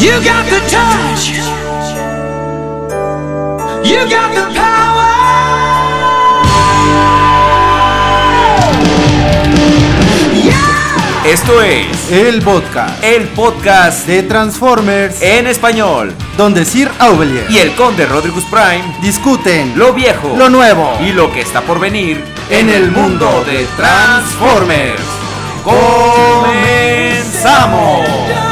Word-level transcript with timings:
You 0.00 0.12
got 0.24 0.46
the 0.46 0.60
touch. 0.70 1.28
You 3.84 4.08
got 4.08 4.32
the 4.32 4.46
power. 4.56 5.12
Yeah. 10.42 11.22
Esto 11.26 11.60
es 11.60 12.10
El 12.10 12.40
podcast 12.40 13.04
el 13.04 13.28
podcast 13.28 14.06
de 14.06 14.22
Transformers, 14.22 15.20
en 15.20 15.46
español 15.46 16.14
donde 16.38 16.64
Sir 16.64 16.90
Aubelier 16.98 17.44
y 17.50 17.58
el 17.58 17.74
conde 17.74 18.06
Rodrigus 18.06 18.46
Prime, 18.46 18.96
discuten 19.02 19.78
lo 19.78 19.92
viejo, 19.92 20.34
lo 20.34 20.48
nuevo 20.48 20.96
y 21.06 21.12
lo 21.12 21.30
que 21.30 21.42
está 21.42 21.60
por 21.60 21.78
venir 21.78 22.24
en 22.48 22.70
el 22.70 22.90
mundo 22.90 23.44
de 23.44 23.66
Transformers. 23.76 25.02
¡Comenzamos! 25.62 28.49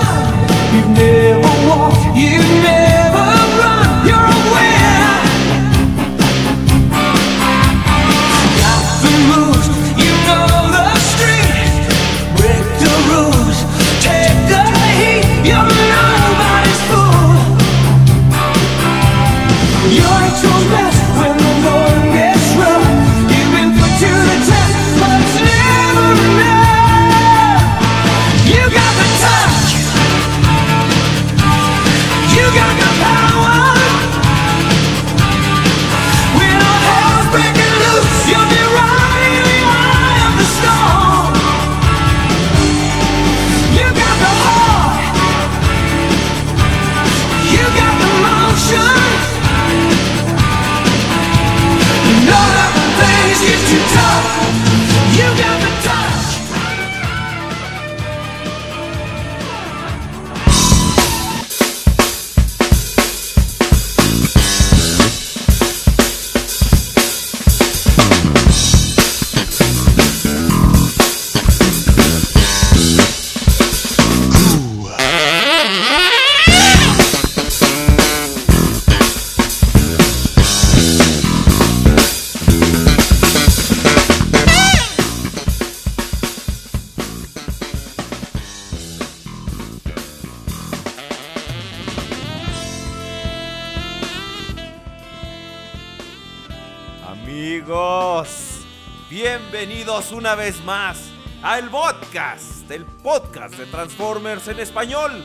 Bienvenidos 100.09 100.13
una 100.13 100.35
vez 100.35 100.63
más 100.65 100.99
al 101.43 101.71
podcast, 101.71 102.71
el 102.71 102.85
podcast 102.85 103.55
de 103.55 103.67
Transformers 103.67 104.49
en 104.49 104.61
español. 104.61 105.23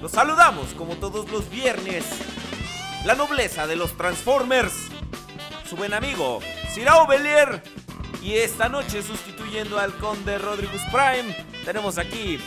Los 0.00 0.12
saludamos 0.12 0.74
como 0.74 0.96
todos 0.96 1.30
los 1.30 1.48
viernes. 1.50 2.04
La 3.04 3.14
nobleza 3.14 3.66
de 3.66 3.76
los 3.76 3.96
Transformers, 3.96 4.72
su 5.68 5.76
buen 5.76 5.94
amigo 5.94 6.40
Sirao 6.72 7.06
Belier. 7.06 7.62
Y 8.22 8.34
esta 8.34 8.68
noche, 8.68 9.02
sustituyendo 9.02 9.78
al 9.78 9.92
conde 9.94 10.38
Rodriguez 10.38 10.82
Prime, 10.92 11.34
tenemos 11.64 11.98
aquí 11.98 12.38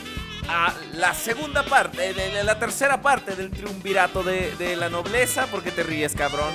a 0.48 0.74
la 0.94 1.14
segunda 1.14 1.64
parte, 1.64 2.14
de, 2.14 2.30
de 2.32 2.44
la 2.44 2.58
tercera 2.58 3.02
parte 3.02 3.36
del 3.36 3.52
triunvirato 3.52 4.24
de, 4.24 4.56
de 4.56 4.76
la 4.76 4.90
nobleza. 4.90 5.48
¿Por 5.48 5.64
qué 5.64 5.72
te 5.72 5.84
ríes, 5.84 6.16
cabrón? 6.16 6.54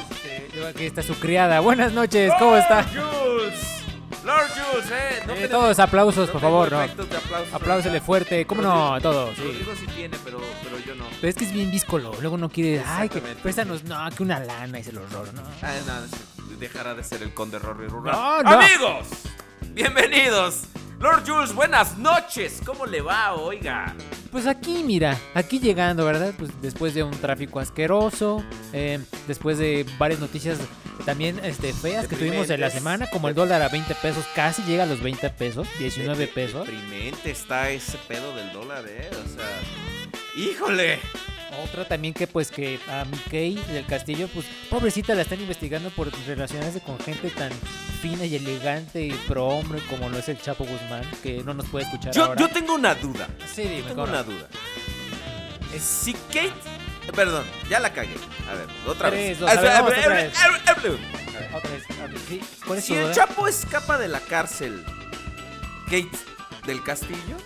Aquí 0.68 0.86
está 0.86 1.02
su 1.02 1.18
criada. 1.18 1.60
Buenas 1.60 1.92
noches, 1.92 2.32
¿cómo 2.38 2.56
está? 2.56 2.84
Jules. 2.84 3.79
Lord 4.24 4.48
Jules, 4.50 4.90
eh. 4.90 5.22
No 5.26 5.32
Eh, 5.32 5.36
tenemos- 5.36 5.50
todos 5.50 5.78
aplausos, 5.78 6.26
no 6.26 6.32
por 6.32 6.40
favor, 6.40 6.70
no. 6.72 6.80
aplausos 6.80 7.54
Apláusele 7.54 8.00
fuerte. 8.00 8.46
¿Cómo 8.46 8.60
no? 8.62 9.00
Todo, 9.00 9.34
sí. 9.34 9.42
Rodrigo 9.42 9.72
sí 9.78 9.86
tiene, 9.94 10.16
pero, 10.24 10.40
pero 10.62 10.78
yo 10.78 10.94
no. 10.94 11.04
Pero 11.20 11.28
es 11.28 11.34
que 11.36 11.44
es 11.44 11.52
bien 11.52 11.70
díscolo. 11.70 12.12
Luego 12.20 12.36
no 12.36 12.48
quiere. 12.50 12.82
Ay, 12.86 13.08
que 13.08 13.20
préstanos. 13.20 13.84
No, 13.84 13.96
que 14.14 14.22
una 14.22 14.38
lana 14.40 14.78
y 14.78 14.84
se 14.84 14.90
robo, 14.92 15.08
¿no? 15.34 15.42
Ah, 15.62 15.72
no, 15.86 16.56
dejará 16.58 16.94
de 16.94 17.02
ser 17.02 17.22
el 17.22 17.32
conde 17.32 17.58
Rory 17.58 17.86
Rural. 17.88 18.14
No, 18.14 18.42
no. 18.42 18.50
Amigos, 18.50 19.06
bienvenidos. 19.70 20.64
Lord 20.98 21.22
Jules, 21.26 21.54
buenas 21.54 21.96
noches. 21.96 22.60
¿Cómo 22.66 22.84
le 22.84 23.00
va, 23.00 23.32
oiga? 23.34 23.94
Pues 24.30 24.46
aquí, 24.46 24.82
mira, 24.84 25.18
aquí 25.34 25.58
llegando, 25.58 26.04
¿verdad? 26.04 26.34
Pues 26.38 26.50
después 26.60 26.92
de 26.92 27.02
un 27.02 27.12
tráfico 27.12 27.58
asqueroso, 27.58 28.44
eh, 28.74 29.00
después 29.26 29.56
de 29.56 29.86
varias 29.98 30.20
noticias 30.20 30.58
también 31.04 31.40
este, 31.44 31.72
feas 31.72 32.06
que 32.08 32.16
tuvimos 32.16 32.50
en 32.50 32.60
la 32.60 32.70
semana, 32.70 33.08
como 33.10 33.28
el 33.28 33.34
dólar 33.34 33.62
a 33.62 33.68
20 33.68 33.94
pesos, 33.96 34.24
casi 34.34 34.62
llega 34.62 34.84
a 34.84 34.86
los 34.86 35.00
20 35.00 35.28
pesos, 35.30 35.68
19 35.78 36.26
pesos. 36.28 36.66
Deprimente 36.66 37.30
está 37.30 37.70
ese 37.70 37.98
pedo 38.08 38.34
del 38.34 38.52
dólar, 38.52 38.84
eh. 38.88 39.10
O 39.12 39.28
sea, 39.36 40.42
híjole. 40.42 40.98
Otra 41.64 41.84
también 41.86 42.14
que 42.14 42.28
pues 42.28 42.50
que 42.50 42.78
a 42.88 43.04
Mickey 43.04 43.56
del 43.72 43.84
Castillo, 43.84 44.28
pues 44.32 44.46
pobrecita 44.70 45.14
la 45.14 45.22
están 45.22 45.40
investigando 45.40 45.90
por 45.90 46.08
relacionarse 46.26 46.80
con 46.80 46.98
gente 47.00 47.28
tan 47.30 47.50
fina 48.00 48.24
y 48.24 48.36
elegante 48.36 49.02
y 49.02 49.10
pro 49.26 49.46
hombre 49.48 49.82
como 49.90 50.08
lo 50.08 50.18
es 50.18 50.28
el 50.28 50.40
Chapo 50.40 50.64
Guzmán, 50.64 51.02
que 51.22 51.42
no 51.42 51.52
nos 51.52 51.66
puede 51.66 51.86
escuchar 51.86 52.14
Yo, 52.14 52.26
ahora. 52.26 52.40
yo 52.40 52.48
tengo 52.48 52.74
una 52.74 52.94
duda. 52.94 53.28
Sí, 53.52 53.62
dime, 53.62 53.82
Tengo 53.82 54.04
una 54.04 54.22
duda. 54.22 54.46
Si 55.78 56.12
Kate. 56.12 56.79
Eh, 57.06 57.12
Perdón, 57.14 57.44
ya 57.68 57.80
la 57.80 57.92
cagué. 57.92 58.14
A 58.50 58.54
ver, 58.54 58.66
otra 58.86 59.10
vez. 59.10 59.38
dos, 59.38 59.50
a 59.50 59.54
ver, 59.60 59.70
vamos 59.72 59.92
otra 59.92 60.08
vez. 60.14 60.38
A 60.38 60.48
ver, 60.48 60.60
Otra 61.52 61.70
vez, 61.70 61.84
a 62.00 62.06
ver, 62.06 62.18
sí, 62.28 62.40
¿cuál 62.66 62.78
es 62.78 62.84
Si 62.84 62.94
el? 62.94 63.12
Chapo 63.12 63.48
escapa 63.48 63.98
de 63.98 64.08
la 64.08 64.20
cárcel, 64.20 64.84
Kate 65.86 66.10
del 66.66 66.82
Castillo. 66.82 67.36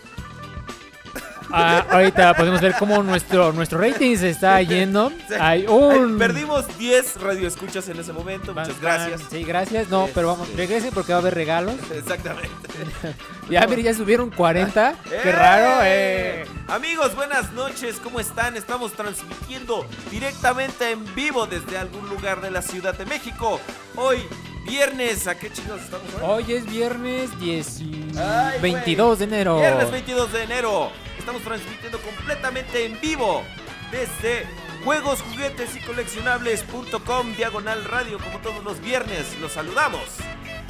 Ah, 1.52 1.84
ahorita 1.90 2.34
podemos 2.34 2.60
ver 2.60 2.74
cómo 2.78 3.02
nuestro, 3.02 3.52
nuestro 3.52 3.78
rating 3.80 4.16
se 4.16 4.30
está 4.30 4.60
yendo. 4.62 5.12
Hay 5.40 5.66
un... 5.66 6.18
Perdimos 6.18 6.66
10 6.78 7.20
radioescuchas 7.20 7.88
en 7.88 7.98
ese 8.00 8.12
momento. 8.12 8.54
Muchas 8.54 8.80
gracias. 8.80 9.22
Sí, 9.30 9.44
gracias. 9.44 9.88
No, 9.88 10.08
pero 10.14 10.28
vamos, 10.28 10.48
Este- 10.48 10.58
regresen 10.62 10.90
porque 10.92 11.12
va 11.12 11.18
a 11.18 11.20
haber 11.20 11.34
regalos. 11.34 11.74
Exactamente. 11.94 12.48
Ya, 13.50 13.66
mire, 13.66 13.82
ya 13.82 13.92
subieron 13.92 14.30
40. 14.30 14.94
Qué 15.06 15.16
¡Eh! 15.28 15.32
raro, 15.32 15.80
eh. 15.84 16.46
Amigos, 16.66 17.14
buenas 17.14 17.52
noches, 17.52 18.00
¿cómo 18.02 18.18
están? 18.18 18.56
Estamos 18.56 18.94
transmitiendo 18.94 19.84
directamente 20.10 20.92
en 20.92 21.14
vivo 21.14 21.46
desde 21.46 21.76
algún 21.76 22.08
lugar 22.08 22.40
de 22.40 22.50
la 22.50 22.62
Ciudad 22.62 22.96
de 22.96 23.04
México. 23.04 23.60
Hoy, 23.96 24.26
viernes, 24.64 25.26
¿a 25.26 25.34
qué 25.38 25.52
chicos 25.52 25.78
estamos 25.82 26.06
hoy? 26.22 26.44
Hoy 26.46 26.52
es 26.54 26.64
viernes 26.66 27.38
10 27.38 27.80
Ay, 28.16 28.58
güey. 28.60 28.72
22 28.72 29.18
de 29.18 29.24
enero. 29.26 29.58
Viernes 29.58 29.90
22 29.90 30.32
de 30.32 30.42
enero. 30.42 30.90
Estamos 31.24 31.42
transmitiendo 31.42 31.98
completamente 32.00 32.84
en 32.84 33.00
vivo 33.00 33.42
desde 33.90 34.46
juegos, 34.84 35.22
juguetes 35.22 35.74
y 35.74 35.80
coleccionables.com 35.80 37.34
diagonal 37.34 37.82
radio 37.84 38.18
como 38.18 38.40
todos 38.40 38.62
los 38.62 38.78
viernes. 38.82 39.38
Los 39.40 39.52
saludamos. 39.52 40.02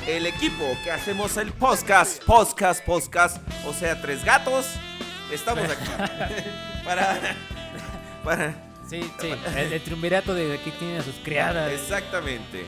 El 0.06 0.26
equipo 0.26 0.64
que 0.84 0.93
hacemos 0.93 1.37
el 1.38 1.52
podcast, 1.52 2.23
podcast, 2.23 2.84
podcast, 2.84 3.38
o 3.67 3.73
sea, 3.75 4.00
tres 4.00 4.25
gatos. 4.25 4.67
Estamos 5.32 5.64
aquí 5.64 5.90
para 6.84 7.19
para 8.23 8.55
Sí, 8.88 9.00
sí. 9.20 9.34
El, 9.56 9.73
el 9.73 9.82
triunvirato 9.82 10.34
de 10.34 10.55
aquí 10.55 10.70
tiene 10.79 10.99
a 10.99 11.02
sus 11.02 11.17
criadas. 11.17 11.73
exactamente. 11.73 12.67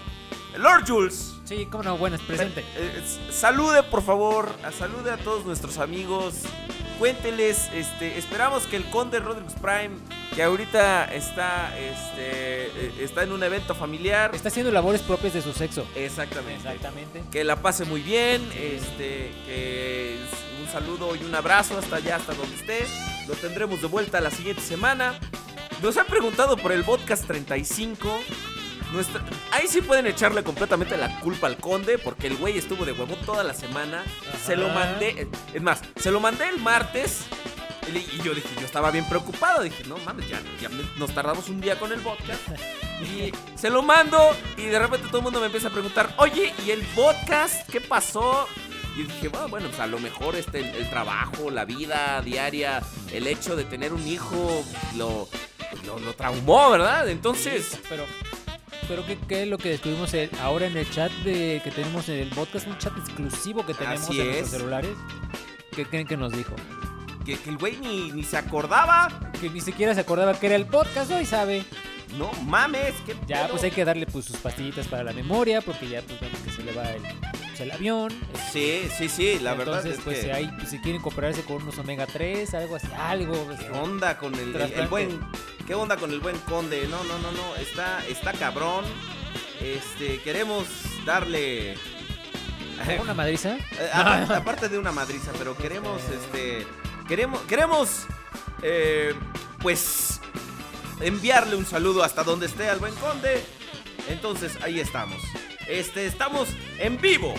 Lord 0.56 0.84
Jules. 0.88 1.34
Sí, 1.44 1.68
cómo 1.70 1.84
no, 1.84 1.98
buenas, 1.98 2.20
presente. 2.22 2.62
Eh, 2.76 3.00
s- 3.04 3.20
salude 3.32 3.82
por 3.84 4.02
favor, 4.02 4.52
salude 4.76 5.12
a 5.12 5.18
todos 5.18 5.44
nuestros 5.44 5.78
amigos. 5.78 6.34
Cuénteles, 6.98 7.68
este, 7.74 8.16
esperamos 8.16 8.64
que 8.64 8.76
el 8.76 8.84
Conde 8.86 9.20
Rodriguez 9.20 9.54
Prime, 9.54 9.96
que 10.34 10.42
ahorita 10.42 11.04
está, 11.14 11.76
este, 11.78 12.66
eh, 12.66 12.92
está 13.00 13.22
en 13.22 13.32
un 13.32 13.42
evento 13.42 13.74
familiar. 13.74 14.34
Está 14.34 14.48
haciendo 14.48 14.72
labores 14.72 15.02
propias 15.02 15.34
de 15.34 15.42
su 15.42 15.52
sexo. 15.52 15.86
Exactamente. 15.94 16.54
Exactamente. 16.68 17.22
Que 17.30 17.44
la 17.44 17.56
pase 17.56 17.84
muy 17.84 18.00
bien, 18.00 18.42
este, 18.54 19.30
que 19.44 20.16
un 20.62 20.68
saludo 20.72 21.14
y 21.16 21.22
un 21.22 21.34
abrazo 21.34 21.76
hasta 21.76 21.96
allá, 21.96 22.16
hasta 22.16 22.32
donde 22.32 22.56
esté. 22.56 22.86
Lo 23.28 23.34
tendremos 23.34 23.82
de 23.82 23.88
vuelta 23.88 24.20
la 24.20 24.30
siguiente 24.30 24.62
semana. 24.62 25.18
Nos 25.82 25.98
han 25.98 26.06
preguntado 26.06 26.56
por 26.56 26.72
el 26.72 26.82
podcast 26.82 27.26
35. 27.26 28.08
Nuestra- 28.92 29.22
Ahí 29.50 29.66
sí 29.68 29.80
pueden 29.82 30.06
echarle 30.06 30.42
completamente 30.44 30.96
la 30.96 31.20
culpa 31.20 31.46
al 31.48 31.56
conde, 31.58 31.98
porque 31.98 32.28
el 32.28 32.36
güey 32.36 32.56
estuvo 32.56 32.84
de 32.84 32.92
huevo 32.92 33.14
toda 33.26 33.42
la 33.44 33.52
semana. 33.54 34.04
Se 34.44 34.56
lo 34.56 34.68
mandé, 34.68 35.28
es 35.52 35.62
más, 35.62 35.80
se 35.96 36.10
lo 36.10 36.20
mandé 36.20 36.48
el 36.48 36.58
martes. 36.60 37.22
Y 37.88 38.20
yo 38.22 38.34
dije, 38.34 38.48
yo 38.58 38.66
estaba 38.66 38.90
bien 38.90 39.08
preocupado. 39.08 39.62
Dije, 39.62 39.84
no 39.84 39.96
mames, 39.98 40.28
ya, 40.28 40.40
nos 40.96 41.12
tardamos 41.14 41.48
un 41.48 41.60
día 41.60 41.78
con 41.78 41.92
el 41.92 42.00
podcast. 42.00 42.40
Y 43.02 43.32
se 43.56 43.70
lo 43.70 43.82
mando 43.82 44.18
y 44.56 44.62
de 44.66 44.78
repente 44.78 45.06
todo 45.08 45.18
el 45.18 45.24
mundo 45.24 45.38
me 45.40 45.46
empieza 45.46 45.68
a 45.68 45.70
preguntar, 45.70 46.12
oye, 46.18 46.52
¿y 46.66 46.70
el 46.70 46.80
podcast? 46.94 47.68
¿Qué 47.70 47.80
pasó? 47.80 48.48
Y 48.96 49.02
dije, 49.02 49.28
bueno, 49.28 49.48
bueno, 49.48 49.68
pues 49.68 49.78
a 49.80 49.86
lo 49.86 49.98
mejor 49.98 50.34
este, 50.36 50.60
el, 50.60 50.74
el 50.76 50.88
trabajo, 50.90 51.50
la 51.50 51.64
vida 51.66 52.22
diaria, 52.22 52.82
el 53.12 53.26
hecho 53.26 53.54
de 53.54 53.64
tener 53.64 53.92
un 53.92 54.06
hijo 54.08 54.64
lo, 54.96 55.28
pues, 55.70 55.84
lo, 55.84 55.98
lo 56.00 56.14
traumó, 56.14 56.70
¿verdad? 56.70 57.08
Entonces, 57.08 57.78
Pero, 57.90 58.04
pero 58.88 59.04
¿qué, 59.06 59.18
qué 59.28 59.42
es 59.42 59.48
lo 59.48 59.58
que 59.58 59.70
descubrimos 59.70 60.12
el- 60.14 60.30
ahora 60.40 60.66
en 60.66 60.76
el 60.76 60.88
chat 60.90 61.10
de, 61.24 61.60
que 61.64 61.70
tenemos 61.70 62.08
en 62.08 62.20
el 62.20 62.28
podcast? 62.30 62.66
Un 62.66 62.78
chat 62.78 62.96
exclusivo 62.98 63.64
que 63.66 63.74
tenemos 63.74 64.02
Así 64.02 64.20
en 64.20 64.26
nuestros 64.26 64.46
es. 64.46 64.56
celulares. 64.58 64.90
¿Qué 65.74 65.84
creen 65.86 66.06
que 66.06 66.16
nos 66.16 66.32
dijo? 66.32 66.54
que, 67.24 67.36
que 67.36 67.50
el 67.50 67.58
güey 67.58 67.76
ni, 67.78 68.12
ni 68.12 68.22
se 68.22 68.36
acordaba. 68.36 69.08
Que 69.40 69.50
ni 69.50 69.60
siquiera 69.60 69.94
se 69.94 70.00
acordaba 70.00 70.38
que 70.38 70.46
era 70.46 70.54
el 70.56 70.66
podcast, 70.66 71.10
hoy 71.10 71.26
sabe. 71.26 71.64
No 72.16 72.30
mames, 72.44 72.94
que 73.04 73.16
Ya, 73.26 73.48
pues 73.48 73.64
hay 73.64 73.72
que 73.72 73.84
darle 73.84 74.06
pues 74.06 74.24
sus 74.26 74.36
pastillitas 74.36 74.86
para 74.86 75.02
la 75.02 75.12
memoria, 75.12 75.60
porque 75.60 75.88
ya 75.88 76.00
pues 76.02 76.20
vemos 76.20 76.38
que 76.38 76.52
se 76.52 76.62
le 76.62 76.72
va 76.72 76.88
el, 76.92 77.02
pues, 77.02 77.60
el 77.60 77.70
avión. 77.72 78.12
Sí, 78.52 78.82
sí, 78.96 79.08
sí, 79.08 79.38
la 79.40 79.54
verdad 79.54 79.78
Entonces, 79.78 79.98
es 79.98 80.04
pues 80.04 80.24
que... 80.24 80.32
ahí, 80.32 80.48
pues, 80.56 80.70
si 80.70 80.78
quieren 80.78 81.02
comprarse 81.02 81.42
con 81.42 81.60
unos 81.62 81.76
omega 81.78 82.06
3, 82.06 82.54
algo 82.54 82.76
así, 82.76 82.86
algo. 82.96 83.48
¿Qué 83.48 83.54
este, 83.54 83.70
onda 83.72 84.16
con 84.18 84.32
el, 84.36 84.54
el- 84.54 84.72
el 84.72 84.86
buen... 84.86 85.18
¿Qué 85.66 85.74
onda 85.74 85.96
con 85.96 86.10
el 86.12 86.20
buen 86.20 86.38
conde? 86.40 86.86
No, 86.88 87.02
no, 87.04 87.18
no, 87.18 87.32
no, 87.32 87.56
está, 87.56 88.04
está 88.06 88.32
cabrón. 88.32 88.84
Este, 89.60 90.20
queremos 90.20 90.66
darle... 91.04 91.76
¿Una 93.00 93.14
madriza? 93.14 93.56
Eh, 93.56 93.90
aparte, 93.92 94.34
aparte 94.34 94.68
de 94.68 94.78
una 94.78 94.92
madriza, 94.92 95.32
pero 95.38 95.56
queremos, 95.56 96.02
este, 96.10 96.66
queremos, 97.08 97.40
queremos, 97.42 98.06
eh, 98.62 99.14
pues, 99.60 100.20
enviarle 101.00 101.56
un 101.56 101.64
saludo 101.64 102.04
hasta 102.04 102.22
donde 102.22 102.46
esté 102.46 102.68
al 102.68 102.78
buen 102.78 102.94
conde. 102.96 103.42
Entonces, 104.08 104.52
ahí 104.62 104.78
estamos. 104.78 105.16
Este, 105.66 106.06
estamos 106.06 106.48
en 106.78 107.00
vivo 107.00 107.34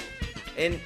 en 0.58 0.82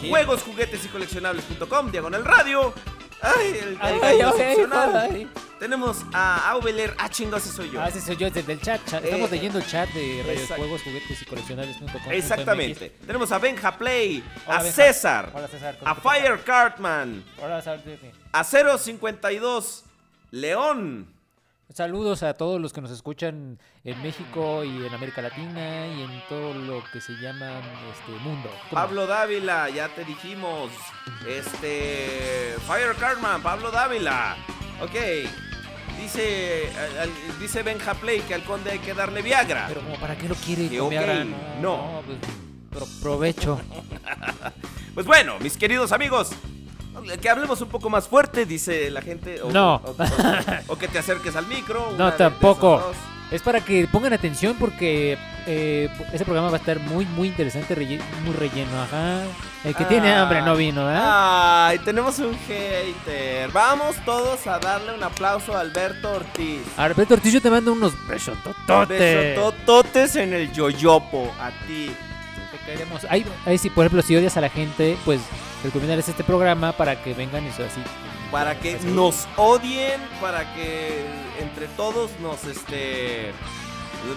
Sí. 0.00 0.10
juegos, 0.10 0.42
juguetes 0.42 0.84
y 0.84 0.88
coleccionables.com, 0.88 1.90
diagonal 1.90 2.24
radio. 2.24 2.74
Ay, 3.22 3.58
el, 3.62 3.78
Ay, 3.80 3.98
ay. 4.02 5.28
Tenemos 5.58 6.04
a 6.14 6.50
Aubeler, 6.50 6.94
ah, 6.98 7.08
chingo, 7.08 7.36
ese 7.36 7.50
soy 7.50 7.70
yo. 7.70 7.80
Ah, 7.82 7.88
ese 7.88 8.00
soy 8.00 8.16
yo 8.16 8.30
desde 8.30 8.52
el 8.52 8.60
chat. 8.60 8.80
chat. 8.86 9.02
Estamos 9.04 9.28
Eh, 9.28 9.34
leyendo 9.34 9.58
el 9.58 9.66
chat 9.66 9.88
de 9.90 10.22
radiojuegos, 10.24 10.82
juguetes 10.82 11.22
y 11.22 11.24
coleccionables.com. 11.24 12.12
Exactamente. 12.12 12.90
Tenemos 13.04 13.32
a 13.32 13.38
Benja 13.38 13.76
Play, 13.76 14.22
Hola, 14.46 14.58
a 14.58 14.62
Benja. 14.62 14.72
César, 14.76 15.32
Hola, 15.34 15.48
César. 15.48 15.76
a 15.84 15.94
Fire 15.96 16.40
Cartman, 16.44 17.24
Hola, 17.42 17.58
a 18.32 18.44
052 18.44 19.84
León. 20.30 21.12
Saludos 21.74 22.22
a 22.22 22.32
todos 22.34 22.60
los 22.60 22.72
que 22.72 22.80
nos 22.80 22.90
escuchan 22.90 23.58
en 23.84 24.02
México 24.02 24.64
y 24.64 24.86
en 24.86 24.94
América 24.94 25.20
Latina 25.20 25.86
y 25.86 26.02
en 26.02 26.22
todo 26.28 26.54
lo 26.54 26.82
que 26.92 27.00
se 27.00 27.12
llama 27.20 27.60
este 27.92 28.12
mundo. 28.22 28.48
¿Cómo? 28.70 28.74
Pablo 28.80 29.06
Dávila, 29.06 29.68
ya 29.68 29.88
te 29.88 30.04
dijimos. 30.04 30.70
Este. 31.26 32.54
Fire 32.66 32.94
Cartman, 32.98 33.42
Pablo 33.42 33.70
Dávila. 33.70 34.36
Ok. 34.80 34.94
Dice. 36.00 36.70
al- 36.78 36.98
al- 37.08 37.38
dice 37.40 37.62
Benja 37.62 37.94
Play 37.94 38.20
que 38.20 38.34
al 38.34 38.44
conde 38.44 38.70
hay 38.72 38.78
que 38.78 38.94
darle 38.94 39.22
Viagra. 39.22 39.66
Pero 39.68 39.80
como 39.82 39.96
para 39.96 40.16
qué 40.16 40.28
lo 40.28 40.34
quiere 40.34 40.68
Que 40.68 40.78
con 40.78 40.86
ok, 40.86 40.90
Viagra? 40.92 41.24
no. 41.60 42.02
pues, 42.06 42.18
pro- 42.70 42.88
provecho. 43.02 43.60
Pues 44.94 45.06
bueno, 45.06 45.38
mis 45.38 45.56
queridos 45.56 45.92
amigos. 45.92 46.30
Que 47.22 47.30
hablemos 47.30 47.60
un 47.60 47.68
poco 47.68 47.88
más 47.88 48.08
fuerte, 48.08 48.44
dice 48.46 48.90
la 48.90 49.00
gente. 49.00 49.40
O, 49.42 49.52
No. 49.52 49.76
O, 49.76 49.90
o- 49.90 50.72
o 50.72 50.76
que 50.78 50.88
te 50.88 50.98
acerques 50.98 51.36
al 51.36 51.46
micro. 51.46 51.92
No, 51.96 52.12
tampoco. 52.14 52.82
Es 53.30 53.40
para 53.42 53.60
que 53.60 53.86
pongan 53.86 54.12
atención 54.12 54.56
porque 54.58 55.16
eh, 55.50 55.88
ese 56.12 56.24
programa 56.24 56.50
va 56.50 56.56
a 56.58 56.60
estar 56.60 56.78
muy, 56.78 57.06
muy 57.06 57.28
interesante, 57.28 57.74
relle- 57.74 58.00
muy 58.24 58.34
relleno. 58.34 58.82
Ajá. 58.82 59.22
El 59.64 59.74
que 59.74 59.84
tiene 59.86 60.12
Ah. 60.12 60.22
hambre 60.22 60.42
no 60.42 60.54
vino, 60.54 60.84
¿verdad? 60.84 61.66
Ay, 61.68 61.78
tenemos 61.80 62.18
un 62.18 62.36
hater. 62.46 63.50
Vamos 63.50 63.96
todos 64.04 64.46
a 64.46 64.58
darle 64.58 64.94
un 64.94 65.02
aplauso 65.02 65.56
a 65.56 65.60
Alberto 65.60 66.12
Ortiz. 66.12 66.60
Alberto 66.76 67.14
Ortiz, 67.14 67.32
yo 67.32 67.40
te 67.42 67.50
mando 67.50 67.72
unos 67.72 67.92
besotototes. 68.06 68.98
Besotototes 68.98 70.16
en 70.16 70.34
el 70.34 70.52
yoyopo. 70.52 71.32
A 71.40 71.50
ti. 71.66 71.90
Te 72.52 72.72
queremos. 72.72 73.04
Ahí, 73.08 73.24
ahí 73.46 73.58
sí, 73.58 73.70
por 73.70 73.84
ejemplo, 73.86 74.02
si 74.02 74.14
odias 74.14 74.36
a 74.36 74.40
la 74.42 74.50
gente, 74.50 74.96
pues 75.04 75.20
recomendarles 75.64 76.08
este 76.08 76.22
programa 76.24 76.72
para 76.72 77.02
que 77.02 77.14
vengan 77.14 77.44
y 77.44 77.48
eso 77.48 77.64
así. 77.64 77.80
Para 78.30 78.58
que 78.60 78.74
Así. 78.76 78.86
nos 78.88 79.26
odien, 79.36 80.00
para 80.20 80.54
que 80.54 81.04
entre 81.40 81.66
todos 81.68 82.10
nos 82.20 82.44
este 82.44 83.32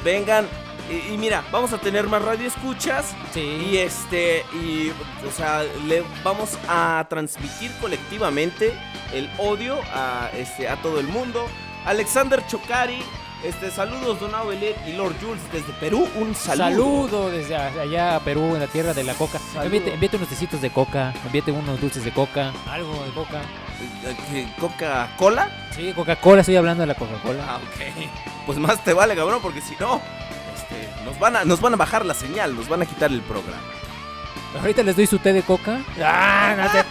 vengan. 0.03 0.45
Y, 0.91 1.13
y 1.13 1.17
mira, 1.17 1.43
vamos 1.51 1.71
a 1.73 1.77
tener 1.77 2.07
más 2.07 2.21
radio 2.21 2.47
escuchas. 2.47 3.15
Sí. 3.33 3.39
Y 3.39 3.77
este, 3.77 4.45
y 4.53 4.91
o 5.25 5.31
sea, 5.31 5.63
le 5.87 6.03
vamos 6.23 6.57
a 6.67 7.05
transmitir 7.09 7.71
colectivamente 7.79 8.73
el 9.13 9.29
odio 9.37 9.79
a 9.93 10.29
este 10.35 10.67
a 10.67 10.75
todo 10.81 10.99
el 10.99 11.07
mundo. 11.07 11.47
Alexander 11.85 12.45
Chocari, 12.45 13.01
este, 13.43 13.71
saludos 13.71 14.19
Don 14.19 14.35
Abelet 14.35 14.77
y 14.87 14.93
Lord 14.93 15.15
Jules 15.19 15.41
desde 15.51 15.73
Perú, 15.79 16.07
un 16.15 16.35
saludo. 16.35 16.63
Saludo 16.63 17.31
desde 17.31 17.55
allá 17.55 18.17
a 18.17 18.19
Perú, 18.19 18.53
en 18.53 18.59
la 18.59 18.67
tierra 18.67 18.93
de 18.93 19.03
la 19.03 19.15
coca. 19.15 19.39
Envíate, 19.63 19.93
envíate 19.93 20.17
unos 20.17 20.29
tecitos 20.29 20.61
de 20.61 20.69
coca, 20.69 21.13
envíate 21.25 21.51
unos 21.51 21.81
dulces 21.81 22.03
de 22.03 22.11
coca, 22.11 22.53
algo 22.69 23.03
de 23.03 23.11
coca. 23.11 23.41
Eh, 24.05 24.15
¿qué, 24.29 24.47
¿Coca-Cola? 24.59 25.49
Sí, 25.75 25.91
Coca-Cola, 25.93 26.41
estoy 26.41 26.55
hablando 26.55 26.81
de 26.81 26.87
la 26.87 26.95
Coca-Cola. 26.95 27.43
Ah, 27.47 27.57
ok. 27.57 28.07
Pues 28.45 28.59
más 28.59 28.83
te 28.83 28.93
vale, 28.93 29.15
cabrón, 29.15 29.39
porque 29.41 29.61
si 29.61 29.75
no, 29.79 29.99
este, 30.71 31.05
nos 31.05 31.19
van 31.19 31.35
a, 31.35 31.45
nos 31.45 31.61
van 31.61 31.73
a 31.73 31.77
bajar 31.77 32.05
la 32.05 32.13
señal, 32.13 32.55
nos 32.55 32.67
van 32.67 32.81
a 32.81 32.85
quitar 32.85 33.11
el 33.11 33.21
programa. 33.21 33.61
Ahorita 34.59 34.83
les 34.83 34.95
doy 34.97 35.07
su 35.07 35.17
té 35.17 35.31
de 35.31 35.43
coca. 35.43 35.79
Ah, 36.03 36.83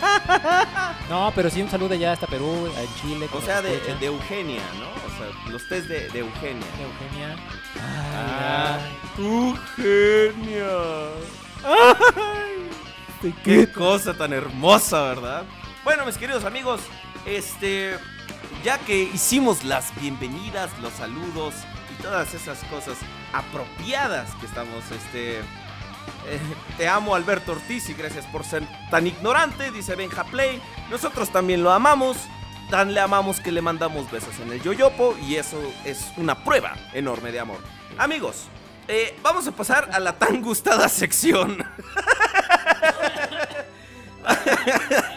no, 1.11 1.31
pero 1.35 1.51
sí 1.51 1.61
un 1.61 1.71
saludo 1.71 1.93
allá 1.93 2.13
hasta 2.13 2.27
Perú, 2.27 2.71
a 2.75 3.01
Chile. 3.01 3.29
O 3.33 3.41
sea, 3.43 3.61
de, 3.61 3.79
Eugenia, 4.01 4.63
¿no? 4.79 4.89
O 4.89 5.19
sea, 5.19 5.51
los 5.51 5.69
test 5.69 5.87
de, 5.87 6.09
de 6.09 6.21
Eugenia. 6.21 6.67
De 6.79 6.85
Eugenia. 6.85 7.37
Ay, 8.67 8.97
Eugenia. 9.19 10.69
Ay, 13.23 13.35
qué 13.45 13.71
cosa 13.71 14.15
tan 14.15 14.33
hermosa, 14.33 15.03
¿verdad? 15.03 15.45
Bueno, 15.85 16.07
mis 16.07 16.17
queridos 16.17 16.47
amigos, 16.47 16.81
este, 17.27 17.99
ya 18.65 18.79
que 18.79 19.03
hicimos 19.03 19.65
las 19.65 19.95
bienvenidas, 20.01 20.71
los 20.81 20.95
saludos 20.95 21.55
y 21.91 22.03
todas 22.03 22.35
esas 22.35 22.63
cosas 22.65 22.99
apropiadas 23.33 24.35
que 24.37 24.47
estamos, 24.47 24.85
este, 24.91 25.39
eh, 25.39 26.41
te 26.77 26.89
amo 26.89 27.15
Alberto 27.15 27.53
Ortiz 27.53 27.89
y 27.89 27.95
gracias 27.95 28.27
por 28.27 28.45
ser 28.45 28.67
tan 28.91 29.07
ignorante, 29.07 29.71
dice 29.71 29.95
Benja 29.95 30.25
Play. 30.25 30.61
Nosotros 30.91 31.31
también 31.31 31.63
lo 31.63 31.73
amamos. 31.73 32.17
Tan 32.71 32.95
le 32.95 33.01
amamos 33.01 33.41
que 33.41 33.51
le 33.51 33.63
mandamos 33.63 34.09
besos 34.13 34.39
en 34.39 34.53
el 34.53 34.63
yoyopo 34.63 35.17
y 35.27 35.35
eso 35.37 35.61
es 35.85 36.13
una 36.17 36.45
prueba 36.45 36.77
enorme 36.93 37.33
de 37.33 37.41
amor. 37.41 37.59
Amigos, 37.99 38.45
eh, 38.87 39.19
vamos 39.23 39.47
a 39.49 39.53
pasar 39.53 39.91
a 39.93 39.99
la 39.99 40.19
tan 40.19 40.41
gustada 40.41 40.89
sección. 40.89 41.65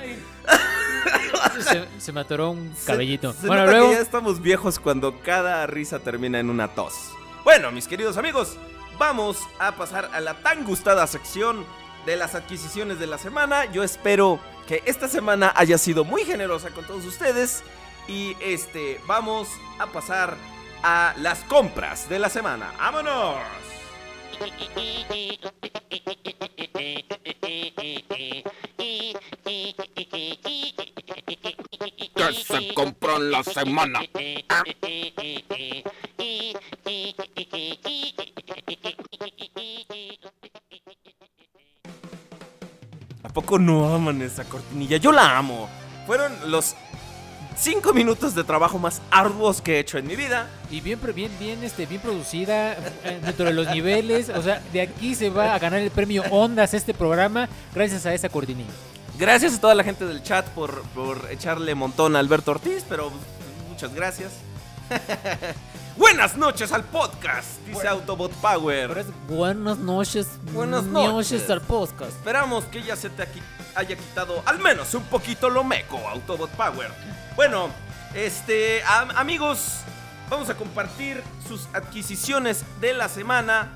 se, 1.61 1.87
se 1.99 2.11
me 2.11 2.21
atoró 2.21 2.51
un 2.51 2.73
cabellito. 2.85 3.33
Se, 3.33 3.41
se 3.41 3.47
bueno, 3.47 3.63
nota 3.65 3.71
luego. 3.71 3.89
que 3.89 3.95
ya 3.95 4.01
estamos 4.01 4.41
viejos 4.41 4.79
cuando 4.79 5.19
cada 5.21 5.65
risa 5.67 5.99
termina 5.99 6.39
en 6.39 6.49
una 6.49 6.69
tos. 6.69 7.11
Bueno, 7.43 7.71
mis 7.71 7.87
queridos 7.87 8.17
amigos, 8.17 8.57
vamos 8.97 9.37
a 9.59 9.75
pasar 9.75 10.09
a 10.13 10.21
la 10.21 10.35
tan 10.35 10.63
gustada 10.63 11.05
sección 11.07 11.65
de 12.05 12.15
las 12.15 12.35
adquisiciones 12.35 12.99
de 12.99 13.07
la 13.07 13.17
semana. 13.17 13.65
Yo 13.65 13.83
espero 13.83 14.39
que 14.67 14.81
esta 14.85 15.07
semana 15.07 15.51
haya 15.55 15.77
sido 15.77 16.03
muy 16.03 16.23
generosa 16.23 16.69
con 16.69 16.85
todos 16.85 17.05
ustedes 17.05 17.63
y 18.07 18.35
este 18.39 18.99
vamos 19.07 19.49
a 19.79 19.87
pasar 19.87 20.35
a 20.83 21.13
las 21.17 21.39
compras 21.45 22.09
de 22.09 22.19
la 22.19 22.29
semana. 22.29 22.71
¡Vámonos! 22.77 23.62
Que 32.15 32.33
se 32.33 32.73
compró 32.73 33.17
en 33.17 33.31
la 33.31 33.43
semana. 33.43 33.99
¿A 43.23 43.29
poco 43.29 43.57
no 43.57 43.93
aman 43.93 44.21
esa 44.21 44.43
cortinilla? 44.43 44.97
Yo 44.97 45.11
la 45.11 45.37
amo. 45.37 45.69
Fueron 46.05 46.51
los 46.51 46.75
cinco 47.57 47.93
minutos 47.93 48.35
de 48.35 48.43
trabajo 48.43 48.79
más 48.79 49.01
arduos 49.11 49.61
que 49.61 49.75
he 49.75 49.79
hecho 49.79 49.97
en 49.97 50.07
mi 50.07 50.15
vida. 50.15 50.49
Y 50.69 50.81
bien, 50.81 50.99
bien, 51.15 51.31
bien, 51.39 51.63
este, 51.63 51.85
bien 51.85 52.01
producida 52.01 52.73
eh, 52.73 53.19
dentro 53.23 53.45
de 53.45 53.53
los 53.53 53.67
niveles. 53.69 54.29
O 54.29 54.41
sea, 54.41 54.61
de 54.71 54.81
aquí 54.81 55.15
se 55.15 55.29
va 55.29 55.53
a 55.53 55.59
ganar 55.59 55.79
el 55.79 55.91
premio 55.91 56.23
Ondas 56.29 56.73
este 56.73 56.93
programa 56.93 57.49
gracias 57.73 58.05
a 58.05 58.13
esa 58.13 58.29
cortinilla. 58.29 58.71
Gracias 59.17 59.55
a 59.55 59.61
toda 59.61 59.75
la 59.75 59.83
gente 59.83 60.05
del 60.05 60.23
chat 60.23 60.47
por, 60.49 60.81
por 60.95 61.27
echarle 61.31 61.75
montón 61.75 62.15
a 62.15 62.19
Alberto 62.19 62.51
Ortiz, 62.51 62.83
pero 62.89 63.11
muchas 63.69 63.93
gracias. 63.93 64.31
Buenas 65.97 66.37
noches 66.37 66.71
al 66.71 66.83
podcast, 66.83 67.59
dice 67.67 67.87
Autobot 67.87 68.31
Power. 68.33 68.87
Pero 68.87 68.99
es 69.01 69.07
buenas 69.27 69.77
noches. 69.77 70.27
Buenas 70.51 70.83
noches. 70.83 71.47
al 71.49 71.61
podcast. 71.61 72.11
Esperamos 72.11 72.65
que 72.65 72.81
ya 72.81 72.95
se 72.95 73.09
te 73.11 73.27
haya 73.75 73.95
quitado 73.95 74.41
al 74.45 74.59
menos 74.59 74.93
un 74.95 75.03
poquito 75.03 75.49
lo 75.49 75.63
meco, 75.63 75.97
Autobot 76.09 76.49
Power. 76.51 76.89
Bueno, 77.35 77.69
este, 78.15 78.81
am- 78.83 79.11
amigos, 79.15 79.81
vamos 80.29 80.49
a 80.49 80.55
compartir 80.55 81.21
sus 81.47 81.67
adquisiciones 81.73 82.63
de 82.81 82.93
la 82.93 83.07
semana. 83.07 83.69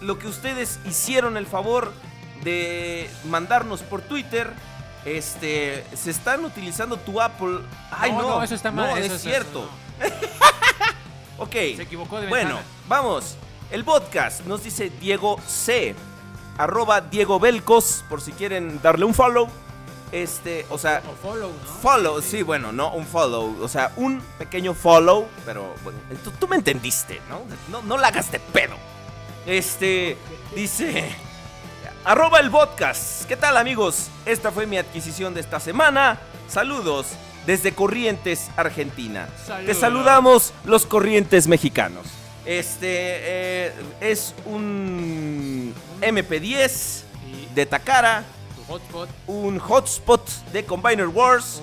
Lo 0.00 0.18
que 0.18 0.26
ustedes 0.26 0.80
hicieron 0.84 1.36
el 1.36 1.46
favor 1.46 1.92
de 2.42 3.08
mandarnos 3.26 3.82
por 3.82 4.02
Twitter. 4.02 4.50
Este, 5.04 5.84
se 5.96 6.10
están 6.10 6.44
utilizando 6.44 6.96
tu 6.96 7.20
Apple. 7.20 7.58
Ay, 7.92 8.10
no, 8.12 8.22
No, 8.22 8.28
no, 8.38 8.42
eso 8.42 8.54
está 8.56 8.72
mal, 8.72 8.90
No, 8.90 8.96
eso 8.96 9.06
es 9.06 9.12
es- 9.12 9.22
cierto. 9.22 9.68
Ok. 11.42 11.52
Se 11.52 11.82
equivocó 11.82 12.20
de 12.20 12.28
Bueno, 12.28 12.60
vamos. 12.88 13.36
El 13.72 13.84
podcast 13.84 14.44
nos 14.46 14.62
dice 14.62 14.90
Diego 15.00 15.40
C. 15.44 15.96
Arroba 16.56 17.00
Diego 17.00 17.40
Belcos, 17.40 18.04
por 18.08 18.20
si 18.20 18.30
quieren 18.32 18.80
darle 18.80 19.04
un 19.04 19.14
follow. 19.14 19.48
Este, 20.12 20.66
o 20.68 20.78
sea, 20.78 21.02
O 21.10 21.26
follow, 21.26 21.50
¿no? 21.50 21.72
follow, 21.80 22.22
sí, 22.22 22.42
bueno, 22.42 22.70
no 22.70 22.92
un 22.92 23.06
follow. 23.06 23.56
O 23.60 23.66
sea, 23.66 23.92
un 23.96 24.20
pequeño 24.38 24.72
follow, 24.74 25.26
pero 25.44 25.74
bueno, 25.82 25.98
tú, 26.22 26.30
tú 26.32 26.46
me 26.46 26.56
entendiste, 26.56 27.20
¿no? 27.28 27.40
¿no? 27.70 27.82
No 27.82 27.96
la 27.96 28.08
hagas 28.08 28.30
de 28.30 28.38
pedo. 28.38 28.76
Este, 29.46 30.16
dice... 30.54 31.12
Arroba 32.04 32.40
el 32.40 32.50
podcast. 32.50 33.26
¿Qué 33.26 33.36
tal 33.36 33.56
amigos? 33.56 34.08
Esta 34.26 34.50
fue 34.50 34.66
mi 34.66 34.76
adquisición 34.76 35.34
de 35.34 35.40
esta 35.40 35.60
semana. 35.60 36.18
Saludos 36.48 37.06
desde 37.46 37.72
Corrientes, 37.72 38.50
Argentina. 38.56 39.28
Te 39.66 39.74
saludamos 39.74 40.52
los 40.64 40.86
Corrientes 40.86 41.48
mexicanos. 41.48 42.06
Este 42.44 42.86
eh, 42.88 43.72
es 44.00 44.34
un 44.46 45.72
MP10 46.00 47.02
Y 47.30 47.54
de 47.54 47.66
Takara, 47.66 48.24
un 49.26 49.58
hotspot 49.60 50.28
de 50.52 50.64
Combiner 50.64 51.06
Wars 51.08 51.60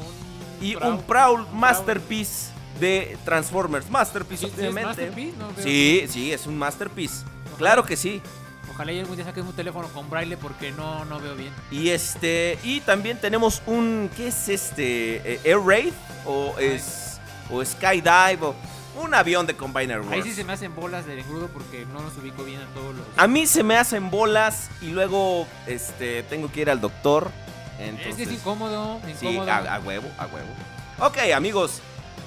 y 0.62 0.76
un 0.76 1.02
Proud 1.04 1.48
Masterpiece 1.54 2.52
de 2.80 3.18
Transformers. 3.26 3.90
Masterpiece, 3.90 4.46
¿Sí- 4.48 4.52
sí 4.56 4.62
es 4.64 4.72
obviamente. 4.72 5.12
Sí, 5.62 6.06
sí, 6.10 6.32
es 6.32 6.46
un 6.48 6.58
Masterpiece. 6.58 7.26
Claro 7.58 7.84
que 7.84 7.98
sí. 7.98 8.22
Ojalá 8.80 8.94
y 8.94 9.00
algún 9.02 9.18
día 9.18 9.26
saques 9.26 9.44
un 9.44 9.52
teléfono 9.52 9.90
con 9.90 10.10
braille 10.10 10.38
porque 10.38 10.72
no, 10.72 11.04
no 11.04 11.20
veo 11.20 11.36
bien. 11.36 11.54
Y 11.70 11.90
este, 11.90 12.58
y 12.64 12.80
también 12.80 13.20
tenemos 13.20 13.62
un, 13.66 14.10
¿qué 14.16 14.30
es 14.30 14.48
este? 14.48 15.18
Eh, 15.34 15.42
Air 15.44 15.60
Raid 15.60 15.92
o 16.26 16.58
es 16.58 17.20
o 17.52 17.62
Skydive 17.66 18.38
o 18.40 18.56
un 19.04 19.14
avión 19.14 19.46
de 19.46 19.58
Combiner 19.58 20.00
Wars. 20.00 20.14
Ahí 20.14 20.22
sí 20.24 20.34
se 20.34 20.46
me 20.46 20.54
hacen 20.54 20.74
bolas 20.78 21.06
del 21.06 21.20
engrudo 21.20 21.50
porque 21.50 21.86
no 21.88 22.02
los 22.02 22.16
ubico 22.20 22.46
bien 22.46 22.62
a 22.62 22.68
todos 22.68 22.96
los. 22.96 23.06
A 23.18 23.28
mí 23.28 23.48
se 23.48 23.64
me 23.64 23.76
hacen 23.76 24.10
bolas 24.10 24.70
y 24.82 24.92
luego 24.92 25.46
este 25.68 26.24
tengo 26.24 26.50
que 26.50 26.62
ir 26.62 26.70
al 26.70 26.80
doctor. 26.80 27.32
Entonces, 27.80 28.12
es 28.12 28.16
que 28.16 28.24
es 28.24 28.32
incómodo, 28.32 29.02
sí, 29.20 29.28
incómodo. 29.28 29.52
a, 29.52 29.76
a 29.76 29.80
huevo, 29.82 30.10
a 30.18 30.26
huevo. 30.28 30.48
Ok, 31.00 31.18
amigos. 31.36 31.82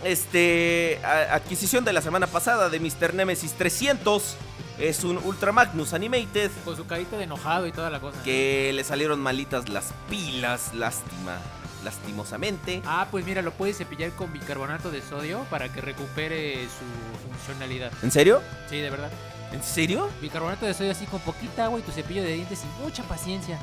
Este 0.04 1.00
adquisición 1.02 1.82
de 1.82 1.94
la 1.94 2.02
semana 2.02 2.26
pasada 2.26 2.68
de 2.68 2.78
Mr. 2.78 3.14
Nemesis 3.14 3.54
300 3.54 4.36
es 4.78 5.04
un 5.04 5.18
Ultra 5.18 5.52
Magnus 5.52 5.92
Animated 5.92 6.50
Con 6.64 6.76
su 6.76 6.86
carita 6.86 7.16
de 7.16 7.24
enojado 7.24 7.66
y 7.66 7.72
toda 7.72 7.90
la 7.90 8.00
cosa. 8.00 8.22
que 8.22 8.72
le 8.74 8.84
salieron 8.84 9.20
malitas 9.20 9.68
las 9.68 9.92
pilas, 10.08 10.72
lástima, 10.74 11.38
lastimosamente. 11.84 12.82
Ah, 12.86 13.06
pues 13.10 13.24
mira, 13.24 13.42
lo 13.42 13.52
puedes 13.52 13.76
cepillar 13.78 14.10
con 14.12 14.32
bicarbonato 14.32 14.90
de 14.90 15.02
sodio 15.02 15.40
para 15.50 15.72
que 15.72 15.80
recupere 15.80 16.64
su 16.64 17.28
funcionalidad. 17.28 17.92
¿En 18.02 18.10
serio? 18.10 18.40
Sí, 18.68 18.78
de 18.78 18.90
verdad. 18.90 19.10
¿En 19.52 19.62
serio? 19.62 20.08
Bicarbonato 20.20 20.64
de 20.66 20.74
sodio 20.74 20.92
así 20.92 21.04
con 21.06 21.20
poquita 21.20 21.64
agua 21.66 21.78
y 21.78 21.82
tu 21.82 21.92
cepillo 21.92 22.22
de 22.22 22.32
dientes 22.34 22.62
y 22.64 22.82
mucha 22.82 23.02
paciencia. 23.04 23.58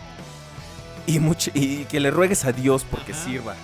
Y, 1.07 1.19
mucho, 1.19 1.49
y 1.55 1.85
que 1.85 1.99
le 1.99 2.11
ruegues 2.11 2.45
a 2.45 2.51
Dios 2.51 2.85
porque 2.89 3.13
Ajá. 3.13 3.23
sirva. 3.23 3.55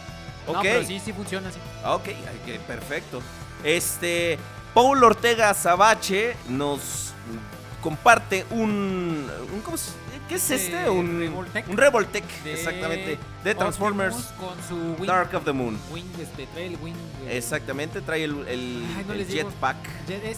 No, 0.48 0.54
Ok, 0.54 0.60
pero 0.64 0.84
sí, 0.84 1.00
sí 1.04 1.12
funciona 1.14 1.50
así. 1.50 1.60
ok, 1.86 2.08
ay, 2.08 2.42
que 2.46 2.60
perfecto. 2.60 3.22
Este, 3.64 4.38
Paul 4.74 5.04
Ortega 5.04 5.54
Sabache 5.54 6.36
nos 6.50 7.14
comparte 7.86 8.46
un, 8.50 9.30
un- 9.54 9.62
¿cómo 9.64 9.78
se- 9.78 9.92
¿Qué 10.28 10.36
es 10.36 10.50
este? 10.50 10.90
Un 10.90 11.20
Revoltec. 11.20 11.70
Un 11.70 11.78
Revoltec, 11.78 12.24
De 12.44 12.54
exactamente. 12.56 13.20
De 13.44 13.54
Transformers 13.54 14.16
Con 14.40 14.56
su 14.68 14.96
wing, 15.00 15.06
Dark 15.08 15.36
of 15.36 15.46
the 15.46 15.54
Moon. 15.54 15.80
wing, 15.92 16.04
este, 16.20 16.48
trae 16.48 16.66
el 16.66 16.78
wing. 16.82 16.96
eh, 17.28 17.38
Exactamente, 17.38 18.02
trae 18.02 18.24
el, 18.24 18.32
el, 18.48 18.84
Ay, 18.98 19.06
no 19.06 19.14
el 19.14 19.20
les 19.20 19.28
digo. 19.28 19.50
jetpack. 19.52 19.78
jet-. 20.08 20.36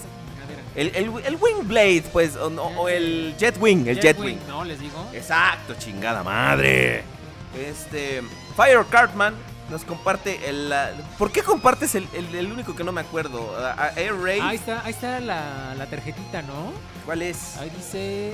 El, 0.75 0.87
el, 0.93 1.11
el 1.25 1.35
Wing 1.37 1.65
Blade, 1.67 2.03
pues, 2.11 2.35
o, 2.35 2.49
no, 2.49 2.63
o 2.63 2.89
el 2.89 3.33
Jetwing, 3.39 3.87
el 3.87 3.99
Jetwing. 4.01 4.39
No, 4.47 4.63
les 4.65 4.79
digo. 4.79 5.09
Exacto, 5.13 5.73
chingada 5.79 6.21
madre. 6.21 7.03
Este. 7.57 8.21
Fire 8.57 8.83
Cartman 8.89 9.33
nos 9.69 9.83
comparte 9.83 10.49
el. 10.49 10.69
la- 10.69 10.91
¿Por 11.17 11.31
qué 11.31 11.43
compartes 11.43 11.95
el, 11.95 12.07
el- 12.13 12.33
el 12.35 12.51
único 12.51 12.75
que 12.75 12.83
no 12.83 12.91
me 12.91 13.01
acuerdo? 13.01 13.55
Air 13.95 14.15
Raid. 14.15 14.41
Ahí 14.41 14.55
está, 14.57 14.81
ahí 14.85 14.91
está 14.91 15.19
la, 15.19 15.73
la 15.75 15.85
tarjetita, 15.87 16.41
¿no? 16.43 16.71
¿Cuál 17.05 17.21
es? 17.21 17.57
Ahí 17.57 17.69
dice. 17.69 18.33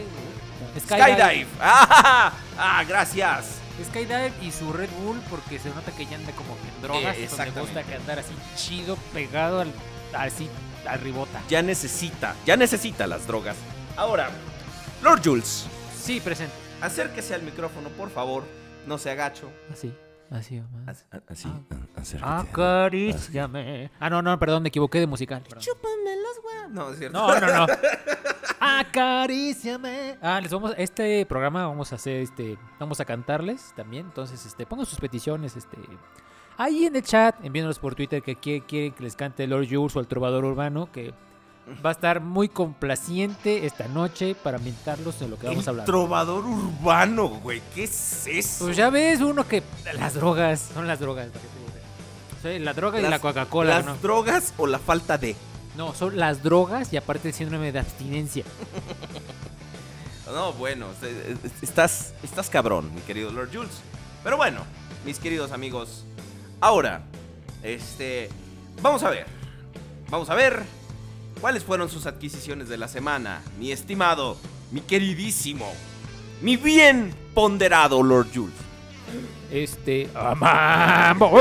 Skydive. 0.79 1.47
Ah, 1.59 2.33
ah, 2.57 2.83
gracias. 2.87 3.59
Skydive 3.83 4.31
y 4.41 4.51
su 4.51 4.71
Red 4.71 4.89
Bull 5.03 5.19
porque 5.29 5.59
se 5.59 5.69
nota 5.69 5.91
que 5.91 6.05
ya 6.05 6.15
anda 6.17 6.31
como 6.33 6.55
que 6.61 6.67
en 6.75 6.81
drogas. 6.81 7.15
Eh, 7.17 7.27
me 7.53 7.61
gusta 7.61 7.83
que 7.83 7.95
andar 7.95 8.19
así 8.19 8.33
chido, 8.55 8.95
pegado 9.13 9.61
al, 9.61 9.71
así, 10.15 10.47
al 10.87 10.99
ribota. 10.99 11.41
Ya 11.49 11.61
necesita, 11.61 12.35
ya 12.45 12.55
necesita 12.55 13.07
las 13.07 13.25
drogas. 13.27 13.55
Ahora, 13.97 14.29
Lord 15.01 15.21
Jules, 15.23 15.65
Sí, 16.01 16.19
presente. 16.19 16.53
acérquese 16.81 17.33
al 17.33 17.41
micrófono, 17.41 17.89
por 17.89 18.09
favor. 18.11 18.43
No 18.85 18.97
se 18.97 19.09
agacho. 19.11 19.49
Así, 19.71 19.93
así, 20.31 20.59
mamá. 20.61 20.91
Así, 21.27 21.47
Ah. 22.21 22.39
Acaríciame. 22.39 23.91
Ah, 23.99 24.09
no, 24.09 24.21
no, 24.21 24.37
perdón, 24.39 24.63
me 24.63 24.69
equivoqué 24.69 24.99
de 24.99 25.07
musical. 25.07 25.41
perdón. 25.43 25.59
Chúpame 25.59 26.15
los 26.15 26.37
huevos. 26.43 26.71
No, 26.71 26.89
es 26.91 26.97
cierto. 26.99 27.17
No, 27.17 27.39
no, 27.39 27.47
no. 27.67 27.73
Acaríciame. 28.59 30.17
Ah, 30.21 30.39
les 30.41 30.51
vamos 30.51 30.73
este 30.77 31.25
programa 31.25 31.67
vamos 31.67 31.91
a 31.91 31.95
hacer 31.95 32.21
este 32.21 32.57
vamos 32.79 32.99
a 32.99 33.05
cantarles 33.05 33.73
también, 33.75 34.05
entonces 34.05 34.45
este 34.45 34.65
pongan 34.65 34.85
sus 34.85 34.99
peticiones 34.99 35.55
este 35.57 35.77
ahí 36.57 36.85
en 36.85 36.95
el 36.95 37.01
chat, 37.03 37.35
enviándonos 37.43 37.79
por 37.79 37.93
Twitter 37.95 38.21
que 38.21 38.37
qui- 38.37 38.63
quieren 38.65 38.93
que 38.93 39.03
les 39.03 39.15
cante 39.15 39.45
Lord 39.47 39.67
Jules 39.69 39.95
o 39.95 39.99
el 39.99 40.07
trovador 40.07 40.45
urbano 40.45 40.91
que 40.91 41.13
va 41.85 41.89
a 41.89 41.93
estar 41.93 42.19
muy 42.21 42.49
complaciente 42.49 43.65
esta 43.65 43.87
noche 43.87 44.35
para 44.35 44.57
ambientarlos 44.57 45.21
en 45.21 45.31
lo 45.31 45.37
que 45.39 45.47
vamos 45.47 45.59
a 45.67 45.69
El 45.69 45.69
hablar. 45.69 45.85
trovador 45.85 46.45
urbano, 46.45 47.27
güey. 47.27 47.61
¿Qué 47.73 47.85
es 47.85 48.27
eso? 48.27 48.65
Pues 48.65 48.77
ya 48.77 48.89
ves 48.89 49.21
uno 49.21 49.47
que 49.47 49.63
las 49.93 50.13
drogas 50.15 50.69
son 50.73 50.87
las 50.87 50.99
drogas. 50.99 51.29
la 52.43 52.73
droga 52.73 52.99
y 52.99 53.03
la 53.03 53.19
Coca-Cola, 53.19 53.77
¿Las 53.77 53.85
¿no? 53.85 53.95
drogas 53.97 54.53
o 54.57 54.67
la 54.67 54.79
falta 54.79 55.17
de? 55.17 55.35
No, 55.77 55.93
son 55.95 56.17
las 56.19 56.43
drogas 56.43 56.91
y 56.93 56.97
aparte 56.97 57.29
el 57.29 57.33
síndrome 57.33 57.71
de 57.71 57.79
abstinencia. 57.79 58.43
No, 60.33 60.51
bueno, 60.53 60.87
estás, 61.61 62.13
estás 62.23 62.49
cabrón, 62.49 62.89
mi 62.95 63.01
querido 63.01 63.31
Lord 63.31 63.49
Jules. 63.53 63.81
Pero 64.23 64.35
bueno, 64.35 64.61
mis 65.05 65.19
queridos 65.19 65.51
amigos, 65.51 66.05
ahora, 66.59 67.03
este, 67.61 68.29
vamos 68.81 69.03
a 69.03 69.11
ver, 69.11 69.27
vamos 70.09 70.29
a 70.31 70.33
ver 70.33 70.63
cuáles 71.43 71.65
fueron 71.65 71.89
sus 71.89 72.05
adquisiciones 72.05 72.69
de 72.69 72.77
la 72.77 72.87
semana, 72.87 73.41
mi 73.59 73.73
estimado, 73.73 74.37
mi 74.71 74.79
queridísimo, 74.79 75.69
mi 76.41 76.55
bien 76.55 77.13
ponderado 77.33 78.01
Lord 78.01 78.27
Jules. 78.33 78.55
Este. 79.51 80.07
¡Amambo! 80.15 81.29
¡Uh! 81.33 81.39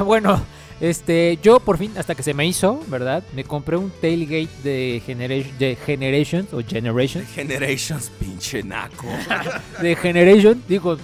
¡Uh! 0.00 0.04
bueno, 0.04 0.44
este. 0.82 1.38
Yo 1.42 1.60
por 1.60 1.78
fin, 1.78 1.96
hasta 1.96 2.14
que 2.14 2.22
se 2.22 2.34
me 2.34 2.46
hizo, 2.46 2.84
¿verdad? 2.88 3.24
Me 3.32 3.44
compré 3.44 3.78
un 3.78 3.90
tailgate 3.90 4.50
de, 4.62 5.02
Generation, 5.06 5.58
de 5.58 5.76
Generations 5.76 6.52
o 6.52 6.60
Generations. 6.62 7.26
Generations, 7.30 8.10
pinche 8.20 8.62
naco. 8.62 9.06
De 9.80 9.96
Generation, 9.96 10.62
digo. 10.68 10.98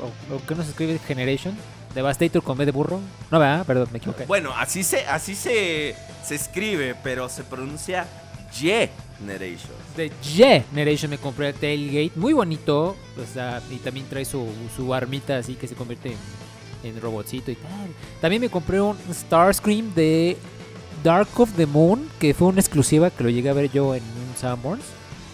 ¿O, 0.00 0.34
o 0.34 0.46
qué 0.48 0.54
no 0.54 0.62
se 0.62 0.70
escribe 0.70 0.98
Generation? 1.06 1.54
Devastator 1.94 2.42
con 2.42 2.58
B 2.58 2.66
de 2.66 2.72
burro. 2.72 3.00
No, 3.30 3.38
¿verdad? 3.38 3.64
Perdón, 3.66 3.88
me 3.92 3.98
equivoqué. 3.98 4.24
Bueno, 4.26 4.52
así 4.56 4.82
se, 4.82 5.06
así 5.06 5.34
se, 5.34 5.94
se 6.24 6.34
escribe, 6.34 6.94
pero 7.02 7.28
se 7.28 7.44
pronuncia 7.44 8.06
Generations. 8.52 9.70
De 9.96 10.10
Generation 10.22 11.10
me 11.10 11.18
compré 11.18 11.48
el 11.48 11.54
tailgate. 11.54 12.12
Muy 12.16 12.32
bonito. 12.32 12.96
O 13.16 13.32
sea, 13.32 13.62
y 13.70 13.76
también 13.76 14.06
trae 14.08 14.24
su, 14.24 14.46
su 14.76 14.92
armita 14.92 15.38
así 15.38 15.54
que 15.54 15.66
se 15.66 15.74
convierte 15.74 16.10
en 16.12 16.18
en 16.84 17.00
robotcito 17.00 17.50
y 17.50 17.56
tal. 17.56 17.70
También 18.20 18.42
me 18.42 18.48
compré 18.48 18.80
un 18.80 18.96
Starscream 19.12 19.94
de 19.94 20.36
Dark 21.02 21.28
of 21.36 21.52
the 21.56 21.66
Moon, 21.66 22.08
que 22.18 22.34
fue 22.34 22.48
una 22.48 22.60
exclusiva 22.60 23.10
que 23.10 23.24
lo 23.24 23.30
llegué 23.30 23.50
a 23.50 23.54
ver 23.54 23.70
yo 23.70 23.94
en 23.94 24.02
un 24.02 24.36
Sanborns, 24.36 24.84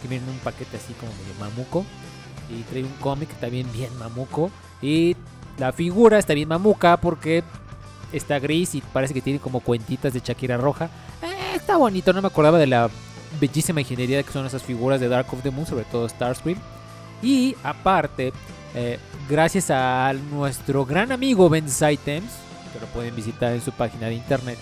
que 0.01 0.09
viene 0.09 0.25
en 0.25 0.31
un 0.31 0.39
paquete 0.39 0.77
así 0.77 0.93
como 0.95 1.13
medio 1.13 1.35
mamuco. 1.39 1.85
Y 2.51 2.63
trae 2.63 2.83
un 2.83 2.93
cómic 3.01 3.29
también 3.41 3.71
bien 3.73 3.97
mamuco. 3.99 4.51
Y 4.83 5.17
la 5.61 5.73
figura 5.73 6.19
está 6.19 6.33
bien 6.33 6.49
mamuca 6.49 6.97
porque 6.97 7.45
está 8.13 8.39
gris 8.39 8.75
y 8.75 8.81
parece 8.81 9.13
que 9.13 9.21
tiene 9.21 9.39
como 9.39 9.61
cuentitas 9.61 10.13
de 10.15 10.21
Shakira 10.21 10.57
roja. 10.57 10.87
Eh, 11.23 11.53
está 11.55 11.77
bonito, 11.77 12.15
no 12.15 12.23
me 12.23 12.29
acordaba 12.29 12.59
de 12.59 12.67
la 12.67 12.89
bellísima 13.39 13.83
ingeniería 13.83 14.23
que 14.23 14.33
son 14.33 14.47
esas 14.47 14.63
figuras 14.63 15.01
de 15.01 15.09
Dark 15.09 15.27
of 15.33 15.43
the 15.43 15.51
Moon, 15.51 15.67
sobre 15.67 15.85
todo 15.85 16.09
Starscream. 16.09 16.59
Y 17.23 17.55
aparte, 17.63 18.33
eh, 18.75 18.99
gracias 19.29 19.71
a 19.71 20.15
nuestro 20.31 20.87
gran 20.87 21.13
amigo 21.13 21.51
Ben 21.51 21.67
Items, 21.67 22.33
que 22.73 22.81
lo 22.81 22.87
pueden 22.87 23.15
visitar 23.15 23.53
en 23.53 23.61
su 23.61 23.73
página 23.73 24.07
de 24.07 24.15
internet, 24.15 24.59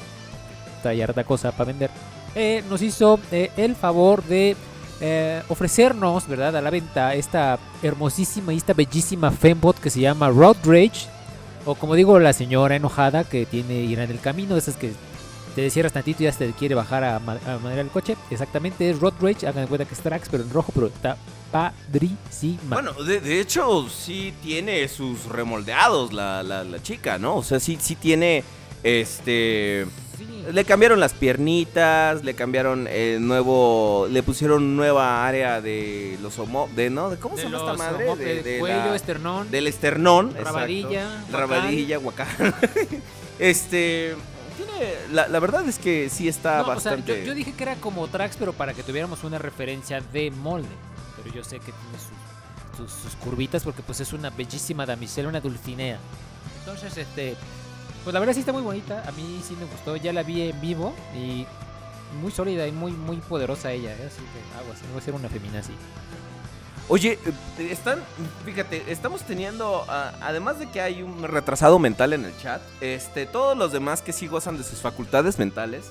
trae 0.82 1.00
harta 1.00 1.22
cosa 1.22 1.52
para 1.52 1.66
vender, 1.66 1.90
eh, 2.34 2.64
nos 2.68 2.82
hizo 2.82 3.20
el 3.30 3.76
favor 3.76 4.24
de 4.24 4.56
eh, 5.00 5.42
ofrecernos, 5.48 6.26
¿verdad?, 6.26 6.56
a 6.56 6.60
la 6.60 6.70
venta 6.70 7.14
esta 7.14 7.58
hermosísima 7.82 8.52
y 8.52 8.56
esta 8.56 8.72
bellísima 8.72 9.30
Fembot 9.30 9.78
que 9.78 9.90
se 9.90 10.00
llama 10.00 10.28
Road 10.28 10.56
Rage, 10.64 11.06
o 11.64 11.74
como 11.74 11.94
digo, 11.94 12.18
la 12.18 12.32
señora 12.32 12.76
enojada 12.76 13.24
que 13.24 13.46
tiene 13.46 13.74
ir 13.80 13.98
en 13.98 14.10
el 14.10 14.20
camino, 14.20 14.56
esas 14.56 14.76
que 14.76 14.92
te 15.54 15.70
cierras 15.70 15.92
tantito 15.92 16.22
y 16.22 16.26
ya 16.26 16.32
te 16.32 16.52
quiere 16.52 16.74
bajar 16.74 17.02
a, 17.04 17.16
a 17.16 17.18
manejar 17.20 17.78
el 17.78 17.88
coche. 17.88 18.16
Exactamente, 18.30 18.88
es 18.88 19.00
Road 19.00 19.14
Rage, 19.20 19.46
hagan 19.46 19.66
cuenta 19.66 19.84
que 19.84 19.94
es 19.94 20.00
Trax, 20.00 20.28
pero 20.30 20.44
en 20.44 20.50
rojo, 20.50 20.70
pero 20.72 20.86
está 20.86 21.16
padrísima. 21.50 22.74
Bueno, 22.74 22.92
de, 22.92 23.20
de 23.20 23.40
hecho, 23.40 23.88
sí 23.88 24.34
tiene 24.42 24.86
sus 24.86 25.26
remoldeados 25.26 26.12
la, 26.12 26.42
la, 26.42 26.62
la 26.62 26.82
chica, 26.82 27.18
¿no? 27.18 27.36
O 27.36 27.42
sea, 27.42 27.58
sí, 27.58 27.78
sí 27.80 27.96
tiene. 27.96 28.44
Este. 28.84 29.86
Le 30.52 30.64
cambiaron 30.64 30.98
las 31.00 31.12
piernitas, 31.14 32.24
le 32.24 32.34
cambiaron 32.34 32.86
el 32.86 33.26
nuevo. 33.26 34.06
Le 34.10 34.22
pusieron 34.22 34.76
nueva 34.76 35.26
área 35.26 35.60
de 35.60 36.18
los 36.22 36.38
homo. 36.38 36.68
De, 36.74 36.90
¿no? 36.90 37.10
¿De 37.10 37.18
¿Cómo 37.18 37.36
se 37.36 37.44
llama 37.44 37.58
esta 37.58 37.72
madre? 37.74 38.04
homo- 38.08 38.16
De, 38.16 38.42
de 38.42 38.58
cuello, 38.58 38.76
la- 38.76 38.96
esternón. 38.96 39.50
del 39.50 39.66
esternón. 39.66 40.34
Rabadilla. 40.34 41.24
Rabadilla, 41.30 41.98
guacal. 41.98 42.28
este. 43.38 44.16
Tiene. 44.56 44.94
La, 45.12 45.28
la 45.28 45.38
verdad 45.40 45.68
es 45.68 45.78
que 45.78 46.08
sí 46.10 46.28
está 46.28 46.56
No, 46.58 46.62
o 46.62 46.66
sea, 46.66 46.74
bastante. 46.74 47.20
yo, 47.20 47.26
yo 47.28 47.34
dije 47.34 47.52
que 47.52 47.62
era 47.62 47.74
como 47.76 48.06
Trax, 48.08 48.36
pero 48.38 48.52
para 48.52 48.74
que 48.74 48.82
tuviéramos 48.82 49.24
una 49.24 49.38
referencia 49.38 50.00
de 50.12 50.30
molde. 50.30 50.68
Pero 51.22 51.34
yo 51.34 51.44
sé 51.44 51.56
que 51.58 51.72
tiene 51.72 51.98
sus, 52.78 52.90
sus, 52.90 53.02
sus 53.02 53.14
curvitas 53.16 53.62
porque 53.64 53.82
pues 53.82 54.00
es 54.00 54.12
una 54.12 54.30
bellísima 54.30 54.86
damisela, 54.86 55.28
una 55.28 55.40
dulcinea. 55.40 55.98
Entonces, 56.60 56.96
este, 56.96 57.34
pues 58.04 58.14
la 58.14 58.20
verdad 58.20 58.34
sí 58.34 58.40
está 58.40 58.52
muy 58.52 58.62
bonita. 58.62 59.02
A 59.06 59.12
mí 59.12 59.40
sí 59.46 59.56
me 59.56 59.66
gustó. 59.66 59.96
Ya 59.96 60.12
la 60.12 60.22
vi 60.22 60.42
en 60.42 60.60
vivo 60.60 60.94
y 61.14 61.46
muy 62.20 62.32
sólida 62.32 62.66
y 62.66 62.72
muy 62.72 62.92
muy 62.92 63.16
poderosa 63.18 63.72
ella. 63.72 63.92
¿eh? 63.92 64.06
Así 64.06 64.18
que 64.18 64.58
aguas, 64.58 64.82
no 64.82 64.94
va 64.94 64.98
a 64.98 65.02
ser 65.02 65.14
una 65.14 65.28
femina 65.28 65.60
así. 65.60 65.72
Oye, 66.90 67.18
eh, 67.58 67.68
están, 67.70 67.98
fíjate, 68.46 68.82
estamos 68.90 69.22
teniendo, 69.22 69.84
ah, 69.88 70.12
además 70.22 70.58
de 70.58 70.70
que 70.70 70.80
hay 70.80 71.02
un 71.02 71.22
retrasado 71.22 71.78
mental 71.78 72.14
en 72.14 72.24
el 72.24 72.36
chat, 72.38 72.62
este, 72.80 73.26
todos 73.26 73.58
los 73.58 73.72
demás 73.72 74.00
que 74.00 74.14
sí 74.14 74.26
gozan 74.26 74.56
de 74.56 74.64
sus 74.64 74.80
facultades 74.80 75.38
mentales, 75.38 75.90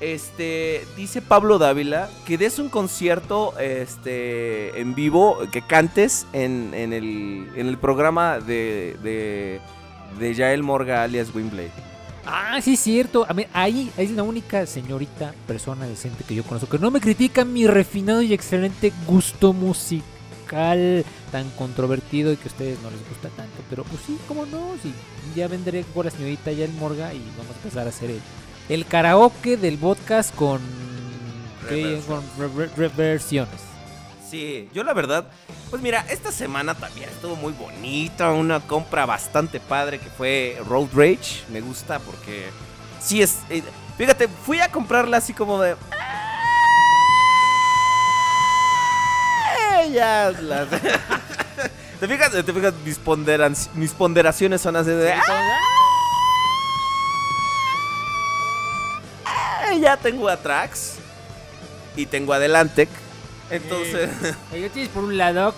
este, 0.00 0.86
dice 0.96 1.22
Pablo 1.22 1.58
Dávila 1.58 2.10
que 2.26 2.36
des 2.36 2.58
un 2.58 2.68
concierto, 2.68 3.58
este, 3.58 4.78
en 4.80 4.94
vivo, 4.94 5.38
que 5.50 5.62
cantes 5.62 6.26
en, 6.34 6.74
en 6.74 6.92
el, 6.92 7.50
en 7.56 7.66
el 7.66 7.78
programa 7.78 8.38
de, 8.38 8.98
de, 9.02 9.62
de 10.18 10.34
Yael 10.34 10.62
Morga 10.62 11.02
alias 11.02 11.34
Wimblade. 11.34 11.70
Ah, 12.26 12.58
sí, 12.62 12.74
es 12.74 12.80
cierto. 12.80 13.26
A 13.28 13.32
ver, 13.34 13.48
ahí 13.52 13.90
es 13.98 14.10
la 14.10 14.22
única 14.22 14.64
señorita 14.66 15.34
persona 15.46 15.86
decente 15.86 16.24
que 16.24 16.34
yo 16.34 16.42
conozco 16.42 16.68
que 16.68 16.78
no 16.78 16.90
me 16.90 17.00
critica 17.00 17.44
mi 17.44 17.66
refinado 17.66 18.22
y 18.22 18.32
excelente 18.32 18.92
gusto 19.06 19.52
musical 19.52 21.04
tan 21.30 21.50
controvertido 21.50 22.32
y 22.32 22.36
que 22.36 22.44
a 22.44 22.52
ustedes 22.52 22.80
no 22.80 22.90
les 22.90 23.06
gusta 23.08 23.28
tanto. 23.30 23.52
Pero 23.68 23.84
pues 23.84 24.00
sí, 24.06 24.16
cómo 24.26 24.46
no, 24.46 24.72
sí. 24.82 24.92
Ya 25.36 25.48
vendré 25.48 25.84
con 25.92 26.06
la 26.06 26.10
señorita 26.10 26.50
ya 26.52 26.64
el 26.64 26.72
Morga 26.72 27.12
y 27.12 27.20
vamos 27.36 27.52
a 27.52 27.56
empezar 27.56 27.86
a 27.86 27.90
hacer 27.90 28.10
el, 28.10 28.20
el 28.68 28.86
karaoke 28.86 29.56
del 29.58 29.76
podcast 29.78 30.34
con, 30.34 30.60
con 32.06 32.22
re- 32.38 32.48
re- 32.66 32.70
reversiones. 32.76 33.60
Sí, 34.30 34.68
yo 34.72 34.82
la 34.84 34.94
verdad, 34.94 35.26
pues 35.70 35.80
mira, 35.82 36.04
esta 36.08 36.32
semana 36.32 36.74
también 36.74 37.08
estuvo 37.10 37.36
muy 37.36 37.52
bonita, 37.52 38.30
una 38.30 38.60
compra 38.60 39.06
bastante 39.06 39.60
padre 39.60 39.98
que 40.00 40.08
fue 40.10 40.60
Road 40.66 40.88
Rage, 40.94 41.44
me 41.50 41.60
gusta 41.60 41.98
porque 42.00 42.48
sí 43.00 43.22
es, 43.22 43.36
eh, 43.50 43.62
fíjate, 43.98 44.26
fui 44.28 44.60
a 44.60 44.70
comprarla 44.72 45.18
así 45.18 45.34
como 45.34 45.60
de... 45.60 45.76
"Ah, 49.60 49.84
Ya, 49.92 50.32
las- 50.40 50.68
¿Te 52.00 52.08
fijas, 52.08 52.32
te 52.32 52.52
fijas 52.52 52.72
mis, 52.84 52.98
ponderan- 52.98 53.68
mis 53.74 53.92
ponderaciones 53.92 54.60
son 54.62 54.74
así 54.76 54.90
de... 54.90 55.12
"Ah, 59.26 59.72
ya 59.80 59.96
tengo 59.96 60.28
a 60.28 60.36
Trax 60.36 60.94
y 61.96 62.06
tengo 62.06 62.32
a 62.32 62.38
Delantec, 62.38 62.88
entonces... 63.50 64.10
Yo 64.52 64.70
tienes 64.70 64.88
por 64.88 65.04
un 65.04 65.16
lado, 65.16 65.54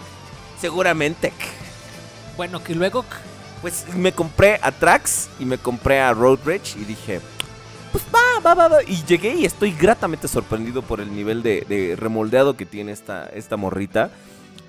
Seguramente. 0.60 1.32
bueno, 2.36 2.62
que 2.62 2.74
luego 2.74 3.04
Pues 3.60 3.84
me 3.94 4.12
compré 4.12 4.58
a 4.62 4.70
Trax 4.72 5.28
y 5.38 5.44
me 5.44 5.58
compré 5.58 6.00
a 6.00 6.12
Road 6.12 6.38
Rage 6.44 6.78
y 6.78 6.84
dije, 6.84 7.20
pues 7.90 8.04
va, 8.14 8.40
va, 8.40 8.54
va, 8.54 8.68
va. 8.68 8.82
Y 8.84 9.04
llegué 9.04 9.34
y 9.34 9.44
estoy 9.44 9.72
gratamente 9.72 10.28
sorprendido 10.28 10.82
por 10.82 11.00
el 11.00 11.14
nivel 11.14 11.42
de, 11.42 11.64
de 11.68 11.94
remoldeado 11.96 12.56
que 12.56 12.64
tiene 12.66 12.92
esta, 12.92 13.26
esta 13.26 13.56
morrita. 13.56 14.10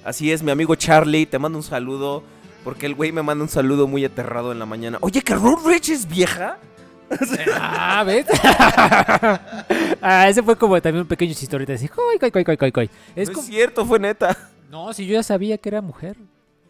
Así 0.04 0.32
es, 0.32 0.44
mi 0.44 0.52
amigo 0.52 0.76
Charlie, 0.76 1.26
te 1.26 1.40
mando 1.40 1.58
un 1.58 1.64
saludo. 1.64 2.24
Porque 2.64 2.86
el 2.86 2.96
güey 2.96 3.12
me 3.12 3.22
manda 3.22 3.44
un 3.44 3.50
saludo 3.50 3.88
muy 3.88 4.06
aterrado 4.06 4.52
en 4.54 4.60
la 4.60 4.66
mañana. 4.66 4.98
Oye, 5.02 5.22
que 5.22 5.36
Road 5.36 5.66
Rage 5.66 5.92
es 5.94 6.08
vieja. 6.08 6.58
Ah, 7.60 8.04
¿ves? 8.06 8.26
ah, 10.02 10.28
ese 10.30 10.42
fue 10.44 10.56
como 10.56 10.82
también 10.82 11.02
un 11.04 11.08
pequeño 11.08 11.34
chistorito 11.34 11.74
así. 11.74 11.88
Coy, 11.88 12.18
coy, 12.20 12.32
coy, 12.32 12.58
coy, 12.58 12.72
coy. 12.72 12.90
Es 13.16 13.30
no 13.30 13.36
como- 13.36 13.44
es 13.48 13.54
cierto, 13.54 13.86
fue 13.86 14.00
neta. 14.00 14.38
No, 14.70 14.92
si 14.94 15.06
yo 15.06 15.14
ya 15.14 15.24
sabía 15.24 15.58
que 15.58 15.70
era 15.70 15.82
mujer. 15.82 16.18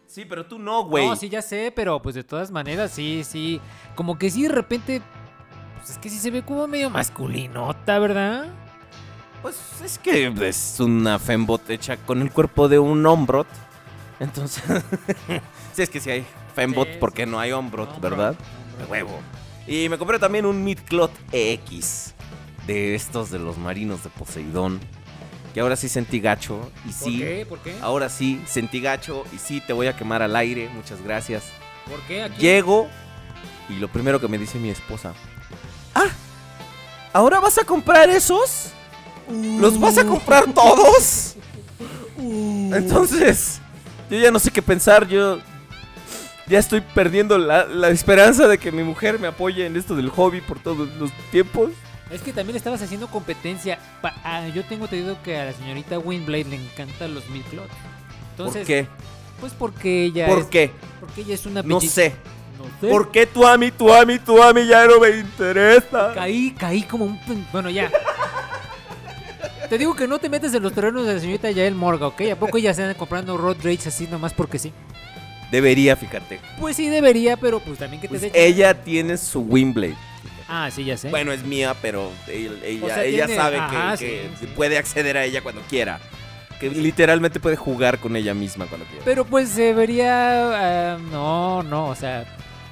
Sí, 0.06 0.24
pero 0.28 0.44
tú 0.46 0.58
no, 0.58 0.84
güey. 0.84 1.06
No, 1.08 1.16
sí, 1.16 1.28
ya 1.28 1.42
sé, 1.42 1.72
pero 1.74 2.00
pues 2.00 2.14
de 2.14 2.22
todas 2.22 2.50
maneras, 2.50 2.90
sí, 2.92 3.22
sí. 3.24 3.60
Como 3.94 4.18
que 4.18 4.30
sí, 4.30 4.42
de 4.42 4.48
repente. 4.50 5.02
Pues 5.78 5.90
es 5.90 5.98
que 5.98 6.08
sí 6.10 6.18
se 6.18 6.30
ve 6.30 6.42
como 6.42 6.66
medio 6.66 6.88
masculinota, 6.90 7.98
¿verdad? 7.98 8.46
Pues 9.42 9.56
es 9.84 9.98
que 9.98 10.32
es 10.42 10.80
una 10.80 11.18
fembot 11.18 11.68
hecha 11.68 11.96
con 11.96 12.22
el 12.22 12.30
cuerpo 12.30 12.68
de 12.68 12.78
un 12.78 13.04
hombrot. 13.04 13.46
Entonces, 14.20 14.62
sí, 15.72 15.82
es 15.82 15.90
que 15.90 16.00
si 16.00 16.10
hay 16.10 16.26
fembot, 16.54 16.86
Sí, 16.88 16.98
¿por 16.98 17.10
sí. 17.10 17.16
qué 17.16 17.26
no 17.26 17.40
hay 17.40 17.52
hombrot, 17.52 18.00
verdad? 18.00 18.34
De 18.78 18.84
huevo. 18.84 19.18
Y 19.66 19.88
me 19.88 19.98
compré 19.98 20.18
también 20.18 20.44
un 20.46 20.62
Midclot 20.62 21.10
EX 21.32 22.14
de 22.66 22.94
estos 22.94 23.30
de 23.30 23.38
los 23.38 23.56
marinos 23.58 24.02
de 24.04 24.10
Poseidón. 24.10 24.80
Que 25.54 25.60
ahora 25.60 25.76
sí 25.76 25.88
sentí 25.88 26.20
gacho. 26.20 26.70
Y 26.84 26.88
¿Por 26.92 27.08
sí, 27.08 27.18
qué? 27.18 27.46
¿Por 27.48 27.58
qué? 27.60 27.74
ahora 27.80 28.08
sí 28.08 28.42
sentí 28.46 28.80
gacho. 28.80 29.24
Y 29.32 29.38
sí, 29.38 29.60
te 29.60 29.72
voy 29.72 29.86
a 29.86 29.96
quemar 29.96 30.20
al 30.22 30.34
aire. 30.36 30.68
Muchas 30.74 31.00
gracias. 31.02 31.44
¿Por 31.88 32.00
qué 32.02 32.24
aquí? 32.24 32.40
Llego 32.40 32.88
y 33.68 33.74
lo 33.74 33.88
primero 33.88 34.20
que 34.20 34.28
me 34.28 34.36
dice 34.36 34.58
mi 34.58 34.70
esposa: 34.70 35.14
Ah, 35.94 36.08
¿ahora 37.12 37.38
vas 37.40 37.56
a 37.58 37.64
comprar 37.64 38.10
esos? 38.10 38.70
¿Los 39.30 39.78
vas 39.78 39.96
a 39.96 40.04
comprar 40.04 40.52
todos? 40.52 41.36
Entonces, 42.18 43.60
yo 44.10 44.18
ya 44.18 44.30
no 44.30 44.38
sé 44.38 44.50
qué 44.50 44.60
pensar. 44.60 45.06
Yo 45.06 45.38
ya 46.46 46.58
estoy 46.58 46.80
perdiendo 46.80 47.38
la, 47.38 47.64
la 47.64 47.88
esperanza 47.88 48.46
de 48.48 48.58
que 48.58 48.70
mi 48.72 48.82
mujer 48.82 49.18
me 49.18 49.28
apoye 49.28 49.66
en 49.66 49.76
esto 49.76 49.96
del 49.96 50.10
hobby 50.10 50.40
por 50.40 50.58
todos 50.58 50.88
los 50.98 51.10
tiempos. 51.30 51.70
Es 52.10 52.20
que 52.20 52.32
también 52.32 52.56
estabas 52.56 52.82
haciendo 52.82 53.08
competencia. 53.08 53.78
Pa- 54.02 54.14
ah, 54.24 54.46
yo 54.48 54.62
tengo 54.64 54.84
entendido 54.84 55.16
que 55.22 55.38
a 55.38 55.46
la 55.46 55.52
señorita 55.52 55.98
Windblade 55.98 56.44
le 56.44 56.56
encantan 56.56 57.14
los 57.14 57.28
Midcloth. 57.30 57.70
Entonces, 58.32 58.58
¿Por 58.60 58.66
qué? 58.66 58.86
Pues 59.40 59.52
porque 59.52 60.04
ella 60.04 60.26
¿Por 60.26 60.38
es, 60.40 60.46
qué? 60.46 60.70
Porque 61.00 61.22
ella 61.22 61.34
es 61.34 61.46
una 61.46 61.62
No 61.62 61.80
sé. 61.80 62.14
No 62.58 62.64
sé. 62.80 62.88
¿Por 62.88 63.10
qué 63.10 63.26
tú 63.26 63.46
a 63.46 63.56
mí, 63.58 63.70
tú 63.70 63.92
a 63.92 64.04
mí, 64.04 64.18
tú 64.18 64.42
a 64.42 64.52
mí 64.52 64.66
ya 64.66 64.86
no 64.86 65.00
me 65.00 65.10
interesa? 65.10 66.12
Caí, 66.14 66.52
caí 66.52 66.82
como 66.82 67.04
un... 67.06 67.18
Bueno, 67.52 67.68
ya. 67.70 67.90
Te 69.68 69.78
digo 69.78 69.96
que 69.96 70.06
no 70.06 70.18
te 70.18 70.28
metes 70.28 70.52
en 70.54 70.62
los 70.62 70.72
terrenos 70.72 71.06
de 71.06 71.14
la 71.14 71.20
señorita 71.20 71.50
Yael 71.50 71.74
Morga, 71.74 72.06
¿ok? 72.06 72.20
¿A 72.32 72.36
poco 72.36 72.58
ella 72.58 72.74
se 72.74 72.82
anda 72.82 72.94
comprando 72.94 73.36
road 73.36 73.56
rage 73.62 73.88
así 73.88 74.06
nomás 74.06 74.32
porque 74.34 74.58
sí? 74.58 74.72
Debería, 75.54 75.94
fíjate. 75.94 76.40
Pues 76.58 76.74
sí 76.74 76.88
debería, 76.88 77.36
pero 77.36 77.60
pues 77.60 77.78
también 77.78 78.00
que 78.00 78.08
te 78.08 78.18
Pues 78.18 78.32
ella 78.34 78.74
tiene 78.82 79.16
su 79.16 79.40
Windblade. 79.42 79.94
Ah, 80.48 80.68
sí, 80.72 80.84
ya 80.84 80.96
sé. 80.96 81.10
Bueno, 81.10 81.30
es 81.30 81.44
mía, 81.44 81.76
pero 81.80 82.10
ella, 82.26 82.50
ella- 82.64 82.84
O 82.84 82.88
sea, 82.88 83.04
ella 83.04 83.26
tiene- 83.26 83.40
sabe 83.40 83.56
que- 83.56 83.62
ajá, 83.62 83.96
que, 83.96 84.30
sí, 84.34 84.36
sí. 84.40 84.46
puede 84.56 84.78
acceder 84.78 85.16
a 85.16 85.24
ella 85.24 85.42
cuando 85.42 85.60
quiera. 85.70 86.00
Que 86.58 86.70
literalmente 86.70 87.38
puede 87.38 87.54
jugar 87.54 88.00
con 88.00 88.16
ella 88.16 88.34
misma 88.34 88.66
cuando 88.66 88.84
quiera. 88.86 89.04
Pero 89.04 89.24
pues 89.24 89.54
debería... 89.54 90.94
ah, 90.94 90.98
no, 91.12 91.62
no, 91.62 91.86
o 91.86 91.94
sea... 91.94 92.24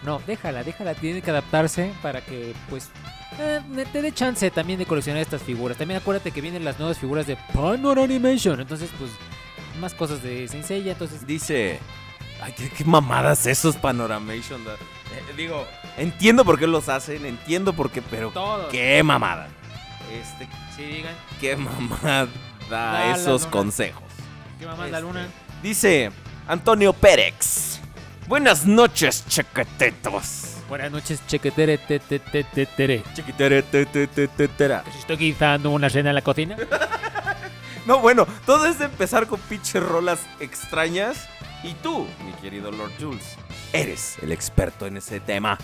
No, 0.02 0.20
déjala, 0.26 0.64
déjala, 0.64 0.94
tiene 0.94 1.22
que 1.22 1.30
adaptarse 1.30 1.92
para 2.02 2.20
que, 2.20 2.52
pues, 2.68 2.90
eh, 3.38 3.60
te 3.92 4.02
dé 4.02 4.10
chance 4.10 4.50
también 4.50 4.80
de 4.80 4.86
coleccionar 4.86 5.22
estas 5.22 5.40
figuras. 5.42 5.78
También 5.78 6.00
acuérdate 6.00 6.32
que 6.32 6.40
vienen 6.40 6.64
las 6.64 6.80
nuevas 6.80 6.98
figuras 6.98 7.28
de 7.28 7.36
Panor 7.54 8.00
Animation. 8.00 8.60
Entonces, 8.60 8.90
pues, 8.98 9.12
más 9.80 9.94
cosas 9.94 10.20
de 10.20 10.48
Saint 10.48 10.66
Seiya, 10.66 10.92
entonces... 10.92 11.24
Dice. 11.24 11.78
Ay, 12.42 12.52
qué, 12.56 12.68
qué 12.70 12.84
mamadas 12.84 13.46
esos 13.46 13.76
Panoramation. 13.76 14.64
da- 14.64 14.74
Eh, 14.74 15.32
digo, 15.36 15.66
entiendo 15.96 16.44
por 16.44 16.58
qué 16.58 16.66
los 16.66 16.88
hacen, 16.88 17.24
entiendo 17.26 17.72
por 17.74 17.90
qué, 17.90 18.00
pero 18.02 18.30
Todos. 18.30 18.68
qué 18.70 19.02
mamada. 19.02 19.48
Este, 20.10 20.48
Sí, 20.76 20.82
digan. 20.84 21.14
qué 21.40 21.54
mamada 21.56 22.28
la 22.70 23.14
esos 23.14 23.46
consejos. 23.46 24.02
¿Qué 24.58 24.66
mamá 24.66 24.86
la 24.86 24.98
Este, 24.98 25.00
luna? 25.02 25.26
Dice 25.62 26.10
Antonio 26.48 26.92
Pérex. 26.92 27.80
Buenas 28.26 28.64
noches, 28.66 29.24
chequetetos. 29.28 30.48
Buenas 30.68 30.90
noches, 30.90 31.20
chequetere, 31.26 31.76
te, 31.76 31.98
te, 32.00 32.18
te, 32.18 32.44
te, 32.44 32.64
tere. 32.66 33.02
Chiquitere, 33.14 33.62
te, 33.62 33.84
te, 33.84 34.06
te, 34.06 34.26
te, 34.28 34.48
tera. 34.48 34.82
¿Que 34.82 34.92
si 34.92 34.98
estoy 35.00 35.16
guisando 35.18 35.68
una 35.70 35.90
cena 35.90 36.08
en 36.10 36.14
la 36.14 36.22
cocina? 36.22 36.56
No, 37.86 37.98
bueno, 37.98 38.26
todo 38.46 38.66
es 38.66 38.78
de 38.78 38.84
empezar 38.86 39.26
con 39.26 39.40
pinches 39.40 39.82
rolas 39.82 40.20
extrañas. 40.40 41.28
Y 41.64 41.74
tú, 41.74 42.06
mi 42.24 42.32
querido 42.40 42.70
Lord 42.72 42.90
Jules, 43.00 43.36
eres 43.72 44.16
el 44.22 44.32
experto 44.32 44.86
en 44.86 44.96
ese 44.96 45.20
tema. 45.20 45.58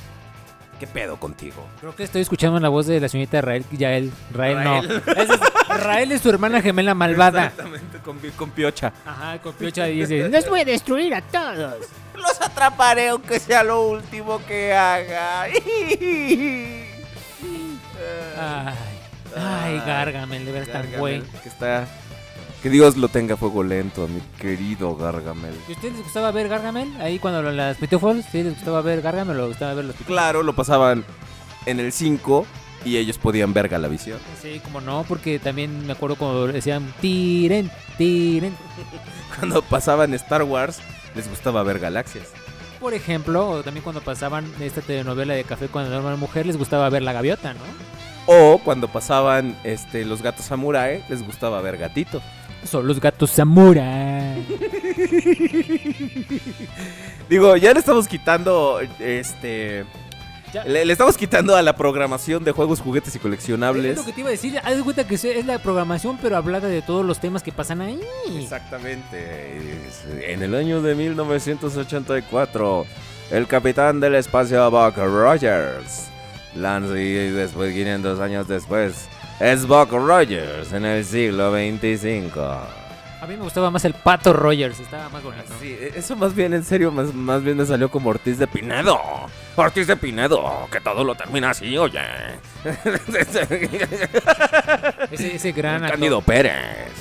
¿Qué 0.79 0.87
pedo 0.87 1.19
contigo? 1.19 1.67
Creo 1.81 1.97
que 1.97 2.05
estoy 2.05 2.23
escuchando 2.23 2.61
la 2.61 2.69
voz 2.69 2.87
de 2.87 3.01
la 3.01 3.09
señorita 3.09 3.41
Rael. 3.41 3.65
Yael. 3.73 4.13
Rael, 4.33 4.63
no. 4.63 4.81
Rael. 4.83 5.03
Esa 5.17 5.35
es- 5.35 5.41
Rael 5.83 6.13
es 6.13 6.21
su 6.23 6.31
hermana 6.31 6.63
gemela 6.63 6.95
malvada. 6.95 7.47
Exactamente, 7.47 7.99
con, 7.99 8.19
con 8.37 8.51
piocha. 8.53 8.93
Ajá, 9.05 9.39
con 9.43 9.55
piocha 9.55 9.85
dice: 9.87 10.29
¡Nos 10.29 10.49
voy 10.49 10.61
a 10.61 10.65
destruir 10.65 11.13
a 11.15 11.21
todos! 11.23 11.75
Los 12.15 12.41
atraparé 12.41 13.09
aunque 13.09 13.41
sea 13.41 13.65
lo 13.65 13.89
último 13.89 14.41
que 14.47 14.73
haga. 14.73 15.43
Ay, 15.43 16.85
ay, 19.37 19.83
Gargamel, 19.85 20.47
de 20.47 20.53
veras 20.53 20.69
tan 20.69 20.87
güey. 20.99 21.23
Que 21.43 21.49
está. 21.49 21.87
Que 22.63 22.71
Dios 22.71 22.97
lo 22.97 23.09
tenga 23.09 23.35
a 23.35 23.37
fuego 23.37 23.63
lento, 23.63 24.09
mi 24.09 24.21
querido 24.41 24.97
Gargamel. 24.97 25.55
¿Y 25.69 25.73
a 25.73 25.75
ustedes 25.75 25.95
les 25.95 26.03
gustaba 26.03 26.33
ver 26.33 26.49
Gargamel? 26.49 26.93
Ahí 27.01 27.19
cuando 27.21 27.41
las 27.43 27.77
Pitufos, 27.77 28.17
¿sí 28.33 28.43
les 28.43 28.55
gustaba 28.55 28.81
ver 28.81 29.01
Gargamel 29.01 29.37
o 29.37 29.41
les 29.43 29.49
gustaba 29.51 29.75
ver 29.75 29.85
los? 29.85 29.97
Claro, 30.07 30.43
lo 30.43 30.55
pasaban 30.55 31.05
en 31.67 31.79
el 31.79 31.93
5 31.93 32.47
y 32.85 32.97
ellos 32.97 33.19
podían 33.19 33.53
ver 33.53 33.69
Galavisión. 33.69 34.19
Sí, 34.43 34.61
como 34.65 34.81
no, 34.81 35.05
porque 35.07 35.39
también 35.39 35.87
me 35.87 35.93
acuerdo 35.93 36.17
cuando 36.17 36.49
decían 36.49 36.93
tiren, 37.01 37.71
tiren. 37.97 38.57
Cuando 39.39 39.63
pasaban 39.63 40.15
Star 40.15 40.43
Wars, 40.43 40.81
les 41.15 41.29
gustaba 41.29 41.63
ver 41.63 41.79
Galaxias. 41.79 42.33
Por 42.81 42.93
ejemplo, 42.93 43.49
o 43.51 43.63
también 43.63 43.85
cuando 43.85 44.01
pasaban 44.01 44.51
esta 44.61 44.81
telenovela 44.81 45.35
de 45.35 45.45
Café 45.45 45.69
cuando 45.69 45.93
era 45.93 46.01
una 46.01 46.17
mujer, 46.17 46.47
les 46.47 46.57
gustaba 46.57 46.89
ver 46.89 47.03
la 47.03 47.13
gaviota, 47.13 47.55
¿no? 47.55 47.61
O 48.27 48.59
cuando 48.59 48.89
pasaban 48.89 49.57
este, 49.65 50.05
los 50.05 50.23
gatos 50.23 50.47
samurai, 50.47 51.05
les 51.09 51.25
gustaba 51.25 51.61
ver 51.61 51.77
Gatito. 51.77 52.21
Son 52.65 52.87
los 52.87 53.01
gatos 53.01 53.31
samurai. 53.31 54.45
Digo, 57.29 57.57
ya 57.57 57.73
le 57.73 57.81
estamos 57.81 58.09
quitando 58.09 58.81
este. 58.99 59.85
Le, 60.67 60.87
le 60.87 60.93
estamos 60.95 61.17
quitando 61.19 61.55
a 61.57 61.63
la 61.63 61.77
programación 61.77 62.43
de 62.43 62.53
juegos, 62.53 62.81
juguetes 62.81 63.15
y 63.15 63.19
Es 63.19 63.23
coleccionables. 63.23 63.97
lo 63.99 64.05
que 64.05 64.13
te 64.15 64.21
iba 64.21 64.31
a 64.31 64.33
decir, 64.33 64.59
haz 64.65 64.77
de 64.77 64.83
cuenta 64.83 65.07
que 65.07 65.15
es 65.17 65.45
la 65.45 65.59
programación, 65.59 66.19
pero 66.23 66.39
hablada 66.39 66.69
de 66.69 66.81
todos 66.81 67.05
los 67.05 67.21
temas 67.21 67.43
que 67.43 67.53
pasan 67.53 67.83
ahí. 67.83 68.01
Exactamente. 68.35 69.59
Es- 69.87 70.05
En 70.27 70.43
el 70.43 70.55
año 70.55 70.81
de 70.81 70.95
1984, 70.95 72.87
el 73.31 73.47
capitán 73.47 74.01
del 74.01 74.15
espacio 74.15 74.71
Buck 74.71 74.97
Rogers 74.97 76.07
lanza 76.57 76.99
y 76.99 77.13
después 77.31 77.75
500 77.75 78.19
años 78.21 78.49
después 78.49 79.07
es 79.41 79.67
Buck 79.67 79.93
Rogers 79.93 80.73
en 80.73 80.85
el 80.85 81.05
siglo 81.05 81.51
25. 81.53 82.41
A 83.21 83.27
mí 83.27 83.37
me 83.37 83.43
gustaba 83.43 83.69
más 83.71 83.85
el 83.85 83.95
Pato 83.95 84.33
Rogers, 84.33 84.79
estaba 84.79 85.09
más 85.09 85.23
bonito. 85.23 85.53
Sí, 85.61 85.77
eso 85.95 86.15
más 86.15 86.35
bien 86.35 86.55
en 86.55 86.63
serio, 86.65 86.93
más, 86.93 87.13
más 87.13 87.43
bien 87.43 87.57
me 87.57 87.67
salió 87.67 87.91
como 87.91 88.11
Ortiz 88.11 88.39
de 88.39 88.47
Pinedo. 88.47 88.99
Ortiz 89.57 89.89
de 89.89 89.97
Pinedo, 89.97 90.69
que 90.71 90.81
todo 90.81 91.03
lo 91.03 91.15
termina 91.17 91.51
así, 91.51 91.77
oye. 91.77 91.99
Ese, 95.11 95.35
ese 95.37 95.53
gran 95.53 95.77
actor. 95.77 95.91
Cándido 95.91 96.21
Pérez. 96.23 96.93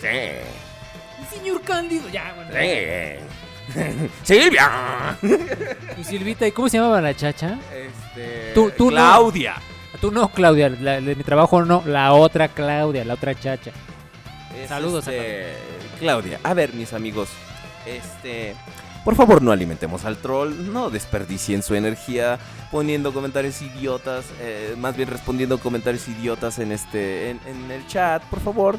Sí. 0.00 1.36
Señor 1.36 1.60
Cándido, 1.62 2.08
ya, 2.08 2.32
bueno. 2.36 2.50
Sí. 2.52 4.08
Silvia. 4.22 5.18
Y 5.98 6.04
Silvita, 6.04 6.46
¿y 6.46 6.52
cómo 6.52 6.68
se 6.68 6.78
llamaba 6.78 7.00
la 7.00 7.14
chacha? 7.14 7.58
Este, 7.74 8.52
Tú- 8.54 8.70
tú 8.76 8.90
no. 8.90 8.96
Tú 10.00 10.12
no, 10.12 10.28
Claudia, 10.28 10.68
la, 10.68 11.00
de 11.00 11.14
mi 11.16 11.24
trabajo 11.24 11.64
no, 11.64 11.82
la 11.86 12.12
otra 12.12 12.48
Claudia, 12.48 13.04
la 13.04 13.14
otra 13.14 13.34
chacha. 13.34 13.72
Es, 14.56 14.68
Saludos 14.68 15.08
a 15.08 15.12
este, 15.14 15.52
Claudia. 15.98 16.38
A 16.44 16.54
ver, 16.54 16.72
mis 16.74 16.92
amigos. 16.92 17.28
Este. 17.86 18.54
Por 19.04 19.16
favor, 19.16 19.42
no 19.42 19.52
alimentemos 19.52 20.04
al 20.04 20.18
troll. 20.18 20.72
No 20.72 20.90
desperdicien 20.90 21.62
su 21.62 21.74
energía 21.74 22.38
poniendo 22.70 23.12
comentarios 23.12 23.60
idiotas. 23.62 24.26
eh, 24.40 24.74
más 24.78 24.96
bien 24.96 25.08
respondiendo 25.08 25.58
comentarios 25.58 26.06
idiotas 26.08 26.58
en 26.58 26.72
este. 26.72 27.30
En, 27.30 27.40
en 27.46 27.70
el 27.70 27.86
chat. 27.86 28.22
Por 28.24 28.40
favor. 28.40 28.78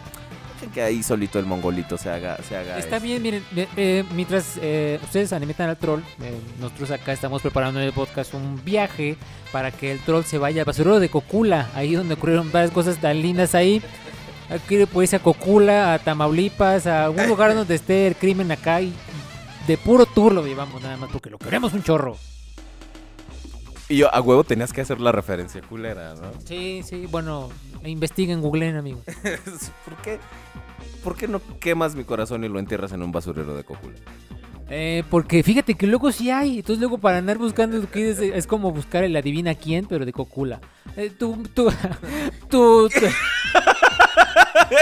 Dejen 0.59 0.73
que 0.73 0.81
ahí 0.81 1.01
solito 1.03 1.39
el 1.39 1.45
mongolito 1.45 1.97
se 1.97 2.09
haga. 2.09 2.37
Se 2.43 2.57
haga 2.57 2.77
Está 2.77 2.97
este. 2.97 3.07
bien, 3.07 3.21
miren, 3.21 3.43
eh, 3.55 4.03
mientras 4.13 4.59
eh, 4.61 4.99
ustedes 5.01 5.31
alimentan 5.31 5.69
al 5.69 5.77
troll, 5.77 6.01
eh, 6.21 6.37
nosotros 6.59 6.91
acá 6.91 7.13
estamos 7.13 7.41
preparando 7.41 7.79
en 7.79 7.85
el 7.85 7.93
podcast 7.93 8.33
un 8.33 8.61
viaje 8.65 9.15
para 9.53 9.71
que 9.71 9.93
el 9.93 9.99
troll 9.99 10.23
se 10.25 10.37
vaya 10.37 10.63
al 10.63 10.65
basurero 10.65 10.99
de 10.99 11.07
Cocula, 11.07 11.69
ahí 11.75 11.93
donde 11.93 12.15
ocurrieron 12.15 12.51
varias 12.51 12.71
cosas 12.71 12.97
tan 12.97 13.21
lindas 13.21 13.55
ahí. 13.55 13.81
Aquí 14.49 14.85
puede 14.85 15.15
a 15.15 15.19
Cocula, 15.19 15.93
a 15.93 15.99
Tamaulipas, 15.99 16.87
a 16.87 17.05
algún 17.05 17.27
lugar 17.27 17.55
donde 17.55 17.75
esté 17.75 18.07
el 18.07 18.15
crimen 18.17 18.51
acá 18.51 18.81
y 18.81 18.93
de 19.65 19.77
puro 19.77 20.05
tour 20.05 20.33
lo 20.33 20.45
llevamos 20.45 20.81
nada 20.81 20.97
más 20.97 21.09
porque 21.09 21.29
lo 21.29 21.37
queremos 21.37 21.71
un 21.73 21.83
chorro. 21.83 22.17
Y 23.89 23.97
yo, 23.97 24.13
a 24.13 24.21
huevo, 24.21 24.43
tenías 24.43 24.71
que 24.71 24.81
hacer 24.81 25.01
la 25.01 25.11
referencia 25.11 25.61
culera, 25.61 26.13
¿no? 26.13 26.31
Sí, 26.45 26.81
sí, 26.83 27.07
bueno, 27.09 27.49
investiguen, 27.83 28.39
googleen, 28.41 28.75
amigo. 28.77 29.01
¿Por 29.85 29.97
qué? 30.03 30.19
¿Por 31.03 31.15
qué 31.17 31.27
no 31.27 31.41
quemas 31.59 31.95
mi 31.95 32.03
corazón 32.03 32.43
y 32.43 32.49
lo 32.49 32.59
entierras 32.59 32.91
en 32.91 33.01
un 33.01 33.11
basurero 33.11 33.55
de 33.55 33.63
cojula? 33.63 33.95
Eh, 34.69 35.03
porque 35.09 35.41
fíjate 35.41 35.73
que 35.73 35.87
luego 35.87 36.11
sí 36.11 36.29
hay. 36.29 36.57
Entonces 36.59 36.79
luego 36.79 36.99
para 36.99 37.17
andar 37.17 37.39
buscando 37.39 37.77
es, 37.91 38.19
es 38.19 38.45
como 38.45 38.71
buscar 38.71 39.03
el 39.03 39.15
adivina 39.15 39.55
quién, 39.55 39.87
pero 39.87 40.05
de 40.05 40.13
Cocula. 40.13 40.61
Eh, 40.95 41.09
tú, 41.17 41.41
tú, 41.55 41.71
tú, 42.49 42.87
tú- 42.89 42.99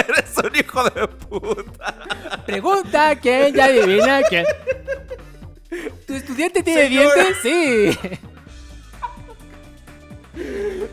Eres 0.10 0.34
un 0.43 0.54
hijo 0.54 0.84
de 0.89 1.08
puta. 1.08 1.96
pregunta 2.46 3.15
quién, 3.15 3.56
ya 3.56 3.65
adivina 3.65 4.22
quién. 4.24 4.46
¿Tu 6.06 6.13
estudiante 6.15 6.62
tiene 6.63 6.88
Señora. 6.89 7.13
dientes? 7.13 7.38
Sí. 7.41 8.20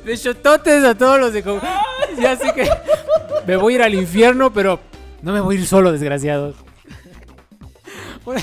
De 0.05 0.17
chototes 0.17 0.85
a 0.85 0.95
todos 0.95 1.19
los 1.21 1.33
de 1.33 1.43
Cocula. 1.43 1.83
Ya 2.19 2.37
sé 2.37 2.53
que 2.55 2.69
me 3.47 3.57
voy 3.57 3.75
a 3.75 3.77
ir 3.77 3.83
al 3.83 3.95
infierno, 3.95 4.53
pero 4.53 4.81
no 5.23 5.33
me 5.33 5.41
voy 5.41 5.57
a 5.57 5.61
ir 5.61 5.67
solo, 5.67 5.93
desgraciados. 5.93 6.57
Bueno, 8.25 8.43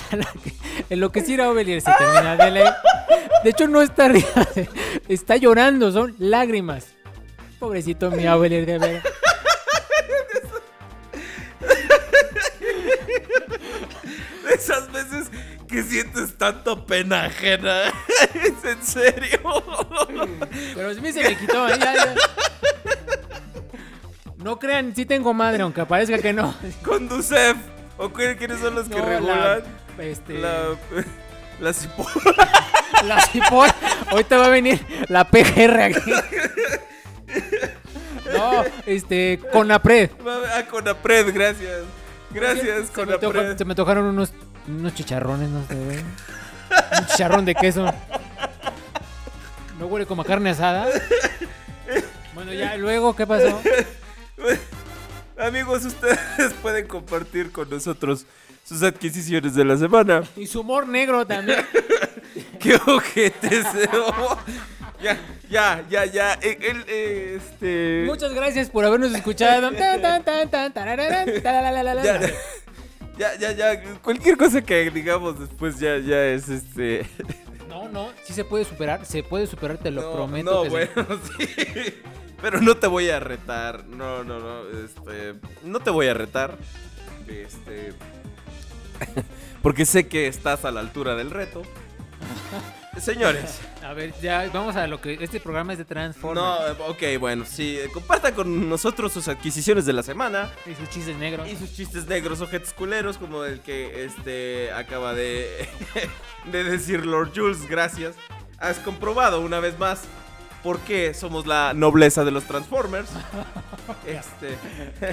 enloquecer 0.90 1.42
a 1.42 1.50
Ovelier 1.50 1.82
se 1.82 1.92
termina 1.98 2.36
de 2.36 2.52
leer. 2.52 2.74
De 3.44 3.50
hecho, 3.50 3.68
no 3.68 3.82
está 3.82 4.08
riendo, 4.08 4.30
está 5.08 5.38
llorando, 5.38 5.92
son 5.92 6.16
lágrimas. 6.20 6.88
Pobrecito 7.60 8.12
mi 8.12 8.28
Ovelier, 8.28 8.66
de 8.66 8.78
ver. 8.78 9.02
Esas 14.54 14.92
veces 14.92 15.32
que 15.72 15.82
sientes 15.84 16.38
tanta 16.38 16.76
pena 16.86 17.26
ajena. 17.26 17.84
¿Es 18.34 18.64
en 18.66 18.84
serio? 18.84 19.40
Pero 20.76 20.90
a 20.90 20.94
mí 20.94 21.12
se 21.14 21.24
me 21.24 21.36
quitó. 21.38 21.68
ya, 21.70 21.78
ya. 21.80 22.16
No 24.38 24.60
crean, 24.60 24.94
sí 24.96 25.06
tengo 25.06 25.34
madre, 25.34 25.64
aunque 25.64 25.86
parezca 25.86 26.18
que 26.20 26.34
no. 26.34 26.54
Conducef. 26.84 27.56
¿O 27.98 28.12
qué- 28.12 28.36
quiénes 28.38 28.60
son 28.60 28.76
los 28.76 28.90
que 28.90 28.96
No, 28.96 29.04
la- 29.06 29.10
regulan? 29.10 29.64
este, 30.00 30.34
La. 30.40 30.64
La 31.62 31.72
cipo- 31.74 32.08
La 33.06 33.22
Cipol. 33.28 33.70
Ahorita 34.10 34.38
va 34.40 34.46
a 34.48 34.50
venir 34.50 34.84
la 35.10 35.26
PGR 35.30 35.80
aquí. 35.84 36.12
No, 38.34 38.64
este, 38.88 39.40
Conapred. 39.52 40.10
Ah, 40.26 40.64
Conapred, 40.70 41.32
gracias. 41.34 41.82
Gracias, 42.32 42.88
me, 42.88 42.94
Conapred. 43.20 43.58
se 43.58 43.66
me 43.66 43.76
tocaron 43.76 44.06
unos, 44.06 44.34
unos 44.68 44.94
chicharrones, 44.96 45.50
no 45.50 45.66
sé. 45.68 45.76
güey. 45.76 46.00
Un 46.00 47.06
chicharrón 47.08 47.46
de 47.46 47.56
queso. 47.56 47.86
No 49.80 49.88
huele 49.88 50.06
como 50.06 50.22
a 50.22 50.26
carne 50.26 50.52
asada. 50.52 50.88
Bueno, 52.34 52.54
ya, 52.54 52.78
luego, 52.78 53.16
¿qué 53.16 53.26
pasó? 53.28 53.62
Amigos, 55.38 55.86
ustedes 55.86 56.54
pueden 56.62 56.88
compartir 56.88 57.52
con 57.52 57.70
nosotros 57.70 58.26
sus 58.64 58.84
adquisiciones 58.84 59.56
de 59.56 59.66
la 59.66 59.76
semana. 59.78 60.24
Y 60.36 60.48
su 60.48 60.62
humor 60.62 60.88
negro 60.88 61.26
también. 61.26 61.66
¡Qué 62.60 62.76
ojetes! 62.76 63.66
ya, 65.02 65.18
ya, 65.50 65.84
ya, 65.90 66.06
ya. 66.06 66.34
eh, 66.42 66.58
el, 66.62 66.86
eh, 66.88 67.38
este. 67.42 68.04
Muchas 68.06 68.34
gracias 68.34 68.70
por 68.70 68.86
habernos 68.86 69.14
escuchado. 69.14 69.72
Taralalalala. 71.44 72.04
Ya, 72.04 72.20
ya, 73.22 73.36
ya, 73.36 73.52
ya. 73.52 73.84
Cualquier 74.02 74.38
cosa 74.38 74.62
que 74.62 74.90
digamos 74.90 75.40
después 75.40 75.80
ya, 75.80 75.98
ya 76.00 76.26
es 76.26 76.50
este. 76.50 77.06
No, 77.68 77.88
no, 77.88 78.10
sí 78.24 78.34
se 78.34 78.44
puede 78.44 78.66
superar, 78.66 79.06
se 79.06 79.24
puede 79.24 79.48
superar, 79.48 79.78
te 79.78 79.92
lo 79.92 80.02
no, 80.02 80.14
prometo. 80.14 80.52
No, 80.52 80.64
que 80.64 80.70
bueno, 80.70 80.92
sí. 81.38 81.48
Pero 82.42 82.60
no 82.60 82.76
te 82.76 82.88
voy 82.88 83.10
a 83.10 83.20
retar. 83.20 83.86
No, 83.86 84.24
no, 84.24 84.40
no. 84.40 84.70
Este. 84.70 85.36
No 85.64 85.80
te 85.80 85.92
voy 85.92 86.08
a 86.08 86.14
retar. 86.14 86.58
Este. 87.28 87.94
Porque 89.62 89.86
sé 89.86 90.08
que 90.08 90.28
estás 90.28 90.66
a 90.66 90.72
la 90.72 90.80
altura 90.80 91.16
del 91.16 91.30
reto. 91.30 91.62
Señores. 93.00 93.60
A 93.92 93.94
ver, 93.94 94.14
ya 94.22 94.50
vamos 94.54 94.78
a 94.78 94.88
lo 94.88 95.02
que 95.02 95.18
este 95.20 95.42
programa 95.42 95.74
es 95.74 95.78
de 95.80 95.84
Transformers 95.84 96.42
No, 96.42 96.66
eh, 96.66 97.16
ok, 97.16 97.20
bueno, 97.20 97.44
sí. 97.46 97.78
eh, 97.78 97.90
Compartan 97.94 98.34
con 98.34 98.70
nosotros 98.70 99.12
sus 99.12 99.28
adquisiciones 99.28 99.86
de 99.86 99.92
la 99.92 100.02
semana. 100.02 100.50
y 100.66 100.74
sus 100.76 100.90
chistes 100.90 101.18
negros. 101.18 101.46
Y 101.50 101.58
sus 101.58 101.74
chistes 101.76 102.08
negros, 102.08 102.40
ojetes 102.40 102.72
culeros, 102.72 103.18
como 103.18 103.44
el 103.44 103.60
que 103.60 104.06
este 104.06 104.72
acaba 104.72 105.14
de, 105.14 105.68
de 106.54 106.64
decir 106.64 107.06
Lord 107.06 107.34
Jules, 107.36 107.68
gracias. 107.68 108.16
Has 108.60 108.80
comprobado 108.80 109.42
una 109.42 109.60
vez 109.60 109.78
más 109.78 110.04
por 110.64 110.80
qué 110.80 111.14
somos 111.14 111.46
la 111.46 111.74
nobleza 111.74 112.24
de 112.24 112.32
los 112.32 112.46
Transformers. 112.46 113.10
Este, 114.08 114.56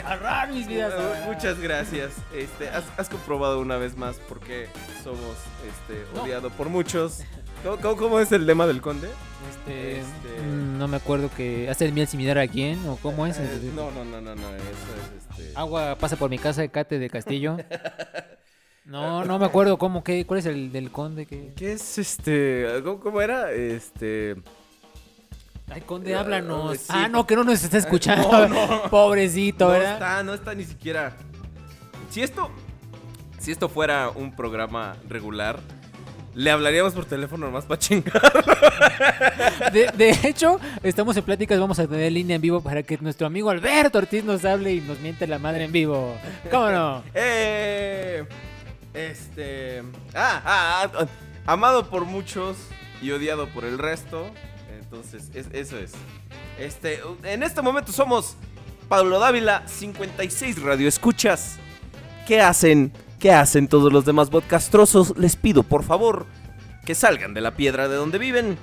Arrar 0.04 0.50
mis 0.52 0.68
vidas. 0.68 0.94
muchas 1.26 1.58
gracias. 1.58 2.12
Este, 2.32 2.68
has, 2.68 2.84
has 2.96 3.08
comprobado 3.08 3.58
una 3.60 3.76
vez 3.76 3.96
más 3.96 4.16
por 4.28 4.38
qué 4.40 4.68
somos 5.02 5.36
este, 5.66 6.04
No. 6.14 6.22
odiado 6.22 6.50
por 6.50 6.68
muchos. 6.68 7.22
¿Cómo, 7.64 7.76
cómo- 7.78 7.96
cómo 7.96 8.20
es 8.20 8.30
el 8.32 8.46
lema 8.46 8.66
del 8.66 8.80
conde? 8.80 9.08
Este, 9.50 10.00
Este- 10.00 10.40
mm, 10.46 10.78
no 10.78 10.88
me 10.88 10.96
acuerdo 10.96 11.30
que 11.36 11.68
hace 11.68 11.84
el 11.86 11.92
miel 11.92 12.06
similar 12.06 12.38
a 12.38 12.46
quién 12.46 12.86
o 12.88 12.96
cómo 12.96 13.26
es. 13.26 13.38
Eh, 13.38 13.70
no, 13.74 13.90
no, 13.90 14.04
no, 14.04 14.20
no, 14.20 14.34
no, 14.34 14.48
eso 14.54 14.64
es 15.16 15.38
este. 15.38 15.52
Agua 15.58 15.96
pasa 15.98 16.16
por 16.16 16.30
mi 16.30 16.38
casa 16.38 16.60
de 16.60 16.70
Cate 16.70 16.98
de 16.98 17.10
Castillo. 17.10 17.56
No, 18.84 19.22
no 19.22 19.38
me 19.38 19.44
acuerdo 19.44 19.76
cómo 19.76 20.02
que 20.02 20.24
cuál 20.24 20.40
es 20.40 20.46
el 20.46 20.72
del 20.72 20.90
conde 20.90 21.26
que 21.26 21.52
¿Qué 21.54 21.72
es 21.74 21.98
este? 21.98 22.66
¿Cómo, 22.82 22.98
cómo 23.00 23.20
era? 23.20 23.52
Este. 23.52 24.34
Ay, 25.70 25.82
conde, 25.82 26.12
Eh, 26.12 26.14
háblanos. 26.14 26.78
sí. 26.78 26.86
Ah, 26.88 27.06
no, 27.06 27.26
que 27.26 27.36
no 27.36 27.44
nos 27.44 27.62
está 27.62 27.76
escuchando. 27.76 28.48
No, 28.48 28.48
no. 28.48 28.82
Pobrecito, 28.90 29.66
No 29.66 29.72
¿verdad? 29.72 29.92
está, 29.92 30.22
no 30.22 30.32
está 30.32 30.54
ni 30.54 30.64
siquiera. 30.64 31.14
Si 32.08 32.22
esto. 32.22 32.50
Si 33.38 33.52
esto 33.52 33.68
fuera 33.68 34.08
un 34.08 34.34
programa 34.34 34.96
regular, 35.06 35.60
le 36.38 36.50
hablaríamos 36.52 36.92
por 36.94 37.04
teléfono 37.04 37.46
nomás 37.46 37.64
para 37.64 37.78
chingar. 37.80 38.22
De, 39.72 39.90
de 39.96 40.10
hecho, 40.28 40.60
estamos 40.82 41.16
en 41.16 41.24
pláticas, 41.24 41.58
vamos 41.58 41.78
a 41.78 41.86
tener 41.86 42.12
línea 42.12 42.36
en 42.36 42.42
vivo 42.42 42.60
para 42.60 42.82
que 42.82 42.96
nuestro 42.98 43.26
amigo 43.26 43.50
Alberto 43.50 43.98
Ortiz 43.98 44.22
nos 44.24 44.44
hable 44.44 44.72
y 44.74 44.80
nos 44.80 45.00
miente 45.00 45.26
la 45.26 45.38
madre 45.38 45.64
en 45.64 45.72
vivo. 45.72 46.16
¿Cómo 46.50 46.70
no? 46.70 47.02
Eh, 47.14 48.24
este. 48.94 49.82
Ah, 50.14 50.40
ah, 50.44 50.90
ah, 50.94 51.06
amado 51.46 51.90
por 51.90 52.04
muchos 52.04 52.56
y 53.02 53.10
odiado 53.10 53.48
por 53.48 53.64
el 53.64 53.78
resto. 53.78 54.30
Entonces, 54.80 55.30
es- 55.34 55.48
eso 55.52 55.76
es. 55.78 55.92
Este, 56.58 57.00
en 57.24 57.42
este 57.42 57.62
momento 57.62 57.92
somos 57.92 58.36
Pablo 58.88 59.18
Dávila, 59.18 59.64
56 59.66 60.62
radioescuchas. 60.62 61.56
¿Qué 62.26 62.40
hacen? 62.40 62.92
¿Qué 63.18 63.32
hacen 63.32 63.66
todos 63.68 63.92
los 63.92 64.04
demás 64.04 64.30
podcastrosos? 64.30 65.16
Les 65.18 65.36
pido, 65.36 65.62
por 65.64 65.82
favor, 65.82 66.26
que 66.84 66.94
salgan 66.94 67.34
de 67.34 67.40
la 67.40 67.52
piedra 67.52 67.88
de 67.88 67.96
donde 67.96 68.18
viven. 68.18 68.56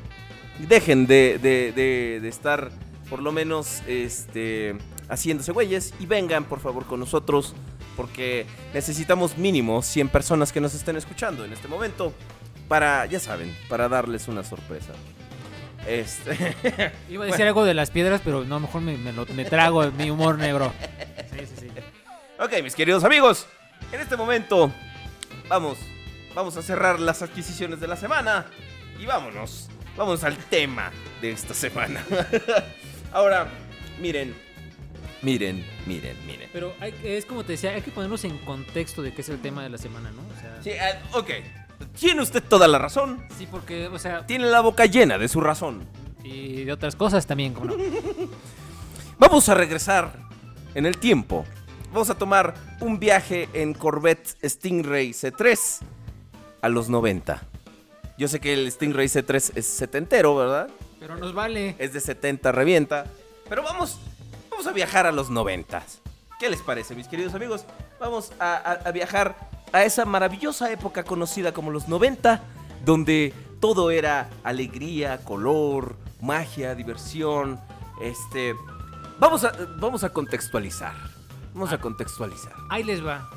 Dejen 0.59 1.07
de, 1.07 1.37
de- 1.41 1.73
de- 1.73 2.19
de 2.21 2.27
estar, 2.29 2.71
por 3.09 3.21
lo 3.21 3.33
menos, 3.33 3.81
este, 3.87 4.77
haciéndose 5.09 5.51
güeyes. 5.51 5.93
Y 5.99 6.05
vengan, 6.05 6.45
por 6.45 6.61
favor, 6.61 6.85
con 6.85 6.99
nosotros. 7.01 7.53
Porque 7.97 8.45
necesitamos 8.73 9.37
mínimo 9.37 9.81
100 9.81 10.09
personas 10.09 10.51
que 10.51 10.61
nos 10.61 10.73
estén 10.73 10.95
escuchando 10.95 11.43
en 11.43 11.51
este 11.53 11.67
momento. 11.67 12.13
Para, 12.69 13.05
ya 13.05 13.19
saben, 13.19 13.55
para 13.69 13.89
darles 13.89 14.27
una 14.29 14.43
sorpresa. 14.43 14.93
Este. 15.85 16.55
Iba 17.09 17.25
a 17.25 17.27
decir 17.27 17.45
algo 17.45 17.63
de 17.65 17.73
las 17.73 17.91
piedras, 17.91 18.21
pero 18.23 18.43
no, 18.45 18.59
mejor 18.61 18.81
me, 18.81 18.97
me 18.97 19.11
lo- 19.11 19.25
me 19.35 19.43
trago 19.45 19.91
mi 19.91 20.09
humor 20.09 20.37
negro. 20.39 20.71
Sí, 21.31 21.45
sí, 21.45 21.55
sí. 21.59 21.67
Ok, 22.39 22.63
mis 22.63 22.75
queridos 22.75 23.03
amigos, 23.03 23.47
en 23.95 24.01
este 24.01 24.15
momento 24.17 24.71
vamos, 25.47 25.77
vamos 26.33 26.55
a 26.57 26.61
cerrar 26.61 26.99
las 26.99 27.21
adquisiciones 27.21 27.79
de 27.79 27.87
la 27.87 27.95
semana 27.95 28.45
y 28.99 29.05
vámonos, 29.05 29.69
vamos 29.97 30.23
al 30.23 30.37
tema 30.37 30.91
de 31.21 31.31
esta 31.31 31.53
semana. 31.53 32.03
Ahora, 33.13 33.47
miren, 33.99 34.35
miren, 35.21 35.65
miren, 35.85 36.17
miren. 36.25 36.49
Pero 36.51 36.73
hay- 36.79 36.93
es 37.03 37.25
como 37.25 37.43
te 37.43 37.53
decía, 37.53 37.71
hay 37.71 37.81
que 37.81 37.91
ponernos 37.91 38.23
en 38.25 38.37
contexto 38.39 39.01
de 39.01 39.13
qué 39.13 39.21
es 39.21 39.29
el 39.29 39.41
tema 39.41 39.63
de 39.63 39.69
la 39.69 39.77
semana, 39.77 40.11
¿no? 40.11 40.21
O 40.21 40.39
sea, 40.41 40.59
Sí, 40.63 40.69
eh, 40.71 40.99
ok, 41.13 41.29
tiene 41.99 42.21
usted 42.21 42.43
toda 42.43 42.67
la 42.67 42.77
razón, 42.79 43.25
sí, 43.37 43.47
porque, 43.49 43.87
o 43.87 43.99
sea, 43.99 44.25
tiene 44.25 44.45
la 44.47 44.61
boca 44.61 44.85
llena 44.85 45.17
de 45.17 45.27
su 45.27 45.41
razón. 45.41 45.87
y 46.23 46.63
de 46.63 46.71
otras 46.71 46.95
cosas 46.95 47.27
también, 47.27 47.53
como 47.53 47.65
no. 47.67 47.75
Vamos 49.19 49.47
a 49.47 49.53
regresar 49.53 50.11
en 50.73 50.85
el 50.85 50.97
tiempo. 50.97 51.45
Vamos 51.95 52.09
a 52.09 52.15
tomar 52.17 52.53
un 52.81 52.99
viaje 52.99 53.47
en 53.53 53.73
Corvette 53.73 54.35
Stingray 54.43 55.11
C3 55.11 55.79
a 56.61 56.67
los 56.67 56.89
90. 56.89 57.41
Yo 58.17 58.27
sé 58.27 58.41
que 58.41 58.51
el 58.53 58.69
Stingray 58.69 59.07
C3 59.07 59.53
es 59.55 59.65
setentero, 59.65 60.35
¿verdad? 60.35 60.67
Pero 60.99 61.15
nos 61.15 61.33
vale. 61.33 61.73
Es 61.79 61.93
de 61.93 62.01
70, 62.01 62.51
revienta. 62.51 63.05
Pero 63.47 63.63
vamos, 63.63 63.97
vamos 64.51 64.67
a 64.67 64.73
viajar 64.73 65.05
a 65.05 65.13
los 65.13 65.29
90. 65.29 65.83
¿Qué 66.37 66.49
les 66.49 66.61
parece, 66.61 66.95
mis 66.95 67.07
queridos 67.07 67.33
amigos? 67.33 67.63
Vamos 67.97 68.33
a, 68.39 68.55
a- 68.55 68.89
a 68.89 68.91
viajar 68.91 69.33
a 69.71 69.85
esa 69.85 70.03
maravillosa 70.03 70.69
época 70.73 71.05
conocida 71.05 71.53
como 71.53 71.71
los 71.71 71.87
90, 71.87 72.43
donde 72.83 73.33
todo 73.61 73.89
era 73.89 74.29
alegría, 74.43 75.19
color, 75.23 75.95
magia, 76.21 76.75
diversión. 76.75 77.57
Este, 78.01 78.53
vamos 79.17 79.45
a, 79.45 79.53
vamos 79.79 80.03
a 80.03 80.09
contextualizar. 80.09 81.14
Vamos 81.55 81.71
a 81.71 81.79
contextualizar. 81.79 82.53
Ahí 82.69 82.83
les 82.83 83.03
va. 83.03 83.27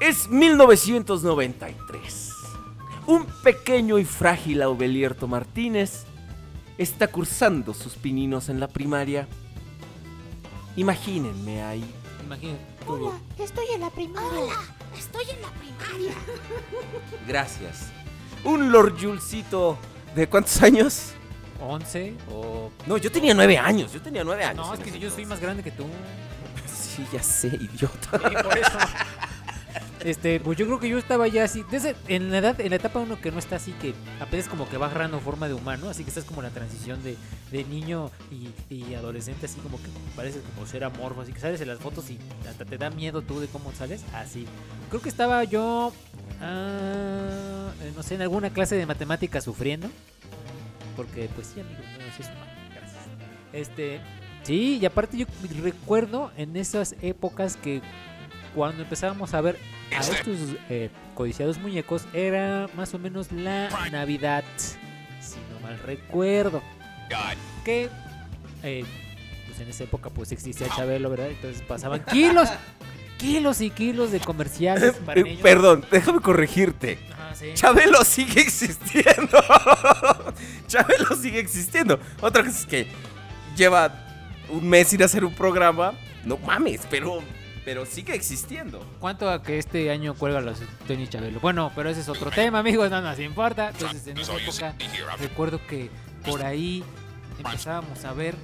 Es 0.00 0.28
1993. 0.28 2.32
Un 3.06 3.24
pequeño 3.44 4.00
y 4.00 4.04
frágil 4.04 4.60
Aubelierto 4.60 5.28
Martínez 5.28 6.04
está 6.76 7.06
cursando 7.06 7.72
sus 7.74 7.94
pininos 7.94 8.48
en 8.48 8.58
la 8.58 8.66
primaria. 8.66 9.28
Imagínense 10.74 11.62
ahí. 11.62 11.84
Imagínate. 12.24 12.64
Hola, 12.88 13.12
estoy 13.38 13.66
en 13.72 13.82
la 13.82 13.90
primaria. 13.90 14.28
Hola, 14.28 14.56
estoy 14.98 15.30
en 15.30 15.42
la 15.42 15.50
primaria. 15.50 16.12
Gracias. 17.28 17.92
Un 18.42 18.72
Lord 18.72 19.00
Julesito 19.00 19.78
de 20.16 20.28
cuántos 20.28 20.60
años? 20.60 21.12
11 21.60 22.16
o... 22.32 22.72
No, 22.86 22.96
yo 22.96 23.12
tenía 23.12 23.32
nueve 23.32 23.58
años. 23.58 23.92
Yo 23.92 24.02
tenía 24.02 24.24
nueve 24.24 24.42
años. 24.42 24.66
No, 24.66 24.74
es 24.74 24.80
que 24.80 24.98
yo 24.98 25.08
soy 25.08 25.24
más 25.24 25.38
grande 25.40 25.62
que 25.62 25.70
tú. 25.70 25.86
Sí, 26.96 27.06
ya 27.12 27.22
sé, 27.22 27.48
idiota. 27.48 28.18
Por 28.18 28.58
eso. 28.58 28.78
Este, 30.06 30.38
pues 30.38 30.56
yo 30.56 30.66
creo 30.66 30.78
que 30.78 30.88
yo 30.88 30.98
estaba 30.98 31.26
ya 31.26 31.42
así, 31.42 31.64
desde, 31.68 31.96
en 32.06 32.30
la 32.30 32.38
edad, 32.38 32.60
en 32.60 32.70
la 32.70 32.76
etapa 32.76 33.00
uno 33.00 33.20
que 33.20 33.32
no 33.32 33.40
está 33.40 33.56
así, 33.56 33.72
que 33.72 33.92
apenas 34.20 34.46
como 34.46 34.68
que 34.68 34.78
va 34.78 34.86
agarrando 34.86 35.18
forma 35.18 35.48
de 35.48 35.54
humano, 35.54 35.88
así 35.88 36.04
que 36.04 36.10
estás 36.10 36.22
como 36.24 36.42
la 36.42 36.50
transición 36.50 37.02
de, 37.02 37.16
de 37.50 37.64
niño 37.64 38.12
y, 38.70 38.94
adolescente, 38.94 39.46
así 39.46 39.58
como 39.58 39.78
que 39.78 39.88
pareces 40.14 40.42
como 40.54 40.64
ser 40.64 40.84
amorfo, 40.84 41.22
así 41.22 41.32
que 41.32 41.40
sales 41.40 41.60
en 41.60 41.66
las 41.66 41.80
fotos 41.80 42.08
y 42.08 42.20
hasta 42.48 42.64
te 42.64 42.78
da 42.78 42.88
miedo 42.88 43.20
tú 43.22 43.40
de 43.40 43.48
cómo 43.48 43.72
sales, 43.72 44.04
así. 44.14 44.46
Creo 44.90 45.02
que 45.02 45.08
estaba 45.08 45.42
yo, 45.42 45.92
ah, 46.40 47.72
eh, 47.82 47.92
no 47.96 48.04
sé, 48.04 48.14
en 48.14 48.22
alguna 48.22 48.50
clase 48.50 48.76
de 48.76 48.86
matemáticas 48.86 49.42
sufriendo, 49.42 49.88
porque 50.94 51.28
pues 51.34 51.48
sí, 51.48 51.60
amigo, 51.60 51.80
no, 51.80 52.04
es 52.06 52.20
humano, 52.20 52.52
gracias. 52.72 53.02
Este, 53.52 54.00
sí, 54.46 54.78
y 54.80 54.86
aparte 54.86 55.16
yo 55.16 55.26
recuerdo 55.62 56.30
en 56.36 56.56
esas 56.56 56.94
épocas 57.02 57.56
que 57.56 57.82
cuando 58.54 58.82
empezábamos 58.82 59.34
a 59.34 59.40
ver 59.40 59.58
a 59.94 60.00
estos 60.00 60.56
eh, 60.70 60.90
codiciados 61.14 61.58
muñecos 61.58 62.06
era 62.12 62.68
más 62.74 62.94
o 62.94 62.98
menos 62.98 63.32
la 63.32 63.68
Navidad, 63.90 64.44
si 65.20 65.36
no 65.52 65.60
mal 65.60 65.78
recuerdo. 65.80 66.62
Que 67.64 67.90
eh, 68.62 68.84
pues 69.46 69.60
en 69.60 69.68
esa 69.68 69.84
época 69.84 70.10
pues 70.10 70.32
existía 70.32 70.68
Chabelo, 70.68 71.10
¿verdad? 71.10 71.28
Entonces 71.28 71.62
pasaban 71.62 72.04
kilos, 72.04 72.48
kilos 73.18 73.60
y 73.60 73.70
kilos 73.70 74.10
de 74.12 74.20
comerciales 74.20 74.94
para 75.04 75.20
Eh. 75.20 75.38
Perdón, 75.42 75.84
déjame 75.90 76.20
corregirte. 76.20 76.98
Sí. 77.34 77.50
Chabelo 77.52 78.02
sigue 78.02 78.40
existiendo. 78.40 79.38
Chabelo 80.68 81.14
sigue 81.14 81.38
existiendo. 81.38 82.00
Otra 82.22 82.42
cosa 82.42 82.58
es 82.58 82.64
que 82.66 82.86
lleva 83.54 84.05
un 84.48 84.68
mes 84.68 84.88
sin 84.88 85.02
hacer 85.02 85.24
un 85.24 85.34
programa. 85.34 85.94
No 86.24 86.36
mames, 86.38 86.86
pero 86.90 87.22
pero 87.66 87.84
sigue 87.84 88.14
existiendo. 88.14 88.78
¿Cuánto 89.00 89.28
a 89.28 89.42
que 89.42 89.58
este 89.58 89.90
año 89.90 90.14
cuelga 90.14 90.40
los 90.40 90.62
tenis 90.86 91.10
Chabelo? 91.10 91.40
Bueno, 91.40 91.72
pero 91.74 91.90
ese 91.90 92.00
es 92.00 92.08
otro 92.08 92.30
tema, 92.30 92.60
amigos, 92.60 92.90
no 92.90 93.00
nos 93.00 93.18
importa. 93.18 93.70
Entonces, 93.70 94.06
en 94.06 94.18
esa 94.18 94.36
época, 94.36 94.74
recuerdo 95.18 95.60
que 95.66 95.90
por 96.24 96.44
ahí 96.44 96.84
empezábamos 97.38 98.04
a 98.04 98.12
ver 98.12 98.36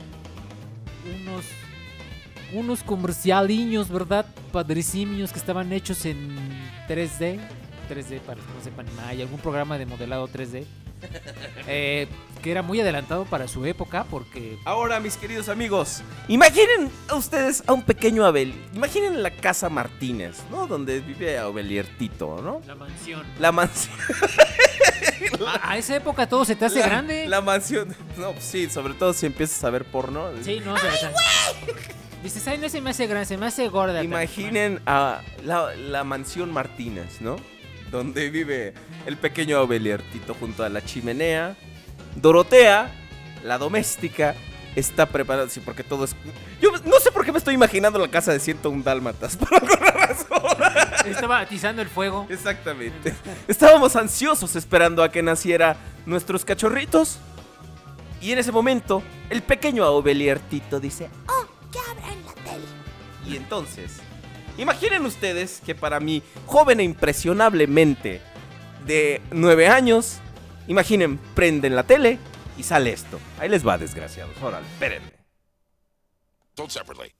unos 1.04 1.44
unos 2.52 2.82
comercialiños, 2.82 3.88
¿verdad? 3.88 4.26
Padricimios 4.50 5.32
que 5.32 5.38
estaban 5.38 5.72
hechos 5.72 6.04
en 6.04 6.36
3D. 6.88 7.40
3D, 7.88 8.20
para 8.20 8.38
los 8.38 8.46
que 8.46 8.54
no 8.54 8.60
sepan, 8.62 8.86
hay 9.06 9.22
algún 9.22 9.38
programa 9.38 9.78
de 9.78 9.86
modelado 9.86 10.28
3D. 10.28 10.64
eh, 11.66 12.08
que 12.42 12.50
era 12.50 12.62
muy 12.62 12.80
adelantado 12.80 13.24
para 13.24 13.46
su 13.48 13.64
época 13.66 14.04
porque 14.10 14.56
Ahora, 14.64 14.98
mis 15.00 15.16
queridos 15.16 15.48
amigos, 15.48 16.02
imaginen 16.28 16.90
a 17.08 17.14
ustedes 17.14 17.62
a 17.66 17.72
un 17.72 17.82
pequeño 17.82 18.24
Abel. 18.24 18.52
Imaginen 18.74 19.22
la 19.22 19.30
casa 19.30 19.68
Martínez, 19.68 20.38
¿no? 20.50 20.66
Donde 20.66 21.00
vive 21.00 21.38
Abeliertito, 21.38 22.40
¿no? 22.42 22.60
la 22.66 22.74
mansión. 22.74 23.22
La 23.38 23.52
mansión. 23.52 23.94
A, 25.46 25.72
a 25.72 25.78
esa 25.78 25.96
época 25.96 26.28
todo 26.28 26.44
se 26.44 26.54
te 26.56 26.64
hace 26.64 26.80
la- 26.80 26.86
grande. 26.86 27.26
La 27.28 27.40
mansión. 27.40 27.94
No, 28.16 28.34
sí, 28.40 28.68
sobre 28.70 28.94
todo 28.94 29.12
si 29.12 29.26
empiezas 29.26 29.62
a 29.64 29.70
ver 29.70 29.84
porno. 29.84 30.30
Sí, 30.42 30.60
no, 30.64 30.76
se 30.76 30.86
Dices, 32.22 32.46
ay, 32.46 32.58
no 32.58 32.68
se 32.68 32.80
me 32.80 32.90
hace 32.90 33.06
grande, 33.06 33.26
se 33.26 33.36
me 33.36 33.46
hace 33.46 33.68
gorda. 33.68 34.02
Imaginen 34.02 34.80
a 34.86 35.20
la, 35.44 35.74
la 35.74 36.04
mansión 36.04 36.52
Martínez, 36.52 37.20
¿no? 37.20 37.36
Donde 37.92 38.30
vive 38.30 38.72
el 39.06 39.18
pequeño 39.18 39.58
Abeliertito 39.58 40.34
junto 40.34 40.64
a 40.64 40.68
la 40.68 40.82
chimenea. 40.82 41.54
Dorotea, 42.16 42.90
la 43.44 43.58
doméstica, 43.58 44.34
está 44.74 45.06
preparada. 45.06 45.48
Sí, 45.48 45.60
porque 45.60 45.84
todo 45.84 46.04
es. 46.04 46.16
Yo 46.60 46.70
no 46.84 46.98
sé 47.00 47.12
por 47.12 47.24
qué 47.24 47.32
me 47.32 47.38
estoy 47.38 47.54
imaginando 47.54 47.98
la 47.98 48.08
casa 48.08 48.32
de 48.32 48.40
101 48.40 48.82
Dálmatas. 48.82 49.36
Por 49.38 49.54
alguna 49.54 49.90
razón. 49.90 50.42
Estaba 51.06 51.40
atizando 51.40 51.82
el 51.82 51.88
fuego. 51.88 52.26
Exactamente. 52.30 53.14
Estábamos 53.46 53.94
ansiosos 53.94 54.56
esperando 54.56 55.02
a 55.02 55.10
que 55.10 55.22
naciera 55.22 55.76
nuestros 56.06 56.44
cachorritos. 56.44 57.18
Y 58.20 58.32
en 58.32 58.38
ese 58.38 58.52
momento, 58.52 59.02
el 59.30 59.42
pequeño 59.42 59.84
Abeliertito 59.84 60.80
dice: 60.80 61.10
Oh, 61.28 61.46
habrá 61.90 62.12
en 62.12 62.24
la 62.24 62.32
tele. 62.34 62.64
Y 63.28 63.36
entonces, 63.36 64.00
imaginen 64.58 65.06
ustedes 65.06 65.62
que 65.64 65.74
para 65.74 66.00
mi 66.00 66.22
joven 66.46 66.80
e 66.80 66.84
impresionablemente 66.84 68.20
de 68.86 69.20
9 69.30 69.68
años, 69.68 70.18
imaginen, 70.66 71.18
prenden 71.34 71.76
la 71.76 71.84
tele 71.84 72.18
y 72.58 72.62
sale 72.62 72.92
esto. 72.92 73.18
Ahí 73.38 73.48
les 73.48 73.66
va, 73.66 73.78
desgraciados. 73.78 74.36
Órale, 74.42 74.66
espérenme. 74.66 75.12
Separately. 76.68 77.12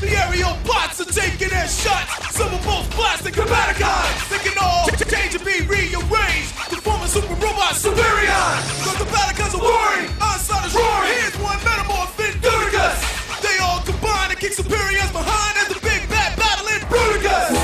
The 0.00 0.08
aerial 0.12 0.58
bots 0.66 1.00
are 1.00 1.04
taking 1.06 1.48
their 1.48 1.66
shots. 1.66 2.36
Some 2.36 2.52
of 2.52 2.62
both 2.64 2.90
plastic 2.90 3.32
Combaticons. 3.32 4.28
They 4.28 4.38
can 4.44 4.58
all 4.60 4.86
change 5.08 5.34
and 5.34 5.44
be 5.44 5.64
rearranged 5.64 6.52
to 6.68 6.76
form 6.84 7.00
a 7.00 7.08
super 7.08 7.32
robot 7.34 7.74
Superion. 7.80 8.60
Cause 8.84 8.98
the 8.98 9.04
Baticons 9.08 9.54
are 9.56 9.62
warring, 9.64 10.10
Onslaught 10.20 10.66
is 10.66 10.74
roaring. 10.74 11.12
Here's 11.16 11.36
one 11.38 11.58
metamorph 11.60 12.20
in 12.20 12.38
Bruticus. 12.40 13.40
They 13.40 13.56
all 13.64 13.80
combine 13.80 14.30
and 14.30 14.38
kick 14.38 14.52
Superions 14.52 15.12
behind 15.12 15.56
as 15.64 15.68
the 15.68 15.80
big 15.80 16.06
bad 16.10 16.36
battle 16.36 16.68
in 16.68 16.80
Bruticus. 16.92 17.56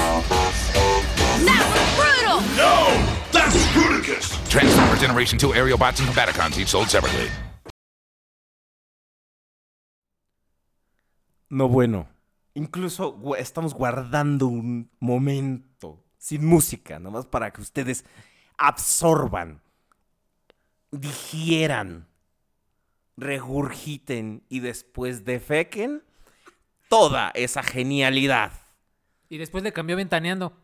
That 1.45 1.65
was 1.69 1.85
brutal! 2.01 2.41
No, 2.57 2.97
that's 3.31 3.57
Bruticus. 3.77 4.49
Transformer 4.49 4.97
Generation 4.97 5.39
2 5.39 5.53
aerial 5.53 5.77
bots 5.77 6.01
and 6.01 6.09
Combaticons, 6.09 6.57
each 6.59 6.69
sold 6.69 6.89
separately. 6.89 7.29
No 11.49 11.69
bueno. 11.69 12.09
Incluso 12.55 13.21
estamos 13.37 13.75
guardando 13.75 14.47
un 14.47 14.91
momento 14.99 16.03
sin 16.19 16.45
música, 16.45 16.99
nomás 16.99 17.27
para 17.27 17.53
que 17.53 17.61
ustedes 17.61 18.05
absorban, 18.57 19.61
digieran, 20.91 22.09
regurgiten 23.17 24.43
y 24.49 24.61
después 24.61 25.25
defequen 25.25 26.03
toda 26.89 27.31
esa 27.35 27.63
genialidad. 27.63 28.53
Y 29.29 29.39
después 29.39 29.63
le 29.63 29.73
cambió 29.73 29.97
ventaneando. 29.97 30.55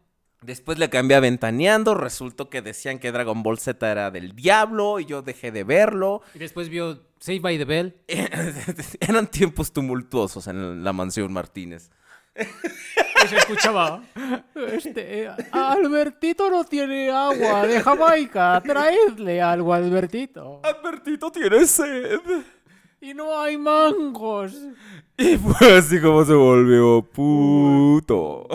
Después 0.42 0.76
le 0.78 0.90
cambié 0.90 1.16
a 1.16 1.20
Ventaneando, 1.20 1.94
resultó 1.94 2.50
que 2.50 2.62
decían 2.62 2.98
que 2.98 3.12
Dragon 3.12 3.44
Ball 3.44 3.58
Z 3.58 3.90
era 3.90 4.10
del 4.10 4.34
diablo 4.34 4.98
y 4.98 5.04
yo 5.04 5.22
dejé 5.22 5.52
de 5.52 5.62
verlo. 5.62 6.20
Y 6.34 6.40
después 6.40 6.68
vio 6.68 7.00
Save 7.22 7.38
by 7.38 7.56
the 7.56 7.64
Bell. 7.64 7.94
Eran 9.00 9.28
tiempos 9.28 9.72
tumultuosos 9.72 10.48
en 10.48 10.82
la 10.82 10.92
mansión 10.92 11.32
Martínez. 11.32 11.88
Y 12.34 13.28
se 13.28 13.36
escuchaba. 13.36 14.02
Este, 14.56 15.30
Albertito 15.52 16.50
no 16.50 16.64
tiene 16.64 17.12
agua 17.12 17.64
de 17.64 17.80
Jamaica. 17.80 18.60
Traedle 18.66 19.40
algo 19.40 19.72
a 19.72 19.76
Albertito. 19.76 20.62
Albertito 20.64 21.30
tiene 21.30 21.64
sed. 21.64 22.18
Y 23.00 23.14
no 23.14 23.40
hay 23.40 23.56
mangos. 23.56 24.54
Y 25.16 25.36
fue 25.36 25.76
así 25.76 26.00
como 26.00 26.24
se 26.24 26.34
volvió 26.34 27.02
puto. 27.02 28.48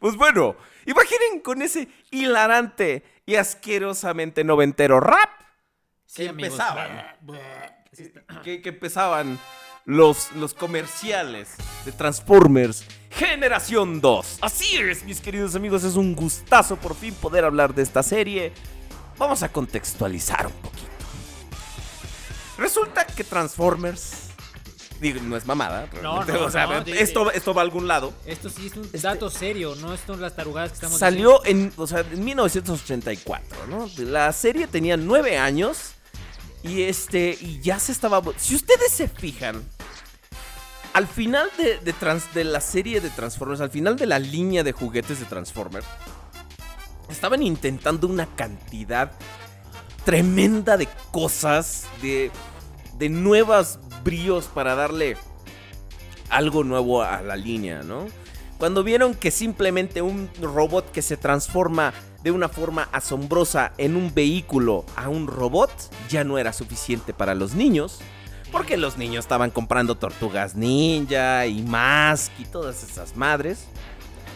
Pues 0.00 0.16
bueno, 0.16 0.56
imaginen 0.86 1.40
con 1.42 1.60
ese 1.60 1.88
hilarante 2.10 3.02
y 3.26 3.34
asquerosamente 3.34 4.42
noventero 4.42 5.00
rap 5.00 5.45
Sí, 6.16 6.22
que 6.24 6.28
amigos. 6.30 6.52
empezaban. 6.52 7.16
Que, 8.42 8.62
que 8.62 8.68
empezaban 8.70 9.38
los, 9.84 10.32
los 10.32 10.54
comerciales 10.54 11.50
de 11.84 11.92
Transformers 11.92 12.84
Generación 13.10 14.00
2. 14.00 14.38
Así 14.42 14.76
es, 14.76 15.04
mis 15.04 15.20
queridos 15.20 15.54
amigos, 15.54 15.84
es 15.84 15.94
un 15.94 16.14
gustazo 16.14 16.76
por 16.76 16.94
fin 16.94 17.14
poder 17.14 17.44
hablar 17.44 17.74
de 17.74 17.82
esta 17.82 18.02
serie. 18.02 18.52
Vamos 19.18 19.42
a 19.42 19.48
contextualizar 19.50 20.46
un 20.46 20.52
poquito. 20.54 20.86
Resulta 22.58 23.06
que 23.06 23.24
Transformers. 23.24 24.22
Digo, 25.00 25.20
no 25.22 25.36
es 25.36 25.44
mamada. 25.44 25.88
No, 26.02 26.22
realmente, 26.22 26.32
no, 26.32 26.44
o 26.46 26.50
sea, 26.50 26.66
no, 26.66 26.80
di- 26.82 26.92
esto, 26.92 27.30
esto 27.30 27.52
va 27.52 27.60
a 27.60 27.64
algún 27.64 27.86
lado. 27.86 28.14
Esto 28.24 28.48
sí 28.48 28.68
es 28.68 28.76
un 28.76 28.90
dato 29.02 29.28
serio, 29.28 29.74
no 29.76 29.94
son 29.98 30.22
las 30.22 30.34
tarugadas 30.34 30.70
que 30.70 30.74
estamos 30.76 30.94
Este 30.96 31.04
Salió 31.04 31.44
en, 31.44 31.70
o 31.76 31.86
sea, 31.86 32.00
en 32.00 32.24
1984, 32.24 33.66
¿no? 33.68 33.90
La 33.98 34.32
serie 34.32 34.66
tenía 34.66 34.96
nueve 34.96 35.36
años 35.36 35.95
y 36.66 36.82
este 36.82 37.36
y 37.40 37.60
ya 37.60 37.78
se 37.78 37.92
estaba. 37.92 38.22
Si 38.36 38.54
ustedes 38.54 38.92
se 38.92 39.08
fijan, 39.08 39.62
al 40.92 41.06
final 41.06 41.50
de, 41.58 41.78
de 41.78 41.92
trans- 41.92 42.32
de 42.34 42.44
la 42.44 42.60
serie 42.60 43.00
de 43.00 43.10
Transformers, 43.10 43.60
al 43.60 43.70
final 43.70 43.96
de 43.96 44.06
la 44.06 44.18
línea 44.18 44.62
de 44.64 44.72
juguetes 44.72 45.20
de 45.20 45.26
Transformers, 45.26 45.86
estaban 47.10 47.42
intentando 47.42 48.06
una 48.08 48.26
cantidad 48.34 49.12
tremenda 50.04 50.76
de 50.76 50.88
cosas, 51.10 51.86
de, 52.02 52.30
de 52.98 53.08
nuevos 53.08 53.78
bríos 54.04 54.46
para 54.46 54.74
darle 54.74 55.16
algo 56.30 56.64
nuevo 56.64 57.02
a 57.02 57.22
la 57.22 57.36
línea, 57.36 57.82
¿no? 57.82 58.06
Cuando 58.58 58.82
vieron 58.82 59.14
que 59.14 59.30
simplemente 59.30 60.00
un 60.00 60.30
robot 60.40 60.90
que 60.90 61.02
se 61.02 61.16
transforma 61.16 61.92
de 62.26 62.32
una 62.32 62.48
forma 62.48 62.88
asombrosa 62.90 63.72
en 63.78 63.94
un 63.94 64.12
vehículo 64.12 64.84
a 64.96 65.08
un 65.08 65.28
robot 65.28 65.70
ya 66.08 66.24
no 66.24 66.38
era 66.38 66.52
suficiente 66.52 67.14
para 67.14 67.36
los 67.36 67.54
niños. 67.54 68.00
Porque 68.50 68.76
los 68.76 68.98
niños 68.98 69.26
estaban 69.26 69.52
comprando 69.52 69.94
tortugas 69.94 70.56
ninja 70.56 71.46
y 71.46 71.62
más 71.62 72.32
y 72.40 72.44
todas 72.44 72.82
esas 72.82 73.16
madres. 73.16 73.66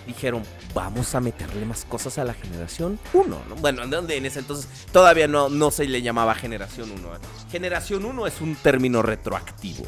Dijeron, 0.06 0.44
vamos 0.72 1.16
a 1.16 1.20
meterle 1.20 1.66
más 1.66 1.84
cosas 1.84 2.16
a 2.18 2.24
la 2.24 2.34
generación 2.34 3.00
1. 3.12 3.36
Bueno, 3.60 3.84
donde 3.88 4.18
en 4.18 4.26
ese 4.26 4.38
entonces 4.38 4.68
todavía 4.92 5.26
no, 5.26 5.48
no 5.48 5.72
se 5.72 5.84
le 5.86 6.00
llamaba 6.00 6.36
generación 6.36 6.92
1. 6.92 7.16
¿eh? 7.16 7.18
Generación 7.50 8.04
1 8.04 8.26
es 8.28 8.40
un 8.40 8.54
término 8.54 9.02
retroactivo. 9.02 9.82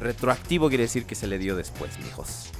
Retroactivo 0.00 0.68
quiere 0.68 0.84
decir 0.84 1.04
que 1.04 1.14
se 1.14 1.26
le 1.26 1.38
dio 1.38 1.56
después, 1.56 1.98
mijos. 1.98 2.50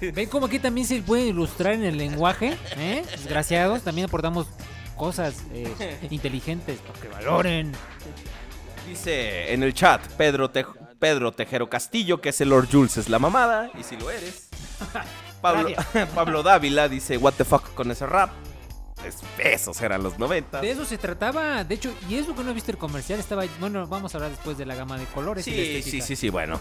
¿Ven 0.14 0.28
cómo 0.28 0.46
aquí 0.46 0.58
también 0.58 0.86
se 0.86 1.00
puede 1.02 1.26
ilustrar 1.26 1.74
en 1.74 1.84
el 1.84 1.96
lenguaje? 1.96 2.56
¿Eh? 2.76 3.04
Desgraciados, 3.12 3.82
también 3.82 4.06
aportamos 4.06 4.48
cosas 4.96 5.36
eh, 5.52 5.98
inteligentes 6.10 6.80
para 6.80 7.00
que 7.00 7.08
valoren. 7.08 7.72
Dice 8.88 9.52
en 9.52 9.62
el 9.62 9.72
chat 9.72 10.04
Pedro, 10.14 10.50
Pedro 10.98 11.32
Tejero 11.32 11.68
Castillo 11.68 12.20
que 12.20 12.30
es 12.30 12.40
el 12.40 12.48
Lord 12.48 12.68
Jules 12.70 12.96
es 12.96 13.08
la 13.08 13.20
mamada. 13.20 13.70
Y 13.78 13.84
si 13.84 13.96
lo 13.96 14.10
eres. 14.10 14.48
Pablo, 15.40 15.70
Pablo 16.14 16.42
Dávila 16.42 16.88
dice, 16.88 17.16
what 17.16 17.34
the 17.34 17.44
fuck 17.44 17.72
con 17.74 17.90
ese 17.92 18.06
rap. 18.06 18.30
Es- 19.06 19.18
esos 19.38 19.80
eran 19.80 20.02
los 20.02 20.18
90. 20.18 20.60
De 20.60 20.70
eso 20.70 20.84
se 20.84 20.98
trataba, 20.98 21.64
de 21.64 21.74
hecho, 21.74 21.92
y 22.08 22.16
eso 22.16 22.34
que 22.34 22.42
no 22.42 22.50
he 22.50 22.54
visto 22.54 22.70
el 22.70 22.78
comercial 22.78 23.18
estaba, 23.20 23.44
bueno, 23.60 23.86
vamos 23.86 24.14
a 24.14 24.18
hablar 24.18 24.30
después 24.32 24.58
de 24.58 24.66
la 24.66 24.74
gama 24.74 24.98
de 24.98 25.04
colores. 25.06 25.46
y 25.46 25.52
Sí, 25.52 25.82
sí, 25.82 26.00
sí, 26.00 26.16
sí, 26.16 26.28
bueno. 26.30 26.60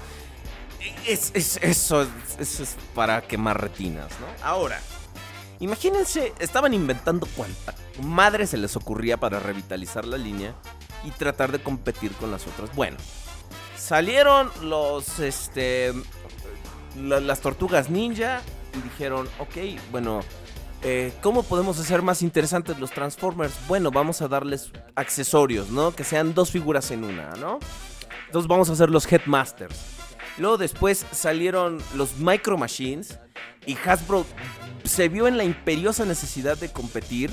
Es, 1.06 1.32
es- 1.34 1.58
eso, 1.62 2.04
es- 2.04 2.10
eso 2.40 2.64
es 2.64 2.76
para 2.94 3.22
quemar 3.22 3.60
retinas, 3.60 4.08
¿no? 4.22 4.28
Ahora, 4.46 4.80
imagínense, 5.60 6.34
estaban 6.40 6.74
inventando 6.74 7.28
cuánta 7.36 7.74
madre 8.02 8.46
se 8.48 8.58
les 8.58 8.76
ocurría 8.76 9.18
para 9.18 9.40
revitalizar 9.40 10.06
la 10.06 10.18
línea. 10.18 10.54
y 11.06 11.12
tratar 11.12 11.52
de 11.52 11.60
competir 11.60 12.12
con 12.14 12.32
las 12.32 12.48
otras. 12.48 12.76
Bueno, 12.76 12.98
salieron 13.78 14.52
los, 14.64 15.20
este, 15.20 15.94
la- 17.00 17.20
las 17.20 17.40
tortugas 17.40 17.90
ninja 17.90 18.42
y 18.78 18.82
dijeron, 18.82 19.30
ok, 19.40 19.80
bueno, 19.92 20.22
eh, 20.90 21.12
¿cómo 21.22 21.44
podemos 21.44 21.78
hacer 21.80 22.02
más 22.02 22.22
interesantes 22.22 22.80
los 22.80 22.92
Transformers? 22.92 23.54
Bueno, 23.68 23.92
vamos 23.92 24.22
a 24.22 24.30
darles 24.30 24.72
accesorios, 24.96 25.70
¿no? 25.70 25.94
Que 25.94 26.06
sean 26.06 26.34
dos 26.34 26.50
figuras 26.50 26.92
en 26.92 27.04
una, 27.04 27.32
¿no? 27.32 27.60
Entonces 28.28 28.48
vamos 28.48 28.70
a 28.70 28.72
hacer 28.72 28.90
los 28.90 29.12
Headmasters. 29.12 29.76
Luego 30.38 30.58
después 30.58 31.06
salieron 31.12 31.80
los 31.94 32.20
Micro 32.20 32.58
Machines 32.58 33.20
y 33.66 33.76
Hasbro 33.76 34.26
se 34.86 35.10
vio 35.10 35.28
en 35.28 35.36
la 35.36 35.44
imperiosa 35.44 36.06
necesidad 36.06 36.58
de 36.58 36.72
competir 36.72 37.32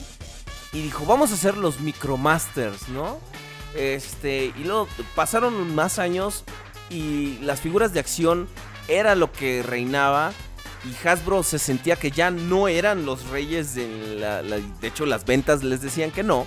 y 0.72 0.82
dijo, 0.82 1.06
vamos 1.06 1.30
a 1.30 1.34
hacer 1.34 1.56
los 1.56 1.78
Micromasters, 1.78 2.88
¿no? 2.88 3.20
Este, 3.76 4.46
y 4.46 4.64
luego 4.64 4.88
pasaron 5.14 5.76
más 5.76 6.00
años 6.00 6.42
y 6.90 7.38
las 7.38 7.60
figuras 7.60 7.92
de 7.92 8.00
acción 8.00 8.48
era 8.88 9.14
lo 9.14 9.30
que 9.30 9.62
reinaba 9.62 10.32
y 10.84 11.06
Hasbro 11.08 11.42
se 11.42 11.58
sentía 11.58 11.96
que 11.96 12.10
ya 12.10 12.30
no 12.30 12.68
eran 12.68 13.06
los 13.06 13.28
reyes 13.30 13.74
de 13.74 14.16
la, 14.18 14.42
la- 14.42 14.58
de 14.58 14.88
hecho 14.88 15.06
las 15.06 15.24
ventas 15.24 15.62
les 15.64 15.80
decían 15.80 16.10
que 16.10 16.22
no 16.22 16.46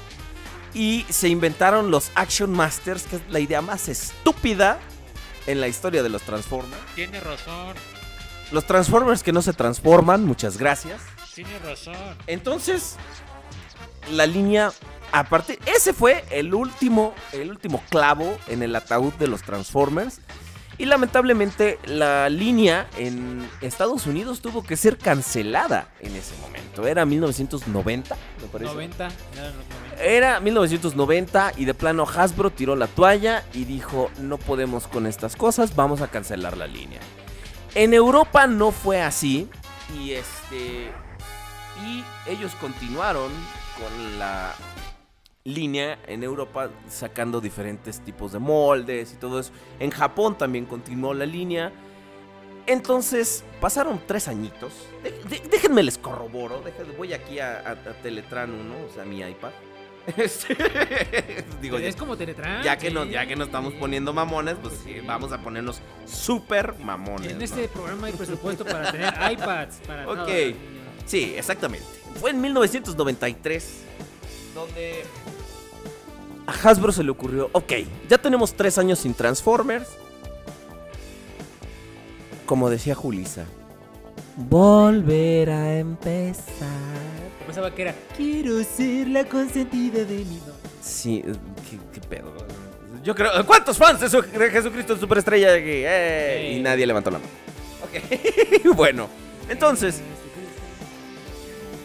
y 0.73 1.05
se 1.09 1.29
inventaron 1.29 1.89
los 1.91 2.11
Action 2.15 2.51
Masters, 2.51 3.03
que 3.03 3.15
es 3.15 3.21
la 3.29 3.39
idea 3.39 3.61
más 3.61 3.87
estúpida 3.87 4.79
en 5.47 5.59
la 5.61 5.67
historia 5.67 6.03
de 6.03 6.09
los 6.09 6.21
Transformers. 6.23 6.81
Tiene 6.93 7.19
razón, 7.19 7.73
Los 8.51 8.65
Transformers 8.67 9.23
que 9.23 9.31
no 9.33 9.41
se 9.41 9.53
transforman, 9.53 10.25
muchas 10.25 10.57
gracias. 10.57 11.01
tiene 11.33 11.57
razón. 11.59 11.95
Entonces, 12.27 12.95
la 14.11 14.25
línea, 14.25 14.71
aparte, 15.11 15.57
ese 15.65 15.93
fue 15.93 16.25
el 16.31 16.53
último, 16.53 17.13
el 17.31 17.49
último 17.49 17.81
clavo 17.89 18.37
en 18.47 18.61
el 18.61 18.75
ataúd 18.75 19.13
de 19.13 19.27
los 19.27 19.41
Transformers. 19.41 20.19
Y 20.79 20.85
lamentablemente 20.85 21.79
la 21.85 22.29
línea 22.29 22.87
en 22.97 23.49
Estados 23.61 24.05
Unidos 24.05 24.41
tuvo 24.41 24.63
que 24.63 24.77
ser 24.77 24.97
cancelada 24.97 25.89
en 25.99 26.15
ese 26.15 26.35
momento. 26.37 26.85
Era 26.85 27.05
1990, 27.05 28.15
me 28.41 28.47
parece. 28.47 28.73
90, 28.73 29.05
eran 29.05 29.57
los 29.57 29.67
90. 29.67 30.03
Era 30.03 30.39
1990 30.39 31.53
y 31.57 31.65
de 31.65 31.73
plano 31.73 32.03
Hasbro 32.03 32.51
tiró 32.51 32.75
la 32.75 32.85
toalla 32.85 33.43
y 33.53 33.65
dijo, 33.65 34.11
no 34.19 34.37
podemos 34.37 34.87
con 34.87 35.07
estas 35.07 35.35
cosas, 35.35 35.75
vamos 35.75 36.01
a 36.01 36.09
cancelar 36.09 36.55
la 36.55 36.67
línea. 36.67 36.99
En 37.73 37.95
Europa 37.95 38.45
no 38.45 38.71
fue 38.71 39.01
así 39.01 39.49
y 39.99 40.11
este 40.11 40.91
y 41.85 42.03
ellos 42.27 42.53
continuaron 42.55 43.31
con 43.77 44.19
la 44.19 44.53
línea 45.47 45.97
en 46.07 46.23
Europa 46.23 46.69
sacando 46.89 47.39
diferentes 47.39 48.01
tipos 48.01 48.33
de 48.33 48.39
moldes 48.39 49.13
y 49.13 49.15
todo 49.15 49.39
eso. 49.39 49.51
En 49.79 49.91
Japón 49.91 50.37
también 50.37 50.65
continuó 50.65 51.13
la 51.13 51.25
línea. 51.25 51.71
Entonces 52.65 53.45
pasaron 53.61 54.01
tres 54.05 54.27
añitos. 54.27 54.73
De- 55.01 55.11
de- 55.11 55.47
déjenme 55.49 55.83
les 55.83 55.97
corroboro. 55.97 56.61
dejen- 56.65 56.97
voy 56.97 57.13
aquí 57.13 57.39
a, 57.39 57.59
a- 57.59 57.71
a 57.71 57.93
Teletran 58.01 58.51
1, 58.53 58.75
o 58.89 58.93
sea, 58.93 59.05
mi 59.05 59.19
iPad. 59.21 59.51
Este, 60.17 60.55
ya, 61.61 61.77
es 61.79 61.95
como 61.97 62.15
Teletran. 62.15 62.63
ya 62.63 62.77
que, 62.77 62.87
sí. 62.89 62.93
no, 62.93 63.03
ya 63.05 63.25
que 63.25 63.35
nos 63.35 63.47
estamos 63.47 63.73
poniendo 63.73 64.13
mamones, 64.13 64.55
pues 64.61 64.73
sí, 64.83 65.01
vamos 65.05 65.33
a 65.33 65.41
ponernos 65.41 65.81
súper 66.05 66.75
mamones. 66.79 67.31
En 67.31 67.37
¿no? 67.39 67.43
este 67.43 67.67
programa 67.67 68.07
hay 68.07 68.13
presupuesto 68.13 68.63
para 68.65 68.89
tener 68.91 69.13
iPads. 69.33 69.77
Para 69.85 70.07
Ok. 70.09 70.15
todo. 70.17 70.27
Sí, 71.05 71.33
exactamente. 71.37 71.85
Fue 72.21 72.31
en 72.31 72.39
1993 72.41 73.83
donde 74.57 75.03
a 76.47 76.51
Hasbro 76.51 76.91
se 76.91 77.03
le 77.03 77.11
ocurrió, 77.11 77.49
ok, 77.51 77.73
ya 78.09 78.17
tenemos 78.17 78.53
tres 78.53 78.77
años 78.77 78.99
sin 78.99 79.13
Transformers. 79.13 79.87
Como 82.45 82.69
decía 82.69 82.95
Julisa, 82.95 83.45
volver 84.37 85.49
a 85.49 85.77
empezar. 85.77 86.67
Pensaba 87.45 87.73
que 87.73 87.81
era 87.83 87.95
Quiero 88.15 88.63
ser 88.63 89.07
la 89.09 89.25
consentida 89.25 90.03
de 90.05 90.15
mi 90.17 90.35
no. 90.45 90.53
Sí, 90.81 91.23
eh, 91.25 91.33
qué, 91.69 91.77
qué 91.99 92.07
pedo. 92.07 92.33
Yo 93.03 93.13
creo, 93.15 93.45
¿cuántos 93.45 93.77
fans 93.77 93.99
de, 93.99 94.09
su- 94.09 94.21
de 94.21 94.49
Jesucristo 94.49 94.93
en 94.93 94.99
Superestrella 94.99 95.53
aquí? 95.53 95.63
¡Eh! 95.65 96.55
Y 96.57 96.61
nadie 96.61 96.85
levantó 96.87 97.11
la 97.11 97.19
mano. 97.19 97.29
Ok, 97.83 98.73
bueno, 98.75 99.07
entonces, 99.49 100.01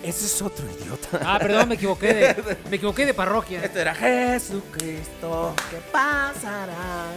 ese 0.02 0.26
es 0.26 0.42
otro 0.42 0.64
idiota. 0.70 1.20
Ah, 1.24 1.38
perdón, 1.38 1.68
me 1.68 1.74
equivoqué 1.74 2.14
de, 2.14 2.56
me 2.70 2.76
equivoqué 2.76 3.06
de 3.06 3.14
parroquia. 3.14 3.64
Este 3.64 3.80
era 3.80 3.94
Jesucristo, 3.94 5.54
¿qué 5.70 5.78
pasará? 5.90 7.10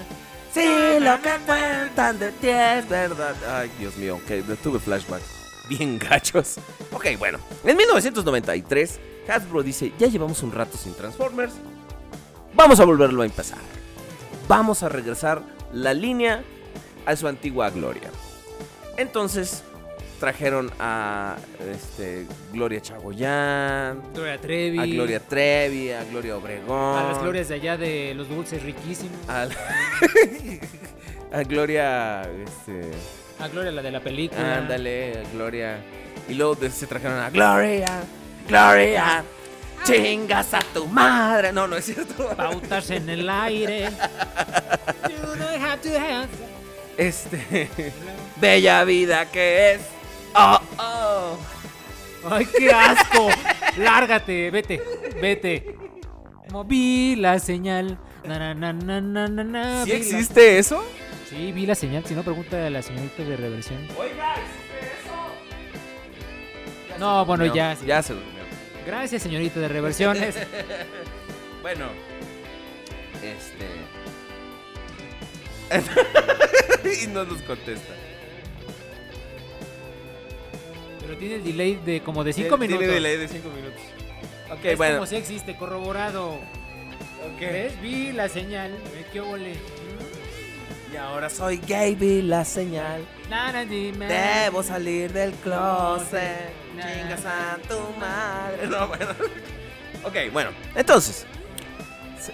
Si 0.53 0.99
lo 0.99 1.21
que 1.21 1.31
cuentan 1.45 2.17
de 2.17 2.31
ti 2.31 2.47
es 2.49 2.88
verdad. 2.88 3.36
Ay, 3.49 3.69
Dios 3.77 3.95
mío, 3.97 4.19
que 4.25 4.41
tuve 4.63 4.79
flashbacks 4.79 5.36
bien 5.67 5.99
gachos. 5.99 6.55
Ok, 6.91 7.07
bueno, 7.17 7.39
en 7.63 7.77
1993, 7.77 8.99
Hasbro 9.27 9.63
dice, 9.63 9.91
ya 9.97 10.07
llevamos 10.07 10.43
un 10.43 10.51
rato 10.51 10.77
sin 10.77 10.93
Transformers, 10.93 11.53
vamos 12.53 12.79
a 12.79 12.86
volverlo 12.86 13.23
a 13.23 13.25
empezar. 13.25 13.59
Vamos 14.47 14.83
a 14.83 14.89
regresar 14.89 15.41
la 15.73 15.93
línea 15.93 16.43
a 17.05 17.15
su 17.15 17.27
antigua 17.27 17.69
gloria. 17.69 18.09
Entonces, 18.97 19.63
trajeron 20.20 20.72
a 20.80 21.36
este, 21.72 22.26
Gloria 22.51 22.82
Chagoyán, 22.82 24.01
Gloria 24.13 24.38
Trevi. 24.39 24.80
a 24.80 24.86
Gloria 24.86 25.20
Trevi, 25.20 25.91
a 25.91 26.03
Gloria 26.05 26.38
Obregón. 26.38 26.97
A 26.97 27.03
las 27.03 27.22
glorias 27.22 27.47
de 27.49 27.55
allá 27.55 27.78
de 27.78 28.13
los 28.16 28.28
dulces 28.30 28.61
riquísimos. 28.63 29.18
A, 29.28 29.47
a 31.34 31.43
Gloria. 31.43 32.22
Este. 32.24 32.91
A 33.39 33.47
Gloria, 33.49 33.72
la 33.72 33.82
de 33.82 33.91
la 33.91 33.99
película. 33.99 34.57
Ándale, 34.57 35.20
a 35.26 35.30
Gloria. 35.34 35.78
Y 36.30 36.34
luego 36.36 36.55
se 36.70 36.88
trajeron 36.88 37.20
a 37.20 37.30
Gloria. 37.30 38.03
Gloria. 38.47 39.24
Chingas 39.84 40.53
a 40.53 40.59
tu 40.74 40.88
madre. 40.88 41.51
No, 41.51 41.68
no 41.68 41.76
es 41.76 41.86
cierto. 41.86 42.30
Pautas 42.36 42.89
en 42.89 43.09
el 43.09 43.30
aire. 43.30 43.89
You 45.09 45.18
don't 45.38 45.61
have 45.61 45.82
to 45.82 45.89
have- 45.89 46.28
Este. 46.97 47.68
Bella 48.41 48.84
vida 48.86 49.26
que 49.30 49.74
es. 49.74 49.82
Oh, 50.36 50.59
oh. 50.79 51.38
Ay, 52.29 52.45
qué 52.57 52.69
asco. 52.71 53.29
Lárgate, 53.77 54.51
vete, 54.51 54.81
vete. 55.21 55.75
Moví 56.51 57.15
la 57.15 57.39
señal. 57.39 57.97
Na, 58.25 58.39
na, 58.39 58.53
na, 58.53 58.73
na, 58.73 59.01
na, 59.01 59.27
na, 59.27 59.43
na, 59.43 59.83
¿Sí 59.83 59.91
la- 59.91 59.95
existe 59.97 60.57
eso? 60.57 60.83
Sí, 61.29 61.51
vi 61.51 61.65
la 61.65 61.75
señal. 61.75 62.03
Si 62.05 62.13
no, 62.15 62.23
pregunta 62.23 62.65
a 62.65 62.69
la 62.69 62.81
señorita 62.81 63.23
de 63.23 63.38
reversión. 63.38 63.88
Oiga, 63.97 64.36
No, 66.99 67.25
bueno, 67.25 67.45
ya. 67.53 67.75
sí. 67.75 67.86
Ya 67.86 68.01
se 68.01 68.13
durmió. 68.13 68.31
Gracias, 68.86 69.21
señorita 69.23 69.59
de 69.59 69.67
reversiones. 69.67 70.36
Bueno, 71.61 71.88
este. 73.23 73.65
y 77.03 77.07
no 77.07 77.23
nos 77.23 77.41
contesta. 77.41 77.91
Pero 81.06 81.18
tiene 81.18 81.36
el 81.36 81.43
delay 81.43 81.76
de 81.86 82.01
como 82.01 82.24
de 82.24 82.34
5 82.34 82.58
Tiene 82.58 82.74
minutos. 82.74 82.93
delay 82.95 83.18
de 83.18 83.28
5 83.28 83.49
minutos. 83.49 83.82
Ok, 84.51 84.66
Es 84.66 84.78
bueno. 84.78 84.95
como 84.95 85.06
si 85.08 85.16
existe, 85.16 85.56
corroborado. 85.56 86.39
¿Ves? 87.39 87.80
Vi 87.82 88.12
la 88.12 88.30
señal. 88.30 88.78
Qué 89.12 89.20
ole. 89.20 89.56
Y 90.93 90.97
ahora 90.97 91.30
soy 91.30 91.58
gay, 91.68 91.95
vi 91.95 92.22
la 92.22 92.45
señal. 92.45 93.06
Nada, 93.30 93.66
dime. 93.66 94.06
Debo 94.08 94.64
salir 94.64 95.12
del 95.12 95.32
closet. 95.34 96.51
Chingas 96.74 97.26
a 97.26 97.58
tu 97.68 97.80
madre. 97.99 98.68
No, 98.70 98.88
bueno. 98.88 99.08
Ok, 100.03 100.16
bueno. 100.32 100.51
Entonces. 100.76 101.26
se- 102.20 102.34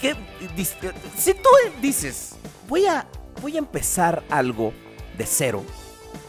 ¿qué 0.00 0.14
dis- 0.56 0.76
si 1.16 1.34
tú 1.34 1.48
dices, 1.80 2.36
voy 2.68 2.86
a, 2.86 3.06
voy 3.40 3.56
a 3.56 3.58
empezar 3.58 4.22
algo 4.30 4.72
de 5.16 5.24
cero, 5.26 5.64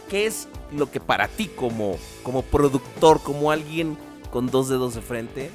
¿qué 0.10 0.26
es 0.28 0.48
lo 0.72 0.90
que 0.90 1.00
para 1.00 1.28
ti 1.28 1.48
como, 1.48 1.98
como 2.24 2.42
productor, 2.42 3.22
como 3.22 3.52
alguien 3.52 3.98
con 4.32 4.48
dos 4.48 4.70
dedos 4.70 4.96
de 4.96 5.02
frente, 5.02 5.52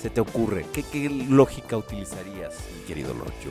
se 0.00 0.10
te 0.10 0.20
ocurre? 0.20 0.66
¿Qué, 0.72 0.82
qué 0.82 1.08
lógica 1.08 1.76
utilizarías, 1.76 2.54
mi 2.76 2.82
querido 2.86 3.14
Lord 3.14 3.32
Yu? 3.44 3.50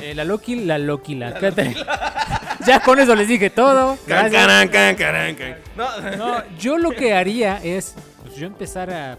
Eh, 0.00 0.14
la 0.14 0.24
Loki, 0.24 0.56
la 0.56 0.76
Loki, 0.78 1.14
la. 1.14 1.38
ya 2.66 2.80
con 2.80 2.98
eso 2.98 3.14
les 3.14 3.28
dije 3.28 3.48
todo. 3.50 3.96
Can, 4.06 4.30
can, 4.70 4.96
can. 4.96 5.56
No, 5.76 6.16
No, 6.16 6.42
yo 6.58 6.78
lo 6.78 6.90
que 6.90 7.14
haría 7.14 7.62
es, 7.62 7.94
pues 8.22 8.34
yo 8.36 8.46
empezar 8.46 8.90
a, 8.90 9.12
a- 9.12 9.16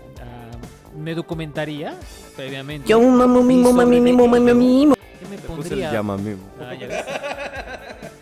me 0.97 1.15
documentaría 1.15 1.95
previamente. 2.35 2.87
Yo 2.89 2.99
mamo 2.99 3.39
Y 3.39 3.43
mimo 3.43 3.71
mami 3.71 4.01
mimo 4.01 4.23
qué 4.23 4.29
mami 4.29 4.45
me- 4.45 4.53
mimo. 4.53 4.95
¿Qué 4.95 5.25
me 5.29 5.37
Te 5.37 5.43
puse 5.47 5.61
el 5.61 5.63
pondría? 5.69 5.91
llama 5.93 6.17
mimo. 6.17 6.43
Ah, 6.59 6.73
ya 6.73 6.87
ves. 6.87 7.05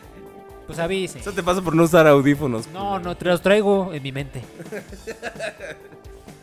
Pues 0.66 0.80
avise. 0.80 1.20
Eso 1.20 1.34
te 1.34 1.44
pasa 1.44 1.62
por 1.62 1.76
no 1.76 1.84
usar 1.84 2.08
audífonos. 2.08 2.68
No, 2.68 3.00
no, 3.00 3.16
te 3.18 3.26
los 3.26 3.42
traigo 3.42 3.94
en 3.94 4.02
mi 4.04 4.12
mente. 4.12 4.42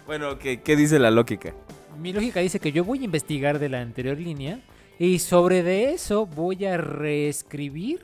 Bueno, 0.06 0.40
¿qué, 0.40 0.60
qué 0.60 0.74
dice 0.74 0.98
la 0.98 1.10
lógica? 1.12 1.54
mi 1.96 2.12
lógica 2.12 2.40
dice 2.40 2.58
que 2.58 2.72
yo 2.72 2.82
voy 2.82 3.00
a 3.00 3.04
investigar 3.04 3.58
de 3.60 3.68
la 3.68 3.80
anterior 3.80 4.18
línea 4.18 4.58
y 4.98 5.18
sobre 5.20 5.62
de 5.62 5.92
eso 5.92 6.26
voy 6.26 6.64
a 6.64 6.76
reescribir, 6.78 8.00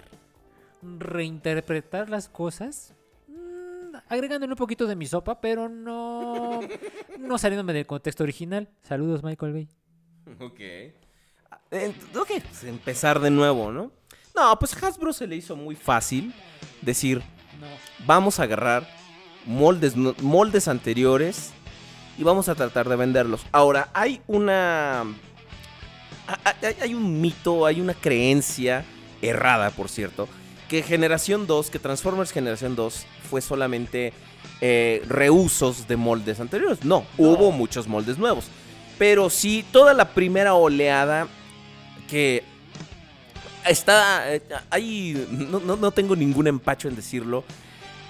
reinterpretar 0.82 2.08
las 2.08 2.28
cosas, 2.28 2.94
mm, 3.26 3.96
agregándole 4.08 4.52
un 4.52 4.56
poquito 4.56 4.86
de 4.86 4.94
mi 4.94 5.06
sopa, 5.06 5.40
pero 5.40 5.68
no, 5.68 6.60
no 7.18 7.38
saliéndome 7.38 7.72
del 7.72 7.86
contexto 7.86 8.22
original. 8.22 8.68
Saludos, 8.82 9.24
Michael 9.24 9.52
Bay. 9.52 9.68
Ok. 10.38 10.60
Ah, 11.50 11.58
Ok, 12.14 12.28
pues 12.48 12.64
empezar 12.64 13.18
de 13.18 13.30
nuevo, 13.30 13.72
¿no? 13.72 13.90
No, 14.36 14.58
pues 14.58 14.80
Hasbro 14.82 15.12
se 15.12 15.26
le 15.26 15.36
hizo 15.36 15.56
muy 15.56 15.74
fácil 15.74 16.34
decir, 16.82 17.18
No. 17.60 17.66
vamos 18.06 18.38
a 18.38 18.42
agarrar 18.44 18.86
moldes, 19.46 19.96
no- 19.96 20.14
moldes 20.20 20.68
anteriores 20.68 21.52
y 22.18 22.22
vamos 22.22 22.48
a 22.48 22.54
tratar 22.54 22.88
de 22.88 22.96
venderlos. 22.96 23.42
Ahora, 23.52 23.88
hay 23.94 24.20
una... 24.26 25.00
ha- 25.02 25.06
ha- 26.44 26.54
Hay 26.82 26.94
un 26.94 27.20
mito, 27.20 27.64
hay 27.66 27.80
una 27.80 27.94
creencia 27.94 28.84
errada, 29.22 29.70
por 29.70 29.88
cierto, 29.88 30.28
que 30.68 30.82
Generación 30.82 31.46
2, 31.46 31.70
que 31.70 31.78
Transformers 31.78 32.32
Generación 32.32 32.76
2 32.76 33.06
fue 33.30 33.40
solamente 33.40 34.12
eh, 34.60 35.02
reusos 35.08 35.86
de 35.88 35.96
moldes 35.96 36.40
anteriores. 36.40 36.84
No, 36.84 37.04
hubo 37.16 37.52
muchos 37.52 37.86
moldes 37.86 38.18
nuevos. 38.18 38.46
Pero 38.98 39.30
sí, 39.30 39.64
toda 39.72 39.94
la 39.94 40.08
primera 40.10 40.54
oleada 40.54 41.28
que 42.08 42.42
está... 43.68 44.32
eh, 44.34 44.40
ahí 44.70 45.26
no, 45.30 45.60
no- 45.60 45.76
no 45.76 45.90
tengo 45.90 46.16
ningún 46.16 46.46
empacho 46.46 46.88
en 46.88 46.96
decirlo. 46.96 47.44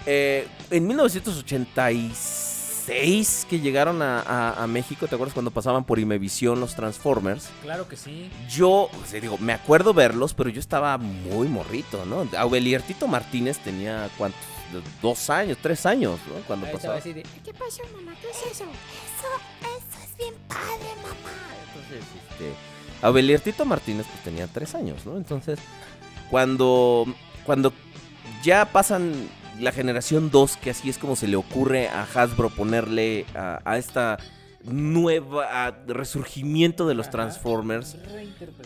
Eh, 0.07 0.47
en 0.71 0.87
1986 0.87 3.47
que 3.51 3.59
llegaron 3.61 4.01
a, 4.03 4.21
a- 4.21 4.63
a 4.63 4.67
México, 4.67 5.07
¿te 5.09 5.15
acuerdas 5.15 5.35
cuando 5.35 5.51
pasaban 5.51 5.85
por 5.85 5.99
Imevisión 5.99 6.61
los 6.61 6.75
Transformers? 6.77 7.49
Claro 7.63 7.89
que 7.89 7.97
sí. 7.97 8.31
Yo, 8.49 8.71
o 8.85 8.91
sea, 9.07 9.21
digo, 9.21 9.37
me 9.39 9.53
acuerdo 9.53 9.93
verlos, 9.95 10.35
pero 10.35 10.49
yo 10.51 10.61
estaba 10.61 10.97
muy 10.99 11.49
morrito, 11.49 12.05
¿no? 12.07 12.29
Aubeliertito 12.39 13.09
Martínez 13.09 13.59
tenía, 13.59 14.09
¿cuántos? 14.17 14.41
Dos 15.01 15.31
años, 15.31 15.59
tres 15.63 15.87
años, 15.87 16.19
¿no? 16.29 16.35
Cuando 16.47 16.67
pasaba. 16.71 16.97
así 16.97 17.13
de, 17.13 17.23
¿Qué 17.45 17.55
pasó, 17.55 17.83
mamá? 17.95 18.13
¿Qué 18.21 18.29
es 18.31 18.37
eso? 18.53 18.65
Eso, 18.65 19.29
eso 19.63 19.99
es 20.05 20.17
bien 20.19 20.35
padre, 20.49 20.89
mamá. 21.03 21.37
Entonces, 21.69 22.03
este, 22.31 22.53
Aubeliertito 23.07 23.65
Martínez 23.65 24.07
pues 24.11 24.23
tenía 24.25 24.47
tres 24.47 24.75
años, 24.75 25.07
¿no? 25.07 25.17
Entonces, 25.17 25.59
cuando, 26.31 27.07
cuando 27.45 27.73
ya 28.43 28.65
pasan 28.73 29.13
la 29.61 29.71
generación 29.73 30.31
2, 30.31 30.57
que 30.57 30.71
así 30.71 30.91
es 30.91 30.99
como 30.99 31.15
se 31.15 31.29
le 31.29 31.37
ocurre 31.37 31.89
a 31.89 32.03
Hasbro 32.03 32.51
ponerle 32.51 33.25
a, 33.35 33.61
a 33.65 33.79
esta 33.79 34.19
nueva 34.65 35.67
a 35.67 35.71
resurgimiento 35.87 36.89
de 36.89 36.95
los. 36.95 37.07
Transformers, 37.11 37.97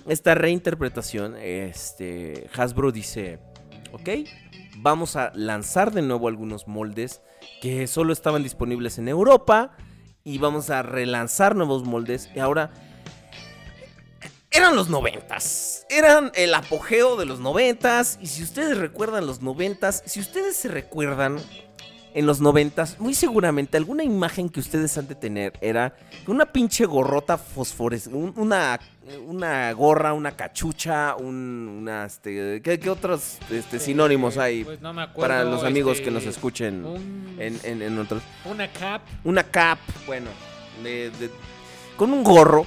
esta 0.09 0.35
reinterpretación, 0.35 1.37
este, 1.37 2.49
Hasbro 2.57 2.91
dice, 2.91 3.39
ok, 3.93 4.09
vamos 4.79 5.17
a 5.17 5.31
lanzar 5.35 5.93
de 5.93 6.01
nuevo 6.01 6.29
algunos 6.29 6.67
moldes 6.67 7.21
que 7.61 7.87
solo 7.87 8.15
estaban 8.15 8.43
disponibles 8.43 8.97
en 8.97 9.09
Europa 9.09 9.77
y 10.25 10.39
vamos 10.39 10.71
a 10.71 10.83
relanzar 10.83 11.55
nuevos 11.55 11.85
moldes 11.85 12.31
y 12.35 12.39
ahora 12.39 12.73
eran 14.51 14.75
los 14.77 14.89
noventas, 14.89 15.87
eran 15.89 16.33
el 16.35 16.55
apogeo 16.55 17.17
de 17.17 17.25
los 17.27 17.39
noventas 17.41 18.19
y 18.21 18.27
si 18.27 18.43
ustedes 18.43 18.77
recuerdan 18.79 19.27
los 19.27 19.41
noventas, 19.43 20.03
si 20.07 20.21
ustedes 20.21 20.57
se 20.57 20.69
recuerdan 20.69 21.39
en 22.13 22.27
los 22.27 22.41
noventas, 22.41 22.99
muy 22.99 23.15
seguramente 23.15 23.77
alguna 23.77 24.03
imagen 24.03 24.49
que 24.49 24.59
ustedes 24.59 24.99
han 24.99 25.07
de 25.07 25.15
tener 25.15 25.53
era 25.61 25.95
una 26.27 26.45
pinche 26.47 26.85
gorrota 26.85 27.39
fosforescente, 27.39 28.19
una, 28.41 28.81
una 29.29 29.73
gorra, 29.73 30.13
una 30.13 30.33
cachucha, 30.37 31.15
un, 31.15 31.69
una, 31.83 32.07
este, 32.07 32.61
¿qué, 32.63 32.81
qué 32.81 32.91
otros 32.91 33.39
este, 33.49 33.79
sinónimos 33.79 34.37
hay 34.39 34.65
Pues 34.65 34.81
no 34.81 34.93
me 34.93 35.03
acuerdo, 35.03 35.21
para 35.21 35.45
los 35.45 35.63
amigos 35.63 35.99
este, 35.99 36.07
que 36.07 36.11
nos 36.11 36.25
escuchen 36.27 36.85
un- 36.85 37.37
en, 37.39 37.61
en, 37.63 37.83
en 37.83 37.97
otros? 38.01 38.25
Una 38.45 38.67
cap. 38.73 39.03
Una 39.23 39.45
cap, 39.45 39.79
bueno, 40.09 40.31
de- 40.83 41.11
de- 41.11 41.31
con 41.97 42.13
un 42.13 42.25
gorro, 42.25 42.67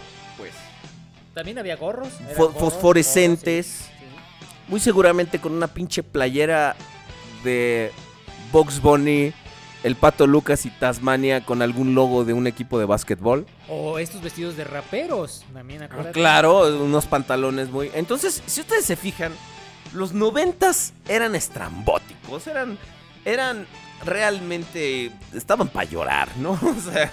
También 1.34 1.58
había 1.60 1.76
gorros. 1.76 2.10
fo- 2.36 2.52
gorros, 2.54 2.58
fosforescentes, 2.60 3.68
gorros, 3.68 3.88
sí, 3.88 4.46
sí. 4.46 4.46
muy 4.68 4.80
seguramente 4.80 5.40
con 5.40 5.54
una 5.54 5.68
pinche 5.68 6.04
playera 6.04 6.76
de 7.44 7.92
Box 8.52 8.82
Bunny, 8.82 9.34
el 9.84 9.96
Pato 9.96 10.28
Lucas 10.28 10.66
y 10.66 10.70
Tasmania 10.70 11.44
con 11.46 11.62
algún 11.62 11.94
logo 11.96 12.24
de 12.24 12.34
un 12.34 12.48
equipo 12.48 12.80
de 12.80 12.86
básquetbol. 12.86 13.46
O 13.68 14.00
estos 14.00 14.22
vestidos 14.22 14.56
de 14.56 14.64
raperos. 14.64 15.44
También. 15.54 15.84
Ah, 15.84 15.90
Claro, 16.14 16.84
unos 16.84 17.06
pantalones 17.06 17.70
muy... 17.70 17.92
Entonces, 17.94 18.42
si 18.46 18.62
ustedes 18.62 18.86
se 18.86 18.96
fijan, 18.96 19.34
los 19.94 20.14
noventas 20.14 20.94
eran 21.10 21.36
estrambóticos, 21.36 22.48
eran, 22.48 22.78
eran 23.26 23.66
realmente... 24.06 25.12
Estaban 25.34 25.68
para 25.68 25.90
llorar, 25.90 26.30
¿no? 26.38 26.52
O 26.62 26.92
sea, 26.92 27.12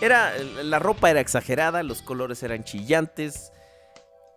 era, 0.00 0.36
la 0.38 0.78
ropa 0.78 1.10
era 1.10 1.20
exagerada, 1.20 1.82
los 1.82 2.02
colores 2.02 2.42
eran 2.42 2.64
chillantes. 2.64 3.52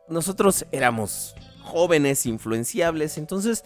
Nosotros 0.08 0.66
éramos 0.72 1.36
jóvenes, 1.64 2.26
influenciables, 2.26 3.18
entonces 3.18 3.64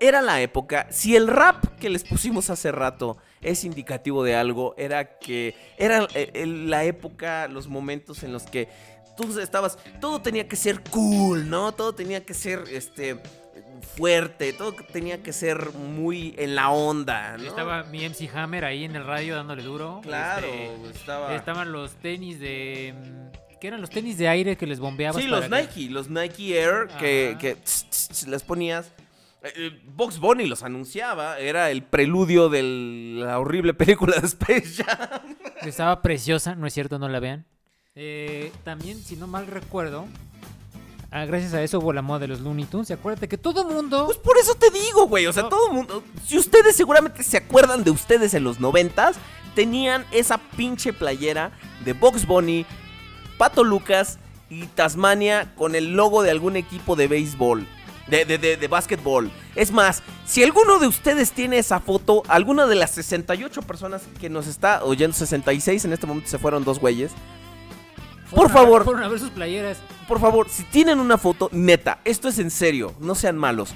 era 0.00 0.22
la 0.22 0.40
época. 0.40 0.86
Si 0.90 1.16
el 1.16 1.26
rap 1.28 1.64
que 1.78 1.90
les 1.90 2.04
pusimos 2.04 2.50
hace 2.50 2.72
rato 2.72 3.16
es 3.40 3.64
indicativo 3.64 4.22
de 4.24 4.34
algo, 4.34 4.74
era 4.76 5.18
que 5.18 5.54
era 5.76 6.06
eh, 6.14 6.46
la 6.46 6.84
época, 6.84 7.48
los 7.48 7.68
momentos 7.68 8.22
en 8.22 8.32
los 8.32 8.44
que 8.44 8.68
tú 9.16 9.38
estabas, 9.40 9.78
todo 10.00 10.22
tenía 10.22 10.46
que 10.48 10.56
ser 10.56 10.82
cool, 10.90 11.48
¿no? 11.48 11.72
Todo 11.72 11.94
tenía 11.94 12.24
que 12.24 12.34
ser, 12.34 12.64
este, 12.70 13.20
fuerte, 13.82 14.52
todo 14.52 14.74
tenía 14.92 15.22
que 15.22 15.32
ser 15.32 15.72
muy 15.72 16.34
en 16.38 16.54
la 16.54 16.70
onda, 16.70 17.36
¿no? 17.36 17.44
Estaba 17.44 17.82
mi 17.84 18.04
MC 18.08 18.28
Hammer 18.34 18.64
ahí 18.64 18.84
en 18.84 18.96
el 18.96 19.04
radio 19.04 19.36
dándole 19.36 19.62
duro. 19.62 20.00
Claro, 20.02 20.46
Este, 20.46 20.90
estaba... 20.98 21.34
Estaban 21.34 21.72
los 21.72 21.92
tenis 21.96 22.38
de. 22.40 22.94
mm, 22.96 23.58
¿Qué 23.60 23.66
eran 23.68 23.80
los 23.80 23.90
tenis 23.90 24.16
de 24.18 24.28
aire 24.28 24.56
que 24.56 24.66
les 24.66 24.78
bombeabas? 24.78 25.20
Sí, 25.22 25.28
los 25.28 25.46
que- 25.46 25.48
Nike, 25.48 25.90
los 25.90 26.08
Nike 26.08 26.58
Air 26.60 26.88
que, 27.00 27.36
que 27.40 27.54
tss, 27.56 27.86
tss, 27.90 28.08
tss, 28.08 28.26
les 28.28 28.42
ponías. 28.42 28.92
Eh, 29.42 29.52
eh, 29.56 29.80
Box 29.84 30.18
Bunny 30.18 30.46
los 30.46 30.62
anunciaba, 30.62 31.38
era 31.38 31.70
el 31.70 31.82
preludio 31.82 32.48
de 32.48 32.62
la 33.24 33.38
horrible 33.38 33.74
película 33.74 34.16
de 34.20 34.26
Space 34.26 34.82
Jam. 34.84 35.20
Estaba 35.62 36.02
preciosa, 36.02 36.54
no 36.54 36.66
es 36.66 36.74
cierto, 36.74 36.98
no 36.98 37.08
la 37.08 37.18
vean. 37.20 37.46
Eh, 37.96 38.52
también, 38.64 38.98
si 39.02 39.16
no 39.16 39.26
mal 39.26 39.46
recuerdo, 39.48 40.06
ah, 41.10 41.24
gracias 41.24 41.54
a 41.54 41.62
eso 41.62 41.78
hubo 41.78 41.92
la 41.92 42.02
moda 42.02 42.20
de 42.20 42.28
los 42.28 42.40
Looney 42.40 42.64
Tunes. 42.66 42.90
Y 42.90 42.92
acuérdate 42.92 43.28
que 43.28 43.38
todo 43.38 43.64
mundo. 43.64 44.06
Pues 44.06 44.18
por 44.18 44.36
eso 44.38 44.54
te 44.54 44.70
digo, 44.70 45.06
güey, 45.06 45.26
o 45.26 45.32
sea, 45.32 45.44
No. 45.44 45.48
todo 45.48 45.72
mundo, 45.72 46.02
si 46.26 46.38
ustedes 46.38 46.76
seguramente 46.76 47.22
se 47.22 47.36
acuerdan 47.36 47.84
de 47.84 47.90
ustedes 47.90 48.34
en 48.34 48.44
los 48.44 48.60
noventas, 48.60 49.16
tenían 49.54 50.04
esa 50.10 50.38
pinche 50.38 50.92
playera 50.92 51.52
de 51.84 51.92
Box 51.92 52.26
Bunny, 52.26 52.64
Pato 53.38 53.64
Lucas 53.64 54.18
y 54.50 54.66
Tasmania 54.66 55.52
con 55.56 55.74
el 55.74 55.94
logo 55.94 56.22
de 56.22 56.30
algún 56.30 56.56
equipo 56.56 56.96
de 56.96 57.08
béisbol. 57.08 57.66
De, 58.06 58.24
de, 58.24 58.38
de, 58.38 58.56
de 58.56 58.68
básquetbol. 58.68 59.30
Es 59.54 59.70
más, 59.70 60.02
si 60.24 60.42
alguno 60.42 60.78
de 60.78 60.86
ustedes 60.86 61.32
tiene 61.32 61.58
esa 61.58 61.78
foto, 61.78 62.22
alguna 62.26 62.66
de 62.66 62.74
las 62.74 62.92
68 62.92 63.60
personas 63.60 64.00
que 64.18 64.30
nos 64.30 64.46
está 64.46 64.82
oyendo, 64.82 65.14
66 65.14 65.84
en 65.84 65.92
este 65.92 66.06
momento 66.06 66.30
se 66.30 66.38
fueron 66.38 66.64
dos 66.64 66.78
güeyes. 66.80 67.12
Fueron 68.30 68.36
por 68.36 68.50
a- 68.50 68.54
favor. 68.54 68.84
Fueron 68.84 69.02
a 69.02 69.08
ver 69.08 69.18
sus 69.18 69.30
playeras. 69.30 69.78
Por 70.06 70.20
favor, 70.20 70.48
si 70.48 70.62
tienen 70.64 71.00
una 71.00 71.18
foto, 71.18 71.48
neta, 71.52 71.98
esto 72.04 72.28
es 72.28 72.38
en 72.38 72.50
serio, 72.50 72.94
no 73.00 73.14
sean 73.14 73.36
malos. 73.36 73.74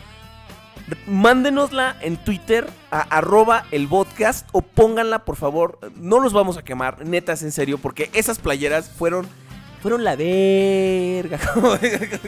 Mándenosla 1.07 1.97
en 2.01 2.17
Twitter 2.17 2.69
a 2.91 3.01
arroba 3.03 3.65
el 3.71 3.87
podcast 3.89 4.49
o 4.53 4.63
pónganla, 4.63 5.25
por 5.25 5.37
favor. 5.37 5.79
No 5.97 6.21
los 6.21 6.33
vamos 6.33 6.57
a 6.59 6.63
quemar, 6.63 7.05
neta, 7.07 7.33
es 7.33 7.43
en 7.43 7.53
serio, 7.53 7.79
porque 7.79 8.11
esas 8.13 8.39
playeras 8.39 8.91
fueron, 8.91 9.27
fueron 9.81 10.05
la 10.05 10.17
verga. 10.17 11.39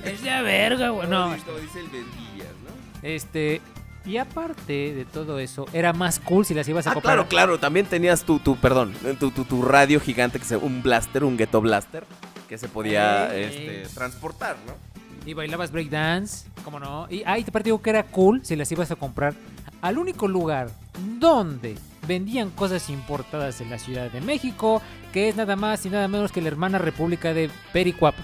Es 0.05 0.22
de 0.22 0.43
verga, 0.43 0.91
güey. 0.91 1.09
No, 1.09 1.35
como 1.45 1.59
dice 1.59 1.81
el 1.81 1.87
¿no? 1.87 2.70
este. 3.03 3.61
Y 4.07 4.18
aparte 4.18 4.92
de 4.92 5.05
todo 5.07 5.38
eso, 5.38 5.66
era 5.72 5.92
más 5.94 6.20
cool 6.20 6.44
si 6.44 6.52
las 6.52 6.68
ibas 6.68 6.86
a 6.86 6.90
Ah, 6.90 6.94
comprar. 6.94 7.14
claro, 7.16 7.28
claro, 7.28 7.59
también 7.59 7.86
tenías 7.86 8.22
tu, 8.24 8.38
tu 8.38 8.57
perdón, 8.57 8.92
tu, 9.18 9.30
tu, 9.30 9.44
tu 9.44 9.62
radio 9.62 9.98
gigante, 10.00 10.38
que 10.38 10.44
se, 10.44 10.57
un 10.57 10.82
blaster, 10.82 11.24
un 11.24 11.36
ghetto 11.38 11.61
blaster, 11.62 12.05
que 12.48 12.59
se 12.59 12.68
podía 12.68 13.34
este, 13.34 13.86
transportar, 13.94 14.57
¿no? 14.66 14.74
Y 15.26 15.32
bailabas 15.32 15.70
breakdance, 15.70 16.46
¿cómo 16.64 16.78
no? 16.78 17.07
Y 17.09 17.22
ahí 17.24 17.42
te 17.44 17.62
digo 17.62 17.80
que 17.80 17.88
era 17.90 18.02
cool 18.02 18.44
si 18.44 18.57
las 18.57 18.70
ibas 18.72 18.90
a 18.90 18.96
comprar 18.96 19.32
al 19.80 19.96
único 19.96 20.28
lugar 20.28 20.68
donde 21.18 21.76
vendían 22.07 22.50
cosas 22.50 22.90
importadas 22.90 23.62
en 23.62 23.70
la 23.70 23.78
Ciudad 23.78 24.11
de 24.11 24.20
México, 24.20 24.82
que 25.14 25.30
es 25.30 25.36
nada 25.36 25.57
más 25.57 25.86
y 25.86 25.88
nada 25.90 26.09
menos 26.09 26.30
que 26.30 26.42
la 26.42 26.48
hermana 26.48 26.76
república 26.76 27.32
de 27.32 27.48
Pericuapa. 27.72 28.22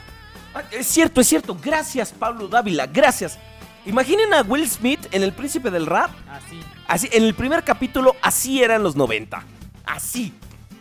Ah, 0.55 0.63
Es 0.71 0.87
cierto, 0.89 1.23
es 1.23 1.27
cierto. 1.29 1.57
Gracias, 1.63 2.13
Pablo 2.13 2.49
Dávila. 2.49 2.87
Gracias. 2.87 3.39
Imaginen 3.87 4.35
a 4.35 4.43
Will 4.43 4.69
Smith 4.69 5.07
en 5.11 5.23
El 5.23 5.33
Príncipe 5.33 5.71
del 5.71 5.87
Rap. 5.87 6.11
Así. 6.29 6.61
Así, 6.87 7.09
en 7.13 7.25
el 7.25 7.35
primer 7.35 7.65
capítulo, 7.65 8.15
así 8.21 8.63
eran 8.63 8.83
los 8.83 8.95
90. 8.97 9.43
Así. 9.87 10.35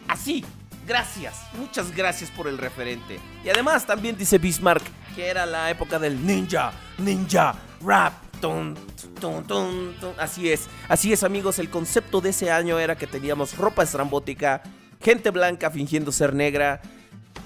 Así. 0.07 0.43
Gracias, 0.85 1.35
muchas 1.53 1.95
gracias 1.95 2.31
por 2.31 2.47
el 2.47 2.57
referente. 2.57 3.19
Y 3.45 3.49
además 3.49 3.85
también 3.85 4.17
dice 4.17 4.39
Bismarck 4.39 4.83
que 5.15 5.27
era 5.27 5.45
la 5.45 5.69
época 5.69 5.99
del 5.99 6.25
ninja, 6.25 6.71
ninja, 6.97 7.55
rap. 7.81 8.13
Tun, 8.41 8.73
tun, 9.19 9.43
tun. 9.43 10.13
Así 10.17 10.49
es, 10.49 10.67
así 10.87 11.11
es 11.11 11.23
amigos, 11.23 11.59
el 11.59 11.69
concepto 11.69 12.21
de 12.21 12.29
ese 12.29 12.51
año 12.51 12.79
era 12.79 12.95
que 12.95 13.05
teníamos 13.05 13.57
ropa 13.57 13.83
estrambótica, 13.83 14.63
gente 15.01 15.29
blanca 15.29 15.69
fingiendo 15.69 16.11
ser 16.11 16.33
negra 16.33 16.81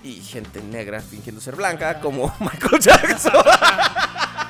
y 0.03 0.21
gente 0.21 0.61
negra 0.61 1.01
fingiendo 1.01 1.41
ser 1.41 1.55
blanca 1.55 1.99
como 1.99 2.33
Michael 2.39 2.79
Jackson. 2.79 3.33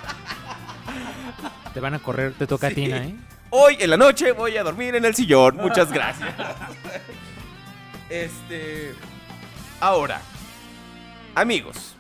Te 1.74 1.80
van 1.80 1.94
a 1.94 2.00
correr, 2.00 2.34
te 2.34 2.48
toca 2.48 2.68
a 2.68 2.72
ti, 2.72 2.86
¿eh? 2.86 3.16
Hoy 3.50 3.78
en 3.80 3.90
la 3.90 3.98
noche 3.98 4.32
voy 4.32 4.58
a 4.58 4.64
dormir 4.64 4.96
en 4.96 5.06
el 5.06 5.14
sillón. 5.14 5.58
Muchas 5.58 5.92
gracias. 5.92 6.34
Este. 8.10 8.94
Ahora, 9.80 10.22
amigos. 11.34 11.96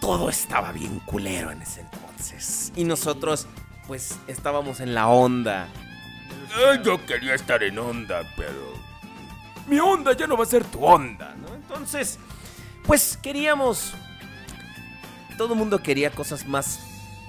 Todo 0.00 0.28
estaba 0.28 0.72
bien 0.72 0.98
culero 1.00 1.50
en 1.50 1.62
ese 1.62 1.80
entonces. 1.80 2.72
Y 2.76 2.84
nosotros, 2.84 3.46
pues, 3.86 4.18
estábamos 4.26 4.80
en 4.80 4.94
la 4.94 5.08
onda. 5.08 5.68
Ay, 6.68 6.80
yo 6.84 7.04
quería 7.06 7.34
estar 7.34 7.62
en 7.62 7.78
onda, 7.78 8.22
pero. 8.36 8.74
Mi 9.66 9.78
onda 9.78 10.12
ya 10.14 10.26
no 10.26 10.36
va 10.36 10.44
a 10.44 10.46
ser 10.46 10.64
tu 10.64 10.84
onda, 10.84 11.34
¿no? 11.36 11.54
Entonces, 11.54 12.18
pues 12.84 13.18
queríamos. 13.22 13.94
Todo 15.40 15.54
el 15.54 15.58
mundo 15.58 15.82
quería 15.82 16.10
cosas 16.10 16.46
más 16.46 16.80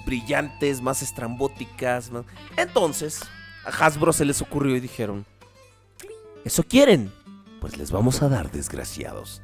brillantes, 0.05 0.81
más 0.81 1.01
estrambóticas. 1.01 2.11
más- 2.11 2.25
Entonces, 2.57 3.21
a 3.65 3.69
Hasbro 3.69 4.11
se 4.11 4.25
les 4.25 4.41
ocurrió 4.41 4.75
y 4.75 4.81
dijeron: 4.81 5.25
¿Eso 6.43 6.61
quieren? 6.63 7.13
Pues 7.61 7.77
les 7.77 7.89
vamos 7.89 8.21
a 8.21 8.27
dar, 8.27 8.51
desgraciados. 8.51 9.41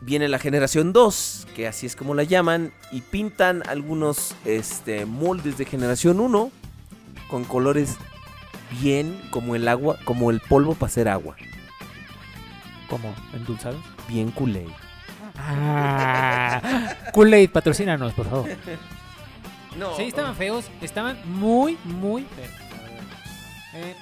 Viene 0.00 0.28
la 0.28 0.38
generación 0.38 0.92
2, 0.92 1.48
que 1.56 1.66
así 1.66 1.84
es 1.84 1.96
como 1.96 2.14
la 2.14 2.22
llaman, 2.22 2.72
y 2.92 3.00
pintan 3.00 3.64
algunos 3.68 4.36
este, 4.44 5.04
moldes 5.04 5.58
de 5.58 5.64
generación 5.64 6.20
1 6.20 6.52
con 7.28 7.42
colores 7.42 7.96
bien 8.80 9.20
como 9.32 9.56
el 9.56 9.66
agua, 9.66 9.98
como 10.04 10.30
el 10.30 10.38
polvo 10.38 10.76
para 10.76 10.86
hacer 10.92 11.08
agua. 11.08 11.34
¿Cómo? 12.88 13.12
¿Endulzados? 13.34 13.82
Bien 14.08 14.30
culé. 14.30 14.64
Ah, 15.42 16.94
Kool-Aid, 17.12 17.50
patrocínanos, 17.50 18.12
por 18.12 18.28
favor. 18.28 18.48
No, 19.76 19.96
Sí, 19.96 20.02
estaban 20.04 20.34
feos, 20.36 20.66
estaban 20.82 21.18
muy, 21.24 21.78
muy 21.84 22.22
feos. 22.24 22.50
verdad. 22.82 23.00
Eh, 23.74 23.94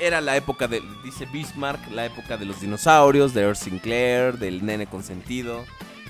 Era 0.00 0.20
la 0.20 0.36
época 0.36 0.66
de, 0.68 0.82
dice 1.04 1.26
Bismarck, 1.26 1.90
la 1.92 2.06
época 2.06 2.36
de 2.36 2.44
los 2.46 2.60
dinosaurios, 2.60 3.34
de 3.34 3.42
Earl 3.42 3.56
Sinclair, 3.56 4.38
del 4.38 4.64
nene 4.64 4.86
consentido, 4.86 5.64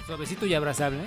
suavecito 0.07 0.47
y 0.47 0.55
abrazable. 0.55 1.01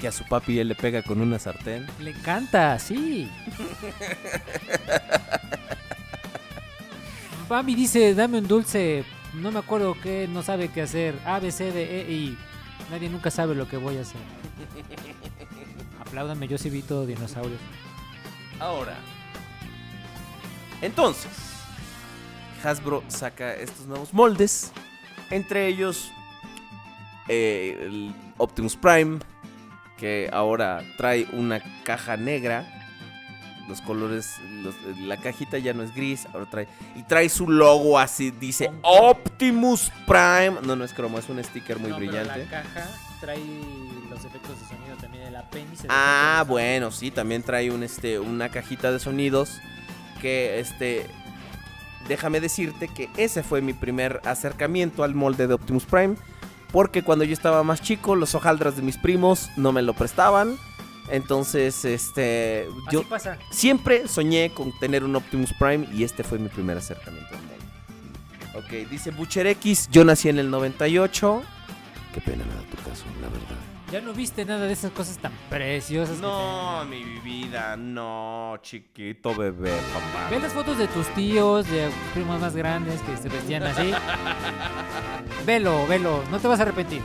que 0.00 0.08
a 0.08 0.12
su 0.12 0.24
papi 0.24 0.58
él 0.58 0.68
le 0.68 0.74
pega 0.74 1.02
con 1.02 1.20
una 1.20 1.38
sartén. 1.38 1.86
Le 2.00 2.10
encanta, 2.10 2.78
sí. 2.78 3.30
Bambi 7.48 7.74
dice, 7.74 8.14
dame 8.14 8.38
un 8.38 8.48
dulce. 8.48 9.04
No 9.36 9.52
me 9.52 9.58
acuerdo 9.58 9.94
qué, 10.02 10.26
no 10.28 10.42
sabe 10.42 10.68
qué 10.68 10.82
hacer. 10.82 11.20
A, 11.26 11.38
B, 11.40 11.52
C, 11.52 11.70
D, 11.70 12.00
E, 12.00 12.10
I. 12.10 12.38
Nadie 12.90 13.10
nunca 13.10 13.30
sabe 13.30 13.54
lo 13.54 13.68
que 13.68 13.76
voy 13.76 13.98
a 13.98 14.00
hacer. 14.00 14.20
Apláudame, 16.00 16.48
yo 16.48 16.56
sí 16.56 16.70
vi 16.70 16.82
todo 16.82 17.04
dinosaurios. 17.04 17.60
Ahora. 18.58 18.96
Entonces, 20.80 21.30
Hasbro 22.64 23.02
saca 23.08 23.54
estos 23.54 23.86
nuevos 23.86 24.14
moldes. 24.14 24.72
Entre 25.30 25.66
ellos, 25.66 26.10
eh, 27.28 27.78
el 27.82 28.14
Optimus 28.38 28.76
Prime, 28.76 29.18
que 29.98 30.30
ahora 30.32 30.82
trae 30.96 31.26
una 31.32 31.60
caja 31.84 32.16
negra. 32.16 32.85
Los 33.68 33.80
colores, 33.80 34.36
los- 34.62 34.76
la 34.98 35.16
cajita 35.16 35.58
ya 35.58 35.74
no 35.74 35.82
es 35.82 35.92
gris, 35.94 36.26
ahora 36.32 36.46
trae. 36.46 36.68
Y 36.94 37.02
trae 37.02 37.28
su 37.28 37.48
logo 37.48 37.98
así, 37.98 38.30
dice 38.30 38.70
Optimus 38.82 39.90
Prime. 40.06 40.56
No, 40.62 40.76
no 40.76 40.84
es 40.84 40.92
cromo, 40.92 41.18
es 41.18 41.28
un 41.28 41.42
sticker 41.42 41.78
muy 41.78 41.90
brillante. 41.92 42.38
la 42.44 42.44
caja 42.62 42.88
trae 43.20 43.40
los 44.08 44.24
efectos 44.24 44.60
de 44.60 44.66
sonido 44.68 44.96
también, 45.00 45.24
el 45.24 45.36
apéndice. 45.36 45.86
Ah, 45.90 46.44
bueno, 46.46 46.90
sí, 46.92 47.10
también 47.10 47.42
trae 47.42 47.70
un 47.70 47.82
este 47.82 48.18
una 48.20 48.48
cajita 48.50 48.92
de 48.92 48.98
sonidos 49.00 49.58
que 50.20 50.60
este 50.60 51.06
déjame 52.08 52.38
decirte 52.40 52.86
que 52.88 53.10
ese 53.16 53.42
fue 53.42 53.60
mi 53.62 53.72
primer 53.72 54.20
acercamiento 54.24 55.02
al 55.02 55.14
molde 55.16 55.48
de 55.48 55.54
Optimus 55.54 55.86
Prime, 55.86 56.14
porque 56.72 57.02
cuando 57.02 57.24
yo 57.24 57.32
estaba 57.32 57.64
más 57.64 57.82
chico 57.82 58.14
los 58.14 58.34
hojaldras 58.36 58.76
de 58.76 58.82
mis 58.82 58.96
primos 58.96 59.50
no 59.56 59.72
me 59.72 59.82
lo 59.82 59.92
prestaban. 59.94 60.56
Entonces, 61.08 61.84
este 61.84 62.68
yo 62.90 63.00
Así 63.00 63.08
pasa. 63.08 63.38
siempre 63.50 64.08
soñé 64.08 64.50
con 64.50 64.76
tener 64.78 65.04
un 65.04 65.14
Optimus 65.16 65.52
Prime 65.58 65.88
y 65.92 66.04
este 66.04 66.24
fue 66.24 66.38
mi 66.38 66.48
primer 66.48 66.76
acercamiento 66.78 67.30
molde. 67.36 67.56
Ok, 68.84 68.88
dice 68.90 69.10
Butcher 69.10 69.46
X, 69.48 69.88
yo 69.90 70.04
nací 70.04 70.28
en 70.28 70.38
el 70.38 70.50
98. 70.50 71.42
Qué 72.14 72.20
pena 72.20 72.44
me 72.44 72.54
da 72.54 72.60
tu 72.62 72.76
caso, 72.88 73.04
la 73.20 73.28
verdad. 73.28 73.56
Ya 73.92 74.00
no 74.00 74.12
viste 74.12 74.44
nada 74.44 74.66
de 74.66 74.72
esas 74.72 74.90
cosas 74.90 75.16
tan 75.18 75.30
preciosas. 75.48 76.16
que 76.16 76.22
No, 76.22 76.84
mi 76.86 77.04
vida, 77.20 77.76
no, 77.76 78.58
chiquito 78.60 79.32
bebé, 79.32 79.70
papá. 79.94 80.28
Ve 80.28 80.40
las 80.40 80.52
fotos 80.52 80.76
de 80.78 80.88
tus 80.88 81.06
tíos, 81.14 81.68
de 81.70 81.88
primos 82.12 82.40
más 82.40 82.56
grandes 82.56 83.00
que 83.02 83.16
se 83.16 83.28
vestían 83.28 83.62
así. 83.62 83.92
velo, 85.46 85.86
velo, 85.86 86.24
no 86.32 86.38
te 86.40 86.48
vas 86.48 86.58
a 86.58 86.62
arrepentir. 86.64 87.00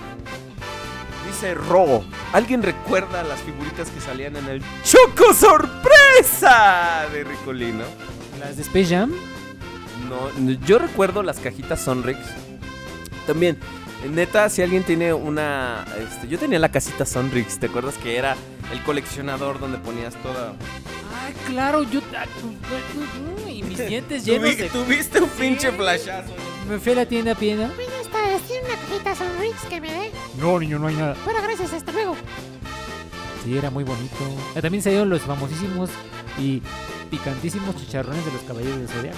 Dice 1.41 1.55
Ro, 1.55 2.03
¿alguien 2.33 2.61
recuerda 2.61 3.23
las 3.23 3.39
figuritas 3.39 3.89
que 3.89 3.99
salían 3.99 4.35
en 4.35 4.47
el 4.47 4.61
Choco 4.83 5.33
Sorpresa 5.33 7.07
de 7.11 7.23
Ricolino? 7.23 7.83
Las 8.39 8.57
de 8.57 8.61
Space 8.61 8.95
Jam. 8.95 9.11
No, 10.07 10.29
yo 10.67 10.77
recuerdo 10.77 11.23
las 11.23 11.39
cajitas 11.39 11.81
Sonrix. 11.81 12.19
También, 13.25 13.57
neta, 14.13 14.49
si 14.49 14.61
alguien 14.61 14.83
tiene 14.83 15.15
una... 15.15 15.83
Este, 15.97 16.27
yo 16.27 16.37
tenía 16.37 16.59
la 16.59 16.69
casita 16.69 17.07
Sonrix, 17.07 17.57
¿te 17.57 17.65
acuerdas 17.65 17.95
que 17.97 18.17
era 18.17 18.37
el 18.71 18.83
coleccionador 18.83 19.59
donde 19.59 19.79
ponías 19.79 20.13
toda... 20.21 20.53
Ay, 21.25 21.33
claro, 21.47 21.81
yo. 21.81 22.01
ah, 22.15 22.25
Y 23.49 23.63
mis 23.63 23.79
dientes 23.79 24.23
llenos 24.25 24.55
de. 24.57 24.69
Tuviste 24.69 25.19
un 25.19 25.29
pinche 25.29 25.71
flashazo. 25.71 26.50
Me 26.71 26.79
fui 26.79 26.93
a 26.93 26.95
la 26.95 27.05
tienda 27.05 27.33
a 27.33 27.35
Piena. 27.35 27.69
Esta 28.01 28.21
vez, 28.21 28.41
tiene 28.43 28.65
una 28.65 28.75
cajita 28.75 29.13
Sonrix 29.15 29.61
que 29.69 29.81
me 29.81 29.91
dé. 29.91 30.11
No, 30.39 30.57
niño, 30.57 30.79
no 30.79 30.87
hay 30.87 30.95
nada. 30.95 31.15
Bueno, 31.25 31.41
gracias, 31.43 31.73
hasta 31.73 31.91
luego. 31.91 32.15
Sí, 33.43 33.57
era 33.57 33.69
muy 33.69 33.83
bonito. 33.83 34.15
Ah, 34.55 34.61
También 34.61 34.81
salieron 34.81 35.09
los 35.09 35.21
famosísimos 35.21 35.89
y 36.39 36.61
picantísimos 37.09 37.75
chicharrones 37.75 38.25
de 38.25 38.31
los 38.31 38.41
caballeros 38.43 38.77
del 38.77 38.87
Zodiaco. 38.87 39.17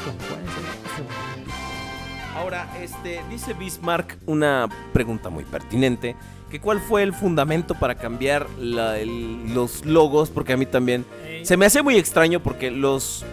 Ahora, 2.36 2.74
este, 2.82 3.22
dice 3.30 3.54
Bismarck 3.54 4.18
una 4.26 4.68
pregunta 4.91 5.30
muy 5.30 5.43
pertinente, 5.43 6.16
que 6.49 6.60
cuál 6.60 6.82
fue 6.82 7.04
el 7.04 7.14
fundamento 7.14 7.76
para 7.76 7.93
cambiar 7.95 8.47
la- 8.60 8.97
el- 8.97 9.54
los 9.54 9.86
logos, 9.86 10.32
porque 10.32 10.54
a 10.54 10.58
mí 10.58 10.66
también 10.66 11.06
se 11.43 11.56
me 11.56 11.68
hace 11.68 11.84
muy 11.84 11.97
extraño 11.97 12.39
porque 12.41 12.72
los, 12.72 13.24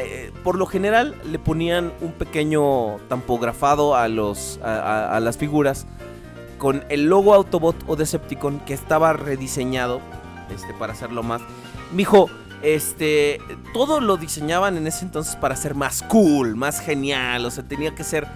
eh, 0.00 0.32
por 0.44 0.56
lo 0.56 0.66
general 0.66 1.14
le 1.24 1.38
ponían 1.38 1.92
un 2.00 2.12
pequeño 2.12 2.96
tampografado 3.08 3.94
a 3.94 4.08
los, 4.08 4.58
a, 4.62 5.18
las 5.20 5.36
figuras 5.36 5.86
con 6.58 6.84
el 6.88 7.06
logo 7.06 7.34
Autobot 7.34 7.76
o 7.86 7.96
Decepticon 7.96 8.60
que 8.60 8.74
estaba 8.74 9.12
rediseñado, 9.12 10.00
este, 10.54 10.74
para 10.74 10.92
hacerlo 10.92 11.22
más. 11.22 11.42
Mijo, 11.92 12.28
este, 12.62 13.40
todo 13.72 14.00
lo 14.00 14.16
diseñaban 14.16 14.76
en 14.76 14.86
ese 14.86 15.04
entonces 15.04 15.36
para 15.36 15.54
ser 15.54 15.74
más 15.74 16.02
cool, 16.02 16.56
más 16.56 16.80
genial, 16.80 17.44
o 17.46 17.50
sea, 17.50 17.64
tenía 17.64 17.94
que 17.94 18.04
ser 18.04 18.26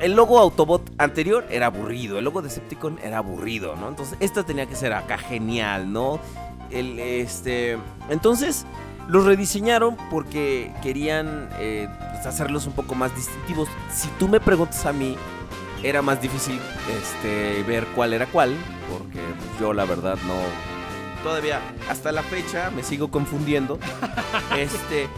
el 0.00 0.12
logo 0.12 0.38
Autobot 0.38 0.92
anterior 0.98 1.44
era 1.50 1.66
aburrido, 1.66 2.18
el 2.18 2.24
logo 2.24 2.42
Decepticon 2.42 2.98
era 3.02 3.18
aburrido, 3.18 3.74
¿no? 3.76 3.88
Entonces, 3.88 4.16
esto 4.20 4.44
tenía 4.44 4.66
que 4.66 4.76
ser 4.76 4.92
acá 4.92 5.18
genial, 5.18 5.92
¿no? 5.92 6.20
El, 6.70 6.98
este, 6.98 7.78
entonces, 8.08 8.64
los 9.08 9.24
rediseñaron 9.24 9.96
porque 10.10 10.72
querían 10.82 11.48
eh, 11.58 11.88
pues, 12.12 12.26
hacerlos 12.26 12.66
un 12.66 12.74
poco 12.74 12.94
más 12.94 13.14
distintivos. 13.16 13.68
Si 13.92 14.08
tú 14.18 14.28
me 14.28 14.38
preguntas 14.38 14.86
a 14.86 14.92
mí, 14.92 15.16
era 15.82 16.02
más 16.02 16.20
difícil 16.20 16.60
este, 17.00 17.62
ver 17.64 17.86
cuál 17.94 18.12
era 18.12 18.26
cuál, 18.26 18.54
porque 18.90 19.20
pues, 19.20 19.60
yo 19.60 19.72
la 19.72 19.84
verdad 19.84 20.16
no... 20.26 20.34
Todavía, 21.22 21.60
hasta 21.90 22.12
la 22.12 22.22
fecha, 22.22 22.70
me 22.70 22.84
sigo 22.84 23.10
confundiendo. 23.10 23.78
este, 24.56 25.08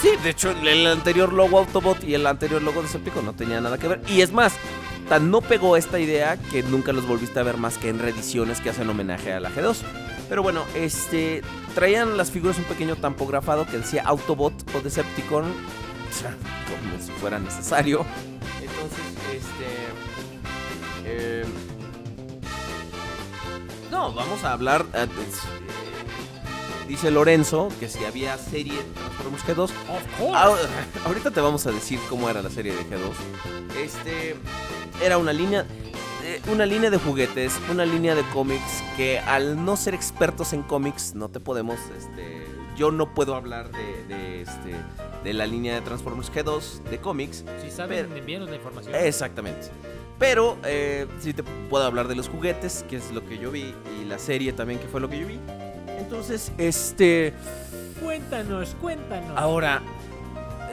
Sí, 0.00 0.10
de 0.22 0.30
hecho, 0.30 0.50
el 0.50 0.86
anterior 0.86 1.32
logo 1.32 1.58
Autobot 1.58 2.02
y 2.04 2.14
el 2.14 2.26
anterior 2.26 2.60
logo 2.60 2.80
de 2.80 2.88
Decepticon 2.88 3.24
no 3.24 3.32
tenía 3.32 3.60
nada 3.60 3.78
que 3.78 3.88
ver. 3.88 4.02
Y 4.08 4.20
es 4.20 4.32
más, 4.32 4.52
tan 5.08 5.30
no 5.30 5.40
pegó 5.40 5.76
esta 5.76 5.98
idea 5.98 6.36
que 6.36 6.62
nunca 6.62 6.92
los 6.92 7.06
volviste 7.06 7.40
a 7.40 7.42
ver 7.42 7.56
más 7.56 7.78
que 7.78 7.88
en 7.88 7.98
reediciones 7.98 8.60
que 8.60 8.70
hacen 8.70 8.88
homenaje 8.90 9.32
a 9.32 9.40
la 9.40 9.50
G2. 9.50 9.78
Pero 10.28 10.42
bueno, 10.42 10.64
este 10.74 11.42
traían 11.74 12.16
las 12.16 12.30
figuras 12.30 12.58
un 12.58 12.64
pequeño 12.64 12.96
tampografado 12.96 13.66
que 13.66 13.78
decía 13.78 14.02
Autobot 14.06 14.54
o 14.74 14.80
Decepticon. 14.80 15.44
como 15.44 17.02
si 17.04 17.10
fuera 17.12 17.38
necesario. 17.38 18.04
Entonces, 18.60 19.04
este. 19.32 19.66
eh, 21.04 21.44
no, 23.90 24.12
vamos 24.12 24.44
a 24.44 24.52
hablar. 24.52 24.86
eh, 24.94 25.06
dice 26.88 27.10
Lorenzo 27.10 27.68
que 27.80 27.88
si 27.88 28.04
había 28.04 28.36
serie 28.38 28.74
de 28.74 28.84
Transformers 28.94 29.44
G2. 29.44 29.70
Ah, 30.34 30.54
ahorita 31.06 31.30
te 31.30 31.40
vamos 31.40 31.66
a 31.66 31.70
decir 31.72 31.98
cómo 32.08 32.28
era 32.30 32.42
la 32.42 32.50
serie 32.50 32.72
de 32.74 32.82
G2. 32.84 33.12
Este. 33.82 34.36
Era 35.02 35.18
una 35.18 35.32
línea. 35.32 35.66
eh, 36.22 36.40
Una 36.52 36.66
línea 36.66 36.90
de 36.90 36.98
juguetes, 36.98 37.52
una 37.70 37.84
línea 37.84 38.14
de 38.14 38.22
cómics 38.32 38.82
que 38.96 39.18
al 39.18 39.64
no 39.64 39.76
ser 39.76 39.94
expertos 39.94 40.52
en 40.52 40.62
cómics 40.62 41.14
no 41.14 41.28
te 41.28 41.40
podemos, 41.40 41.78
este, 41.98 42.46
yo 42.76 42.90
no 42.92 43.12
puedo 43.12 43.34
hablar 43.34 43.70
de, 43.72 44.04
de, 44.14 44.42
este, 44.42 44.74
de 45.24 45.32
la 45.34 45.46
línea 45.46 45.74
de 45.74 45.80
Transformers 45.82 46.32
G2 46.32 46.82
de 46.84 46.98
cómics, 46.98 47.44
Si 47.62 47.70
saben, 47.70 48.06
Pero- 48.06 48.16
envíenos 48.18 48.48
la 48.50 48.56
información. 48.56 48.94
Exactamente. 48.94 49.68
Pero 50.18 50.56
eh, 50.64 51.06
sí 51.20 51.34
te 51.34 51.42
puedo 51.42 51.84
hablar 51.84 52.06
de 52.06 52.14
los 52.14 52.28
juguetes, 52.28 52.84
que 52.88 52.96
es 52.96 53.10
lo 53.10 53.26
que 53.26 53.36
yo 53.38 53.50
vi, 53.50 53.74
y 54.00 54.04
la 54.04 54.18
serie 54.20 54.52
también, 54.52 54.78
que 54.78 54.86
fue 54.86 55.00
lo 55.00 55.08
que 55.10 55.18
yo 55.18 55.26
vi. 55.26 55.40
Entonces, 56.14 56.52
este. 56.58 57.34
Cuéntanos, 58.00 58.76
cuéntanos. 58.80 59.32
Ahora, 59.36 59.82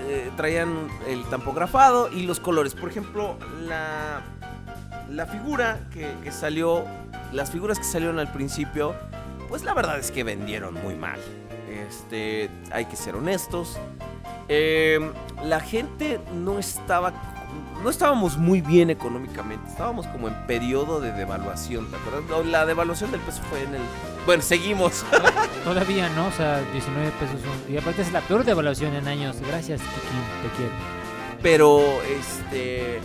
eh, 0.01 0.29
traían 0.37 0.87
el 1.07 1.23
tampografado 1.25 2.11
y 2.11 2.27
los 2.27 2.39
colores. 2.39 2.75
Por 2.75 2.89
ejemplo, 2.89 3.37
la, 3.67 4.21
la 5.09 5.25
figura 5.25 5.79
que, 5.91 6.13
que 6.23 6.31
salió, 6.31 6.85
las 7.31 7.49
figuras 7.49 7.79
que 7.79 7.85
salieron 7.85 8.19
al 8.19 8.31
principio, 8.31 8.93
pues 9.49 9.63
la 9.63 9.73
verdad 9.73 9.97
es 9.97 10.11
que 10.11 10.23
vendieron 10.23 10.75
muy 10.75 10.93
mal. 10.93 11.19
Este, 11.67 12.51
hay 12.71 12.85
que 12.85 12.95
ser 12.95 13.15
honestos. 13.15 13.79
Eh, 14.47 14.99
la 15.43 15.59
gente 15.59 16.19
no 16.35 16.59
estaba, 16.59 17.13
no 17.83 17.89
estábamos 17.89 18.37
muy 18.37 18.61
bien 18.61 18.89
económicamente. 18.89 19.69
Estábamos 19.69 20.07
como 20.07 20.27
en 20.27 20.33
periodo 20.47 20.99
de 21.01 21.11
devaluación, 21.11 21.89
¿te 21.89 21.95
acuerdas? 21.97 22.23
No, 22.29 22.43
La 22.43 22.65
devaluación 22.65 23.11
del 23.11 23.21
peso 23.21 23.41
fue 23.49 23.63
en 23.63 23.75
el... 23.75 23.81
Bueno, 24.25 24.41
seguimos. 24.43 25.03
Todavía 25.63 26.09
no, 26.09 26.27
o 26.27 26.31
sea, 26.31 26.61
19 26.71 27.11
pesos. 27.19 27.39
Y 27.69 27.77
aparte 27.77 28.01
es 28.03 28.11
la 28.11 28.21
peor 28.21 28.43
devaluación 28.43 28.93
en 28.95 29.07
años. 29.07 29.37
Gracias, 29.47 29.81
Kiki, 29.81 30.47
te 30.49 30.57
quiero. 30.57 30.73
pero 31.41 31.81
este 32.03 32.99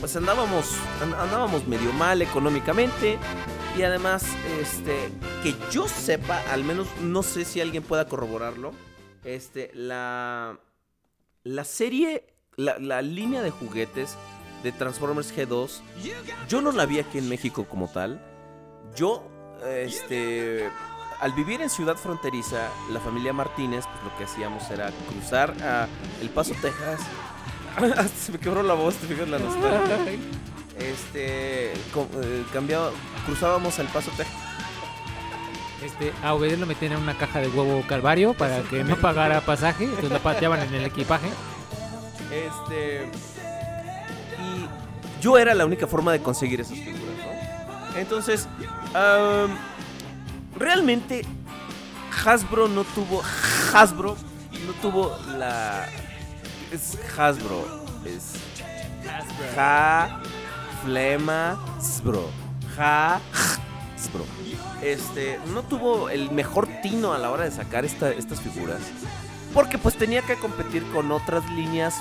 pues 0.00 0.16
andábamos 0.16 0.64
and- 1.02 1.14
andábamos 1.14 1.66
medio 1.68 1.92
mal 1.92 2.22
económicamente 2.22 3.18
y 3.76 3.82
además 3.82 4.24
este 4.60 5.10
que 5.42 5.54
yo 5.70 5.86
sepa 5.88 6.40
al 6.50 6.64
menos 6.64 6.86
no 7.02 7.22
sé 7.22 7.44
si 7.44 7.60
alguien 7.60 7.82
pueda 7.82 8.06
corroborarlo 8.08 8.72
este 9.24 9.70
la 9.74 10.58
la 11.42 11.64
serie 11.64 12.33
la, 12.56 12.78
la 12.78 13.02
línea 13.02 13.42
de 13.42 13.50
juguetes 13.50 14.16
de 14.62 14.72
Transformers 14.72 15.34
G2 15.34 15.80
yo 16.48 16.62
no 16.62 16.72
la 16.72 16.86
vi 16.86 16.98
aquí 16.98 17.18
en 17.18 17.28
México 17.28 17.66
como 17.68 17.88
tal 17.88 18.20
yo 18.96 19.22
este 19.66 20.68
al 21.20 21.32
vivir 21.32 21.60
en 21.60 21.70
ciudad 21.70 21.96
fronteriza 21.96 22.70
la 22.90 23.00
familia 23.00 23.32
Martínez 23.32 23.84
pues 23.86 24.04
lo 24.04 24.18
que 24.18 24.24
hacíamos 24.24 24.70
era 24.70 24.90
cruzar 25.08 25.54
a 25.62 25.88
El 26.20 26.30
Paso 26.30 26.54
Texas 26.60 27.00
Hasta 27.76 28.08
se 28.08 28.32
me 28.32 28.38
quebró 28.38 28.62
la 28.62 28.74
voz, 28.74 28.94
te 28.96 29.06
fijas 29.06 29.28
la 29.28 29.38
nostalgia. 29.38 29.98
Este, 30.78 31.72
eh, 31.72 32.44
cambiaba, 32.52 32.90
cruzábamos 33.26 33.78
el 33.78 33.86
paso 33.88 34.10
Texas. 34.16 34.34
Este, 35.82 36.12
a 36.22 36.34
Obed 36.34 36.58
lo 36.58 36.66
metían 36.66 36.92
en 36.92 36.98
una 36.98 37.16
caja 37.16 37.40
de 37.40 37.48
huevo 37.48 37.84
calvario 37.86 38.32
para 38.34 38.62
que 38.62 38.84
no 38.84 38.96
pagara 38.96 39.40
pasaje. 39.40 39.84
Entonces 39.84 40.10
la 40.10 40.18
pateaban 40.18 40.60
en 40.60 40.74
el 40.74 40.84
equipaje. 40.84 41.28
Este, 42.34 43.04
y 44.42 45.22
yo 45.22 45.38
era 45.38 45.54
la 45.54 45.64
única 45.64 45.86
forma 45.86 46.10
de 46.12 46.20
conseguir 46.20 46.60
esas 46.60 46.76
figuras, 46.78 47.00
¿no? 47.92 47.98
Entonces, 47.98 48.48
realmente 50.58 51.22
Hasbro 52.24 52.68
no 52.68 52.84
tuvo, 52.84 53.22
Hasbro 53.72 54.16
no 54.66 54.72
tuvo 54.82 55.16
la, 55.38 55.86
es 56.72 56.98
Hasbro, 57.18 57.84
es 58.04 58.32
Ja, 59.54 60.20
Flema, 60.84 61.58
Sbro. 61.80 62.28
Ja, 62.76 63.20
Sbro. 63.96 64.24
Este, 64.82 65.38
no 65.52 65.62
tuvo 65.62 66.08
el 66.08 66.30
mejor 66.30 66.68
tino 66.82 67.12
a 67.12 67.18
la 67.18 67.30
hora 67.30 67.44
de 67.44 67.50
sacar 67.50 67.84
esta- 67.84 68.10
estas 68.10 68.40
figuras. 68.40 68.80
Porque 69.54 69.78
pues 69.78 69.96
tenía 69.96 70.20
que 70.22 70.36
competir 70.36 70.82
con 70.92 71.10
otras 71.12 71.48
líneas 71.52 71.94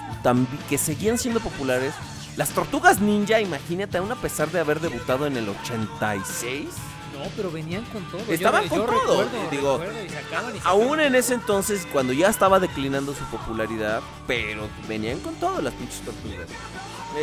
que 0.69 0.77
seguían 0.77 1.17
siendo 1.17 1.39
populares. 1.39 1.93
Las 2.35 2.49
tortugas 2.49 2.99
ninja, 2.99 3.39
imagínate, 3.39 3.99
aún 3.99 4.11
a 4.11 4.15
pesar 4.15 4.49
de 4.49 4.59
haber 4.59 4.79
debutado 4.79 5.27
en 5.27 5.37
el 5.37 5.47
86. 5.49 6.67
No, 7.13 7.29
pero 7.37 7.51
venían 7.51 7.83
con 7.85 8.03
todo. 8.05 8.21
Estaban 8.27 8.63
Yo- 8.63 8.69
con 8.69 8.79
yo 8.79 8.85
todo, 8.85 9.23
recuerdo, 9.23 9.49
digo, 9.51 9.77
recuerdo, 9.77 10.03
y 10.05 10.09
sacaban 10.09 10.55
y 10.55 10.59
Aún 10.63 10.99
en 10.99 11.13
ese 11.13 11.35
entonces, 11.35 11.87
cuando 11.93 12.11
ya 12.11 12.27
estaba 12.27 12.59
declinando 12.59 13.13
su 13.13 13.23
popularidad, 13.25 14.01
pero 14.25 14.67
venían 14.87 15.19
con 15.19 15.35
todo 15.35 15.61
las 15.61 15.73
pinches 15.75 16.01
tortugas. 16.01 16.47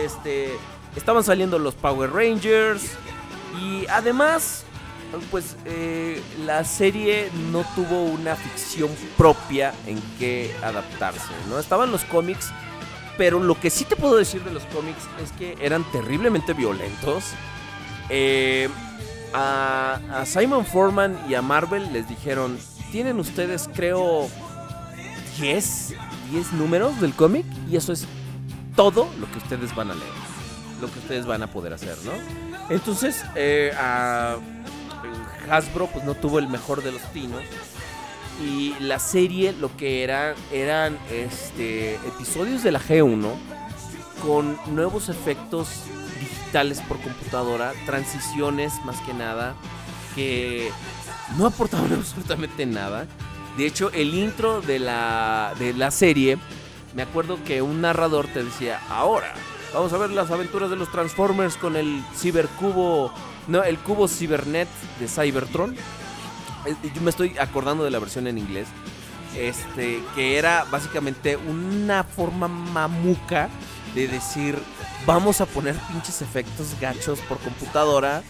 Este, 0.05 0.57
estaban 0.95 1.25
saliendo 1.25 1.59
los 1.59 1.75
Power 1.75 2.13
Rangers 2.13 2.93
y 3.61 3.85
además, 3.89 4.63
pues 5.31 5.57
eh, 5.65 6.23
la 6.45 6.65
serie 6.65 7.31
no 7.51 7.65
tuvo 7.75 8.05
una 8.05 8.37
ficción 8.37 8.91
propia 9.17 9.73
en 9.87 10.01
que 10.19 10.55
adaptarse, 10.63 11.33
¿no? 11.49 11.59
Estaban 11.59 11.91
los 11.91 12.05
cómics, 12.05 12.51
pero 13.19 13.41
lo 13.41 13.59
que 13.59 13.71
sí 13.71 13.85
te 13.85 13.97
puedo 13.97 14.17
decir 14.17 14.43
de 14.45 14.53
los 14.53 14.65
cómics 14.67 15.03
es 15.23 15.33
que 15.33 15.57
eran 15.61 15.85
terriblemente 15.93 16.53
violentos. 16.53 17.25
Eh, 18.09 18.69
a, 19.33 20.01
a 20.13 20.27
Simon 20.27 20.65
Foreman 20.65 21.19
y 21.29 21.35
a 21.35 21.43
Marvel 21.43 21.93
les 21.93 22.09
dijeron, 22.09 22.59
tienen 22.91 23.19
ustedes 23.21 23.69
creo 23.73 24.29
10, 25.41 25.95
10 26.33 26.53
números 26.55 27.01
del 27.01 27.15
cómic 27.15 27.47
y 27.71 27.77
eso 27.77 27.93
es 27.93 28.07
todo 28.77 29.09
lo 29.21 29.31
que 29.31 29.39
ustedes 29.39 29.75
van 29.75 29.91
a 29.91 29.95
leer, 29.95 30.13
lo 30.81 30.91
que 30.91 30.99
ustedes 30.99 31.27
van 31.27 31.43
a 31.43 31.47
poder 31.49 31.73
hacer, 31.73 31.97
¿no? 32.05 32.13
Entonces, 32.71 33.25
eh, 33.35 33.73
a 33.77 34.37
Hasbro 35.51 35.89
pues 35.89 36.05
no 36.05 36.15
tuvo 36.15 36.39
el 36.39 36.49
mejor 36.49 36.83
de 36.83 36.93
los 36.93 37.03
tinos 37.13 37.43
y 38.43 38.75
la 38.81 38.99
serie 38.99 39.53
lo 39.53 39.77
que 39.77 40.03
era 40.03 40.35
eran 40.53 40.99
este 41.11 41.97
episodios 41.97 42.63
de 42.63 42.73
la 42.73 42.81
G1 42.81 43.35
con 44.23 44.59
nuevos 44.75 45.09
efectos 45.09 45.69
digitales 46.21 46.81
por 46.83 47.01
computadora, 47.01 47.73
transiciones 47.87 48.73
más 48.85 49.01
que 49.01 49.15
nada, 49.15 49.55
que 50.15 50.71
no 51.37 51.47
aportaban 51.47 51.93
absolutamente 51.99 52.67
nada. 52.67 53.07
De 53.57 53.67
hecho, 53.67 53.91
el 53.93 54.15
intro 54.15 54.61
de 54.61 54.79
la, 54.79 55.55
de 55.59 55.75
la 55.75 55.91
serie, 55.91 56.39
me 56.95 57.03
acuerdo 57.03 57.43
que 57.45 57.63
un 57.63 57.81
narrador 57.81 58.27
te 58.29 58.45
decía, 58.45 58.81
ahora 58.89 59.35
vamos 59.75 59.93
a 59.93 59.99
ver 59.99 60.11
las 60.11 60.31
aventuras 60.31 60.71
de 60.71 60.77
los 60.77 60.91
Transformers 60.91 61.57
con 61.57 61.77
el 61.77 62.03
cibercubo, 62.15 63.13
no, 63.49 63.63
el 63.63 63.79
cubo 63.79 64.09
Cybernet 64.09 64.69
de 64.99 65.09
Cybertron. 65.09 65.77
Yo 66.95 67.01
me 67.03 67.11
estoy 67.11 67.39
acordando 67.39 67.85
de 67.85 67.91
la 67.91 67.99
versión 67.99 68.27
en 68.27 68.39
inglés. 68.39 68.69
Este, 69.37 70.03
que 70.15 70.39
era 70.39 70.65
básicamente 70.71 71.37
una 71.37 72.03
forma 72.03 72.49
mamuca 72.49 73.49
de 73.95 74.09
decir, 74.09 74.59
vamos 75.07 75.41
a 75.41 75.47
poner 75.47 75.77
pinches 75.89 76.21
efectos 76.21 76.75
gachos 76.81 77.21
por 77.21 77.39
computadora 77.39 78.23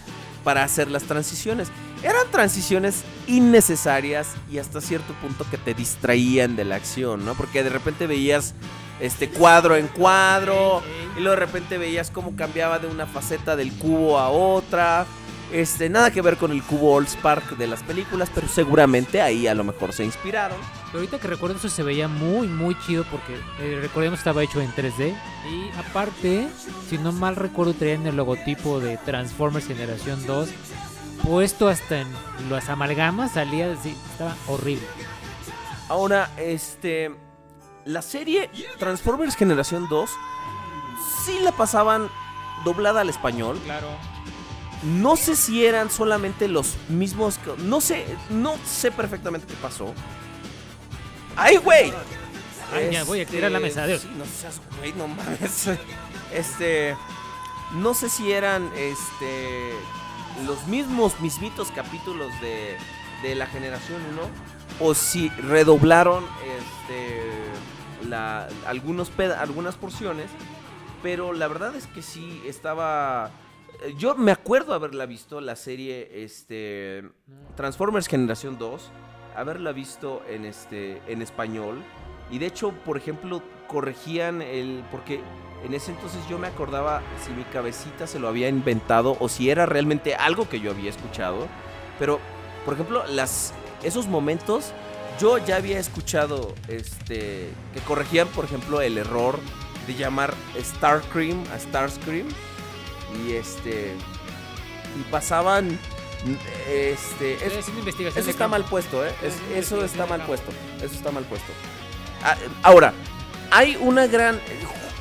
para 0.43 0.63
hacer 0.63 0.89
las 0.89 1.03
transiciones. 1.03 1.69
Eran 2.03 2.29
transiciones 2.31 3.03
innecesarias 3.27 4.29
y 4.51 4.57
hasta 4.57 4.81
cierto 4.81 5.13
punto 5.21 5.45
que 5.49 5.57
te 5.57 5.73
distraían 5.73 6.55
de 6.55 6.65
la 6.65 6.75
acción, 6.75 7.25
¿no? 7.25 7.35
Porque 7.35 7.63
de 7.63 7.69
repente 7.69 8.07
veías 8.07 8.53
este 9.01 9.29
cuadro 9.29 9.75
en 9.75 9.87
cuadro 9.87 10.81
y 11.17 11.19
luego 11.19 11.31
de 11.31 11.45
repente 11.45 11.77
veías 11.77 12.11
cómo 12.11 12.35
cambiaba 12.35 12.79
de 12.79 12.87
una 12.87 13.05
faceta 13.07 13.55
del 13.55 13.73
cubo 13.73 14.17
a 14.17 14.29
otra. 14.29 15.05
Este, 15.51 15.89
nada 15.89 16.11
que 16.11 16.21
ver 16.21 16.37
con 16.37 16.51
el 16.51 16.63
cubo 16.63 16.93
All 16.95 17.07
Spark 17.07 17.57
de 17.57 17.67
las 17.67 17.83
películas, 17.83 18.31
pero 18.33 18.47
seguramente 18.47 19.21
ahí 19.21 19.47
a 19.47 19.53
lo 19.53 19.65
mejor 19.65 19.91
se 19.91 20.05
inspiraron. 20.05 20.57
Pero 20.85 20.99
ahorita 20.99 21.19
que 21.19 21.27
recuerdo 21.27 21.57
eso 21.57 21.67
se 21.67 21.83
veía 21.83 22.07
muy, 22.07 22.47
muy 22.47 22.77
chido 22.85 23.03
porque 23.11 23.33
eh, 23.59 23.79
recordemos 23.81 24.19
que 24.19 24.21
estaba 24.21 24.43
hecho 24.43 24.61
en 24.61 24.71
3D. 24.71 25.13
Y 25.51 25.77
aparte, 25.77 26.47
si 26.89 26.97
no 26.97 27.11
mal 27.11 27.35
recuerdo, 27.35 27.73
traían 27.73 28.07
el 28.07 28.15
logotipo 28.15 28.79
de 28.79 28.95
Transformers 28.97 29.67
Generación 29.67 30.25
2 30.25 30.49
puesto 31.23 31.67
hasta 31.67 32.01
en 32.01 32.07
las 32.49 32.69
amalgamas. 32.69 33.31
Salía 33.33 33.71
así, 33.73 33.95
estaba 34.11 34.35
horrible. 34.47 34.87
Ahora, 35.89 36.29
este. 36.37 37.11
La 37.85 38.01
serie 38.01 38.49
Transformers 38.79 39.35
Generación 39.35 39.87
2 39.89 40.09
sí 41.25 41.39
la 41.41 41.51
pasaban 41.51 42.09
doblada 42.63 43.01
al 43.01 43.09
español. 43.09 43.59
Claro. 43.63 43.87
No 44.83 45.15
sé 45.15 45.35
si 45.35 45.65
eran 45.65 45.89
solamente 45.91 46.47
los 46.47 46.75
mismos. 46.89 47.39
No 47.59 47.81
sé, 47.81 48.05
no 48.29 48.55
sé 48.65 48.91
perfectamente 48.91 49.47
qué 49.47 49.55
pasó. 49.61 49.93
¡Ay, 51.35 51.57
güey! 51.57 51.93
Ay, 52.73 52.89
ya 52.91 53.03
voy 53.03 53.21
a 53.21 53.25
tirar 53.25 53.51
la 53.51 53.59
mesa, 53.59 53.83
adiós. 53.83 54.01
sí, 54.01 54.09
no 54.17 54.25
seas 54.25 54.61
güey, 54.77 54.93
no 54.93 55.07
mames. 55.07 55.69
Este. 56.33 56.95
No 57.73 57.93
sé 57.93 58.09
si 58.09 58.31
eran 58.31 58.71
este. 58.75 59.73
Los 60.45 60.65
mismos, 60.67 61.19
mismitos 61.19 61.69
capítulos 61.71 62.29
de, 62.41 62.77
de 63.21 63.35
la 63.35 63.45
generación 63.47 64.01
1. 64.13 64.21
O 64.79 64.93
si 64.95 65.29
redoblaron 65.29 66.25
este. 66.57 67.40
La, 68.09 68.47
algunos 68.67 69.09
peda- 69.09 69.41
algunas 69.41 69.75
porciones. 69.75 70.27
Pero 71.03 71.33
la 71.33 71.47
verdad 71.47 71.75
es 71.75 71.87
que 71.87 72.01
sí 72.01 72.41
estaba. 72.45 73.31
eh, 73.83 73.93
Yo 73.97 74.15
me 74.15 74.31
acuerdo 74.31 74.73
haberla 74.73 75.05
visto, 75.05 75.41
la 75.41 75.55
serie 75.55 76.23
este, 76.23 77.03
Transformers 77.55 78.07
Generación 78.07 78.57
2, 78.59 78.91
haberla 79.35 79.71
visto 79.71 80.21
en, 80.29 80.45
este, 80.45 81.01
en 81.07 81.21
español. 81.21 81.81
Y 82.29 82.37
de 82.39 82.45
hecho, 82.45 82.71
por 82.85 82.97
ejemplo, 82.97 83.41
corregían 83.67 84.41
el... 84.41 84.83
Porque 84.91 85.19
en 85.65 85.73
ese 85.73 85.91
entonces 85.91 86.19
yo 86.29 86.37
me 86.39 86.47
acordaba 86.47 87.01
si 87.25 87.31
mi 87.33 87.43
cabecita 87.45 88.07
se 88.07 88.19
lo 88.19 88.27
había 88.29 88.47
inventado 88.47 89.17
o 89.19 89.27
si 89.27 89.49
era 89.49 89.65
realmente 89.65 90.15
algo 90.15 90.47
que 90.47 90.59
yo 90.59 90.71
había 90.71 90.89
escuchado. 90.89 91.47
Pero, 91.99 92.19
por 92.63 92.75
ejemplo, 92.75 93.03
las, 93.07 93.53
esos 93.83 94.07
momentos 94.07 94.71
yo 95.21 95.37
ya 95.37 95.57
había 95.57 95.79
escuchado 95.79 96.55
este, 96.67 97.49
que 97.73 97.79
corregían, 97.87 98.27
por 98.29 98.45
ejemplo, 98.45 98.81
el 98.81 98.97
error 98.97 99.39
de 99.87 99.93
llamar 99.95 100.33
Starcream 100.59 101.43
a 101.53 101.59
Starscream. 101.59 102.27
Y 103.25 103.33
este. 103.33 103.93
Y 104.99 105.11
pasaban. 105.11 105.77
Este. 106.69 107.33
es- 107.45 107.67
eso 108.17 108.29
está 108.29 108.47
mal 108.47 108.63
puesto, 108.65 109.05
¿eh? 109.05 109.11
Es- 109.23 109.35
eso 109.55 109.83
está 109.83 110.05
mal 110.05 110.25
puesto. 110.25 110.51
Eso 110.81 110.93
está 110.95 111.11
mal 111.11 111.23
puesto. 111.25 111.51
Ah, 112.23 112.35
ahora, 112.63 112.93
hay 113.51 113.75
una 113.79 114.07
gran. 114.07 114.39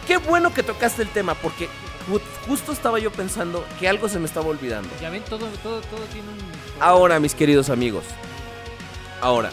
Qué 0.07 0.17
bueno 0.17 0.53
que 0.53 0.63
tocaste 0.63 1.03
el 1.03 1.09
tema, 1.11 1.35
porque 1.35 1.69
ju- 2.11 2.21
justo 2.49 2.73
estaba 2.73 2.99
yo 2.99 3.13
pensando 3.13 3.65
que 3.79 3.89
algo 3.89 4.09
se 4.09 4.19
me 4.19 4.27
estaba 4.27 4.47
olvidando. 4.49 4.89
Ya 5.01 5.11
ven, 5.11 5.23
todo, 5.25 5.47
todo, 5.63 5.81
todo 5.83 6.01
tiene 6.13 6.29
un... 6.29 6.39
Ahora, 6.81 7.21
mis 7.21 7.35
queridos 7.35 7.71
amigos. 7.71 8.05
Ahora. 9.21 9.51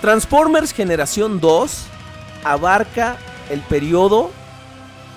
Transformers 0.00 0.72
Generación 0.72 1.40
2 1.40 1.86
abarca 2.44 3.16
el 3.50 3.60
periodo 3.62 4.30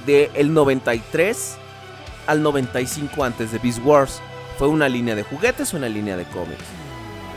del 0.06 0.54
93 0.54 1.56
al 2.26 2.42
95 2.42 3.24
antes 3.24 3.52
de 3.52 3.60
Beast 3.60 3.80
Wars. 3.84 4.22
¿Fue 4.58 4.68
una 4.68 4.90
línea 4.90 5.16
de 5.16 5.24
juguetes 5.24 5.74
o 5.74 5.78
una 5.78 5.90
línea 5.90 6.18
de 6.18 6.26
cómics? 6.26 6.64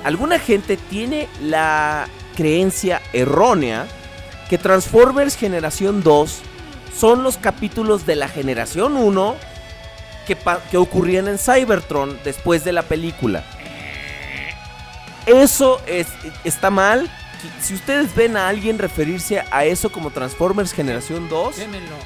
Alguna 0.05 0.38
gente 0.38 0.76
tiene 0.76 1.28
la 1.42 2.09
creencia 2.34 3.01
errónea 3.12 3.86
que 4.49 4.59
Transformers 4.59 5.36
Generación 5.36 6.03
2 6.03 6.40
son 6.99 7.22
los 7.22 7.36
capítulos 7.36 8.07
de 8.07 8.16
la 8.16 8.28
Generación 8.28 8.97
1 8.97 9.36
que, 10.26 10.36
que 10.70 10.76
ocurrían 10.78 11.28
en 11.28 11.38
Cybertron 11.38 12.18
después 12.24 12.64
de 12.64 12.72
la 12.72 12.82
película. 12.82 13.45
Eso 15.26 15.80
es, 15.86 16.07
está 16.45 16.70
mal. 16.70 17.11
Si 17.61 17.74
ustedes 17.74 18.14
ven 18.14 18.36
a 18.36 18.49
alguien 18.49 18.78
referirse 18.78 19.42
a 19.51 19.64
eso 19.64 19.90
como 19.90 20.11
Transformers 20.11 20.72
Generación 20.72 21.28
2, 21.28 21.57
Démenlo. 21.57 21.97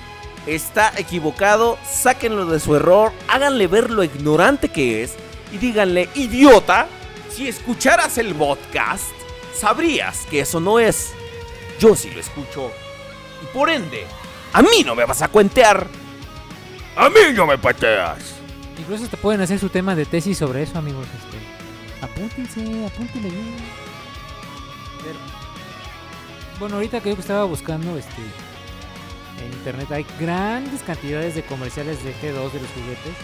está 0.46 0.92
equivocado, 0.96 1.78
sáquenlo 1.88 2.46
de 2.46 2.60
su 2.60 2.74
error, 2.76 3.12
háganle 3.28 3.66
ver 3.66 3.90
lo 3.90 4.02
ignorante 4.04 4.68
que 4.68 5.02
es 5.02 5.14
y 5.52 5.58
díganle, 5.58 6.08
idiota, 6.14 6.86
si 7.30 7.48
escucharas 7.48 8.18
el 8.18 8.34
podcast, 8.34 9.04
sabrías 9.54 10.26
que 10.30 10.40
eso 10.40 10.60
no 10.60 10.78
es. 10.78 11.12
Yo 11.78 11.94
sí 11.94 12.10
lo 12.10 12.20
escucho. 12.20 12.70
Y 13.42 13.46
por 13.56 13.70
ende, 13.70 14.04
a 14.52 14.62
mí 14.62 14.82
no 14.84 14.94
me 14.94 15.04
vas 15.04 15.22
a 15.22 15.28
cuentear. 15.28 15.86
A 16.96 17.08
mí 17.08 17.20
no 17.34 17.46
me 17.46 17.56
pateas. 17.58 18.18
Incluso 18.78 19.06
te 19.06 19.16
pueden 19.16 19.40
hacer 19.40 19.58
su 19.58 19.68
tema 19.68 19.94
de 19.94 20.04
tesis 20.06 20.36
sobre 20.38 20.62
eso, 20.62 20.78
amigos. 20.78 21.06
Este, 21.06 22.04
apúntense, 22.04 22.86
apúntenle 22.86 23.30
bien. 23.30 23.54
Pero, 25.02 25.18
bueno, 26.58 26.76
ahorita 26.76 27.00
que 27.00 27.10
yo 27.10 27.20
estaba 27.20 27.44
buscando 27.44 27.96
este, 27.96 28.22
en 29.44 29.52
internet 29.52 29.90
hay 29.92 30.06
grandes 30.18 30.82
cantidades 30.82 31.34
de 31.34 31.42
comerciales 31.42 32.02
de 32.04 32.12
G2 32.12 32.52
de 32.52 32.60
los 32.60 32.70
juguetes. 32.70 33.14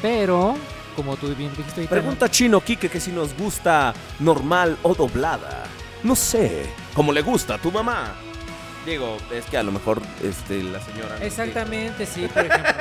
Pero, 0.00 0.56
como 0.96 1.16
tú 1.16 1.34
bien 1.34 1.50
dijiste 1.50 1.80
ahorita, 1.80 1.94
¿no? 1.94 2.00
Pregunta 2.00 2.30
Chino 2.30 2.60
Kike 2.60 2.88
que 2.88 3.00
si 3.00 3.12
nos 3.12 3.36
gusta 3.36 3.94
normal 4.18 4.78
o 4.82 4.94
doblada. 4.94 5.64
No 6.02 6.16
sé. 6.16 6.66
Como 6.94 7.12
le 7.12 7.22
gusta 7.22 7.54
a 7.54 7.58
tu 7.58 7.70
mamá. 7.70 8.14
Digo, 8.86 9.18
es 9.30 9.44
que 9.44 9.58
a 9.58 9.62
lo 9.62 9.72
mejor 9.72 10.00
este, 10.22 10.62
la 10.62 10.80
señora. 10.80 11.18
no 11.18 11.24
Exactamente, 11.24 12.06
sí, 12.06 12.26
por 12.32 12.46
ejemplo. 12.46 12.72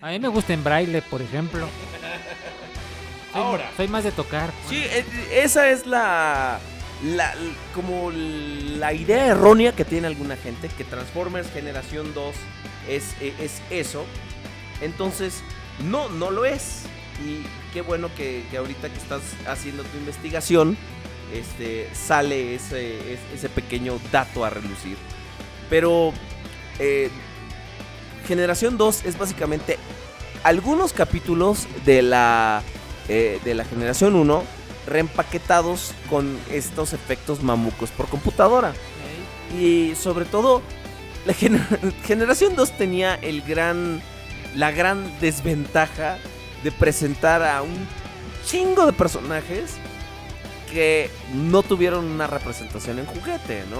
A 0.00 0.10
mí 0.10 0.18
me 0.20 0.28
gusta 0.28 0.52
en 0.52 0.62
braille, 0.62 1.02
por 1.02 1.20
ejemplo. 1.20 1.68
Soy, 3.32 3.42
Ahora. 3.42 3.70
Soy 3.76 3.88
más 3.88 4.04
de 4.04 4.12
tocar. 4.12 4.50
Sí, 4.68 4.76
eh, 4.76 5.04
esa 5.32 5.68
es 5.68 5.86
la, 5.86 6.60
la- 7.04 7.34
como 7.74 8.10
la 8.12 8.92
idea 8.92 9.26
errónea 9.26 9.72
que 9.72 9.84
tiene 9.84 10.06
alguna 10.06 10.36
gente, 10.36 10.68
que 10.68 10.84
Transformers 10.84 11.50
Generación 11.52 12.12
2 12.14 12.34
es, 12.88 13.14
eh, 13.20 13.34
es 13.40 13.60
eso. 13.70 14.04
Entonces, 14.80 15.42
no, 15.88 16.08
no 16.08 16.30
lo 16.30 16.44
es. 16.44 16.82
Y 17.24 17.42
qué 17.72 17.82
bueno 17.82 18.08
que, 18.16 18.44
que 18.50 18.56
ahorita 18.58 18.88
que 18.88 18.98
estás 18.98 19.22
haciendo 19.46 19.82
tu 19.84 19.96
investigación, 19.98 20.76
este, 21.32 21.88
sale 21.94 22.54
ese, 22.54 23.12
es- 23.14 23.20
ese 23.34 23.48
pequeño 23.48 23.98
dato 24.12 24.44
a 24.44 24.50
relucir. 24.50 24.96
Pero 25.68 26.12
eh, 26.78 27.10
Generación 28.26 28.76
2 28.78 29.04
es 29.04 29.18
básicamente 29.18 29.78
algunos 30.42 30.92
capítulos 30.92 31.66
de 31.84 32.02
la, 32.02 32.62
eh, 33.08 33.40
de 33.44 33.54
la 33.54 33.64
Generación 33.64 34.14
1 34.14 34.44
reempaquetados 34.88 35.92
con 36.10 36.38
estos 36.50 36.92
efectos 36.92 37.42
mamucos 37.42 37.90
por 37.90 38.08
computadora. 38.08 38.72
Y 39.58 39.94
sobre 39.94 40.24
todo, 40.24 40.62
la 41.26 41.32
gener- 41.34 41.92
Generación 42.04 42.54
2 42.56 42.72
tenía 42.72 43.14
el 43.16 43.42
gran, 43.42 44.02
la 44.54 44.70
gran 44.70 45.10
desventaja 45.20 46.18
de 46.62 46.72
presentar 46.72 47.42
a 47.42 47.62
un 47.62 47.86
chingo 48.44 48.84
de 48.86 48.92
personajes 48.92 49.72
que 50.72 51.10
no 51.34 51.62
tuvieron 51.62 52.04
una 52.04 52.26
representación 52.26 52.98
en 52.98 53.06
juguete, 53.06 53.64
¿no? 53.70 53.78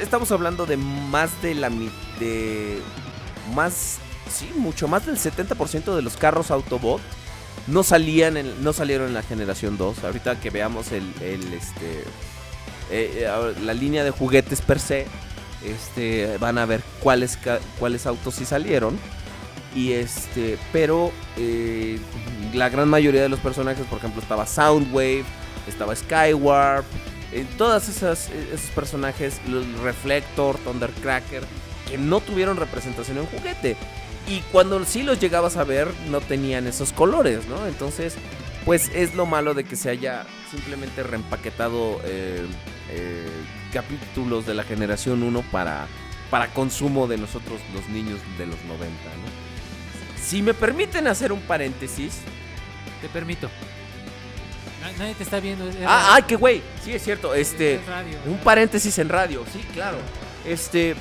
Estamos 0.00 0.32
hablando 0.32 0.66
de 0.66 0.76
más 0.76 1.40
de 1.40 1.54
la 1.54 1.70
de 2.18 2.80
más 3.54 3.98
sí, 4.30 4.50
mucho 4.56 4.88
más 4.88 5.06
del 5.06 5.16
70% 5.16 5.94
de 5.94 6.02
los 6.02 6.16
carros 6.16 6.50
Autobot 6.50 7.00
no 7.70 7.82
salían 7.82 8.36
no 8.62 8.72
salieron 8.72 9.08
en 9.08 9.14
la 9.14 9.22
generación 9.22 9.76
2. 9.76 10.04
Ahorita 10.04 10.38
que 10.40 10.50
veamos 10.50 10.92
el, 10.92 11.04
este 11.20 12.04
eh, 12.90 13.24
eh, 13.26 13.54
la 13.62 13.74
línea 13.74 14.04
de 14.04 14.10
juguetes 14.10 14.60
per 14.60 14.80
se, 14.80 15.06
este 15.64 16.36
van 16.38 16.58
a 16.58 16.66
ver 16.66 16.82
cuáles 17.00 17.38
cuáles 17.78 18.06
autos 18.06 18.34
sí 18.34 18.44
salieron. 18.44 18.98
Y 19.74 19.92
este, 19.92 20.58
pero 20.72 21.12
eh, 21.36 22.00
la 22.54 22.68
gran 22.68 22.88
mayoría 22.88 23.22
de 23.22 23.28
los 23.28 23.38
personajes, 23.38 23.86
por 23.86 23.98
ejemplo, 23.98 24.20
estaba 24.20 24.46
Soundwave, 24.46 25.24
estaba 25.68 25.94
Skywarp, 25.94 26.84
eh, 27.32 27.46
todas 27.56 27.88
esas 27.88 28.28
esos 28.30 28.70
personajes, 28.70 29.40
Reflector, 29.82 30.58
Thundercracker, 30.58 31.44
que 31.88 31.98
no 31.98 32.20
tuvieron 32.20 32.56
representación 32.56 33.18
en 33.18 33.26
juguete. 33.26 33.76
Y 34.30 34.40
cuando 34.52 34.84
sí 34.84 35.02
los 35.02 35.18
llegabas 35.18 35.56
a 35.56 35.64
ver, 35.64 35.88
no 36.08 36.20
tenían 36.20 36.66
esos 36.66 36.92
colores, 36.92 37.46
¿no? 37.48 37.66
Entonces, 37.66 38.14
pues 38.64 38.90
es 38.94 39.14
lo 39.14 39.26
malo 39.26 39.54
de 39.54 39.64
que 39.64 39.74
se 39.76 39.90
haya 39.90 40.24
simplemente 40.50 41.02
reempaquetado 41.02 42.00
eh, 42.04 42.46
eh, 42.90 43.28
capítulos 43.72 44.46
de 44.46 44.54
la 44.54 44.62
generación 44.62 45.22
1 45.24 45.42
para, 45.50 45.86
para 46.30 46.46
consumo 46.54 47.08
de 47.08 47.18
nosotros 47.18 47.60
los 47.74 47.88
niños 47.88 48.20
de 48.38 48.46
los 48.46 48.56
90, 48.64 48.86
¿no? 48.86 49.50
Si 50.22 50.42
me 50.42 50.54
permiten 50.54 51.08
hacer 51.08 51.32
un 51.32 51.40
paréntesis. 51.40 52.18
Te 53.00 53.08
permito. 53.08 53.48
Na- 54.82 54.92
Nadie 54.98 55.14
te 55.14 55.24
está 55.24 55.40
viendo. 55.40 55.68
es- 55.68 55.76
Ah, 55.84 56.12
ay, 56.14 56.22
qué 56.28 56.36
güey. 56.36 56.62
Sí, 56.84 56.92
es 56.92 57.02
cierto. 57.02 57.34
Este. 57.34 57.76
Es 57.76 57.86
radio. 57.86 58.18
Un 58.26 58.38
paréntesis 58.38 58.96
en 58.98 59.08
radio, 59.08 59.44
sí, 59.52 59.58
claro. 59.72 59.96
Este. 60.46 60.94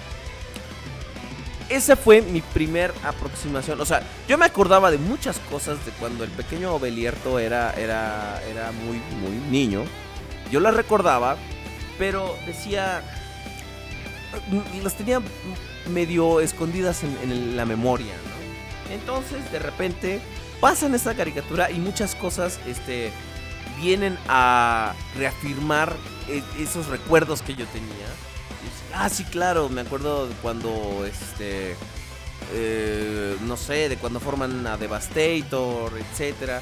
Esa 1.69 1.95
fue 1.95 2.21
mi 2.21 2.41
primer 2.41 2.93
aproximación. 3.03 3.79
O 3.79 3.85
sea, 3.85 4.01
yo 4.27 4.37
me 4.37 4.45
acordaba 4.45 4.89
de 4.89 4.97
muchas 4.97 5.37
cosas 5.51 5.83
de 5.85 5.91
cuando 5.93 6.23
el 6.23 6.31
pequeño 6.31 6.73
Obelierto 6.73 7.37
era, 7.39 7.73
era, 7.73 8.41
era 8.49 8.71
muy, 8.71 8.97
muy 9.21 9.37
niño. 9.51 9.83
Yo 10.51 10.59
las 10.59 10.75
recordaba, 10.75 11.37
pero 11.97 12.35
decía. 12.45 13.03
Las 14.83 14.95
tenía 14.95 15.21
medio 15.89 16.39
escondidas 16.39 17.03
en, 17.03 17.17
en 17.23 17.57
la 17.57 17.65
memoria, 17.65 18.13
¿no? 18.13 18.93
Entonces, 18.93 19.51
de 19.51 19.59
repente, 19.59 20.21
pasan 20.59 20.95
esta 20.95 21.13
caricatura 21.15 21.71
y 21.71 21.79
muchas 21.79 22.15
cosas, 22.15 22.59
este 22.67 23.11
vienen 23.81 24.17
a 24.27 24.93
reafirmar 25.15 25.95
e- 26.27 26.43
esos 26.61 26.87
recuerdos 26.87 27.41
que 27.41 27.55
yo 27.55 27.65
tenía. 27.67 28.07
Ah, 29.01 29.07
sí, 29.07 29.23
claro, 29.23 29.69
me 29.69 29.79
acuerdo 29.79 30.27
cuando, 30.41 31.05
este, 31.05 31.77
eh, 32.51 33.37
no 33.43 33.55
sé, 33.55 33.87
de 33.87 33.95
cuando 33.95 34.19
forman 34.19 34.67
a 34.67 34.75
Devastator, 34.75 35.93
etcétera. 35.97 36.61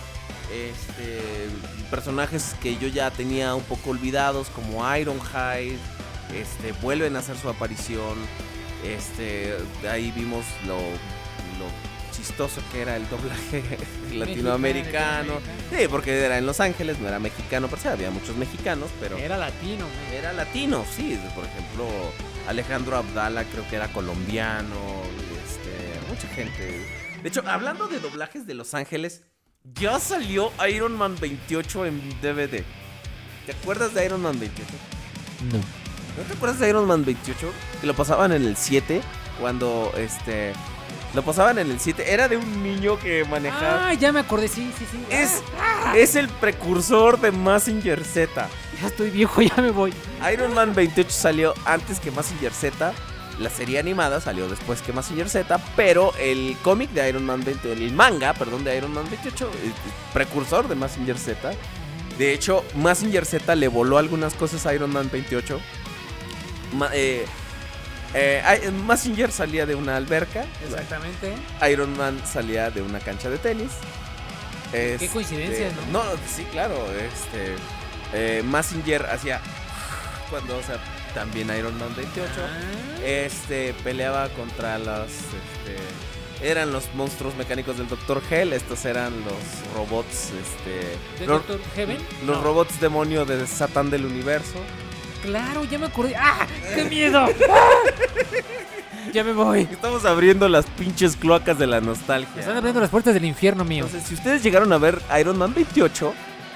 Este, 0.53 1.49
personajes 1.89 2.55
que 2.61 2.77
yo 2.77 2.89
ya 2.89 3.09
tenía 3.09 3.55
un 3.55 3.63
poco 3.63 3.89
olvidados, 3.89 4.49
como 4.49 4.85
Ironhide, 4.95 5.79
este, 6.31 6.73
vuelven 6.79 7.15
a 7.15 7.19
hacer 7.19 7.37
su 7.37 7.49
aparición. 7.49 8.19
Este, 8.85 9.57
ahí 9.89 10.11
vimos 10.11 10.45
lo 10.67 10.77
chistoso 12.17 12.61
que 12.71 12.81
era 12.81 12.95
el 12.97 13.07
doblaje 13.09 13.63
latinoamericano. 14.13 15.33
Sí, 15.71 15.87
porque 15.89 16.25
era 16.25 16.37
en 16.37 16.45
Los 16.45 16.59
Ángeles, 16.59 16.99
no 16.99 17.07
era 17.07 17.19
mexicano, 17.19 17.67
pero 17.67 17.81
sí, 17.81 17.87
había 17.87 18.09
muchos 18.11 18.35
mexicanos, 18.35 18.89
pero 18.99 19.17
Era 19.17 19.37
latino, 19.37 19.85
güey. 19.85 20.17
era 20.19 20.33
latino, 20.33 20.83
sí. 20.95 21.19
Por 21.35 21.45
ejemplo, 21.45 21.85
Alejandro 22.47 22.97
Abdala 22.97 23.43
creo 23.45 23.67
que 23.69 23.75
era 23.75 23.87
colombiano. 23.93 24.75
Este, 25.45 26.09
mucha 26.09 26.27
gente. 26.29 26.85
De 27.21 27.29
hecho, 27.29 27.43
hablando 27.47 27.87
de 27.87 27.99
doblajes 27.99 28.45
de 28.47 28.53
Los 28.53 28.73
Ángeles, 28.73 29.21
ya 29.63 29.99
salió 29.99 30.51
Iron 30.69 30.97
Man 30.97 31.15
28 31.19 31.85
en 31.85 32.09
DVD. 32.21 32.63
¿Te 33.45 33.51
acuerdas 33.51 33.93
de 33.93 34.05
Iron 34.05 34.21
Man 34.21 34.39
28? 34.39 34.71
No. 35.51 35.57
¿No 35.57 36.23
te 36.27 36.33
acuerdas 36.33 36.59
de 36.59 36.69
Iron 36.69 36.85
Man 36.87 37.05
28? 37.05 37.51
Que 37.81 37.87
lo 37.87 37.93
pasaban 37.93 38.31
en 38.31 38.43
el 38.45 38.57
7 38.57 39.01
cuando 39.39 39.93
este 39.97 40.53
lo 41.17 41.23
pasaban 41.23 41.57
en 41.57 41.71
el 41.71 41.79
7. 41.79 42.13
Era 42.13 42.27
de 42.27 42.37
un 42.37 42.61
niño 42.63 42.99
que 42.99 43.25
manejaba 43.25 43.89
Ah, 43.89 43.93
ya 43.95 44.11
me 44.11 44.19
acordé, 44.19 44.47
sí, 44.47 44.71
sí, 44.77 44.85
sí. 44.91 45.03
es 45.09 45.41
es 45.95 46.15
el 46.15 46.29
precursor 46.29 47.19
de 47.19 47.31
Massinger 47.31 48.03
Z. 48.05 48.47
Ya 48.79 48.87
estoy 48.87 49.09
viejo, 49.09 49.41
ya 49.41 49.55
me 49.57 49.71
voy. 49.71 49.91
Iron 50.31 50.53
Man 50.53 50.75
28 50.75 51.09
salió 51.09 51.53
antes 51.65 51.99
que 51.99 52.11
Massinger 52.11 52.53
Z. 52.53 52.93
La 53.39 53.49
serie 53.49 53.79
animada 53.79 54.21
salió 54.21 54.47
después 54.47 54.81
que 54.83 54.93
Massinger 54.93 55.27
Z, 55.27 55.59
pero 55.75 56.13
el 56.19 56.55
cómic 56.61 56.91
de 56.91 57.09
Iron 57.09 57.25
Man 57.25 57.43
28, 57.43 57.73
el 57.73 57.91
manga, 57.93 58.33
perdón, 58.35 58.63
de 58.63 58.77
Iron 58.77 58.93
Man 58.93 59.05
28, 59.09 59.49
es 59.65 59.71
precursor 60.13 60.67
de 60.67 60.75
Massinger 60.75 61.17
Z. 61.17 61.51
De 62.19 62.31
hecho, 62.33 62.63
Massinger 62.75 63.25
Z 63.25 63.55
le 63.55 63.67
voló 63.67 63.97
algunas 63.97 64.35
cosas 64.35 64.65
a 64.67 64.73
Iron 64.75 64.91
Man 64.91 65.09
28. 65.11 65.59
Ma- 66.73 66.89
eh, 66.93 67.25
eh, 68.13 68.71
Massinger 68.85 69.31
salía 69.31 69.65
de 69.65 69.75
una 69.75 69.95
alberca, 69.97 70.45
Exactamente. 70.65 71.33
Iron 71.71 71.95
Man 71.97 72.19
salía 72.25 72.69
de 72.71 72.81
una 72.81 72.99
cancha 72.99 73.29
de 73.29 73.37
tenis. 73.37 73.71
Qué 74.71 74.95
Este, 74.95 75.07
coincidencias, 75.09 75.73
¿no? 75.91 76.03
No, 76.03 76.11
sí, 76.29 76.43
claro. 76.51 76.75
Este, 76.91 77.55
eh, 78.13 78.43
Massinger 78.43 79.05
hacía 79.05 79.39
cuando, 80.29 80.57
o 80.57 80.61
sea, 80.63 80.77
también 81.13 81.49
Iron 81.57 81.77
Man 81.77 81.95
28. 81.95 82.29
Ah. 82.37 83.01
Este 83.05 83.73
peleaba 83.83 84.27
contra 84.29 84.77
los, 84.77 85.07
este, 85.09 85.77
eran 86.47 86.71
los 86.73 86.93
monstruos 86.95 87.35
mecánicos 87.35 87.77
del 87.77 87.87
Dr. 87.87 88.21
Hell. 88.29 88.51
Estos 88.53 88.83
eran 88.85 89.13
los 89.23 89.73
robots, 89.75 90.31
este, 90.31 90.97
¿De 91.19 91.25
los, 91.27 91.47
Doctor 91.47 91.59
Heaven? 91.75 91.97
los 92.25 92.37
No. 92.37 92.43
robots 92.43 92.79
demonio 92.81 93.25
de 93.25 93.47
Satán 93.47 93.89
del 93.89 94.05
universo. 94.05 94.59
Claro, 95.21 95.63
ya 95.65 95.79
me 95.79 95.87
acordé. 95.87 96.15
¡Ah! 96.15 96.47
¡Qué 96.75 96.83
miedo! 96.85 97.25
¡Ah! 97.49 97.69
Ya 99.13 99.23
me 99.23 99.33
voy. 99.33 99.61
Estamos 99.71 100.05
abriendo 100.05 100.49
las 100.49 100.65
pinches 100.65 101.15
cloacas 101.15 101.57
de 101.57 101.67
la 101.67 101.81
nostalgia. 101.81 102.39
Están 102.39 102.57
abriendo 102.57 102.81
las 102.81 102.89
puertas 102.89 103.13
del 103.13 103.25
infierno 103.25 103.63
mío. 103.63 103.85
Entonces, 103.85 104.07
si 104.07 104.15
ustedes 104.15 104.43
llegaron 104.43 104.71
a 104.73 104.77
ver 104.77 105.01
Iron 105.19 105.37
Man 105.37 105.53
28, 105.53 106.13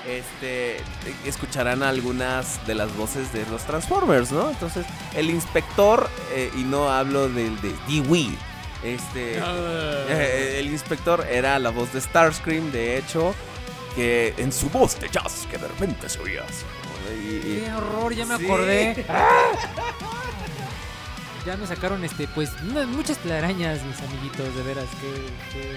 este, 0.07 0.77
eh, 0.77 0.81
escucharán 1.25 1.83
algunas 1.83 2.65
de 2.67 2.75
las 2.75 2.95
voces 2.95 3.31
de 3.33 3.45
los 3.47 3.63
Transformers, 3.63 4.31
¿no? 4.31 4.49
Entonces, 4.49 4.85
el 5.15 5.29
inspector, 5.29 6.09
eh, 6.33 6.51
y 6.57 6.63
no 6.63 6.89
hablo 6.89 7.29
del 7.29 7.59
de 7.61 7.73
Dewey, 7.87 8.37
este, 8.83 9.37
eh, 9.37 10.57
el 10.59 10.67
inspector 10.67 11.25
era 11.29 11.59
la 11.59 11.69
voz 11.69 11.93
de 11.93 12.01
Starscream, 12.01 12.71
de 12.71 12.97
hecho, 12.97 13.35
que 13.95 14.33
en 14.37 14.51
su 14.51 14.69
voz 14.69 14.99
de 14.99 15.07
jazz, 15.09 15.47
que 15.49 15.57
de 15.57 15.67
repente 15.67 16.09
se 16.09 16.19
oía 16.19 16.43
así, 16.43 16.65
¡Qué 17.39 17.71
horror! 17.75 18.13
Ya 18.13 18.25
me 18.25 18.37
Sí. 18.37 18.45
acordé. 18.45 19.05
Ya 21.43 21.57
me 21.57 21.65
sacaron, 21.65 22.03
este, 22.03 22.27
pues, 22.27 22.51
muchas 22.61 23.17
telarañas, 23.17 23.79
mis 23.83 23.99
amiguitos, 24.07 24.55
de 24.55 24.61
veras. 24.61 24.85
Qué, 25.01 25.25
qué, 25.51 25.71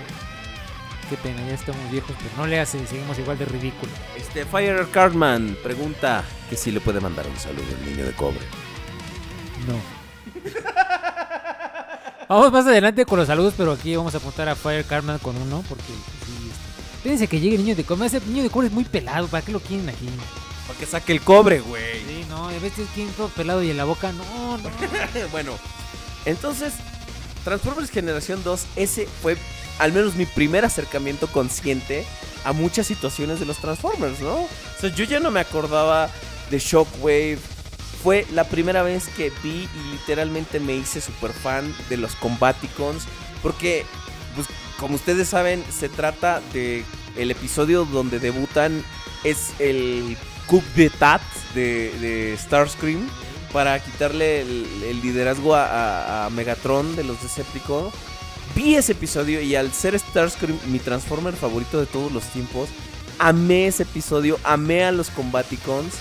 qué 1.09 1.17
pena, 1.17 1.39
ya 1.49 1.55
estamos 1.55 1.91
viejos, 1.91 2.15
pero 2.19 2.31
no 2.37 2.47
le 2.47 2.61
hace, 2.61 2.87
seguimos 2.87 3.19
igual 3.19 3.39
de 3.39 3.47
ridículo. 3.47 3.91
Este, 4.15 4.45
Fire 4.45 4.87
Cartman 4.91 5.57
pregunta 5.63 6.23
que 6.51 6.57
si 6.57 6.71
le 6.71 6.81
puede 6.83 7.01
mandar 7.01 7.27
un 7.27 7.37
saludo 7.39 7.65
al 7.81 7.87
niño 7.91 8.05
de 8.05 8.13
cobre. 8.13 8.41
No. 9.67 9.81
Vamos 12.29 12.53
más 12.53 12.67
adelante 12.67 13.07
con 13.07 13.19
los 13.19 13.27
saludos, 13.29 13.55
pero 13.57 13.73
aquí 13.73 13.97
vamos 13.97 14.15
a 14.15 14.19
apuntar 14.19 14.51
a 14.51 14.55
Fire 14.55 14.85
Karma 14.85 15.19
con 15.19 15.35
uno, 15.37 15.65
porque 15.67 15.83
sí, 15.85 16.51
este, 16.51 17.03
Fíjense 17.05 17.27
que 17.27 17.41
llegue 17.41 17.57
el 17.57 17.63
niño 17.65 17.77
de 17.77 17.85
cobre. 17.85 18.07
Ese 18.07 18.21
niño 18.21 18.43
de 18.43 18.51
cobre 18.51 18.67
es 18.67 18.73
muy 18.73 18.85
pelado. 18.85 19.29
¿Para 19.29 19.43
qué 19.45 19.51
lo 19.53 19.61
quieren 19.61 19.89
aquí? 19.89 20.09
Para 20.67 20.79
que 20.79 20.87
saque 20.87 21.13
el 21.13 21.21
cobre, 21.21 21.61
güey. 21.61 22.01
Sí, 22.07 22.27
no, 22.29 22.49
a 22.49 22.53
veces 22.53 22.89
quieren 22.95 23.13
todo 23.15 23.29
pelado 23.29 23.63
y 23.63 23.71
en 23.71 23.77
la 23.77 23.85
boca. 23.85 24.13
No, 24.13 24.59
no. 24.59 24.71
bueno, 25.33 25.53
entonces, 26.25 26.73
Transformers 27.45 27.91
Generación 27.91 28.43
2, 28.43 28.67
ese 28.77 29.07
fue 29.23 29.37
al 29.79 29.93
menos 29.93 30.15
mi 30.15 30.27
primer 30.27 30.65
acercamiento 30.65 31.27
consciente 31.29 32.07
a 32.45 32.53
muchas 32.53 32.87
situaciones 32.87 33.41
de 33.41 33.47
los 33.47 33.59
Transformers, 33.59 34.21
¿no? 34.21 34.43
O 34.43 34.49
sea, 34.81 34.91
yo 34.95 35.05
ya 35.05 35.21
no 35.21 35.31
me 35.31 35.41
acordaba 35.41 36.11
de 36.51 36.59
Shockwave. 36.59 37.39
Fue 38.03 38.27
la 38.33 38.45
primera 38.45 38.83
vez 38.83 39.09
que 39.09 39.33
vi 39.43 39.69
y 39.75 39.93
literalmente 39.93 40.61
me 40.61 40.75
hice 40.75 41.01
super 41.01 41.33
fan 41.33 41.75
de 41.89 41.97
los 41.97 42.15
Combaticons. 42.17 43.05
Porque, 43.43 43.85
pues, 44.35 44.47
como 44.79 44.97
ustedes 44.97 45.29
saben, 45.29 45.65
se 45.73 45.89
trata 45.89 46.41
de 46.53 46.85
el 47.17 47.31
episodio 47.31 47.85
donde 47.87 48.19
debutan. 48.19 48.85
Es 49.25 49.53
el 49.59 50.19
d'etat 50.77 51.23
de, 51.55 51.93
de 52.01 52.37
Starscream 52.39 53.09
para 53.53 53.83
quitarle 53.83 54.43
el, 54.43 55.01
liderazgo 55.01 55.55
a 55.55 56.29
Megatron 56.33 56.97
de 56.97 57.05
los 57.05 57.23
Decepticons. 57.23 57.95
Vi 58.55 58.77
ese 58.77 58.93
episodio 58.93 59.41
y 59.41 59.57
al 59.57 59.73
ser 59.73 59.99
Starscream 59.99 60.59
mi 60.67 60.79
Transformer 60.79 61.35
favorito 61.35 61.81
de 61.81 61.87
todos 61.87 62.13
los 62.13 62.25
tiempos, 62.25 62.69
amé 63.19 63.67
ese 63.67 63.83
episodio, 63.83 64.39
amé 64.45 64.85
a 64.85 64.93
los 64.93 65.11
Combaticons 65.11 65.95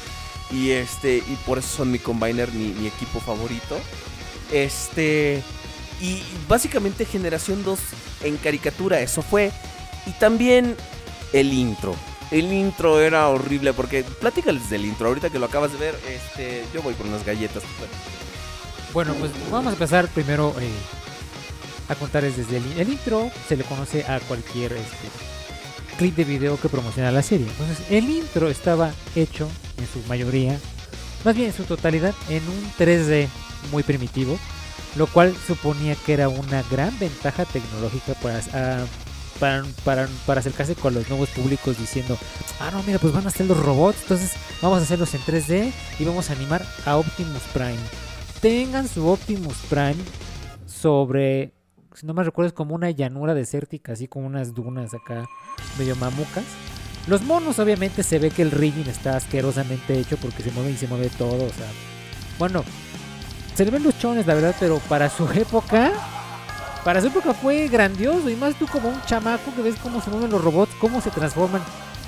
y 0.52 0.72
este 0.72 1.18
y 1.18 1.38
por 1.46 1.58
eso 1.58 1.78
son 1.78 1.91
mi 1.91 2.00
combiner, 2.00 2.52
mi, 2.52 2.68
mi 2.74 2.88
equipo 2.88 3.20
favorito. 3.20 3.80
Este 4.52 5.41
y 6.02 6.22
básicamente 6.48 7.06
Generación 7.06 7.64
2 7.64 7.80
en 8.24 8.38
caricatura, 8.38 9.00
eso 9.00 9.22
fue. 9.22 9.52
Y 10.06 10.12
también 10.12 10.76
el 11.32 11.54
intro. 11.54 11.96
El 12.34 12.51
intro 12.51 12.99
era 12.99 13.29
horrible 13.29 13.73
porque 13.73 14.03
platícales 14.03 14.67
del 14.67 14.86
intro. 14.86 15.07
Ahorita 15.07 15.29
que 15.29 15.38
lo 15.38 15.45
acabas 15.45 15.71
de 15.71 15.77
ver, 15.77 15.95
este, 16.09 16.65
yo 16.73 16.81
voy 16.81 16.95
por 16.95 17.05
unas 17.05 17.23
galletas. 17.23 17.61
Bueno, 18.91 19.13
pues 19.13 19.31
vamos 19.51 19.67
a 19.67 19.73
empezar 19.73 20.07
primero 20.07 20.55
eh, 20.59 20.67
a 21.89 21.95
contarles 21.95 22.36
desde 22.36 22.57
el, 22.57 22.63
el 22.79 22.89
intro. 22.89 23.29
Se 23.47 23.55
le 23.55 23.63
conoce 23.63 24.03
a 24.05 24.19
cualquier 24.21 24.73
este, 24.73 25.09
clip 25.99 26.15
de 26.15 26.23
video 26.23 26.59
que 26.59 26.69
promociona 26.69 27.11
la 27.11 27.21
serie. 27.21 27.45
Entonces, 27.45 27.86
el 27.91 28.09
intro 28.09 28.49
estaba 28.49 28.91
hecho 29.15 29.47
en 29.77 29.86
su 29.86 30.07
mayoría, 30.09 30.59
más 31.23 31.36
bien 31.36 31.49
en 31.49 31.53
su 31.53 31.65
totalidad, 31.65 32.15
en 32.29 32.41
un 32.47 32.71
3D 32.79 33.27
muy 33.71 33.84
primitivo, 33.84 34.39
lo 34.95 35.05
cual 35.05 35.36
suponía 35.45 35.95
que 35.95 36.13
era 36.13 36.29
una 36.29 36.63
gran 36.71 36.97
ventaja 36.97 37.45
tecnológica 37.45 38.15
para, 38.15 38.41
ah, 38.53 38.86
para, 39.44 39.64
para, 39.84 40.08
para 40.26 40.39
acercarse 40.39 40.74
con 40.74 40.94
los 40.94 41.10
nuevos 41.10 41.28
públicos 41.30 41.78
diciendo, 41.78 42.18
ah, 42.62 42.70
no, 42.72 42.82
mira, 42.84 42.98
pues 42.98 43.12
van 43.12 43.28
a 43.28 43.30
ser 43.30 43.46
los 43.46 43.58
robots, 43.58 43.98
entonces 44.04 44.32
vamos 44.62 44.80
a 44.80 44.84
hacerlos 44.84 45.14
en 45.14 45.22
3D 45.22 45.74
y 46.00 46.06
vamos 46.06 46.30
a 46.30 46.34
animar 46.34 46.66
a 46.86 46.96
Optimus 46.96 47.44
Prime 47.54 47.78
tengan 48.44 48.89
su 48.89 49.08
Optimus 49.08 49.56
Prime 49.70 49.96
sobre, 50.66 51.54
si 51.94 52.06
no 52.06 52.14
me 52.14 52.26
recuerdo, 52.26 52.48
es 52.48 52.54
como 52.54 52.76
una 52.76 52.91
llanura 52.91 53.34
desértica, 53.34 53.94
así 53.94 54.10
como 54.10 54.28
unas 54.28 54.54
dunas 54.54 54.94
acá, 54.94 55.24
medio 55.80 55.96
mamucas. 55.96 56.44
Los 57.08 57.22
monos, 57.22 57.60
obviamente, 57.60 58.04
se 58.04 58.20
ve 58.20 58.32
que 58.32 58.41
el 58.41 58.52
rigging 58.52 58.89
está 58.89 59.16
asquerosamente 59.16 59.98
hecho 59.98 60.18
porque 60.18 60.44
se 60.44 60.52
mueve 60.52 60.72
y 60.72 60.76
se 60.78 60.88
mueve 60.88 61.10
todo, 61.18 61.46
o 61.46 61.50
sea. 61.52 61.68
Bueno, 62.38 62.66
se 63.56 63.64
le 63.64 63.72
ven 63.72 63.84
los 63.84 63.98
chones, 63.98 64.28
la 64.28 64.34
verdad, 64.34 64.56
pero 64.60 64.80
para 64.89 65.10
su 65.10 65.26
época, 65.34 65.94
para 66.84 67.01
su 67.01 67.07
época 67.07 67.34
fue 67.34 67.67
grandioso. 67.67 68.29
Y 68.29 68.36
más 68.36 68.55
tú, 68.55 68.67
como 68.67 68.89
un 68.89 69.01
chamaco 69.05 69.53
que 69.55 69.61
ves 69.61 69.75
cómo 69.81 70.01
se 70.01 70.09
mueven 70.09 70.31
los 70.31 70.43
robots, 70.43 70.73
cómo 70.79 71.01
se 71.01 71.09
transforman. 71.09 71.61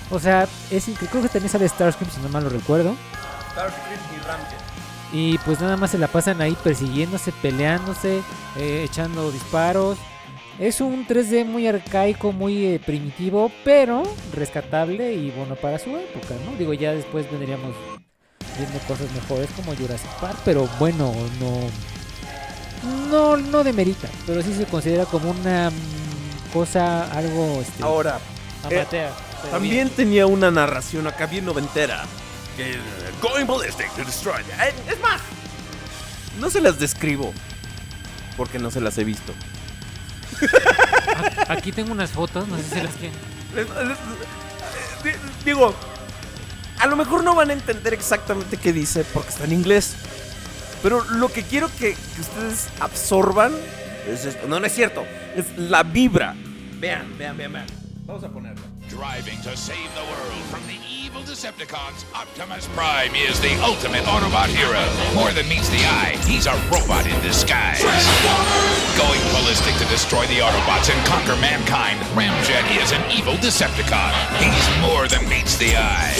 O 0.09 0.19
sea, 0.19 0.47
es 0.71 0.87
increíble. 0.87 1.09
Creo 1.09 1.23
que 1.23 1.29
también 1.29 1.49
sale 1.49 1.67
Starscream, 1.67 2.11
si 2.11 2.21
no 2.21 2.29
mal 2.29 2.43
lo 2.43 2.49
recuerdo. 2.49 2.95
Starscream 3.51 3.99
y 4.15 4.27
Ramjet. 4.27 4.59
Y 5.13 5.37
pues 5.39 5.61
nada 5.61 5.77
más 5.77 5.91
se 5.91 5.97
la 5.97 6.07
pasan 6.07 6.41
ahí 6.41 6.57
persiguiéndose, 6.63 7.31
peleándose, 7.41 8.21
eh, 8.57 8.83
echando 8.83 9.31
disparos. 9.31 9.97
Es 10.59 10.81
un 10.81 11.05
3D 11.05 11.45
muy 11.45 11.67
arcaico, 11.67 12.31
muy 12.31 12.65
eh, 12.65 12.81
primitivo, 12.83 13.51
pero 13.63 14.03
rescatable 14.33 15.13
y 15.13 15.31
bueno 15.31 15.55
para 15.55 15.79
su 15.79 15.95
época, 15.95 16.35
¿no? 16.45 16.55
Digo, 16.57 16.73
ya 16.73 16.93
después 16.93 17.29
vendríamos 17.29 17.75
viendo 18.57 18.79
cosas 18.87 19.11
mejores 19.11 19.49
como 19.55 19.75
Jurassic 19.75 20.09
Park, 20.21 20.37
pero 20.45 20.67
bueno, 20.79 21.13
no 21.39 21.69
no 23.09 23.37
no 23.37 23.63
demerita, 23.63 24.07
pero 24.25 24.41
sí 24.41 24.53
se 24.53 24.65
considera 24.65 25.05
como 25.05 25.31
una 25.31 25.69
mm, 25.71 26.53
cosa 26.53 27.11
algo 27.11 27.61
este, 27.61 27.83
Ahora, 27.83 28.19
amateur. 28.63 29.11
pero 29.41 29.51
también 29.51 29.89
tenía 29.89 30.25
una 30.27 30.51
narración 30.51 31.07
acá 31.07 31.25
bien 31.25 31.45
noventera. 31.45 32.03
Que 32.57 32.73
eh, 32.73 32.79
Going 33.21 33.45
ballistic 33.45 33.89
to 33.95 34.03
destroy. 34.05 34.41
Eh, 34.41 34.73
Es 34.91 34.99
más, 35.01 35.21
no 36.39 36.49
se 36.49 36.61
las 36.61 36.79
describo. 36.79 37.33
Porque 38.37 38.59
no 38.59 38.69
se 38.69 38.81
las 38.81 38.97
he 38.97 39.03
visto. 39.05 39.33
Aquí 41.47 41.71
tengo 41.71 41.91
unas 41.93 42.09
fotos, 42.11 42.47
no 42.49 42.57
sé 42.57 42.63
si 42.63 42.81
las 42.81 42.93
quieren. 42.95 43.17
Digo, 45.45 45.73
a 46.79 46.87
lo 46.87 46.95
mejor 46.95 47.23
no 47.23 47.35
van 47.35 47.51
a 47.51 47.53
entender 47.53 47.93
exactamente 47.93 48.57
qué 48.57 48.73
dice 48.73 49.05
porque 49.13 49.29
está 49.29 49.45
en 49.45 49.53
inglés. 49.53 49.95
Pero 50.83 51.03
lo 51.03 51.29
que 51.29 51.43
quiero 51.43 51.69
que, 51.79 51.95
que 52.15 52.21
ustedes 52.21 52.67
absorban 52.79 53.53
es 54.07 54.25
esto. 54.25 54.47
No, 54.47 54.59
no 54.59 54.65
es 54.65 54.73
cierto. 54.73 55.05
Es 55.35 55.57
la 55.57 55.83
vibra. 55.83 56.35
Vean, 56.79 57.17
vean, 57.17 57.37
vean, 57.37 57.53
vean. 57.53 57.65
Vamos 58.05 58.23
a 58.23 58.29
ponerlo. 58.29 58.61
Driving 58.89 59.41
to 59.41 59.55
save 59.57 59.89
the 59.95 60.01
world 60.01 60.43
from 60.51 60.61
the 60.67 60.94
evil 61.15 61.31
Decepticons, 61.31 62.03
Optimus 62.13 62.67
Prime 62.75 63.15
is 63.15 63.39
the 63.39 63.55
ultimate 63.63 64.03
Autobot 64.03 64.47
hero. 64.51 64.83
More 65.15 65.31
than 65.31 65.47
meets 65.47 65.69
the 65.69 65.79
eye, 65.79 66.19
he's 66.27 66.45
a 66.45 66.55
robot 66.67 67.07
in 67.07 67.15
disguise. 67.23 67.79
Going 68.99 69.21
ballistic 69.31 69.75
to 69.79 69.85
destroy 69.87 70.25
the 70.27 70.43
Autobots 70.43 70.91
and 70.91 70.99
conquer 71.07 71.39
mankind, 71.39 71.99
Ramjet 72.19 72.67
is 72.83 72.91
an 72.91 72.99
evil 73.15 73.35
Decepticon. 73.35 74.11
He's 74.43 74.67
more 74.83 75.07
than 75.07 75.23
meets 75.29 75.55
the 75.55 75.77
eye. 75.77 76.11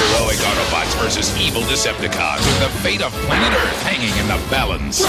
Heroic 0.00 0.40
Autobots 0.40 0.96
versus 0.96 1.36
evil 1.36 1.62
Decepticons 1.62 2.40
with 2.40 2.60
the 2.60 2.72
fate 2.80 3.02
of 3.02 3.12
planet 3.28 3.52
Earth 3.52 3.82
hanging 3.82 4.16
in 4.16 4.26
the 4.28 4.40
balance. 4.48 5.04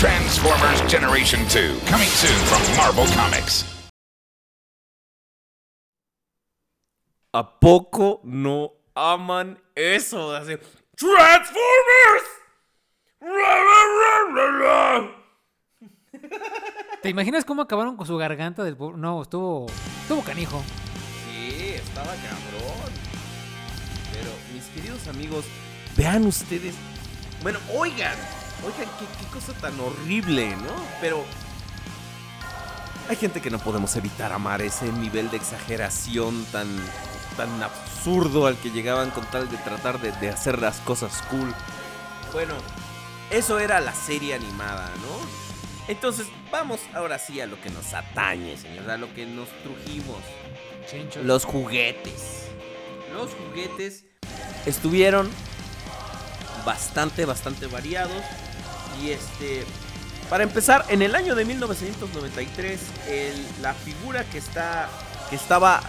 Transformers 0.00 0.80
Generation 0.90 1.46
2, 1.48 1.78
coming 1.86 2.08
soon 2.08 2.38
from 2.46 2.62
Marvel 2.76 3.06
Comics. 3.12 3.71
¿A 7.34 7.58
poco 7.58 8.20
no 8.24 8.72
aman 8.94 9.58
eso? 9.74 10.36
Así, 10.36 10.54
¡Transformers! 10.96 12.28
Ra, 13.20 13.30
ra, 13.30 13.80
ra, 13.98 14.34
ra, 14.34 14.58
ra. 14.58 15.22
¿Te 17.00 17.08
imaginas 17.08 17.46
cómo 17.46 17.62
acabaron 17.62 17.96
con 17.96 18.06
su 18.06 18.18
garganta 18.18 18.62
del 18.64 18.76
pobre? 18.76 18.98
No, 18.98 19.22
estuvo 19.22 19.66
estuvo 20.02 20.20
canijo. 20.20 20.62
Sí, 21.24 21.70
estaba 21.70 22.08
cabrón. 22.08 22.92
Pero, 24.12 24.30
mis 24.52 24.66
queridos 24.66 25.08
amigos, 25.08 25.46
vean 25.96 26.26
ustedes. 26.26 26.74
Bueno, 27.42 27.60
oigan, 27.74 28.14
oigan, 28.62 28.92
qué, 28.98 29.06
qué 29.18 29.32
cosa 29.32 29.54
tan 29.54 29.80
horrible, 29.80 30.54
¿no? 30.56 30.74
Pero. 31.00 31.24
Hay 33.08 33.16
gente 33.16 33.40
que 33.40 33.50
no 33.50 33.58
podemos 33.58 33.96
evitar 33.96 34.32
amar 34.32 34.60
ese 34.60 34.92
nivel 34.92 35.30
de 35.30 35.38
exageración 35.38 36.44
tan, 36.52 36.68
tan 37.36 37.62
absurdo 37.62 38.46
al 38.46 38.56
que 38.56 38.70
llegaban 38.70 39.10
con 39.10 39.24
tal 39.26 39.50
de 39.50 39.56
tratar 39.58 40.00
de, 40.00 40.12
de 40.12 40.28
hacer 40.30 40.60
las 40.60 40.78
cosas 40.78 41.22
cool. 41.30 41.54
Bueno, 42.32 42.54
eso 43.30 43.58
era 43.58 43.80
la 43.80 43.94
serie 43.94 44.34
animada, 44.34 44.90
¿no? 44.96 45.42
Entonces, 45.88 46.26
vamos 46.50 46.80
ahora 46.94 47.18
sí 47.18 47.40
a 47.40 47.46
lo 47.46 47.60
que 47.60 47.68
nos 47.70 47.92
atañe, 47.92 48.56
señores, 48.56 48.88
a 48.88 48.96
lo 48.96 49.12
que 49.14 49.26
nos 49.26 49.48
trujimos. 49.62 50.18
Los 51.24 51.44
juguetes. 51.44 52.46
Los 53.12 53.30
juguetes 53.34 54.04
estuvieron 54.64 55.28
bastante, 56.64 57.24
bastante 57.24 57.66
variados. 57.66 58.22
Y 59.02 59.10
este, 59.10 59.64
para 60.30 60.44
empezar, 60.44 60.84
en 60.88 61.02
el 61.02 61.14
año 61.14 61.34
de 61.34 61.44
1993, 61.44 62.80
el- 63.08 63.46
la 63.62 63.74
figura 63.74 64.24
que 64.24 64.38
está, 64.38 64.88
que 65.30 65.36
estaba, 65.36 65.82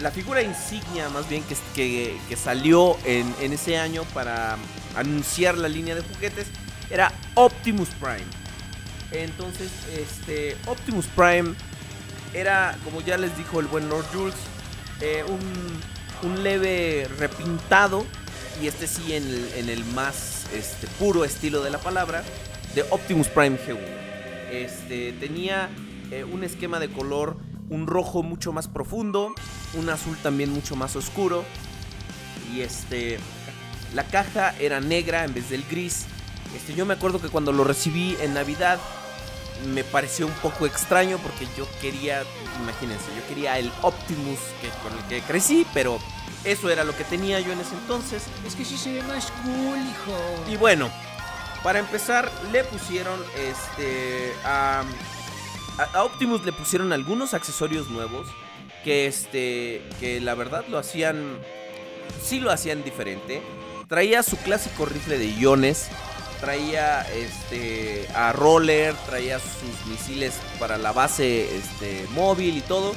la 0.00 0.10
figura 0.10 0.42
insignia 0.42 1.08
más 1.08 1.28
bien 1.28 1.42
que, 1.44 1.56
que, 1.74 2.16
que 2.28 2.36
salió 2.36 2.96
en, 3.04 3.34
en 3.40 3.52
ese 3.52 3.78
año 3.78 4.04
para 4.14 4.56
anunciar 4.96 5.58
la 5.58 5.68
línea 5.68 5.94
de 5.94 6.02
juguetes 6.02 6.46
era 6.90 7.12
Optimus 7.34 7.88
Prime. 8.00 8.26
Entonces, 9.12 9.70
este, 9.96 10.56
Optimus 10.66 11.06
Prime 11.06 11.54
era, 12.34 12.76
como 12.84 13.00
ya 13.00 13.16
les 13.16 13.36
dijo 13.36 13.60
el 13.60 13.66
buen 13.66 13.88
Lord 13.88 14.06
Jules, 14.12 14.34
eh, 15.00 15.24
un, 15.26 16.28
un 16.30 16.42
leve 16.42 17.08
repintado, 17.18 18.04
y 18.60 18.66
este 18.66 18.86
sí 18.86 19.14
en 19.14 19.24
el, 19.24 19.52
en 19.56 19.68
el 19.68 19.84
más 19.86 20.46
este, 20.52 20.86
puro 20.98 21.24
estilo 21.24 21.62
de 21.62 21.70
la 21.70 21.78
palabra, 21.78 22.22
de 22.74 22.82
Optimus 22.90 23.28
Prime 23.28 23.58
G1. 23.58 23.78
Este, 24.50 25.12
tenía 25.12 25.70
eh, 26.10 26.24
un 26.24 26.44
esquema 26.44 26.78
de 26.78 26.88
color, 26.88 27.36
un 27.72 27.86
rojo 27.86 28.22
mucho 28.22 28.52
más 28.52 28.68
profundo, 28.68 29.34
un 29.74 29.88
azul 29.88 30.16
también 30.22 30.52
mucho 30.52 30.76
más 30.76 30.94
oscuro, 30.94 31.44
y 32.54 32.60
este, 32.60 33.18
la 33.94 34.04
caja 34.04 34.54
era 34.60 34.80
negra 34.80 35.24
en 35.24 35.34
vez 35.34 35.48
del 35.50 35.64
gris. 35.64 36.04
Este, 36.54 36.74
yo 36.74 36.84
me 36.84 36.94
acuerdo 36.94 37.20
que 37.20 37.28
cuando 37.28 37.52
lo 37.52 37.64
recibí 37.64 38.16
en 38.20 38.34
Navidad, 38.34 38.78
me 39.74 39.84
pareció 39.84 40.26
un 40.26 40.32
poco 40.34 40.66
extraño 40.66 41.18
porque 41.18 41.46
yo 41.56 41.66
quería, 41.80 42.24
imagínense, 42.60 43.06
yo 43.16 43.26
quería 43.28 43.58
el 43.58 43.70
Optimus 43.82 44.38
que, 44.60 44.68
con 44.82 44.96
el 44.96 45.04
que 45.04 45.20
crecí, 45.22 45.66
pero 45.72 45.98
eso 46.44 46.68
era 46.68 46.84
lo 46.84 46.96
que 46.96 47.04
tenía 47.04 47.40
yo 47.40 47.52
en 47.52 47.60
ese 47.60 47.74
entonces. 47.74 48.24
Es 48.46 48.54
que 48.54 48.64
sí 48.64 48.76
se 48.76 48.92
ve 48.92 49.02
más 49.04 49.30
cool, 49.44 49.78
hijo. 49.78 50.50
Y 50.50 50.56
bueno, 50.56 50.90
para 51.62 51.78
empezar, 51.78 52.30
le 52.50 52.64
pusieron 52.64 53.20
este. 53.36 54.32
A, 54.44 54.82
a 55.78 56.02
Optimus 56.04 56.44
le 56.44 56.52
pusieron 56.52 56.92
algunos 56.92 57.34
accesorios 57.34 57.88
nuevos. 57.90 58.26
Que 58.84 59.06
este. 59.06 59.82
Que 60.00 60.20
la 60.20 60.34
verdad 60.34 60.64
lo 60.68 60.78
hacían. 60.78 61.38
Sí 62.22 62.40
lo 62.40 62.50
hacían 62.50 62.82
diferente. 62.84 63.42
Traía 63.88 64.22
su 64.22 64.36
clásico 64.38 64.86
rifle 64.86 65.18
de 65.18 65.26
iones. 65.26 65.88
Traía 66.40 67.02
este. 67.12 68.08
a 68.14 68.32
Roller. 68.32 68.94
Traía 69.06 69.38
sus 69.38 69.86
misiles 69.86 70.34
para 70.58 70.78
la 70.78 70.92
base 70.92 71.56
este, 71.56 72.06
móvil 72.12 72.56
y 72.56 72.60
todo. 72.62 72.94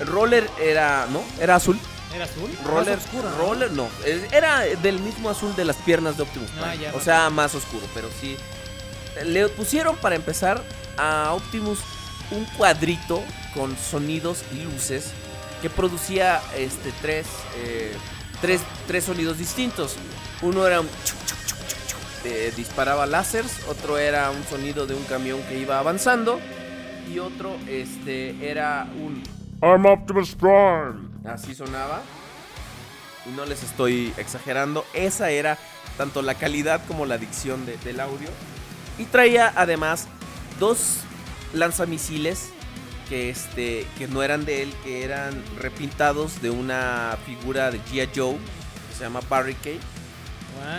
Roller 0.00 0.48
era. 0.60 1.06
¿No? 1.10 1.22
Era 1.40 1.56
azul. 1.56 1.78
¿Era 2.14 2.24
azul? 2.26 2.50
Roller, 2.66 2.96
Más 2.98 3.06
oscuro, 3.06 3.30
roller 3.38 3.72
no, 3.72 3.88
eh, 4.04 4.28
era 4.32 4.60
del 4.60 4.98
mismo 4.98 5.30
azul 5.30 5.56
de 5.56 5.64
las 5.64 5.76
piernas 5.76 6.18
de 6.18 6.24
Optimus 6.24 6.50
Ah, 6.60 6.72
Prime. 6.74 6.90
o 6.92 7.00
sea, 7.00 7.30
más 7.30 7.54
oscuro, 7.54 7.86
pero 7.94 8.10
sí. 8.20 8.36
Le 9.24 9.48
pusieron 9.48 9.96
para 9.96 10.14
empezar 10.14 10.62
a 10.96 11.32
Optimus 11.32 11.78
un 12.30 12.44
cuadrito 12.56 13.22
con 13.54 13.76
sonidos 13.76 14.42
y 14.52 14.64
luces 14.64 15.12
que 15.60 15.68
producía 15.70 16.40
este 16.56 16.92
tres, 17.02 17.26
eh, 17.56 17.94
tres, 18.40 18.60
tres 18.86 19.04
sonidos 19.04 19.38
distintos. 19.38 19.96
Uno 20.40 20.66
era 20.66 20.80
un 20.80 20.88
chuc, 21.04 21.18
chuc, 21.26 21.86
chuc, 21.86 22.00
eh, 22.24 22.52
disparaba 22.56 23.06
láseres, 23.06 23.52
otro 23.68 23.98
era 23.98 24.30
un 24.30 24.42
sonido 24.44 24.86
de 24.86 24.94
un 24.94 25.04
camión 25.04 25.40
que 25.42 25.58
iba 25.58 25.78
avanzando 25.78 26.40
y 27.12 27.18
otro 27.18 27.56
este 27.68 28.48
era 28.50 28.86
un 29.00 29.22
I'm 29.62 29.86
Optimus 29.86 30.34
Prime. 30.34 31.10
Así 31.24 31.54
sonaba. 31.54 32.02
Y 33.26 33.30
no 33.36 33.44
les 33.44 33.62
estoy 33.62 34.12
exagerando. 34.16 34.84
Esa 34.92 35.30
era 35.30 35.56
tanto 35.96 36.22
la 36.22 36.34
calidad 36.34 36.80
como 36.88 37.06
la 37.06 37.18
dicción 37.18 37.64
de- 37.66 37.76
del 37.78 38.00
audio. 38.00 38.28
Y 38.98 39.04
traía 39.04 39.52
además 39.54 40.08
dos 40.58 40.98
lanzamisiles 41.52 42.50
que, 43.08 43.30
este, 43.30 43.86
que 43.98 44.08
no 44.08 44.22
eran 44.22 44.44
de 44.44 44.62
él, 44.62 44.72
que 44.84 45.04
eran 45.04 45.42
repintados 45.58 46.40
de 46.40 46.50
una 46.50 47.16
figura 47.26 47.70
de 47.70 47.78
G.I. 47.84 48.08
Joe 48.14 48.36
que 48.88 48.96
se 48.96 49.04
llama 49.04 49.20
Barricade. 49.28 49.78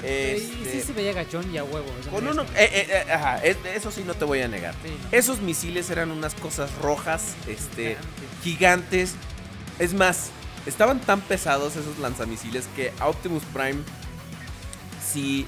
Este- 0.02 0.72
Sí 0.72 0.82
se 0.82 0.94
veía 0.94 1.14
gachón 1.14 1.54
y 1.54 1.58
a 1.58 1.64
huevo. 1.64 1.86
eso 2.00 2.10
Con 2.10 2.26
uno, 2.28 2.44
eh, 2.44 2.48
eh, 2.56 2.88
eh, 3.08 3.12
ajá, 3.12 3.44
es- 3.44 3.58
eso 3.76 3.92
sí 3.92 4.04
no 4.06 4.14
te 4.14 4.24
voy 4.26 4.42
a 4.42 4.48
negar. 4.48 4.74
Sí, 4.84 4.90
no. 4.90 5.18
Esos 5.18 5.42
misiles 5.42 5.90
eran 5.90 6.10
unas 6.12 6.34
cosas 6.36 6.74
rojas, 6.76 7.34
este, 7.48 7.98
Gigante. 7.98 8.28
gigantes. 8.44 9.16
Es 9.80 9.94
más, 9.94 10.30
estaban 10.66 11.00
tan 11.02 11.20
pesados 11.22 11.76
esos 11.76 12.00
lanzamisiles 12.00 12.66
que 12.76 12.94
Optimus 13.02 13.44
Prime, 13.54 13.82
si, 15.06 15.46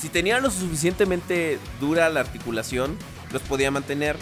si 0.00 0.08
tenía 0.08 0.40
lo 0.40 0.50
suficientemente 0.50 1.58
dura 1.80 2.08
la 2.10 2.20
articulación, 2.20 2.96
los 3.32 3.42
podía 3.42 3.70
mantener. 3.70 4.16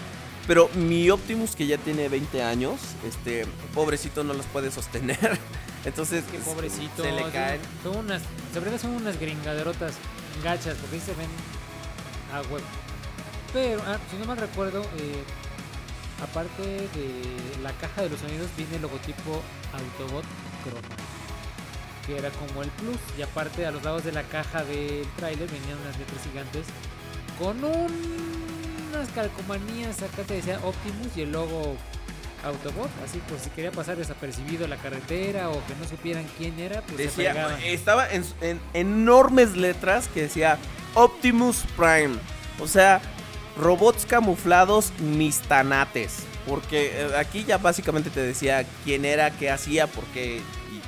Pero 0.47 0.69
mi 0.75 1.09
Optimus, 1.09 1.57
que 1.57 1.67
ya 1.67 1.79
tiene 1.79 2.09
20 2.09 2.43
años, 2.43 2.79
este, 3.07 3.47
pobrecito 3.75 4.25
no 4.25 4.35
los 4.35 4.45
puede 4.47 4.71
sostener. 4.71 5.39
Entonces, 5.87 6.25
Qué 6.31 6.39
pobrecito. 6.39 7.03
se 7.03 7.13
le 7.13 7.31
caen. 7.31 7.61
Son 7.83 7.97
unas, 7.97 8.23
sobre 8.53 8.71
todo 8.71 8.79
son 8.79 8.91
unas 8.93 9.19
gringaderotas 9.19 9.95
gachas, 10.43 10.77
porque 10.81 10.97
ahí 10.97 11.03
se 11.03 11.13
ven 11.15 11.29
a 12.33 12.41
huevo. 12.43 12.67
Pero, 13.53 13.83
ah, 13.87 13.99
si 14.11 14.17
no 14.19 14.25
mal 14.27 14.37
recuerdo, 14.37 14.83
eh, 14.99 15.23
aparte 16.23 16.63
de 16.63 17.23
la 17.63 17.73
caja 17.73 18.03
de 18.03 18.11
los 18.11 18.21
sonidos, 18.21 18.49
viene 18.57 18.77
el 18.77 18.83
logotipo 18.83 19.43
Autobot 19.73 20.25
Chroma. 20.63 20.89
que 22.07 22.19
era 22.19 22.29
como 22.31 22.63
el 22.63 22.69
plus. 22.71 22.99
Y 23.19 23.23
aparte, 23.23 23.65
a 23.65 23.71
los 23.71 23.83
lados 23.83 24.05
de 24.05 24.13
la 24.13 24.25
caja 24.25 24.63
del 24.65 25.07
tráiler 25.17 25.49
venían 25.51 25.79
unas 25.83 25.99
letras 25.99 26.21
gigantes 26.23 26.67
con 27.39 27.65
un- 27.65 28.54
unas 28.95 29.09
calcomanías. 29.11 30.03
Acá 30.03 30.23
te 30.27 30.35
decía 30.35 30.59
Optimus 30.65 31.17
y 31.17 31.23
el 31.23 31.33
logo 31.33 31.77
Autobot. 32.45 32.91
Así, 33.05 33.21
pues 33.29 33.43
si 33.43 33.51
quería 33.51 33.73
pasar 33.73 33.97
desapercibido 33.97 34.67
la 34.69 34.77
carretera 34.77 35.51
o 35.51 35.55
que 35.67 35.75
no 35.81 35.89
supieran 35.89 36.27
quién 36.39 36.59
era, 36.59 36.83
pues 36.83 36.99
Decía, 36.99 37.59
estaba 37.65 38.11
en, 38.11 38.25
en 38.41 38.61
enormes 38.75 39.57
letras 39.57 40.09
que 40.09 40.23
decía 40.23 40.59
Optimus 40.95 41.65
Prime. 41.77 42.17
O 42.61 42.69
sea, 42.69 43.01
robots 43.57 44.07
camuflados 44.07 44.93
mis 45.01 45.39
tanates. 45.41 46.25
Porque 46.47 46.93
eh, 46.95 47.17
aquí 47.17 47.45
ya 47.45 47.57
básicamente 47.57 48.11
te 48.11 48.21
decía 48.21 48.67
quién 48.85 49.05
era, 49.05 49.31
qué 49.31 49.51
hacía, 49.51 49.87
por 49.87 50.05
qué 50.07 50.43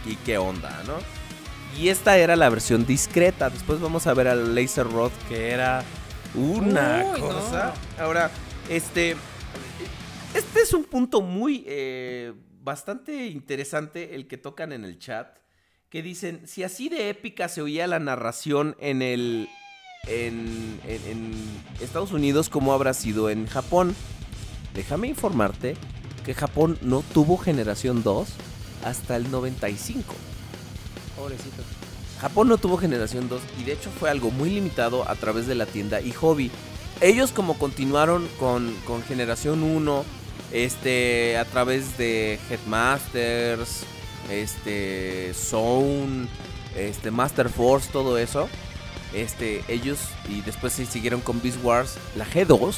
y, 0.05 0.11
y 0.11 0.17
qué 0.17 0.37
onda, 0.37 0.83
¿no? 0.87 0.95
Y 1.79 1.89
esta 1.89 2.17
era 2.19 2.37
la 2.37 2.49
versión 2.49 2.87
discreta. 2.87 3.51
Después 3.51 3.81
vamos 3.81 4.07
a 4.07 4.15
ver 4.15 4.29
al 4.29 4.55
Laser 4.55 4.87
Rod, 4.87 5.13
que 5.29 5.51
era 5.51 5.83
una 6.37 7.05
Uy, 7.15 7.21
no. 7.21 7.29
cosa. 7.29 7.75
Ahora, 7.99 8.31
este. 8.69 9.17
Este 10.35 10.61
es 10.61 10.73
un 10.75 10.85
punto 10.85 11.23
muy. 11.23 11.65
eh, 11.67 12.33
bastante 12.63 13.27
interesante 13.27 14.15
el 14.17 14.27
que 14.27 14.37
tocan 14.37 14.73
en 14.73 14.85
el 14.85 14.99
chat. 14.99 15.39
Que 15.89 16.03
dicen: 16.03 16.47
si 16.47 16.63
así 16.63 16.89
de 16.89 17.09
épica 17.09 17.49
se 17.49 17.63
oía 17.63 17.87
la 17.87 17.99
narración 17.99 18.77
en 18.81 19.03
el. 19.03 19.49
En, 20.09 20.79
en- 20.87 21.11
en 21.11 21.61
Estados 21.81 22.13
Unidos, 22.13 22.49
¿cómo 22.49 22.73
habrá 22.73 22.95
sido 22.95 23.29
en 23.31 23.47
Japón? 23.47 23.95
Déjame 24.75 25.09
informarte 25.09 25.75
que 26.25 26.33
Japón 26.35 26.79
no 26.83 27.03
tuvo 27.15 27.37
generación 27.39 28.03
2 28.05 28.29
hasta 28.85 29.17
el 29.17 29.31
95. 29.31 30.15
Pobrecito. 31.17 31.63
Japón 32.21 32.49
no 32.49 32.59
tuvo 32.59 32.79
generación 32.79 33.29
2 33.29 33.41
y 33.61 33.65
de 33.65 33.73
hecho 33.73 33.91
fue 33.91 34.11
algo 34.11 34.31
muy 34.31 34.51
limitado 34.51 35.09
a 35.09 35.15
través 35.15 35.47
de 35.47 35.55
la 35.55 35.67
tienda 35.67 36.01
y 36.01 36.13
hobby. 36.13 36.51
Ellos 37.01 37.31
como 37.33 37.59
continuaron 37.59 38.27
con, 38.39 38.75
con 38.87 39.03
generación 39.03 39.63
1, 39.63 40.05
este, 40.53 41.37
a 41.37 41.45
través 41.45 41.99
de 41.99 42.39
Headmasters, 42.49 43.85
este, 44.31 45.33
Zone, 45.35 46.27
este, 46.75 47.11
Master 47.11 47.51
Force, 47.51 47.91
todo 47.93 48.17
eso. 48.17 48.49
Este, 49.13 49.63
ellos 49.69 49.99
y 50.29 50.41
después 50.41 50.73
se 50.73 50.87
siguieron 50.87 51.21
con 51.21 51.43
Beast 51.43 51.63
Wars. 51.63 51.99
La 52.17 52.25
G2 52.27 52.75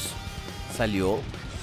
salió, 0.75 1.19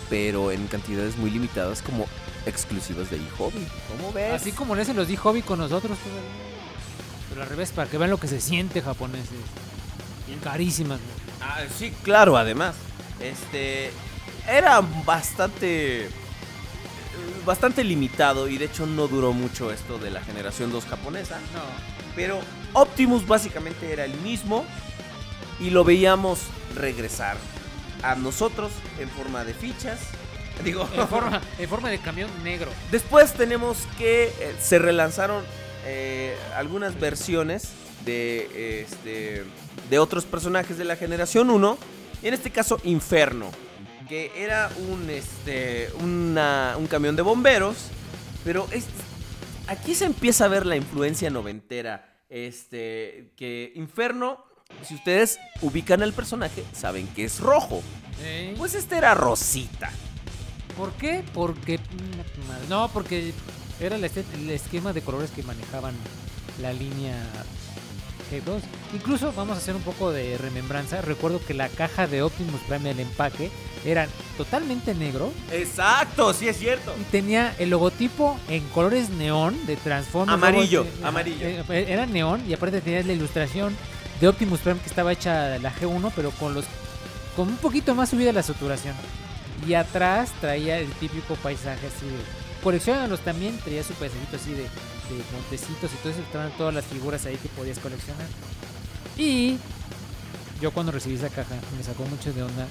pero 0.09 0.51
en 0.51 0.67
cantidades 0.67 1.19
muy 1.19 1.31
limitadas 1.31 1.83
como 1.83 2.07
exclusivas 2.47 3.11
de 3.11 3.17
eHobby. 3.17 3.67
¿Cómo 3.97 4.13
ves? 4.13 4.33
Así 4.33 4.53
como 4.53 4.75
le 4.75 4.83
hacen 4.83 4.97
los 4.97 5.09
D-Hobby 5.09 5.43
con 5.43 5.59
nosotros. 5.59 5.99
Pero 7.37 7.45
al 7.45 7.51
revés, 7.51 7.71
para 7.71 7.91
que 7.91 7.99
vean 7.99 8.09
lo 8.11 8.17
que 8.17 8.29
se 8.29 8.41
siente 8.41 8.81
japoneses. 8.81 9.29
Bien 10.27 10.39
carísimas. 10.39 10.99
¿no? 10.99 11.45
Ah, 11.45 11.59
sí, 11.77 11.93
claro, 12.03 12.39
además. 12.39 12.77
Este. 13.21 13.91
Era 14.49 14.81
bastante. 15.05 16.09
Bastante 17.45 17.85
limitado 17.85 18.49
y 18.49 18.57
de 18.57 18.65
hecho 18.65 18.87
no 18.87 19.07
duró 19.07 19.35
mucho 19.35 19.71
esto 19.71 19.99
de 19.99 20.11
la 20.11 20.23
generación 20.23 20.73
2 20.73 20.87
japonesa. 20.87 21.37
No. 21.53 21.61
Pero 22.15 22.41
Optimus 22.73 23.27
básicamente 23.27 23.93
era 23.93 24.07
el 24.07 24.15
mismo 24.21 24.65
y 25.61 25.69
lo 25.69 25.85
veíamos 25.85 26.41
regresar 26.75 27.37
a 28.03 28.15
nosotros 28.15 28.73
en 28.99 29.11
forma 29.11 29.45
de 29.45 29.53
fichas. 29.53 30.01
Digo, 30.65 30.89
En 30.95 31.07
forma, 31.07 31.43
en 31.59 31.69
forma 31.69 31.91
de 31.91 31.99
camión 31.99 32.31
negro. 32.43 32.71
Después 32.91 33.35
tenemos 33.35 33.77
que 33.99 34.29
eh, 34.41 34.57
se 34.59 34.79
relanzaron 34.79 35.45
eh, 35.87 36.37
algunas 36.57 36.99
versiones 36.99 37.69
de, 38.05 38.83
este, 38.83 39.45
de 39.89 39.99
otros 39.99 40.25
personajes 40.25 40.77
de 40.79 40.85
la 40.85 40.97
generación 40.97 41.51
1. 41.51 41.79
Y 42.23 42.29
en 42.29 42.35
este 42.35 42.51
caso, 42.51 42.81
Inferno. 42.85 43.51
Que 44.09 44.31
era 44.37 44.71
un, 44.89 45.09
este, 45.11 45.91
una- 46.03 46.75
un 46.79 46.87
camión 46.87 47.17
de 47.17 47.23
bomberos. 47.23 47.77
Pero 48.45 48.69
es- 48.73 48.87
aquí 49.67 49.95
se 49.95 50.05
empieza 50.05 50.45
a 50.45 50.49
ver 50.49 50.67
la 50.67 50.77
influencia 50.77 51.31
noventera. 51.31 52.13
Este, 52.29 53.33
que 53.37 53.73
Inferno, 53.77 54.45
si 54.85 54.95
ustedes 54.97 55.39
ubican 55.63 56.03
al 56.03 56.13
personaje, 56.13 56.65
saben 56.73 57.07
que 57.09 57.25
es 57.25 57.41
rojo. 57.41 57.83
¿Eh? 58.23 58.55
Pues 58.59 58.75
este 58.75 58.97
era 58.97 59.15
rosita. 59.15 59.91
¿Por 60.77 60.93
qué? 60.95 61.23
Porque. 61.35 61.79
No, 62.69 62.89
porque 62.93 63.33
era 63.81 63.97
el, 63.97 64.05
esquema 64.51 64.93
de 64.93 65.03
colores 65.03 65.31
que 65.31 65.43
manejaban 65.43 65.95
la 66.61 66.73
línea 66.73 67.15
G2. 68.31 68.61
Incluso 68.95 69.33
vamos 69.33 69.57
a 69.57 69.59
hacer 69.59 69.75
un 69.77 69.83
poco 69.83 70.11
de 70.13 70.39
remembranza. 70.39 71.01
Recuerdo 71.03 71.41
que 71.45 71.55
la 71.55 71.69
caja 71.69 72.07
de 72.07 72.23
Optimus 72.23 72.61
Prime, 72.69 72.91
el 72.91 73.01
empaque, 73.01 73.51
era 73.85 74.09
totalmente 74.37 74.95
negro 74.95 75.33
Exacto, 75.53 76.33
sí 76.33 76.49
es 76.49 76.59
cierto. 76.59 76.93
y 77.01 77.05
tenía 77.05 77.55
el 77.59 77.71
logotipo 77.71 78.37
en 78.49 78.67
colores 78.69 79.11
neón 79.11 79.55
de 79.67 79.77
Transformers. 79.77 80.35
Amarillo, 80.35 80.83
eh, 80.83 81.05
amarillo. 81.05 81.47
eh, 81.47 81.87
Era 81.89 82.07
neón 82.07 82.43
y 82.49 82.55
aparte 82.55 82.81
tenías 82.81 83.07
la 83.07 83.13
ilustración 83.13 83.77
de 84.21 84.29
Optimus 84.29 84.61
Prime 84.61 84.81
que 84.81 84.89
estaba 84.89 85.13
hecha 85.13 85.59
la 85.59 85.73
G1, 85.73 86.11
pero 86.17 86.31
con 86.33 86.55
los 86.55 86.65
con 87.37 87.49
un 87.49 87.57
poquito 87.59 87.95
más 87.95 88.09
subida 88.09 88.33
la 88.33 88.43
saturación. 88.43 88.95
Y 89.67 89.75
atrás 89.75 90.31
traía 90.41 90.79
el 90.79 90.91
típico 90.93 91.35
paisaje 91.37 91.87
así 91.87 92.07
de. 92.07 92.46
Coleccionalos 92.67 93.21
también, 93.21 93.57
traía 93.59 93.85
su 93.85 93.93
paisajito 93.93 94.35
así 94.35 94.51
de, 94.51 94.63
de 94.63 95.23
montecitos 95.33 95.89
eso. 96.05 96.21
Estaban 96.21 96.51
todas 96.59 96.75
las 96.75 96.85
figuras 96.85 97.25
ahí 97.25 97.37
que 97.37 97.49
podías 97.51 97.79
coleccionar. 97.79 98.27
Y 99.17 99.57
yo 100.61 100.73
cuando 100.73 100.91
recibí 100.91 101.15
esa 101.15 101.29
caja 101.29 101.55
me 101.77 101.85
sacó 101.85 102.03
mucho 102.07 102.33
de 102.33 102.43
onda 102.43 102.67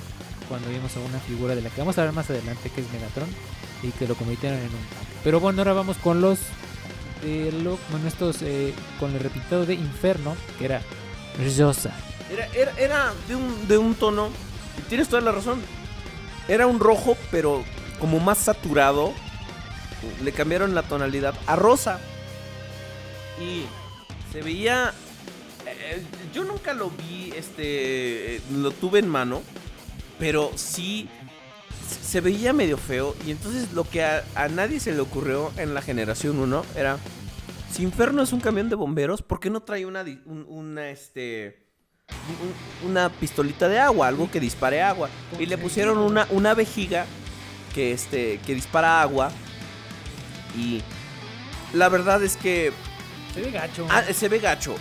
cuando 0.50 0.68
vimos 0.68 0.94
a 0.98 1.00
una 1.00 1.18
figura 1.22 1.56
de 1.56 1.62
la 1.62 1.70
que 1.70 1.80
vamos 1.80 1.98
a 1.98 2.02
hablar 2.02 2.14
más 2.14 2.30
adelante, 2.30 2.70
que 2.72 2.82
es 2.82 2.92
Megatron, 2.92 3.30
y 3.84 3.92
que 3.92 4.06
lo 4.06 4.16
convirtieron 4.16 4.60
en 4.60 4.66
un. 4.66 4.86
Pero 5.24 5.40
bueno, 5.40 5.62
ahora 5.62 5.72
vamos 5.72 5.96
con 6.00 6.20
los. 6.20 6.40
De 7.24 7.54
lo, 7.54 7.80
bueno, 7.90 8.06
estos. 8.06 8.42
eh, 8.42 8.74
con 9.00 9.14
el 9.14 9.22
repintado 9.22 9.66
de 9.66 9.76
Inferno, 9.76 10.36
que 10.60 10.66
era 10.66 10.82
Rosa. 11.58 11.94
Era, 12.30 12.48
era, 12.48 12.72
era 12.78 13.14
de, 13.30 13.36
un, 13.38 13.66
de 13.70 13.78
un 13.78 13.96
tono. 13.96 14.28
Tienes 14.90 15.08
toda 15.08 15.22
la 15.22 15.32
razón. 15.32 15.62
Era 16.50 16.68
un 16.68 16.82
rojo, 16.82 17.16
pero 17.32 17.64
como 18.02 18.20
más 18.20 18.40
saturado. 18.40 19.14
Le 20.24 20.32
cambiaron 20.32 20.76
la 20.76 20.84
tonalidad 20.84 21.34
a 21.48 21.56
rosa. 21.56 22.00
Y 23.40 23.64
se 24.32 24.42
veía. 24.42 24.94
eh, 25.68 26.04
yo 26.34 26.44
nunca 26.44 26.74
lo 26.74 26.90
vi, 26.90 27.32
este. 27.36 28.36
eh, 28.38 28.42
Lo 28.52 28.72
tuve 28.72 29.00
en 29.00 29.10
mano. 29.10 29.42
Pero 30.20 30.52
sí. 30.56 31.10
se- 32.02 32.22
veía 32.22 32.54
medio 32.54 32.78
feo. 32.78 33.16
Y 33.26 33.32
entonces 33.32 33.74
lo 33.74 33.84
que 33.84 34.04
a, 34.04 34.24
nadie 34.50 34.80
se 34.80 34.92
le 34.94 35.00
ocurrió 35.02 35.52
en 35.58 35.74
la 35.74 35.82
generación 35.82 36.40
1 36.40 36.66
era. 36.76 36.98
Si 37.72 37.84
Inferno 37.84 38.22
es 38.24 38.32
un 38.32 38.40
camión 38.40 38.70
de 38.70 38.76
bomberos, 38.76 39.22
¿por 39.22 39.42
qué 39.42 39.50
no 39.50 39.62
trae 39.62 39.86
una, 39.86 40.06
una 40.48 40.90
este 40.90 41.66
un- 42.84 42.90
una 42.92 43.10
pistolita 43.10 43.68
de 43.68 43.80
agua, 43.80 44.08
algo 44.08 44.32
que 44.32 44.40
dispare 44.40 44.82
agua. 44.82 45.10
Y 45.40 45.46
le 45.46 45.58
pusieron 45.58 45.98
una, 45.98 46.26
una 46.30 46.54
vejiga 46.54 47.06
que, 47.74 47.92
este, 47.92 48.40
que 48.46 48.56
dispara 48.56 49.02
agua. 49.02 49.30
Y 50.58 50.82
la 51.74 51.90
verdad 51.90 52.24
es 52.24 52.38
que 52.38 52.72
Se 53.34 53.42
ve 53.42 53.52
gacho. 53.52 53.88
ah, 53.90 54.04
se 54.14 54.30
ve 54.30 54.40
gacho. 54.40 54.76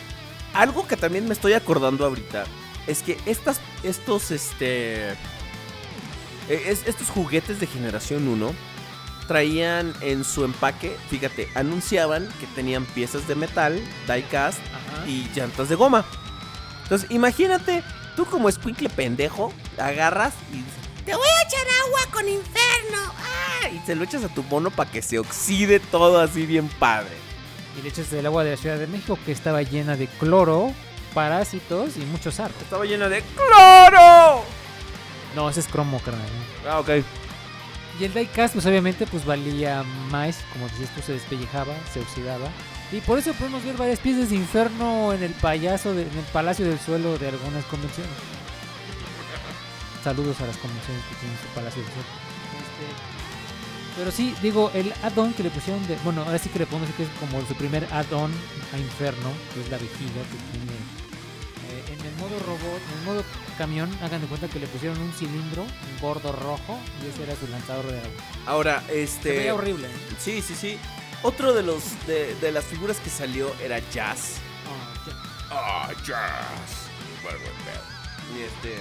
Algo 0.55 0.87
que 0.87 0.97
también 0.97 1.27
me 1.27 1.33
estoy 1.35 1.53
acordando 1.55 2.05
ahorita 2.07 2.45
es 2.87 3.03
que 3.03 3.19
estas, 3.27 3.61
estos, 3.83 4.31
este, 4.31 5.11
es- 6.49 6.87
estos 6.87 7.09
juguetes 7.09 7.59
de 7.61 7.67
generación 7.67 8.29
1 8.29 8.53
traían 9.27 9.95
en 10.03 10.23
su 10.23 10.45
empaque, 10.45 10.95
fíjate, 11.09 11.49
anunciaban 11.55 12.29
que 12.41 12.47
tenían 12.55 12.85
piezas 12.85 13.27
de 13.27 13.35
metal, 13.35 13.81
diecast 14.07 14.59
Ajá. 14.59 15.09
y 15.09 15.29
llantas 15.35 15.69
de 15.71 15.75
goma. 15.75 16.05
Entonces, 16.83 17.11
imagínate, 17.11 17.83
tú 18.17 18.27
como 18.27 18.51
escuincle 18.51 18.91
pendejo, 18.91 19.51
agarras 19.79 20.35
y 20.53 20.63
Te 21.05 21.15
voy 21.15 21.27
a 21.29 21.43
echar 21.47 21.67
agua 21.87 22.01
con 22.13 22.29
inferno. 22.29 23.13
"Ah", 23.19 23.69
y 23.69 23.79
se 23.87 23.95
lo 23.95 24.05
echas 24.05 24.25
a 24.25 24.29
tu 24.29 24.43
mono 24.45 24.71
para 24.71 24.91
que 24.91 25.03
se 25.03 25.19
oxide 25.19 25.81
todo 25.81 26.21
así 26.21 26.47
bien 26.47 26.69
padre. 26.69 27.11
Y 27.79 27.83
le 27.83 27.89
echas 27.89 28.13
el 28.13 28.25
agua 28.27 28.45
de 28.45 28.53
la 28.53 28.57
Ciudad 28.57 28.79
de 28.79 28.87
México 28.87 29.19
que 29.27 29.33
estaba 29.33 29.63
llena 29.63 29.97
de 29.97 30.07
cloro, 30.07 30.73
parásitos 31.13 31.97
y 31.97 32.01
muchos 32.01 32.41
arcos. 32.41 32.63
Estaba 32.63 32.85
lleno 32.85 33.09
de 33.09 33.23
cloro. 33.23 34.43
No, 35.35 35.51
ese 35.51 35.61
es 35.61 35.67
cromo, 35.67 36.01
carnal. 36.05 36.27
Ah, 36.69 36.79
ok. 36.81 36.89
Y 38.01 38.05
el 38.05 38.15
diecast, 38.15 38.55
pues 38.55 38.67
obviamente, 38.67 39.07
pues 39.07 39.25
valía 39.25 39.83
más, 40.11 40.37
como 40.53 40.69
dices 40.69 40.89
tú, 40.95 41.03
se 41.03 41.13
despellejaba, 41.13 41.75
se 41.93 42.01
oxidaba. 42.01 42.49
Y 42.93 43.01
por 43.01 43.19
eso 43.19 43.33
podemos 43.35 43.65
ver 43.65 43.77
varias 43.77 43.99
piezas 44.01 44.31
de 44.31 44.37
inferno 44.37 45.13
en 45.13 45.23
el 45.23 45.33
payaso, 45.33 45.95
de- 45.95 46.03
en 46.03 46.19
el 46.19 46.25
palacio 46.33 46.65
del 46.67 46.79
suelo 46.81 47.19
de 47.19 47.29
algunas 47.29 47.65
convenciones. 47.67 48.13
Saludos 50.05 50.39
a 50.43 50.47
las 50.47 50.57
convenciones 50.59 51.03
que 51.09 51.15
tienen 51.17 51.39
su 51.39 51.47
palacio 51.55 51.83
suelo. 51.83 51.99
Este, 52.61 53.97
Pero 53.97 54.11
sí, 54.11 54.35
digo, 54.43 54.71
el 54.75 54.93
add-on 55.03 55.33
que 55.33 55.43
le 55.43 55.51
pusieron 55.51 55.85
de. 55.89 55.97
Bueno, 56.05 56.23
ahora 56.23 56.39
sí 56.39 56.51
que 56.51 56.59
le 56.59 56.67
podemos 56.67 56.89
decir 56.89 57.07
que 57.07 57.13
es 57.15 57.19
como 57.21 57.45
su 57.47 57.55
primer 57.55 57.89
add-on 57.91 58.31
a 58.75 58.79
Inferno, 58.79 59.31
que 59.55 59.63
es 59.63 59.71
la 59.71 59.79
vejiga 59.79 60.23
que 60.31 60.39
tiene. 60.53 60.73
eh, 61.71 61.95
en 61.99 62.07
el 62.07 62.15
modo 62.17 62.39
robot, 62.41 62.83
en 62.93 62.99
el 62.99 63.05
modo 63.07 63.25
camión, 63.57 63.91
hagan 64.03 64.21
de 64.21 64.27
cuenta 64.27 64.47
que 64.49 64.59
le 64.61 64.67
pusieron 64.67 65.01
un 65.01 65.13
cilindro, 65.15 65.63
un 65.63 66.01
gordo 66.03 66.33
rojo, 66.33 66.79
y 67.03 67.09
ese 67.09 67.23
era 67.23 67.35
su 67.37 67.47
lanzador 67.49 67.87
de 67.91 67.99
agua. 67.99 68.11
Ahora, 68.47 68.83
Se 68.87 69.03
este. 69.05 69.31
veía 69.39 69.55
horrible. 69.55 69.89
Sí, 70.19 70.43
sí, 70.43 70.55
sí. 70.55 70.77
Otro 71.23 71.55
de 71.55 71.63
los 71.63 71.83
de, 72.07 72.35
de 72.35 72.53
las 72.53 72.65
figuras 72.65 72.99
que 72.99 73.09
salió 73.09 73.55
era 73.63 73.79
Jazz. 73.91 74.35
Ah. 75.51 75.89
Ah, 75.89 75.93
jazz. 76.05 76.91
Well. 77.25 77.39
Y 78.37 78.43
este. 78.43 78.79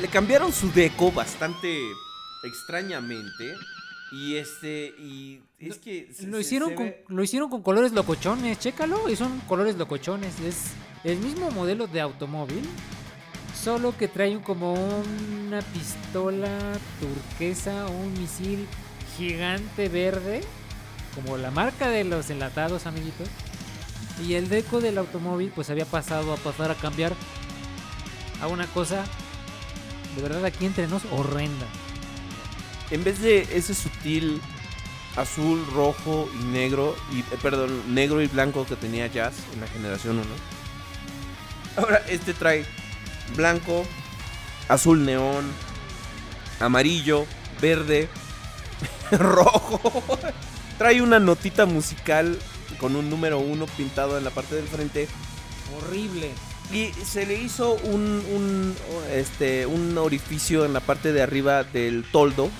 Le 0.00 0.08
cambiaron 0.08 0.52
su 0.52 0.70
deco 0.72 1.10
bastante 1.12 1.76
extrañamente. 2.44 3.54
Y 4.12 4.36
este. 4.36 4.94
Y 4.98 5.40
es 5.58 5.76
que. 5.78 6.08
se- 6.14 6.26
Lo 6.26 6.40
hicieron, 6.40 6.70
se 6.70 6.74
con, 6.74 6.86
ve- 6.86 7.04
lo 7.08 7.22
hicieron 7.22 7.50
con 7.50 7.62
colores 7.62 7.92
locochones, 7.92 8.58
chécalo, 8.58 9.08
y 9.10 9.16
son 9.16 9.40
colores 9.40 9.76
locochones. 9.76 10.38
Es 10.40 10.56
el 11.04 11.18
mismo 11.18 11.50
modelo 11.50 11.86
de 11.86 12.00
automóvil, 12.00 12.62
solo 13.62 13.96
que 13.96 14.08
trae 14.08 14.40
como 14.40 14.72
una 14.74 15.60
pistola 15.60 16.48
turquesa 17.00 17.86
o 17.86 17.90
un 17.90 18.12
misil 18.14 18.66
gigante 19.16 19.88
verde, 19.88 20.40
como 21.14 21.36
la 21.36 21.50
marca 21.50 21.88
de 21.88 22.04
los 22.04 22.30
enlatados, 22.30 22.86
amiguitos. 22.86 23.28
Y 24.26 24.34
el 24.34 24.48
deco 24.48 24.80
del 24.80 24.98
automóvil 24.98 25.52
pues 25.54 25.70
había 25.70 25.84
pasado 25.84 26.32
a 26.32 26.36
pasar 26.38 26.70
a 26.70 26.74
cambiar 26.74 27.12
a 28.40 28.48
una 28.48 28.66
cosa, 28.68 29.04
de 30.18 30.28
verdad 30.28 30.44
aquí 30.44 30.66
entre 30.66 30.88
nos, 30.88 31.02
horrenda. 31.12 31.66
En 32.90 33.04
vez 33.04 33.20
de 33.20 33.42
ese 33.52 33.72
sutil 33.72 34.40
azul, 35.16 35.64
rojo 35.72 36.28
y 36.40 36.44
negro. 36.44 36.96
Y, 37.12 37.20
eh, 37.20 37.38
perdón, 37.40 37.94
negro 37.94 38.20
y 38.20 38.26
blanco 38.26 38.66
que 38.66 38.74
tenía 38.74 39.06
Jazz 39.06 39.34
en 39.54 39.60
la 39.60 39.68
generación 39.68 40.18
1. 40.18 40.26
Ahora 41.76 42.02
este 42.08 42.34
trae 42.34 42.66
blanco, 43.36 43.84
azul 44.68 45.04
neón, 45.04 45.48
amarillo, 46.58 47.26
verde, 47.60 48.08
rojo. 49.12 49.80
Trae 50.78 51.00
una 51.00 51.20
notita 51.20 51.64
musical 51.66 52.36
con 52.80 52.96
un 52.96 53.08
número 53.08 53.38
uno 53.38 53.66
pintado 53.66 54.18
en 54.18 54.24
la 54.24 54.30
parte 54.30 54.56
del 54.56 54.66
frente. 54.66 55.06
Horrible. 55.76 56.32
Y 56.72 56.92
se 57.04 57.24
le 57.24 57.34
hizo 57.34 57.74
un, 57.74 58.22
un, 58.34 58.76
este, 59.12 59.66
un 59.66 59.96
orificio 59.96 60.64
en 60.64 60.74
la 60.74 60.80
parte 60.80 61.12
de 61.12 61.22
arriba 61.22 61.64
del 61.64 62.04
toldo. 62.12 62.50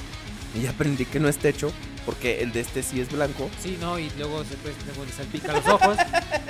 Y 0.54 0.62
ya 0.62 0.70
aprendí 0.70 1.04
que 1.04 1.20
no 1.20 1.28
es 1.28 1.36
techo, 1.36 1.72
porque 2.06 2.40
el 2.40 2.52
de 2.52 2.60
este 2.60 2.82
sí 2.82 3.00
es 3.00 3.12
blanco. 3.12 3.50
Sí, 3.62 3.76
no, 3.80 3.98
y 3.98 4.10
luego 4.16 4.42
se 4.44 4.54
pues, 4.56 4.74
luego 4.86 5.04
le 5.04 5.12
salpica 5.12 5.52
los 5.52 5.66
ojos. 5.68 5.98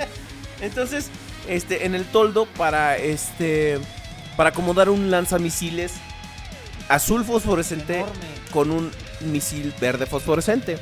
Entonces, 0.61 1.09
este, 1.47 1.85
en 1.85 1.95
el 1.95 2.05
toldo 2.05 2.45
para 2.45 2.97
este. 2.97 3.79
Para 4.37 4.51
acomodar 4.51 4.89
un 4.89 5.11
lanzamisiles 5.11 5.91
azul 6.87 7.23
fosforescente 7.23 7.99
Enorme. 7.99 8.13
con 8.51 8.71
un 8.71 8.91
misil 9.19 9.73
verde 9.81 10.05
fosforescente. 10.05 10.77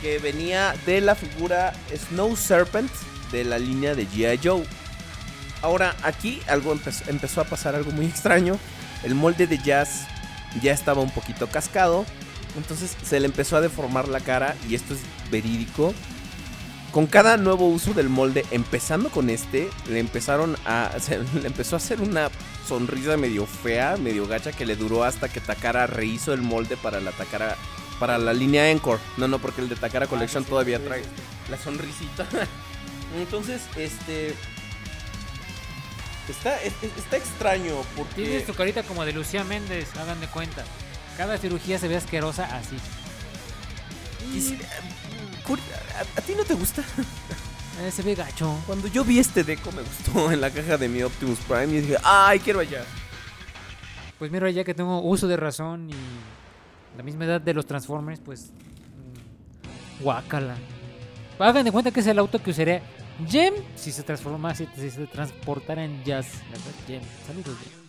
Que 0.00 0.18
venía 0.18 0.74
de 0.84 1.00
la 1.00 1.14
figura 1.14 1.72
Snow 1.94 2.36
Serpent 2.36 2.90
de 3.30 3.44
la 3.44 3.58
línea 3.58 3.94
de 3.94 4.06
G.I. 4.08 4.40
Joe. 4.42 4.64
Ahora, 5.62 5.94
aquí 6.02 6.40
algo 6.48 6.74
empe- 6.74 7.08
empezó 7.08 7.40
a 7.40 7.44
pasar 7.44 7.74
algo 7.74 7.90
muy 7.92 8.06
extraño. 8.06 8.58
El 9.04 9.14
molde 9.14 9.46
de 9.46 9.58
Jazz 9.58 10.06
ya 10.60 10.72
estaba 10.72 11.00
un 11.02 11.10
poquito 11.10 11.46
cascado. 11.48 12.04
Entonces 12.56 12.96
se 13.02 13.18
le 13.20 13.26
empezó 13.26 13.56
a 13.56 13.60
deformar 13.60 14.08
la 14.08 14.20
cara. 14.20 14.54
Y 14.68 14.74
esto 14.74 14.94
es 14.94 15.00
verídico. 15.30 15.94
Con 16.92 17.06
cada 17.06 17.38
nuevo 17.38 17.68
uso 17.68 17.94
del 17.94 18.10
molde, 18.10 18.44
empezando 18.50 19.08
con 19.08 19.30
este, 19.30 19.70
le 19.88 19.98
empezaron 19.98 20.56
a. 20.66 20.90
se- 21.00 21.18
le 21.40 21.46
empezó 21.46 21.76
a 21.76 21.78
hacer 21.78 22.00
una 22.02 22.28
sonrisa 22.68 23.16
medio 23.16 23.46
fea, 23.46 23.96
medio 23.96 24.26
gacha, 24.26 24.52
que 24.52 24.66
le 24.66 24.76
duró 24.76 25.02
hasta 25.04 25.28
que 25.30 25.40
Takara 25.40 25.86
rehizo 25.86 26.32
el 26.34 26.42
molde 26.42 26.76
para 26.76 27.00
la 27.00 27.12
Takara. 27.12 27.56
Para 27.98 28.18
la 28.18 28.32
línea 28.32 28.68
Encore. 28.70 28.98
No, 29.16 29.28
no, 29.28 29.38
porque 29.38 29.60
el 29.60 29.68
de 29.68 29.76
Takara 29.76 30.08
Collection 30.08 30.44
todavía 30.44 30.82
trae 30.84 31.02
la 31.48 31.56
sonrisita. 31.56 32.26
Entonces, 33.16 33.62
este. 33.76 34.34
Está, 36.32 36.60
es- 36.62 36.72
es- 36.82 36.96
está 36.98 37.16
extraño 37.16 37.74
porque. 37.96 38.24
Tiene 38.24 38.44
su 38.46 38.54
carita 38.54 38.82
como 38.82 39.04
de 39.04 39.12
Lucía 39.12 39.44
Méndez, 39.44 39.88
hagan 39.96 40.20
de 40.20 40.26
cuenta. 40.26 40.64
Cada 41.16 41.38
cirugía 41.38 41.78
se 41.78 41.88
ve 41.88 41.96
asquerosa 41.96 42.44
así. 42.56 42.76
si- 44.40 44.58
Curi, 45.46 45.62
¿a, 45.96 46.18
a 46.18 46.22
ti 46.22 46.34
no 46.36 46.44
te 46.44 46.54
gusta? 46.54 46.82
Eh, 47.80 47.90
se 47.90 48.02
ve 48.02 48.14
gacho. 48.14 48.54
Cuando 48.66 48.86
yo 48.88 49.02
vi 49.04 49.18
este 49.18 49.42
deco 49.44 49.72
me 49.72 49.82
gustó 49.82 50.30
en 50.30 50.40
la 50.40 50.50
caja 50.50 50.76
de 50.76 50.88
mi 50.88 51.02
Optimus 51.02 51.38
Prime 51.40 51.66
y 51.68 51.80
dije, 51.80 51.96
¡ay, 52.04 52.38
quiero 52.38 52.60
allá! 52.60 52.84
Pues 54.18 54.30
mira, 54.30 54.50
ya 54.50 54.62
que 54.62 54.74
tengo 54.74 55.00
uso 55.00 55.26
de 55.26 55.36
razón 55.36 55.88
y 55.90 55.94
la 56.96 57.02
misma 57.02 57.24
edad 57.24 57.40
de 57.40 57.54
los 57.54 57.66
Transformers, 57.66 58.20
pues. 58.24 58.50
mm, 60.00 60.02
Guácala. 60.02 60.54
Hagan 61.38 61.64
de 61.64 61.72
cuenta 61.72 61.90
que 61.90 62.00
es 62.00 62.06
el 62.06 62.18
auto 62.18 62.40
que 62.42 62.50
usaría 62.50 62.82
Jem 63.28 63.54
si 63.76 63.92
se 63.92 64.02
transformase, 64.02 64.68
si 64.76 64.90
se 64.90 65.06
transportara 65.06 65.84
en 65.84 66.02
Jazz. 66.04 66.26
¿verdad? 66.50 66.72
Jem. 66.86 67.02
Saludos, 67.26 67.56
Jem. 67.62 67.82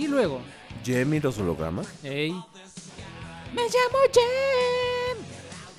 Y 0.00 0.08
luego, 0.08 0.40
¿Jemmy 0.84 1.20
los 1.20 1.38
hologramas? 1.38 1.86
ey. 2.02 2.32
Me 3.52 3.62
llamo 3.62 3.98
Jem. 4.12 5.24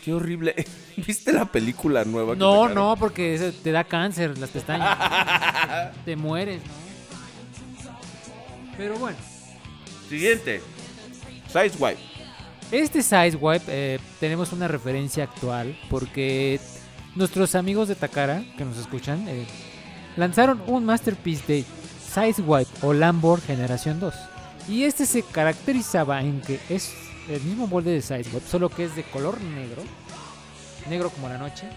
¡Qué 0.03 0.13
horrible! 0.13 0.53
¿Viste 0.97 1.33
la 1.33 1.45
película 1.45 2.05
nueva 2.05 2.33
que 2.33 2.39
No, 2.39 2.53
sacaron? 2.63 2.75
no, 2.75 2.95
porque 2.97 3.53
te 3.63 3.71
da 3.71 3.83
cáncer 3.83 4.37
las 4.37 4.49
pestañas. 4.49 5.93
te 6.05 6.15
mueres, 6.15 6.61
¿no? 6.63 6.85
Pero 8.77 8.97
bueno. 8.97 9.17
Siguiente. 10.09 10.61
Sideswipe. 11.47 11.97
Este 12.71 13.01
Sizewipe 13.03 13.63
eh, 13.67 13.99
tenemos 14.19 14.51
una 14.51 14.67
referencia 14.67 15.23
actual 15.25 15.77
porque 15.89 16.59
nuestros 17.15 17.55
amigos 17.55 17.87
de 17.87 17.95
Takara 17.95 18.43
que 18.57 18.65
nos 18.65 18.77
escuchan 18.77 19.25
eh, 19.27 19.45
lanzaron 20.17 20.61
un 20.67 20.85
masterpiece 20.85 21.43
de 21.53 21.65
Sizewipe 22.13 22.69
o 22.81 22.93
Lambor 22.93 23.41
Generación 23.41 23.99
2. 23.99 24.13
Y 24.69 24.83
este 24.83 25.05
se 25.05 25.21
caracterizaba 25.23 26.21
en 26.21 26.41
que 26.41 26.59
es 26.69 26.93
el 27.29 27.41
mismo 27.41 27.67
molde 27.67 27.91
de 27.91 28.01
Sizewipe, 28.01 28.47
solo 28.49 28.69
que 28.69 28.85
es 28.85 28.95
de 28.95 29.03
color 29.03 29.39
negro, 29.41 29.83
negro 30.89 31.09
como 31.09 31.29
la 31.29 31.37
noche. 31.37 31.67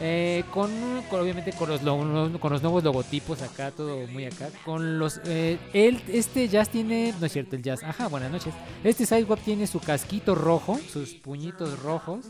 Eh, 0.00 0.44
con, 0.52 0.70
obviamente 1.10 1.52
con 1.52 1.68
los, 1.70 1.82
lo- 1.82 2.38
con 2.38 2.52
los 2.52 2.62
nuevos 2.62 2.84
logotipos 2.84 3.42
acá, 3.42 3.72
todo 3.72 4.06
muy 4.06 4.26
acá. 4.26 4.48
Con 4.64 4.96
los. 5.00 5.20
eh, 5.24 5.58
él, 5.72 6.00
este 6.06 6.46
jazz 6.48 6.68
tiene. 6.68 7.12
No 7.18 7.26
es 7.26 7.32
cierto, 7.32 7.56
el 7.56 7.62
jazz. 7.64 7.82
Ajá, 7.82 8.06
buenas 8.06 8.30
noches. 8.30 8.54
Este 8.84 9.04
Sidewalk 9.06 9.40
tiene 9.42 9.66
su 9.66 9.80
casquito 9.80 10.36
rojo, 10.36 10.78
sus 10.92 11.14
puñitos 11.14 11.80
rojos, 11.82 12.26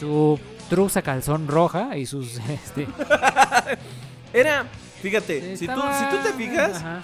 su 0.00 0.36
truza 0.68 1.02
calzón 1.02 1.48
roja 1.48 1.96
y 1.96 2.06
sus. 2.06 2.38
Este, 2.48 2.86
Era, 4.32 4.66
fíjate, 5.02 5.56
si 5.56 5.66
tú, 5.66 5.74
si 5.98 6.04
tú 6.16 6.22
te 6.22 6.32
fijas, 6.34 6.76
Ajá. 6.76 7.00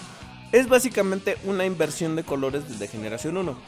es 0.52 0.68
básicamente 0.68 1.38
una 1.44 1.64
inversión 1.64 2.16
de 2.16 2.24
colores 2.24 2.68
desde 2.68 2.88
generación 2.88 3.36
1. 3.36 3.50
Um, 3.52 3.58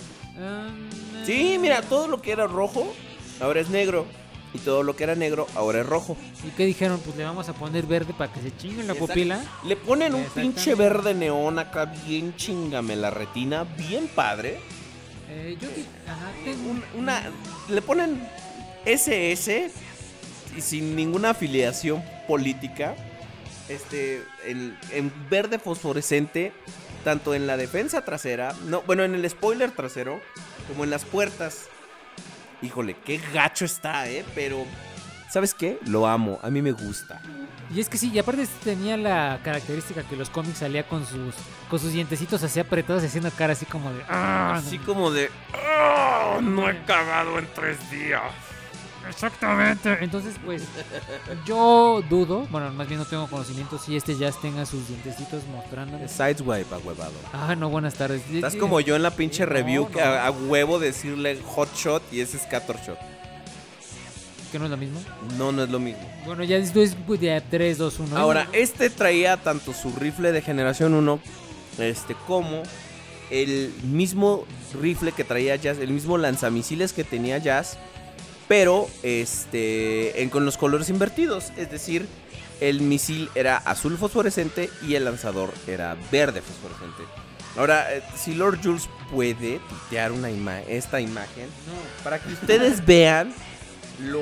Sí, 1.24 1.56
mira, 1.58 1.80
todo 1.82 2.06
lo 2.08 2.20
que 2.20 2.32
era 2.32 2.46
rojo 2.46 2.92
ahora 3.40 3.60
es 3.60 3.70
negro. 3.70 4.04
Y 4.52 4.58
todo 4.58 4.84
lo 4.84 4.94
que 4.94 5.02
era 5.02 5.16
negro 5.16 5.48
ahora 5.56 5.80
es 5.80 5.86
rojo. 5.86 6.16
¿Y 6.46 6.50
qué 6.50 6.64
dijeron? 6.64 7.00
Pues 7.04 7.16
le 7.16 7.24
vamos 7.24 7.48
a 7.48 7.54
poner 7.54 7.86
verde 7.86 8.12
para 8.16 8.32
que 8.32 8.40
se 8.40 8.56
chingue 8.56 8.84
la 8.84 8.92
Exacto. 8.92 9.06
pupila. 9.08 9.40
Le 9.64 9.74
ponen 9.74 10.14
un 10.14 10.22
pinche 10.26 10.76
verde 10.76 11.12
neón 11.12 11.58
acá 11.58 11.86
bien 11.86 12.36
chingame 12.36 12.94
la 12.94 13.10
retina, 13.10 13.64
bien 13.64 14.06
padre. 14.14 14.60
Eh, 15.28 15.56
yo 15.60 15.68
ajá, 16.06 16.30
tengo 16.44 16.70
Un- 16.70 16.84
una, 17.00 17.22
le 17.68 17.82
ponen 17.82 18.22
SS 18.86 19.70
y 20.56 20.61
sin 20.61 20.94
ninguna 20.97 21.31
afiliación 21.31 22.02
política. 22.28 22.94
Este, 23.69 24.23
en, 24.44 24.77
en 24.93 25.11
verde 25.31 25.59
fosforescente, 25.59 26.52
tanto 27.02 27.35
en 27.35 27.47
la 27.47 27.56
defensa 27.56 28.05
trasera, 28.05 28.55
no, 28.66 28.82
bueno, 28.82 29.05
en 29.05 29.15
el 29.15 29.28
spoiler 29.31 29.70
trasero, 29.70 30.20
como 30.69 30.85
en 30.85 30.90
las 30.90 31.05
puertas. 31.05 31.66
Híjole, 32.61 32.94
qué 33.05 33.20
gacho 33.32 33.65
está, 33.65 34.09
eh, 34.11 34.24
pero 34.35 34.65
¿sabes 35.31 35.55
qué? 35.55 35.78
Lo 35.86 36.06
amo, 36.06 36.39
a 36.43 36.51
mí 36.51 36.61
me 36.62 36.73
gusta. 36.73 37.20
Y 37.74 37.81
es 37.81 37.89
que 37.89 37.97
sí, 37.97 38.11
y 38.12 38.19
aparte 38.19 38.47
tenía 38.62 38.97
la 38.98 39.40
característica 39.43 40.02
que 40.02 40.16
los 40.16 40.28
cómics 40.28 40.59
salía 40.59 40.86
con 40.86 41.06
sus 41.06 41.35
con 41.70 41.78
sus 41.81 41.93
dientecitos 41.93 42.43
así 42.43 42.61
apretados 42.61 43.02
haciendo 43.02 43.31
cara 43.31 43.55
así 43.55 43.65
como 43.65 43.90
de 43.93 44.02
ah, 44.09 44.55
Así 44.56 44.78
como 44.78 45.11
de, 45.11 45.31
"Ah, 45.55 46.39
no 46.43 46.69
he 46.69 46.78
cagado 46.85 47.39
en 47.39 47.48
tres 47.55 47.78
días. 47.90 48.23
Exactamente. 49.09 49.98
Entonces, 50.01 50.35
pues, 50.44 50.62
yo 51.47 52.02
dudo, 52.09 52.47
bueno, 52.51 52.72
más 52.72 52.89
bien 52.89 52.98
no 52.98 53.06
tengo 53.06 53.26
conocimiento 53.26 53.78
si 53.78 53.97
este 53.97 54.16
jazz 54.16 54.40
tenga 54.40 54.66
sus 54.66 54.89
dientecitos 54.89 55.44
mostrándome. 55.47 56.09
Sideswipe, 56.09 56.74
huevado. 56.85 57.12
Ah, 57.32 57.55
no, 57.56 57.68
buenas 57.68 57.94
tardes. 57.94 58.22
Estás 58.32 58.56
como 58.56 58.81
yo 58.81 58.97
en 58.97 59.02
la 59.02 59.10
pinche 59.10 59.44
No, 59.44 59.52
review 59.52 59.89
que 59.89 60.01
a 60.01 60.31
huevo 60.31 60.78
decirle 60.78 61.39
hot 61.44 61.74
shot 61.74 62.02
y 62.12 62.20
ese 62.20 62.36
es 62.36 62.44
scatter 62.44 62.76
shot. 62.76 62.98
¿Que 64.51 64.59
no 64.60 64.66
es 64.66 64.70
lo 64.70 64.76
mismo? 64.76 65.01
No, 65.36 65.51
no 65.51 65.64
es 65.64 65.68
lo 65.68 65.81
mismo. 65.81 66.09
Bueno, 66.26 66.44
ya 66.44 66.56
esto 66.56 66.81
es 66.81 66.97
pues, 67.06 67.20
de 67.20 67.40
3, 67.40 67.76
2, 67.76 67.98
1. 67.98 68.16
Ahora, 68.16 68.47
este 68.52 68.89
traía 68.89 69.36
tanto 69.36 69.72
su 69.72 69.90
rifle 69.97 70.31
de 70.31 70.43
generación 70.43 70.94
1 70.94 71.18
este, 71.78 72.14
como 72.26 72.62
el 73.31 73.72
mismo 73.82 74.44
rifle 74.81 75.12
que 75.12 75.24
traía 75.24 75.56
Jazz, 75.56 75.78
el 75.78 75.90
mismo 75.90 76.18
lanzamisiles 76.18 76.93
que 76.93 77.05
tenía 77.05 77.39
Jazz, 77.39 77.78
pero 78.48 78.88
este, 79.02 80.22
en- 80.22 80.30
con 80.30 80.44
los 80.44 80.56
colores 80.56 80.88
invertidos. 80.90 81.52
Es 81.56 81.70
decir, 81.70 82.06
el 82.60 82.80
misil 82.80 83.30
era 83.34 83.56
azul 83.56 83.96
fosforescente 83.98 84.70
y 84.86 84.94
el 84.94 85.04
lanzador 85.04 85.52
era 85.66 85.96
verde 86.12 86.40
fosforescente. 86.42 87.02
Ahora, 87.56 87.92
eh, 87.94 88.02
si 88.16 88.34
Lord 88.34 88.58
Jules 88.62 88.88
puede 89.12 89.60
tuitear 89.68 90.12
una 90.12 90.30
ima- 90.30 90.62
esta 90.68 91.00
imagen 91.00 91.48
para 92.02 92.18
que 92.18 92.32
ustedes 92.32 92.84
vean 92.86 93.32
lo 94.00 94.20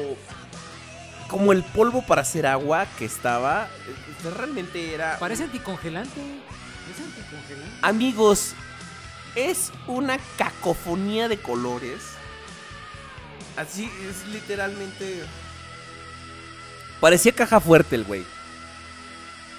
como 1.28 1.52
el 1.52 1.62
polvo 1.62 2.02
para 2.04 2.20
hacer 2.22 2.46
agua 2.46 2.86
que 2.98 3.06
estaba, 3.06 3.66
eh, 3.88 4.28
realmente 4.36 4.92
era 4.94 5.18
Parece 5.18 5.44
anticongelante. 5.44 6.20
Es 6.90 7.00
anticongelante. 7.00 7.76
Amigos, 7.80 8.52
es 9.34 9.72
una 9.86 10.18
cacofonía 10.36 11.28
de 11.28 11.38
colores. 11.38 12.02
Así 13.56 13.90
es 14.08 14.26
literalmente. 14.28 15.22
Parecía 17.00 17.32
caja 17.32 17.60
fuerte 17.60 17.96
el 17.96 18.04
güey. 18.04 18.24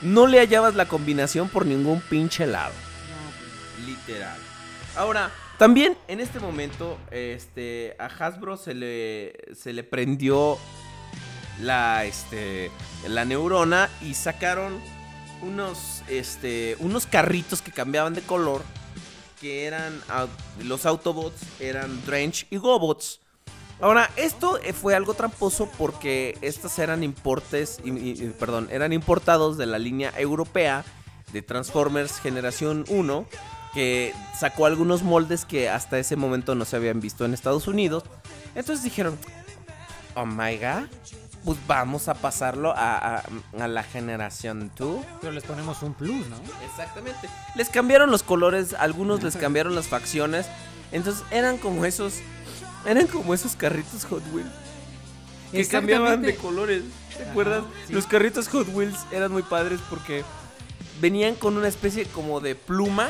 No 0.02 0.28
le 0.28 0.40
hallabas 0.40 0.76
la 0.76 0.88
combinación 0.88 1.50
por 1.50 1.66
ningún 1.66 2.02
pinche 2.02 2.46
lado. 2.46 2.74
Literal. 3.86 4.38
Ahora, 4.96 5.32
también 5.58 5.98
en 6.08 6.20
este 6.20 6.40
momento, 6.40 6.98
este, 7.12 7.96
a 8.00 8.06
Hasbro 8.06 8.58
se 8.58 8.74
le, 8.74 9.34
se 9.56 9.74
le 9.74 9.84
prendió 9.84 10.58
la, 11.62 12.06
este, 12.06 12.72
la 13.08 13.26
neurona 13.26 13.90
y 14.02 14.14
sacaron 14.14 14.80
unos, 15.42 16.04
este, 16.08 16.76
unos 16.80 17.06
carritos 17.06 17.62
que 17.62 17.72
cambiaban 17.72 18.14
de 18.14 18.22
color, 18.22 18.64
que 19.40 19.66
eran, 19.66 20.02
los 20.64 20.86
Autobots 20.86 21.42
eran 21.60 22.04
Drench 22.06 22.48
y 22.50 22.58
Gobots. 22.58 23.20
Ahora, 23.84 24.10
esto 24.16 24.60
eh, 24.64 24.72
fue 24.72 24.96
algo 24.96 25.14
tramposo 25.14 25.68
porque 25.78 26.38
estos 26.42 26.80
eran 26.80 27.04
importes, 27.04 27.80
y- 27.84 27.90
y- 27.92 28.12
y, 28.24 28.30
perdón, 28.40 28.70
eran 28.72 28.94
importados 28.94 29.58
de 29.58 29.66
la 29.66 29.78
línea 29.78 30.14
europea 30.18 30.86
de 31.34 31.42
Transformers 31.42 32.20
Generación 32.22 32.86
1, 32.88 33.26
que 33.74 34.14
sacó 34.40 34.68
algunos 34.68 35.04
moldes 35.04 35.44
que 35.44 35.70
hasta 35.70 36.00
ese 36.00 36.16
momento 36.16 36.56
no 36.56 36.64
se 36.64 36.78
habían 36.78 37.02
visto 37.02 37.26
en 37.26 37.34
Estados 37.34 37.68
Unidos. 37.68 38.06
Entonces 38.56 38.86
dijeron, 38.86 39.18
oh 40.16 40.26
my 40.26 40.56
god, 40.58 40.88
pues 41.44 41.58
vamos 41.68 42.08
a 42.08 42.14
pasarlo 42.14 42.72
a, 42.72 43.18
a- 43.18 43.24
a 43.60 43.68
la 43.68 43.84
generación 43.84 44.72
2. 44.78 45.04
Pero 45.20 45.34
les 45.34 45.44
ponemos 45.44 45.82
un 45.84 45.94
plus, 45.94 46.26
¿no? 46.30 46.38
Exactamente. 46.70 47.28
Les 47.56 47.68
cambiaron 47.68 48.12
los 48.12 48.24
colores, 48.24 48.76
algunos 48.76 49.22
les 49.24 49.36
cambiaron 49.36 49.76
las 49.76 49.88
facciones. 49.90 50.46
Entonces 50.94 51.22
eran 51.32 51.58
como 51.58 51.84
esos. 51.84 52.22
Eran 52.86 53.08
como 53.08 53.34
esos 53.34 53.56
carritos 53.56 54.06
Hot 54.06 54.24
Wheels. 54.34 54.50
Que 55.52 55.68
cambiaban 55.68 56.22
de 56.22 56.36
colores. 56.36 56.84
¿Te 57.16 57.24
acuerdas? 57.24 57.64
sí. 57.88 57.94
Los 57.94 58.08
carritos 58.08 58.48
Hot 58.50 58.68
Wheels 58.74 58.98
eran 59.12 59.32
muy 59.32 59.44
padres 59.44 59.80
porque 59.90 60.24
venían 61.00 61.36
con 61.36 61.58
una 61.58 61.68
especie 61.68 62.06
como 62.06 62.40
de 62.40 62.56
pluma 62.56 63.10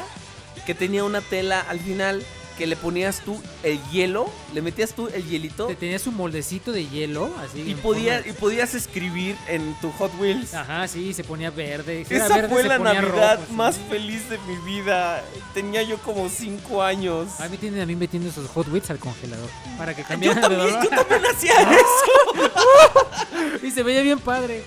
que 0.65 0.75
tenía 0.75 1.03
una 1.03 1.21
tela 1.21 1.61
al 1.61 1.79
final 1.79 2.23
que 2.57 2.67
le 2.67 2.75
ponías 2.75 3.21
tú 3.21 3.41
el 3.63 3.79
hielo, 3.91 4.29
le 4.53 4.61
metías 4.61 4.93
tú 4.93 5.07
el 5.13 5.25
hielito 5.27 5.67
Te 5.67 5.75
tenías 5.75 6.05
un 6.07 6.15
moldecito 6.15 6.71
de 6.71 6.87
hielo, 6.87 7.29
así. 7.39 7.61
y 7.61 7.75
podías, 7.75 8.25
y 8.27 8.33
podías 8.33 8.73
escribir 8.75 9.35
en 9.47 9.73
tu 9.81 9.91
Hot 9.93 10.11
Wheels. 10.19 10.53
Ajá, 10.53 10.87
sí, 10.87 11.13
se 11.13 11.23
ponía 11.23 11.49
verde. 11.49 12.05
Si 12.07 12.15
Esa 12.15 12.35
verde, 12.35 12.49
fue 12.49 12.63
la 12.63 12.77
Navidad 12.79 13.39
rojo, 13.39 13.53
más 13.53 13.77
feliz 13.89 14.29
de 14.29 14.37
mi 14.39 14.55
vida. 14.57 15.23
Tenía 15.53 15.81
yo 15.83 15.97
como 15.99 16.29
5 16.29 16.83
años. 16.83 17.39
A 17.39 17.49
mí 17.49 17.57
tienen 17.57 17.81
a 17.81 17.85
mí 17.85 17.95
metiendo 17.95 18.29
esos 18.29 18.49
Hot 18.51 18.67
Wheels 18.69 18.89
al 18.89 18.99
congelador. 18.99 19.49
Para 19.77 19.95
que 19.95 20.01
Yo 20.03 20.07
cambiaran 20.07 20.41
de 20.49 20.57
también, 20.57 20.81
yo 20.83 20.89
también 20.89 21.25
hacía 21.35 21.53
eso. 21.61 22.43
Y 23.63 23.71
se 23.71 23.83
veía 23.83 24.01
bien 24.01 24.19
padre. 24.19 24.63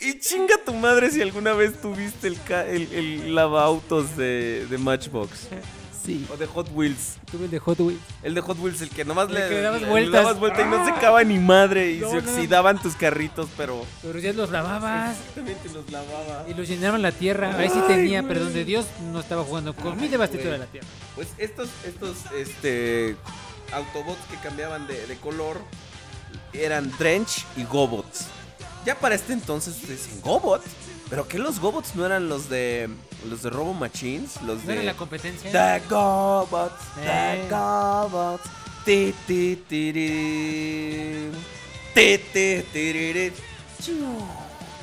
Y 0.00 0.18
chinga 0.18 0.54
tu 0.64 0.72
madre 0.72 1.10
si 1.10 1.20
alguna 1.20 1.52
vez 1.52 1.80
tuviste 1.80 2.28
el, 2.28 2.38
el, 2.48 2.92
el 2.92 4.16
de, 4.16 4.66
de 4.70 4.78
Matchbox. 4.78 5.48
Sí. 6.10 6.26
O 6.32 6.36
de 6.36 6.46
Hot 6.46 6.68
Wheels. 6.74 7.16
Tuve 7.30 7.44
el 7.44 7.50
de 7.50 7.58
Hot 7.58 7.78
Wheels. 7.80 8.00
El 8.22 8.34
de 8.34 8.40
Hot 8.40 8.58
Wheels, 8.58 8.80
el 8.82 8.90
que 8.90 9.04
nomás 9.04 9.28
El 9.28 9.34
le, 9.34 9.48
que 9.48 9.54
le 9.54 9.60
dabas 9.62 9.82
le 9.82 9.88
vueltas. 9.88 10.22
dabas 10.24 10.38
vuelta 10.40 10.62
y 10.62 10.64
no 10.66 10.84
secaba 10.84 11.22
ni 11.24 11.38
madre. 11.38 11.92
Y 11.92 11.98
No, 12.00 12.10
se 12.10 12.22
no. 12.22 12.30
oxidaban 12.30 12.80
tus 12.82 12.94
carritos, 12.96 13.48
pero... 13.56 13.84
Pero 14.02 14.18
ya 14.18 14.32
los 14.32 14.50
lavabas. 14.50 15.16
Exactamente 15.18 15.68
los 15.72 15.90
lavaba. 15.90 16.44
Y 16.48 16.54
los 16.54 16.68
llenaban 16.68 17.02
la 17.02 17.12
tierra. 17.12 17.56
Ahí 17.56 17.68
sí 17.68 17.80
tenía, 17.86 18.22
güey. 18.22 18.32
pero 18.32 18.44
donde 18.44 18.64
Dios 18.64 18.86
no 19.12 19.20
estaba 19.20 19.44
jugando 19.44 19.74
con 19.74 20.00
mi 20.00 20.08
devastador 20.08 20.46
güey. 20.46 20.52
de 20.52 20.58
la 20.66 20.66
tierra. 20.72 20.86
Pues 21.14 21.28
estos, 21.38 21.68
estos, 21.86 22.16
este, 22.36 23.16
Autobots 23.72 24.18
que 24.30 24.36
cambiaban 24.38 24.86
de, 24.88 25.06
de 25.06 25.16
color 25.16 25.58
eran 26.52 26.90
Drench 26.98 27.44
y 27.56 27.64
Gobots. 27.64 28.26
Ya 28.84 28.98
para 28.98 29.14
este 29.14 29.32
entonces 29.32 29.76
ustedes 29.76 30.06
dicen 30.06 30.20
Gobots, 30.22 30.64
pero 31.08 31.28
que 31.28 31.38
los 31.38 31.60
Gobots 31.60 31.94
no 31.94 32.04
eran 32.06 32.28
los 32.28 32.48
de 32.48 32.88
los 33.28 33.42
de 33.42 33.50
Robo 33.50 33.74
Machines, 33.74 34.40
los 34.42 34.64
¿No 34.64 34.72
de 34.72 34.82
la 34.82 34.94
competencia? 34.94 35.50
The 35.50 35.86
Gobots, 35.88 36.82
Eh. 37.02 37.46
The 37.48 37.54
Gobots. 37.54 38.44
Ti, 38.84 39.14
ti. 39.26 39.56
Ti. 39.68 40.90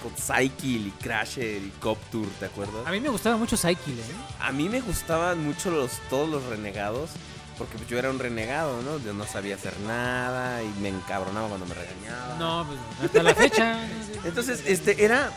Con 0.01 0.13
Cycle 0.15 0.87
y 0.87 0.93
Crasher 1.01 1.61
y 1.63 1.71
Coptur, 1.79 2.27
¿te 2.39 2.45
acuerdas? 2.45 2.85
A 2.85 2.91
mí 2.91 2.99
me 2.99 3.09
gustaba 3.09 3.37
mucho 3.37 3.57
Cycle, 3.57 3.93
¿eh? 3.93 4.15
A 4.39 4.51
mí 4.51 4.69
me 4.69 4.81
gustaban 4.81 5.43
mucho 5.43 5.71
los 5.71 5.91
todos 6.09 6.29
los 6.29 6.43
renegados. 6.43 7.09
Porque 7.57 7.75
pues, 7.77 7.89
yo 7.89 7.97
era 7.97 8.11
un 8.11 8.19
renegado, 8.19 8.81
¿no? 8.83 8.99
Yo 8.99 9.13
no 9.13 9.25
sabía 9.25 9.55
hacer 9.55 9.73
nada 9.79 10.61
y 10.61 10.67
me 10.79 10.89
encabronaba 10.89 11.47
cuando 11.47 11.65
me 11.65 11.73
regañaba. 11.73 12.35
No, 12.37 12.67
pues 12.67 12.79
hasta 13.03 13.23
la 13.23 13.33
fecha. 13.33 13.79
Entonces, 14.23 14.63
este, 14.67 15.03
era. 15.03 15.31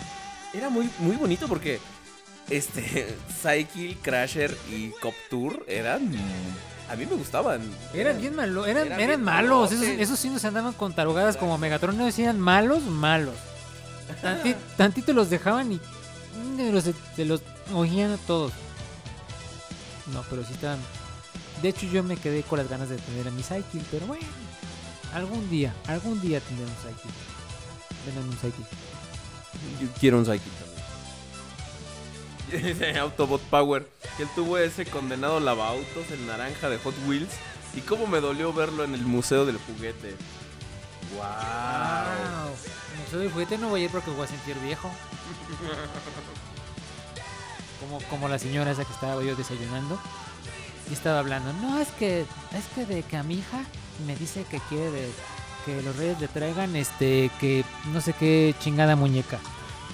Era 0.52 0.68
muy, 0.68 0.90
muy 0.98 1.16
bonito 1.16 1.48
porque. 1.48 1.80
Este. 2.50 3.16
Cycle, 3.42 3.96
Crasher 4.02 4.56
y 4.70 4.90
Cop 5.00 5.14
Tour 5.30 5.64
eran. 5.68 6.12
A 6.90 6.96
mí 6.96 7.06
me 7.06 7.14
gustaban. 7.14 7.62
Eran 7.94 8.20
bien 8.20 8.34
malos, 8.34 8.66
eran, 8.66 8.98
Eran 9.00 9.22
malos. 9.22 9.70
Esos, 9.72 9.86
esos 9.86 10.18
sí 10.18 10.28
nos 10.28 10.44
andaban 10.44 10.72
con 10.72 10.92
tarugadas 10.92 11.36
como 11.36 11.56
Megatron. 11.56 11.96
No 11.96 12.04
decían 12.04 12.40
malos, 12.40 12.82
malos. 12.82 13.34
Tanti- 14.22 14.56
tantito 14.76 15.12
los 15.12 15.30
dejaban 15.30 15.70
y 15.72 15.76
mm, 15.76 16.72
los, 16.72 16.84
se 17.14 17.24
los 17.24 17.42
oían 17.72 18.10
a 18.12 18.16
todos. 18.16 18.52
No, 20.12 20.24
pero 20.28 20.44
sí 20.44 20.52
estaban. 20.52 20.80
De 21.62 21.68
hecho, 21.68 21.86
yo 21.86 22.02
me 22.02 22.16
quedé 22.16 22.42
con 22.42 22.58
las 22.58 22.68
ganas 22.68 22.88
de 22.88 22.96
tener 22.96 23.28
a 23.28 23.30
mi 23.30 23.42
Cycle, 23.44 23.82
pero 23.90 24.06
bueno. 24.06 24.26
Algún 25.14 25.48
día, 25.50 25.72
algún 25.86 26.20
día 26.20 26.40
tendré 26.40 26.64
un 26.64 26.72
Cycle. 26.72 27.10
Denme 28.06 28.20
un 28.28 28.32
Cycle. 28.36 28.64
Yo 29.80 29.88
quiero 30.00 30.18
un. 30.18 30.24
Ese 30.24 30.40
Autobot 33.00 33.40
Power. 33.42 33.88
Que 34.16 34.24
él 34.24 34.28
tuvo 34.34 34.58
ese 34.58 34.86
condenado 34.86 35.40
lavautos 35.40 36.10
en 36.10 36.26
naranja 36.26 36.68
de 36.68 36.78
Hot 36.78 36.94
Wheels. 37.06 37.30
Y 37.74 37.80
cómo 37.82 38.06
me 38.06 38.20
dolió 38.20 38.52
verlo 38.52 38.84
en 38.84 38.94
el 38.94 39.02
Museo 39.02 39.46
del 39.46 39.58
Juguete. 39.58 40.14
¡Wow! 41.14 41.22
Wow. 41.24 42.56
Museo 43.04 43.18
del 43.20 43.32
juguete 43.32 43.58
no 43.58 43.68
voy 43.68 43.82
a 43.82 43.84
ir 43.84 43.90
porque 43.90 44.10
voy 44.10 44.24
a 44.24 44.28
sentir 44.28 44.56
viejo. 44.60 44.90
Como, 47.80 47.98
como 48.08 48.28
la 48.28 48.38
señora 48.38 48.70
esa 48.70 48.84
que 48.84 48.92
estaba 48.92 49.22
yo 49.22 49.34
desayunando. 49.34 49.98
Y 50.88 50.92
estaba 50.92 51.20
hablando. 51.20 51.52
No, 51.54 51.80
es 51.80 51.88
que, 51.88 52.20
es 52.20 52.66
que 52.74 52.86
de 52.86 53.02
que 53.02 53.16
a 53.16 53.22
mi 53.22 53.38
hija 53.38 53.64
me 54.06 54.16
dice 54.16 54.44
que 54.44 54.60
quiere 54.68 55.08
que 55.64 55.82
los 55.82 55.96
reyes 55.96 56.20
le 56.20 56.28
traigan 56.28 56.74
este, 56.76 57.30
que 57.40 57.64
no 57.92 58.00
sé 58.00 58.12
qué 58.12 58.54
chingada 58.60 58.96
muñeca. 58.96 59.38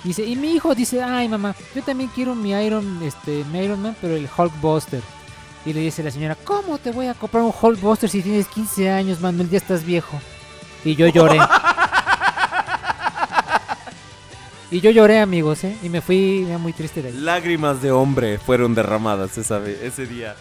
Dice, 0.07 0.25
y 0.25 0.37
mi 0.37 0.53
hijo 0.53 0.73
dice, 0.73 1.03
ay 1.03 1.29
mamá, 1.29 1.57
yo 1.75 1.83
también 1.83 2.09
quiero 2.15 2.37
mi 2.37 2.53
Iron, 2.53 3.03
este, 3.03 3.43
mi 3.51 3.59
Iron 3.59 3.83
Man, 3.83 3.97
pero 4.01 4.15
el 4.15 4.29
Hulkbuster. 4.39 5.03
Y 5.65 5.73
le 5.73 5.81
dice 5.81 6.05
la 6.05 6.13
señora, 6.13 6.37
¿cómo 6.37 6.79
te 6.79 6.93
voy 6.93 7.09
a 7.09 7.15
comprar 7.15 7.43
un 7.43 7.53
Hulkbuster 7.61 8.09
si 8.09 8.23
tienes 8.23 8.47
15 8.47 8.89
años, 8.89 9.21
Manuel? 9.21 9.51
Ya 9.51 9.59
estás 9.59 9.85
viejo. 9.85 10.21
Y 10.85 10.95
yo 10.95 11.09
lloré. 11.09 11.41
Y 14.69 14.81
yo 14.81 14.91
lloré, 14.91 15.21
amigos, 15.21 15.63
¿eh? 15.63 15.77
Y 15.81 15.89
me 15.89 16.01
fui 16.01 16.45
muy 16.59 16.73
triste 16.73 17.01
de 17.01 17.09
ahí. 17.11 17.15
Lágrimas 17.15 17.81
de 17.81 17.93
hombre 17.93 18.37
fueron 18.37 18.75
derramadas 18.75 19.39
esa 19.39 19.65
ese 19.65 20.07
día. 20.07 20.35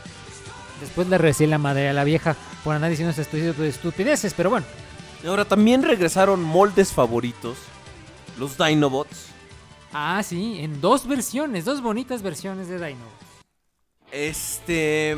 Después 0.81 1.07
le 1.07 1.19
recé 1.19 1.45
la 1.45 1.59
madre 1.59 1.89
a 1.89 1.93
la 1.93 2.03
vieja 2.03 2.35
por 2.63 2.73
andar 2.75 2.89
diciendo 2.89 3.13
estupideces, 3.15 4.33
pero 4.33 4.49
bueno. 4.49 4.65
Ahora 5.27 5.45
también 5.45 5.83
regresaron 5.83 6.43
moldes 6.43 6.91
favoritos, 6.91 7.57
los 8.39 8.57
Dinobots. 8.57 9.35
Ah, 9.97 10.22
sí, 10.23 10.57
en 10.59 10.81
dos 10.81 11.07
versiones, 11.07 11.63
dos 11.63 11.81
bonitas 11.81 12.22
versiones 12.22 12.67
de 12.67 12.85
Dino. 12.85 13.05
Este. 14.11 15.17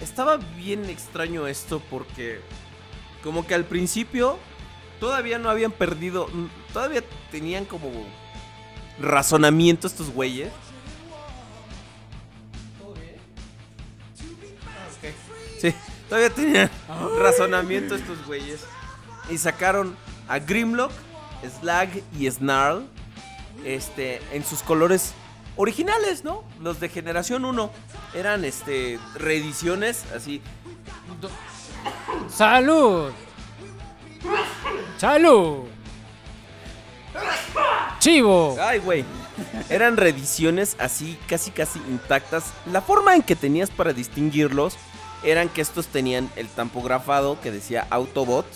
Estaba 0.00 0.38
bien 0.38 0.86
extraño 0.86 1.46
esto 1.46 1.80
porque. 1.88 2.40
Como 3.22 3.46
que 3.46 3.54
al 3.54 3.64
principio. 3.64 4.40
Todavía 4.98 5.38
no 5.38 5.50
habían 5.50 5.70
perdido. 5.70 6.28
Todavía 6.72 7.04
tenían 7.30 7.64
como. 7.64 7.92
Razonamiento 9.00 9.86
estos 9.86 10.10
güeyes. 10.10 10.50
Sí, 15.60 15.72
todavía 16.08 16.30
tenían 16.30 16.70
razonamiento 17.20 17.94
estos 17.94 18.26
güeyes. 18.26 18.64
Y 19.30 19.38
sacaron 19.38 19.96
a 20.26 20.40
Grimlock, 20.40 20.90
Slag 21.60 22.02
y 22.18 22.28
Snarl. 22.28 22.93
Este. 23.64 24.20
En 24.32 24.44
sus 24.44 24.62
colores 24.62 25.14
originales, 25.56 26.24
¿no? 26.24 26.44
Los 26.60 26.80
de 26.80 26.88
generación 26.88 27.44
1 27.44 27.70
eran 28.14 28.44
este 28.44 28.98
reediciones 29.14 30.04
así. 30.14 30.40
¡Salud! 32.28 33.12
¡Salud! 34.98 35.64
¡Chivo! 37.98 38.56
Ay, 38.60 38.78
güey. 38.80 39.04
Eran 39.68 39.96
reediciones 39.96 40.76
así 40.78 41.18
casi 41.28 41.50
casi 41.50 41.78
intactas. 41.88 42.52
La 42.70 42.80
forma 42.80 43.14
en 43.14 43.22
que 43.22 43.36
tenías 43.36 43.70
para 43.70 43.92
distinguirlos 43.92 44.76
eran 45.22 45.48
que 45.48 45.62
estos 45.62 45.86
tenían 45.86 46.30
el 46.36 46.48
tampografado 46.48 47.40
que 47.40 47.50
decía 47.50 47.86
Autobot 47.90 48.46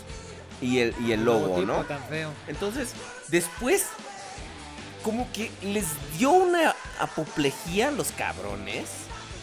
y 0.60 0.80
el, 0.80 0.94
y 1.00 1.12
el 1.12 1.24
logo, 1.24 1.62
¿no? 1.62 1.84
tan 1.84 2.02
feo. 2.04 2.30
Entonces, 2.46 2.92
después 3.28 3.86
como 5.08 5.26
que 5.32 5.50
les 5.62 5.86
dio 6.18 6.32
una 6.32 6.74
apoplejía 7.00 7.88
a 7.88 7.90
los 7.90 8.12
cabrones. 8.12 8.90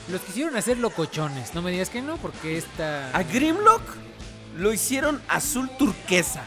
Los 0.10 0.22
quisieron 0.22 0.56
hacer 0.56 0.78
locochones. 0.78 1.56
No 1.56 1.64
me 1.64 1.72
digas 1.72 1.90
que 1.90 2.04
no, 2.04 2.18
porque 2.18 2.60
esta. 2.60 3.10
A 3.18 3.24
Grimlock 3.24 3.82
lo 4.60 4.72
hicieron 4.72 5.20
azul 5.28 5.68
turquesa 5.80 6.44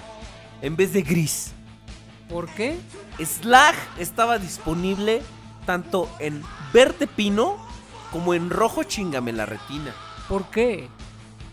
en 0.62 0.76
vez 0.76 0.92
de 0.92 1.02
gris. 1.02 1.50
¿Por 2.28 2.48
qué? 2.50 2.78
Slag 3.18 3.74
estaba 3.98 4.38
disponible 4.38 5.20
tanto 5.66 6.08
en 6.20 6.44
verde 6.72 7.08
pino 7.08 7.56
como 8.12 8.34
en 8.34 8.50
rojo 8.50 8.84
chingame 8.84 9.32
la 9.32 9.46
retina. 9.46 9.96
¿Por 10.28 10.48
qué? 10.48 10.88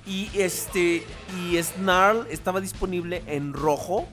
Y 0.06 0.30
este 0.36 1.04
y 1.40 1.58
Snarl 1.64 2.28
estaba 2.30 2.62
disponible 2.62 3.24
en 3.26 3.54
rojo. 3.54 4.08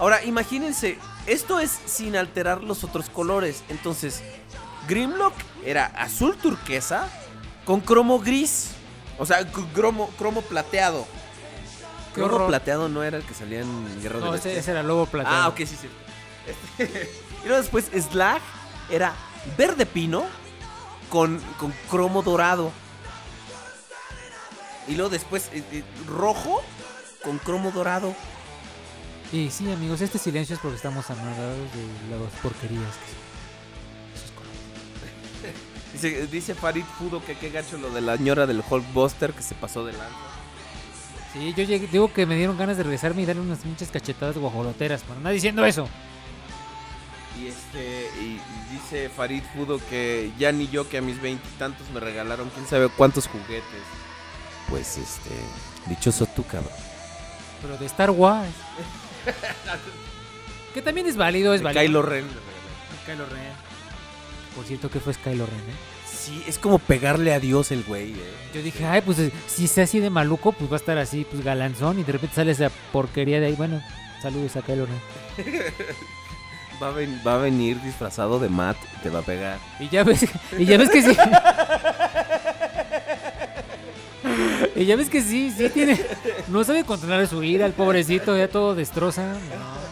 Ahora, 0.00 0.24
imagínense, 0.24 0.98
esto 1.26 1.60
es 1.60 1.70
sin 1.86 2.16
alterar 2.16 2.64
los 2.64 2.82
otros 2.84 3.08
colores. 3.10 3.62
Entonces, 3.68 4.22
Grimlock 4.88 5.34
era 5.64 5.86
azul 5.86 6.36
turquesa 6.36 7.06
con 7.64 7.80
cromo 7.80 8.18
gris. 8.18 8.70
O 9.18 9.26
sea, 9.26 9.46
cromo, 9.74 10.08
cromo 10.18 10.40
plateado. 10.42 11.06
Qué 12.14 12.22
Cromo 12.22 12.34
horror. 12.34 12.48
plateado 12.48 12.88
no 12.88 13.04
era 13.04 13.18
el 13.18 13.24
que 13.24 13.34
salía 13.34 13.60
en 13.60 14.02
Guerra 14.02 14.18
de 14.18 14.24
No, 14.24 14.34
ese, 14.34 14.48
Bestias? 14.48 14.56
ese 14.64 14.70
era 14.72 14.82
lobo 14.82 15.06
plateado. 15.06 15.42
Ah, 15.44 15.48
ok, 15.48 15.58
sí, 15.58 15.76
sí. 15.80 15.88
Este, 16.80 17.10
y 17.44 17.46
luego 17.46 17.62
después 17.62 17.84
Slag 18.10 18.40
era 18.90 19.12
verde 19.56 19.84
pino 19.86 20.24
con, 21.10 21.38
con 21.58 21.72
cromo 21.90 22.22
dorado. 22.22 22.72
Y 24.88 24.94
luego 24.94 25.10
después 25.10 25.50
eh, 25.52 25.62
eh, 25.70 25.84
rojo 26.08 26.62
con 27.22 27.38
cromo 27.38 27.70
dorado. 27.70 28.14
Y 29.32 29.50
sí, 29.50 29.70
amigos, 29.70 30.00
este 30.00 30.18
silencio 30.18 30.54
es 30.56 30.60
porque 30.60 30.76
estamos 30.76 31.08
amargados 31.10 31.56
de 31.72 32.16
las 32.18 32.32
porquerías. 32.42 32.82
que 32.96 33.06
son. 33.12 33.20
Dice, 35.92 36.26
dice 36.28 36.54
Farid 36.54 36.84
Fudo 36.98 37.22
que 37.24 37.36
qué 37.36 37.50
gacho 37.50 37.76
lo 37.76 37.90
de 37.90 38.00
la 38.00 38.16
ñora 38.16 38.46
del 38.46 38.62
Hulkbuster 38.68 39.32
que 39.32 39.42
se 39.42 39.54
pasó 39.54 39.84
de 39.84 39.92
lanza. 39.92 40.16
Sí, 41.32 41.52
yo 41.56 41.62
llegué- 41.64 41.88
digo 41.90 42.12
que 42.12 42.26
me 42.26 42.36
dieron 42.36 42.56
ganas 42.58 42.76
de 42.76 42.82
regresarme 42.84 43.22
y 43.22 43.26
darle 43.26 43.42
unas 43.42 43.64
muchas 43.64 43.88
cachetadas 43.90 44.36
guajoloteras. 44.36 45.02
Pero 45.02 45.14
anda 45.18 45.30
diciendo 45.30 45.64
eso. 45.64 45.88
Y 47.40 47.46
este 47.48 48.08
y, 48.20 48.24
y 48.24 48.40
dice 48.72 49.08
Farid 49.10 49.42
Fudo 49.54 49.78
que 49.88 50.32
ya 50.38 50.50
ni 50.52 50.68
yo 50.68 50.88
que 50.88 50.98
a 50.98 51.02
mis 51.02 51.20
veintitantos 51.20 51.88
me 51.94 52.00
regalaron 52.00 52.50
quién 52.50 52.66
sabe 52.66 52.88
cuántos 52.88 53.26
juguetes. 53.28 53.62
Pues 54.68 54.96
este, 54.98 55.30
dichoso 55.86 56.26
tú, 56.26 56.44
cabrón. 56.44 56.72
Pero 57.62 57.76
de 57.78 57.86
Star 57.86 58.10
Wars. 58.10 58.50
que 60.74 60.82
también 60.82 61.06
es 61.06 61.16
válido, 61.16 61.54
es 61.54 61.60
De 61.60 61.64
válido. 61.64 61.82
Kylo 61.82 62.02
Ren. 62.02 62.24
Kylo 63.06 63.26
Ren. 63.26 63.52
Por 64.54 64.64
cierto, 64.64 64.90
que 64.90 65.00
fue 65.00 65.14
Kylo 65.14 65.46
Ren, 65.46 65.58
eh? 65.58 65.74
Sí, 66.12 66.44
es 66.46 66.58
como 66.58 66.78
pegarle 66.78 67.32
a 67.32 67.40
Dios 67.40 67.70
el 67.72 67.82
güey, 67.84 68.12
eh. 68.12 68.34
Yo 68.54 68.62
dije, 68.62 68.84
ay, 68.84 69.00
pues 69.00 69.18
si 69.46 69.64
es 69.64 69.78
así 69.78 70.00
de 70.00 70.10
maluco, 70.10 70.52
pues 70.52 70.70
va 70.70 70.76
a 70.76 70.78
estar 70.78 70.98
así, 70.98 71.24
pues 71.30 71.42
galanzón. 71.42 71.98
Y 71.98 72.02
de 72.04 72.12
repente 72.12 72.36
sale 72.36 72.52
esa 72.52 72.70
porquería 72.92 73.40
de 73.40 73.46
ahí. 73.46 73.54
Bueno, 73.54 73.82
saludos 74.22 74.54
a 74.56 74.62
Kylo 74.62 74.86
Ren. 74.86 75.00
Va 76.82 76.88
a, 76.88 76.92
ven- 76.92 77.20
va 77.26 77.34
a 77.34 77.36
venir 77.36 77.78
disfrazado 77.82 78.38
de 78.38 78.48
Matt 78.48 78.78
y 78.98 79.02
te 79.02 79.10
va 79.10 79.18
a 79.18 79.22
pegar. 79.22 79.58
Y 79.80 79.90
ya 79.90 80.02
ves, 80.02 80.24
y 80.58 80.64
ya 80.64 80.78
ves 80.78 80.88
que 80.88 81.02
sí. 81.02 81.10
y 84.76 84.84
ya 84.84 84.96
ves 84.96 85.08
que 85.10 85.22
sí, 85.22 85.52
sí 85.56 85.68
tiene. 85.70 86.00
No 86.48 86.62
sabe 86.64 86.84
controlar 86.84 87.26
su 87.28 87.42
ira, 87.42 87.66
el 87.66 87.72
pobrecito, 87.72 88.36
ya 88.36 88.48
todo 88.48 88.74
destroza. 88.74 89.22
No. 89.34 89.90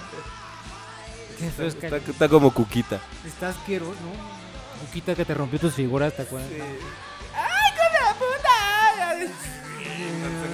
Qué 1.38 1.50
feo 1.50 1.66
es 1.68 1.74
que- 1.74 1.86
Está, 1.86 1.96
está 2.10 2.28
como 2.28 2.52
Cuquita. 2.52 3.00
Estás 3.26 3.56
asqueroso, 3.56 3.92
¿no? 3.92 4.82
Buquita 4.86 5.14
que 5.14 5.24
te 5.24 5.34
rompió 5.34 5.58
tus 5.58 5.74
figuras, 5.74 6.14
¿te 6.16 6.22
acuerdas? 6.22 6.50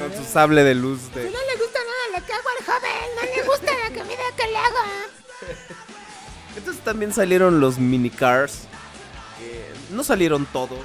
Con 0.00 0.24
su 0.24 0.30
sable 0.30 0.64
de 0.64 0.74
luz 0.74 1.12
de... 1.14 1.24
No 1.24 1.30
le 1.30 1.56
gusta 1.58 1.78
nada 1.78 2.20
lo 2.20 2.26
que 2.26 2.32
hago 2.32 2.48
al 2.58 2.64
joven. 2.66 2.90
No 3.16 3.22
le 3.36 3.42
gusta 3.48 3.72
la 3.72 3.88
comida 4.02 4.22
que 4.36 4.46
le 4.46 4.56
hago. 4.58 5.54
Entonces 6.56 6.84
también 6.84 7.12
salieron 7.12 7.60
los 7.60 7.78
minicars. 7.78 8.62
que 9.38 9.72
no 9.94 10.04
salieron 10.04 10.46
todos. 10.46 10.78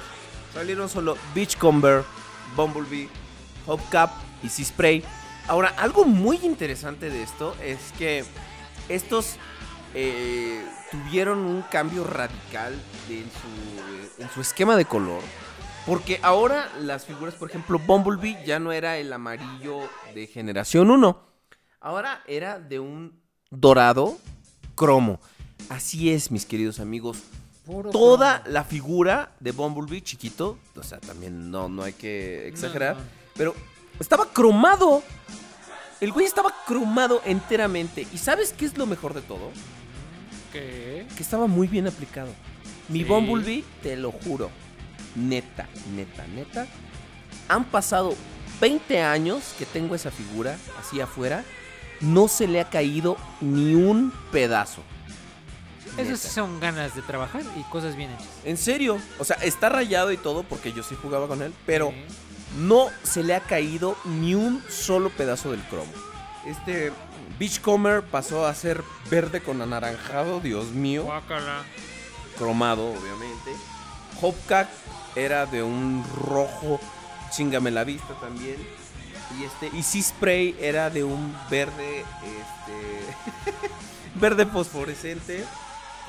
Salieron 0.54 0.88
solo 0.88 1.16
Beachcomber, 1.34 2.02
Bumblebee, 2.56 3.08
Hopcap 3.66 4.10
y 4.42 4.48
Sea 4.48 4.64
Spray. 4.64 5.04
Ahora, 5.48 5.68
algo 5.78 6.04
muy 6.04 6.38
interesante 6.42 7.10
de 7.10 7.22
esto 7.22 7.56
es 7.62 7.78
que 7.98 8.24
estos 8.88 9.36
eh, 9.94 10.64
tuvieron 10.90 11.38
un 11.38 11.62
cambio 11.62 12.04
radical 12.04 12.74
en 13.08 13.24
su, 13.30 14.22
en 14.22 14.30
su 14.30 14.40
esquema 14.40 14.76
de 14.76 14.84
color. 14.84 15.22
Porque 15.86 16.20
ahora 16.22 16.70
las 16.78 17.06
figuras, 17.06 17.34
por 17.34 17.48
ejemplo, 17.48 17.78
Bumblebee 17.78 18.44
ya 18.44 18.58
no 18.58 18.70
era 18.70 18.98
el 18.98 19.12
amarillo 19.12 19.80
de 20.14 20.26
generación 20.26 20.90
1. 20.90 21.20
Ahora 21.80 22.22
era 22.26 22.58
de 22.58 22.78
un 22.78 23.20
dorado 23.50 24.18
cromo. 24.74 25.20
Así 25.68 26.12
es, 26.12 26.30
mis 26.30 26.46
queridos 26.46 26.80
amigos. 26.80 27.22
Puro 27.64 27.90
Toda 27.90 28.42
la 28.46 28.64
figura 28.64 29.32
de 29.40 29.52
Bumblebee 29.52 30.02
chiquito, 30.02 30.58
o 30.76 30.82
sea, 30.82 30.98
también 30.98 31.50
no, 31.50 31.68
no 31.68 31.82
hay 31.82 31.92
que 31.92 32.48
exagerar, 32.48 32.96
No, 32.96 33.02
no. 33.02 33.08
pero 33.36 33.54
estaba 33.98 34.26
cromado. 34.32 35.02
El 36.00 36.12
güey 36.12 36.24
estaba 36.24 36.50
cromado 36.66 37.20
enteramente. 37.26 38.06
¿Y 38.12 38.16
sabes 38.18 38.54
qué 38.56 38.64
es 38.64 38.78
lo 38.78 38.86
mejor 38.86 39.12
de 39.12 39.20
todo? 39.20 39.50
¿Qué? 40.52 41.06
Que 41.16 41.22
estaba 41.22 41.46
muy 41.46 41.68
bien 41.68 41.86
aplicado. 41.86 42.32
Mi 42.88 43.00
Sí. 43.00 43.04
Bumblebee, 43.04 43.64
te 43.82 43.96
lo 43.96 44.10
juro. 44.10 44.50
Neta, 45.14 45.68
neta, 45.94 46.26
neta. 46.28 46.66
Han 47.48 47.64
pasado 47.66 48.14
20 48.60 49.02
años 49.02 49.54
que 49.58 49.66
tengo 49.66 49.94
esa 49.94 50.10
figura 50.10 50.56
así 50.80 51.00
afuera. 51.00 51.44
No 52.00 52.28
se 52.28 52.48
le 52.48 52.60
ha 52.60 52.70
caído 52.70 53.18
ni 53.42 53.74
un 53.74 54.10
pedazo. 54.32 54.82
Eso 55.96 56.02
Neta. 56.10 56.16
sí 56.16 56.28
son 56.28 56.60
ganas 56.60 56.94
de 56.94 57.02
trabajar 57.02 57.42
y 57.56 57.62
cosas 57.64 57.96
bien 57.96 58.10
hechas. 58.12 58.26
En 58.44 58.56
serio. 58.56 58.98
O 59.18 59.24
sea, 59.24 59.36
está 59.42 59.68
rayado 59.68 60.12
y 60.12 60.16
todo 60.16 60.42
porque 60.42 60.72
yo 60.72 60.82
sí 60.82 60.96
jugaba 61.00 61.26
con 61.28 61.42
él. 61.42 61.52
Pero 61.66 61.90
Sí. 61.90 62.04
no 62.58 62.88
se 63.02 63.22
le 63.22 63.34
ha 63.34 63.40
caído 63.40 63.96
ni 64.04 64.34
un 64.34 64.62
solo 64.68 65.10
pedazo 65.10 65.50
del 65.50 65.60
cromo. 65.62 65.92
Este 66.46 66.92
Beachcomber 67.38 68.02
pasó 68.02 68.46
a 68.46 68.54
ser 68.54 68.82
verde 69.10 69.42
con 69.42 69.60
anaranjado, 69.62 70.40
Dios 70.40 70.66
mío. 70.68 71.04
Guácala. 71.04 71.62
cromado, 72.38 72.86
obviamente. 72.92 73.50
Hopcat 74.22 74.68
era 75.16 75.44
de 75.46 75.62
un 75.62 76.04
rojo, 76.26 76.80
chingame 77.30 77.70
la 77.70 77.84
vista 77.84 78.14
también. 78.20 78.56
Y 79.38 79.44
este, 79.44 79.76
y 79.76 79.82
Sea 79.82 80.02
Spray 80.02 80.56
era 80.60 80.90
de 80.90 81.04
un 81.04 81.34
verde, 81.50 82.00
este, 82.24 83.68
verde 84.16 84.46
fosforescente 84.46 85.44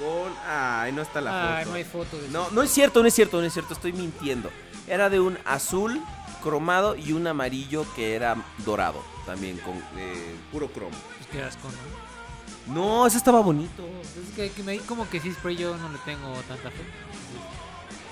con, 0.01 0.33
ay, 0.47 0.91
no 0.91 1.01
está 1.03 1.21
la 1.21 1.57
Ay, 1.57 1.63
foto. 1.63 1.69
no 1.71 1.75
hay 1.77 1.83
foto 1.83 2.17
de 2.17 2.29
No, 2.29 2.49
no 2.51 2.63
es 2.63 2.71
cierto, 2.71 3.01
no 3.01 3.07
es 3.07 3.13
cierto, 3.13 3.39
no 3.39 3.45
es 3.47 3.53
cierto, 3.53 3.73
estoy 3.73 3.93
mintiendo. 3.93 4.49
era 4.87 5.09
de 5.09 5.19
un 5.19 5.37
azul 5.45 6.01
cromado 6.43 6.95
y 6.95 7.13
un 7.13 7.27
amarillo 7.27 7.85
que 7.95 8.15
era 8.15 8.35
dorado. 8.65 9.01
También 9.25 9.57
con 9.59 9.75
eh, 9.97 10.35
puro 10.51 10.67
cromo. 10.71 10.97
Pues 11.17 11.29
qué 11.31 11.43
asco, 11.43 11.69
¿no? 12.67 12.73
No, 12.73 13.05
ese 13.07 13.17
estaba 13.17 13.39
bonito. 13.41 13.83
Es 14.01 14.35
que, 14.35 14.51
que 14.51 14.63
me 14.63 14.77
como 14.79 15.07
que 15.09 15.19
sí 15.19 15.31
spray 15.31 15.55
yo 15.55 15.77
no 15.77 15.89
le 15.89 15.97
tengo 15.99 16.31
tanta 16.47 16.69
fe. 16.71 16.83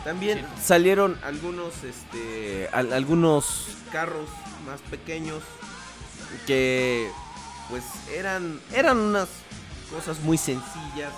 También 0.04 0.40
Sí. 0.40 0.46
salieron 0.64 1.20
algunos, 1.24 1.84
este, 1.84 2.70
al- 2.72 2.94
algunos 2.94 3.68
carros 3.92 4.30
más 4.66 4.80
pequeños 4.90 5.42
que, 6.48 7.12
pues, 7.70 7.84
eran, 8.16 8.60
eran 8.74 8.98
unas 8.98 9.28
cosas 9.92 10.20
muy 10.22 10.38
sencillas 10.38 11.12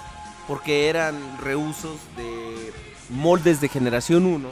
porque 0.52 0.90
eran 0.90 1.16
reusos 1.38 1.98
de 2.18 2.74
moldes 3.08 3.62
de 3.62 3.70
generación 3.70 4.26
1, 4.26 4.50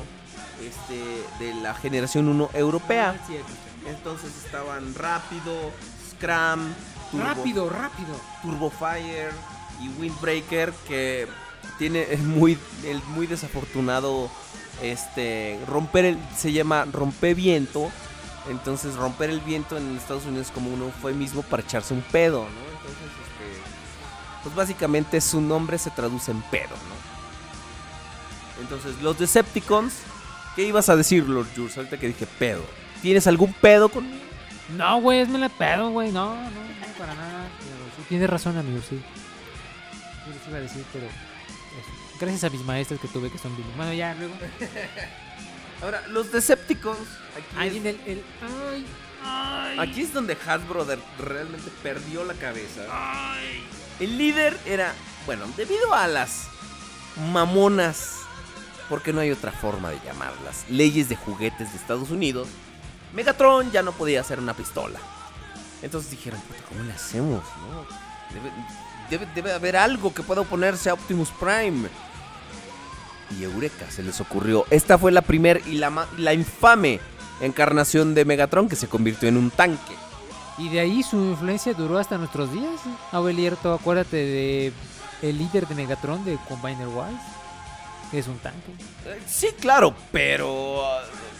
este, 0.66 1.44
de 1.44 1.54
la 1.56 1.74
generación 1.74 2.30
1 2.30 2.52
europea. 2.54 3.20
Entonces 3.86 4.32
estaban 4.46 4.96
rápido, 4.96 5.52
Scram, 6.12 6.74
Turbo, 7.12 7.26
Rápido, 7.26 7.70
rápido. 7.70 8.16
Turbo 8.42 8.70
Fire 8.70 9.32
y 9.82 9.90
Windbreaker 10.00 10.72
que 10.88 11.28
tiene 11.78 12.08
es 12.10 12.22
muy 12.22 12.58
el 12.86 13.04
muy 13.10 13.28
desafortunado 13.28 14.32
este 14.82 15.60
romper 15.68 16.06
el 16.06 16.18
se 16.34 16.54
llama 16.54 16.86
romper 16.86 17.36
viento 17.36 17.92
entonces 18.50 18.96
romper 18.96 19.32
el 19.32 19.42
viento 19.42 19.78
en 19.78 19.98
Estados 19.98 20.26
Unidos 20.26 20.48
es 20.48 20.54
como 20.54 20.74
un 20.74 20.82
eufemismo 20.82 21.42
para 21.42 21.62
echarse 21.62 21.94
un 21.94 22.04
pedo 22.04 22.44
no 22.44 22.90
entonces 22.90 23.29
pues 24.44 24.56
básicamente 24.56 25.20
su 25.22 25.42
nombre 25.42 25.78
se 25.78 25.90
traduce 25.92 26.32
en 26.32 26.42
pedo 26.44 26.76
no 26.90 28.62
entonces 28.62 29.02
los 29.02 29.18
Decepticons 29.18 29.94
qué 30.56 30.64
ibas 30.64 30.90
a 30.90 30.96
decir 30.96 31.28
Lord 31.28 31.48
Jules 31.56 31.78
ahorita 31.78 31.98
que 31.98 32.08
dije 32.08 32.26
pedo 32.26 32.64
tienes 33.02 33.28
algún 33.28 33.54
pedo 33.54 33.90
conmigo 33.90 34.18
No, 34.78 35.02
güey, 35.02 35.22
es 35.22 35.30
me 35.30 35.40
la 35.40 35.50
pedo, 35.50 35.90
güey. 35.90 36.12
No, 36.12 36.36
no, 36.36 36.42
no, 36.44 36.94
para 37.00 37.16
nada. 37.16 37.48
Pero 37.60 38.08
tienes 38.08 38.30
razón, 38.30 38.56
amigo, 38.56 38.80
sí. 38.88 39.02
Yo 40.28 40.32
les 40.34 40.48
iba 40.48 40.58
a 40.58 40.62
decir, 40.62 40.86
pero. 40.94 41.08
eso. 41.08 41.90
Gracias 42.20 42.44
a 42.44 42.50
mis 42.52 42.62
maestros 42.64 43.00
que 43.00 43.08
tuve 43.08 43.32
que 43.32 43.40
son 43.40 43.56
bien. 43.56 43.68
Bueno, 43.76 43.94
ya, 43.94 44.14
luego. 44.14 44.36
ahora 45.82 46.04
los 46.10 46.32
Decepticons 46.32 47.00
aquí 47.36 47.56
Ahí 47.58 47.68
es- 47.70 47.74
viene 47.74 47.90
el. 47.90 48.00
el 48.06 48.24
ay, 48.72 48.86
ay. 49.26 49.80
Aquí 49.80 50.02
es 50.02 50.14
donde 50.14 50.38
Hasbro 50.46 50.86
realmente 51.18 51.72
perdió 51.82 52.24
la 52.24 52.36
cabeza. 52.36 52.82
El 54.00 54.18
líder 54.18 54.58
era, 54.66 54.94
bueno, 55.26 55.46
debido 55.58 55.94
a 55.94 56.08
las 56.08 56.48
mamonas, 57.32 58.16
porque 58.88 59.14
no 59.14 59.20
hay 59.20 59.32
otra 59.32 59.52
forma 59.52 59.90
de 59.90 60.00
llamarlas, 60.06 60.66
leyes 60.70 61.10
de 61.10 61.16
juguetes 61.16 61.72
de 61.72 61.78
Estados 61.78 62.10
Unidos, 62.10 62.48
Megatron 63.14 63.72
ya 63.72 63.82
no 63.82 63.92
podía 63.92 64.22
hacer 64.22 64.40
una 64.40 64.54
pistola. 64.54 65.00
Entonces 65.82 66.12
dijeron, 66.12 66.40
¿cómo 66.68 66.84
le 66.84 66.94
hacemos? 66.94 67.44
no? 67.44 67.86
Debe, 69.10 69.52
haber 69.52 69.76
algo 69.76 70.14
que 70.14 70.22
pueda 70.22 70.42
oponerse 70.42 70.90
a 70.90 70.94
Optimus 70.94 71.30
Prime. 71.32 71.90
Y 73.38 73.44
Eureka 73.44 73.90
se 73.90 74.04
les 74.04 74.22
ocurrió. 74.22 74.66
Esta 74.70 74.98
fue 74.98 75.12
la 75.12 75.22
primer 75.22 75.62
y 75.68 75.74
la, 75.74 76.08
la 76.18 76.34
infame 76.34 77.00
encarnación 77.42 78.14
de 78.14 78.26
Megatron 78.26 78.70
que 78.70 78.76
se 78.76 78.88
convirtió 78.88 79.30
en 79.30 79.38
un 79.38 79.52
tanque. 79.52 79.96
Y 80.60 80.70
de 80.70 80.82
ahí 80.82 81.04
su 81.04 81.16
influencia 81.18 81.74
duró 81.74 81.98
hasta 81.98 82.18
nuestros 82.18 82.52
días. 82.52 82.82
Abelierto, 83.12 83.74
acuérdate 83.74 84.18
de 84.18 84.74
el 85.22 85.38
líder 85.38 85.68
de 85.68 85.76
Megatron 85.76 86.24
de 86.26 86.38
Combiner 86.48 86.88
Wars. 86.88 87.16
que 88.12 88.20
Es 88.20 88.28
un 88.28 88.38
tanque. 88.40 88.72
Eh, 89.06 89.22
Sí, 89.26 89.48
claro, 89.60 89.96
pero. 90.12 90.82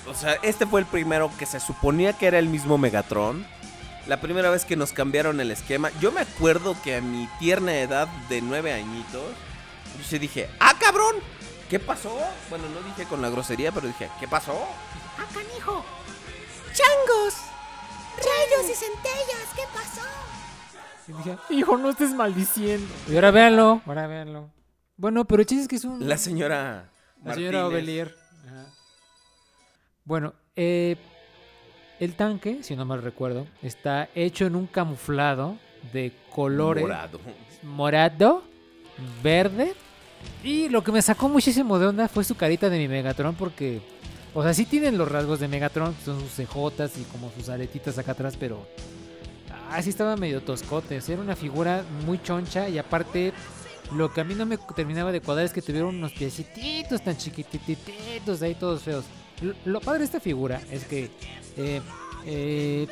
O 0.08 0.14
sea, 0.16 0.34
este 0.42 0.66
fue 0.66 0.80
el 0.80 0.86
primero 0.86 1.30
que 1.38 1.46
se 1.46 1.60
suponía 1.60 2.14
que 2.14 2.28
era 2.28 2.40
el 2.40 2.48
mismo 2.48 2.78
Megatron. 2.78 3.46
La 4.08 4.22
primera 4.22 4.50
vez 4.50 4.66
que 4.66 4.76
nos 4.76 4.94
cambiaron 4.94 5.40
el 5.40 5.52
esquema. 5.52 5.92
Yo 6.00 6.12
me 6.12 6.22
acuerdo 6.22 6.76
que 6.82 6.96
a 6.96 7.02
mi 7.02 7.28
tierna 7.40 7.76
edad 7.76 8.08
de 8.30 8.42
nueve 8.42 8.74
añitos. 8.74 9.22
Yo 9.98 10.04
sí 10.08 10.18
dije, 10.18 10.50
¡ah, 10.60 10.74
cabrón! 10.80 11.16
¿Qué 11.70 11.78
pasó? 11.78 12.18
Bueno, 12.50 12.66
no 12.70 12.82
dije 12.82 13.04
con 13.08 13.22
la 13.22 13.30
grosería, 13.30 13.72
pero 13.72 13.86
dije, 13.88 14.10
¿qué 14.20 14.28
pasó? 14.28 14.58
¡Ah, 15.18 15.26
canijo! 15.34 15.86
¡Changos! 16.74 17.36
¡Rayos 18.20 18.70
y 18.70 18.74
centellas! 18.74 19.48
¿Qué 19.56 19.62
pasó? 19.74 20.02
Y 21.08 21.14
dije, 21.14 21.38
hijo, 21.50 21.78
no 21.78 21.90
estés 21.90 22.14
maldiciendo. 22.14 22.88
Y 23.08 23.16
ahora 23.16 23.32
véanlo, 23.32 23.82
ahora 23.86 24.08
véanlo. 24.08 24.52
Bueno, 24.98 25.26
pero 25.26 25.42
el 25.42 25.46
chiste 25.48 25.64
es 25.64 25.68
que 25.68 25.76
es 25.78 25.86
un... 25.86 26.08
La 26.08 26.18
señora. 26.18 26.90
La 27.24 27.34
señora 27.34 27.62
Martínez. 27.62 27.82
Ovelier. 27.82 28.16
Ajá. 28.46 28.66
Bueno, 30.04 30.34
eh, 30.56 30.98
el 32.00 32.16
tanque, 32.16 32.64
si 32.64 32.76
no 32.76 32.86
mal 32.86 33.02
recuerdo, 33.02 33.48
está 33.62 34.10
hecho 34.16 34.46
en 34.46 34.56
un 34.56 34.68
camuflado 34.68 35.58
de 35.94 36.14
colores 36.34 36.84
Morado. 36.84 37.20
morado, 37.64 38.44
verde. 39.24 39.74
Y 40.44 40.68
lo 40.70 40.84
que 40.84 40.92
me 40.92 41.02
sacó 41.02 41.30
muchísimo 41.30 41.80
de 41.80 41.88
onda 41.88 42.08
fue 42.08 42.24
su 42.24 42.36
carita 42.36 42.70
de 42.70 42.78
mi 42.78 42.88
Megatron 42.88 43.36
porque, 43.36 43.82
o 44.34 44.44
sea, 44.44 44.54
sí 44.54 44.66
tienen 44.66 44.98
los 44.98 45.12
rasgos 45.12 45.40
de 45.40 45.48
Megatron, 45.48 45.96
son 46.06 46.20
sus 46.20 46.32
cejotas 46.32 46.98
y 46.98 47.04
como 47.04 47.32
sus 47.32 47.50
aretitas 47.50 47.98
acá 47.98 48.12
atrás, 48.12 48.36
pero 48.40 48.68
así 49.72 49.90
estaba 49.90 50.16
medio 50.16 50.42
toscote. 50.42 50.98
O 50.98 51.02
sea, 51.02 51.14
era 51.14 51.24
una 51.24 51.36
figura 51.36 51.84
muy 52.06 52.22
choncha 52.22 52.70
y 52.70 52.78
aparte 52.78 53.34
lo 53.96 54.14
que 54.14 54.22
a 54.22 54.24
mí 54.24 54.36
no 54.36 54.46
me 54.46 54.58
terminaba 54.58 55.12
de 55.12 55.22
cuadrar 55.22 55.46
es 55.46 55.54
que 55.54 55.62
tuvieron 55.62 55.96
unos 55.96 56.14
piecititos 56.14 57.02
tan 57.02 57.18
chiquitititos 57.18 58.42
ahí 58.42 58.56
todos 58.56 58.84
feos. 58.84 59.06
Lo, 59.66 59.80
padre 59.80 60.00
de 60.00 60.06
esta 60.06 60.20
figura 60.20 60.62
es 60.70 60.84
que, 60.84 61.10
eh, 61.58 61.82
eh, 62.26 62.88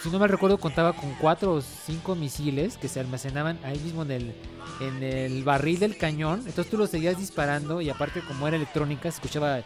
si 0.00 0.10
no 0.10 0.18
mal 0.18 0.28
recuerdo, 0.28 0.58
contaba 0.58 0.92
con 0.92 1.14
cuatro 1.14 1.54
o 1.54 1.60
cinco 1.62 2.14
misiles 2.14 2.76
que 2.76 2.88
se 2.88 3.00
almacenaban 3.00 3.58
ahí 3.64 3.78
mismo 3.78 4.02
en 4.02 4.10
el, 4.10 4.34
en 4.80 5.02
el 5.02 5.44
barril 5.44 5.78
del 5.78 5.96
cañón. 5.96 6.40
Entonces 6.40 6.68
tú 6.68 6.76
lo 6.76 6.86
seguías 6.86 7.16
disparando 7.16 7.80
y 7.80 7.88
aparte 7.88 8.20
como 8.20 8.46
era 8.46 8.56
electrónica 8.56 9.10
se 9.10 9.16
escuchaba... 9.16 9.62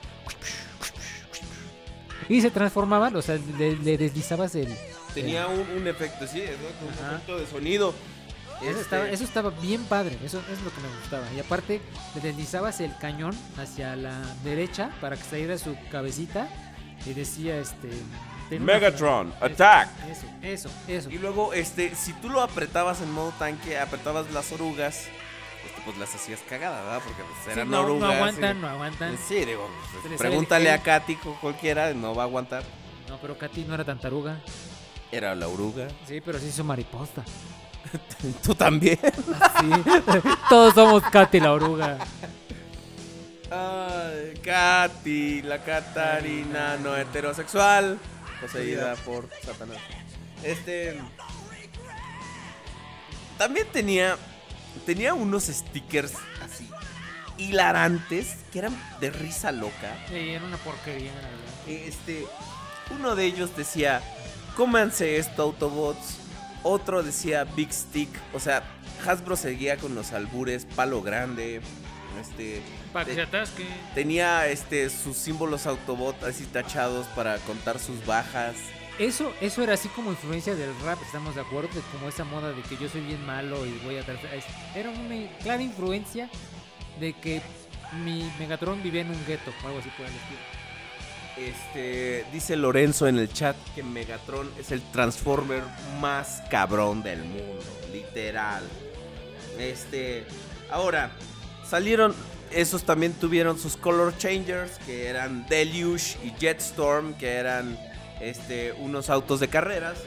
Y 2.28 2.40
se 2.42 2.50
transformaban, 2.50 3.14
o 3.16 3.22
sea, 3.22 3.38
le, 3.58 3.76
le 3.76 3.96
deslizabas 3.98 4.54
el... 4.54 4.68
Tenía 5.14 5.46
un, 5.46 5.60
un 5.80 5.86
efecto, 5.88 6.26
sí, 6.26 6.42
¿no? 6.42 6.86
Un 6.86 6.92
Ajá. 6.94 7.14
efecto 7.16 7.38
de 7.38 7.46
sonido. 7.46 7.94
Eso 8.60 8.70
Este, 8.70 8.80
estaba, 8.82 9.08
eso 9.10 9.24
estaba 9.24 9.50
bien 9.50 9.84
padre, 9.84 10.18
eso 10.24 10.40
es 10.52 10.60
lo 10.62 10.70
que 10.74 10.80
me 10.80 10.88
gustaba. 11.00 11.24
Y 11.34 11.40
aparte, 11.40 11.80
le 12.14 12.20
deslizabas 12.20 12.80
el 12.80 12.94
cañón 12.98 13.34
hacia 13.56 13.94
la 13.96 14.20
derecha 14.44 14.90
para 15.00 15.16
que 15.16 15.22
saliera 15.22 15.56
su 15.58 15.76
cabecita 15.90 16.48
y 17.06 17.14
decía 17.14 17.56
este. 17.58 17.88
una- 18.50 18.64
Megatron, 18.64 19.28
Eso, 19.36 19.44
attack. 19.44 19.88
Eso, 20.10 20.26
eso, 20.42 20.70
eso. 20.88 21.10
Y 21.10 21.18
luego, 21.18 21.52
este, 21.54 21.94
si 21.94 22.12
tú 22.14 22.28
lo 22.30 22.40
apretabas 22.42 23.00
en 23.00 23.12
modo 23.12 23.32
tanque, 23.38 23.78
apretabas 23.78 24.30
las 24.32 24.50
orugas, 24.52 25.04
pues 25.88 25.98
las 25.98 26.14
hacías 26.14 26.40
cagada, 26.48 26.82
¿verdad? 26.82 27.00
Porque 27.04 27.22
pues, 27.22 27.38
Sí, 27.44 27.50
eran 27.52 27.70
no, 27.70 27.78
no 27.78 27.84
orugas. 27.84 28.14
aguantan, 28.14 28.56
y- 28.56 28.60
no 28.60 28.68
aguantan. 28.68 29.18
Sí, 29.26 29.44
digo, 29.44 29.68
pues, 30.02 30.18
pregúntale 30.18 30.70
a 30.70 30.82
Katy 30.82 31.16
cualquiera, 31.40 31.92
no 31.94 32.14
va 32.14 32.24
a 32.24 32.26
aguantar. 32.26 32.62
No, 33.08 33.16
pero 33.18 33.38
Katy 33.38 33.64
no 33.64 33.74
era 33.74 33.84
tan 33.84 33.98
taruga. 33.98 34.40
Era 35.10 35.34
la 35.34 35.48
oruga. 35.48 35.88
Sí, 36.06 36.20
pero 36.20 36.38
sí 36.38 36.48
hizo 36.48 36.62
mariposa. 36.64 37.24
Tú 38.42 38.54
también. 38.54 38.98
Sí. 39.00 39.70
Todos 40.50 40.74
somos 40.74 41.02
Katy 41.04 41.40
la 41.40 41.52
oruga. 41.54 41.98
Ay, 43.50 44.34
Katy, 44.44 45.40
la 45.42 45.62
Catarina 45.64 46.76
no 46.76 46.94
heterosexual, 46.94 47.98
poseída 48.42 48.94
por 48.96 49.28
Satanás. 49.42 49.78
Este. 50.42 51.00
También 53.38 53.66
tenía. 53.72 54.16
Tenía 54.84 55.14
unos 55.14 55.44
stickers 55.44 56.12
así. 56.42 56.68
Hilarantes. 57.38 58.36
Que 58.52 58.58
eran 58.60 58.76
de 59.00 59.10
risa 59.10 59.52
loca. 59.52 59.96
Sí, 60.08 60.16
era 60.30 60.44
una 60.44 60.56
porquería, 60.58 61.12
la 61.14 61.20
verdad. 61.20 61.68
Este. 61.68 62.26
Uno 62.90 63.14
de 63.14 63.24
ellos 63.24 63.56
decía. 63.56 64.00
Cómanse 64.56 65.18
esto, 65.18 65.42
Autobots. 65.42 66.16
Otro 66.64 67.02
decía 67.02 67.44
Big 67.44 67.72
Stick. 67.72 68.08
O 68.34 68.40
sea, 68.40 68.62
Hasbro 69.06 69.36
seguía 69.36 69.76
con 69.76 69.94
los 69.94 70.12
albures, 70.12 70.64
palo 70.64 71.00
grande. 71.02 71.60
Este. 72.20 72.60
Para 72.92 73.04
que 73.04 73.10
de- 73.12 73.16
se 73.16 73.22
atasque. 73.22 73.66
Tenía 73.94 74.46
este 74.48 74.90
sus 74.90 75.16
símbolos 75.16 75.66
Autobot 75.66 76.22
así 76.24 76.44
tachados 76.46 77.06
para 77.08 77.36
contar 77.38 77.78
sus 77.78 78.04
bajas. 78.04 78.56
Eso, 78.98 79.32
eso 79.40 79.62
era 79.62 79.74
así 79.74 79.88
como 79.90 80.10
influencia 80.10 80.56
del 80.56 80.70
rap, 80.84 80.98
estamos 81.02 81.34
de 81.36 81.40
acuerdo, 81.40 81.68
de 81.72 81.80
como 81.92 82.08
esa 82.08 82.24
moda 82.24 82.52
de 82.52 82.62
que 82.62 82.76
yo 82.76 82.88
soy 82.88 83.02
bien 83.02 83.24
malo 83.24 83.64
y 83.64 83.78
voy 83.84 83.96
a 83.96 84.02
tratar. 84.04 84.34
es- 84.34 84.44
Era 84.74 84.90
una 84.90 85.28
clara 85.40 85.62
influencia 85.62 86.28
de 86.98 87.12
que 87.12 87.40
mi 88.04 88.28
Megatron 88.40 88.82
vivía 88.82 89.02
en 89.02 89.10
un 89.10 89.26
gueto 89.26 89.52
o 89.62 89.66
algo 89.68 89.78
así 89.78 89.88
por 89.90 90.04
el 90.06 90.12
estilo. 90.12 90.40
Este 91.36 92.26
dice 92.32 92.56
Lorenzo 92.56 93.06
en 93.06 93.18
el 93.18 93.32
chat 93.32 93.56
que 93.76 93.84
Megatron 93.84 94.50
es 94.58 94.72
el 94.72 94.82
Transformer 94.90 95.62
más 96.00 96.42
cabrón 96.50 97.04
del 97.04 97.22
mundo, 97.22 97.62
literal. 97.92 98.64
Este, 99.60 100.24
ahora 100.72 101.12
salieron 101.64 102.14
esos 102.50 102.82
también 102.82 103.12
tuvieron 103.12 103.58
sus 103.58 103.76
color 103.76 104.16
changers, 104.18 104.78
que 104.86 105.06
eran 105.06 105.46
Deluge 105.48 106.16
y 106.24 106.30
Jetstorm, 106.40 107.14
que 107.14 107.34
eran 107.34 107.78
este, 108.20 108.72
unos 108.72 109.10
autos 109.10 109.40
de 109.40 109.48
carreras. 109.48 109.98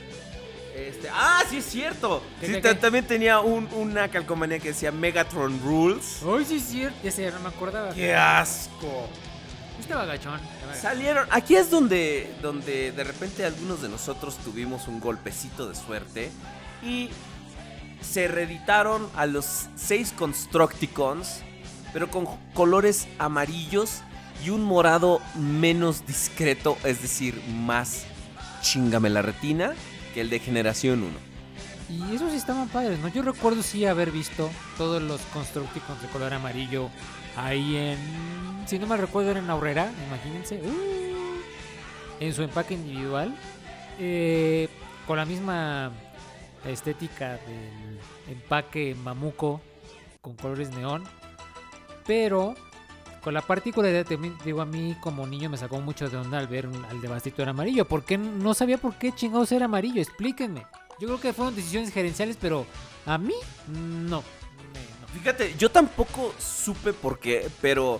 Este, 0.76 1.10
ah, 1.12 1.44
sí 1.50 1.58
es 1.58 1.66
cierto. 1.66 2.24
¿Qué, 2.40 2.48
Sí, 2.48 2.52
qué, 2.54 2.62
ta- 2.62 2.70
qué? 2.74 2.76
también 2.80 3.06
tenía 3.06 3.40
un- 3.42 3.68
una 3.74 4.08
calcomanía 4.10 4.60
que 4.60 4.70
decía 4.70 4.92
Megatron 4.92 5.60
Rules. 5.62 6.22
Ay, 6.26 6.46
sí, 6.46 6.56
es 6.58 6.64
cierto. 6.64 6.98
Ya 7.04 7.12
sé, 7.12 7.30
no 7.32 7.40
me 7.42 7.50
acordaba. 7.50 7.94
¡Qué 7.94 8.16
asco! 8.16 9.08
Estaba 9.80 10.06
gachón. 10.06 10.40
Salieron. 10.80 11.28
Aquí 11.32 11.56
es 11.56 11.70
donde, 11.70 12.32
donde 12.42 12.92
de 12.94 13.04
repente 13.04 13.44
algunos 13.44 13.82
de 13.82 13.90
nosotros 13.90 14.38
tuvimos 14.38 14.88
un 14.88 15.00
golpecito 15.00 15.68
de 15.68 15.76
suerte. 15.76 16.32
Y 16.84 17.10
se 18.02 18.28
reeditaron 18.28 19.10
a 19.16 19.26
los 19.26 19.68
seis 19.76 20.14
Constructicons. 20.18 21.42
Pero 21.94 22.10
con 22.10 22.26
colores 22.54 23.08
amarillos 23.20 24.02
y 24.44 24.50
un 24.50 24.64
morado 24.64 25.22
menos 25.36 26.06
discreto. 26.06 26.78
Es 26.84 27.02
decir, 27.02 27.42
más 27.48 28.06
chingame 28.62 29.10
la 29.10 29.22
retina 29.22 29.74
que 30.14 30.22
el 30.22 30.30
de 30.30 30.40
generación 30.40 31.04
1. 31.04 31.32
Y 31.90 32.16
esos 32.16 32.32
sí 32.32 32.38
estaban 32.38 32.70
padres, 32.70 33.00
¿no? 33.00 33.10
Yo 33.10 33.22
recuerdo 33.22 33.64
sí 33.64 33.86
haber 33.86 34.12
visto 34.12 34.50
todos 34.78 35.02
los 35.02 35.20
Constructicons 35.34 36.02
de 36.02 36.08
color 36.08 36.34
amarillo 36.34 36.90
ahí 37.36 37.76
en... 37.76 37.98
Si 38.66 38.80
no 38.80 38.88
me 38.88 38.96
recuerdo 38.96 39.32
era 39.32 39.40
en 39.40 39.50
Aurrera, 39.50 39.92
imagínense. 40.08 40.62
Uh, 40.64 41.42
en 42.22 42.34
su 42.34 42.44
empaque 42.44 42.76
individual. 42.76 43.36
eh, 44.00 44.70
con 45.06 45.18
la 45.18 45.26
misma 45.26 45.92
estética 46.66 47.32
del 47.32 48.00
empaque 48.30 48.96
mamuco 49.04 49.62
con 50.22 50.36
colores 50.36 50.70
neón. 50.72 51.04
Pero 52.06 52.56
con 53.24 53.34
la 53.34 53.42
particularidad, 53.42 54.06
también, 54.06 54.36
digo, 54.44 54.62
a 54.62 54.66
mí 54.66 54.96
como 55.00 55.26
niño 55.28 55.50
me 55.50 55.58
sacó 55.58 55.80
mucho 55.80 56.10
de 56.10 56.18
onda 56.18 56.38
al 56.40 56.48
ver 56.48 56.68
un- 56.68 56.84
al 56.86 57.02
Devastator 57.02 57.48
amarillo. 57.50 57.86
Porque 57.86 58.18
no 58.18 58.54
sabía 58.54 58.78
por 58.78 58.96
qué 58.96 59.14
chingados 59.14 59.52
era 59.52 59.66
amarillo, 59.66 60.02
explíquenme. 60.02 60.66
Yo 61.00 61.08
creo 61.08 61.20
que 61.22 61.34
fueron 61.34 61.56
decisiones 61.56 61.92
gerenciales, 61.94 62.38
pero 62.40 62.66
a 63.06 63.18
mí 63.18 63.34
no. 63.68 64.24
Fíjate, 65.14 65.56
yo 65.58 65.70
tampoco 65.70 66.34
supe 66.40 66.94
por 66.94 67.20
qué, 67.20 67.50
pero 67.62 68.00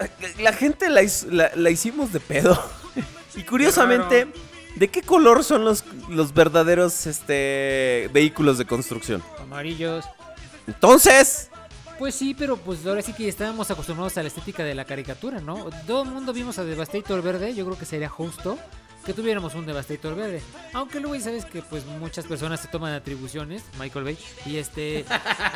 eh, 0.00 0.34
la 0.40 0.52
gente 0.52 0.88
la, 0.90 1.02
la- 1.30 1.50
la 1.54 1.70
hicimos 1.70 2.12
de 2.12 2.20
pedo. 2.20 2.58
Y 3.36 3.42
curiosamente, 3.42 4.28
¿de 4.76 4.88
qué 4.88 5.02
color 5.02 5.42
son 5.42 5.64
los, 5.64 5.82
los 6.08 6.32
verdaderos 6.32 7.04
este, 7.06 8.08
vehículos 8.12 8.58
de 8.58 8.64
construcción? 8.64 9.24
Amarillos. 9.40 10.04
Entonces, 10.68 11.50
Pues 11.98 12.14
sí, 12.16 12.34
pero 12.34 12.56
pues 12.56 12.84
ahora 12.86 13.02
sí 13.02 13.12
que 13.12 13.28
estábamos 13.28 13.70
acostumbrados 13.70 14.18
a 14.18 14.22
la 14.22 14.28
estética 14.28 14.64
de 14.64 14.74
la 14.74 14.84
caricatura, 14.84 15.40
¿no? 15.40 15.70
Todo 15.86 16.02
el 16.02 16.10
mundo 16.10 16.32
vimos 16.32 16.58
a 16.58 16.64
Devastator 16.64 17.22
verde, 17.22 17.54
yo 17.54 17.64
creo 17.64 17.78
que 17.78 17.84
sería 17.84 18.08
justo 18.08 18.58
que 19.04 19.12
tuviéramos 19.12 19.54
un 19.54 19.66
Devastator 19.66 20.16
verde. 20.16 20.42
Aunque 20.72 20.98
luego 20.98 21.14
ya 21.14 21.22
sabes 21.22 21.44
que 21.44 21.62
pues 21.62 21.84
muchas 21.86 22.26
personas 22.26 22.60
se 22.60 22.68
toman 22.68 22.94
atribuciones, 22.94 23.62
Michael 23.78 24.04
Bay, 24.04 24.18
y 24.46 24.56
este 24.56 25.04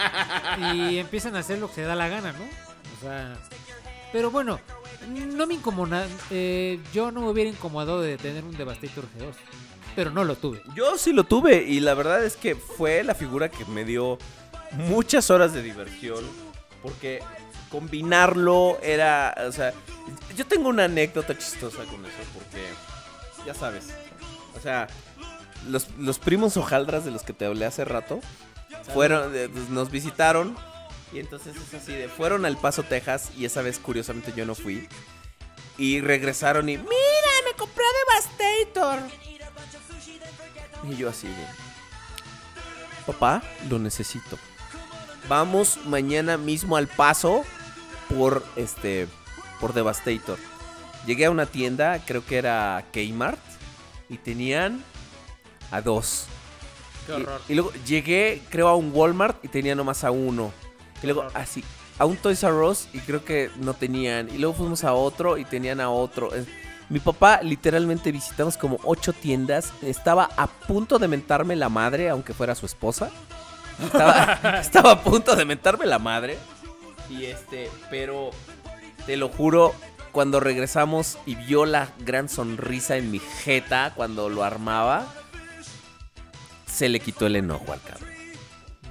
y 0.75 0.99
empiezan 0.99 1.35
a 1.35 1.41
hacer 1.41 1.59
lo 1.59 1.69
que 1.69 1.77
se 1.77 1.83
da 1.83 1.97
la 1.97 2.09
gana, 2.09 2.33
¿no? 2.33 2.45
O 2.45 3.01
sea, 3.01 3.37
pero 4.13 4.31
bueno, 4.31 4.61
no 5.09 5.47
me 5.47 5.55
incomoda, 5.55 6.07
eh, 6.31 6.79
yo 6.93 7.11
no 7.11 7.23
me 7.23 7.31
hubiera 7.31 7.51
incomodado 7.51 8.01
de 8.01 8.17
tener 8.17 8.45
un 8.45 8.57
Devastator 8.57 9.05
G2, 9.05 9.35
pero 9.97 10.11
no 10.11 10.25
lo 10.25 10.37
tuve. 10.37 10.63
yo 10.75 10.97
sí 10.99 11.13
lo 11.13 11.25
tuve 11.25 11.65
y 11.65 11.81
la 11.81 11.95
verdad 11.95 12.25
es 12.25 12.37
que 12.37 12.55
fue 12.55 13.03
la 13.03 13.15
figura 13.15 13.49
que 13.49 13.65
me 13.65 13.85
dio 13.85 14.19
muchas 14.73 15.31
horas 15.31 15.53
de 15.53 15.63
diversión 15.63 16.25
porque 16.83 17.21
combinarlo 17.71 18.79
era, 18.83 19.35
o 19.47 19.53
sea, 19.53 19.73
yo 20.37 20.47
tengo 20.47 20.69
una 20.69 20.85
anécdota 20.85 21.37
chistosa 21.37 21.85
con 21.85 22.05
eso 22.05 22.17
porque 22.35 22.65
ya 23.47 23.55
sabes, 23.55 23.89
o 24.57 24.61
sea, 24.61 24.89
los, 25.69 25.91
los 25.99 26.19
primos 26.19 26.57
hojaldras 26.57 27.05
de 27.05 27.11
los 27.11 27.23
que 27.23 27.33
te 27.33 27.47
hablé 27.47 27.67
hace 27.67 27.85
rato 27.85 28.21
fueron, 28.93 29.35
eh, 29.35 29.49
pues, 29.53 29.69
nos 29.69 29.91
visitaron 29.91 30.57
y 31.13 31.19
entonces 31.21 31.57
es 31.57 31.75
así 31.75 31.93
de, 31.93 32.09
fueron 32.09 32.45
al 32.47 32.57
Paso, 32.57 32.83
Texas 32.83 33.31
y 33.37 33.45
esa 33.45 33.63
vez 33.63 33.79
curiosamente 33.79 34.33
yo 34.37 34.47
no 34.47 34.55
fui 34.55 34.89
y 35.77 36.01
regresaron 36.01 36.69
y, 36.69 36.77
mira, 36.77 36.89
me 37.45 37.57
compré 37.57 37.85
Devastator. 38.09 38.99
Y 40.91 40.97
yo 40.97 41.09
así 41.09 41.29
de, 41.29 41.47
papá, 43.07 43.43
lo 43.71 43.79
necesito. 43.79 44.39
Vamos 45.29 45.79
mañana 45.87 46.37
mismo 46.39 46.77
al 46.77 46.87
Paso 46.87 47.45
por 48.09 48.45
este, 48.57 49.07
por 49.61 49.75
Devastator. 49.75 50.39
Llegué 51.07 51.27
a 51.27 51.31
una 51.31 51.47
tienda, 51.47 52.03
creo 52.05 52.25
que 52.25 52.39
era 52.39 52.85
Kmart, 52.93 53.39
y 54.09 54.17
tenían 54.17 54.83
a 55.71 55.81
dos. 55.83 56.25
Y- 57.49 57.53
Y, 57.53 57.55
luego 57.55 57.73
llegué, 57.87 58.43
creo, 58.51 58.69
a 58.69 58.77
un 58.77 58.91
Walmart 58.95 59.45
y 59.45 59.49
tenía 59.49 59.75
nomás 59.75 60.05
a 60.05 60.11
uno. 60.11 60.53
Y 61.03 61.07
luego 61.07 61.27
así, 61.35 61.63
a 61.99 62.05
un 62.07 62.17
Toys 62.17 62.43
R 62.43 62.55
Us 62.67 62.89
y 62.93 62.99
creo 63.01 63.25
que 63.25 63.51
no 63.57 63.75
tenían. 63.75 64.29
Y 64.35 64.39
luego 64.39 64.55
fuimos 64.55 64.85
a 64.85 64.95
otro 64.95 65.37
y 65.39 65.45
tenían 65.45 65.81
a 65.81 65.91
otro. 65.91 66.31
Mi 66.89 67.01
papá 67.01 67.41
literalmente 67.43 68.11
visitamos 68.13 68.57
como 68.57 68.79
ocho 68.85 69.13
tiendas. 69.13 69.73
Estaba 69.83 70.31
a 70.37 70.47
punto 70.47 70.99
de 70.99 71.07
mentarme 71.09 71.55
la 71.55 71.69
madre, 71.69 72.09
aunque 72.09 72.33
fuera 72.35 72.55
su 72.55 72.65
esposa. 72.67 73.11
Estaba, 73.83 74.61
estaba 74.61 74.93
a 74.93 75.03
punto 75.03 75.37
de 75.37 75.45
mentarme 75.45 75.87
la 75.87 75.99
madre. 75.99 76.39
Y 77.11 77.25
este, 77.25 77.71
pero 77.91 78.31
te 79.07 79.17
lo 79.17 79.29
juro, 79.29 79.75
cuando 80.13 80.41
regresamos 80.41 81.19
y 81.27 81.35
vio 81.35 81.65
la 81.65 81.89
gran 82.01 82.29
sonrisa 82.29 82.97
en 82.97 83.11
mi 83.11 83.19
jeta 83.19 83.93
cuando 83.95 84.29
lo 84.29 84.45
armaba, 84.45 85.07
se 86.67 86.89
le 86.89 87.01
quitó 87.01 87.27
el 87.27 87.37
enojo 87.37 87.73
al 87.73 87.81
cabrón. 87.81 88.11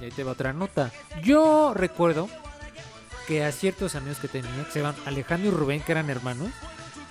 Y 0.00 0.04
ahí 0.04 0.10
te 0.10 0.24
va 0.24 0.32
otra 0.32 0.52
nota. 0.52 0.90
Yo 1.22 1.72
recuerdo 1.74 2.28
que 3.26 3.44
a 3.44 3.52
ciertos 3.52 3.94
amigos 3.94 4.18
que 4.18 4.28
tenía, 4.28 4.50
que 4.64 4.72
se 4.72 4.80
llaman 4.80 4.96
Alejandro 5.06 5.48
y 5.48 5.54
Rubén, 5.54 5.80
que 5.82 5.92
eran 5.92 6.08
hermanos, 6.08 6.50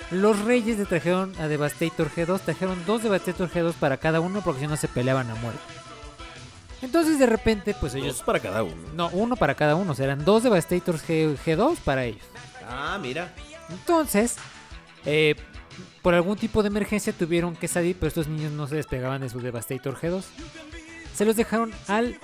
los 0.09 0.39
reyes 0.39 0.77
le 0.77 0.85
trajeron 0.85 1.33
a 1.39 1.47
Devastator 1.47 2.09
G2, 2.09 2.39
trajeron 2.39 2.85
dos 2.85 3.03
Devastator 3.03 3.49
G2 3.49 3.73
para 3.73 3.97
cada 3.97 4.19
uno 4.19 4.41
porque 4.41 4.61
si 4.61 4.67
no 4.67 4.77
se 4.77 4.87
peleaban 4.87 5.29
a 5.29 5.35
muerte. 5.35 5.61
Entonces 6.81 7.17
de 7.19 7.25
repente, 7.25 7.75
pues 7.79 7.95
ellos... 7.95 8.21
para 8.21 8.39
cada 8.39 8.63
uno. 8.63 8.75
No, 8.93 9.09
uno 9.09 9.35
para 9.35 9.55
cada 9.55 9.75
uno, 9.75 9.93
o 9.93 9.95
sea, 9.95 10.05
eran 10.05 10.23
dos 10.23 10.43
Devastators 10.43 11.07
G, 11.07 11.37
G2 11.37 11.77
para 11.77 12.05
ellos. 12.05 12.23
Ah, 12.69 12.99
mira. 13.01 13.33
Entonces, 13.69 14.35
eh, 15.05 15.35
por 16.01 16.13
algún 16.13 16.37
tipo 16.37 16.61
de 16.61 16.67
emergencia 16.67 17.13
tuvieron 17.13 17.55
que 17.55 17.67
salir, 17.67 17.95
pero 17.99 18.07
estos 18.07 18.27
niños 18.27 18.51
no 18.51 18.67
se 18.67 18.75
despegaban 18.75 19.21
de 19.21 19.29
su 19.29 19.39
Devastator 19.39 19.99
G2. 19.99 20.23
Se 21.15 21.25
los 21.25 21.35
dejaron 21.35 21.71
al 21.87 22.19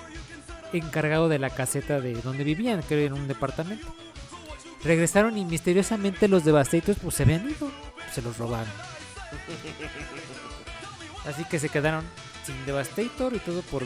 encargado 0.72 1.30
de 1.30 1.40
la 1.40 1.50
caseta 1.50 2.00
de 2.00 2.14
donde 2.14 2.44
vivían, 2.44 2.82
creo 2.84 3.08
en 3.08 3.14
un 3.14 3.28
departamento. 3.28 3.88
Regresaron 4.84 5.38
y 5.38 5.46
misteriosamente 5.46 6.28
los 6.28 6.44
Devastators 6.44 7.00
pues 7.00 7.16
se 7.16 7.24
habían 7.24 7.50
ido, 7.50 7.72
se 8.14 8.22
los 8.22 8.38
robaron. 8.38 8.72
Así 11.26 11.46
que 11.46 11.60
se 11.60 11.70
quedaron 11.70 12.04
sin 12.46 12.66
Devastator 12.66 13.34
y 13.34 13.40
todo 13.40 13.62
por 13.64 13.84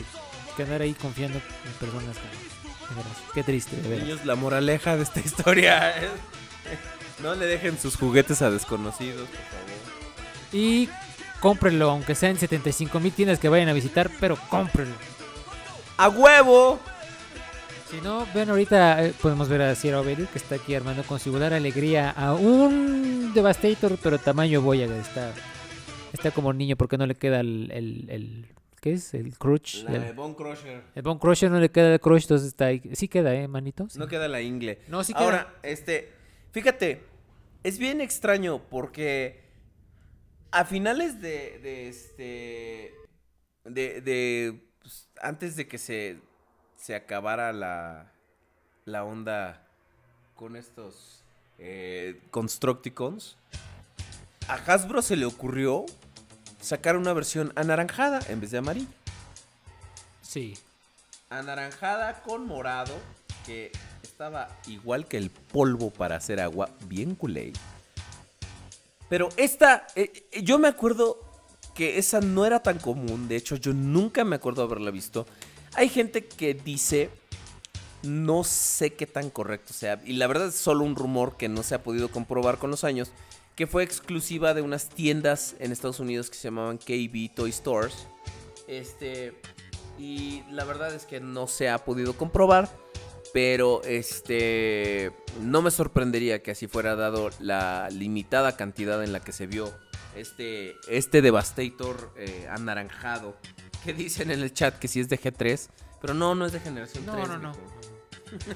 quedar 0.64 0.82
ahí 0.82 0.92
confiando 0.94 1.38
en 1.38 1.72
personas 1.80 2.16
que... 2.16 2.88
de 2.88 2.94
veras, 2.96 3.16
Qué 3.34 3.42
triste, 3.42 3.76
de 3.76 3.88
veras. 3.88 4.04
Niños, 4.06 4.24
la 4.26 4.34
moraleja 4.34 4.96
de 4.96 5.02
esta 5.02 5.20
historia 5.24 5.90
es... 5.96 6.10
No 7.22 7.34
le 7.34 7.46
dejen 7.46 7.78
sus 7.78 7.96
juguetes 7.96 8.42
a 8.42 8.50
desconocidos, 8.50 9.28
por 9.28 9.38
favor. 9.38 10.52
Y 10.52 10.88
cómprenlo, 11.40 11.90
aunque 11.90 12.14
sean 12.14 12.38
75 12.38 13.00
mil 13.00 13.12
tiendas 13.12 13.38
que 13.38 13.48
vayan 13.48 13.68
a 13.68 13.72
visitar, 13.72 14.10
pero 14.20 14.36
cómprenlo. 14.48 14.94
¡A 15.96 16.08
huevo! 16.08 16.78
Si 17.90 18.00
no, 18.02 18.26
ven 18.34 18.50
ahorita, 18.50 19.02
eh, 19.04 19.14
podemos 19.20 19.48
ver 19.48 19.62
a 19.62 19.74
Sierra 19.74 20.00
Obelix 20.00 20.28
que 20.30 20.38
está 20.38 20.56
aquí 20.56 20.74
armando 20.74 21.02
con 21.04 21.18
singular 21.18 21.52
alegría 21.54 22.10
a 22.10 22.34
un 22.34 23.32
Devastator, 23.34 23.98
pero 24.02 24.18
tamaño 24.18 24.60
Voyager. 24.60 24.96
Está, 25.00 25.32
está 26.12 26.30
como 26.30 26.52
niño 26.52 26.76
porque 26.76 26.98
no 26.98 27.06
le 27.06 27.14
queda 27.14 27.40
el, 27.40 27.70
el, 27.72 28.04
el- 28.10 28.46
¿qué 28.80 28.92
es? 28.92 29.14
El 29.14 29.36
Crush. 29.38 29.84
La 29.84 29.98
de 29.98 30.08
El, 30.08 30.14
Bone 30.14 30.34
Crusher. 30.34 30.82
el 30.94 31.02
Bone 31.02 31.20
Crusher 31.20 31.50
no 31.50 31.58
le 31.58 31.70
queda 31.70 31.94
el 31.94 32.00
Crush, 32.00 32.22
entonces 32.22 32.48
está 32.48 32.66
ahí. 32.66 32.82
Sí 32.94 33.08
queda, 33.08 33.34
¿eh, 33.34 33.48
manito? 33.48 33.88
Sí. 33.88 33.98
No 33.98 34.06
queda 34.08 34.28
la 34.28 34.40
ingle. 34.40 34.80
No, 34.88 35.02
sí 35.04 35.12
queda. 35.12 35.24
Ahora, 35.24 35.54
este, 35.62 36.12
fíjate, 36.52 37.04
es 37.62 37.78
bien 37.78 38.00
extraño 38.00 38.62
porque 38.70 39.40
a 40.50 40.64
finales 40.64 41.20
de, 41.20 41.58
de 41.58 41.88
este, 41.88 42.94
de, 43.64 44.00
de, 44.00 44.60
pues, 44.80 45.08
antes 45.20 45.56
de 45.56 45.66
que 45.68 45.78
se, 45.78 46.18
se 46.76 46.94
acabara 46.94 47.52
la, 47.52 48.12
la 48.84 49.04
onda 49.04 49.66
con 50.34 50.56
estos 50.56 51.24
eh, 51.58 52.20
Constructicons, 52.30 53.36
a 54.48 54.54
Hasbro 54.54 55.02
se 55.02 55.16
le 55.16 55.26
ocurrió 55.26 55.84
sacar 56.60 56.96
una 56.96 57.12
versión 57.12 57.52
anaranjada 57.56 58.20
en 58.28 58.40
vez 58.40 58.50
de 58.50 58.58
amarilla 58.58 58.88
Sí. 60.22 60.56
anaranjada 61.30 62.22
con 62.22 62.46
morado 62.46 62.94
que 63.46 63.72
estaba 64.02 64.48
igual 64.66 65.06
que 65.06 65.16
el 65.16 65.30
polvo 65.30 65.90
para 65.90 66.16
hacer 66.16 66.40
agua, 66.40 66.70
bien 66.86 67.14
culé. 67.14 67.52
Pero 69.08 69.30
esta, 69.36 69.86
eh, 69.96 70.28
eh, 70.32 70.42
yo 70.42 70.58
me 70.58 70.68
acuerdo 70.68 71.18
que 71.74 71.98
esa 71.98 72.20
no 72.20 72.44
era 72.44 72.60
tan 72.62 72.78
común. 72.78 73.28
De 73.28 73.36
hecho, 73.36 73.56
yo 73.56 73.72
nunca 73.72 74.24
me 74.24 74.36
acuerdo 74.36 74.62
haberla 74.62 74.90
visto. 74.90 75.26
Hay 75.74 75.88
gente 75.88 76.26
que 76.26 76.52
dice, 76.52 77.08
no 78.02 78.44
sé 78.44 78.94
qué 78.94 79.06
tan 79.06 79.30
correcto 79.30 79.72
sea. 79.72 80.00
Y 80.04 80.14
la 80.14 80.26
verdad 80.26 80.48
es 80.48 80.56
solo 80.56 80.84
un 80.84 80.96
rumor 80.96 81.36
que 81.36 81.48
no 81.48 81.62
se 81.62 81.74
ha 81.74 81.82
podido 81.82 82.10
comprobar 82.10 82.58
con 82.58 82.70
los 82.70 82.84
años. 82.84 83.12
Que 83.58 83.66
fue 83.66 83.82
exclusiva 83.82 84.54
de 84.54 84.62
unas 84.62 84.88
tiendas 84.88 85.56
en 85.58 85.72
Estados 85.72 85.98
Unidos 85.98 86.30
que 86.30 86.36
se 86.36 86.44
llamaban 86.44 86.78
KB 86.78 87.34
Toy 87.34 87.50
Stores. 87.50 88.06
Este. 88.68 89.34
Y 89.98 90.44
la 90.52 90.64
verdad 90.64 90.94
es 90.94 91.04
que 91.06 91.18
no 91.18 91.48
se 91.48 91.68
ha 91.68 91.84
podido 91.84 92.12
comprobar. 92.16 92.70
Pero 93.32 93.82
este. 93.82 95.10
No 95.42 95.60
me 95.60 95.72
sorprendería 95.72 96.40
que 96.40 96.52
así 96.52 96.68
fuera 96.68 96.94
dado 96.94 97.30
la 97.40 97.88
limitada 97.90 98.56
cantidad 98.56 99.02
en 99.02 99.12
la 99.12 99.18
que 99.20 99.32
se 99.32 99.48
vio 99.48 99.76
este, 100.14 100.76
este 100.88 101.20
Devastator 101.20 102.12
eh, 102.16 102.46
anaranjado. 102.48 103.36
Que 103.84 103.92
dicen 103.92 104.30
en 104.30 104.40
el 104.40 104.52
chat 104.54 104.78
que 104.78 104.86
sí 104.86 105.00
es 105.00 105.08
de 105.08 105.18
G3. 105.20 105.68
Pero 106.00 106.14
no, 106.14 106.36
no 106.36 106.46
es 106.46 106.52
de 106.52 106.60
generación 106.60 107.04
No, 107.06 107.14
3. 107.16 107.28
no, 107.28 107.38
no. 107.38 107.50
mijo. 107.50 108.54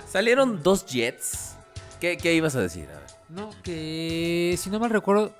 Salieron 0.08 0.62
dos 0.62 0.86
jets. 0.86 1.54
¿Qué, 2.00 2.16
qué 2.16 2.32
ibas 2.34 2.56
a 2.56 2.60
decir? 2.62 2.88
A 2.88 2.98
ver. 2.98 3.15
No, 3.28 3.50
que 3.62 4.54
si 4.58 4.70
no 4.70 4.78
mal 4.78 4.90
recuerdo, 4.90 5.34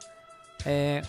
eh, 0.64 1.02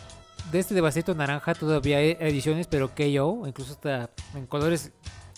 de 0.52 0.60
este 0.60 0.76
Devastator 0.76 1.16
naranja 1.16 1.56
todavía 1.56 1.98
hay 1.98 2.16
ediciones, 2.20 2.68
pero 2.68 2.92
KO, 2.94 3.48
incluso 3.48 3.74
está 3.74 4.10
en 4.36 4.46
colores 4.46 4.92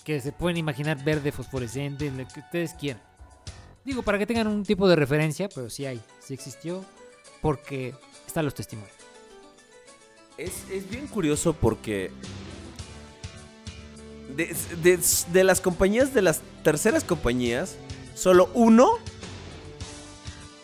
que 0.04 0.20
se 0.20 0.32
pueden 0.32 0.58
imaginar 0.58 1.04
verde, 1.04 1.32
fosforescente, 1.32 2.12
lo 2.12 2.28
que 2.28 2.40
ustedes 2.42 2.74
quieran. 2.74 3.02
Digo, 3.86 4.02
para 4.04 4.18
que 4.20 4.26
tengan 4.26 4.48
un 4.48 4.64
tipo 4.64 4.88
de 4.90 4.96
referencia, 4.96 5.48
pero 5.50 5.70
sí 5.70 5.86
hay, 5.86 6.02
sí 6.20 6.34
existió, 6.34 6.84
porque 7.42 7.96
están 8.28 8.44
los 8.46 8.54
testimonios. 8.54 8.94
Es, 10.38 10.70
es 10.72 10.90
bien 10.90 11.08
curioso 11.08 11.54
porque. 11.54 12.12
De, 14.36 14.56
de- 14.84 15.00
de 15.34 15.44
las 15.44 15.60
compañías, 15.60 16.14
de 16.14 16.22
las 16.22 16.42
terceras 16.64 17.04
compañías, 17.04 17.76
solo 18.16 18.50
uno. 18.54 19.00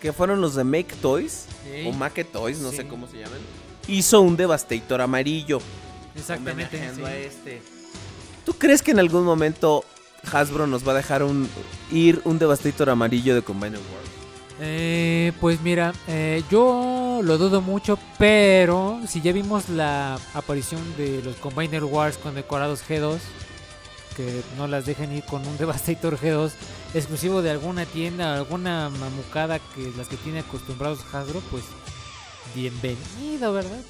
Que 0.06 0.14
fueron 0.14 0.40
los 0.40 0.53
de 0.53 0.64
Make 0.64 0.98
Toys. 1.02 1.48
Sí. 1.64 1.88
O 1.88 1.91
Make 1.91 2.26
Toys, 2.26 2.60
no 2.60 2.72
sé 2.72 2.88
cómo 2.88 3.07
se 3.07 3.18
llaman. 3.18 3.40
Hizo 3.88 4.22
un 4.22 4.38
Devastator 4.38 5.02
amarillo. 5.02 5.60
Exactamente. 6.15 6.77
homenajeando 6.77 7.07
sí. 7.07 7.11
a 7.11 7.18
este. 7.18 7.61
¿Tú 8.45 8.53
crees 8.53 8.84
que 8.84 8.91
en 8.91 8.99
algún 8.99 9.23
momento 9.23 9.84
Hasbro 10.32 10.68
nos 10.68 10.88
va 10.88 10.91
a 10.91 10.95
dejar 10.98 11.23
un, 11.23 11.49
ir 11.91 12.22
un 12.23 12.38
Devastator 12.38 12.91
amarillo 12.91 13.34
de 13.34 13.41
Combiner 13.41 13.80
Wars? 13.80 14.10
Eh, 14.60 15.32
pues 15.41 15.60
mira, 15.61 15.91
eh, 16.07 16.44
yo 16.52 17.22
lo 17.23 17.40
dudo 17.40 17.61
mucho, 17.61 17.98
pero 18.19 18.99
si 19.07 19.22
ya 19.22 19.32
vimos 19.32 19.69
la 19.69 20.19
aparición 20.36 20.84
de 20.98 21.23
los 21.23 21.36
Combiner 21.38 21.84
Wars 21.84 22.19
con 22.19 22.36
decorados 22.36 22.84
G2, 22.88 23.18
que 24.16 24.42
no 24.58 24.68
las 24.68 24.86
dejen 24.86 25.12
ir 25.12 25.24
con 25.26 25.46
un 25.48 25.58
Devastator 25.60 26.18
G2 26.18 26.52
exclusivo 26.94 27.42
de 27.42 27.52
alguna 27.52 27.86
tienda, 27.86 28.36
alguna 28.36 28.90
mamucada 28.90 29.60
que 29.60 29.92
las 29.98 30.08
que 30.08 30.18
tiene 30.18 30.40
acostumbrados 30.40 31.00
Hasbro, 31.14 31.42
pues 31.52 31.64
bienvenido, 32.54 33.54
¿verdad? 33.54 33.82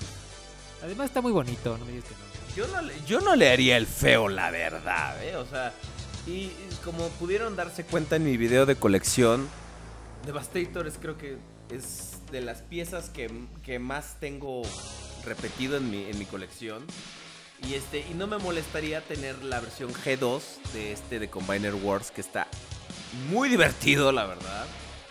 Además 0.84 1.08
está 1.08 1.22
muy 1.22 1.32
bonito, 1.32 1.78
no 1.78 1.86
me 1.86 1.92
digas 1.92 2.06
que 2.06 2.16
no. 2.16 2.26
Yo 2.56 2.68
no, 2.68 2.90
yo 3.06 3.20
no 3.22 3.36
le 3.36 3.50
haría 3.50 3.76
el 3.78 3.86
feo, 3.86 4.30
la 4.30 4.50
verdad, 4.50 5.22
¿eh? 5.24 5.36
O 5.36 5.46
sea, 5.46 5.74
y, 6.26 6.32
y 6.32 6.70
como 6.84 7.08
pudieron 7.10 7.56
darse 7.56 7.84
cuenta 7.84 8.16
en 8.16 8.24
mi 8.24 8.38
video 8.38 8.66
de 8.66 8.76
colección, 8.76 9.48
Devastator 10.26 10.88
es 10.88 10.98
creo 11.00 11.18
que 11.18 11.38
es 11.70 12.20
de 12.32 12.42
las 12.42 12.62
piezas 12.62 13.10
que, 13.10 13.30
que 13.64 13.80
más 13.80 14.18
tengo 14.20 14.64
repetido 15.26 15.78
en 15.78 15.90
mi, 15.90 16.04
en 16.06 16.18
mi 16.18 16.26
colección. 16.26 16.84
Y 17.64 17.74
este, 17.74 18.00
y 18.00 18.14
no 18.14 18.28
me 18.28 18.38
molestaría 18.38 19.02
tener 19.02 19.44
la 19.44 19.60
versión 19.60 19.92
G2 19.94 20.42
de 20.74 20.92
este 20.92 21.20
de 21.20 21.30
Combiner 21.30 21.74
Wars, 21.74 22.12
que 22.12 22.22
está 22.22 22.48
muy 23.30 23.50
divertido, 23.50 24.12
la 24.12 24.26
verdad. 24.26 24.66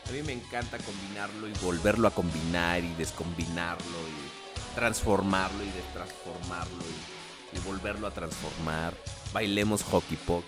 A 0.08 0.12
mí 0.12 0.22
me 0.22 0.32
encanta 0.32 0.78
combinarlo 0.78 1.48
y 1.48 1.52
volverlo 1.62 2.06
a 2.08 2.10
combinar 2.12 2.84
y 2.84 2.94
descombinarlo 2.94 3.84
y 3.86 4.74
transformarlo 4.74 5.64
y 5.64 5.70
destransformarlo 5.70 6.84
y, 6.84 7.56
y 7.56 7.60
volverlo 7.60 8.06
a 8.06 8.10
transformar. 8.10 8.94
Bailemos 9.32 9.82
hockey 9.82 10.16
poco. 10.18 10.44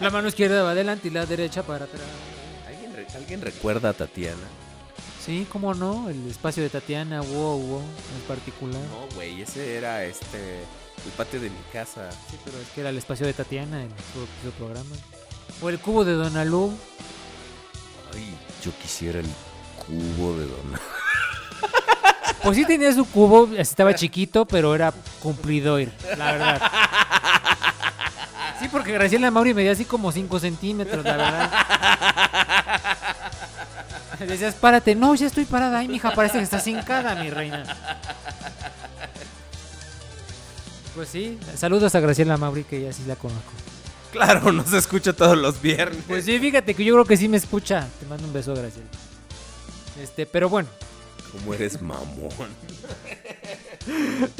La 0.00 0.10
mano 0.10 0.28
izquierda 0.28 0.62
va 0.62 0.70
adelante 0.72 1.08
y 1.08 1.10
la 1.10 1.26
derecha 1.26 1.62
para 1.62 1.84
atrás. 1.84 2.02
¿Alguien, 2.66 2.96
re- 2.96 3.06
¿Alguien 3.14 3.40
recuerda 3.42 3.90
a 3.90 3.92
Tatiana? 3.92 4.36
Sí, 5.28 5.46
cómo 5.52 5.74
no, 5.74 6.08
el 6.08 6.26
espacio 6.26 6.62
de 6.62 6.70
Tatiana, 6.70 7.20
wow, 7.20 7.60
wow, 7.60 7.82
en 8.16 8.22
particular. 8.26 8.80
No, 8.80 9.14
güey, 9.14 9.42
ese 9.42 9.76
era 9.76 10.02
este 10.02 10.60
el 11.04 11.12
patio 11.18 11.38
de 11.38 11.50
mi 11.50 11.60
casa. 11.70 12.10
Sí, 12.30 12.38
pero 12.42 12.58
es 12.58 12.68
que 12.70 12.80
era 12.80 12.88
el 12.88 12.96
espacio 12.96 13.26
de 13.26 13.34
Tatiana 13.34 13.82
en 13.82 13.90
su, 14.42 14.50
programa. 14.52 14.88
O 15.60 15.68
el 15.68 15.78
cubo 15.80 16.06
de 16.06 16.14
Donalú. 16.14 16.72
Ay, 18.14 18.34
yo 18.64 18.72
quisiera 18.80 19.20
el 19.20 19.28
cubo 19.76 20.38
de 20.38 20.46
Donald. 20.46 20.80
Pues 22.42 22.56
sí 22.56 22.64
tenía 22.64 22.94
su 22.94 23.04
cubo, 23.04 23.50
estaba 23.58 23.94
chiquito, 23.94 24.46
pero 24.46 24.74
era 24.74 24.94
cumplidor, 25.20 25.88
la 26.16 26.32
verdad. 26.32 26.62
Sí, 28.60 28.68
porque 28.70 28.92
Graciela 28.92 29.30
Mauri 29.30 29.52
medía 29.52 29.72
así 29.72 29.84
como 29.84 30.10
5 30.10 30.38
centímetros, 30.40 31.04
la 31.04 31.16
verdad. 31.16 31.52
Decías, 34.26 34.54
párate. 34.54 34.94
No, 34.94 35.14
ya 35.14 35.26
estoy 35.26 35.44
parada. 35.44 35.78
Ay, 35.78 35.88
mija, 35.88 36.12
parece 36.14 36.38
que 36.38 36.44
estás 36.44 36.66
hincada, 36.66 37.14
mi 37.22 37.30
reina. 37.30 37.64
Pues 40.94 41.08
sí, 41.10 41.38
saludos 41.56 41.94
a 41.94 42.00
Graciela 42.00 42.36
Mauri, 42.36 42.64
que 42.64 42.82
ya 42.82 42.92
sí 42.92 43.02
la 43.06 43.14
conozco. 43.14 43.52
Claro, 44.10 44.50
nos 44.52 44.72
escucha 44.72 45.12
todos 45.12 45.38
los 45.38 45.60
viernes. 45.62 46.02
Pues 46.08 46.24
sí, 46.24 46.38
fíjate 46.38 46.74
que 46.74 46.84
yo 46.84 46.94
creo 46.94 47.04
que 47.04 47.16
sí 47.16 47.28
me 47.28 47.36
escucha. 47.36 47.86
Te 48.00 48.06
mando 48.06 48.26
un 48.26 48.32
beso, 48.32 48.52
Graciela. 48.54 48.88
Este, 50.02 50.26
pero 50.26 50.48
bueno, 50.48 50.68
¿Cómo 51.32 51.54
eres 51.54 51.80
mamón? 51.82 52.48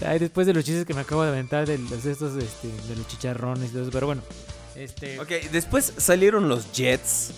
ay, 0.06 0.18
después 0.18 0.46
de 0.46 0.54
los 0.54 0.64
chistes 0.64 0.84
que 0.86 0.94
me 0.94 1.02
acabo 1.02 1.22
de 1.22 1.28
aventar 1.28 1.66
de 1.66 1.78
los 1.78 2.04
estos, 2.04 2.42
este, 2.42 2.68
de 2.88 2.96
los 2.96 3.06
chicharrones 3.08 3.70
y 3.70 3.72
todo 3.72 3.82
eso, 3.82 3.90
pero 3.92 4.06
bueno. 4.06 4.22
Este, 4.74 5.18
Ok, 5.20 5.28
después 5.52 5.92
salieron 5.96 6.48
los 6.48 6.72
Jets. 6.72 7.30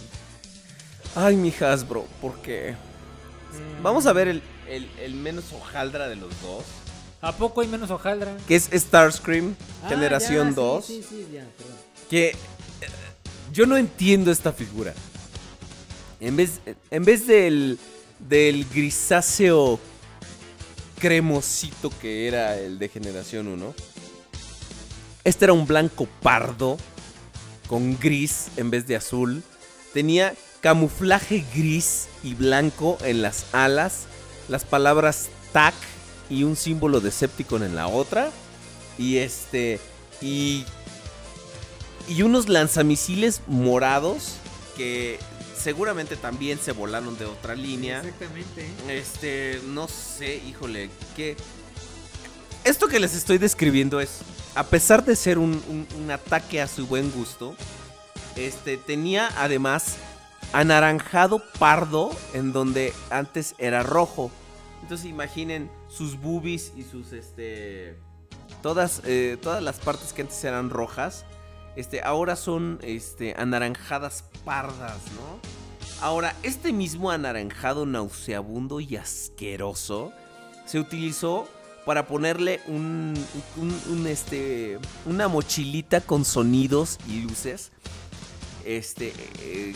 Ay, 1.14 1.36
mi 1.36 1.52
Hasbro, 1.60 2.06
porque 2.20 2.74
vamos 3.82 4.06
a 4.06 4.12
ver 4.12 4.28
el, 4.28 4.42
el- 4.68 4.88
el 5.00 5.14
menos 5.14 5.44
hojaldra 5.52 6.08
de 6.08 6.16
los 6.16 6.30
dos. 6.42 6.64
¿A 7.20 7.32
poco 7.36 7.60
hay 7.60 7.68
menos 7.68 7.90
hojaldra? 7.90 8.36
Que 8.48 8.56
es 8.56 8.70
Starscream, 8.72 9.54
Ah, 9.84 9.88
generación 9.88 10.48
ya, 10.48 10.50
sí, 10.50 10.56
2. 10.56 10.84
Sí, 10.86 11.04
sí, 11.08 11.26
ya, 11.32 11.44
perdón. 11.56 11.76
Que 12.08 12.28
eh, 12.28 12.34
yo 13.52 13.66
no 13.66 13.76
entiendo 13.76 14.30
esta 14.30 14.52
figura. 14.52 14.94
En 16.20 16.36
vez, 16.36 16.60
en 16.90 17.04
vez 17.04 17.26
del, 17.26 17.78
del 18.28 18.64
grisáceo 18.66 19.78
cremosito 20.98 21.90
que 22.00 22.28
era 22.28 22.56
el 22.58 22.78
de 22.78 22.88
generación 22.88 23.48
1, 23.48 23.74
este 25.24 25.44
era 25.46 25.52
un 25.52 25.66
blanco 25.66 26.06
pardo 26.22 26.76
con 27.68 27.98
gris 27.98 28.48
en 28.56 28.70
vez 28.70 28.86
de 28.86 28.96
azul. 28.96 29.42
Tenía 29.92 30.34
camuflaje 30.60 31.44
gris 31.54 32.08
y 32.22 32.34
blanco 32.34 32.98
en 33.02 33.22
las 33.22 33.46
alas, 33.54 34.00
las 34.48 34.64
palabras 34.64 35.28
TAC 35.52 35.74
y 36.28 36.44
un 36.44 36.56
símbolo 36.56 37.00
Decepticon 37.00 37.62
en 37.62 37.74
la 37.74 37.86
otra. 37.88 38.30
Y 38.98 39.16
este. 39.18 39.80
Y 40.20 40.64
y 42.08 42.22
unos 42.22 42.48
lanzamisiles 42.48 43.40
morados 43.46 44.34
que 44.76 45.18
seguramente 45.56 46.16
también 46.16 46.58
se 46.58 46.72
volaron 46.72 47.16
de 47.18 47.24
otra 47.26 47.54
línea. 47.54 47.98
Exactamente. 48.00 48.68
Este, 48.88 49.60
no 49.66 49.86
sé, 49.86 50.36
híjole, 50.48 50.90
que 51.16 51.36
esto 52.64 52.88
que 52.88 52.98
les 52.98 53.14
estoy 53.14 53.38
describiendo 53.38 54.00
es, 54.00 54.10
a 54.54 54.64
pesar 54.64 55.04
de 55.04 55.14
ser 55.14 55.38
un, 55.38 55.62
un- 55.68 55.86
un 56.02 56.10
ataque 56.10 56.60
a 56.60 56.66
su 56.66 56.86
buen 56.86 57.10
gusto, 57.12 57.54
este, 58.36 58.76
tenía 58.76 59.30
además 59.36 59.96
anaranjado 60.52 61.42
pardo 61.58 62.10
en 62.34 62.52
donde 62.52 62.92
antes 63.10 63.54
era 63.58 63.82
rojo. 63.82 64.30
Entonces 64.82 65.06
imaginen 65.06 65.70
sus 65.88 66.20
boobies 66.20 66.72
y 66.76 66.82
sus, 66.82 67.12
este, 67.12 67.96
todas, 68.62 69.02
eh, 69.04 69.36
todas 69.40 69.62
las 69.62 69.78
partes 69.78 70.12
que 70.12 70.22
antes 70.22 70.42
eran 70.44 70.70
rojas, 70.70 71.24
este, 71.76 72.02
ahora 72.02 72.34
son, 72.36 72.78
este, 72.82 73.34
anaranjadas 73.38 74.24
pardas, 74.44 74.96
¿no? 75.16 75.38
Ahora, 76.02 76.34
este 76.42 76.72
mismo 76.72 77.10
anaranjado 77.10 77.84
nauseabundo 77.84 78.80
y 78.80 78.96
asqueroso 78.96 80.12
se 80.64 80.78
utilizó 80.80 81.46
para 81.84 82.06
ponerle 82.06 82.60
un, 82.66 83.14
un- 83.56 84.06
este, 84.06 84.78
una 85.04 85.28
mochilita 85.28 86.00
con 86.00 86.24
sonidos 86.24 86.98
y 87.06 87.20
luces. 87.22 87.70
este, 88.64 89.12
eh, 89.40 89.74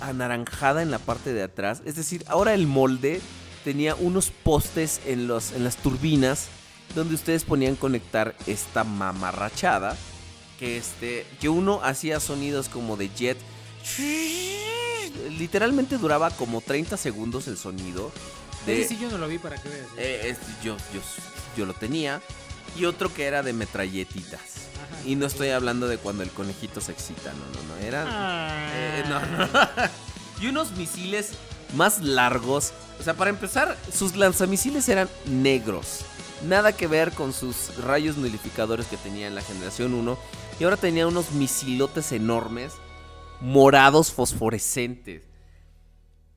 anaranjada 0.00 0.82
en 0.82 0.90
la 0.90 0.98
parte 0.98 1.32
de 1.32 1.42
atrás. 1.42 1.82
Es 1.84 1.96
decir, 1.96 2.24
ahora 2.28 2.54
el 2.54 2.66
molde 2.66 3.20
tenía 3.64 3.94
unos 3.94 4.30
postes 4.30 5.00
en, 5.06 5.26
los, 5.26 5.52
en 5.52 5.64
las 5.64 5.76
turbinas 5.76 6.46
donde 6.94 7.14
ustedes 7.14 7.44
ponían 7.44 7.76
conectar 7.76 8.34
esta 8.46 8.84
mamarrachada. 8.84 9.96
Que, 10.58 10.78
este, 10.78 11.26
que 11.40 11.48
uno 11.50 11.80
hacía 11.82 12.18
sonidos 12.18 12.68
como 12.70 12.96
de 12.96 13.10
jet. 13.14 13.36
Literalmente 15.38 15.98
duraba 15.98 16.30
como 16.30 16.60
30 16.60 16.96
segundos 16.96 17.46
el 17.48 17.56
sonido. 17.58 18.10
De, 18.64 18.86
sí 18.86 18.98
yo 19.00 19.10
no 19.10 19.18
lo 19.18 19.28
vi 19.28 19.38
para 19.38 19.56
que 19.60 19.68
veas. 19.68 19.86
¿eh? 19.96 20.20
eh, 20.24 20.28
es- 20.30 20.62
yo, 20.64 20.76
yo, 20.94 21.00
yo 21.56 21.66
lo 21.66 21.74
tenía. 21.74 22.20
Y 22.76 22.84
otro 22.84 23.12
que 23.12 23.24
era 23.24 23.42
de 23.42 23.52
metralletitas. 23.52 24.40
Y 25.04 25.14
no 25.14 25.26
estoy 25.26 25.50
hablando 25.50 25.88
de 25.88 25.98
cuando 25.98 26.22
el 26.22 26.30
conejito 26.30 26.80
se 26.80 26.92
excita, 26.92 27.32
no, 27.32 27.38
no, 27.38 27.74
no. 27.74 27.86
Eran. 27.86 28.08
Eh, 28.72 29.04
no, 29.08 29.20
no. 29.20 29.48
y 30.40 30.48
unos 30.48 30.72
misiles 30.72 31.32
más 31.74 32.02
largos. 32.02 32.72
O 33.00 33.02
sea, 33.02 33.14
para 33.14 33.30
empezar, 33.30 33.76
sus 33.92 34.16
lanzamisiles 34.16 34.88
eran 34.88 35.08
negros. 35.26 36.04
Nada 36.46 36.72
que 36.72 36.86
ver 36.86 37.12
con 37.12 37.32
sus 37.32 37.76
rayos 37.78 38.16
nulificadores 38.16 38.86
que 38.86 38.96
tenía 38.96 39.26
en 39.26 39.34
la 39.34 39.42
generación 39.42 39.94
1. 39.94 40.18
Y 40.58 40.64
ahora 40.64 40.76
tenía 40.76 41.06
unos 41.06 41.32
misilotes 41.32 42.12
enormes, 42.12 42.74
morados 43.40 44.12
fosforescentes. 44.12 45.22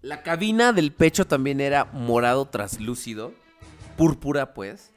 La 0.01 0.23
cabina 0.23 0.71
del 0.71 0.93
pecho 0.93 1.27
también 1.27 1.59
era 1.59 1.85
morado 1.85 2.45
traslúcido. 2.47 3.33
Púrpura, 3.97 4.53
pues. 4.53 4.91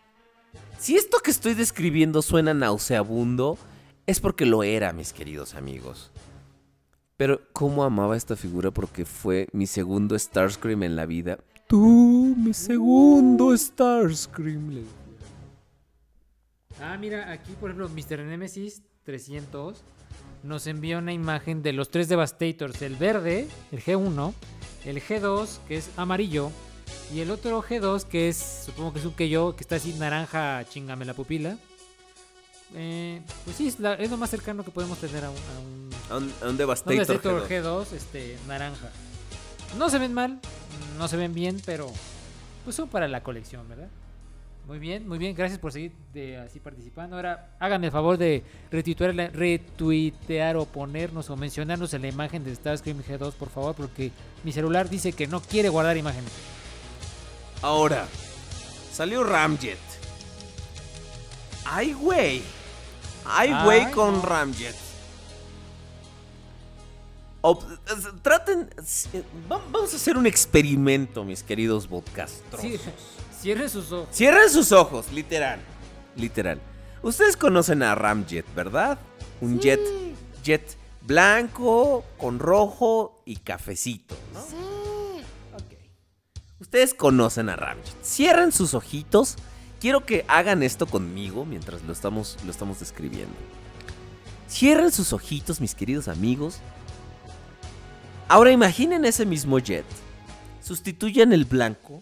Si 0.82 0.96
esto 0.96 1.18
que 1.22 1.30
estoy 1.30 1.54
describiendo 1.54 2.22
suena 2.22 2.54
nauseabundo, 2.54 3.56
es 4.04 4.18
porque 4.18 4.46
lo 4.46 4.64
era, 4.64 4.92
mis 4.92 5.12
queridos 5.12 5.54
amigos. 5.54 6.10
Pero 7.16 7.40
cómo 7.52 7.84
amaba 7.84 8.16
esta 8.16 8.34
figura 8.34 8.72
porque 8.72 9.04
fue 9.04 9.46
mi 9.52 9.68
segundo 9.68 10.18
Starscream 10.18 10.82
en 10.82 10.96
la 10.96 11.06
vida. 11.06 11.38
Tú, 11.68 12.34
mi 12.36 12.52
segundo 12.52 13.56
Starscream. 13.56 14.82
Ah, 16.80 16.96
mira, 16.98 17.30
aquí 17.30 17.52
por 17.60 17.70
ejemplo, 17.70 17.88
Mr. 17.88 18.24
Nemesis 18.24 18.82
300 19.04 19.84
nos 20.42 20.66
envía 20.66 20.98
una 20.98 21.12
imagen 21.12 21.62
de 21.62 21.74
los 21.74 21.90
tres 21.90 22.08
Devastators: 22.08 22.82
el 22.82 22.96
verde, 22.96 23.46
el 23.70 23.80
G1, 23.80 24.34
el 24.84 25.00
G2, 25.00 25.58
que 25.68 25.76
es 25.76 25.90
amarillo, 25.96 26.50
y 27.12 27.20
el 27.20 27.30
otro 27.30 27.62
G2, 27.62 28.04
que 28.04 28.28
es, 28.28 28.64
supongo 28.66 28.92
que 28.92 28.98
es 29.00 29.04
un 29.04 29.12
que 29.14 29.28
yo, 29.28 29.54
que 29.56 29.62
está 29.62 29.76
así 29.76 29.92
naranja, 29.94 30.64
chingame 30.68 31.04
la 31.04 31.14
pupila. 31.14 31.56
Eh, 32.74 33.20
pues 33.44 33.56
sí, 33.56 33.68
es, 33.68 33.78
la- 33.80 33.94
es 33.94 34.10
lo 34.10 34.16
más 34.16 34.30
cercano 34.30 34.64
que 34.64 34.70
podemos 34.70 34.96
tener 34.98 35.24
a 35.24 35.30
un, 35.30 35.36
a 35.36 35.58
un 35.60 35.90
A 36.10 36.16
un, 36.16 36.32
a 36.40 36.44
un 36.46 36.52
no, 36.52 36.58
Devastator. 36.58 36.92
Devastator 36.94 37.48
G2. 37.48 37.62
G2, 37.88 37.92
este, 37.92 38.38
naranja. 38.48 38.90
No 39.76 39.90
se 39.90 39.98
ven 39.98 40.12
mal, 40.14 40.38
no 40.98 41.06
se 41.08 41.16
ven 41.16 41.34
bien, 41.34 41.60
pero 41.66 41.90
pues 42.64 42.76
son 42.76 42.88
para 42.88 43.08
la 43.08 43.22
colección, 43.22 43.68
¿verdad? 43.68 43.88
Muy 44.66 44.78
bien, 44.78 45.08
muy 45.08 45.18
bien, 45.18 45.34
gracias 45.34 45.58
por 45.58 45.72
seguir 45.72 45.90
de, 46.14 46.36
así 46.38 46.60
participando. 46.60 47.16
Ahora 47.16 47.56
háganme 47.58 47.86
el 47.86 47.92
favor 47.92 48.16
de 48.16 48.44
retuitear, 48.70 49.14
retuitear 49.34 50.56
o 50.56 50.64
ponernos 50.66 51.28
o 51.30 51.36
mencionarnos 51.36 51.92
en 51.94 52.02
la 52.02 52.08
imagen 52.08 52.44
de 52.44 52.54
Starscream 52.54 53.02
G2, 53.02 53.32
por 53.32 53.50
favor, 53.50 53.74
porque 53.74 54.12
mi 54.44 54.52
celular 54.52 54.88
dice 54.88 55.12
que 55.12 55.26
no 55.26 55.40
quiere 55.42 55.68
guardar 55.68 55.96
imágenes. 55.96 56.30
Ahora, 57.62 58.06
salió 58.92 59.22
Ramjet. 59.24 59.78
Ay, 61.64 61.92
güey. 61.92 62.42
Ay, 63.24 63.54
güey 63.64 63.90
con 63.92 64.14
no. 64.16 64.22
Ramjet. 64.22 64.74
Ob- 67.42 67.64
traten. 68.22 68.68
va- 69.50 69.60
Vamos 69.70 69.92
a 69.92 69.96
hacer 69.96 70.16
un 70.16 70.26
experimento, 70.26 71.24
mis 71.24 71.42
queridos 71.42 71.86
podcastros. 71.88 72.60
Sí, 72.60 72.78
cierren 73.40 73.68
sus 73.68 73.90
ojos. 73.90 74.08
Cierren 74.14 74.50
sus 74.50 74.70
ojos, 74.72 75.10
literal. 75.12 75.60
Literal. 76.16 76.60
Ustedes 77.02 77.36
conocen 77.36 77.82
a 77.82 77.94
Ramjet, 77.94 78.46
¿verdad? 78.54 78.98
Un 79.40 79.58
jet. 79.58 79.80
Jet 80.44 80.76
blanco, 81.00 82.04
con 82.18 82.38
rojo 82.38 83.22
y 83.24 83.36
cafecito, 83.36 84.14
¿no? 84.34 84.40
Sí. 84.40 84.56
Ustedes 86.62 86.94
conocen 86.94 87.48
a 87.48 87.56
Ramjet. 87.56 87.92
Cierren 88.04 88.52
sus 88.52 88.74
ojitos. 88.74 89.34
Quiero 89.80 90.06
que 90.06 90.24
hagan 90.28 90.62
esto 90.62 90.86
conmigo 90.86 91.44
mientras 91.44 91.82
lo 91.82 91.92
estamos, 91.92 92.36
lo 92.44 92.52
estamos 92.52 92.78
describiendo. 92.78 93.34
Cierren 94.48 94.92
sus 94.92 95.12
ojitos, 95.12 95.60
mis 95.60 95.74
queridos 95.74 96.06
amigos. 96.06 96.58
Ahora 98.28 98.52
imaginen 98.52 99.04
ese 99.04 99.26
mismo 99.26 99.58
jet. 99.58 99.84
Sustituyan 100.62 101.32
el 101.32 101.46
blanco 101.46 102.00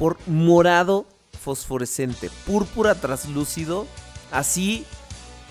por 0.00 0.18
morado 0.26 1.06
fosforescente, 1.40 2.30
púrpura 2.46 2.96
traslúcido. 2.96 3.86
Así, 4.32 4.84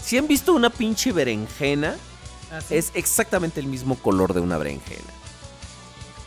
si 0.03 0.17
han 0.17 0.27
visto 0.27 0.51
una 0.51 0.69
pinche 0.69 1.13
berenjena, 1.13 1.95
Así. 2.51 2.75
es 2.75 2.91
exactamente 2.95 3.61
el 3.61 3.67
mismo 3.67 3.95
color 3.95 4.33
de 4.33 4.41
una 4.41 4.57
berenjena. 4.57 5.07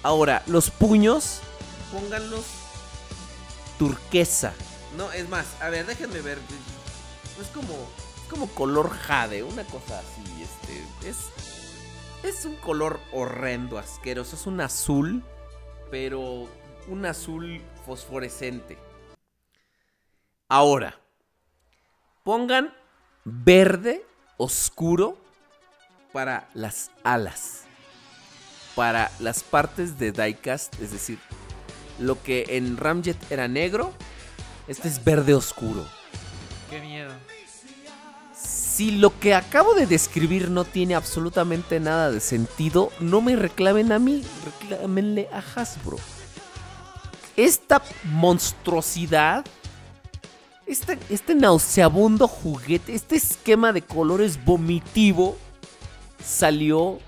Ahora, 0.02 0.42
los 0.46 0.70
puños, 0.70 1.42
pónganlos 1.92 2.44
turquesa. 3.78 4.54
No, 4.96 5.12
es 5.12 5.28
más, 5.28 5.46
a 5.60 5.68
ver, 5.68 5.86
déjenme 5.86 6.20
ver. 6.20 6.38
Es 7.40 7.48
como, 7.48 7.74
es 7.74 8.30
como 8.30 8.48
color 8.48 8.90
jade, 8.90 9.42
una 9.42 9.64
cosa 9.64 10.00
así. 10.00 10.42
Este, 10.42 11.08
es, 11.08 11.16
es 12.22 12.44
un 12.44 12.56
color 12.56 13.00
horrendo, 13.12 13.78
asqueroso. 13.78 14.36
Es 14.36 14.46
un 14.46 14.60
azul, 14.60 15.22
pero 15.90 16.48
un 16.88 17.06
azul 17.06 17.62
fosforescente. 17.84 18.78
Ahora, 20.48 20.98
pongan 22.22 22.72
verde 23.24 24.04
oscuro 24.36 25.18
para 26.12 26.48
las 26.54 26.90
alas. 27.04 27.64
Para 28.74 29.10
las 29.18 29.42
partes 29.42 29.98
de 29.98 30.12
diecast, 30.12 30.80
es 30.80 30.92
decir, 30.92 31.18
lo 31.98 32.22
que 32.22 32.44
en 32.50 32.76
Ramjet 32.76 33.16
era 33.30 33.48
negro, 33.48 33.92
este 34.68 34.88
es 34.88 35.02
verde 35.04 35.34
oscuro. 35.34 35.84
Qué 36.70 36.80
miedo. 36.80 37.12
Si 38.34 38.90
lo 38.90 39.18
que 39.18 39.34
acabo 39.34 39.74
de 39.74 39.86
describir 39.86 40.50
no 40.50 40.64
tiene 40.64 40.94
absolutamente 40.94 41.80
nada 41.80 42.10
de 42.10 42.20
sentido, 42.20 42.90
no 43.00 43.22
me 43.22 43.34
reclamen 43.36 43.90
a 43.92 43.98
mí, 43.98 44.22
reclámenle 44.44 45.28
a 45.32 45.38
Hasbro. 45.38 45.96
Esta 47.36 47.82
monstruosidad, 48.04 49.44
este, 50.66 50.98
este 51.08 51.34
nauseabundo 51.34 52.28
juguete, 52.28 52.94
este 52.94 53.16
esquema 53.16 53.72
de 53.72 53.82
colores 53.82 54.44
vomitivo, 54.44 55.36
salió 56.22 56.98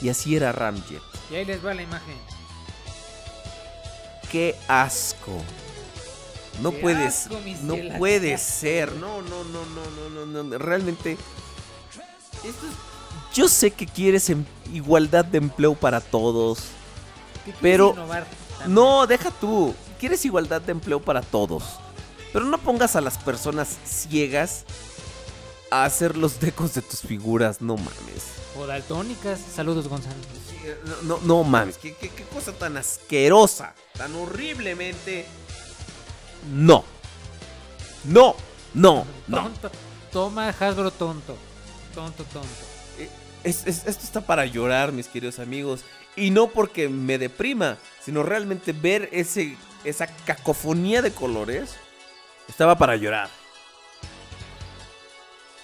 y 0.00 0.10
así 0.10 0.36
era 0.36 0.52
Ramjet. 0.52 1.02
Y 1.30 1.36
ahí 1.36 1.44
les 1.44 1.64
va 1.64 1.74
la 1.74 1.82
imagen. 1.82 2.27
¡Qué 4.30 4.56
asco! 4.68 5.32
No 6.60 6.72
Qué 6.72 6.78
puedes, 6.78 7.26
asco, 7.26 7.38
no 7.62 7.76
puede 7.98 8.36
ser, 8.38 8.92
no, 8.94 9.22
no, 9.22 9.44
no, 9.44 9.64
no, 9.64 10.10
no, 10.10 10.26
no, 10.26 10.42
no, 10.42 10.58
realmente. 10.58 11.12
Esto 12.44 12.48
es- 12.66 13.34
yo 13.34 13.48
sé 13.48 13.70
que 13.70 13.86
quieres 13.86 14.28
em- 14.30 14.44
igualdad 14.72 15.24
de 15.24 15.38
empleo 15.38 15.74
para 15.74 16.00
todos. 16.00 16.58
¿Qué 17.44 17.52
quieres 17.52 17.60
Pero-? 17.60 17.94
No, 18.66 19.06
deja 19.06 19.30
tú. 19.30 19.74
Quieres 20.00 20.24
igualdad 20.24 20.60
de 20.60 20.72
empleo 20.72 21.00
para 21.00 21.22
todos. 21.22 21.62
Pero 22.32 22.44
no 22.44 22.58
pongas 22.58 22.96
a 22.96 23.00
las 23.00 23.18
personas 23.18 23.68
ciegas 23.84 24.64
a 25.70 25.84
hacer 25.84 26.16
los 26.16 26.40
decos 26.40 26.74
de 26.74 26.82
tus 26.82 27.00
figuras, 27.00 27.60
no 27.60 27.76
mames. 27.76 28.24
O 28.58 28.66
daltónicas. 28.66 29.38
Saludos, 29.54 29.86
Gonzalo. 29.88 30.16
No, 30.84 31.16
no, 31.16 31.18
no 31.22 31.44
mames, 31.44 31.78
¿Qué, 31.78 31.94
qué, 31.94 32.08
qué 32.10 32.24
cosa 32.24 32.52
tan 32.52 32.76
asquerosa, 32.76 33.74
tan 33.96 34.14
horriblemente. 34.14 35.26
No. 36.52 36.84
No, 38.04 38.36
no, 38.74 39.06
no. 39.26 39.42
Tonto. 39.42 39.70
Toma 40.12 40.48
Hasbro 40.48 40.90
tonto. 40.90 41.36
Tonto, 41.94 42.24
tonto. 42.24 42.48
Es- 43.44 43.66
es- 43.66 43.86
esto 43.86 44.04
está 44.04 44.20
para 44.20 44.46
llorar, 44.46 44.92
mis 44.92 45.06
queridos 45.08 45.38
amigos. 45.38 45.80
Y 46.16 46.30
no 46.30 46.48
porque 46.48 46.88
me 46.88 47.18
deprima, 47.18 47.76
sino 48.04 48.22
realmente 48.22 48.72
ver 48.72 49.08
ese, 49.12 49.56
esa 49.84 50.06
cacofonía 50.06 51.02
de 51.02 51.12
colores 51.12 51.76
estaba 52.48 52.76
para 52.78 52.96
llorar. 52.96 53.30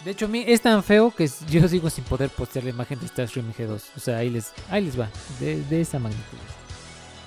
De 0.05 0.11
hecho, 0.11 0.29
es 0.33 0.61
tan 0.61 0.83
feo 0.85 1.11
que 1.11 1.31
yo 1.49 1.67
sigo 1.67 1.89
sin 1.89 2.05
poder 2.05 2.29
postear 2.29 2.65
la 2.65 2.71
imagen 2.71 3.01
de 3.01 3.09
Starstream 3.09 3.53
G2. 3.55 3.81
O 3.97 4.01
sea, 4.01 4.19
ahí 4.19 4.29
les, 4.29 4.53
ahí 4.71 4.85
les 4.85 4.99
va. 5.01 5.09
De, 5.41 5.63
de 5.63 5.81
esa 5.81 5.99
magnitud. 5.99 6.39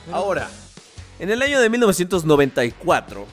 Pero- 0.06 0.16
Ahora, 0.18 0.48
en 1.20 1.32
el 1.32 1.42
año 1.42 1.60
de 1.60 1.70
1994 1.70 3.26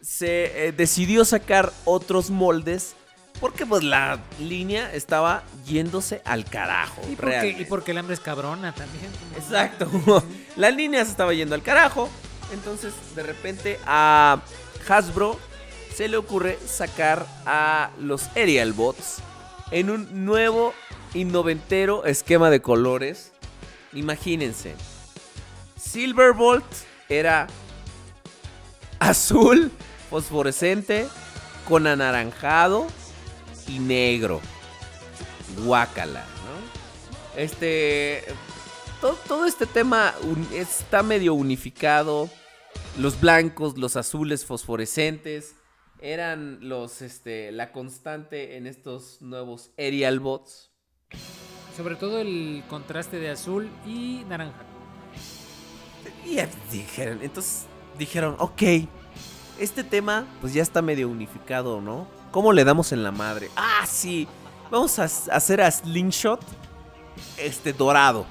se 0.00 0.68
eh, 0.68 0.72
decidió 0.72 1.24
sacar 1.24 1.72
otros 1.84 2.30
moldes 2.30 2.94
Porque 3.40 3.66
pues 3.66 3.82
la 3.82 4.20
línea 4.38 4.92
estaba 4.94 5.42
yéndose 5.66 6.22
al 6.24 6.44
carajo. 6.44 7.02
Y 7.10 7.16
porque, 7.16 7.56
y 7.58 7.64
porque 7.64 7.90
el 7.90 7.98
hambre 7.98 8.14
es 8.14 8.20
cabrona 8.20 8.72
también. 8.72 9.10
Exacto. 9.36 9.90
La 10.56 10.70
línea 10.70 11.04
se 11.04 11.10
estaba 11.10 11.32
yendo 11.34 11.54
al 11.56 11.62
carajo. 11.62 12.08
Entonces, 12.52 12.92
de 13.16 13.22
repente, 13.24 13.80
a 13.86 14.40
Hasbro 14.88 15.38
se 15.94 16.08
le 16.08 16.16
ocurre 16.16 16.58
sacar 16.66 17.26
a 17.44 17.90
los 17.98 18.28
Aerial 18.34 18.72
Bots 18.72 19.18
en 19.70 19.90
un 19.90 20.24
nuevo 20.24 20.72
y 21.14 21.24
noventero 21.24 22.04
esquema 22.04 22.50
de 22.50 22.62
colores. 22.62 23.32
Imagínense. 23.92 24.74
Silverbolt 25.78 26.64
era 27.08 27.46
azul, 28.98 29.70
fosforescente, 30.08 31.06
con 31.68 31.86
anaranjado 31.86 32.86
y 33.68 33.78
negro. 33.78 34.40
Guácala, 35.64 36.20
¿no? 36.20 37.40
Este. 37.40 38.24
Todo, 39.00 39.18
todo 39.26 39.46
este 39.46 39.66
tema 39.66 40.14
está 40.54 41.02
medio 41.02 41.34
unificado. 41.34 42.30
Los 42.96 43.20
blancos, 43.20 43.76
los 43.76 43.96
azules 43.96 44.46
fosforescentes. 44.46 45.56
Eran 46.02 46.58
los, 46.68 47.00
este, 47.00 47.52
la 47.52 47.70
constante 47.70 48.56
en 48.56 48.66
estos 48.66 49.22
nuevos 49.22 49.70
aerial 49.78 50.18
bots. 50.18 50.72
Sobre 51.76 51.94
todo 51.94 52.18
el 52.18 52.64
contraste 52.68 53.20
de 53.20 53.30
azul 53.30 53.70
y 53.86 54.24
naranja. 54.28 54.64
Y 56.24 56.38
dijeron, 56.72 57.20
entonces 57.22 57.66
dijeron, 57.98 58.34
ok, 58.40 58.62
este 59.60 59.84
tema 59.84 60.26
pues 60.40 60.52
ya 60.52 60.62
está 60.62 60.82
medio 60.82 61.08
unificado, 61.08 61.80
¿no? 61.80 62.08
¿Cómo 62.32 62.52
le 62.52 62.64
damos 62.64 62.90
en 62.90 63.04
la 63.04 63.12
madre? 63.12 63.48
Ah, 63.54 63.86
sí, 63.86 64.26
vamos 64.72 64.98
a 64.98 65.04
hacer 65.04 65.60
a 65.60 65.70
Slingshot 65.70 66.40
este 67.38 67.72
dorado. 67.72 68.26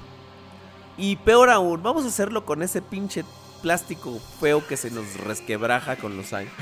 Y 0.98 1.16
peor 1.16 1.48
aún, 1.48 1.82
vamos 1.82 2.04
a 2.04 2.08
hacerlo 2.08 2.44
con 2.44 2.62
ese 2.62 2.82
pinche 2.82 3.24
plástico 3.62 4.20
feo 4.40 4.66
que 4.66 4.76
se 4.76 4.90
nos 4.90 5.16
resquebraja 5.16 5.96
con 5.96 6.18
los 6.18 6.34
años. 6.34 6.52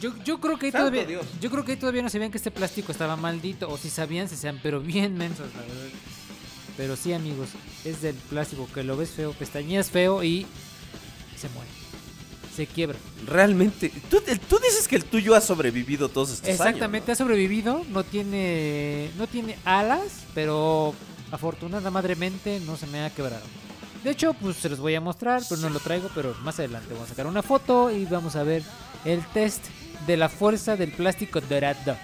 Yo, 0.00 0.12
yo 0.24 0.40
creo 0.40 0.58
que 0.58 0.70
todavía, 0.70 1.04
Dios. 1.04 1.24
yo 1.40 1.50
creo 1.50 1.64
que 1.64 1.76
todavía 1.76 2.02
no 2.02 2.10
sabían 2.10 2.30
que 2.30 2.36
este 2.36 2.50
plástico 2.50 2.92
estaba 2.92 3.16
maldito 3.16 3.68
o 3.68 3.78
si 3.78 3.88
sabían 3.88 4.28
se 4.28 4.36
sean 4.36 4.60
pero 4.62 4.80
bien 4.80 5.16
mensos 5.16 5.46
la 5.54 5.62
verdad. 5.62 5.88
Pero 6.76 6.96
sí 6.96 7.14
amigos, 7.14 7.48
es 7.84 8.02
del 8.02 8.14
plástico 8.14 8.68
que 8.72 8.82
lo 8.82 8.96
ves 8.96 9.10
feo, 9.10 9.32
pestañeas 9.32 9.90
feo 9.90 10.22
y 10.22 10.46
se 11.34 11.48
muere, 11.48 11.70
se 12.54 12.66
quiebra. 12.66 12.98
Realmente, 13.26 13.90
tú, 14.10 14.18
tú 14.48 14.58
dices 14.58 14.86
que 14.86 14.96
el 14.96 15.04
tuyo 15.06 15.34
ha 15.34 15.40
sobrevivido 15.40 16.10
todos 16.10 16.32
estos 16.32 16.48
años. 16.48 16.60
Exactamente, 16.60 17.12
ha 17.12 17.14
sobrevivido, 17.14 17.82
no 17.88 18.04
tiene, 18.04 19.10
no 19.16 19.26
tiene 19.26 19.56
alas, 19.64 20.24
pero 20.34 20.94
afortunada 21.30 21.90
madremente 21.90 22.60
no 22.60 22.76
se 22.76 22.86
me 22.88 23.02
ha 23.02 23.10
quebrado. 23.10 23.44
De 24.04 24.10
hecho, 24.10 24.34
pues 24.34 24.58
se 24.58 24.68
los 24.68 24.78
voy 24.78 24.94
a 24.94 25.00
mostrar, 25.00 25.42
pero 25.48 25.62
no 25.62 25.70
lo 25.70 25.80
traigo, 25.80 26.10
pero 26.14 26.34
más 26.42 26.58
adelante 26.58 26.92
vamos 26.92 27.08
a 27.08 27.10
sacar 27.10 27.26
una 27.26 27.42
foto 27.42 27.90
y 27.90 28.04
vamos 28.04 28.36
a 28.36 28.42
ver 28.42 28.62
el 29.04 29.24
test 29.28 29.64
de 30.06 30.16
la 30.16 30.28
fuerza 30.28 30.76
del 30.76 30.92
plástico 30.92 31.40
dorado. 31.40 31.96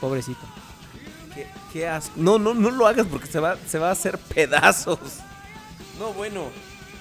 Pobrecito. 0.00 0.40
Qué, 1.72 1.86
asco. 1.86 2.12
No, 2.16 2.38
no, 2.38 2.54
no 2.54 2.70
lo 2.70 2.86
hagas 2.86 3.06
porque 3.06 3.26
se 3.26 3.38
va, 3.40 3.56
se 3.66 3.78
va 3.78 3.88
a 3.88 3.92
hacer 3.92 4.18
pedazos. 4.18 4.98
No, 5.98 6.12
bueno. 6.12 6.46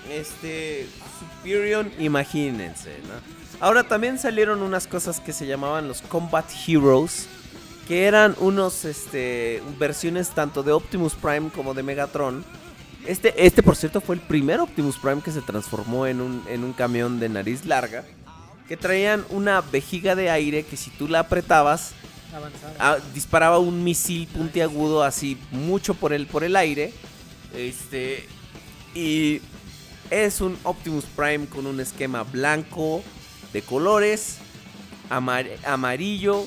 Este. 0.09 0.87
Superior, 1.19 1.89
imagínense, 1.99 2.97
¿no? 3.07 3.65
Ahora 3.65 3.83
también 3.83 4.19
salieron 4.19 4.61
unas 4.61 4.87
cosas 4.87 5.19
que 5.19 5.33
se 5.33 5.47
llamaban 5.47 5.87
los 5.87 6.01
Combat 6.01 6.45
Heroes. 6.67 7.27
Que 7.87 8.05
eran 8.05 8.35
unos, 8.39 8.85
este. 8.85 9.63
Versiones 9.79 10.29
tanto 10.29 10.63
de 10.63 10.71
Optimus 10.73 11.15
Prime 11.15 11.49
como 11.49 11.73
de 11.73 11.83
Megatron. 11.83 12.43
Este, 13.05 13.45
este 13.45 13.63
por 13.63 13.77
cierto, 13.77 14.01
fue 14.01 14.15
el 14.15 14.21
primer 14.21 14.59
Optimus 14.59 14.97
Prime 14.97 15.21
que 15.21 15.31
se 15.31 15.41
transformó 15.41 16.05
en 16.05 16.19
un, 16.19 16.43
en 16.49 16.63
un 16.65 16.73
camión 16.73 17.19
de 17.19 17.29
nariz 17.29 17.65
larga. 17.65 18.03
Que 18.67 18.75
traían 18.77 19.25
una 19.29 19.61
vejiga 19.61 20.15
de 20.15 20.29
aire 20.29 20.63
que 20.63 20.75
si 20.77 20.89
tú 20.91 21.07
la 21.07 21.19
apretabas, 21.19 21.91
ah, 22.79 22.97
disparaba 23.13 23.59
un 23.59 23.83
misil 23.83 24.27
puntiagudo 24.27 25.03
así 25.03 25.37
mucho 25.51 25.93
por 25.93 26.11
el, 26.13 26.27
por 26.27 26.43
el 26.43 26.55
aire. 26.55 26.93
Este. 27.55 28.27
Y 28.93 29.41
es 30.09 30.41
un 30.41 30.57
Optimus 30.63 31.05
Prime 31.05 31.45
con 31.45 31.65
un 31.65 31.79
esquema 31.79 32.23
blanco 32.23 33.03
de 33.53 33.61
colores, 33.61 34.37
amar- 35.09 35.47
amarillo, 35.65 36.45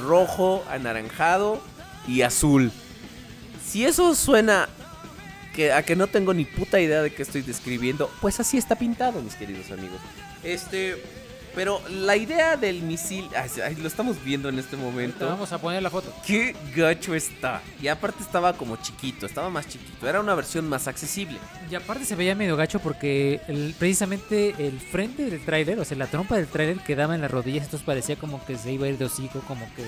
rojo, 0.00 0.64
anaranjado 0.70 1.60
y 2.06 2.22
azul. 2.22 2.70
Si 3.66 3.84
eso 3.84 4.14
suena 4.14 4.68
que, 5.54 5.72
a 5.72 5.82
que 5.82 5.96
no 5.96 6.06
tengo 6.06 6.32
ni 6.32 6.44
puta 6.44 6.80
idea 6.80 7.02
de 7.02 7.12
qué 7.12 7.22
estoy 7.22 7.42
describiendo, 7.42 8.08
pues 8.20 8.38
así 8.38 8.56
está 8.58 8.76
pintado, 8.76 9.20
mis 9.22 9.34
queridos 9.34 9.70
amigos. 9.72 9.98
Este, 10.44 11.02
pero 11.56 11.80
la 11.90 12.16
idea 12.16 12.56
del 12.56 12.82
misil, 12.82 13.28
ay, 13.34 13.74
lo 13.76 13.88
estamos 13.88 14.22
viendo 14.22 14.48
en 14.48 14.58
este 14.60 14.76
Ahorita 14.76 14.90
momento. 14.90 15.26
Vamos 15.26 15.50
a 15.52 15.58
poner 15.58 15.82
la 15.82 15.90
foto. 15.90 16.12
Qué 16.24 16.54
gacho 16.76 17.14
está. 17.14 17.62
Y 17.82 17.88
aparte 17.88 18.22
estaba 18.22 18.52
como 18.52 18.76
chiquito, 18.76 19.26
estaba 19.26 19.48
más 19.50 19.66
chiquito. 19.66 20.06
Era 20.08 20.20
una 20.20 20.34
versión 20.34 20.68
más 20.68 20.86
accesible. 20.86 21.38
Y 21.70 21.74
aparte 21.74 22.04
se 22.04 22.14
veía 22.14 22.34
medio 22.34 22.56
gacho 22.56 22.78
porque 22.78 23.40
el- 23.48 23.74
precisamente 23.78 24.54
el 24.58 24.78
frente 24.78 25.24
del 25.30 25.42
tráiler, 25.44 25.78
o 25.80 25.84
sea, 25.84 25.96
la 25.96 26.06
trompa 26.06 26.36
del 26.36 26.46
tráiler 26.46 26.78
quedaba 26.84 27.14
en 27.14 27.22
las 27.22 27.30
rodillas, 27.30 27.64
entonces 27.64 27.86
parecía 27.86 28.16
como 28.16 28.44
que 28.44 28.58
se 28.58 28.72
iba 28.72 28.86
a 28.86 28.90
ir 28.90 28.98
de 28.98 29.06
hocico, 29.06 29.40
como 29.48 29.66
que 29.74 29.84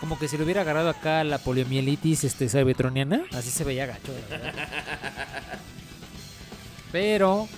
como 0.00 0.18
que 0.18 0.28
si 0.28 0.36
le 0.36 0.44
hubiera 0.44 0.60
agarrado 0.60 0.90
acá 0.90 1.24
la 1.24 1.38
poliomielitis 1.38 2.24
este 2.24 2.50
cybertroniana, 2.50 3.22
así 3.32 3.50
se 3.50 3.64
veía 3.64 3.86
gacho, 3.86 4.12
la 4.28 4.36
verdad. 4.36 4.54
Pero 6.92 7.48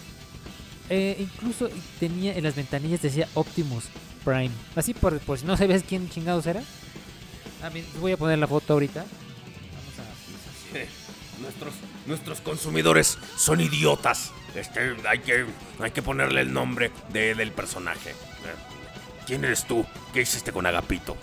eh, 0.91 1.17
incluso 1.19 1.69
tenía 2.01 2.35
en 2.35 2.45
las 2.45 2.55
ventanillas 2.57 3.03
decía 3.03 3.29
Optimus 3.35 3.85
Prime. 4.25 4.51
Así 4.77 4.95
por, 4.95 5.19
por 5.21 5.39
si 5.39 5.45
no 5.47 5.57
sabes 5.57 5.83
quién 5.89 6.09
chingados 6.11 6.47
era. 6.47 6.63
A 7.63 7.71
mí, 7.71 7.85
voy 8.01 8.13
a 8.13 8.17
poner 8.17 8.39
la 8.39 8.47
foto 8.47 8.73
ahorita. 8.75 9.01
Vamos 9.05 9.99
a 10.77 11.41
Nuestros, 11.43 11.75
nuestros 12.07 12.41
consumidores 12.41 13.17
son 13.37 13.61
idiotas. 13.61 14.33
Este, 14.55 14.97
hay 15.09 15.21
que, 15.21 15.45
hay 15.81 15.91
que 15.93 16.03
ponerle 16.03 16.41
el 16.41 16.53
nombre 16.53 16.91
de- 17.13 17.35
del 17.35 17.53
personaje. 17.53 18.11
Eh, 18.11 18.15
¿Quién 19.27 19.45
eres 19.45 19.65
tú? 19.67 19.85
¿Qué 20.13 20.23
hiciste 20.23 20.51
con 20.53 20.67
Agapito? 20.67 21.17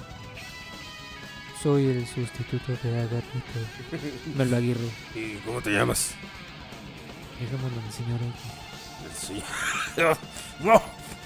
Soy 1.62 1.88
el 1.88 2.08
sustituto 2.08 2.74
de 2.84 3.00
Agapito. 3.02 3.60
Melo 4.38 4.56
Aguirre. 4.58 4.88
¿Y 5.16 5.34
cómo 5.46 5.62
te 5.62 5.72
llamas? 5.72 6.12
Dejémoslo 7.40 7.82
señor 7.92 8.20
X. 8.22 8.55
Sí. 9.16 9.42
no, 10.62 10.82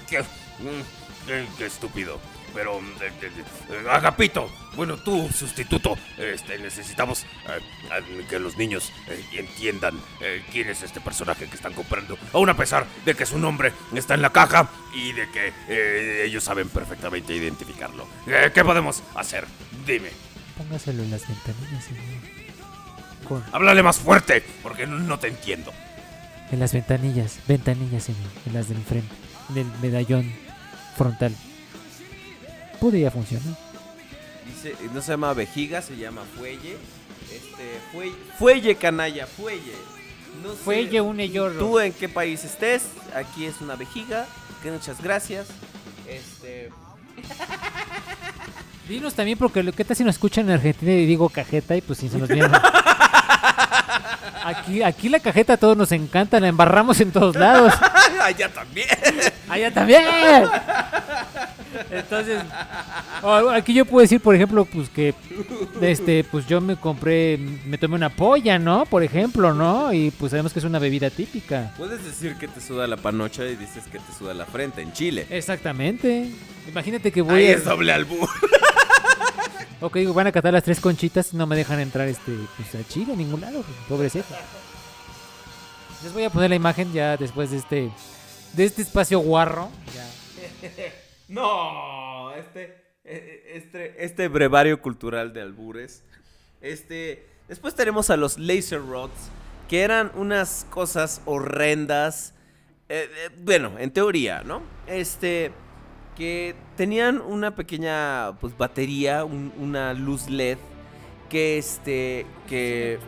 qué, 0.08 0.20
mm, 0.20 1.26
qué- 1.26 1.46
qué 1.58 1.66
estúpido. 1.66 2.18
Pero, 2.52 2.80
eh, 3.00 3.12
eh, 3.22 3.30
eh, 3.70 3.84
Agapito, 3.88 4.50
bueno, 4.74 4.96
tú, 4.96 5.28
sustituto, 5.32 5.96
este, 6.18 6.58
necesitamos 6.58 7.24
eh, 7.48 8.26
que 8.28 8.40
los 8.40 8.56
niños 8.56 8.92
entiendan 9.30 9.96
quién 10.50 10.68
es 10.68 10.82
este 10.82 11.00
personaje 11.00 11.46
que 11.48 11.54
están 11.54 11.72
comprando. 11.74 12.18
Aún 12.32 12.48
a 12.48 12.56
pesar 12.56 12.86
de 13.04 13.14
que 13.14 13.24
su 13.24 13.38
nombre 13.38 13.72
está 13.94 14.14
en 14.14 14.22
la 14.22 14.30
caja 14.30 14.68
y 14.92 15.12
de 15.12 15.28
que 15.30 16.24
ellos 16.24 16.42
saben 16.42 16.68
perfectamente 16.70 17.32
identificarlo. 17.34 18.08
¿Qué 18.52 18.64
podemos 18.64 19.04
hacer? 19.14 19.46
Dime. 19.86 20.10
Póngaselo 20.58 21.04
en 21.04 21.10
las 21.12 21.28
ventanillas, 21.28 21.84
señor. 21.84 22.02
Con- 23.28 23.44
Háblale 23.52 23.84
más 23.84 23.98
fuerte, 23.98 24.42
porque 24.60 24.88
no 24.88 25.20
te 25.20 25.28
entiendo. 25.28 25.72
En 26.52 26.60
las 26.60 26.72
ventanillas, 26.72 27.38
ventanillas, 27.46 28.04
señor. 28.04 28.30
En 28.46 28.54
las 28.54 28.68
del 28.68 28.82
frente. 28.82 29.14
En 29.50 29.58
el 29.58 29.66
medallón 29.80 30.32
frontal. 30.96 31.34
Podría 32.80 33.10
funcionar. 33.10 33.56
Dice, 34.46 34.74
no 34.92 35.00
se 35.02 35.12
llama 35.12 35.32
vejiga, 35.34 35.82
se 35.82 35.96
llama 35.96 36.22
fuelle. 36.36 36.76
Este, 37.32 37.78
fuelle, 37.92 38.14
fuelle 38.38 38.74
canalla, 38.76 39.26
fuelle. 39.26 39.74
No 40.42 40.52
sé 40.52 40.56
Fuelle 40.56 41.00
un 41.00 41.20
eyorro. 41.20 41.58
Tú 41.58 41.78
en 41.78 41.92
qué 41.92 42.08
país 42.08 42.44
estés, 42.44 42.84
aquí 43.14 43.44
es 43.44 43.60
una 43.60 43.76
vejiga. 43.76 44.26
Que 44.62 44.70
muchas 44.70 45.00
gracias. 45.02 45.48
Este, 46.08 46.70
Dinos 48.88 49.14
también 49.14 49.38
porque 49.38 49.62
lo 49.62 49.72
que 49.72 49.84
tal 49.84 49.96
si 49.96 50.04
nos 50.04 50.16
escuchan 50.16 50.46
en 50.46 50.54
Argentina 50.54 50.92
y 50.92 51.06
digo 51.06 51.28
cajeta 51.28 51.76
y 51.76 51.80
pues 51.80 51.98
si 52.00 52.08
se 52.08 52.18
nos 52.18 52.28
viene. 52.28 52.48
Aquí, 54.44 54.82
aquí 54.82 55.08
la 55.08 55.20
cajeta 55.20 55.54
a 55.54 55.56
todos 55.56 55.76
nos 55.76 55.92
encanta, 55.92 56.40
la 56.40 56.48
embarramos 56.48 57.00
en 57.00 57.12
todos 57.12 57.36
lados. 57.36 57.72
allá 58.22 58.48
también. 58.48 58.88
Allá 59.48 59.70
también. 59.72 60.04
Entonces, 61.90 62.40
aquí 63.52 63.74
yo 63.74 63.84
puedo 63.84 64.02
decir, 64.02 64.20
por 64.20 64.34
ejemplo, 64.34 64.64
pues 64.64 64.88
que 64.88 65.14
este, 65.80 66.24
pues 66.24 66.46
yo 66.46 66.60
me 66.60 66.76
compré, 66.76 67.38
me 67.66 67.78
tomé 67.78 67.94
una 67.96 68.10
polla, 68.10 68.58
¿no? 68.58 68.86
Por 68.86 69.02
ejemplo, 69.02 69.54
¿no? 69.54 69.92
Y 69.92 70.10
pues 70.10 70.30
sabemos 70.30 70.52
que 70.52 70.58
es 70.58 70.64
una 70.64 70.78
bebida 70.78 71.10
típica. 71.10 71.72
Puedes 71.76 72.04
decir 72.04 72.36
que 72.36 72.48
te 72.48 72.60
suda 72.60 72.86
la 72.86 72.96
panocha 72.96 73.44
y 73.44 73.56
dices 73.56 73.84
que 73.90 73.98
te 73.98 74.12
suda 74.18 74.34
la 74.34 74.46
frente 74.46 74.82
en 74.82 74.92
Chile. 74.92 75.26
Exactamente. 75.30 76.30
Imagínate 76.68 77.10
que 77.12 77.22
voy 77.22 77.40
Ahí 77.40 77.46
a... 77.48 77.52
es 77.54 77.64
doble 77.64 77.92
albur. 77.92 78.28
Ok, 79.80 79.96
van 80.14 80.26
a 80.26 80.32
catar 80.32 80.52
las 80.52 80.62
tres 80.62 80.78
conchitas 80.80 81.32
y 81.32 81.36
no 81.36 81.46
me 81.46 81.56
dejan 81.56 81.80
entrar 81.80 82.06
este, 82.08 82.36
pues, 82.56 82.74
a 82.74 82.86
Chile, 82.86 83.14
a 83.14 83.16
ningún 83.16 83.40
lado, 83.40 83.64
pobrecito. 83.88 84.26
Les 86.02 86.12
voy 86.12 86.24
a 86.24 86.30
poner 86.30 86.50
la 86.50 86.56
imagen 86.56 86.92
ya 86.92 87.16
después 87.16 87.50
de 87.50 87.56
este, 87.58 87.90
de 88.52 88.64
este 88.64 88.82
espacio 88.82 89.18
guarro. 89.20 89.70
Ya. 89.94 90.06
No, 91.28 92.32
este, 92.34 92.76
eh, 93.04 93.52
este, 93.54 94.04
este 94.04 94.26
brevario 94.26 94.82
cultural 94.82 95.32
de 95.32 95.40
albures. 95.42 96.02
Este, 96.60 97.24
después 97.46 97.76
tenemos 97.76 98.10
a 98.10 98.16
los 98.16 98.36
laser 98.36 98.80
rods, 98.84 99.30
que 99.68 99.82
eran 99.82 100.10
unas 100.16 100.66
cosas 100.70 101.22
horrendas. 101.26 102.34
eh, 102.88 103.08
eh, 103.08 103.28
bueno, 103.38 103.78
en 103.78 103.92
teoría, 103.92 104.42
¿no? 104.42 104.60
Este, 104.88 105.52
que 106.16 106.54
tenían 106.76 107.20
una 107.20 107.54
pequeña, 107.54 108.32
pues, 108.40 108.56
batería, 108.56 109.24
un- 109.24 109.52
una 109.58 109.94
luz 109.94 110.28
LED, 110.28 110.58
que 111.28 111.58
este, 111.58 112.26
que 112.48 112.98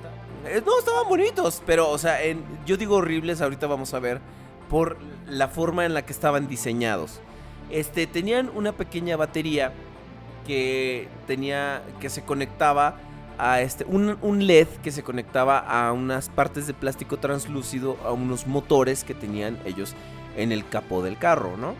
eh, 0.47 0.63
no, 0.65 0.79
estaban 0.79 1.09
bonitos, 1.09 1.63
pero, 1.67 1.89
o 1.91 1.99
sea, 1.99 2.23
en- 2.23 2.43
yo 2.67 2.77
digo 2.77 2.97
horribles, 2.97 3.41
ahorita 3.41 3.67
vamos 3.67 3.95
a 3.95 3.99
ver, 4.01 4.21
por 4.71 4.97
la 5.29 5.49
forma 5.49 5.85
en 5.85 5.95
la 5.95 6.03
que 6.07 6.13
estaban 6.13 6.49
diseñados. 6.49 7.21
Este, 7.71 8.07
tenían 8.07 8.51
una 8.55 8.73
pequeña 8.73 9.17
batería 9.17 9.73
que 10.47 11.09
tenía, 11.27 11.83
que 12.01 12.11
se 12.11 12.23
conectaba 12.23 12.97
a 13.39 13.61
este, 13.61 13.85
un, 13.85 14.19
un 14.23 14.47
LED 14.47 14.67
que 14.83 14.91
se 14.93 15.03
conectaba 15.03 15.59
a 15.59 15.93
unas 15.93 16.29
partes 16.29 16.67
de 16.67 16.75
plástico 16.75 17.19
translúcido, 17.19 17.97
a 18.05 18.13
unos 18.13 18.47
motores 18.47 19.05
que 19.05 19.15
tenían 19.15 19.59
ellos 19.65 19.95
en 20.37 20.53
el 20.53 20.67
capó 20.69 21.03
del 21.03 21.19
carro, 21.19 21.57
¿no? 21.57 21.75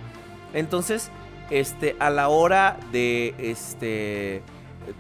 Entonces, 0.55 1.11
este, 1.51 1.97
a 1.99 2.11
la 2.11 2.29
hora 2.29 2.79
de, 2.93 3.35
este, 3.39 4.43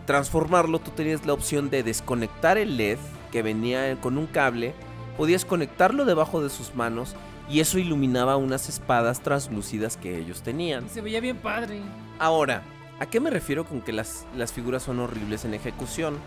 transformarlo, 0.06 0.78
tú 0.78 0.90
tenías 0.90 1.26
la 1.26 1.32
opción 1.32 1.70
de 1.70 1.82
desconectar 1.82 2.58
el 2.58 2.76
LED 2.76 2.98
que 3.30 3.42
venía 3.42 4.00
con 4.00 4.18
un 4.18 4.26
cable, 4.26 4.74
podías 5.16 5.44
conectarlo 5.44 6.04
debajo 6.04 6.42
de 6.42 6.50
sus 6.50 6.74
manos 6.74 7.14
y 7.48 7.60
eso 7.60 7.78
iluminaba 7.78 8.36
unas 8.36 8.68
espadas 8.68 9.20
translúcidas 9.20 9.96
que 9.96 10.18
ellos 10.18 10.42
tenían. 10.42 10.88
Se 10.88 11.00
veía 11.00 11.20
bien 11.20 11.36
padre. 11.38 11.80
Ahora, 12.18 12.62
¿a 13.00 13.06
qué 13.06 13.20
me 13.20 13.30
refiero 13.30 13.64
con 13.64 13.80
que 13.82 13.92
las, 13.92 14.26
las 14.36 14.52
figuras 14.52 14.82
son 14.82 15.00
horribles 15.00 15.44
en 15.44 15.54
ejecución? 15.54 16.18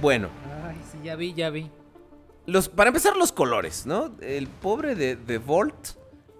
Bueno, 0.00 0.28
Ay, 0.66 0.76
sí, 0.90 0.98
ya 1.04 1.16
vi, 1.16 1.34
ya 1.34 1.50
vi. 1.50 1.70
los, 2.46 2.68
para 2.68 2.88
empezar 2.88 3.16
los 3.16 3.32
colores, 3.32 3.86
¿no? 3.86 4.12
El 4.20 4.46
pobre 4.48 4.94
de, 4.94 5.16
de 5.16 5.38
Volt 5.38 5.90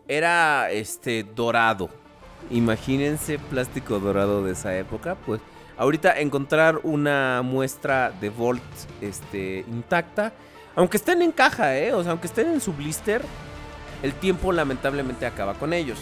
era 0.09 0.71
este 0.71 1.25
dorado. 1.25 1.89
Imagínense 2.51 3.39
plástico 3.39 3.99
dorado 3.99 4.45
de 4.45 4.53
esa 4.53 4.77
época, 4.77 5.17
pues 5.27 5.41
ahorita 5.77 6.19
encontrar 6.21 6.81
una 6.83 7.43
muestra 7.43 8.13
de 8.21 8.31
Volt 8.31 8.63
este 9.01 9.65
intacta, 9.69 10.33
aunque 10.75 10.97
estén 10.97 11.23
en 11.23 11.33
caja, 11.33 11.77
eh, 11.77 11.93
o 11.93 12.03
sea, 12.03 12.13
aunque 12.13 12.27
estén 12.27 12.49
en 12.49 12.61
su 12.61 12.73
blister, 12.73 13.23
el 14.03 14.15
tiempo 14.15 14.53
lamentablemente 14.53 15.27
acaba 15.27 15.55
con 15.55 15.73
ellos. 15.73 15.99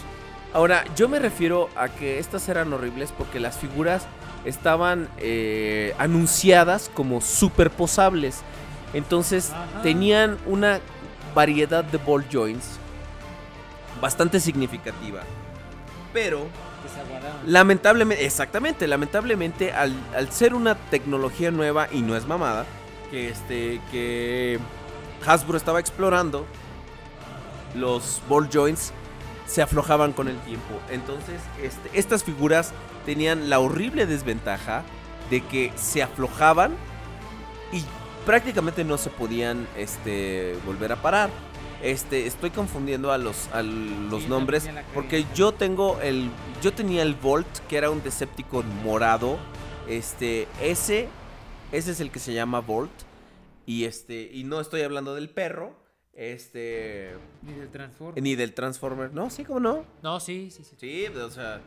Ahora, 0.53 0.85
yo 0.95 1.09
me 1.09 1.19
refiero 1.19 1.69
a 1.75 1.89
que 1.89 2.19
estas 2.19 2.47
eran 2.47 2.71
horribles 2.71 3.11
porque 3.11 3.39
las 3.39 3.57
figuras 3.57 4.05
estaban 4.45 5.09
eh, 5.17 5.93
anunciadas 5.97 6.89
como 6.93 7.19
superposables. 7.19 8.41
Entonces 8.93 9.51
Ajá. 9.51 9.81
tenían 9.81 10.37
una 10.45 10.79
variedad 11.33 11.83
de 11.83 11.97
ball 11.97 12.23
joints 12.31 12.79
bastante 13.99 14.39
significativa. 14.39 15.21
Pero 16.15 16.47
lamentablemente, 17.45 18.25
exactamente, 18.25 18.87
lamentablemente 18.87 19.73
al, 19.73 19.93
al 20.15 20.31
ser 20.31 20.53
una 20.53 20.75
tecnología 20.75 21.51
nueva 21.51 21.89
y 21.91 22.01
no 22.03 22.15
es 22.15 22.25
mamada, 22.25 22.65
que 23.11 23.27
este 23.27 23.81
que 23.91 24.57
Hasbro 25.25 25.57
estaba 25.57 25.81
explorando, 25.81 26.45
los 27.75 28.21
ball 28.29 28.47
joints 28.49 28.93
se 29.45 29.61
aflojaban 29.61 30.13
con 30.13 30.29
el 30.29 30.37
tiempo. 30.39 30.79
Entonces, 30.89 31.41
este, 31.61 31.89
estas 31.99 32.23
figuras 32.23 32.71
tenían 33.05 33.49
la 33.49 33.59
horrible 33.59 34.05
desventaja 34.05 34.83
de 35.29 35.41
que 35.41 35.73
se 35.75 36.01
aflojaban 36.01 36.77
y 37.73 37.83
prácticamente 38.25 38.85
no 38.85 38.97
se 38.97 39.09
podían 39.09 39.67
este, 39.75 40.55
volver 40.65 40.93
a 40.93 40.95
parar. 40.95 41.29
Este, 41.85 42.25
estoy 42.25 42.49
confundiendo 42.49 43.11
a 43.11 43.17
los, 43.19 43.47
a 43.53 43.61
los 43.61 44.23
Sí, 44.23 44.27
nombres 44.29 44.67
porque 44.93 45.25
yo 45.35 45.51
tengo 45.53 46.01
el, 46.01 46.31
yo 46.63 46.73
tenía 46.73 47.03
el 47.03 47.13
Volt 47.13 47.47
que 47.69 47.77
era 47.77 47.91
un 47.91 48.01
Decepticon 48.03 48.65
morado. 48.83 49.37
Este, 49.87 50.47
ese, 50.61 51.07
ese 51.71 51.91
es 51.91 51.99
el 51.99 52.09
que 52.09 52.17
se 52.17 52.33
llama 52.33 52.59
Volt 52.59 52.89
y 53.67 53.85
este, 53.85 54.29
y 54.33 54.43
no 54.45 54.59
estoy 54.61 54.81
hablando 54.81 55.13
del 55.13 55.29
perro, 55.29 55.75
este, 56.13 57.13
Ni 57.43 57.53
del 57.53 57.69
Transform. 57.69 58.15
ni 58.19 58.35
del 58.35 58.53
Transformer, 58.53 59.13
no, 59.13 59.29
sí, 59.29 59.43
como 59.43 59.59
no. 59.59 59.85
No, 60.01 60.19
sí, 60.19 60.49
sí, 60.49 60.63
sí. 60.63 60.75
Sí, 60.79 61.05
o 61.07 61.29
sea. 61.29 61.61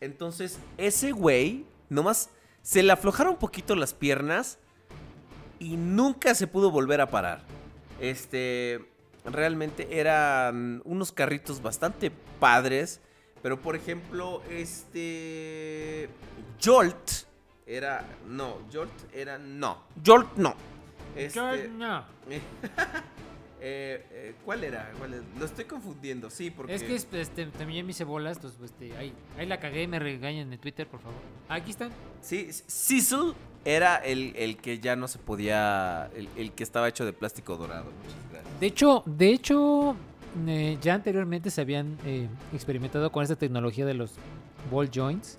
Entonces, 0.00 0.60
ese 0.76 1.10
güey, 1.10 1.64
nomás 1.88 2.30
se 2.62 2.84
le 2.84 2.92
aflojaron 2.92 3.32
un 3.32 3.38
poquito 3.40 3.74
las 3.74 3.94
piernas 3.94 4.58
y 5.58 5.76
nunca 5.76 6.36
se 6.36 6.46
pudo 6.46 6.70
volver 6.70 7.00
a 7.00 7.10
parar. 7.10 7.42
Este. 8.00 8.86
Realmente 9.32 9.98
eran 9.98 10.82
unos 10.84 11.12
carritos 11.12 11.62
bastante 11.62 12.10
padres. 12.40 13.00
Pero, 13.42 13.60
por 13.60 13.76
ejemplo, 13.76 14.42
este. 14.50 16.08
Jolt 16.62 17.10
era. 17.66 18.04
No, 18.26 18.58
Jolt 18.72 18.92
era. 19.14 19.38
No. 19.38 19.84
Jolt 20.04 20.34
no. 20.36 20.54
Este, 21.16 21.40
George, 21.40 21.68
no. 21.68 22.04
eh, 23.60 24.06
eh, 24.10 24.34
¿Cuál 24.44 24.64
era? 24.64 24.92
¿Cuál? 24.98 25.22
Lo 25.38 25.44
estoy 25.44 25.64
confundiendo, 25.64 26.30
sí, 26.30 26.50
porque. 26.50 26.74
Es 26.74 26.82
que 26.82 26.94
es- 26.94 27.08
este, 27.12 27.46
también 27.46 27.84
me 27.86 27.90
hice 27.92 28.04
bolas, 28.04 28.36
entonces 28.36 28.58
pues, 28.58 28.70
este, 28.72 28.96
ahí, 28.96 29.12
ahí 29.36 29.46
la 29.46 29.58
cagué, 29.58 29.88
me 29.88 29.98
regañan 29.98 30.52
en 30.52 30.58
Twitter, 30.60 30.86
por 30.86 31.00
favor. 31.00 31.18
Aquí 31.48 31.70
están. 31.70 31.90
Sí, 32.20 32.48
Cecil 32.52 33.34
era 33.76 33.96
el, 33.96 34.34
el 34.36 34.56
que 34.56 34.78
ya 34.78 34.96
no 34.96 35.08
se 35.08 35.18
podía. 35.18 36.08
El, 36.16 36.28
el 36.36 36.52
que 36.52 36.62
estaba 36.62 36.88
hecho 36.88 37.04
de 37.04 37.12
plástico 37.12 37.56
dorado. 37.56 37.84
Muchas 38.04 38.30
gracias. 38.32 38.60
De 38.60 38.66
hecho, 38.66 39.02
de 39.06 39.28
hecho, 39.30 39.96
eh, 40.46 40.78
ya 40.80 40.94
anteriormente 40.94 41.50
se 41.50 41.60
habían 41.60 41.96
eh, 42.04 42.28
experimentado 42.52 43.10
con 43.12 43.22
esta 43.22 43.36
tecnología 43.36 43.84
de 43.86 43.94
los 43.94 44.12
ball 44.70 44.90
joints. 44.92 45.38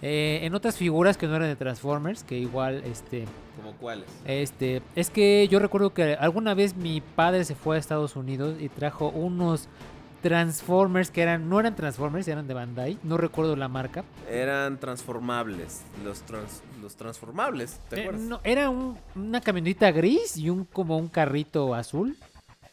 eh, 0.00 0.40
en 0.42 0.54
otras 0.54 0.76
figuras 0.76 1.16
que 1.16 1.26
no 1.26 1.34
eran 1.36 1.48
de 1.48 1.56
Transformers, 1.56 2.22
que 2.22 2.38
igual, 2.38 2.82
este, 2.84 3.24
¿Como 3.56 3.72
cuáles? 3.78 4.06
este, 4.24 4.80
es 4.94 5.10
que 5.10 5.48
yo 5.50 5.58
recuerdo 5.58 5.92
que 5.92 6.14
alguna 6.14 6.54
vez 6.54 6.76
mi 6.76 7.00
padre 7.00 7.44
se 7.44 7.56
fue 7.56 7.74
a 7.74 7.78
Estados 7.80 8.14
Unidos 8.14 8.56
y 8.60 8.68
trajo 8.68 9.08
unos 9.08 9.68
Transformers 10.22 11.10
que 11.10 11.22
eran, 11.22 11.48
no 11.48 11.58
eran 11.60 11.74
Transformers, 11.76 12.26
eran 12.28 12.46
de 12.48 12.54
Bandai, 12.54 12.98
no 13.02 13.16
recuerdo 13.16 13.54
la 13.56 13.68
marca. 13.68 14.04
Eran 14.30 14.78
transformables. 14.78 15.82
Los, 16.04 16.22
trans- 16.22 16.62
los 16.80 16.96
transformables, 16.96 17.78
¿te 17.88 17.96
Eh, 17.96 18.00
acuerdas? 18.02 18.22
no, 18.22 18.40
era 18.44 18.70
un- 18.70 18.98
una 19.14 19.40
camioneta 19.40 19.90
gris 19.92 20.36
y 20.36 20.50
un 20.50 20.64
como 20.64 20.96
un 20.96 21.08
carrito 21.08 21.74
azul 21.74 22.16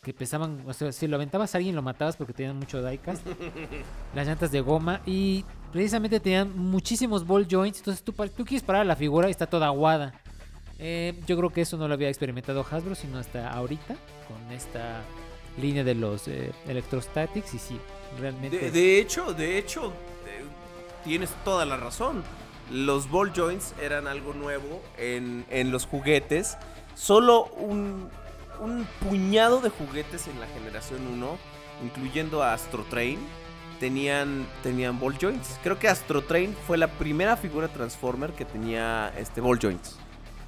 que 0.04 0.14
pesaban, 0.14 0.62
o 0.68 0.74
sea, 0.74 0.92
si 0.92 1.08
lo 1.08 1.16
aventabas 1.16 1.56
a 1.56 1.58
alguien 1.58 1.76
lo 1.76 1.82
matabas 1.82 2.16
porque 2.16 2.34
tenían 2.34 2.58
mucho 2.58 2.84
diecast. 2.88 3.26
las 4.16 4.28
llantas 4.28 4.52
de 4.52 4.62
goma 4.62 5.02
y 5.06 5.44
precisamente 5.72 6.20
tenían 6.20 6.56
muchísimos 6.58 7.26
ball 7.26 7.48
joints, 7.50 7.80
entonces 7.80 8.04
tú, 8.04 8.14
quieres 8.14 8.62
parar 8.64 8.86
la 8.86 8.96
figura 8.96 9.28
y 9.28 9.32
está 9.32 9.48
toda 9.48 9.66
aguada. 9.68 10.14
Eh, 10.78 11.20
yo 11.26 11.38
creo 11.38 11.50
que 11.50 11.62
eso 11.62 11.78
no 11.78 11.88
lo 11.88 11.94
había 11.94 12.10
experimentado 12.10 12.66
Hasbro, 12.70 12.96
sino 12.96 13.18
hasta 13.18 13.50
ahorita 13.52 13.96
con 14.28 14.52
esta 14.52 15.02
línea 15.60 15.84
de 15.86 15.96
los 15.96 16.28
eh, 16.28 16.52
Electrostatics 16.68 17.54
y 17.54 17.60
sí, 17.60 17.80
realmente 18.20 18.58
De, 18.58 18.72
de 18.72 19.00
hecho, 19.00 19.34
de 19.34 19.58
hecho, 19.58 19.88
eh, 20.28 20.44
tienes 21.04 21.32
toda 21.46 21.66
la 21.66 21.78
razón. 21.78 22.24
Los 22.72 23.10
ball 23.10 23.32
joints 23.34 23.74
eran 23.82 24.08
algo 24.08 24.34
nuevo 24.34 24.82
en, 24.98 25.46
en 25.50 25.72
los 25.72 25.86
juguetes. 25.86 26.58
Solo 26.96 27.46
un, 27.58 28.10
un 28.60 28.88
puñado 29.08 29.62
de 29.62 29.70
juguetes 29.70 30.28
en 30.28 30.40
la 30.40 30.48
generación 30.48 31.06
1, 31.08 31.38
incluyendo 31.84 32.42
a 32.42 32.54
Astro 32.54 32.84
Train, 32.90 33.20
tenían, 33.80 34.48
tenían 34.64 35.00
ball 35.00 35.18
joints. 35.20 35.60
Creo 35.64 35.78
que 35.78 35.88
Astro 35.88 36.24
Train 36.24 36.56
fue 36.66 36.78
la 36.78 36.88
primera 36.88 37.38
figura 37.38 37.68
Transformer 37.68 38.32
que 38.32 38.46
tenía 38.46 39.14
este 39.18 39.42
ball 39.42 39.60
joints. 39.60 39.98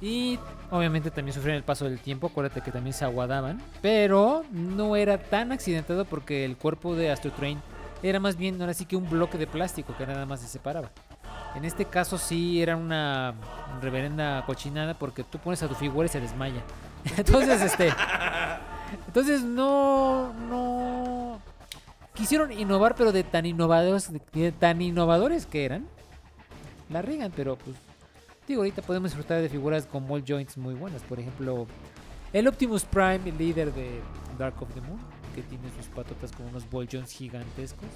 Y 0.00 0.38
obviamente 0.70 1.10
también 1.10 1.34
sufrieron 1.34 1.56
el 1.56 1.64
paso 1.64 1.84
del 1.84 1.98
tiempo, 1.98 2.28
acuérdate 2.28 2.60
que 2.60 2.70
también 2.70 2.94
se 2.94 3.04
aguadaban, 3.04 3.60
pero 3.82 4.44
no 4.52 4.94
era 4.94 5.18
tan 5.18 5.50
accidentado 5.50 6.04
porque 6.04 6.44
el 6.44 6.56
cuerpo 6.56 6.94
de 6.94 7.10
Astro 7.10 7.32
Train 7.32 7.60
era 8.02 8.20
más 8.20 8.36
bien 8.36 8.60
ahora 8.60 8.74
sí 8.74 8.84
que 8.84 8.94
un 8.96 9.10
bloque 9.10 9.38
de 9.38 9.48
plástico 9.48 9.96
que 9.96 10.06
nada 10.06 10.24
más 10.24 10.40
se 10.40 10.46
separaba. 10.46 10.90
En 11.54 11.64
este 11.64 11.84
caso 11.84 12.18
sí 12.18 12.62
era 12.62 12.76
una 12.76 13.34
reverenda 13.80 14.44
cochinada 14.46 14.94
porque 14.94 15.24
tú 15.24 15.38
pones 15.38 15.62
a 15.62 15.68
tu 15.68 15.74
figura 15.74 16.06
y 16.06 16.08
se 16.08 16.20
desmaya. 16.20 16.62
Entonces, 17.16 17.62
este 17.62 17.92
entonces 19.06 19.42
no 19.42 20.32
no 20.32 21.40
quisieron 22.14 22.52
innovar, 22.52 22.94
pero 22.94 23.12
de 23.12 23.22
tan 23.22 23.46
innovados 23.46 24.10
de 24.32 24.52
tan 24.52 24.80
innovadores 24.80 25.46
que 25.46 25.64
eran 25.64 25.86
la 26.90 27.02
riegan, 27.02 27.32
pero 27.34 27.56
pues 27.56 27.76
digo, 28.46 28.62
ahorita 28.62 28.82
podemos 28.82 29.10
disfrutar 29.10 29.40
de 29.42 29.48
figuras 29.48 29.86
con 29.86 30.06
ball 30.08 30.24
joints 30.26 30.56
muy 30.56 30.74
buenas. 30.74 31.02
Por 31.02 31.20
ejemplo, 31.20 31.66
el 32.32 32.48
Optimus 32.48 32.84
Prime, 32.84 33.20
el 33.26 33.36
líder 33.36 33.72
de 33.74 34.00
Dark 34.38 34.60
of 34.62 34.72
the 34.72 34.80
Moon, 34.80 34.98
que 35.34 35.42
tiene 35.42 35.68
sus 35.76 35.86
patotas 35.86 36.32
con 36.32 36.46
unos 36.46 36.68
ball 36.70 36.88
joints 36.90 37.12
gigantescos. 37.12 37.88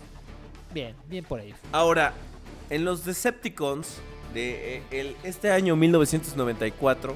Bien, 0.75 0.95
bien 1.09 1.25
por 1.25 1.41
ahí. 1.41 1.55
Ahora, 1.73 2.13
en 2.71 2.85
los 2.85 3.05
Decepticons 3.05 3.99
de 4.35 4.77
eh, 4.77 4.83
el- 4.91 5.17
este 5.25 5.51
año 5.51 5.77
1994, 5.77 7.15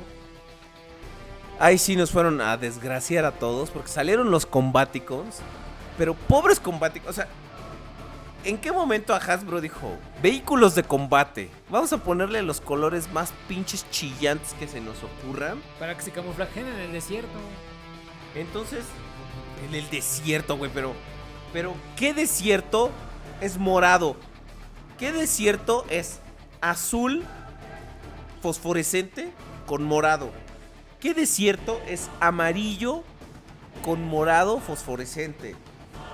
ahí 1.59 1.79
sí 1.79 1.97
nos 1.97 2.11
fueron 2.11 2.41
a 2.41 2.57
desgraciar 2.57 3.25
a 3.25 3.33
todos 3.33 3.71
porque 3.71 3.89
salieron 3.89 4.31
los 4.31 4.47
Combaticons, 4.47 5.39
pero 5.99 6.15
pobres 6.15 6.61
Combaticons, 6.61 7.11
o 7.11 7.13
sea, 7.15 7.29
¿en 8.45 8.59
qué 8.59 8.71
momento 8.71 9.15
a 9.15 9.19
Hasbro 9.19 9.61
dijo, 9.61 9.97
vehículos 10.23 10.75
de 10.75 10.83
combate, 10.83 11.49
vamos 11.71 11.93
a 11.93 11.99
ponerle 11.99 12.43
los 12.43 12.61
colores 12.61 13.11
más 13.13 13.33
pinches 13.49 13.87
chillantes 13.91 14.53
que 14.59 14.69
se 14.69 14.81
nos 14.81 14.97
ocurran? 15.03 15.61
Para 15.79 15.97
que 15.97 16.03
se 16.03 16.11
camuflajen 16.11 16.67
en 16.67 16.81
el 16.81 16.93
desierto. 16.93 17.39
Entonces, 18.35 18.85
en 19.67 19.75
el 19.75 19.89
desierto, 19.89 20.57
güey, 20.59 20.71
pero. 20.73 20.93
Pero, 21.53 21.73
¿qué 21.97 22.13
desierto 22.13 22.91
es 23.41 23.57
morado? 23.57 24.17
¿Qué 24.99 25.13
desierto 25.13 25.85
es 25.91 26.21
azul 26.63 27.23
fosforescente 28.41 29.31
con 29.67 29.85
morado? 29.85 30.31
¿Qué 31.01 31.13
desierto 31.13 31.79
es 31.87 32.09
amarillo 32.19 33.03
con 33.85 34.03
morado 34.03 34.59
fosforescente? 34.59 35.55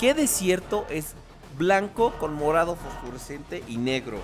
¿Qué 0.01 0.15
desierto 0.15 0.85
es 0.91 1.15
blanco 1.57 2.13
con 2.19 2.35
morado 2.35 2.75
fosforescente 2.75 3.63
y 3.69 3.77
negro? 3.77 4.19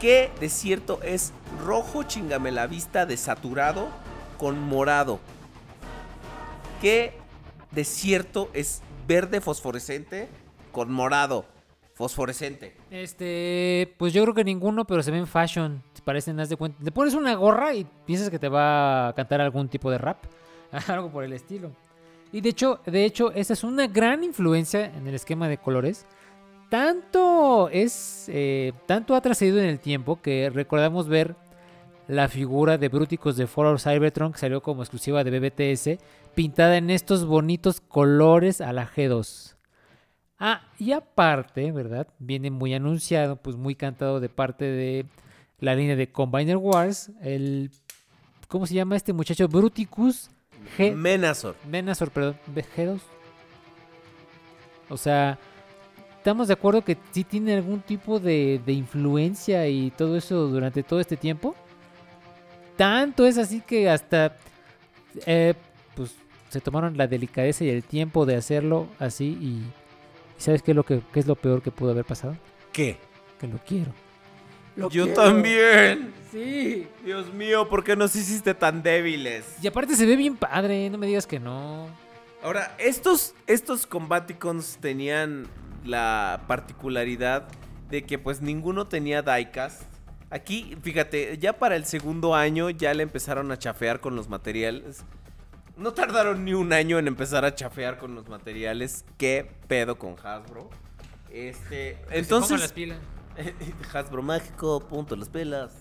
¿Qué 0.00 0.32
desierto 0.40 1.00
es 1.04 1.32
rojo 1.64 2.02
chingame 2.02 2.50
la 2.50 2.66
vista 2.66 3.06
desaturado 3.06 3.90
con 4.38 4.58
morado? 4.58 5.20
¿Qué 6.80 7.16
desierto 7.70 8.50
es 8.54 8.82
verde 9.06 9.40
fosforescente 9.40 10.28
con 10.72 10.90
morado 10.92 11.53
fosforescente? 11.94 12.74
Este, 12.90 13.94
pues 13.96 14.12
yo 14.12 14.22
creo 14.22 14.34
que 14.34 14.44
ninguno, 14.44 14.84
pero 14.84 15.02
se 15.02 15.10
ven 15.10 15.26
fashion. 15.26 15.82
Parecen, 16.04 16.38
haz 16.38 16.50
de 16.50 16.56
cuenta. 16.56 16.84
Te 16.84 16.92
pones 16.92 17.14
una 17.14 17.34
gorra 17.34 17.74
y 17.74 17.86
piensas 18.04 18.28
que 18.28 18.38
te 18.38 18.48
va 18.48 19.08
a 19.08 19.12
cantar 19.14 19.40
algún 19.40 19.68
tipo 19.68 19.90
de 19.90 19.96
rap. 19.98 20.18
Algo 20.88 21.10
por 21.10 21.24
el 21.24 21.32
estilo. 21.32 21.70
Y 22.30 22.40
de 22.40 22.50
hecho, 22.50 22.80
de 22.84 23.04
hecho, 23.04 23.32
esa 23.32 23.52
es 23.52 23.64
una 23.64 23.86
gran 23.86 24.22
influencia 24.24 24.84
en 24.86 25.06
el 25.06 25.14
esquema 25.14 25.48
de 25.48 25.56
colores. 25.56 26.04
Tanto 26.68 27.68
es, 27.70 28.26
eh, 28.28 28.72
tanto 28.86 29.14
ha 29.14 29.20
trascendido 29.20 29.62
en 29.62 29.68
el 29.68 29.78
tiempo 29.78 30.20
que 30.20 30.50
recordamos 30.52 31.08
ver 31.08 31.36
la 32.08 32.28
figura 32.28 32.76
de 32.76 32.88
Bruticus 32.88 33.36
de 33.36 33.48
All 33.54 33.78
Cybertron 33.78 34.32
que 34.32 34.38
salió 34.38 34.62
como 34.62 34.82
exclusiva 34.82 35.24
de 35.24 35.38
BBTS, 35.38 35.98
pintada 36.34 36.76
en 36.76 36.90
estos 36.90 37.24
bonitos 37.24 37.80
colores 37.80 38.60
a 38.60 38.72
la 38.72 38.86
G2. 38.86 39.53
Ah, 40.38 40.62
y 40.78 40.92
aparte, 40.92 41.70
¿verdad? 41.72 42.08
Viene 42.18 42.50
muy 42.50 42.74
anunciado, 42.74 43.36
pues 43.36 43.56
muy 43.56 43.74
cantado 43.74 44.20
de 44.20 44.28
parte 44.28 44.64
de 44.64 45.06
la 45.60 45.74
línea 45.74 45.96
de 45.96 46.10
Combiner 46.10 46.56
Wars, 46.56 47.10
el... 47.22 47.70
¿Cómo 48.48 48.66
se 48.66 48.74
llama 48.74 48.96
este 48.96 49.12
muchacho? 49.12 49.48
Bruticus 49.48 50.30
G... 50.76 50.94
Menazor. 50.94 51.56
Menazor, 51.68 52.10
perdón, 52.10 52.38
G2. 52.54 53.00
O 54.88 54.96
sea, 54.96 55.38
estamos 56.18 56.48
de 56.48 56.54
acuerdo 56.54 56.84
que 56.84 56.98
sí 57.12 57.24
tiene 57.24 57.54
algún 57.54 57.80
tipo 57.80 58.20
de, 58.20 58.60
de 58.64 58.72
influencia 58.72 59.66
y 59.68 59.90
todo 59.92 60.16
eso 60.16 60.46
durante 60.48 60.82
todo 60.82 61.00
este 61.00 61.16
tiempo. 61.16 61.54
Tanto 62.76 63.26
es 63.26 63.38
así 63.38 63.60
que 63.60 63.88
hasta, 63.88 64.36
eh, 65.26 65.54
pues, 65.94 66.14
se 66.48 66.60
tomaron 66.60 66.96
la 66.96 67.06
delicadeza 67.06 67.64
y 67.64 67.70
el 67.70 67.84
tiempo 67.84 68.26
de 68.26 68.36
hacerlo 68.36 68.88
así 68.98 69.38
y, 69.40 69.62
y 70.38 70.40
¿sabes 70.40 70.62
qué 70.62 70.72
es 70.72 70.76
lo 70.76 70.84
que 70.84 71.02
qué 71.12 71.20
es 71.20 71.26
lo 71.26 71.36
peor 71.36 71.62
que 71.62 71.70
pudo 71.70 71.90
haber 71.90 72.04
pasado? 72.04 72.36
¿Qué? 72.72 72.98
Que 73.38 73.46
lo 73.46 73.58
quiero. 73.58 73.92
Yo 74.90 75.12
también. 75.12 76.12
Sí. 76.32 76.88
Dios 77.04 77.32
mío, 77.32 77.68
¿por 77.68 77.84
qué 77.84 77.94
nos 77.94 78.16
hiciste 78.16 78.54
tan 78.54 78.82
débiles? 78.82 79.44
Y 79.62 79.68
aparte 79.68 79.94
se 79.94 80.04
ve 80.04 80.16
bien 80.16 80.36
padre, 80.36 80.90
no 80.90 80.98
me 80.98 81.06
digas 81.06 81.26
que 81.26 81.38
no. 81.38 81.86
Ahora, 82.42 82.74
estos, 82.78 83.34
estos 83.46 83.86
Combaticons 83.86 84.78
tenían 84.78 85.46
la 85.84 86.42
particularidad 86.48 87.48
de 87.88 88.04
que 88.04 88.18
pues 88.18 88.42
ninguno 88.42 88.86
tenía 88.86 89.22
diecast. 89.22 89.82
Aquí, 90.30 90.76
fíjate, 90.82 91.38
ya 91.38 91.52
para 91.52 91.76
el 91.76 91.84
segundo 91.84 92.34
año 92.34 92.68
ya 92.70 92.92
le 92.92 93.04
empezaron 93.04 93.52
a 93.52 93.58
chafear 93.58 94.00
con 94.00 94.16
los 94.16 94.28
materiales. 94.28 95.04
No 95.76 95.92
tardaron 95.92 96.44
ni 96.44 96.54
un 96.54 96.72
año 96.72 97.00
en 97.00 97.08
empezar 97.08 97.44
a 97.44 97.52
chafear 97.52 97.98
con 97.98 98.14
los 98.14 98.28
materiales. 98.28 99.04
¿Qué 99.18 99.50
pedo 99.66 99.98
con 99.98 100.14
Hasbro? 100.22 100.70
Este, 101.30 101.98
entonces... 102.10 102.72
pilas. 102.72 102.98
Hasbro 103.92 104.22
mágico, 104.22 104.78
punto, 104.78 105.16
las 105.16 105.28
pelas. 105.28 105.72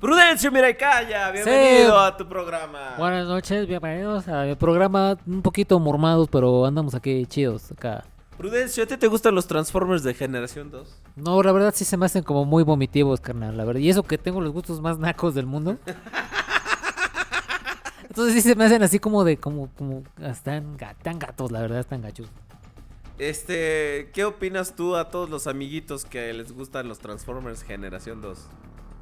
Prudencio 0.00 0.50
Miracaya, 0.50 1.30
bienvenido 1.30 1.98
a 1.98 2.16
tu 2.16 2.26
programa. 2.26 2.94
Buenas 2.96 3.28
noches, 3.28 3.66
bienvenidos 3.66 4.28
a 4.28 4.44
mi 4.44 4.54
programa 4.54 5.18
un 5.26 5.42
poquito 5.42 5.78
mormados, 5.78 6.28
pero 6.30 6.64
andamos 6.64 6.94
aquí 6.94 7.26
chidos 7.26 7.70
acá. 7.70 8.04
Prudencio, 8.38 8.84
¿a 8.84 8.86
ti 8.86 8.96
te 8.96 9.06
gustan 9.08 9.34
los 9.34 9.46
Transformers 9.46 10.02
de 10.02 10.14
generación 10.14 10.70
2? 10.70 11.02
No, 11.16 11.42
la 11.42 11.52
verdad 11.52 11.72
sí 11.76 11.84
se 11.84 11.98
me 11.98 12.06
hacen 12.06 12.22
como 12.22 12.46
muy 12.46 12.64
vomitivos, 12.64 13.20
carnal, 13.20 13.56
la 13.56 13.64
verdad. 13.64 13.80
Y 13.80 13.90
eso 13.90 14.02
que 14.02 14.16
tengo 14.16 14.40
los 14.40 14.52
gustos 14.52 14.80
más 14.80 14.98
nacos 14.98 15.34
del 15.34 15.46
mundo. 15.46 15.76
Entonces 18.14 18.34
sí 18.34 18.48
se 18.48 18.54
me 18.54 18.62
hacen 18.62 18.80
así 18.84 19.00
como 19.00 19.24
de, 19.24 19.38
como, 19.38 19.68
como, 19.76 20.04
están, 20.22 20.76
tan 21.02 21.18
gatos, 21.18 21.50
la 21.50 21.60
verdad, 21.60 21.80
están 21.80 22.00
gachos. 22.00 22.28
Este, 23.18 24.08
¿qué 24.12 24.24
opinas 24.24 24.76
tú 24.76 24.94
a 24.94 25.10
todos 25.10 25.28
los 25.28 25.48
amiguitos 25.48 26.04
que 26.04 26.32
les 26.32 26.52
gustan 26.52 26.86
los 26.86 27.00
Transformers 27.00 27.64
generación 27.64 28.20
2? 28.20 28.38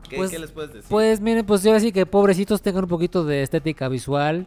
¿Qué, 0.09 0.17
Pues- 0.17 0.31
qué 0.31 0.39
les 0.39 0.51
puedes 0.53 0.73
decir? 0.73 0.89
Pues 0.89 1.21
miren, 1.21 1.45
pues 1.45 1.63
yo 1.63 1.75
así 1.75 1.93
que 1.93 2.07
pobrecitos 2.07 2.63
tengan 2.63 2.85
un 2.85 2.89
poquito 2.89 3.23
de 3.23 3.43
estética 3.43 3.87
visual. 3.89 4.47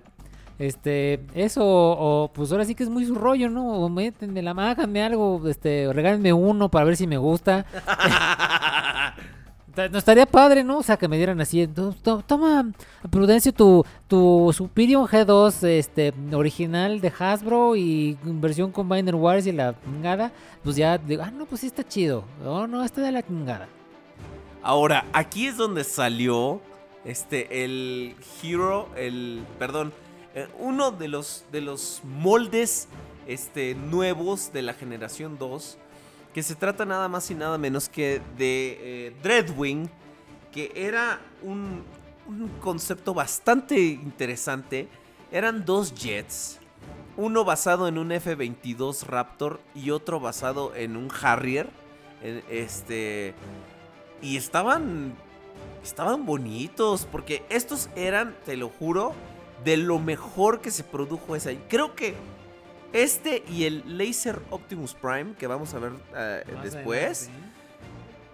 Este, 0.57 1.23
eso, 1.35 1.61
o 1.63 2.31
pues 2.33 2.51
ahora 2.51 2.65
sí 2.65 2.73
que 2.73 2.83
es 2.83 2.89
muy 2.89 3.05
su 3.05 3.13
rollo, 3.13 3.49
¿no? 3.49 3.67
O 3.67 3.89
métenme 3.89 4.41
la 4.41 4.51
háganme 4.51 5.03
algo, 5.03 5.47
este, 5.47 5.91
regálenme 5.93 6.33
uno 6.33 6.71
para 6.71 6.85
ver 6.85 6.97
si 6.97 7.05
me 7.05 7.17
gusta. 7.17 7.67
No 9.91 9.97
estaría 9.97 10.26
padre, 10.26 10.64
¿no? 10.64 10.77
O 10.80 10.84
sea, 10.84 10.97
que 10.97 11.07
me 11.07 11.18
dieran 11.18 11.39
así, 11.41 11.68
"To- 11.68 11.93
to- 12.02 12.23
toma, 12.26 12.72
Prudencio, 13.10 13.52
tu, 13.53 13.84
tu 14.07 14.52
Superior 14.56 15.07
G2 15.10 15.64
este, 15.68 16.14
original 16.34 17.02
de 17.02 17.11
Hasbro 17.19 17.76
y 17.76 18.18
versión 18.23 18.72
Combiner 18.72 19.15
Wars 19.15 19.45
y 19.47 19.52
la 19.52 19.76
chingada, 19.84 20.31
pues 20.64 20.76
ya 20.77 20.97
digo, 20.97 21.23
ah, 21.23 21.31
no, 21.31 21.45
pues 21.45 21.61
sí 21.61 21.68
está 21.68 21.85
chido. 21.88 22.23
Oh, 22.45 22.68
no, 22.68 22.84
está 22.84 23.02
de 23.02 23.11
la 23.11 23.22
chingada. 23.22 23.68
Ahora, 24.64 25.06
aquí 25.14 25.47
es 25.47 25.57
donde 25.57 25.84
salió 25.84 26.61
este 27.03 27.64
el 27.64 28.15
Hero, 28.41 28.88
el 28.95 29.43
perdón, 29.60 29.93
eh, 30.34 30.47
uno 30.60 30.91
de 30.91 31.07
los 31.07 31.43
de 31.52 31.61
los 31.61 32.02
moldes 32.03 32.88
este 33.27 33.76
nuevos 33.76 34.52
de 34.53 34.61
la 34.64 34.73
generación 34.73 35.38
2 35.38 35.77
que 36.35 36.43
se 36.43 36.53
trata 36.55 36.83
nada 36.85 37.07
más 37.07 37.31
y 37.31 37.33
nada 37.33 37.57
menos 37.57 37.87
que 37.87 38.21
de 38.37 38.77
eh, 38.81 39.15
Dreadwing, 39.23 39.89
que 40.51 40.69
era 40.75 41.21
un, 41.41 41.81
un 42.27 42.49
concepto 42.59 43.13
bastante 43.13 43.79
interesante. 43.79 44.89
Eran 45.31 45.63
dos 45.63 45.95
jets, 45.95 46.59
uno 47.15 47.45
basado 47.45 47.87
en 47.87 47.97
un 47.97 48.11
F-22 48.11 49.03
Raptor 49.03 49.61
y 49.73 49.91
otro 49.91 50.19
basado 50.19 50.75
en 50.75 50.97
un 50.97 51.09
Harrier. 51.21 51.69
en- 52.21 52.43
Este 52.49 53.33
y 54.21 54.35
estaban 54.35 55.13
estaban 55.85 56.25
bonitos 56.25 57.07
porque 57.09 57.43
estos 57.47 57.89
eran, 57.95 58.35
te 58.45 58.57
lo 58.57 58.67
juro, 58.67 59.13
de 59.63 59.77
lo 59.77 59.99
mejor 59.99 60.59
que 60.59 60.69
se 60.71 60.83
produjo 60.83 61.35
esa. 61.37 61.51
Creo 61.69 61.95
que 61.95 62.13
este 63.03 63.43
y 63.49 63.65
el 63.65 63.97
Laser 63.97 64.39
Optimus 64.49 64.93
Prime 64.93 65.34
que 65.38 65.47
vamos 65.47 65.73
a 65.73 65.80
ver 65.80 65.91
eh, 66.15 66.43
después, 66.63 67.30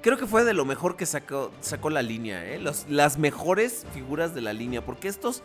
creo 0.02 0.18
que 0.18 0.26
fue 0.28 0.44
de 0.44 0.54
lo 0.54 0.66
mejor 0.66 0.96
que 0.96 1.06
sacó, 1.06 1.52
sacó 1.62 1.90
la 1.90 2.02
línea, 2.02 2.46
¿eh? 2.46 2.60
Los- 2.60 2.86
las 2.90 3.18
mejores 3.18 3.86
figuras 3.94 4.34
de 4.36 4.42
la 4.42 4.54
línea 4.54 4.84
porque 4.86 5.08
estos 5.08 5.42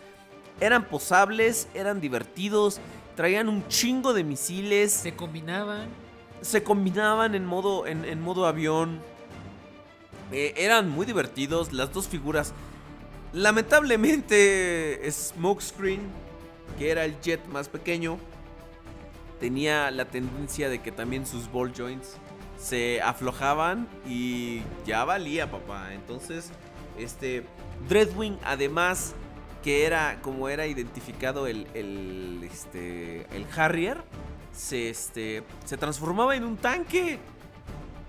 eran 0.61 0.85
posables, 0.89 1.69
eran 1.75 2.01
divertidos, 2.01 2.79
traían 3.17 3.49
un 3.49 3.67
chingo 3.69 4.13
de 4.15 4.25
misiles, 4.25 4.93
Se 4.93 5.15
combinaban. 5.15 5.89
se 6.43 6.63
combinaban 6.63 7.35
en 7.35 7.45
modo, 7.47 7.87
en, 7.87 8.05
en 8.05 8.21
modo 8.21 8.47
avión. 8.47 9.01
Eh, 10.33 10.55
eran 10.57 10.89
muy 10.91 11.07
divertidos 11.07 11.73
las 11.73 11.93
dos 11.93 12.09
figuras. 12.09 12.53
Lamentablemente, 13.33 15.01
Smokescreen, 15.11 16.01
que 16.79 16.91
era 16.91 17.05
el 17.05 17.21
jet 17.21 17.47
más 17.49 17.69
pequeño, 17.69 18.19
tenía 19.41 19.91
la 19.91 20.07
tendencia 20.07 20.69
de 20.69 20.81
que 20.81 20.93
también 20.93 21.27
sus 21.27 21.51
ball 21.51 21.73
joints 21.75 22.17
se 22.59 23.03
aflojaban 23.03 23.87
y 24.07 24.63
ya 24.87 25.05
valía, 25.05 25.51
papá. 25.51 25.93
Entonces, 25.95 26.51
Este, 26.99 27.45
Dreadwing, 27.89 28.39
además, 28.43 29.15
que 29.63 29.85
era 29.85 30.19
como 30.23 30.49
era 30.49 30.67
identificado 30.67 31.47
el, 31.47 31.67
el, 31.75 32.41
este, 32.51 33.27
el 33.37 33.47
Harrier, 33.55 33.99
se, 34.53 34.89
este, 34.89 35.43
se 35.67 35.77
transformaba 35.77 36.35
en 36.37 36.45
un 36.45 36.57
tanque. 36.57 37.19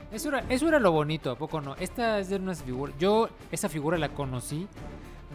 Eso 0.09 0.29
era, 0.29 0.45
eso 0.47 0.69
era 0.69 0.79
lo 0.79 0.93
bonito, 0.93 1.31
¿a 1.31 1.35
poco 1.37 1.59
no? 1.59 1.75
Esta 1.75 2.19
es 2.19 2.29
de 2.29 2.37
unas 2.37 2.63
figuras. 2.63 2.95
Yo 2.97 3.27
esa 3.51 3.67
figura 3.67 3.97
la 3.97 4.09
conocí 4.09 4.69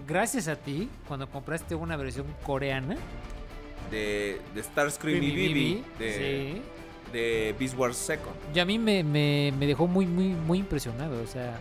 gracias 0.07 0.49
a 0.49 0.57
ti 0.57 0.89
cuando 1.07 1.29
compraste 1.29 1.75
una 1.75 1.97
versión 1.97 2.27
coreana. 2.47 2.97
De, 3.91 4.41
de 4.55 4.63
Starscream 4.63 5.23
y 5.23 5.31
Vivi, 5.31 5.85
de, 5.99 6.13
Sí. 6.55 6.63
de 7.13 7.55
Beast 7.59 7.77
Wars 7.77 7.97
Second. 7.97 8.35
Y 8.55 8.59
a 8.59 8.65
mí 8.65 8.79
me, 8.79 9.05
me- 9.05 9.53
me 9.59 9.67
dejó 9.67 9.87
muy, 9.87 10.07
muy, 10.07 10.29
muy 10.29 10.59
impresionado. 10.61 11.23
O 11.23 11.27
sea, 11.27 11.59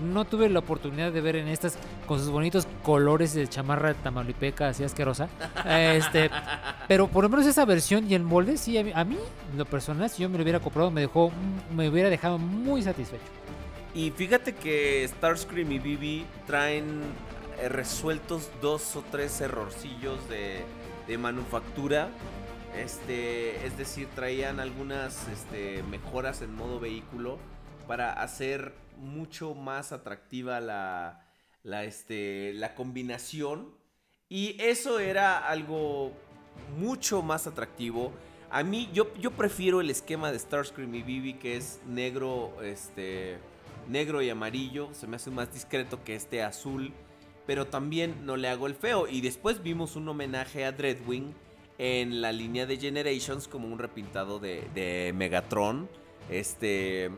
no 0.00 0.24
tuve 0.24 0.48
la 0.48 0.58
oportunidad 0.60 1.12
de 1.12 1.20
ver 1.20 1.36
en 1.36 1.48
estas 1.48 1.76
con 2.06 2.18
sus 2.18 2.28
bonitos 2.30 2.66
colores 2.82 3.34
de 3.34 3.46
chamarra 3.48 3.94
tamaulipeca 3.94 4.68
así 4.68 4.84
asquerosa. 4.84 5.28
Este, 5.66 6.30
pero 6.88 7.06
por 7.08 7.24
lo 7.24 7.28
menos 7.30 7.46
esa 7.46 7.64
versión 7.64 8.10
y 8.10 8.14
el 8.14 8.22
molde, 8.24 8.56
sí, 8.56 8.76
a 8.78 8.82
mí, 8.84 8.92
a 8.94 9.04
mí, 9.04 9.16
en 9.52 9.58
lo 9.58 9.64
personal, 9.64 10.08
si 10.10 10.22
yo 10.22 10.28
me 10.28 10.36
lo 10.38 10.42
hubiera 10.42 10.60
comprado, 10.60 10.90
me 10.90 11.02
dejó, 11.02 11.30
me 11.74 11.88
hubiera 11.88 12.10
dejado 12.10 12.38
muy 12.38 12.82
satisfecho. 12.82 13.22
Y 13.94 14.10
fíjate 14.10 14.54
que 14.54 15.06
Starscream 15.08 15.72
y 15.72 15.78
Vivi 15.78 16.24
traen 16.46 17.00
resueltos 17.68 18.48
dos 18.62 18.96
o 18.96 19.04
tres 19.10 19.40
errorcillos 19.40 20.26
de, 20.28 20.60
de 21.10 21.18
manufactura. 21.18 22.08
Este, 22.76 23.66
es 23.66 23.76
decir, 23.76 24.06
traían 24.14 24.60
algunas 24.60 25.26
este, 25.26 25.82
mejoras 25.82 26.40
en 26.40 26.54
modo 26.54 26.78
vehículo 26.78 27.38
para 27.88 28.12
hacer 28.12 28.72
mucho 28.96 29.56
más 29.56 29.90
atractiva 29.90 30.60
la, 30.60 31.26
la, 31.64 31.82
este, 31.82 32.52
la 32.54 32.76
combinación. 32.76 33.74
Y 34.28 34.56
eso 34.62 35.00
era 35.00 35.48
algo 35.48 36.12
mucho 36.78 37.22
más 37.22 37.48
atractivo. 37.48 38.12
A 38.48 38.62
mí, 38.62 38.88
yo, 38.94 39.12
yo 39.14 39.32
prefiero 39.32 39.80
el 39.80 39.90
esquema 39.90 40.30
de 40.30 40.38
Starscream 40.38 40.94
y 40.94 41.02
Vivi, 41.02 41.34
que 41.34 41.56
es 41.56 41.80
negro, 41.88 42.56
este, 42.62 43.38
negro 43.88 44.22
y 44.22 44.30
amarillo. 44.30 44.90
Se 44.92 45.08
me 45.08 45.16
hace 45.16 45.32
más 45.32 45.52
discreto 45.52 46.04
que 46.04 46.14
este 46.14 46.44
azul. 46.44 46.92
Pero 47.50 47.66
también 47.66 48.14
no 48.24 48.36
le 48.36 48.46
hago 48.46 48.68
el 48.68 48.76
feo. 48.76 49.08
Y 49.08 49.22
después 49.22 49.60
vimos 49.60 49.96
un 49.96 50.08
homenaje 50.08 50.64
a 50.64 50.70
Dreadwing 50.70 51.34
en 51.78 52.20
la 52.20 52.30
línea 52.30 52.64
de 52.64 52.76
Generations 52.76 53.48
como 53.48 53.66
un 53.66 53.76
repintado 53.80 54.38
de, 54.38 54.68
de 54.72 55.12
Megatron. 55.16 55.88
Este, 56.30 57.10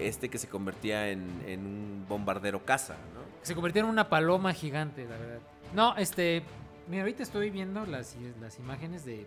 este 0.00 0.30
que 0.30 0.38
se 0.38 0.48
convertía 0.48 1.10
en, 1.10 1.28
en 1.46 1.60
un 1.66 2.06
bombardero 2.08 2.64
caza, 2.64 2.94
¿no? 3.12 3.20
Se 3.42 3.54
convirtió 3.54 3.82
en 3.82 3.88
una 3.90 4.08
paloma 4.08 4.54
gigante, 4.54 5.04
la 5.04 5.18
verdad. 5.18 5.40
No, 5.74 5.94
este. 5.98 6.42
Mira, 6.88 7.02
ahorita 7.02 7.22
estoy 7.22 7.50
viendo 7.50 7.84
las, 7.84 8.16
las 8.40 8.58
imágenes 8.58 9.04
de 9.04 9.26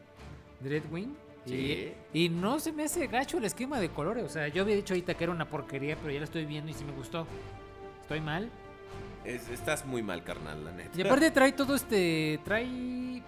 Dreadwing. 0.62 1.16
y- 1.46 1.50
Sí. 1.50 1.94
Y, 2.14 2.30
no 2.30 2.60
se 2.60 2.72
me 2.74 2.86
hace 2.86 3.06
gacho 3.06 3.38
el 3.38 3.46
esquema 3.46 3.80
de 3.80 3.90
colores. 3.90 4.24
O 4.24 4.30
sea, 4.30 4.48
yo 4.48 4.64
había 4.64 4.76
dicho 4.76 4.96
ahorita 4.96 5.14
que 5.14 5.24
era 5.24 5.34
una 5.34 5.48
porquería, 5.48 5.98
pero 5.98 6.10
ya 6.12 6.18
la 6.18 6.26
estoy 6.26 6.46
viendo 6.48 6.72
y 6.72 6.74
sí 6.74 6.84
me 6.84 6.94
gustó. 6.94 7.28
Estoy 8.02 8.22
mal. 8.22 8.50
Es- 9.28 9.50
estás 9.50 9.86
muy 9.86 10.02
mal, 10.04 10.24
carnal, 10.24 10.64
la 10.66 10.72
neta. 10.72 10.92
Y 10.98 11.02
aparte 11.02 11.32
trae 11.32 11.52
todo 11.52 11.76
este. 11.76 12.40
Trae. 12.44 13.22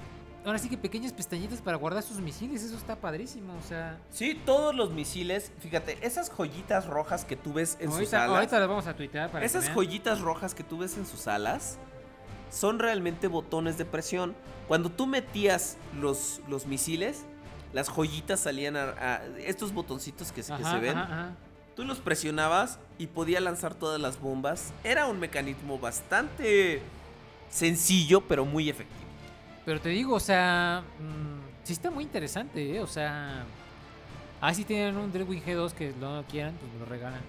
Ahora 0.46 0.58
sí 0.58 0.70
que 0.70 0.78
pequeñas 0.78 1.12
pestañitas 1.12 1.62
para 1.62 1.76
guardar 1.78 2.02
sus 2.02 2.18
misiles. 2.20 2.64
Eso 2.64 2.78
está 2.78 2.96
padrísimo. 2.96 3.54
O 3.58 3.62
sea. 3.68 3.98
Sí, 4.10 4.42
todos 4.46 4.74
los 4.74 4.92
misiles, 4.94 5.52
fíjate, 5.60 5.98
esas 6.02 6.30
joyitas 6.32 6.86
rojas 6.88 7.26
que 7.26 7.36
tú 7.36 7.54
ves 7.54 7.78
en 7.82 7.92
sus 7.92 8.14
alas. 8.14 8.30
ahorita 8.38 8.60
las 8.60 8.68
vamos 8.70 8.88
a 8.88 8.96
tuitear 8.96 9.30
para 9.30 9.46
Esas 9.46 9.70
joyitas 9.70 10.22
rojas 10.22 10.56
que 10.56 10.64
tú 10.64 10.78
ves 10.80 10.98
en 10.98 11.06
sus 11.06 11.28
alas 11.28 11.78
son 12.50 12.80
realmente 12.80 13.28
botones 13.28 13.78
de 13.78 13.86
presión. 13.86 14.34
Cuando 14.68 14.90
tú 14.90 15.06
metías 15.08 15.76
los, 16.00 16.42
los 16.48 16.66
misiles, 16.66 17.26
las 17.74 17.90
joyitas 17.90 18.40
salían 18.40 18.76
a, 18.78 18.84
a- 18.98 19.22
estos 19.40 19.74
botoncitos 19.74 20.32
que, 20.32 20.42
se- 20.42 20.56
que 20.56 20.64
se 20.64 20.78
ven. 20.80 20.98
ajá, 20.98 21.04
ajá. 21.26 21.36
Tú 21.80 21.86
los 21.86 22.00
presionabas 22.00 22.78
y 22.98 23.08
podía 23.08 23.40
lanzar 23.40 23.74
todas 23.74 24.02
las 24.02 24.20
bombas. 24.20 24.74
Era 24.84 25.08
un 25.08 25.18
mecanismo 25.18 25.80
bastante 25.80 26.82
sencillo, 27.50 28.20
pero 28.20 28.44
muy 28.44 28.70
efectivo. 28.70 29.00
Pero 29.64 29.80
te 29.80 29.88
digo, 29.88 30.14
o 30.14 30.20
sea, 30.20 30.84
mm, 31.00 31.64
sí 31.66 31.72
está 31.72 31.90
muy 31.90 32.04
interesante, 32.04 32.76
¿eh? 32.76 32.82
O 32.82 32.88
sea, 32.88 33.46
ah, 34.42 34.54
si 34.54 34.66
tienen 34.66 34.98
un 34.98 35.10
Dreadwing 35.14 35.42
G2 35.42 35.72
que 35.72 35.94
no 35.98 36.22
quieran, 36.30 36.54
pues 36.60 36.70
me 36.74 36.80
lo 36.80 36.86
regalan, 36.86 37.22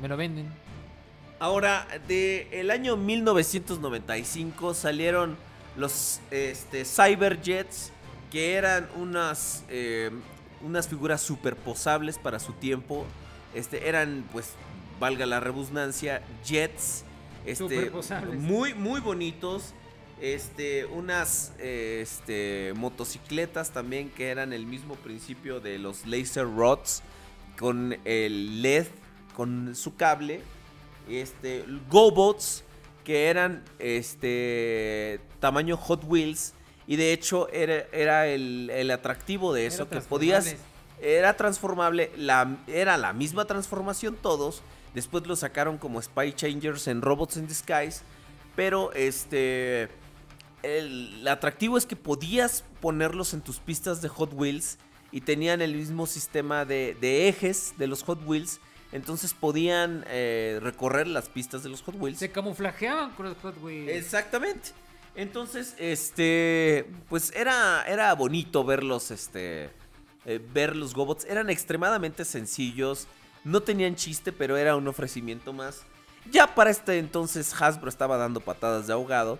me 0.00 0.08
lo 0.08 0.16
venden. 0.16 0.48
Ahora, 1.38 1.86
de 2.08 2.48
el 2.52 2.70
año 2.70 2.96
1995 2.96 4.72
salieron 4.72 5.36
los 5.76 6.20
este, 6.30 6.86
Cyberjets, 6.86 7.92
que 8.30 8.54
eran 8.54 8.88
unas, 8.96 9.62
eh, 9.68 10.10
unas 10.62 10.88
figuras 10.88 11.20
superposables 11.20 12.16
para 12.16 12.38
su 12.38 12.54
tiempo. 12.54 13.04
Este, 13.54 13.88
eran, 13.88 14.24
pues, 14.32 14.54
valga 14.98 15.26
la 15.26 15.40
redundancia, 15.40 16.22
jets. 16.44 17.04
Este, 17.44 17.90
muy, 18.36 18.74
muy 18.74 19.00
bonitos. 19.00 19.74
Este, 20.20 20.84
unas 20.84 21.54
eh, 21.58 22.00
este, 22.02 22.74
motocicletas 22.76 23.70
también 23.70 24.10
que 24.10 24.28
eran 24.28 24.52
el 24.52 24.66
mismo 24.66 24.96
principio 24.96 25.60
de 25.60 25.78
los 25.78 26.04
laser 26.04 26.44
rods 26.44 27.02
con 27.58 27.96
el 28.04 28.60
LED, 28.60 28.86
con 29.34 29.74
su 29.74 29.96
cable 29.96 30.42
este, 31.08 31.64
GoBots 31.88 32.64
que 33.04 33.26
eran 33.26 33.64
este 33.78 35.20
tamaño 35.40 35.76
Hot 35.76 36.04
Wheels 36.04 36.54
y 36.86 36.96
de 36.96 37.12
hecho 37.12 37.48
era, 37.50 37.86
era 37.92 38.26
el, 38.26 38.70
el 38.70 38.90
atractivo 38.90 39.52
de 39.52 39.66
eso 39.66 39.82
Era 39.90 40.00
que 40.00 40.06
podías. 40.06 40.56
Era 41.02 41.36
transformable 41.36 42.10
la, 42.16 42.58
era 42.66 42.96
la 42.96 43.12
misma 43.12 43.44
transformación 43.44 44.16
todos 44.20 44.62
después 44.94 45.26
lo 45.26 45.36
sacaron 45.36 45.78
como 45.78 46.00
Spy 46.00 46.32
Changers 46.32 46.88
en 46.88 47.02
Robots 47.02 47.36
in 47.36 47.46
Disguise 47.46 48.02
pero 48.56 48.92
este 48.92 49.88
el 50.62 51.26
atractivo 51.26 51.78
es 51.78 51.86
que 51.86 51.96
podías 51.96 52.64
ponerlos 52.80 53.34
en 53.34 53.40
tus 53.40 53.58
pistas 53.58 54.02
de 54.02 54.08
Hot 54.08 54.32
Wheels 54.34 54.78
y 55.12 55.22
tenían 55.22 55.60
el 55.62 55.74
mismo 55.74 56.06
sistema 56.06 56.64
de, 56.64 56.96
de 57.00 57.28
ejes 57.28 57.74
de 57.78 57.86
los 57.86 58.02
Hot 58.04 58.20
Wheels. 58.26 58.60
Entonces 58.92 59.34
podían 59.34 60.04
eh, 60.08 60.58
recorrer 60.62 61.06
las 61.06 61.28
pistas 61.28 61.62
de 61.62 61.68
los 61.68 61.82
Hot 61.82 61.94
Wheels. 61.98 62.18
Se 62.18 62.30
camuflajeaban 62.30 63.12
con 63.12 63.26
los 63.26 63.36
Hot 63.38 63.56
Wheels. 63.62 63.90
Exactamente. 63.90 64.70
Entonces, 65.14 65.74
este, 65.78 66.86
pues 67.08 67.32
era, 67.34 67.84
era 67.86 68.14
bonito 68.14 68.64
verlos, 68.64 69.10
este, 69.10 69.70
eh, 70.24 70.40
ver 70.52 70.76
los 70.76 70.94
Gobots. 70.94 71.24
Eran 71.24 71.50
extremadamente 71.50 72.24
sencillos, 72.24 73.06
no 73.44 73.60
tenían 73.62 73.96
chiste, 73.96 74.32
pero 74.32 74.56
era 74.56 74.76
un 74.76 74.88
ofrecimiento 74.88 75.52
más. 75.52 75.82
Ya 76.30 76.54
para 76.54 76.70
este 76.70 76.98
entonces 76.98 77.54
Hasbro 77.60 77.88
estaba 77.88 78.16
dando 78.16 78.40
patadas 78.40 78.86
de 78.86 78.92
ahogado. 78.92 79.38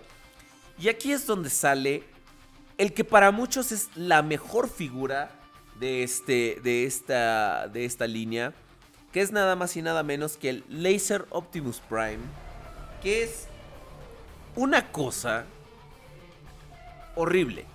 Y 0.79 0.89
aquí 0.89 1.11
es 1.11 1.27
donde 1.27 1.49
sale 1.49 2.03
el 2.77 2.93
que 2.93 3.03
para 3.03 3.31
muchos 3.31 3.71
es 3.71 3.89
la 3.95 4.23
mejor 4.23 4.67
figura 4.67 5.29
de, 5.79 6.03
este, 6.03 6.59
de, 6.63 6.85
esta, 6.85 7.67
de 7.67 7.85
esta 7.85 8.07
línea, 8.07 8.53
que 9.11 9.21
es 9.21 9.31
nada 9.31 9.55
más 9.55 9.75
y 9.77 9.81
nada 9.81 10.01
menos 10.01 10.37
que 10.37 10.49
el 10.49 10.63
Laser 10.69 11.25
Optimus 11.29 11.79
Prime, 11.81 12.19
que 13.03 13.23
es 13.23 13.47
una 14.55 14.91
cosa 14.91 15.45
horrible. 17.15 17.65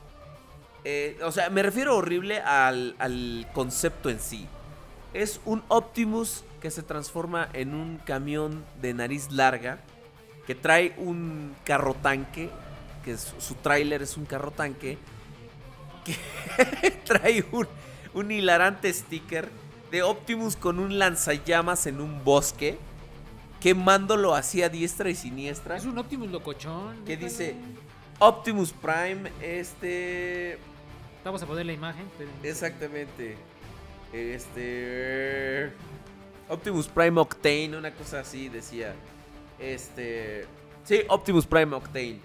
Eh, 0.88 1.18
o 1.24 1.32
sea, 1.32 1.50
me 1.50 1.64
refiero 1.64 1.96
horrible 1.96 2.38
al, 2.38 2.94
al 3.00 3.48
concepto 3.52 4.08
en 4.08 4.20
sí. 4.20 4.46
Es 5.14 5.40
un 5.44 5.64
Optimus 5.66 6.44
que 6.60 6.70
se 6.70 6.84
transforma 6.84 7.48
en 7.54 7.74
un 7.74 7.96
camión 7.98 8.64
de 8.80 8.94
nariz 8.94 9.32
larga 9.32 9.80
que 10.46 10.54
trae 10.54 10.94
un 10.96 11.56
carro 11.64 11.94
tanque, 11.94 12.50
que 13.04 13.12
es- 13.12 13.34
su 13.38 13.56
tráiler 13.56 14.00
es 14.02 14.16
un 14.16 14.26
carro 14.26 14.52
tanque, 14.52 14.96
que 16.04 16.90
trae 17.04 17.44
un, 17.50 17.66
un 18.14 18.30
hilarante 18.30 18.92
sticker 18.92 19.48
de 19.90 20.04
Optimus 20.04 20.54
con 20.54 20.78
un 20.78 21.00
lanzallamas 21.00 21.86
en 21.88 22.00
un 22.00 22.22
bosque, 22.22 22.78
quemándolo 23.60 24.36
así 24.36 24.62
a 24.62 24.68
diestra 24.68 25.10
y 25.10 25.16
siniestra. 25.16 25.76
Es 25.76 25.84
un 25.84 25.98
Optimus 25.98 26.30
locochón. 26.30 27.04
que 27.04 27.16
dice 27.16 27.56
Optimus 28.20 28.72
Prime, 28.72 29.32
este... 29.42 30.58
Vamos 31.26 31.42
a 31.42 31.46
poner 31.46 31.66
la 31.66 31.72
imagen. 31.72 32.06
Exactamente. 32.44 33.36
Este. 34.12 35.72
Optimus 36.48 36.86
Prime 36.86 37.20
Octane, 37.20 37.76
una 37.76 37.90
cosa 37.90 38.20
así 38.20 38.48
decía. 38.48 38.94
Este. 39.58 40.46
Sí, 40.84 41.00
Optimus 41.08 41.44
Prime 41.44 41.74
Octane. 41.74 42.20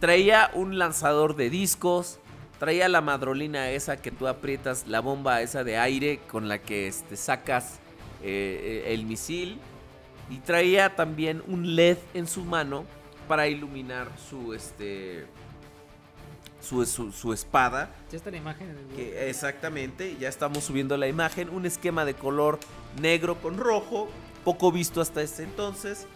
Traía 0.00 0.50
un 0.54 0.80
lanzador 0.80 1.36
de 1.36 1.48
discos. 1.48 2.18
Traía 2.58 2.88
la 2.88 3.00
madrolina 3.02 3.70
esa 3.70 3.98
que 3.98 4.10
tú 4.10 4.26
aprietas, 4.26 4.88
la 4.88 4.98
bomba 4.98 5.40
esa 5.40 5.62
de 5.62 5.78
aire 5.78 6.18
con 6.28 6.48
la 6.48 6.58
que 6.58 6.88
este, 6.88 7.14
sacas 7.16 7.78
eh, 8.24 8.86
el 8.88 9.04
misil. 9.04 9.60
Y 10.28 10.38
traía 10.38 10.96
también 10.96 11.40
un 11.46 11.76
LED 11.76 11.98
en 12.14 12.26
su 12.26 12.42
mano 12.42 12.84
para 13.28 13.46
iluminar 13.46 14.08
su 14.28 14.54
este 14.54 15.24
su, 16.60 16.84
su, 16.86 17.12
su 17.12 17.32
espada. 17.32 17.90
Ya 18.10 18.16
está 18.18 18.30
la 18.30 18.36
imagen. 18.38 18.70
en 18.70 18.78
el- 18.78 18.86
Que 18.96 19.28
exactamente, 19.30 20.16
ya 20.18 20.28
estamos 20.28 20.64
subiendo 20.64 20.96
la 20.96 21.06
imagen. 21.08 21.48
Un 21.50 21.66
esquema 21.66 22.04
de 22.04 22.14
color 22.14 22.58
negro 23.00 23.36
con 23.40 23.56
rojo, 23.58 24.08
poco 24.44 24.72
visto 24.72 25.00
hasta 25.00 25.22
este 25.22 25.42
entonces. 25.44 26.06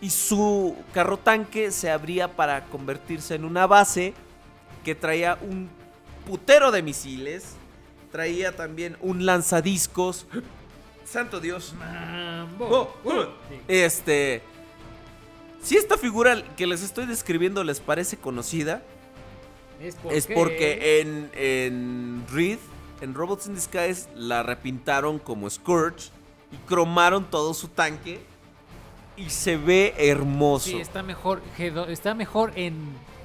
Y 0.00 0.10
su 0.10 0.76
carro 0.92 1.16
tanque 1.18 1.70
se 1.70 1.90
abría 1.90 2.28
para 2.36 2.64
convertirse 2.66 3.34
en 3.34 3.44
una 3.44 3.66
base 3.66 4.12
que 4.84 4.94
traía 4.94 5.38
un 5.40 5.68
putero 6.26 6.70
de 6.70 6.82
misiles. 6.82 7.54
Traía 8.12 8.54
también 8.54 8.96
un 9.00 9.24
lanzadiscos. 9.26 10.26
Santo 11.04 11.40
Dios. 11.40 11.74
Mambo. 11.78 12.66
Oh, 12.70 12.94
oh. 13.10 13.26
Este. 13.68 14.42
Si 15.62 15.76
esta 15.76 15.96
figura 15.96 16.42
que 16.56 16.66
les 16.66 16.82
estoy 16.82 17.06
describiendo 17.06 17.64
les 17.64 17.80
parece 17.80 18.16
conocida, 18.18 18.82
Es, 19.80 19.96
es 20.10 20.26
porque 20.26 21.00
en, 21.00 21.30
en 21.34 22.24
Reed, 22.32 22.58
en 23.00 23.14
Robots 23.14 23.46
in 23.46 23.54
Disguise, 23.54 24.08
la 24.14 24.42
repintaron 24.42 25.18
como 25.18 25.48
Scourge 25.50 26.10
y 26.52 26.56
cromaron 26.66 27.24
todo 27.30 27.54
su 27.54 27.68
tanque 27.68 28.20
y 29.16 29.30
se 29.30 29.56
ve 29.56 29.94
hermoso. 29.98 30.70
Sí, 30.70 30.80
está 30.80 31.02
mejor, 31.02 31.42
G2, 31.58 31.88
está 31.88 32.14
mejor 32.14 32.52
en 32.56 32.74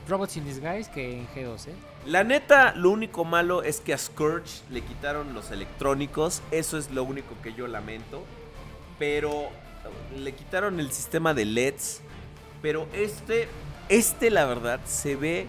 Robots 0.07 0.37
in 0.37 0.45
Disguise 0.45 0.89
que 0.91 1.19
en 1.19 1.27
G2, 1.29 1.67
¿eh? 1.67 1.73
La 2.05 2.23
neta, 2.23 2.73
lo 2.75 2.91
único 2.91 3.25
malo 3.25 3.61
es 3.61 3.81
que 3.81 3.93
a 3.93 3.97
Scourge 3.97 4.61
le 4.69 4.81
quitaron 4.81 5.33
los 5.33 5.51
electrónicos. 5.51 6.41
Eso 6.49 6.77
es 6.77 6.91
lo 6.91 7.03
único 7.03 7.35
que 7.43 7.53
yo 7.53 7.67
lamento. 7.67 8.23
Pero 8.97 9.49
le 10.15 10.33
quitaron 10.33 10.79
el 10.79 10.91
sistema 10.91 11.33
de 11.33 11.45
LEDs. 11.45 12.01
Pero 12.61 12.87
este, 12.93 13.47
este 13.89 14.31
la 14.31 14.45
verdad, 14.45 14.79
se 14.85 15.15
ve 15.15 15.47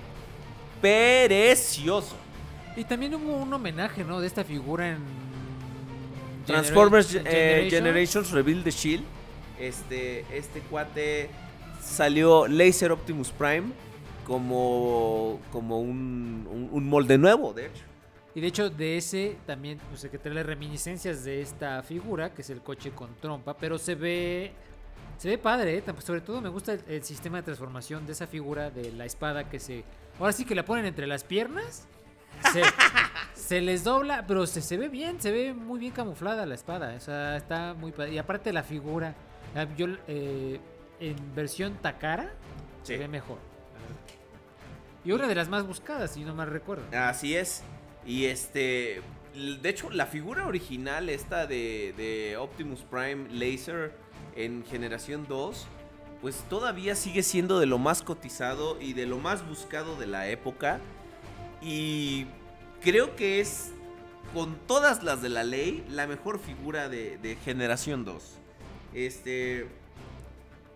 precioso. 0.81 2.17
Y 2.77 2.85
también 2.85 3.15
hubo 3.15 3.37
un 3.37 3.53
homenaje, 3.53 4.05
¿no? 4.05 4.21
De 4.21 4.27
esta 4.27 4.45
figura 4.45 4.91
en... 4.91 4.99
Transformers 6.47 7.13
Genera- 7.13 7.31
eh, 7.31 7.35
Generation. 7.71 7.71
Generations 7.71 8.31
Reveal 8.31 8.65
the 8.65 8.71
Shield. 8.71 9.05
Este, 9.59 10.25
este 10.37 10.61
cuate 10.63 11.29
salió 11.83 12.47
Laser 12.49 12.93
Optimus 12.93 13.31
Prime 13.31 13.65
como, 14.27 15.39
como 15.53 15.81
un, 15.81 16.47
un- 16.51 16.69
un 16.73 16.89
molde 16.89 17.19
nuevo, 17.19 17.53
de 17.53 17.67
hecho. 17.67 17.83
Y 18.35 18.41
de 18.41 18.47
hecho, 18.47 18.71
de 18.71 18.97
ese 18.97 19.37
también, 19.45 19.81
o 19.93 19.97
sea, 19.97 20.09
que 20.11 20.17
trae 20.17 20.43
reminiscencias 20.43 21.25
de 21.25 21.43
esta 21.43 21.83
figura, 21.83 22.33
que 22.33 22.43
es 22.43 22.51
el 22.51 22.61
coche 22.63 22.91
con 22.93 23.15
trompa, 23.17 23.57
pero 23.57 23.77
se 23.79 23.95
ve. 23.97 24.53
Se 25.19 25.29
ve 25.29 25.37
padre, 25.37 25.77
¿eh? 25.79 25.83
Sobre 25.99 26.21
todo 26.23 26.41
me 26.41 26.49
gusta 26.49 26.73
el, 26.73 26.81
el 26.89 27.03
sistema 27.03 27.39
de 27.39 27.43
transformación 27.43 28.07
de 28.07 28.13
esa 28.13 28.27
figura 28.27 28.71
de 28.71 28.93
la 28.93 29.05
espada 29.05 29.49
que 29.51 29.59
se. 29.59 29.85
Ahora 30.21 30.33
sí 30.35 30.45
que 30.45 30.55
la 30.55 30.67
ponen 30.67 30.85
entre 30.85 31.07
las 31.07 31.25
piernas. 31.25 31.89
Se, 32.53 32.63
se 33.35 33.61
les 33.63 33.85
dobla, 33.85 34.27
pero 34.27 34.47
se, 34.47 34.61
se 34.61 34.77
ve 34.77 34.89
bien, 34.89 35.21
se 35.21 35.31
ve 35.31 35.55
muy 35.55 35.81
bien 35.81 35.93
camuflada 35.93 36.45
la 36.45 36.55
espada. 36.55 36.95
O 36.95 37.01
sea, 37.01 37.37
está 37.37 37.73
muy 37.73 37.91
padre. 37.91 38.13
Y 38.13 38.19
aparte 38.19 38.53
la 38.53 38.63
figura, 38.63 39.15
ah, 39.57 39.67
yo 39.77 39.87
eh, 40.07 40.61
en 41.01 41.35
versión 41.35 41.75
Takara, 41.81 42.35
se 42.83 42.99
ve 42.99 43.09
mejor. 43.09 43.39
Y 45.05 45.13
una 45.13 45.27
de 45.27 45.35
las 45.35 45.49
más 45.49 45.67
buscadas, 45.67 46.13
si 46.13 46.23
no 46.23 46.35
mal 46.35 46.51
recuerdo. 46.51 46.85
Así 46.97 47.35
es. 47.35 47.63
Y 48.05 48.27
este. 48.27 49.01
De 49.35 49.69
hecho, 49.69 49.91
la 49.91 50.07
figura 50.07 50.47
original, 50.47 51.09
esta 51.09 51.47
de, 51.47 51.95
de 51.97 52.37
Optimus 52.37 52.81
Prime 52.81 53.29
Laser 53.31 53.95
en 54.37 54.65
generación 54.65 55.27
2, 55.29 55.67
pues 56.21 56.37
todavía 56.49 56.95
sigue 56.95 57.23
siendo 57.23 57.59
de 57.61 57.67
lo 57.67 57.79
más 57.79 58.03
cotizado 58.03 58.81
y 58.81 58.93
de 58.93 59.07
lo 59.07 59.19
más 59.19 59.47
buscado 59.49 59.97
de 59.97 60.07
la 60.07 60.29
época. 60.29 60.81
Y 61.63 62.27
creo 62.83 63.17
que 63.17 63.41
es, 63.41 63.73
con 64.35 64.57
todas 64.67 65.03
las 65.03 65.23
de 65.23 65.29
la 65.31 65.45
ley, 65.45 65.85
la 65.89 66.07
mejor 66.07 66.39
figura 66.39 66.89
de, 66.89 67.19
de 67.19 67.37
generación 67.37 68.05
2. 68.05 68.23
Este. 68.95 69.67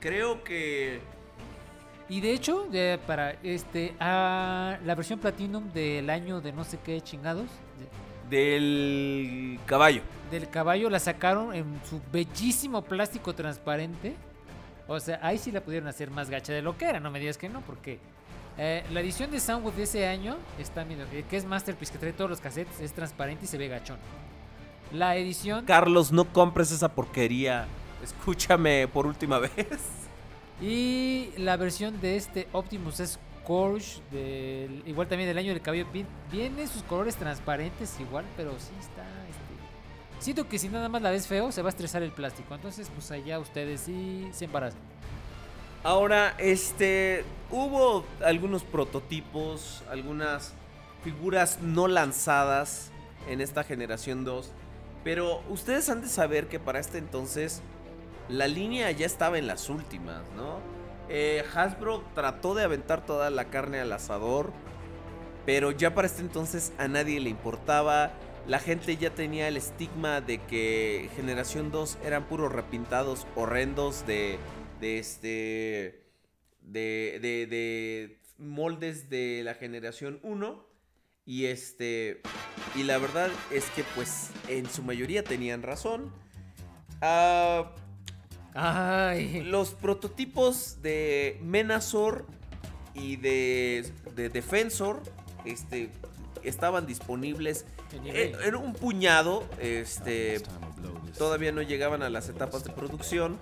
Creo 0.00 0.44
que. 0.44 1.00
Y 2.08 2.20
de 2.20 2.32
hecho, 2.32 2.68
ya 2.70 2.98
para 3.06 3.32
este 3.42 3.94
a 3.98 4.78
la 4.84 4.94
versión 4.94 5.18
Platinum 5.18 5.72
del 5.72 6.10
año 6.10 6.40
de 6.42 6.52
no 6.52 6.62
sé 6.64 6.78
qué 6.84 7.00
chingados 7.00 7.46
de- 8.30 8.36
Del 8.36 9.58
caballo. 9.64 10.02
del 10.30 10.48
caballo 10.50 10.90
la 10.90 10.98
sacaron 11.00 11.54
en 11.54 11.64
su 11.88 12.00
bellísimo 12.12 12.82
plástico 12.82 13.34
transparente. 13.34 14.16
O 14.88 15.00
sea, 15.00 15.18
ahí 15.22 15.38
sí 15.38 15.50
la 15.50 15.60
pudieron 15.62 15.88
hacer 15.88 16.10
más 16.10 16.28
gacha 16.30 16.52
de 16.52 16.60
lo 16.62 16.76
que 16.76 16.84
era, 16.86 17.00
no 17.00 17.10
me 17.10 17.18
digas 17.20 17.38
que 17.38 17.48
no, 17.48 17.60
porque 17.62 17.98
eh, 18.58 18.84
la 18.92 19.00
edición 19.00 19.30
de 19.30 19.40
Soundwood 19.40 19.72
de 19.74 19.84
ese 19.84 20.06
año 20.06 20.36
está 20.58 20.84
mira, 20.84 21.04
eh, 21.12 21.24
que 21.28 21.36
es 21.36 21.44
Masterpiece 21.44 21.92
que 21.92 21.98
trae 21.98 22.12
todos 22.12 22.28
los 22.30 22.40
cassettes, 22.40 22.80
es 22.80 22.92
transparente 22.92 23.44
y 23.46 23.48
se 23.48 23.56
ve 23.58 23.68
gachón. 23.68 23.98
La 24.92 25.16
edición 25.16 25.64
Carlos, 25.64 26.12
no 26.12 26.24
compres 26.32 26.70
esa 26.70 26.88
porquería. 26.90 27.66
Escúchame 28.02 28.86
por 28.88 29.06
última 29.06 29.38
vez. 29.56 29.80
Y 30.60 31.30
la 31.38 31.56
versión 31.56 32.00
de 32.00 32.16
este 32.16 32.46
Optimus 32.52 33.18
del, 34.10 34.82
igual 34.86 35.06
también 35.08 35.28
del 35.28 35.36
año 35.38 35.52
del 35.52 35.60
cabello, 35.60 35.86
vi- 35.92 36.06
viene 36.30 36.66
sus 36.66 36.82
colores 36.84 37.16
transparentes 37.16 37.98
igual, 38.00 38.24
pero 38.36 38.52
sí 38.58 38.72
está... 38.80 39.02
siento 40.24 40.48
que 40.48 40.58
si 40.58 40.68
nada 40.68 40.88
más 40.88 41.02
la 41.02 41.10
ves 41.10 41.26
feo, 41.26 41.52
se 41.52 41.60
va 41.60 41.68
a 41.68 41.70
estresar 41.70 42.02
el 42.02 42.10
plástico. 42.10 42.54
Entonces, 42.54 42.88
pues 42.88 43.10
allá 43.10 43.38
ustedes 43.38 43.82
sí 43.82 44.28
se 44.32 44.46
embarazan. 44.46 44.80
Ahora, 45.82 46.34
este, 46.38 47.24
hubo 47.50 48.04
algunos 48.24 48.64
prototipos, 48.64 49.82
algunas 49.90 50.54
figuras 51.02 51.58
no 51.60 51.88
lanzadas 51.88 52.90
en 53.28 53.42
esta 53.42 53.64
generación 53.64 54.24
2, 54.24 54.50
pero 55.04 55.42
ustedes 55.50 55.90
han 55.90 56.00
de 56.00 56.08
saber 56.08 56.48
que 56.48 56.58
para 56.58 56.78
este 56.78 56.96
entonces 56.96 57.60
la 58.30 58.48
línea 58.48 58.90
ya 58.92 59.04
estaba 59.04 59.36
en 59.36 59.46
las 59.46 59.68
últimas, 59.68 60.22
¿no? 60.34 60.58
Eh, 61.10 61.44
Hasbro 61.54 62.02
trató 62.14 62.54
de 62.54 62.64
aventar 62.64 63.04
toda 63.04 63.28
la 63.28 63.44
carne 63.46 63.80
al 63.80 63.92
asador, 63.92 64.52
pero 65.44 65.70
ya 65.70 65.94
para 65.94 66.06
este 66.06 66.22
entonces 66.22 66.72
a 66.78 66.88
nadie 66.88 67.20
le 67.20 67.28
importaba. 67.28 68.12
La 68.46 68.58
gente 68.58 68.96
ya 68.96 69.14
tenía 69.14 69.48
el 69.48 69.56
estigma 69.56 70.20
de 70.20 70.38
que 70.42 71.08
Generación 71.16 71.70
2 71.70 71.98
eran 72.04 72.24
puros 72.24 72.52
repintados 72.52 73.26
horrendos 73.36 74.06
de, 74.06 74.38
de 74.80 74.98
este. 74.98 76.04
De, 76.60 77.18
de, 77.20 77.46
de 77.46 78.18
moldes 78.38 79.08
de 79.08 79.42
la 79.44 79.54
Generación 79.54 80.20
1. 80.22 80.62
Y 81.24 81.46
este. 81.46 82.20
Y 82.74 82.82
la 82.82 82.98
verdad 82.98 83.30
es 83.50 83.70
que, 83.70 83.82
pues, 83.94 84.30
en 84.48 84.68
su 84.68 84.82
mayoría 84.82 85.24
tenían 85.24 85.62
razón. 85.62 86.12
Ah. 87.00 87.74
Ay, 88.56 89.42
Los 89.42 89.70
prototipos 89.70 90.80
de 90.80 91.40
Menazor 91.42 92.24
y 92.94 93.16
de, 93.16 93.90
de 94.14 94.28
Defensor 94.28 95.02
este, 95.44 95.90
estaban 96.44 96.86
disponibles 96.86 97.66
EBay. 98.04 98.34
en 98.44 98.54
un 98.56 98.72
puñado. 98.72 99.44
Este, 99.60 100.42
todavía 101.16 101.52
no 101.52 101.62
llegaban 101.62 102.02
a 102.02 102.10
las 102.10 102.28
etapas 102.28 102.64
de 102.64 102.72
producción. 102.72 103.38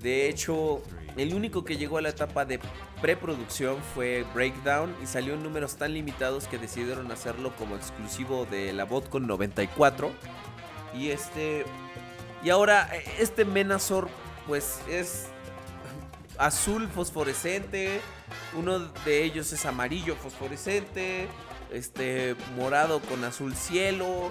De 0.00 0.28
hecho, 0.28 0.82
el 1.16 1.34
único 1.34 1.64
que 1.64 1.76
llegó 1.76 1.98
a 1.98 2.02
la 2.02 2.10
etapa 2.10 2.44
de 2.44 2.60
preproducción 3.00 3.78
fue 3.94 4.24
Breakdown 4.34 4.94
y 5.02 5.06
salió 5.06 5.34
en 5.34 5.42
números 5.42 5.76
tan 5.76 5.94
limitados 5.94 6.46
que 6.46 6.58
decidieron 6.58 7.10
hacerlo 7.10 7.54
como 7.56 7.76
exclusivo 7.76 8.46
de 8.46 8.72
la 8.72 8.84
Botcon 8.84 9.26
94. 9.26 10.10
Y 10.94 11.10
este. 11.10 11.64
Y 12.42 12.50
ahora, 12.50 12.88
eh, 12.94 13.04
este 13.18 13.44
Menazor, 13.44 14.08
pues 14.46 14.80
es 14.88 15.26
azul 16.38 16.88
fosforescente. 16.88 18.00
Uno 18.54 18.78
de 18.78 19.24
ellos 19.24 19.52
es 19.52 19.64
amarillo 19.64 20.16
fosforescente. 20.16 21.28
Este, 21.72 22.36
morado 22.56 23.00
con 23.00 23.24
azul 23.24 23.54
cielo. 23.54 24.30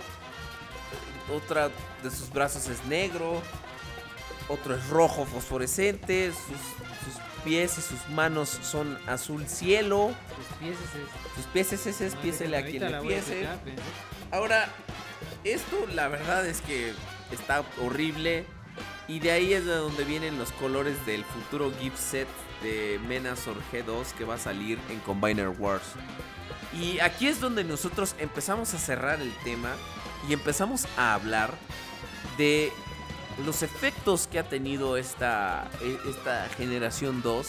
Otra 1.34 1.70
de 2.03 2.12
sus 2.12 2.30
brazos 2.32 2.68
es 2.68 2.84
negro. 2.86 3.41
Otro 4.48 4.76
es 4.76 4.88
rojo 4.90 5.26
fosforescente. 5.26 6.32
Sus, 6.32 7.14
sus 7.14 7.22
pies 7.44 7.78
y 7.78 7.82
sus 7.82 8.07
manos 8.10 8.49
son 8.49 8.98
azul 9.07 9.48
cielo. 9.48 10.12
tus 10.36 10.57
pies 10.60 10.78
es 10.80 11.36
Sus 11.36 11.45
pies 11.48 11.74
es 11.74 11.86
ese, 11.88 12.07
es 12.07 12.16
piésele 12.16 12.57
a 12.57 12.66
quien 12.66 12.91
le 12.91 12.99
piese. 13.02 13.48
pero- 13.64 13.82
Ahora, 14.32 14.68
esto 15.44 15.86
la 15.94 16.07
verdad 16.07 16.45
es 16.45 16.62
que 16.62 16.94
está 17.32 17.64
horrible. 17.82 18.45
Y 19.07 19.20
de 19.20 19.32
ahí 19.32 19.53
es 19.53 19.66
de 19.66 19.74
donde 19.76 20.03
vienen 20.03 20.40
los 20.40 20.52
colores 20.53 21.06
del 21.06 21.24
futuro 21.24 21.72
gift 21.80 21.98
set 21.98 22.28
de 22.64 22.99
Menazor 23.07 23.56
G2 23.72 24.14
que 24.18 24.26
va 24.26 24.34
a 24.36 24.40
salir 24.40 24.80
en 24.90 24.99
Combiner 25.02 25.49
Wars. 25.49 25.84
Y 26.76 26.99
aquí 26.99 27.27
es 27.27 27.39
donde 27.39 27.64
nosotros 27.64 28.15
empezamos 28.19 28.73
a 28.73 28.77
cerrar 28.77 29.22
el 29.22 29.34
tema 29.43 29.72
y 30.27 30.34
empezamos 30.34 30.85
a 30.97 31.14
hablar 31.14 31.53
de 32.38 32.72
los 33.45 33.64
efectos 33.64 34.27
que 34.27 34.39
ha 34.39 34.43
tenido 34.43 34.97
esta, 34.97 35.69
e- 35.81 36.10
esta 36.10 36.47
generación 36.57 37.22
2. 37.22 37.47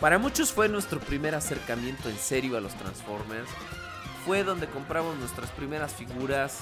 Para 0.00 0.18
muchos 0.18 0.52
fue 0.52 0.68
nuestro 0.68 1.00
primer 1.00 1.34
acercamiento 1.34 2.08
en 2.08 2.18
serio 2.18 2.56
a 2.56 2.60
los 2.60 2.74
Transformers. 2.74 3.48
Fue 4.24 4.42
donde 4.42 4.66
compramos 4.66 5.16
nuestras 5.16 5.50
primeras 5.50 5.94
figuras. 5.94 6.60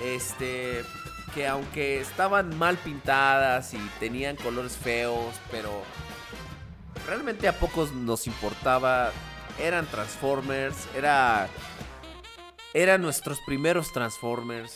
Este, 0.00 0.84
que 1.34 1.46
aunque 1.46 2.00
estaban 2.00 2.56
mal 2.58 2.76
pintadas 2.78 3.74
y 3.74 3.78
tenían 4.00 4.36
colores 4.36 4.76
feos, 4.76 5.34
pero 5.50 5.82
realmente 7.06 7.48
a 7.48 7.58
pocos 7.58 7.92
nos 7.92 8.26
importaba. 8.26 9.10
Eran 9.58 9.86
Transformers, 9.86 10.76
era 10.96 11.48
eran 12.74 13.02
nuestros 13.02 13.40
primeros 13.40 13.92
Transformers. 13.92 14.74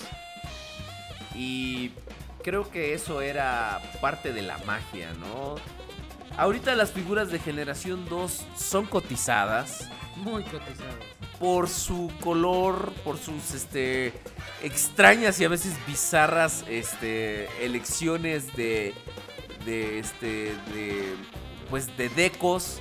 Y 1.35 1.93
creo 2.43 2.71
que 2.71 2.95
eso 2.95 3.21
era 3.21 3.81
parte 4.01 4.33
de 4.33 4.43
la 4.43 4.59
magia, 4.59 5.13
¿no? 5.15 5.57
Ahorita 6.37 6.75
las 6.75 6.93
figuras 6.93 7.31
de 7.31 7.39
generación 7.39 8.07
2 8.09 8.47
son 8.57 8.85
cotizadas 8.87 9.89
Muy 10.17 10.43
cotizado. 10.45 10.99
por 11.41 11.69
su 11.69 12.13
color, 12.21 12.93
por 13.05 13.17
sus 13.19 13.55
este 13.55 14.13
extrañas 14.63 15.41
y 15.41 15.45
a 15.45 15.49
veces 15.49 15.75
bizarras 15.87 16.65
este 16.69 17.49
elecciones 17.65 18.55
de 18.55 18.95
de 19.65 19.99
este 19.99 20.55
de 20.75 21.15
pues 21.71 21.97
de 21.97 22.11
decos, 22.11 22.81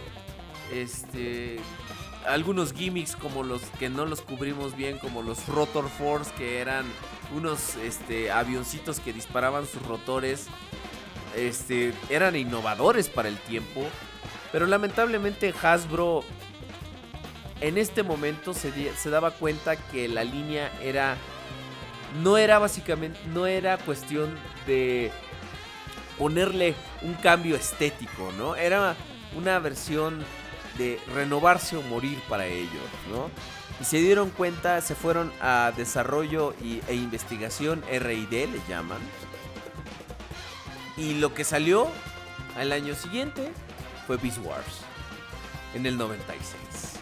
este 0.74 1.58
algunos 2.28 2.74
gimmicks 2.74 3.16
como 3.16 3.44
los 3.44 3.62
que 3.80 3.90
no 3.90 4.06
los 4.06 4.22
cubrimos 4.22 4.76
bien 4.76 4.98
como 4.98 5.22
los 5.22 5.48
Rotor 5.48 5.90
Force 5.90 6.32
que 6.38 6.60
eran 6.60 6.86
unos 7.36 7.76
este 7.76 8.32
avioncitos 8.32 9.00
que 9.00 9.14
disparaban 9.14 9.66
sus 9.68 9.82
rotores 9.84 10.48
este 11.36 11.94
eran 12.10 12.36
innovadores 12.36 13.10
para 13.10 13.28
el 13.28 13.38
tiempo, 13.38 13.84
pero 14.52 14.66
lamentablemente 14.66 15.54
Hasbro 15.62 16.24
en 17.62 17.78
este 17.78 18.04
momento 18.04 18.54
se, 18.54 18.96
se 18.96 19.10
daba 19.10 19.32
cuenta 19.32 19.76
que 19.76 20.08
la 20.08 20.24
línea 20.24 20.72
era 20.82 21.18
no 22.24 22.38
era 22.38 22.60
básicamente 22.60 23.20
no 23.34 23.48
era 23.48 23.78
cuestión 23.78 24.38
de 24.66 25.12
ponerle 26.18 26.76
un 27.02 27.14
cambio 27.16 27.56
estético, 27.56 28.32
¿no? 28.38 28.56
Era 28.56 28.96
una 29.36 29.60
versión 29.60 30.24
de 30.78 31.00
renovarse 31.14 31.78
o 31.78 31.82
morir 31.84 32.20
para 32.28 32.46
ellos, 32.46 32.84
¿no? 33.10 33.30
Y 33.80 33.84
se 33.86 33.98
dieron 33.98 34.30
cuenta, 34.30 34.82
se 34.82 34.96
fueron 34.96 35.32
a 35.42 35.72
desarrollo 35.76 36.54
y- 36.62 36.82
e 36.88 36.96
investigación 36.96 37.84
R&D 37.90 38.48
le 38.48 38.60
llaman. 38.68 39.00
Y 40.98 41.16
lo 41.16 41.34
que 41.34 41.44
salió 41.44 41.88
al 42.58 42.72
año 42.72 42.96
siguiente 42.96 43.52
fue 44.08 44.18
Beast 44.18 44.38
Wars 44.44 44.82
en 45.74 45.86
el 45.86 45.98
96. 45.98 46.94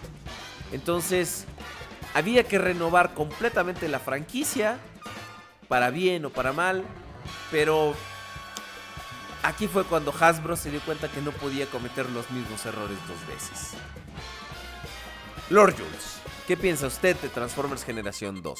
Entonces, 0.72 1.46
había 2.16 2.44
que 2.44 2.58
renovar 2.58 3.14
completamente 3.14 3.88
la 3.88 4.00
franquicia, 4.00 4.80
para 5.68 5.92
bien 5.92 6.26
o 6.26 6.30
para 6.32 6.54
mal, 6.54 6.84
pero 7.52 7.96
aquí 9.44 9.68
fue 9.68 9.84
cuando 9.84 10.14
Hasbro 10.18 10.56
se 10.56 10.72
dio 10.72 10.80
cuenta 10.82 11.10
que 11.10 11.22
no 11.22 11.32
podía 11.32 11.66
cometer 11.68 12.10
los 12.10 12.30
mismos 12.32 12.66
errores 12.66 12.98
dos 13.08 13.28
veces. 13.28 13.74
Lord 15.50 15.74
Jules, 15.74 16.22
¿qué 16.48 16.58
piensa 16.58 16.88
usted 16.88 17.16
de 17.18 17.30
Transformers 17.30 17.84
Generación 17.84 18.42
2? 18.42 18.60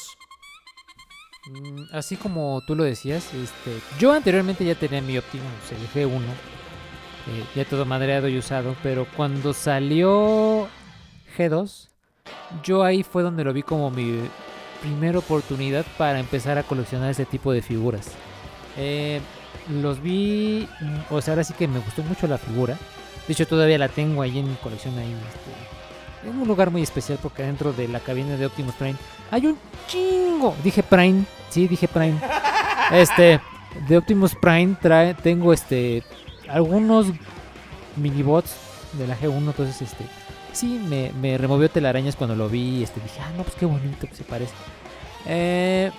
Mm, 1.46 1.82
Así 1.92 2.16
como 2.16 2.62
tú 2.66 2.74
lo 2.76 2.84
decías, 2.84 3.32
este, 3.34 3.80
yo 3.98 4.12
anteriormente 4.12 4.64
ya 4.64 4.74
tenía 4.74 5.02
mi 5.02 5.18
Optimus, 5.18 5.46
el 5.70 5.88
G1, 5.88 6.20
eh, 6.20 7.44
ya 7.54 7.64
todo 7.64 7.84
madreado 7.84 8.28
y 8.28 8.38
usado, 8.38 8.76
pero 8.82 9.06
cuando 9.16 9.52
salió 9.54 10.68
G2, 11.36 11.88
yo 12.62 12.84
ahí 12.84 13.02
fue 13.02 13.22
donde 13.22 13.44
lo 13.44 13.52
vi 13.52 13.62
como 13.62 13.90
mi 13.90 14.20
primera 14.80 15.18
oportunidad 15.18 15.84
para 15.96 16.20
empezar 16.20 16.58
a 16.58 16.62
coleccionar 16.62 17.10
ese 17.10 17.24
tipo 17.24 17.52
de 17.52 17.62
figuras. 17.62 18.10
Eh, 18.76 19.20
los 19.68 20.02
vi, 20.02 20.68
o 21.10 21.20
sea, 21.20 21.32
ahora 21.32 21.44
sí 21.44 21.54
que 21.54 21.68
me 21.68 21.78
gustó 21.78 22.02
mucho 22.02 22.26
la 22.26 22.38
figura. 22.38 22.76
De 23.26 23.32
hecho, 23.32 23.46
todavía 23.46 23.78
la 23.78 23.88
tengo 23.88 24.22
ahí 24.22 24.38
en 24.38 24.48
mi 24.48 24.54
colección, 24.56 24.98
ahí 24.98 25.12
este, 25.12 26.28
en 26.28 26.38
un 26.38 26.46
lugar 26.46 26.70
muy 26.70 26.82
especial 26.82 27.18
porque 27.22 27.42
dentro 27.42 27.72
de 27.72 27.88
la 27.88 28.00
cabina 28.00 28.36
de 28.36 28.46
Optimus 28.46 28.74
Prime 28.74 28.96
hay 29.30 29.46
un 29.46 29.58
chingo. 29.88 30.54
Dije 30.62 30.82
Prime, 30.82 31.24
sí, 31.50 31.68
dije 31.68 31.88
Prime. 31.88 32.20
Este, 32.92 33.40
de 33.88 33.96
Optimus 33.96 34.34
Prime 34.34 34.76
trae, 34.80 35.14
tengo 35.14 35.54
este, 35.54 36.02
algunos 36.48 37.06
minibots 37.96 38.56
de 38.92 39.06
la 39.06 39.16
G1, 39.16 39.38
entonces 39.38 39.80
este, 39.80 40.04
sí, 40.52 40.78
me, 40.86 41.10
me 41.12 41.38
removió 41.38 41.70
telarañas 41.70 42.14
cuando 42.14 42.36
lo 42.36 42.50
vi. 42.50 42.82
Este, 42.82 43.00
dije, 43.00 43.20
ah, 43.20 43.30
no, 43.36 43.42
pues 43.42 43.56
qué 43.56 43.64
bonito 43.64 44.06
que 44.06 44.14
se 44.14 44.24
parece. 44.24 44.52
Eh, 45.26 45.90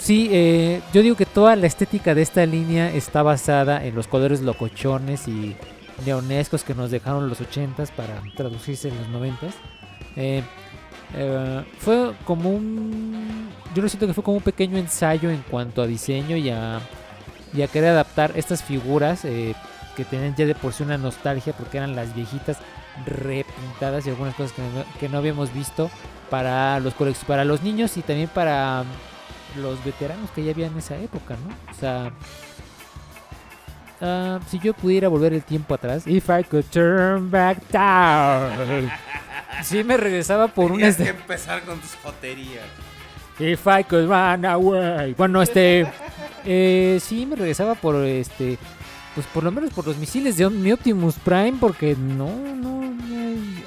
sí, 0.00 0.28
eh, 0.32 0.82
yo 0.92 1.02
digo 1.02 1.14
que 1.14 1.26
toda 1.26 1.54
la 1.54 1.66
estética 1.66 2.14
de 2.14 2.22
esta 2.22 2.44
línea 2.44 2.92
está 2.92 3.22
basada 3.22 3.84
en 3.84 3.94
los 3.94 4.08
colores 4.08 4.40
locochones 4.40 5.28
y 5.28 5.54
neonescos 6.04 6.64
que 6.64 6.74
nos 6.74 6.90
dejaron 6.90 7.28
los 7.28 7.40
80s 7.40 7.90
para 7.90 8.20
traducirse 8.36 8.88
en 8.88 8.96
los 8.96 9.08
90s. 9.08 9.52
Eh, 10.16 10.42
eh, 11.14 11.64
fue 11.78 12.12
como 12.24 12.50
un. 12.50 13.48
Yo 13.74 13.82
lo 13.82 13.88
siento 13.88 14.06
que 14.06 14.14
fue 14.14 14.24
como 14.24 14.38
un 14.38 14.42
pequeño 14.42 14.78
ensayo 14.78 15.30
en 15.30 15.42
cuanto 15.50 15.82
a 15.82 15.86
diseño 15.86 16.36
y 16.36 16.50
a, 16.50 16.80
y 17.52 17.62
a 17.62 17.68
querer 17.68 17.90
adaptar 17.90 18.32
estas 18.36 18.62
figuras 18.62 19.24
eh, 19.24 19.54
que 19.96 20.04
tenían 20.04 20.34
ya 20.36 20.46
de 20.46 20.54
por 20.54 20.72
sí 20.72 20.82
una 20.82 20.98
nostalgia 20.98 21.52
porque 21.52 21.78
eran 21.78 21.96
las 21.96 22.14
viejitas 22.14 22.58
repintadas 23.06 24.06
y 24.06 24.10
algunas 24.10 24.34
cosas 24.34 24.52
que 24.52 24.62
no, 24.62 24.84
que 24.98 25.08
no 25.08 25.18
habíamos 25.18 25.52
visto 25.52 25.90
para 26.28 26.78
los 26.80 26.94
para 27.26 27.44
los 27.44 27.62
niños 27.62 27.96
y 27.96 28.02
también 28.02 28.28
para 28.28 28.84
los 29.56 29.82
veteranos 29.84 30.30
que 30.30 30.44
ya 30.44 30.52
había 30.52 30.66
en 30.66 30.76
esa 30.78 30.96
época, 30.96 31.36
¿no? 31.36 31.72
O 31.72 31.74
sea, 31.78 32.12
ah, 34.00 34.40
si 34.48 34.58
yo 34.58 34.74
pudiera 34.74 35.08
volver 35.08 35.32
el 35.32 35.42
tiempo 35.42 35.74
atrás, 35.74 36.06
if 36.06 36.28
I 36.28 36.44
could 36.44 36.64
turn 36.70 37.30
back 37.30 37.58
sí 39.62 39.84
me 39.84 39.96
regresaba 39.96 40.48
por 40.48 40.72
un 40.72 40.82
este, 40.82 41.08
empezar 41.08 41.62
con 41.62 41.78
tus 41.80 41.94
joterías. 42.02 42.64
if 43.38 43.66
I 43.66 43.84
could 43.84 44.08
run 44.08 44.44
away. 44.44 45.14
Bueno, 45.16 45.42
este, 45.42 45.86
eh, 46.44 46.98
sí 47.02 47.26
me 47.26 47.36
regresaba 47.36 47.74
por 47.74 47.96
este, 48.04 48.58
pues 49.14 49.26
por 49.26 49.44
lo 49.44 49.50
menos 49.52 49.70
por 49.72 49.86
los 49.86 49.96
misiles 49.98 50.36
de 50.36 50.48
mi 50.50 50.72
Optimus 50.72 51.16
Prime, 51.16 51.54
porque 51.60 51.94
no, 51.96 52.30
no, 52.54 52.80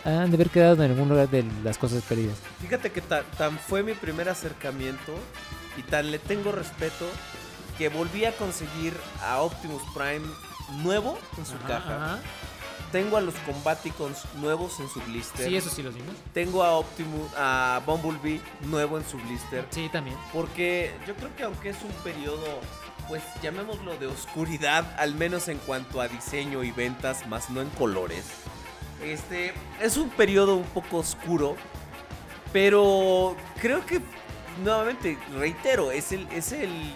han 0.06 0.30
de 0.32 0.36
haber 0.36 0.50
quedado 0.50 0.84
en 0.84 0.92
algún 0.92 1.10
lugar 1.10 1.30
de 1.30 1.45
las 1.64 1.78
cosas 1.78 2.02
perdidas. 2.03 2.36
Fíjate 2.62 2.92
que 2.92 3.02
ta- 3.02 3.24
tan, 3.38 3.58
fue 3.58 3.84
mi 3.84 3.94
primer 3.94 4.30
acercamiento 4.30 5.14
y 5.77 5.84
tan 5.84 6.11
le 6.11 6.19
tengo 6.19 6.52
respeto 6.52 7.06
que 7.77 7.90
volví 7.90 8.26
a 8.26 8.32
conseguir 8.34 8.93
a 9.22 9.42
Optimus 9.42 9.82
Prime 9.93 10.26
nuevo 10.84 11.18
en 11.38 11.45
su 11.45 11.58
caja. 11.68 11.95
Ajá. 11.95 12.19
Tengo 12.92 13.18
a 13.18 13.22
los 13.22 13.34
Combaticons 13.40 14.24
nuevos 14.35 14.80
en 14.80 14.88
su 14.88 15.02
blister. 15.02 15.48
Sí, 15.48 15.56
eso 15.56 15.72
sí 15.72 15.82
los 15.82 15.95
vimos. 15.95 16.16
Tengo 16.32 16.64
a 16.64 16.76
Optimus, 16.77 17.27
a 17.35 17.82
Bumblebee 17.88 18.40
nuevo 18.61 19.00
en 19.00 19.03
su 19.03 19.18
blister. 19.18 19.66
Sí, 19.72 19.90
también. 19.92 20.16
Porque 20.32 20.95
yo 21.08 21.16
creo 21.16 21.35
que 21.35 21.43
aunque 21.43 21.69
es 21.69 21.77
un 21.82 21.92
periodo, 22.03 22.45
pues 23.08 23.24
llamémoslo 23.42 23.98
de 23.98 24.06
oscuridad, 24.06 24.95
al 25.00 25.16
menos 25.16 25.48
en 25.48 25.58
cuanto 25.58 26.02
a 26.02 26.08
diseño 26.08 26.64
y 26.64 26.69
ventas, 26.69 27.26
más 27.26 27.50
no 27.50 27.61
en 27.61 27.69
colores. 27.72 28.26
Este 29.03 29.56
es 29.82 29.98
un 29.98 30.11
periodo 30.11 30.56
un 30.56 30.66
poco 30.66 30.98
oscuro, 30.98 31.56
pero 32.53 33.35
creo 33.60 33.84
que 33.88 34.02
nuevamente 34.60 35.18
reitero, 35.38 35.92
es 35.92 36.12
el 36.12 36.28
es 36.32 36.52
el 36.52 36.94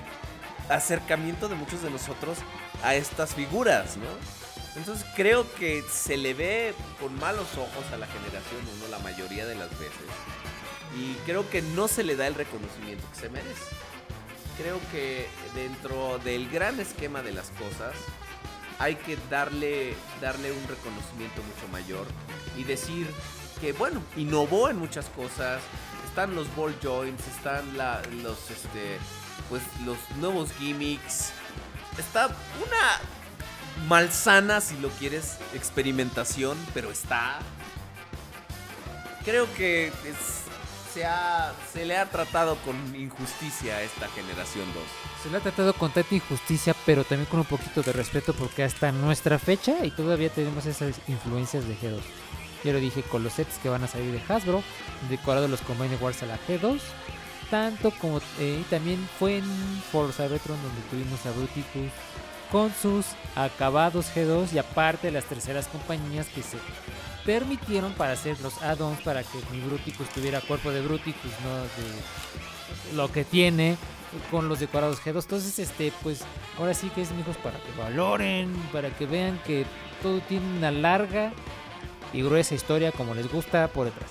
acercamiento 0.69 1.47
de 1.47 1.55
muchos 1.55 1.81
de 1.81 1.89
nosotros 1.89 2.39
a 2.83 2.95
estas 2.95 3.33
figuras, 3.33 3.97
¿no? 3.97 4.07
Entonces 4.75 5.05
creo 5.15 5.51
que 5.55 5.83
se 5.91 6.17
le 6.17 6.33
ve 6.33 6.73
con 7.01 7.17
malos 7.19 7.47
ojos 7.57 7.91
a 7.91 7.97
la 7.97 8.05
generación 8.05 8.61
1 8.79 8.87
la 8.89 8.99
mayoría 8.99 9.45
de 9.45 9.55
las 9.55 9.71
veces. 9.71 10.07
Y 10.95 11.15
creo 11.25 11.49
que 11.49 11.61
no 11.61 11.87
se 11.87 12.03
le 12.03 12.15
da 12.15 12.27
el 12.27 12.35
reconocimiento 12.35 13.03
que 13.11 13.19
se 13.19 13.29
merece. 13.29 13.75
Creo 14.57 14.79
que 14.91 15.27
dentro 15.55 16.19
del 16.19 16.49
gran 16.49 16.79
esquema 16.79 17.21
de 17.21 17.31
las 17.31 17.49
cosas 17.51 17.95
hay 18.79 18.95
que 18.95 19.17
darle, 19.29 19.95
darle 20.21 20.51
un 20.51 20.67
reconocimiento 20.67 21.41
mucho 21.41 21.67
mayor 21.71 22.05
y 22.55 22.63
decir 22.63 23.07
que, 23.59 23.73
bueno, 23.73 24.01
innovó 24.15 24.69
en 24.69 24.77
muchas 24.77 25.07
cosas. 25.09 25.61
Están 26.17 26.35
los 26.35 26.47
ball 26.55 26.73
joints, 26.81 27.27
están 27.27 27.77
la- 27.77 28.01
los, 28.23 28.49
este, 28.49 28.97
pues, 29.49 29.61
los 29.85 29.97
nuevos 30.19 30.51
gimmicks. 30.57 31.29
Está 31.95 32.25
una 32.25 33.85
malsana, 33.87 34.59
si 34.59 34.75
lo 34.79 34.89
quieres, 34.89 35.37
experimentación, 35.53 36.57
pero 36.73 36.89
está. 36.89 37.37
Creo 39.25 39.45
que 39.53 39.91
se, 40.91 41.05
ha, 41.05 41.53
se 41.71 41.85
le 41.85 41.95
ha 41.95 42.07
tratado 42.09 42.55
con 42.65 42.75
injusticia 42.95 43.75
a 43.75 43.83
esta 43.83 44.07
generación 44.07 44.65
2. 44.73 44.83
Se 45.21 45.29
le 45.29 45.37
ha 45.37 45.41
tratado 45.41 45.71
con 45.75 45.91
tanta 45.91 46.15
injusticia, 46.15 46.75
pero 46.83 47.03
también 47.03 47.29
con 47.29 47.41
un 47.41 47.45
poquito 47.45 47.83
de 47.83 47.93
respeto 47.93 48.33
porque 48.33 48.63
hasta 48.63 48.91
nuestra 48.91 49.37
fecha 49.37 49.85
y 49.85 49.91
todavía 49.91 50.31
tenemos 50.31 50.65
esas 50.65 50.95
influencias 51.07 51.67
de 51.67 51.77
G2. 51.77 52.01
Ya 52.63 52.73
lo 52.73 52.79
dije 52.79 53.03
con 53.03 53.23
los 53.23 53.33
sets 53.33 53.57
que 53.59 53.69
van 53.69 53.83
a 53.83 53.87
salir 53.87 54.11
de 54.11 54.21
Hasbro, 54.33 54.63
decorado 55.09 55.47
los 55.47 55.61
Combine 55.61 55.95
Wars 55.97 56.23
a 56.23 56.25
la 56.25 56.39
G2, 56.47 56.79
tanto 57.49 57.91
como 57.91 58.19
eh, 58.39 58.63
también 58.69 59.07
fue 59.19 59.37
en 59.37 59.45
Forza 59.91 60.27
Retro 60.27 60.55
donde 60.55 60.81
tuvimos 60.89 61.25
a 61.25 61.31
Bruticus 61.31 61.91
con 62.51 62.73
sus 62.73 63.05
acabados 63.35 64.07
G2 64.15 64.53
y 64.53 64.57
aparte 64.57 65.11
las 65.11 65.25
terceras 65.25 65.67
compañías 65.67 66.27
que 66.27 66.41
se 66.41 66.57
permitieron 67.25 67.93
para 67.93 68.13
hacer 68.13 68.39
los 68.41 68.61
add-ons 68.63 69.01
para 69.01 69.21
que 69.21 69.37
mi 69.51 69.59
Bruticus 69.59 70.07
tuviera 70.09 70.41
cuerpo 70.41 70.71
de 70.71 70.81
Bruticus, 70.81 71.31
no 71.43 71.55
de 71.61 72.95
lo 72.95 73.11
que 73.11 73.25
tiene 73.25 73.77
con 74.31 74.47
los 74.47 74.59
decorados 74.59 75.01
G2. 75.01 75.23
Entonces, 75.23 75.59
este, 75.59 75.91
pues 76.03 76.21
ahora 76.57 76.73
sí 76.73 76.89
que 76.89 77.01
es, 77.01 77.11
mijos, 77.11 77.37
para 77.37 77.59
que 77.59 77.71
valoren, 77.77 78.53
para 78.71 78.89
que 78.89 79.05
vean 79.05 79.39
que 79.45 79.65
todo 80.01 80.19
tiene 80.21 80.45
una 80.57 80.71
larga 80.71 81.33
y 82.13 82.21
gruesa 82.21 82.55
historia 82.55 82.91
como 82.91 83.13
les 83.13 83.31
gusta 83.31 83.67
por 83.67 83.85
detrás. 83.85 84.09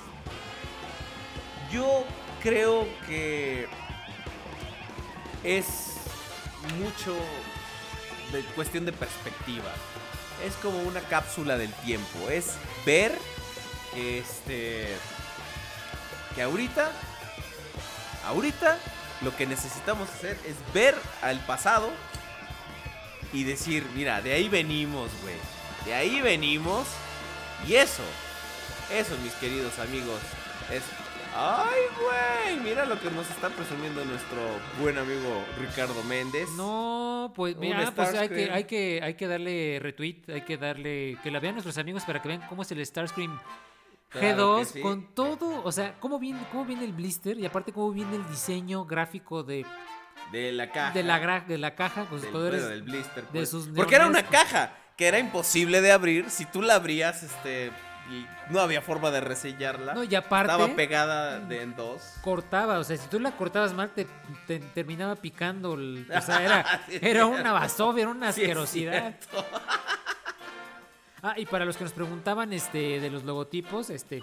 Yo 1.70 2.04
creo 2.42 2.86
que 3.06 3.66
es 5.42 5.94
mucho 6.78 7.16
de 8.32 8.42
cuestión 8.54 8.84
de 8.84 8.92
perspectiva. 8.92 9.70
Es 10.44 10.54
como 10.56 10.78
una 10.80 11.00
cápsula 11.00 11.56
del 11.56 11.72
tiempo. 11.72 12.28
Es 12.30 12.54
ver 12.84 13.16
que 13.94 14.18
este. 14.18 14.96
Que 16.34 16.42
ahorita. 16.42 16.90
Ahorita 18.26 18.78
lo 19.22 19.34
que 19.36 19.46
necesitamos 19.46 20.08
hacer 20.10 20.36
es 20.46 20.56
ver 20.74 20.94
al 21.22 21.38
pasado 21.46 21.90
y 23.32 23.44
decir, 23.44 23.86
mira, 23.94 24.20
de 24.20 24.32
ahí 24.32 24.48
venimos, 24.48 25.10
güey. 25.22 25.36
De 25.84 25.94
ahí 25.94 26.20
venimos. 26.20 26.86
Y 27.68 27.74
eso, 27.74 28.02
eso, 28.92 29.16
mis 29.22 29.32
queridos 29.34 29.78
amigos, 29.78 30.20
es. 30.72 30.82
¡Ay, 31.38 31.80
güey! 32.00 32.60
Mira 32.60 32.86
lo 32.86 32.98
que 32.98 33.10
nos 33.10 33.28
está 33.28 33.50
presumiendo 33.50 34.02
nuestro 34.06 34.38
buen 34.80 34.96
amigo 34.96 35.44
Ricardo 35.60 36.02
Méndez. 36.04 36.48
No, 36.56 37.30
pues 37.36 37.56
mira, 37.56 37.92
pues 37.94 38.14
hay 38.14 38.28
que, 38.30 38.50
hay 38.50 38.64
que, 38.64 39.00
hay 39.02 39.14
que 39.14 39.26
darle 39.28 39.78
retweet, 39.82 40.22
hay 40.32 40.40
que 40.42 40.56
darle, 40.56 41.18
que 41.22 41.30
la 41.30 41.38
vean 41.38 41.54
nuestros 41.56 41.76
amigos 41.76 42.04
para 42.06 42.22
que 42.22 42.28
vean 42.28 42.42
cómo 42.48 42.62
es 42.62 42.70
el 42.72 42.84
Starscream 42.86 43.38
Claro 44.08 44.56
G2 44.56 44.58
que 44.60 44.64
sí. 44.72 44.80
con 44.80 45.14
todo, 45.14 45.62
o 45.62 45.72
sea, 45.72 45.98
cómo 46.00 46.18
viene, 46.18 46.40
cómo 46.50 46.64
viene 46.64 46.84
el 46.86 46.92
blister 46.94 47.36
y 47.38 47.44
aparte 47.44 47.70
cómo 47.72 47.90
viene 47.92 48.16
el 48.16 48.26
diseño 48.28 48.86
gráfico 48.86 49.42
de, 49.42 49.66
De 50.32 50.52
la 50.52 50.70
caja. 50.72 50.92
de 50.94 51.02
la 51.02 51.20
gra- 51.20 51.44
de 51.44 51.58
la 51.58 51.74
caja 51.74 52.06
con 52.06 52.18
sus 52.20 52.32
bueno, 52.32 52.50
del 52.50 52.82
blister. 52.82 53.24
de 53.24 53.28
pues. 53.40 53.50
sus 53.50 53.66
Porque 53.68 53.96
era 53.96 54.06
una 54.06 54.22
neonescos. 54.22 54.42
caja 54.50 54.72
que 54.96 55.06
era 55.08 55.18
imposible 55.18 55.80
de 55.82 55.92
abrir. 55.92 56.30
Si 56.30 56.44
tú 56.46 56.62
la 56.62 56.74
abrías, 56.76 57.22
este. 57.22 57.70
y 58.10 58.24
no 58.50 58.60
había 58.60 58.80
forma 58.80 59.10
de 59.10 59.20
resellarla. 59.20 59.92
No, 59.94 60.04
y 60.04 60.14
aparte 60.14 60.52
Estaba 60.52 60.74
pegada 60.74 61.40
de 61.40 61.62
en 61.62 61.74
dos. 61.76 62.00
cortaba, 62.22 62.78
o 62.78 62.84
sea, 62.84 62.96
si 62.96 63.08
tú 63.08 63.18
la 63.20 63.32
cortabas 63.36 63.74
mal 63.74 63.90
te, 63.90 64.06
te 64.46 64.58
terminaba 64.60 65.16
picando, 65.16 65.74
el- 65.74 66.06
o 66.10 66.20
sea, 66.22 66.42
era, 66.44 66.80
Sí, 66.88 66.98
era 67.02 67.26
una 67.26 67.52
basofia, 67.52 68.02
era 68.02 68.10
una 68.10 68.28
asquerosidad. 68.28 69.14
Ah, 71.22 71.34
y 71.36 71.46
para 71.46 71.64
los 71.64 71.76
que 71.76 71.82
nos 71.84 71.92
preguntaban 71.92 72.52
este 72.52 73.00
de 73.00 73.10
los 73.10 73.24
logotipos, 73.24 73.90
este 73.90 74.22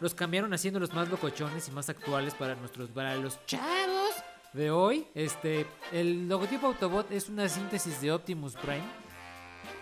los 0.00 0.14
cambiaron 0.14 0.52
haciéndolos 0.52 0.92
más 0.92 1.08
locochones 1.08 1.68
y 1.68 1.70
más 1.70 1.88
actuales 1.88 2.34
para 2.34 2.56
nuestros 2.56 2.88
para 2.90 3.14
los 3.16 3.38
chavos 3.46 4.10
de 4.52 4.70
hoy. 4.70 5.06
Este, 5.14 5.64
el 5.92 6.28
logotipo 6.28 6.66
Autobot 6.66 7.12
es 7.12 7.28
una 7.28 7.48
síntesis 7.48 8.00
de 8.00 8.10
Optimus 8.10 8.54
Prime 8.54 8.82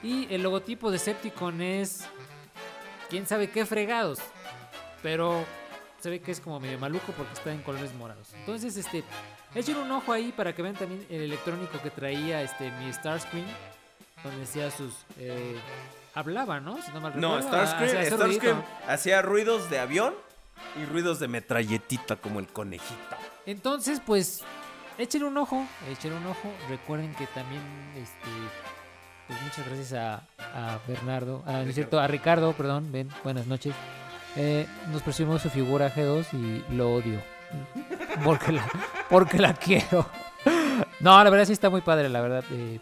y 0.02 0.26
el 0.32 0.42
logotipo 0.42 0.90
de 0.90 0.98
Decepticon 0.98 1.60
es 1.62 2.04
quién 3.08 3.26
sabe 3.26 3.50
qué 3.50 3.64
fregados, 3.66 4.18
pero 5.02 5.44
se 6.00 6.10
ve 6.10 6.20
que 6.20 6.32
es 6.32 6.40
como 6.40 6.58
medio 6.58 6.78
maluco 6.78 7.12
porque 7.16 7.32
está 7.32 7.52
en 7.52 7.62
colores 7.62 7.94
morados. 7.94 8.28
Entonces, 8.34 8.76
este, 8.76 9.04
echen 9.54 9.76
un 9.76 9.90
ojo 9.92 10.12
ahí 10.12 10.32
para 10.32 10.54
que 10.54 10.62
vean 10.62 10.74
también 10.74 11.06
el 11.08 11.22
electrónico 11.22 11.80
que 11.82 11.90
traía 11.90 12.42
este 12.42 12.70
mi 12.72 12.92
Starscream, 12.92 13.46
donde 14.24 14.40
decía 14.40 14.70
sus 14.70 14.94
eh, 15.18 15.56
hablaba, 16.14 16.60
¿no? 16.60 16.80
Si 16.82 16.90
no 16.92 17.00
mal 17.00 17.12
No, 17.20 17.36
recuerdo, 17.36 17.56
ah, 17.60 17.66
Starscream, 17.66 17.96
hacía 18.02 18.16
Starscream 18.16 18.56
ruidito. 18.56 18.90
hacía 18.90 19.22
ruidos 19.22 19.70
de 19.70 19.78
avión 19.78 20.14
y 20.80 20.84
ruidos 20.86 21.20
de 21.20 21.28
metralletita 21.28 22.16
como 22.16 22.40
el 22.40 22.48
conejito. 22.48 23.16
Entonces, 23.46 24.00
pues, 24.04 24.42
echen 24.98 25.22
un 25.24 25.36
ojo, 25.36 25.64
echen 25.90 26.12
un 26.12 26.26
ojo. 26.26 26.50
Recuerden 26.68 27.14
que 27.14 27.26
también, 27.28 27.62
este, 27.96 28.28
pues 29.32 29.42
muchas 29.44 29.66
gracias 29.66 29.92
a, 29.94 30.22
a 30.54 30.78
Bernardo, 30.86 31.42
a, 31.46 31.52
no 31.62 31.68
es 31.70 31.74
cierto, 31.74 31.98
a 31.98 32.06
Ricardo, 32.06 32.52
perdón, 32.52 32.92
ven, 32.92 33.08
buenas 33.24 33.46
noches. 33.46 33.74
Eh, 34.36 34.66
nos 34.90 35.02
presumió 35.02 35.38
su 35.38 35.48
figura 35.48 35.90
G2 35.94 36.26
y 36.32 36.74
lo 36.74 36.92
odio. 36.94 37.22
Porque 38.24 38.52
la, 38.52 38.66
porque 39.08 39.38
la 39.38 39.54
quiero. 39.54 40.06
No, 41.00 41.22
la 41.22 41.30
verdad 41.30 41.46
sí 41.46 41.52
está 41.52 41.70
muy 41.70 41.80
padre, 41.80 42.08
la 42.10 42.20
verdad. 42.20 42.44
Eh, 42.50 42.78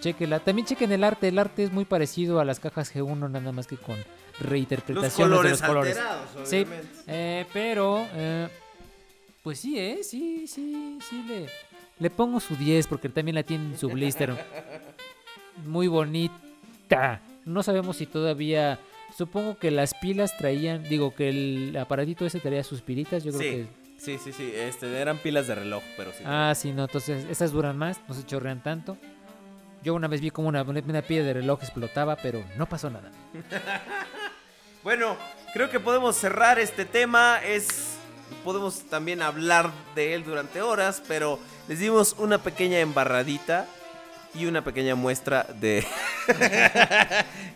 chéquela. 0.00 0.38
También 0.40 0.66
chequen 0.66 0.92
el 0.92 1.02
arte. 1.04 1.28
El 1.28 1.38
arte 1.38 1.64
es 1.64 1.72
muy 1.72 1.84
parecido 1.84 2.40
a 2.40 2.44
las 2.44 2.60
cajas 2.60 2.94
G1, 2.94 3.30
nada 3.30 3.52
más 3.52 3.66
que 3.66 3.76
con 3.76 3.96
Los 3.96 4.48
reinterpretaciones 4.48 5.14
colores 5.14 5.42
de 5.44 5.50
los 5.50 5.62
colores. 5.62 5.98
Sí, 6.44 6.66
eh, 7.08 7.46
pero, 7.52 8.06
eh, 8.14 8.48
pues 9.42 9.58
sí, 9.60 9.78
¿eh? 9.78 10.00
Sí, 10.02 10.46
sí, 10.46 10.98
sí, 11.08 11.24
le, 11.28 11.46
le 11.98 12.10
pongo 12.10 12.38
su 12.40 12.56
10 12.56 12.86
porque 12.86 13.08
también 13.08 13.34
la 13.34 13.42
tiene 13.42 13.72
en 13.72 13.78
su 13.78 13.88
blister. 13.88 14.36
Muy 15.66 15.88
bonita. 15.88 17.20
No 17.44 17.62
sabemos 17.62 17.96
si 17.96 18.06
todavía... 18.06 18.78
Supongo 19.16 19.58
que 19.58 19.70
las 19.72 19.92
pilas 19.94 20.36
traían, 20.38 20.84
digo 20.84 21.14
que 21.14 21.28
el 21.30 21.76
aparatito 21.76 22.24
ese 22.24 22.38
traía 22.38 22.62
sus 22.62 22.80
pilitas, 22.80 23.24
yo 23.24 23.32
creo 23.32 23.40
Sí, 23.42 23.48
que... 23.48 23.66
sí, 23.98 24.18
sí, 24.18 24.32
sí. 24.32 24.52
Este, 24.54 24.86
eran 24.98 25.18
pilas 25.18 25.48
de 25.48 25.56
reloj, 25.56 25.82
pero 25.96 26.12
sí. 26.12 26.22
Ah, 26.24 26.52
sí, 26.54 26.72
no, 26.72 26.82
entonces 26.84 27.26
esas 27.28 27.50
duran 27.50 27.76
más, 27.76 28.00
no 28.08 28.14
se 28.14 28.24
chorrean 28.24 28.62
tanto. 28.62 28.96
Yo 29.82 29.94
una 29.94 30.06
vez 30.06 30.20
vi 30.20 30.30
como 30.30 30.46
una, 30.48 30.62
una 30.62 31.02
pila 31.02 31.24
de 31.24 31.32
reloj 31.34 31.58
explotaba, 31.62 32.16
pero 32.16 32.44
no 32.56 32.66
pasó 32.68 32.88
nada. 32.88 33.10
Bueno, 34.82 35.16
creo 35.52 35.68
que 35.68 35.78
podemos 35.78 36.16
cerrar 36.16 36.58
este 36.58 36.84
tema. 36.86 37.38
Es. 37.44 37.96
Podemos 38.44 38.82
también 38.88 39.20
hablar 39.22 39.70
de 39.94 40.14
él 40.14 40.24
durante 40.24 40.62
horas, 40.62 41.02
pero 41.06 41.38
les 41.68 41.80
dimos 41.80 42.14
una 42.18 42.38
pequeña 42.38 42.78
embarradita 42.78 43.66
y 44.34 44.46
una 44.46 44.62
pequeña 44.62 44.94
muestra 44.94 45.42
de. 45.54 45.86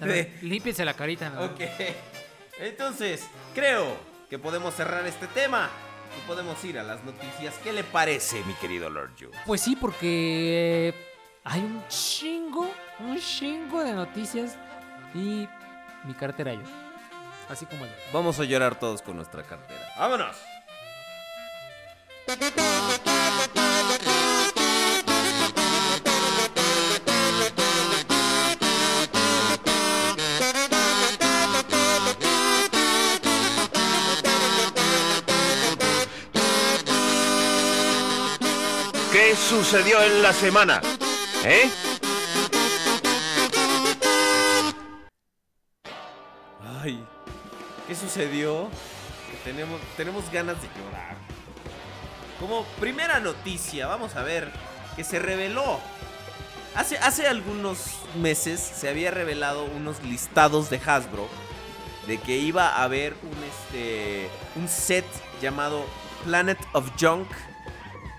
A 0.01 0.05
ver, 0.05 0.33
límpiense 0.43 0.85
la 0.85 0.95
carita, 0.95 1.31
¿no? 1.31 1.45
ok. 1.45 1.61
Entonces, 2.59 3.25
creo 3.55 3.97
que 4.31 4.39
podemos 4.39 4.75
cerrar 4.75 5.07
este 5.07 5.27
tema 5.29 5.71
y 6.17 6.27
podemos 6.27 6.63
ir 6.65 6.79
a 6.79 6.83
las 6.83 7.03
noticias. 7.05 7.55
¿Qué 7.63 7.73
le 7.73 7.85
parece, 7.85 8.43
mi 8.45 8.55
querido 8.55 8.89
Lord 8.91 9.15
Yu? 9.17 9.31
Pues 9.47 9.61
sí, 9.61 9.77
porque 9.77 10.89
eh, 10.89 10.95
hay 11.45 11.61
un 11.61 11.85
chingo, 11.89 12.71
un 13.01 13.19
chingo 13.19 13.83
de 13.83 13.93
noticias 13.93 14.57
y 15.15 15.49
mi 16.05 16.15
cartera 16.15 16.55
yo. 16.55 16.61
Así 17.49 17.67
como 17.67 17.85
el... 17.85 17.91
Vamos 18.13 18.39
a 18.41 18.45
llorar 18.45 18.79
todos 18.79 19.03
con 19.03 19.17
nuestra 19.17 19.43
cartera. 19.43 19.93
¡Vámonos! 19.99 20.37
Sucedió 39.55 40.03
en 40.03 40.21
la 40.21 40.33
semana? 40.33 40.81
¿Eh? 41.45 41.71
Ay, 46.83 47.07
¿qué 47.87 47.95
sucedió? 47.95 48.69
Tenemos, 49.45 49.81
tenemos 49.97 50.29
ganas 50.33 50.61
de 50.61 50.67
llorar. 50.69 51.17
Como 52.41 52.65
primera 52.81 53.21
noticia, 53.21 53.87
vamos 53.87 54.17
a 54.17 54.25
ver 54.25 54.51
que 54.97 55.05
se 55.05 55.21
reveló. 55.21 55.79
Hace, 56.75 56.99
hace 56.99 57.29
algunos 57.29 57.79
meses 58.17 58.59
se 58.59 58.89
había 58.89 59.13
revelado 59.13 59.67
unos 59.67 60.03
listados 60.03 60.69
de 60.69 60.81
Hasbro 60.85 61.29
de 62.09 62.19
que 62.19 62.39
iba 62.39 62.71
a 62.71 62.83
haber 62.83 63.15
un, 63.23 63.45
este, 63.45 64.29
un 64.57 64.67
set 64.67 65.07
llamado 65.41 65.85
Planet 66.25 66.59
of 66.73 66.91
Junk. 67.01 67.29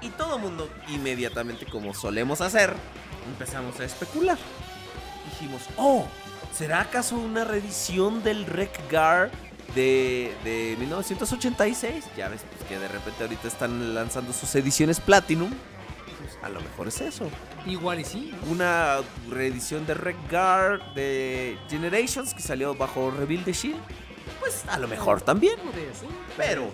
Y 0.05 0.09
todo 0.09 0.37
mundo 0.37 0.69
inmediatamente, 0.89 1.65
como 1.65 1.93
solemos 1.93 2.41
hacer, 2.41 2.75
empezamos 3.27 3.79
a 3.79 3.85
especular. 3.85 4.37
Dijimos, 5.31 5.63
oh, 5.77 6.05
¿será 6.53 6.81
acaso 6.81 7.17
una 7.17 7.43
reedición 7.43 8.21
del 8.23 8.45
Rec 8.45 8.71
Gar 8.91 9.31
de, 9.73 10.33
de 10.43 10.75
1986. 10.79 12.05
Ya 12.15 12.29
ves 12.29 12.41
pues, 12.55 12.67
que 12.67 12.77
de 12.77 12.87
repente 12.87 13.23
ahorita 13.23 13.47
están 13.47 13.95
lanzando 13.95 14.33
sus 14.33 14.53
ediciones 14.55 14.99
Platinum. 14.99 15.51
Pues, 16.19 16.37
a 16.43 16.49
lo 16.49 16.61
mejor 16.61 16.87
es 16.87 17.01
eso. 17.01 17.29
Igual 17.65 17.99
y 17.99 18.05
sí. 18.05 18.33
¿no? 18.45 18.51
Una 18.51 18.97
reedición 19.29 19.85
de 19.85 19.93
Red 19.93 20.15
Guard 20.29 20.93
de 20.93 21.57
Generations 21.69 22.33
que 22.33 22.41
salió 22.41 22.75
bajo 22.75 23.11
Reveal 23.11 23.43
de 23.43 23.53
Shield. 23.53 23.81
Pues 24.39 24.63
a 24.67 24.77
lo 24.77 24.87
mejor 24.87 25.21
también. 25.21 25.55
Pero 26.37 26.69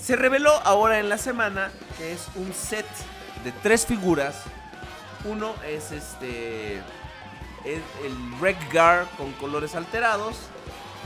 se 0.00 0.16
reveló 0.16 0.52
ahora 0.64 0.98
en 1.00 1.08
la 1.08 1.18
semana 1.18 1.70
que 1.96 2.12
es 2.12 2.26
un 2.36 2.52
set 2.52 2.86
de 3.44 3.52
tres 3.62 3.86
figuras. 3.86 4.42
Uno 5.24 5.54
es 5.66 5.92
este. 5.92 6.76
Es 7.64 7.82
el 8.04 8.40
Red 8.40 8.56
Guard 8.72 9.06
con 9.16 9.32
colores 9.32 9.74
alterados. 9.74 10.36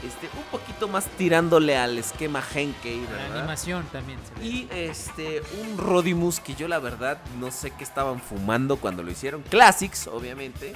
Este, 0.06 0.28
un 0.36 0.42
poquito 0.50 0.88
más 0.88 1.06
tirándole 1.16 1.76
al 1.78 1.96
esquema 1.96 2.42
Henkei, 2.54 3.02
La 3.04 3.10
¿verdad? 3.10 3.38
animación 3.38 3.84
también 3.92 4.18
se 4.26 4.34
ve. 4.40 4.44
Y 4.46 4.68
este, 4.72 5.42
un 5.60 5.78
Rodimus 5.78 6.40
que 6.40 6.56
yo 6.56 6.66
la 6.66 6.80
verdad 6.80 7.18
no 7.38 7.52
sé 7.52 7.70
qué 7.70 7.84
estaban 7.84 8.20
fumando 8.20 8.76
cuando 8.78 9.04
lo 9.04 9.12
hicieron. 9.12 9.42
Classics, 9.42 10.08
obviamente. 10.08 10.74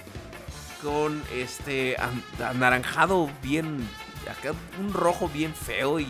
Con 0.83 1.23
este 1.35 1.97
an- 1.99 2.23
anaranjado 2.45 3.29
bien. 3.43 3.89
Acá 4.31 4.53
un 4.81 4.93
rojo 4.93 5.29
bien 5.29 5.55
feo 5.55 5.99
y 6.01 6.07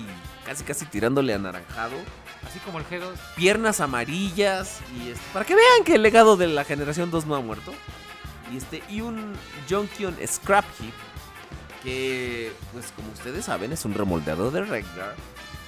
casi 0.47 0.65
casi 0.65 0.87
tirándole 0.87 1.35
anaranjado. 1.35 1.97
Así 2.47 2.61
como 2.61 2.79
el 2.79 2.87
G2. 2.87 3.17
Piernas 3.35 3.81
amarillas. 3.81 4.79
Y 4.97 5.11
este, 5.11 5.25
para 5.33 5.45
que 5.45 5.55
vean 5.55 5.85
que 5.85 5.97
el 5.97 6.03
legado 6.03 6.37
de 6.37 6.47
la 6.47 6.65
generación 6.65 7.11
2 7.11 7.27
no 7.27 7.35
ha 7.35 7.41
muerto. 7.41 7.75
Y 8.53 8.57
este. 8.57 8.83
Y 8.89 9.01
un 9.01 9.35
Junkion 9.69 10.17
Scrap 10.27 10.65
Heap. 10.81 10.95
Que, 11.83 12.53
pues 12.73 12.93
como 12.97 13.13
ustedes 13.13 13.45
saben, 13.45 13.73
es 13.73 13.85
un 13.85 13.95
remoldeado 13.95 14.51
de 14.51 14.63
Reggar. 14.63 15.15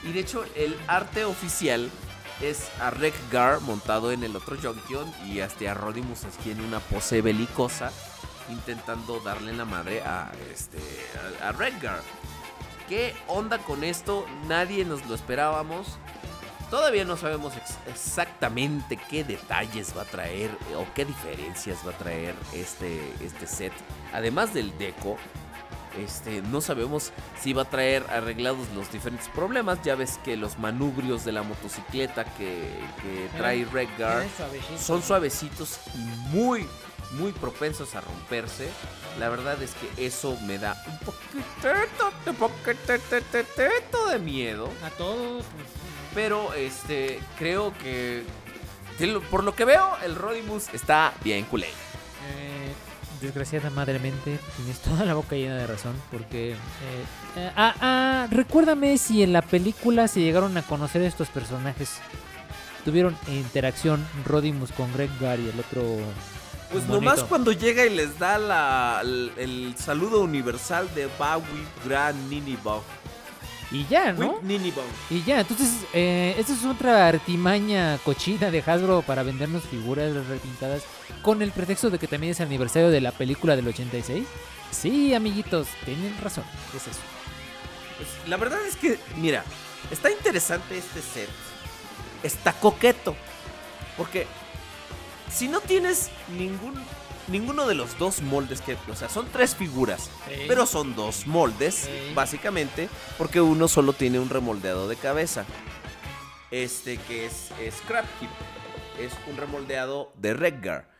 Y 0.02 0.12
de 0.12 0.20
hecho, 0.20 0.44
el 0.56 0.76
arte 0.86 1.24
oficial 1.24 1.90
es 2.40 2.68
a 2.80 2.90
Reggar 2.90 3.60
montado 3.60 4.12
en 4.12 4.22
el 4.22 4.34
otro 4.36 4.56
Junkion. 4.56 5.12
Y 5.26 5.40
hasta 5.40 5.72
a 5.72 5.74
Rodimus 5.74 6.24
aquí 6.24 6.52
en 6.52 6.60
una 6.60 6.78
pose 6.78 7.20
belicosa. 7.20 7.90
Intentando 8.50 9.20
darle 9.20 9.52
la 9.52 9.64
madre 9.64 10.00
a 10.02 10.30
este. 10.52 10.78
a, 11.42 11.48
a 11.48 11.52
Reggar. 11.52 12.00
¿Qué 12.88 13.14
onda 13.26 13.58
con 13.58 13.84
esto? 13.84 14.26
Nadie 14.46 14.84
nos 14.84 15.04
lo 15.06 15.14
esperábamos. 15.14 15.86
Todavía 16.70 17.04
no 17.04 17.16
sabemos 17.16 17.54
ex- 17.56 17.78
exactamente 17.86 18.96
qué 18.96 19.24
detalles 19.24 19.96
va 19.96 20.02
a 20.02 20.04
traer 20.06 20.50
eh, 20.70 20.76
o 20.76 20.86
qué 20.94 21.04
diferencias 21.04 21.78
va 21.86 21.92
a 21.92 21.96
traer 21.98 22.34
este, 22.52 23.00
este 23.22 23.46
set. 23.46 23.72
Además 24.12 24.52
del 24.52 24.76
deco, 24.78 25.16
este, 25.98 26.42
no 26.42 26.60
sabemos 26.60 27.12
si 27.40 27.54
va 27.54 27.62
a 27.62 27.64
traer 27.70 28.04
arreglados 28.10 28.68
los 28.74 28.92
diferentes 28.92 29.28
problemas. 29.28 29.80
Ya 29.82 29.94
ves 29.94 30.18
que 30.24 30.36
los 30.36 30.58
manubrios 30.58 31.24
de 31.24 31.32
la 31.32 31.42
motocicleta 31.42 32.24
que, 32.36 32.68
que 33.02 33.28
trae 33.38 33.64
Redguard 33.64 34.26
son 34.78 35.02
suavecitos 35.02 35.78
y 35.94 35.98
muy, 36.36 36.66
muy 37.12 37.32
propensos 37.32 37.94
a 37.94 38.00
romperse. 38.00 38.68
La 39.18 39.28
verdad 39.28 39.60
es 39.62 39.72
que 39.74 40.06
eso 40.06 40.36
me 40.46 40.58
da 40.58 40.80
un 40.86 40.98
poquitito, 40.98 41.42
de 44.10 44.18
miedo. 44.18 44.68
A 44.84 44.90
todos. 44.90 45.44
pues, 45.44 45.66
Pero 46.14 46.52
este 46.54 47.20
creo 47.38 47.72
que 47.78 48.24
por 49.30 49.44
lo 49.44 49.54
que 49.54 49.64
veo 49.64 49.96
el 50.04 50.16
Rodimus 50.16 50.68
está 50.74 51.12
bien 51.22 51.44
culé. 51.44 51.68
Eh, 51.68 52.72
desgraciada 53.20 53.70
madremente, 53.70 54.38
tienes 54.56 54.80
toda 54.80 55.04
la 55.04 55.14
boca 55.14 55.36
llena 55.36 55.56
de 55.56 55.66
razón, 55.66 55.94
porque... 56.10 56.52
eh, 56.52 56.56
eh, 57.36 57.50
ah, 57.56 57.74
ah, 57.80 58.26
recuérdame 58.30 58.98
si 58.98 59.22
en 59.22 59.32
la 59.32 59.42
película 59.42 60.08
se 60.08 60.20
llegaron 60.20 60.56
a 60.56 60.62
conocer 60.62 61.02
estos 61.02 61.28
personajes. 61.28 61.98
Tuvieron 62.84 63.16
interacción 63.28 64.06
Rodimus 64.24 64.72
con 64.72 64.92
Greg 64.92 65.10
Gar 65.20 65.38
y 65.40 65.48
el 65.48 65.60
otro... 65.60 65.82
Pues 66.70 66.84
monito. 66.86 66.94
nomás 66.94 67.24
cuando 67.24 67.52
llega 67.52 67.86
y 67.86 67.90
les 67.90 68.18
da 68.18 68.38
la, 68.38 69.00
el, 69.02 69.32
el 69.36 69.74
saludo 69.78 70.20
universal 70.20 70.88
de 70.94 71.08
Bawi 71.18 71.66
Gran 71.84 72.28
Ninibog. 72.28 72.82
Y 73.70 73.86
ya, 73.86 74.12
¿no? 74.12 74.40
Y 75.10 75.22
ya, 75.24 75.40
entonces, 75.40 75.68
eh, 75.92 76.34
esta 76.38 76.54
es 76.54 76.64
otra 76.64 77.06
artimaña 77.08 77.98
cochina 77.98 78.50
de 78.50 78.62
Hasbro 78.66 79.02
para 79.02 79.22
vendernos 79.22 79.62
figuras 79.64 80.14
repintadas 80.26 80.84
con 81.22 81.42
el 81.42 81.52
pretexto 81.52 81.90
de 81.90 81.98
que 81.98 82.08
también 82.08 82.32
es 82.32 82.40
aniversario 82.40 82.88
de 82.88 83.02
la 83.02 83.12
película 83.12 83.56
del 83.56 83.68
86. 83.68 84.26
Sí, 84.70 85.12
amiguitos, 85.12 85.68
tienen 85.84 86.16
razón, 86.18 86.44
es 86.74 86.86
eso. 86.86 87.00
Pues, 87.98 88.08
la 88.26 88.38
verdad 88.38 88.58
es 88.66 88.76
que, 88.76 88.98
mira, 89.16 89.44
está 89.90 90.10
interesante 90.10 90.78
este 90.78 91.02
set. 91.02 91.28
Está 92.22 92.54
coqueto. 92.54 93.14
Porque 93.98 94.26
si 95.30 95.48
no 95.48 95.60
tienes 95.60 96.10
ningún 96.36 96.74
ninguno 97.28 97.66
de 97.66 97.74
los 97.74 97.98
dos 97.98 98.22
moldes 98.22 98.62
que, 98.62 98.76
o 98.90 98.96
sea, 98.96 99.10
son 99.10 99.28
tres 99.30 99.54
figuras, 99.54 100.08
pero 100.46 100.64
son 100.64 100.96
dos 100.96 101.26
moldes, 101.26 101.74
Sí. 101.74 101.90
básicamente, 102.14 102.88
porque 103.18 103.42
uno 103.42 103.68
solo 103.68 103.92
tiene 103.92 104.18
un 104.18 104.30
remoldeado 104.30 104.88
de 104.88 104.96
cabeza. 104.96 105.44
Este 106.50 106.96
que 106.96 107.26
es, 107.26 107.50
es 107.60 107.74
Scrap 107.76 108.06
es 108.98 109.12
un 109.30 109.36
remoldeado 109.36 110.10
de 110.16 110.32
Redgar. 110.32 110.90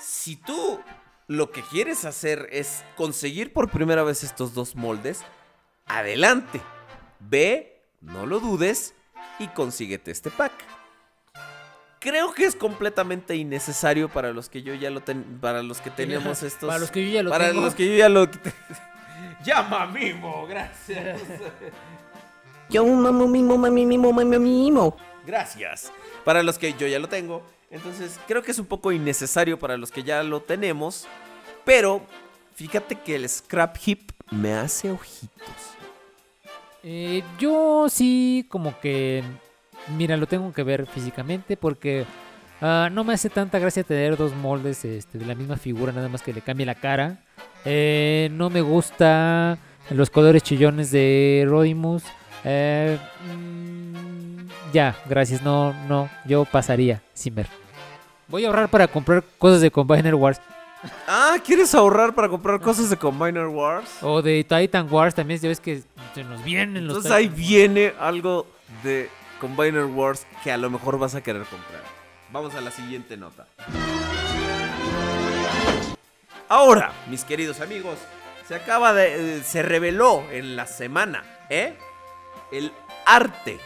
Si 0.00 0.34
tú 0.34 0.80
lo 1.28 1.52
que 1.52 1.62
quieres 1.62 2.04
hacer 2.04 2.48
es 2.50 2.82
conseguir 2.96 3.52
por 3.52 3.70
primera 3.70 4.02
vez 4.02 4.24
estos 4.24 4.52
dos 4.54 4.74
moldes, 4.74 5.20
adelante. 5.86 6.60
Ve, 7.20 7.80
no 8.00 8.26
lo 8.26 8.40
dudes 8.40 8.94
y 9.38 9.46
consíguete 9.48 10.10
este 10.10 10.30
pack. 10.30 10.52
Creo 12.00 12.32
que 12.32 12.44
es 12.46 12.56
completamente 12.56 13.36
innecesario 13.36 14.08
para 14.08 14.32
los 14.32 14.48
que 14.48 14.62
yo 14.62 14.74
ya 14.74 14.90
lo 14.90 15.00
ten- 15.02 15.38
para 15.40 15.62
los 15.62 15.80
que 15.80 15.90
tenemos 15.90 16.42
estos 16.42 16.66
Para 16.66 16.80
los 16.80 16.90
que 16.90 17.04
yo 17.06 17.12
ya 17.12 17.22
lo 17.22 17.30
para 17.30 17.48
tengo. 17.50 17.60
los 17.60 17.74
que 17.74 17.86
yo 17.86 17.94
ya 17.94 18.08
lo 18.08 18.26
llama 19.44 19.86
mimo, 19.86 20.46
gracias. 20.48 21.20
Yo 22.70 22.86
mamo 22.86 23.26
mimo, 23.26 23.58
mami 23.58 23.84
mimo, 23.84 24.12
mami 24.12 24.38
mimo. 24.38 24.96
Gracias. 25.26 25.90
Para 26.24 26.44
los 26.44 26.56
que 26.56 26.72
yo 26.74 26.86
ya 26.86 27.00
lo 27.00 27.08
tengo. 27.08 27.42
Entonces, 27.68 28.20
creo 28.28 28.42
que 28.44 28.52
es 28.52 28.60
un 28.60 28.66
poco 28.66 28.92
innecesario 28.92 29.58
para 29.58 29.76
los 29.76 29.90
que 29.90 30.04
ya 30.04 30.22
lo 30.22 30.40
tenemos. 30.40 31.08
Pero, 31.64 32.00
fíjate 32.54 32.94
que 32.94 33.16
el 33.16 33.28
Scrap 33.28 33.76
Hip 33.84 34.12
me 34.30 34.54
hace 34.54 34.88
ojitos. 34.92 35.56
Eh, 36.84 37.24
yo 37.40 37.88
sí, 37.90 38.46
como 38.48 38.78
que. 38.78 39.24
Mira, 39.96 40.16
lo 40.16 40.26
tengo 40.26 40.52
que 40.52 40.62
ver 40.62 40.86
físicamente 40.86 41.56
porque 41.56 42.04
ah, 42.60 42.88
no 42.92 43.04
me 43.04 43.14
hace 43.14 43.30
tanta 43.30 43.58
gracia 43.58 43.82
tener 43.82 44.16
dos 44.16 44.34
moldes 44.34 44.84
este, 44.84 45.18
de 45.18 45.26
la 45.26 45.34
misma 45.34 45.56
figura, 45.56 45.92
nada 45.92 46.08
más 46.08 46.22
que 46.22 46.32
le 46.32 46.40
cambie 46.40 46.66
la 46.66 46.74
cara. 46.74 47.18
Eh, 47.64 48.28
no 48.32 48.50
me 48.50 48.60
gusta 48.60 49.58
los 49.90 50.10
colores 50.10 50.42
chillones 50.42 50.90
de 50.90 51.44
Rodimus. 51.48 52.02
Eh, 52.44 52.98
mm, 53.34 54.48
ya, 54.72 54.96
gracias. 55.08 55.42
No, 55.42 55.72
no, 55.88 56.08
yo 56.24 56.44
pasaría 56.44 57.02
sin 57.14 57.34
ver. 57.34 57.48
Voy 58.28 58.44
a 58.44 58.48
ahorrar 58.48 58.68
para 58.68 58.86
comprar 58.86 59.24
cosas 59.38 59.60
de 59.60 59.70
Combiner 59.70 60.14
Wars 60.14 60.40
Ah, 61.06 61.36
¿quieres 61.44 61.74
ahorrar 61.74 62.14
para 62.14 62.28
comprar 62.28 62.60
cosas 62.60 62.88
de 62.88 62.96
Combiner 62.96 63.46
Wars? 63.46 63.90
o 64.02 64.22
de 64.22 64.44
Titan 64.44 64.90
Wars 64.90 65.14
también. 65.14 65.40
Ya 65.40 65.48
ves 65.48 65.60
que 65.60 65.82
se 66.14 66.24
nos 66.24 66.42
vienen 66.42 66.86
los. 66.86 66.96
Entonces 66.96 67.12
ahí 67.12 67.28
viene 67.28 67.92
algo 67.98 68.46
de 68.82 69.10
Combiner 69.40 69.86
Wars 69.86 70.26
que 70.44 70.52
a 70.52 70.56
lo 70.56 70.70
mejor 70.70 70.98
vas 70.98 71.14
a 71.16 71.22
querer 71.22 71.42
comprar. 71.44 71.82
Vamos 72.30 72.54
a 72.54 72.60
la 72.60 72.70
siguiente 72.70 73.16
nota. 73.16 73.48
Ahora, 76.48 76.92
mis 77.08 77.24
queridos 77.24 77.60
amigos, 77.60 77.98
se 78.46 78.54
acaba 78.54 78.92
de. 78.92 79.38
eh, 79.38 79.42
se 79.44 79.62
reveló 79.62 80.24
en 80.30 80.56
la 80.56 80.66
semana, 80.66 81.24
¿eh? 81.48 81.74
El 82.52 82.72
arte. 83.06 83.58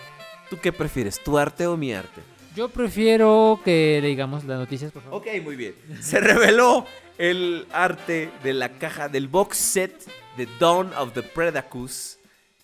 ¿Tú 0.50 0.58
qué 0.60 0.72
prefieres, 0.72 1.22
tu 1.22 1.38
arte 1.38 1.66
o 1.66 1.76
mi 1.76 1.92
arte? 1.92 2.22
Yo 2.54 2.68
prefiero 2.68 3.60
que 3.64 3.98
le 4.00 4.08
digamos 4.08 4.44
las 4.44 4.58
noticias, 4.58 4.92
por 4.92 5.02
favor. 5.02 5.20
Ok, 5.20 5.26
muy 5.42 5.56
bien. 5.56 5.74
Se 6.00 6.20
reveló 6.20 6.86
el 7.18 7.66
arte 7.72 8.30
de 8.42 8.54
la 8.54 8.68
caja 8.68 9.08
del 9.08 9.28
box 9.28 9.56
set 9.56 10.04
de 10.36 10.46
Dawn 10.60 10.92
of 10.94 11.12
the 11.14 11.22
Predacus, 11.22 12.18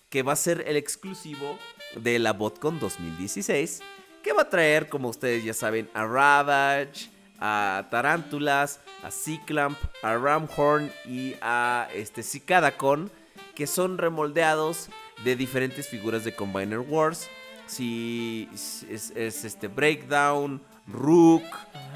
que 0.09 0.23
va 0.23 0.33
a 0.33 0.37
ser 0.37 0.63
el 0.67 0.77
exclusivo 0.77 1.57
de 1.95 2.19
la 2.19 2.33
BotCon 2.33 2.79
2016, 2.79 3.81
que 4.23 4.33
va 4.33 4.43
a 4.43 4.49
traer, 4.49 4.89
como 4.89 5.09
ustedes 5.09 5.43
ya 5.43 5.53
saben, 5.53 5.89
a 5.93 6.05
Ravage, 6.05 7.09
a 7.39 7.87
Tarántulas, 7.89 8.79
a 9.03 9.11
Cyclamp, 9.11 9.77
a 10.03 10.15
Ramhorn 10.15 10.91
y 11.05 11.33
a 11.41 11.87
este 11.93 12.23
Cicadacon, 12.23 13.11
que 13.55 13.67
son 13.67 13.97
remoldeados 13.97 14.89
de 15.23 15.35
diferentes 15.35 15.87
figuras 15.87 16.23
de 16.23 16.35
Combiner 16.35 16.79
Wars. 16.79 17.29
Si 17.67 18.49
es, 18.53 19.11
es 19.15 19.45
este 19.45 19.67
Breakdown, 19.67 20.61
Rook, 20.87 21.43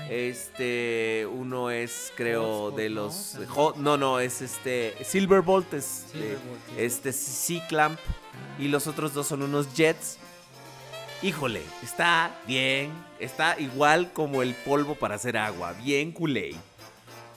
Este, 0.10 1.28
uno 1.32 1.72
es, 1.72 2.14
creo, 2.16 2.70
de 2.72 2.90
los. 2.90 3.38
No, 3.78 3.98
no, 3.98 4.20
es 4.20 4.42
este. 4.42 4.96
Silverbolt 5.04 5.74
es. 5.74 6.06
sí. 6.12 6.20
este, 6.78 7.12
C-Clamp. 7.12 8.00
Y 8.60 8.68
los 8.68 8.88
otros 8.88 9.14
dos 9.14 9.28
son 9.28 9.42
unos 9.44 9.74
Jets. 9.74 10.18
Híjole, 11.22 11.62
está 11.84 12.32
bien. 12.48 12.92
Está 13.20 13.60
igual 13.60 14.12
como 14.14 14.42
el 14.42 14.54
polvo 14.54 14.96
para 14.96 15.16
hacer 15.16 15.38
agua. 15.38 15.74
Bien 15.74 16.12
culé. 16.12 16.56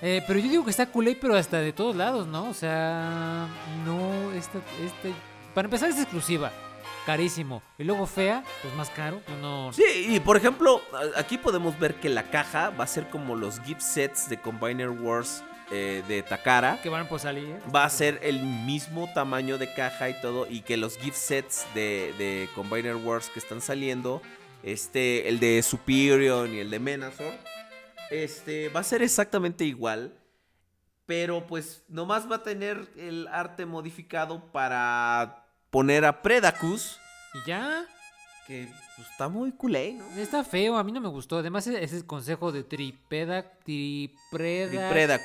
Eh, 0.01 0.23
pero 0.27 0.39
yo 0.39 0.49
digo 0.49 0.65
que 0.65 0.71
está 0.71 0.87
culé, 0.87 1.17
pero 1.21 1.35
hasta 1.35 1.59
de 1.59 1.73
todos 1.73 1.97
lados, 1.97 2.27
¿no? 2.27 2.49
O 2.49 2.55
sea, 2.55 3.49
no, 3.85 4.33
esta, 4.33 4.59
este, 4.85 5.13
para 5.55 5.67
empezar 5.67 5.91
es 5.91 5.99
exclusiva, 5.99 6.53
carísimo. 7.05 7.63
Y 7.79 7.85
luego 7.85 8.07
fea, 8.07 8.45
pues 8.63 8.75
más 8.75 8.91
caro, 8.91 9.21
pues 9.27 9.37
no. 9.39 9.73
Sí, 9.73 9.83
y 10.09 10.21
por 10.21 10.37
ejemplo, 10.37 10.83
aquí 11.17 11.37
podemos 11.37 11.77
ver 11.81 11.97
que 11.97 12.09
la 12.09 12.31
caja 12.31 12.71
va 12.71 12.85
a 12.85 12.87
ser 12.87 13.11
como 13.11 13.35
los 13.35 13.61
gift 13.63 13.81
sets 13.81 14.29
de 14.29 14.41
Combiner 14.41 14.91
Wars 14.91 15.43
eh, 15.71 16.03
de 16.09 16.23
Takara. 16.23 16.81
Que 16.83 16.89
van 16.89 17.09
por 17.09 17.21
salir. 17.21 17.57
Va 17.75 17.85
a 17.85 17.91
ser 17.91 18.21
el 18.23 18.43
mismo 18.43 19.11
tamaño 19.13 19.59
de 19.59 19.73
caja 19.75 20.09
y 20.09 20.21
todo. 20.21 20.47
Y 20.49 20.63
que 20.63 20.77
los 20.77 20.97
gift 20.99 21.17
sets 21.17 21.67
de, 21.75 22.15
de 22.19 22.49
Combiner 22.55 22.97
Wars 22.97 23.29
que 23.29 23.39
están 23.39 23.61
saliendo, 23.61 24.23
este, 24.63 25.29
el 25.29 25.41
de 25.41 25.63
Superior 25.63 26.49
y 26.49 26.61
el 26.61 26.71
de 26.71 26.79
Menazor, 26.79 27.35
este, 28.11 28.69
va 28.71 28.81
a 28.81 28.85
ser 28.85 29.03
exactamente 29.03 29.65
igual. 29.65 30.15
Pero 31.07 31.47
pues 31.47 31.85
nomás 31.89 32.31
va 32.31 32.37
a 32.37 32.43
tener 32.43 32.87
el 32.97 33.29
arte 33.29 33.65
modificado 33.65 34.53
para 34.53 35.47
poner 35.71 36.05
a 36.05 36.21
Predacus. 36.23 36.99
Y 37.35 37.49
ya, 37.49 37.87
Que 38.47 38.69
pues, 38.97 39.09
está 39.11 39.29
muy 39.29 39.53
culé, 39.53 39.95
¿no? 39.95 40.07
está 40.21 40.45
feo, 40.45 40.77
a 40.77 40.85
mí 40.85 40.93
no 40.93 41.01
me 41.01 41.09
gustó. 41.09 41.39
Además, 41.39 41.67
ese 41.67 41.83
es 41.83 41.93
el 41.93 42.05
consejo 42.07 42.53
de 42.53 42.63
Tripeda, 42.63 43.51
Tripreda. 43.65 45.21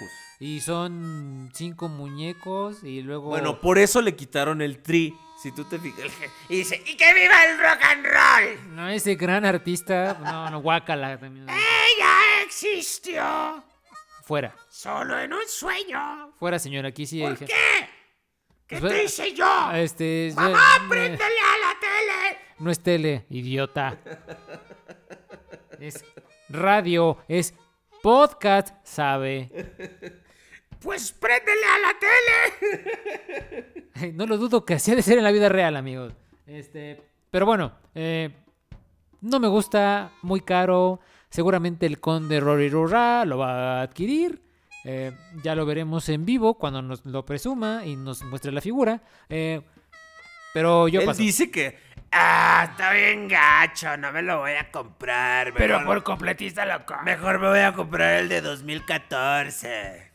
Y 0.46 0.60
son 0.60 1.50
cinco 1.54 1.88
muñecos 1.88 2.84
y 2.84 3.02
luego... 3.02 3.30
Bueno, 3.30 3.62
por 3.62 3.78
eso 3.78 4.02
le 4.02 4.14
quitaron 4.14 4.62
el 4.62 4.82
tri. 4.84 5.16
Si 5.42 5.54
tú 5.54 5.64
te 5.64 5.80
fijas. 5.80 6.12
Y 6.50 6.58
dice, 6.58 6.84
¡y 6.86 6.98
que 6.98 7.14
viva 7.14 7.46
el 7.46 7.58
rock 7.60 7.82
and 7.82 8.06
roll! 8.06 8.76
No, 8.76 8.90
ese 8.90 9.16
gran 9.16 9.46
artista, 9.46 10.18
no, 10.22 10.50
no, 10.50 10.62
guácala 10.62 11.18
también. 11.18 11.48
¡Ella 11.48 12.44
existió! 12.44 13.64
Fuera, 14.26 14.54
Solo 14.70 15.18
en 15.18 15.32
un 15.32 15.48
sueño. 15.48 16.34
fuera 16.38 16.60
señora, 16.60 16.90
aquí 16.90 17.06
sí 17.06 17.22
¿Por 17.22 17.32
dije- 17.38 17.46
qué? 17.46 17.90
¿Qué 18.68 18.78
Pues, 18.80 18.92
te 18.94 19.00
eh, 19.00 19.06
hice 19.06 19.34
yo? 19.34 19.72
Este, 19.76 20.30
yo- 20.32 20.36
¡Mamá, 20.42 20.60
eh, 20.78 20.82
préndele 20.90 21.24
a 21.40 21.68
la 21.68 21.80
tele! 21.80 22.38
No 22.60 22.70
es 22.70 22.80
tele, 22.84 23.26
idiota. 23.30 23.98
Es 25.80 26.04
radio, 26.50 27.18
es 27.30 27.54
podcast, 28.02 28.76
sabe. 28.86 30.20
Pues 30.84 31.12
préndele 31.14 31.66
a 31.66 31.80
la 31.80 31.94
tele. 32.00 33.84
No 34.14 34.26
lo 34.26 34.38
dudo 34.38 34.66
que 34.66 34.74
así 34.74 34.92
ha 34.92 34.96
de 34.96 35.02
ser 35.02 35.18
en 35.18 35.24
la 35.24 35.32
vida 35.32 35.48
real, 35.48 35.78
amigos. 35.78 36.14
Este, 36.46 37.00
pero 37.32 37.46
bueno, 37.46 37.72
eh, 37.96 38.32
no 39.22 39.40
me 39.40 39.48
gusta, 39.48 40.12
muy 40.24 40.42
caro. 40.42 41.00
Seguramente 41.30 41.86
el 41.86 42.00
conde 42.02 42.40
Rory 42.40 42.70
Rura 42.70 43.24
lo 43.24 43.38
va 43.38 43.80
a 43.80 43.82
adquirir. 43.84 44.42
Eh, 44.84 45.12
ya 45.44 45.56
lo 45.56 45.66
veremos 45.66 46.10
en 46.10 46.26
vivo 46.26 46.56
cuando 46.56 46.82
nos 46.82 47.06
lo 47.06 47.26
presuma 47.26 47.86
y 47.86 47.96
nos 47.96 48.24
muestre 48.24 48.52
la 48.52 48.60
figura. 48.62 49.02
Eh, 49.30 49.62
pero 50.54 50.88
yo 50.88 51.00
Él 51.00 51.06
paso. 51.06 51.22
dice 51.22 51.50
que. 51.50 51.78
Ah, 52.12 52.68
está 52.72 52.92
bien 52.92 53.28
gacho, 53.28 53.96
no 53.98 54.12
me 54.12 54.22
lo 54.22 54.40
voy 54.40 54.52
a 54.52 54.70
comprar. 54.70 55.54
Pero 55.56 55.84
por 55.86 56.04
completista 56.04 56.66
lo 56.66 56.86
compro. 56.86 57.04
Mejor 57.06 57.40
me 57.40 57.48
voy 57.48 57.60
a 57.60 57.74
comprar 57.74 58.20
el 58.20 58.28
de 58.30 58.42
2014. 58.42 60.13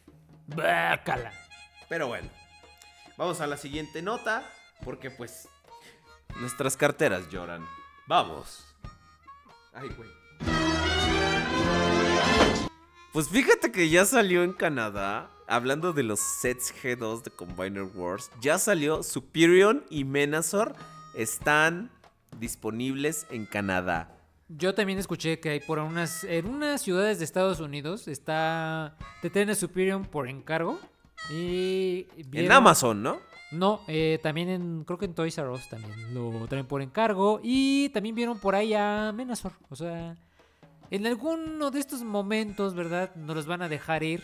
Bácala. 0.49 1.33
Pero 1.89 2.09
bueno. 2.09 2.29
Vamos 3.17 3.41
a 3.41 3.47
la 3.47 3.57
siguiente 3.57 4.03
nota. 4.03 4.45
Porque 4.85 5.11
pues. 5.11 5.49
Nuestras 6.37 6.77
carteras 6.77 7.29
lloran. 7.31 7.67
Vamos. 8.07 8.65
Ay, 9.73 9.89
güey. 9.91 10.11
Pues 13.13 13.29
fíjate 13.29 13.73
que 13.73 13.89
ya 13.89 14.05
salió 14.05 14.43
en 14.43 14.53
Canadá. 14.53 15.31
Hablando 15.47 15.93
de 15.93 16.03
los 16.03 16.21
sets 16.21 16.75
G2 16.83 17.23
de 17.23 17.31
Combiner 17.31 17.85
Wars. 17.95 18.31
Ya 18.41 18.59
salió 18.59 19.03
Superior 19.03 19.85
y 19.91 20.05
Menazor. 20.05 20.75
Están 21.15 21.91
disponibles 22.39 23.27
en 23.31 23.47
Canadá. 23.47 24.18
Yo 24.49 24.75
también 24.75 24.99
escuché 24.99 25.41
que 25.41 25.51
hay 25.51 25.61
por 25.61 25.79
unas 25.79 26.25
en 26.25 26.47
unas 26.47 26.81
ciudades 26.81 27.19
de 27.19 27.25
Estados 27.25 27.61
Unidos 27.61 28.09
está 28.09 28.97
te 29.21 29.29
traen 29.29 29.51
el 29.51 29.57
Superior 29.57 30.09
por 30.09 30.29
encargo 30.29 30.81
y 31.31 32.07
En 32.33 32.51
Amazon, 32.51 33.03
¿no? 33.03 33.19
No, 33.51 33.81
eh, 33.89 34.19
también 34.23 34.49
en 34.49 34.85
creo 34.85 34.99
que 34.99 35.07
en 35.07 35.15
Toys 35.15 35.37
R 35.39 35.49
Us 35.49 35.69
también 35.69 36.15
lo 36.15 36.47
traen 36.49 36.67
por 36.67 36.83
encargo 36.83 37.41
y 37.43 37.89
también 37.91 38.15
vieron 38.15 38.39
por 38.39 38.55
ahí 38.55 38.75
a 38.75 39.13
Menazor, 39.15 39.53
o 39.71 39.77
sea, 39.77 40.17
en 40.91 41.07
alguno 41.07 41.71
de 41.71 41.81
estos 41.81 42.03
momentos, 42.03 42.75
¿verdad? 42.75 43.15
Nos 43.17 43.37
los 43.37 43.47
van 43.47 43.63
a 43.63 43.69
dejar 43.69 44.03
ir 44.03 44.23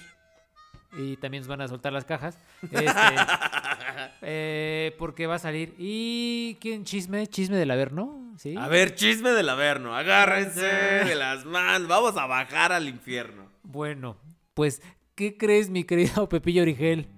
y 0.96 1.16
también 1.16 1.42
nos 1.42 1.48
van 1.48 1.60
a 1.60 1.68
soltar 1.68 1.92
las 1.92 2.04
cajas. 2.04 2.38
Este, 2.62 2.86
eh, 4.22 4.94
porque 4.98 5.26
va 5.26 5.36
a 5.36 5.38
salir 5.38 5.74
y 5.78 6.56
quién 6.60 6.84
chisme, 6.84 7.26
chisme 7.26 7.56
del 7.56 7.70
Averno, 7.70 8.23
¿sí? 8.36 8.56
A 8.56 8.68
ver, 8.68 8.94
chisme 8.94 9.30
del 9.30 9.48
Averno. 9.48 9.94
Agárrense 9.94 10.64
de 10.64 11.14
las 11.14 11.44
manos. 11.44 11.88
Vamos 11.88 12.16
a 12.16 12.26
bajar 12.26 12.72
al 12.72 12.88
infierno. 12.88 13.44
Bueno, 13.62 14.16
pues, 14.54 14.82
¿qué 15.14 15.36
crees, 15.36 15.70
mi 15.70 15.84
querido 15.84 16.28
Pepillo 16.28 16.62
Origel? 16.62 17.08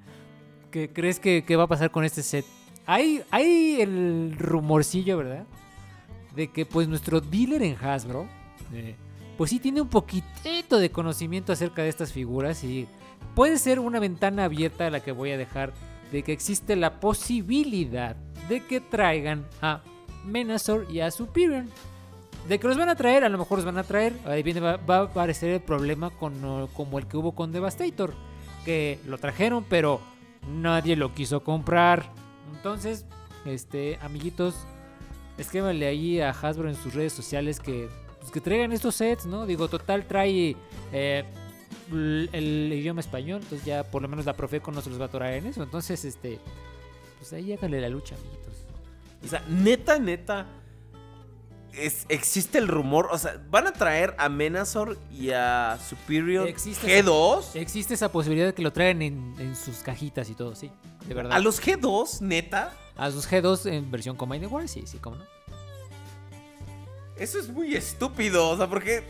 ¿Qué 0.70 0.92
crees 0.92 1.20
que, 1.20 1.44
que 1.44 1.56
va 1.56 1.64
a 1.64 1.68
pasar 1.68 1.90
con 1.90 2.04
este 2.04 2.22
set? 2.22 2.44
Hay, 2.86 3.22
hay 3.30 3.80
el 3.80 4.36
rumorcillo, 4.38 5.18
¿verdad? 5.18 5.46
De 6.34 6.48
que 6.48 6.66
pues 6.66 6.86
nuestro 6.86 7.20
dealer 7.20 7.62
en 7.62 7.76
Hasbro, 7.76 8.28
eh, 8.72 8.94
pues 9.36 9.50
sí 9.50 9.58
tiene 9.58 9.80
un 9.80 9.88
poquitito 9.88 10.78
de 10.78 10.90
conocimiento 10.90 11.52
acerca 11.52 11.82
de 11.82 11.88
estas 11.88 12.12
figuras 12.12 12.62
y 12.62 12.86
puede 13.34 13.58
ser 13.58 13.80
una 13.80 13.98
ventana 13.98 14.44
abierta 14.44 14.86
a 14.86 14.90
la 14.90 15.00
que 15.00 15.12
voy 15.12 15.30
a 15.30 15.38
dejar 15.38 15.72
de 16.12 16.22
que 16.22 16.32
existe 16.32 16.76
la 16.76 17.00
posibilidad 17.00 18.16
de 18.48 18.64
que 18.64 18.80
traigan 18.80 19.46
a 19.60 19.82
Menazor 20.26 20.86
y 20.90 21.00
a 21.00 21.10
Superior. 21.10 21.64
De 22.48 22.60
que 22.60 22.68
los 22.68 22.76
van 22.76 22.88
a 22.88 22.94
traer, 22.94 23.24
a 23.24 23.28
lo 23.28 23.38
mejor 23.38 23.58
los 23.58 23.64
van 23.64 23.78
a 23.78 23.84
traer. 23.84 24.12
Ahí 24.24 24.42
viene, 24.42 24.60
va, 24.60 24.78
a 24.88 25.00
aparecer 25.00 25.50
el 25.50 25.60
problema 25.60 26.10
con, 26.10 26.68
como 26.74 26.98
el 26.98 27.06
que 27.06 27.16
hubo 27.16 27.32
con 27.32 27.52
Devastator. 27.52 28.14
Que 28.64 29.00
lo 29.06 29.18
trajeron, 29.18 29.64
pero 29.68 30.00
nadie 30.46 30.96
lo 30.96 31.12
quiso 31.14 31.42
comprar. 31.42 32.10
Entonces, 32.54 33.04
este, 33.44 33.98
amiguitos, 34.00 34.54
escríbanle 35.38 35.86
ahí 35.86 36.20
a 36.20 36.30
Hasbro 36.30 36.68
en 36.68 36.76
sus 36.76 36.94
redes 36.94 37.12
sociales 37.12 37.60
que, 37.60 37.88
pues, 38.20 38.30
que 38.30 38.40
traigan 38.40 38.72
estos 38.72 38.96
sets, 38.96 39.26
¿no? 39.26 39.46
Digo, 39.46 39.68
total 39.68 40.06
trae 40.06 40.56
eh, 40.92 41.24
el 41.90 42.72
idioma 42.72 43.00
español, 43.00 43.40
entonces 43.42 43.64
ya 43.64 43.84
por 43.84 44.02
lo 44.02 44.08
menos 44.08 44.26
la 44.26 44.34
Profeco 44.34 44.72
no 44.72 44.80
se 44.80 44.90
los 44.90 44.98
va 44.98 45.04
a 45.04 45.08
atorar 45.08 45.32
en 45.34 45.46
eso. 45.46 45.62
Entonces, 45.62 46.04
este, 46.04 46.38
pues 47.18 47.32
ahí 47.32 47.52
háganle 47.52 47.80
la 47.80 47.88
lucha, 47.88 48.14
amiguitos. 48.16 48.45
O 49.24 49.28
sea, 49.28 49.42
neta, 49.48 49.98
neta. 49.98 50.46
es- 51.72 52.06
existe 52.08 52.56
el 52.58 52.68
rumor. 52.68 53.08
O 53.12 53.18
sea, 53.18 53.38
van 53.50 53.66
a 53.66 53.72
traer 53.72 54.14
a 54.18 54.28
Menazor 54.30 54.96
y 55.10 55.30
a 55.32 55.78
Superior 55.86 56.48
Existe 56.48 57.02
G2. 57.02 57.54
Existe 57.54 57.92
esa 57.92 58.10
posibilidad 58.10 58.46
de 58.46 58.54
que 58.54 58.62
lo 58.62 58.72
traigan 58.72 59.02
en, 59.02 59.34
en 59.38 59.54
sus 59.54 59.78
cajitas 59.78 60.30
y 60.30 60.34
todo, 60.34 60.54
sí, 60.54 60.70
de 61.06 61.12
verdad. 61.14 61.32
A 61.32 61.38
los 61.38 61.60
G2, 61.62 62.20
neta. 62.22 62.72
A 62.96 63.10
sus 63.10 63.28
G2 63.30 63.70
en 63.70 63.90
versión 63.90 64.16
Combined 64.16 64.50
Wars, 64.50 64.70
sí, 64.70 64.84
sí, 64.86 64.96
cómo 64.98 65.16
no. 65.16 65.24
Eso 67.18 67.38
es 67.38 67.48
muy 67.48 67.74
estúpido. 67.74 68.48
O 68.50 68.56
sea, 68.56 68.66
¿por 68.68 68.82
qué? 68.82 69.04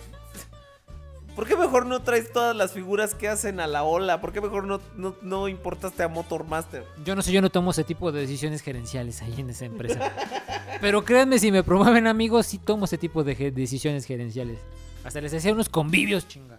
¿Por 1.36 1.46
qué 1.46 1.54
mejor 1.54 1.84
no 1.86 2.00
traes 2.02 2.32
todas 2.32 2.56
las 2.56 2.72
figuras 2.72 3.14
que 3.14 3.28
hacen 3.28 3.60
a 3.60 3.66
la 3.66 3.84
ola? 3.84 4.20
¿Por 4.22 4.32
qué 4.32 4.40
mejor 4.40 4.64
no, 4.64 4.80
no, 4.96 5.14
no 5.20 5.48
importaste 5.48 6.02
a 6.02 6.08
Motormaster? 6.08 6.84
Yo 7.04 7.14
no 7.14 7.20
sé, 7.20 7.30
yo 7.30 7.42
no 7.42 7.50
tomo 7.50 7.72
ese 7.72 7.84
tipo 7.84 8.10
de 8.10 8.20
decisiones 8.22 8.62
gerenciales 8.62 9.20
ahí 9.20 9.34
en 9.38 9.50
esa 9.50 9.66
empresa. 9.66 10.12
Pero 10.80 11.04
créanme, 11.04 11.38
si 11.38 11.52
me 11.52 11.62
promueven 11.62 12.06
amigos, 12.06 12.46
sí 12.46 12.58
tomo 12.58 12.86
ese 12.86 12.96
tipo 12.96 13.22
de 13.22 13.34
ge- 13.34 13.50
decisiones 13.50 14.06
gerenciales. 14.06 14.58
Hasta 15.04 15.20
les 15.20 15.34
hacía 15.34 15.52
unos 15.52 15.68
convivios, 15.68 16.26
chinga. 16.26 16.58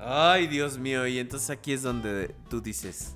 Ay, 0.00 0.46
Dios 0.46 0.78
mío. 0.78 1.06
Y 1.06 1.18
entonces 1.18 1.50
aquí 1.50 1.72
es 1.74 1.82
donde 1.82 2.34
tú 2.48 2.62
dices: 2.62 3.14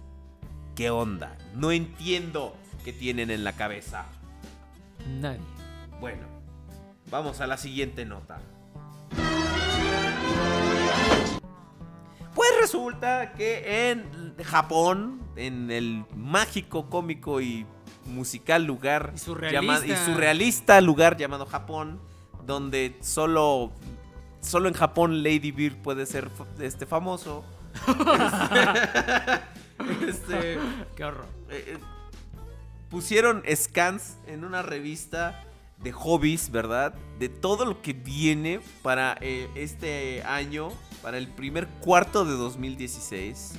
¿Qué 0.76 0.90
onda? 0.90 1.36
No 1.54 1.72
entiendo 1.72 2.54
qué 2.84 2.92
tienen 2.92 3.30
en 3.30 3.42
la 3.42 3.54
cabeza. 3.54 4.04
Nadie. 5.20 5.40
Bueno, 5.98 6.22
vamos 7.10 7.40
a 7.40 7.46
la 7.46 7.56
siguiente 7.56 8.04
nota. 8.04 8.38
Pues 12.34 12.48
resulta 12.60 13.32
que 13.32 13.90
en 13.90 14.34
Japón, 14.44 15.20
en 15.36 15.70
el 15.70 16.04
mágico, 16.16 16.88
cómico 16.88 17.40
y 17.40 17.66
musical 18.06 18.64
lugar 18.64 19.12
Y 19.14 19.18
surrealista. 19.18 19.60
llama- 19.60 19.86
y 19.86 19.96
surrealista 20.04 20.80
lugar 20.80 21.16
llamado 21.16 21.46
Japón, 21.46 22.00
donde 22.46 22.96
solo 23.00 23.72
solo 24.40 24.68
en 24.68 24.74
Japón 24.74 25.22
Lady 25.24 25.50
Bird 25.50 25.76
puede 25.82 26.06
ser 26.06 26.30
este 26.60 26.86
famoso. 26.86 27.44
Este, 29.78 30.08
este, 30.08 30.58
Qué 30.96 31.04
horror. 31.04 31.26
eh, 31.50 31.64
eh, 31.68 31.78
pusieron 32.90 33.42
scans 33.54 34.16
en 34.26 34.44
una 34.44 34.60
revista 34.62 35.44
de 35.78 35.92
hobbies, 35.92 36.50
¿verdad? 36.50 36.94
De 37.20 37.28
todo 37.28 37.64
lo 37.64 37.80
que 37.80 37.92
viene 37.92 38.60
para 38.82 39.16
eh, 39.20 39.48
este 39.54 40.22
año, 40.24 40.70
para 41.02 41.18
el 41.18 41.28
primer 41.28 41.66
cuarto 41.80 42.24
de 42.24 42.32
2016. 42.32 43.54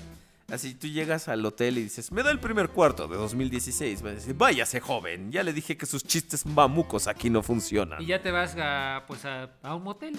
Así 0.52 0.74
tú 0.74 0.88
llegas 0.88 1.28
al 1.28 1.46
hotel 1.46 1.78
y 1.78 1.84
dices, 1.84 2.12
me 2.12 2.24
da 2.24 2.32
el 2.32 2.40
primer 2.40 2.70
cuarto 2.70 3.08
de 3.08 3.16
2016. 3.18 4.04
Va 4.04 4.10
a 4.10 4.14
decir, 4.14 4.34
váyase 4.36 4.80
joven, 4.80 5.32
ya 5.32 5.44
le 5.44 5.54
dije 5.54 5.78
que 5.78 5.86
sus 5.86 6.04
chistes 6.04 6.46
mamucos 6.46 7.08
aquí 7.08 7.30
no 7.30 7.44
funcionan. 7.44 8.02
Y 8.02 8.08
ya 8.08 8.22
te 8.22 8.32
vas 8.32 8.56
a, 8.60 9.04
pues 9.08 9.26
a, 9.26 9.52
a 9.62 9.76
un 9.76 9.84
motel. 9.84 10.18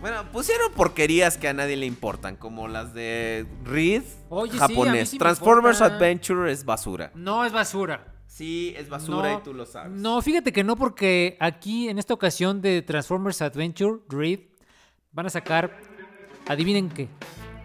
Bueno, 0.00 0.24
pusieron 0.32 0.72
porquerías 0.72 1.38
que 1.38 1.46
a 1.46 1.52
nadie 1.54 1.76
le 1.76 1.86
importan, 1.86 2.34
como 2.34 2.66
las 2.66 2.92
de 2.92 3.46
Reed, 3.64 4.02
Oye, 4.30 4.58
japonés. 4.58 5.10
sí 5.10 5.18
Transformers 5.18 5.78
importa. 5.78 5.94
Adventure 5.96 6.50
es 6.50 6.64
basura. 6.64 7.12
No 7.14 7.44
es 7.44 7.52
basura. 7.52 8.12
Sí, 8.26 8.74
es 8.76 8.88
basura 8.88 9.32
No, 9.32 9.38
y 9.38 9.42
tú 9.42 9.54
lo 9.54 9.64
sabes. 9.64 9.92
No, 9.92 10.20
fíjate 10.20 10.52
que 10.52 10.64
no, 10.64 10.74
porque 10.76 11.36
aquí 11.40 11.88
en 11.88 12.00
esta 12.00 12.12
ocasión 12.14 12.60
de 12.60 12.82
Transformers 12.82 13.40
Adventure, 13.40 14.00
Reed, 14.08 14.40
van 15.12 15.26
a 15.26 15.30
sacar, 15.30 15.80
adivinen 16.46 16.88
qué, 16.88 17.08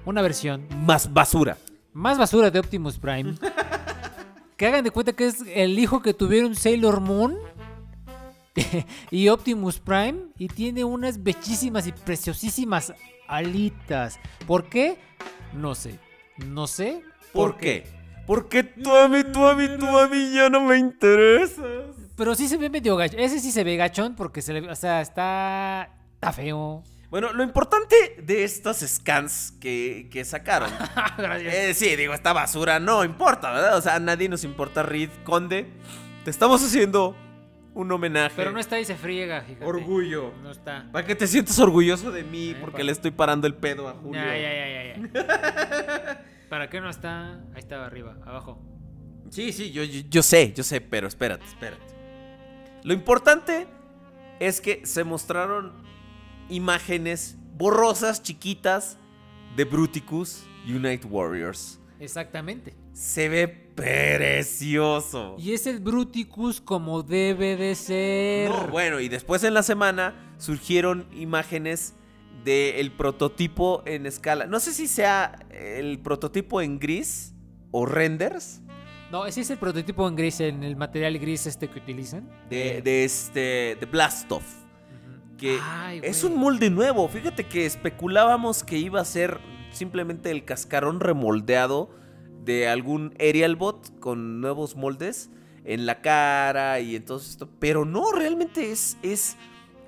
una 0.06 0.22
versión 0.22 0.68
Más 0.86 1.12
basura. 1.12 1.58
más 1.94 2.18
basura 2.18 2.50
de 2.52 2.60
Optimus 2.60 2.98
Prime. 2.98 3.36
que 4.58 4.68
hagan 4.68 4.84
de 4.84 4.92
cuenta 4.92 5.14
que 5.14 5.28
es 5.28 5.44
el 5.54 5.78
hijo 5.80 6.02
que 6.02 6.14
tuvieron 6.14 6.56
Sailor 6.56 7.00
Moon 7.02 7.36
y 9.12 9.28
Optimus 9.30 9.80
Prime 9.80 10.20
y 10.38 10.48
tiene 10.48 10.84
unas 10.84 11.22
bellísimas 11.24 11.88
y 11.88 11.92
preciosísimas 11.92 12.94
alitas. 13.28 14.20
¿Por 14.46 14.66
qué? 14.66 14.98
No 15.54 15.74
sé. 15.76 16.00
No 16.46 16.68
sé. 16.68 17.02
¿Por 17.34 17.58
qué? 17.58 17.88
Porque 18.28 18.64
tú 18.64 18.94
a 18.96 19.08
mí, 19.08 19.24
tú 19.32 19.46
a 19.46 19.56
mí, 19.56 19.68
tú 19.80 19.88
a 19.88 20.08
mí 20.08 20.32
ya 20.34 20.50
no 20.50 20.62
me 20.62 20.78
interesas. 20.78 21.96
Pero 22.16 22.36
sí 22.36 22.48
se 22.48 22.58
ve 22.58 22.70
medio 22.70 22.96
gacho. 22.96 23.18
Ese 23.18 23.40
sí 23.40 23.52
se 23.52 23.64
ve 23.64 23.76
gachón 23.78 24.16
porque 24.16 24.42
se 24.42 24.54
le, 24.54 24.70
o 24.70 24.76
sea, 24.76 25.02
está, 25.02 25.90
está 26.14 26.32
feo. 26.32 26.84
Bueno, 27.12 27.34
lo 27.34 27.44
importante 27.44 28.16
de 28.24 28.44
estos 28.46 28.78
scans 28.78 29.52
que, 29.60 30.08
que 30.10 30.24
sacaron. 30.26 30.72
Gracias. 31.18 31.54
eh, 31.54 31.74
sí, 31.74 31.96
digo, 31.98 32.14
esta 32.14 32.32
basura 32.32 32.80
no 32.80 33.04
importa, 33.04 33.52
¿verdad? 33.52 33.78
O 33.78 33.82
sea, 33.82 33.96
a 33.96 34.00
nadie 34.00 34.30
nos 34.30 34.46
importa, 34.46 34.82
Reed, 34.82 35.10
Conde. 35.26 35.68
Te 36.24 36.32
estamos 36.32 36.64
haciendo 36.64 37.16
un 37.74 37.92
homenaje. 37.92 38.34
Pero 38.38 38.52
no 38.52 38.60
está 38.60 38.80
y 38.80 38.86
se 38.86 38.96
friega, 38.96 39.42
fíjate. 39.42 39.66
Orgullo. 39.66 40.32
No 40.42 40.52
está. 40.52 40.88
Para 40.94 41.06
que 41.06 41.16
te 41.16 41.28
sientas 41.28 41.60
orgulloso 41.60 42.12
de 42.12 42.24
mí, 42.24 42.52
Eh, 42.52 42.58
porque 42.62 42.82
le 42.84 42.94
estoy 42.94 43.12
parando 43.12 43.46
el 43.46 43.56
pedo 43.56 43.90
a 43.90 43.94
Julio. 43.94 44.22
Ya, 44.22 44.38
ya, 44.38 44.54
ya, 44.54 44.70
ya, 44.70 45.12
ya. 45.14 46.26
¿Para 46.50 46.70
qué 46.70 46.80
no 46.80 46.90
está? 46.90 47.34
Ahí 47.54 47.60
estaba 47.60 47.86
arriba, 47.88 48.16
abajo. 48.26 48.62
Sí, 49.30 49.52
sí, 49.52 49.72
yo, 49.72 49.84
yo, 49.84 50.02
yo 50.10 50.24
sé, 50.24 50.54
yo 50.54 50.64
sé, 50.64 50.80
pero 50.80 51.08
espérate, 51.08 51.44
espérate. 51.46 51.84
Lo 52.84 52.94
importante 52.94 53.68
es 54.40 54.62
que 54.62 54.86
se 54.86 55.04
mostraron 55.04 55.74
imágenes 56.52 57.38
borrosas, 57.58 58.22
chiquitas, 58.22 58.98
de 59.56 59.66
Bruticus 59.66 60.44
Unite 60.68 61.06
Warriors. 61.08 61.80
Exactamente. 62.00 62.74
Se 62.94 63.30
ve 63.30 63.48
precioso. 63.48 65.36
Y 65.38 65.54
es 65.54 65.68
el 65.68 65.80
Bruticus 65.80 66.62
como 66.62 67.04
debe 67.04 67.56
de 67.56 67.76
ser. 67.76 68.50
No, 68.50 68.68
bueno, 68.68 69.00
y 69.00 69.10
después 69.10 69.44
en 69.44 69.54
la 69.54 69.64
semana 69.64 70.34
surgieron 70.38 71.08
imágenes 71.14 71.94
del 72.44 72.92
prototipo 72.92 73.84
en 73.86 74.06
escala. 74.06 74.48
No 74.48 74.60
sé 74.60 74.74
si 74.74 74.88
sea 74.88 75.46
el 75.52 76.00
prototipo 76.00 76.62
en 76.62 76.80
gris 76.80 77.36
o 77.70 77.86
renders 77.86 78.62
No, 79.12 79.26
ese 79.28 79.42
es 79.42 79.50
el 79.52 79.58
prototipo 79.58 80.08
en 80.08 80.16
gris, 80.16 80.40
en 80.40 80.64
el 80.64 80.76
material 80.76 81.20
gris 81.20 81.46
este 81.46 81.70
que 81.70 81.80
utilizan. 81.80 82.28
de, 82.50 82.82
de 82.82 83.04
este 83.04 83.78
de 83.80 83.88
Blastoff. 83.92 84.61
Que 85.42 85.60
Ay, 85.62 86.00
es 86.04 86.24
un 86.24 86.38
molde 86.38 86.70
nuevo. 86.70 87.10
Fíjate 87.10 87.46
que 87.46 87.66
especulábamos 87.66 88.64
que 88.64 88.78
iba 88.78 89.02
a 89.02 89.06
ser 89.06 89.42
simplemente 89.72 90.32
el 90.32 90.46
cascarón 90.46 91.02
remoldeado 91.02 91.90
de 92.46 92.70
algún 92.70 93.14
Aerial 93.20 93.58
Bot 93.58 94.00
con 94.00 94.40
nuevos 94.40 94.76
moldes 94.76 95.30
en 95.66 95.86
la 95.86 96.02
cara 96.02 96.80
y 96.80 96.96
entonces 96.96 97.32
esto. 97.32 97.50
Pero 97.60 97.86
no, 97.86 98.12
realmente 98.12 98.72
es, 98.72 98.98
es 99.02 99.36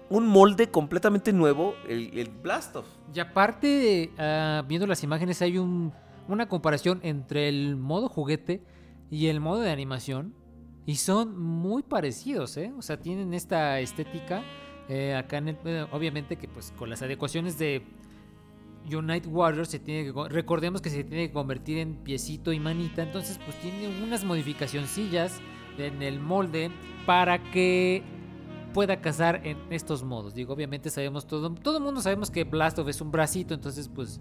un 0.09 0.27
molde 0.27 0.69
completamente 0.69 1.33
nuevo, 1.33 1.75
el, 1.87 2.17
el 2.17 2.29
Blastoff. 2.29 2.85
Y 3.13 3.19
aparte, 3.19 4.11
ah, 4.17 4.63
viendo 4.67 4.87
las 4.87 5.03
imágenes, 5.03 5.41
hay 5.41 5.57
un, 5.57 5.93
una 6.27 6.47
comparación 6.47 6.99
entre 7.03 7.47
el 7.49 7.75
modo 7.75 8.09
juguete 8.09 8.63
y 9.09 9.27
el 9.27 9.39
modo 9.39 9.61
de 9.61 9.71
animación. 9.71 10.33
Y 10.85 10.95
son 10.95 11.39
muy 11.39 11.81
parecidos, 11.81 12.57
¿eh? 12.57 12.73
O 12.77 12.81
sea, 12.81 12.99
tienen 12.99 13.33
esta 13.33 13.79
estética. 13.79 14.43
Eh, 14.89 15.15
acá, 15.15 15.37
en 15.37 15.49
el- 15.49 15.57
eh, 15.65 15.85
obviamente, 15.91 16.35
que 16.35 16.47
pues 16.47 16.73
con 16.77 16.89
las 16.89 17.01
adecuaciones 17.01 17.57
de 17.57 17.83
Unite 18.91 19.27
Warriors, 19.29 19.69
se 19.69 19.79
tiene 19.79 20.03
que, 20.05 20.13
co- 20.13 20.27
recordemos 20.27 20.81
que 20.81 20.89
se 20.89 21.03
tiene 21.03 21.27
que 21.27 21.33
convertir 21.33 21.77
en 21.77 21.95
piecito 21.95 22.51
y 22.51 22.59
manita. 22.59 23.01
Entonces, 23.03 23.39
pues 23.45 23.57
tiene 23.61 23.87
unas 24.03 24.23
modificacioncillas 24.25 25.39
en 25.77 26.01
el 26.01 26.19
molde 26.19 26.69
para 27.05 27.41
que 27.51 28.03
pueda 28.73 28.99
cazar 29.01 29.41
en 29.45 29.57
estos 29.69 30.03
modos. 30.03 30.33
Digo, 30.33 30.53
obviamente 30.53 30.89
sabemos 30.89 31.27
todo, 31.27 31.51
todo 31.53 31.77
el 31.77 31.83
mundo 31.83 32.01
sabemos 32.01 32.29
que 32.29 32.43
Blastoff 32.43 32.87
es 32.89 32.99
un 33.01 33.11
bracito, 33.11 33.53
entonces 33.53 33.87
pues, 33.87 34.19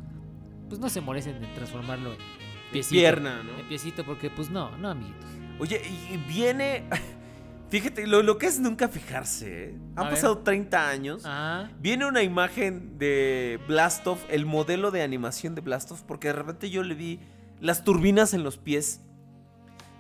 pues 0.69 0.79
no 0.81 0.89
se 0.89 1.01
molesten 1.01 1.43
en 1.43 1.55
transformarlo 1.55 2.11
en 2.13 2.19
piecito. 2.71 3.01
pierna, 3.01 3.43
¿no? 3.43 3.59
En 3.59 3.67
piecito, 3.67 4.05
porque 4.05 4.31
pues 4.31 4.51
no, 4.51 4.77
no, 4.77 4.91
amiguitos. 4.91 5.29
Oye, 5.59 5.81
y 6.13 6.17
viene. 6.33 6.85
Fíjate, 7.73 8.07
lo, 8.07 8.23
lo 8.23 8.36
que 8.36 8.44
es 8.47 8.60
nunca 8.60 8.86
fijarse. 8.89 9.70
¿eh? 9.70 9.75
Han 9.97 9.99
A 9.99 10.02
ver. 10.02 10.10
pasado 10.10 10.39
30 10.39 10.89
años. 10.91 11.23
Ah, 11.25 11.70
Viene 11.81 12.05
una 12.07 12.23
imagen 12.23 12.99
de 12.99 13.59
Blastoff, 13.67 14.23
el 14.28 14.44
modelo 14.44 14.91
de 14.91 15.01
animación 15.02 15.55
de 15.55 15.62
Blastoff, 15.62 16.02
porque 16.02 16.28
de 16.28 16.34
repente 16.34 16.68
yo 16.68 16.83
le 16.83 16.94
vi 16.94 17.18
las 17.60 17.83
turbinas 17.83 18.34
en 18.34 18.42
los 18.44 18.59
pies. 18.59 19.01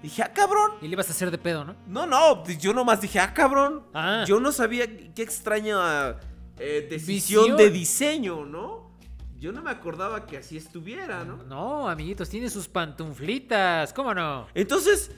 Dije, 0.02 0.22
ah, 0.22 0.32
cabrón. 0.34 0.72
y 0.82 0.86
le 0.88 0.92
ibas 0.92 1.08
a 1.08 1.12
hacer 1.12 1.30
de 1.30 1.38
pedo, 1.38 1.64
¿no? 1.64 1.74
No, 1.86 2.04
no, 2.06 2.44
yo 2.46 2.74
nomás 2.74 3.00
dije, 3.00 3.18
ah, 3.20 3.32
cabrón. 3.32 3.84
Ah. 3.94 4.24
Yo 4.28 4.38
no 4.38 4.52
sabía 4.52 4.86
qué 5.14 5.22
extraña 5.22 6.18
eh, 6.58 6.86
decisión 6.90 7.42
Visión. 7.44 7.56
de 7.56 7.70
diseño, 7.70 8.44
¿no? 8.44 8.92
Yo 9.38 9.50
no 9.50 9.62
me 9.62 9.70
acordaba 9.70 10.26
que 10.26 10.36
así 10.36 10.58
estuviera, 10.58 11.24
¿no? 11.24 11.42
No, 11.44 11.88
amiguitos, 11.88 12.28
tiene 12.28 12.50
sus 12.50 12.68
pantuflitas, 12.68 13.92
¿cómo 13.94 14.12
no? 14.12 14.46
Entonces, 14.54 15.10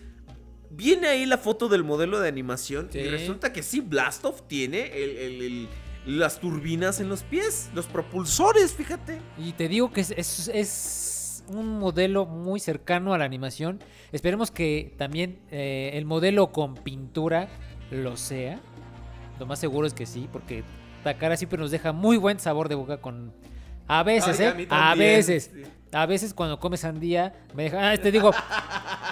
viene 0.77 1.09
ahí 1.09 1.27
la 1.27 1.39
foto 1.39 1.69
del 1.69 1.85
modelo 1.85 2.21
de 2.21 2.29
animación 2.29 2.89
y 2.93 3.05
resulta 3.05 3.53
que 3.53 3.63
sí, 3.63 3.81
Blastoff 3.81 4.43
tiene 4.49 4.87
el- 5.03 5.17
el- 5.17 5.43
el- 5.43 5.69
las 6.19 6.39
turbinas 6.41 7.01
en 7.01 7.09
los 7.09 7.23
pies, 7.23 7.71
los 7.75 7.87
propulsores, 7.87 8.73
fíjate. 8.75 9.19
Y 9.39 9.53
te 9.53 9.69
digo 9.69 9.93
que 9.93 10.03
es, 10.03 10.11
es- 10.11 10.49
es 10.53 11.45
un 11.49 11.79
modelo 11.79 12.27
muy 12.27 12.61
cercano 12.61 13.15
a 13.15 13.19
la 13.19 13.25
animación. 13.25 13.81
Esperemos 14.13 14.51
que 14.51 14.95
también 14.99 15.39
eh, 15.51 15.91
el 15.95 16.05
modelo 16.05 16.53
con 16.53 16.75
pintura 16.75 17.49
lo 17.91 18.17
sea. 18.17 18.61
Lo 19.39 19.47
más 19.47 19.59
seguro 19.59 19.87
es 19.87 19.95
que 19.95 20.07
sí, 20.07 20.29
porque 20.33 20.63
Takara 21.03 21.37
siempre 21.37 21.59
nos 21.59 21.71
deja 21.71 21.93
muy 21.93 22.17
buen 22.17 22.39
sabor 22.39 22.69
de 22.69 22.75
boca 22.75 22.99
con... 22.99 23.33
A 23.87 24.03
veces, 24.03 24.41
Ay, 24.41 24.63
¿eh? 24.63 24.67
A, 24.71 24.95
veces. 24.95 25.51
sí. 25.55 25.63
A 25.95 26.07
veces 26.07 26.35
cuando 26.35 26.59
come 26.59 26.77
sandía, 26.77 27.33
me 27.55 27.65
deja... 27.65 27.91
Ah, 27.93 27.97
te 27.97 28.11
digo, 28.11 28.33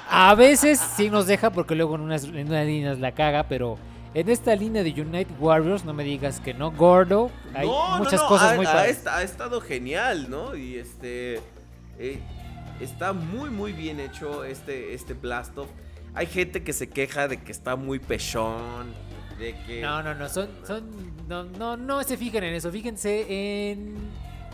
a 0.09 0.35
veces 0.35 0.79
sí 0.79 1.09
nos 1.11 1.27
deja 1.27 1.51
porque 1.51 1.75
luego 1.75 1.95
en 1.95 2.03
unas, 2.03 2.25
en 2.25 2.49
unas 2.49 2.67
líneas 2.67 2.99
la 2.99 3.13
caga, 3.13 3.45
pero... 3.45 3.79
En 4.15 4.29
esta 4.29 4.55
línea 4.55 4.83
de 4.83 4.91
Unite 5.01 5.33
Warriors, 5.41 5.87
no 5.87 5.95
me 5.95 6.05
digas 6.05 6.39
que 6.39 6.53
no, 6.53 6.71
gordo. 6.71 7.31
Hay 7.55 7.67
No, 7.67 7.93
no, 7.93 8.05
muchas 8.05 8.21
no, 8.21 8.29
cosas 8.29 8.53
ha, 8.53 8.57
muy 8.57 8.67
padres. 8.67 9.07
ha 9.07 9.23
estado 9.23 9.59
genial, 9.63 10.29
¿no? 10.29 10.55
Y 10.55 10.77
este. 10.77 11.41
eh, 11.99 12.21
está 12.79 13.15
muy, 13.15 13.49
muy 13.49 13.73
bien 13.73 14.01
hecho 14.01 14.45
este, 14.45 14.93
este 14.93 15.15
Blastoff. 15.15 15.71
Hay 16.13 16.27
gente 16.27 16.63
que 16.63 16.75
se 16.75 16.91
queja 16.91 17.27
de 17.27 17.39
que 17.39 17.53
está 17.53 17.75
muy 17.75 18.01
pechón. 18.01 18.93
De 19.39 19.55
que. 19.67 19.81
No, 19.81 20.03
no, 20.03 20.15
no, 20.15 20.29
son, 20.29 20.51
son, 20.67 20.91
no, 21.27 21.45
no, 21.45 21.79
no 21.79 22.03
se 22.03 22.19
fijen 22.19 22.45
en 22.45 22.53
eso, 22.53 22.71
fíjense 22.71 23.71
en 23.71 23.95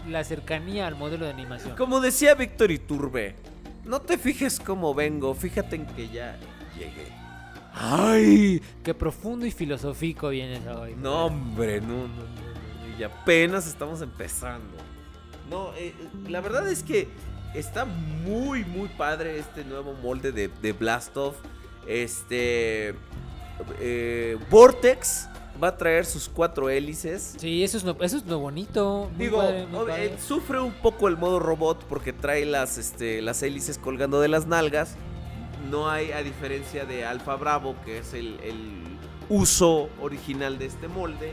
la 0.07 0.25
cercanía 0.25 0.87
al 0.87 0.95
modelo 0.97 1.25
de 1.25 1.33
animación. 1.33 1.77
Como 1.77 2.01
decía 2.01 2.35
Víctor 2.35 2.71
Iturbe, 2.71 3.35
no 3.85 4.01
te 4.01 4.19
fijes 4.19 4.61
cómo 4.61 4.95
vengo, 4.95 5.35
fíjate 5.35 5.77
en 5.77 5.87
que 5.87 6.09
ya 6.09 6.37
llegué. 6.77 7.13
¡Ay! 7.75 8.61
Qué 8.83 8.95
profundo 8.95 9.47
y 9.47 9.51
filosófico 9.51 10.31
vienes 10.31 10.67
hoy. 10.67 10.95
No, 10.97 11.27
hombre, 11.27 11.81
no, 11.81 11.87
no, 11.87 12.07
no, 12.09 12.89
no, 12.89 12.99
Y 12.99 13.03
apenas 13.05 13.67
estamos 13.67 14.03
empezando. 14.03 14.77
No, 15.49 15.73
eh, 15.75 15.95
eh, 15.99 16.09
la 16.29 16.41
verdad 16.41 16.69
es 16.69 16.83
que 16.83 17.09
está 17.55 17.85
muy, 17.85 18.65
muy 18.65 18.89
padre 18.89 19.39
este 19.39 19.65
nuevo 19.65 19.95
molde 19.95 20.33
de, 20.33 20.49
de 20.49 20.73
Blastoff. 20.73 21.37
Este. 21.87 22.95
eh, 23.81 24.37
Vortex 24.51 25.29
va 25.63 25.69
a 25.69 25.77
traer 25.77 26.07
sus 26.07 26.29
cuatro 26.29 26.69
hélices. 26.71 27.35
Sí, 27.39 27.63
eso 27.65 27.77
es 27.79 27.85
lo, 27.85 27.97
eso 28.03 28.17
es 28.17 28.27
lo 28.27 28.39
bonito. 28.39 29.11
muy 29.17 29.25
Digo, 29.27 29.39
padre, 29.39 29.67
muy 29.67 29.81
ob- 29.81 29.87
padre. 29.89 30.05
eh, 30.07 30.17
sufre 30.25 30.61
un 30.61 30.73
poco 30.73 31.09
el 31.09 31.17
modo 31.17 31.39
robot 31.41 31.85
porque 31.89 32.13
trae 32.13 32.45
las, 32.47 32.79
este, 32.79 33.23
las 33.23 33.43
hélices 33.43 33.79
colgando 33.79 34.21
de 34.21 34.29
las 34.29 34.47
nalgas. 34.47 34.97
No 35.71 35.91
hay, 35.91 36.13
a 36.13 36.23
diferencia 36.23 36.85
de 36.85 37.05
Alfa 37.05 37.35
Bravo, 37.37 37.75
que 37.85 37.99
es 37.99 38.15
el, 38.15 38.39
el 38.41 38.83
uso 39.29 39.89
original 40.01 40.59
de 40.59 40.67
este 40.67 40.89
molde, 40.89 41.33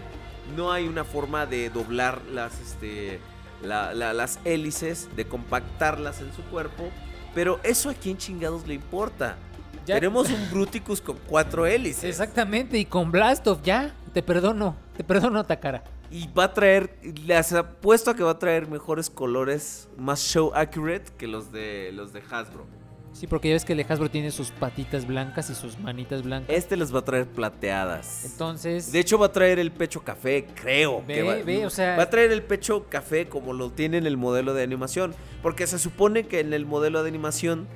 no 0.55 0.71
hay 0.71 0.87
una 0.87 1.03
forma 1.03 1.45
de 1.45 1.69
doblar 1.69 2.21
las, 2.31 2.59
este, 2.59 3.19
la- 3.63 3.93
la- 3.93 4.13
las 4.13 4.39
hélices, 4.43 5.09
de 5.15 5.25
compactarlas 5.25 6.21
en 6.21 6.33
su 6.33 6.41
cuerpo. 6.43 6.89
Pero 7.33 7.59
eso 7.63 7.89
a 7.89 7.93
quién 7.93 8.17
chingados 8.17 8.65
le 8.67 8.73
importa. 8.73 9.37
Ya- 9.85 9.95
Tenemos 9.95 10.29
un 10.29 10.49
Bruticus 10.51 10.99
con 11.01 11.17
cuatro 11.27 11.65
hélices. 11.67 12.03
Exactamente, 12.05 12.77
y 12.79 12.85
con 12.85 13.11
Blastoff 13.11 13.61
ya, 13.63 13.93
te 14.15 14.23
perdono, 14.23 14.77
te 14.95 15.03
perdono 15.03 15.43
Takara. 15.43 15.83
Y 16.09 16.29
va 16.31 16.45
a 16.45 16.53
traer, 16.53 16.97
les 17.25 17.51
apuesto 17.51 18.11
a 18.11 18.15
que 18.15 18.23
va 18.23 18.31
a 18.31 18.39
traer 18.39 18.65
mejores 18.69 19.09
colores, 19.09 19.89
más 19.97 20.21
show 20.21 20.53
accurate 20.55 21.11
que 21.17 21.27
los 21.27 21.51
de 21.51 21.91
los 21.93 22.13
de 22.13 22.21
Hasbro. 22.31 22.65
Sí, 23.11 23.27
porque 23.27 23.49
ya 23.49 23.55
ves 23.55 23.65
que 23.65 23.73
el 23.73 23.85
Hasbro 23.87 24.09
tiene 24.09 24.31
sus 24.31 24.51
patitas 24.51 25.05
blancas 25.05 25.49
y 25.49 25.55
sus 25.55 25.77
manitas 25.79 26.23
blancas. 26.23 26.55
Este 26.55 26.77
les 26.77 26.95
va 26.95 26.99
a 26.99 27.03
traer 27.03 27.27
plateadas. 27.27 28.23
Entonces, 28.23 28.89
De 28.93 28.99
hecho 28.99 29.17
va 29.17 29.25
a 29.25 29.31
traer 29.33 29.59
el 29.59 29.73
pecho 29.73 30.01
café, 30.01 30.45
creo. 30.55 31.03
Ve, 31.05 31.13
que 31.15 31.23
va, 31.23 31.35
ve, 31.43 31.65
o 31.65 31.69
sea- 31.69 31.97
va 31.97 32.03
a 32.03 32.09
traer 32.09 32.31
el 32.31 32.41
pecho 32.41 32.85
café 32.87 33.27
como 33.27 33.51
lo 33.51 33.69
tiene 33.71 33.97
en 33.97 34.05
el 34.07 34.15
modelo 34.15 34.53
de 34.53 34.63
animación. 34.63 35.13
Porque 35.41 35.67
se 35.67 35.77
supone 35.77 36.23
que 36.27 36.39
en 36.39 36.53
el 36.53 36.65
modelo 36.65 37.03
de 37.03 37.09
animación, 37.09 37.67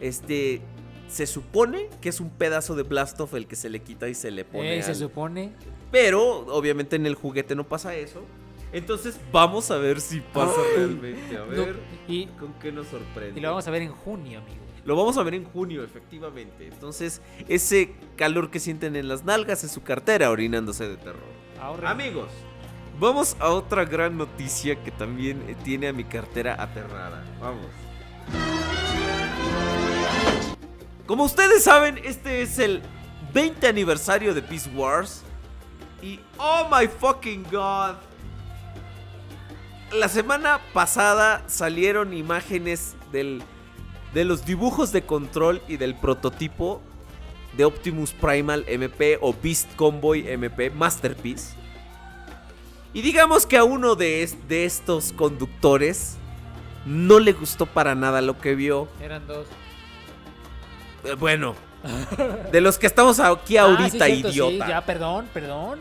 este, 0.00 0.62
se 1.08 1.26
supone 1.26 1.88
que 2.00 2.08
es 2.08 2.20
un 2.20 2.30
pedazo 2.30 2.74
de 2.74 2.82
Blastoff 2.82 3.34
el 3.34 3.46
que 3.46 3.56
se 3.56 3.68
le 3.70 3.80
quita 3.80 4.08
y 4.08 4.14
se 4.14 4.30
le 4.30 4.44
pone. 4.44 4.78
eh, 4.78 4.82
se 4.82 4.90
al- 4.90 4.96
supone. 4.96 5.52
Pero 5.90 6.22
obviamente 6.48 6.96
en 6.96 7.06
el 7.06 7.14
juguete 7.14 7.54
no 7.54 7.64
pasa 7.64 7.94
eso. 7.94 8.22
Entonces 8.72 9.18
vamos 9.32 9.70
a 9.70 9.78
ver 9.78 10.00
si 10.00 10.20
pasa 10.20 10.52
Ay, 10.58 10.76
realmente. 10.76 11.36
A 11.36 11.40
no, 11.40 11.46
ver 11.46 11.76
y, 12.08 12.26
con 12.26 12.52
qué 12.54 12.72
nos 12.72 12.88
sorprende. 12.88 13.38
y 13.38 13.42
lo 13.42 13.50
vamos 13.50 13.66
a 13.66 13.70
ver 13.70 13.82
en 13.82 13.92
junio, 13.92 14.40
amigo. 14.40 14.58
Lo 14.84 14.94
vamos 14.96 15.16
a 15.16 15.22
ver 15.22 15.34
en 15.34 15.44
junio, 15.44 15.82
efectivamente. 15.82 16.66
Entonces, 16.68 17.20
ese 17.48 17.94
calor 18.16 18.50
que 18.50 18.60
sienten 18.60 18.94
en 18.96 19.08
las 19.08 19.24
nalgas 19.24 19.64
es 19.64 19.70
su 19.72 19.82
cartera 19.82 20.30
orinándose 20.30 20.88
de 20.88 20.96
terror. 20.96 21.22
Amigos, 21.84 22.28
vamos 23.00 23.36
a 23.40 23.48
otra 23.50 23.84
gran 23.84 24.16
noticia 24.16 24.76
que 24.82 24.90
también 24.92 25.42
eh, 25.48 25.56
tiene 25.64 25.88
a 25.88 25.92
mi 25.92 26.04
cartera 26.04 26.54
aterrada. 26.60 27.24
Vamos. 27.40 27.66
Como 31.06 31.22
ustedes 31.22 31.62
saben, 31.62 31.98
este 32.02 32.42
es 32.42 32.58
el 32.58 32.82
20 33.32 33.68
aniversario 33.68 34.34
de 34.34 34.40
Beast 34.40 34.66
Wars. 34.74 35.22
Y 36.02 36.18
oh 36.36 36.68
my 36.68 36.88
fucking 36.88 37.44
god. 37.44 37.94
La 39.92 40.08
semana 40.08 40.60
pasada 40.72 41.44
salieron 41.46 42.12
imágenes 42.12 42.96
del, 43.12 43.40
de 44.14 44.24
los 44.24 44.44
dibujos 44.44 44.90
de 44.90 45.02
control 45.02 45.62
y 45.68 45.76
del 45.76 45.94
prototipo 45.94 46.82
de 47.56 47.64
Optimus 47.64 48.12
Primal 48.12 48.64
MP 48.66 49.18
o 49.20 49.32
Beast 49.32 49.74
Convoy 49.76 50.26
MP 50.28 50.70
Masterpiece. 50.70 51.54
Y 52.92 53.02
digamos 53.02 53.46
que 53.46 53.56
a 53.56 53.64
uno 53.64 53.94
de, 53.94 54.28
de 54.48 54.64
estos 54.64 55.12
conductores 55.12 56.16
no 56.84 57.20
le 57.20 57.32
gustó 57.32 57.66
para 57.66 57.94
nada 57.94 58.20
lo 58.22 58.38
que 58.38 58.56
vio. 58.56 58.88
Eran 59.00 59.24
dos. 59.28 59.46
Eh, 61.04 61.14
Bueno, 61.18 61.54
de 62.52 62.60
los 62.60 62.78
que 62.78 62.86
estamos 62.86 63.20
aquí 63.20 63.56
Ah, 63.56 63.62
ahorita, 63.62 64.06
sí, 64.06 64.12
cierto, 64.12 64.28
sí, 64.28 64.34
idiota. 64.34 64.68
ya, 64.68 64.84
perdón, 64.84 65.28
perdón. 65.32 65.78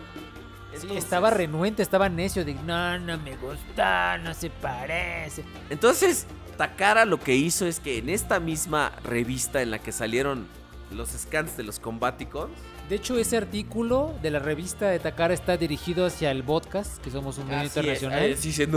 Sí, 0.72 0.82
Entonces- 0.82 1.04
estaba 1.06 1.30
renuente, 1.30 1.82
estaba 1.82 2.10
necio 2.10 2.44
de 2.44 2.54
no, 2.54 3.00
no 3.00 3.18
me 3.20 3.36
gusta, 3.38 4.18
no 4.18 4.34
se 4.34 4.50
parece. 4.50 5.44
Entonces, 5.70 6.28
Takara 6.58 7.06
lo 7.06 7.20
que 7.20 7.36
hizo 7.36 7.66
es 7.66 7.80
que 7.80 7.98
en 7.98 8.10
esta 8.10 8.40
misma 8.40 8.92
revista 9.04 9.62
en 9.62 9.72
la 9.72 9.80
que 9.80 9.92
salieron 9.92 10.48
los 10.92 11.10
scans 11.10 11.58
de 11.58 11.64
los 11.64 11.80
Combaticons, 11.80 12.52
De 12.90 12.98
hecho, 12.98 13.18
ese 13.18 13.36
artículo 13.36 14.14
de 14.22 14.30
la 14.30 14.38
revista 14.38 14.88
de 14.90 15.00
Takara 15.00 15.34
está 15.34 15.58
dirigido 15.58 16.06
hacia 16.06 16.30
el 16.30 16.44
podcast, 16.44 17.02
que 17.02 17.10
somos 17.10 17.40
un 17.40 17.46
medio 17.48 17.58
Así 17.62 17.68
es, 17.70 17.76
internacional. 17.78 18.20
ahí 18.20 18.34
dice, 18.36 18.68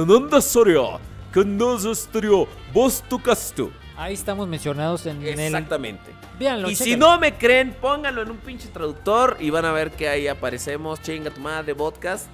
Ahí 3.99 4.15
estamos 4.15 4.47
mencionados 4.47 5.07
en 5.07 5.21
el. 5.23 5.39
Exactamente. 5.41 6.13
Véanlo, 6.39 6.71
Y 6.71 6.77
si 6.77 6.97
no 6.97 7.19
me 7.19 7.35
creen, 7.37 7.75
pónganlo 7.81 8.23
en 8.23 8.31
un 8.31 8.37
pinche 8.37 8.69
traductor 8.69 9.37
y 9.41 9.51
van 9.51 9.65
a 9.65 9.73
ver 9.73 9.91
que 9.91 10.09
ahí 10.09 10.29
aparecemos. 10.29 11.03
Chinga 11.03 11.31
tu 11.31 11.41
madre, 11.41 11.75
podcast. 11.75 12.29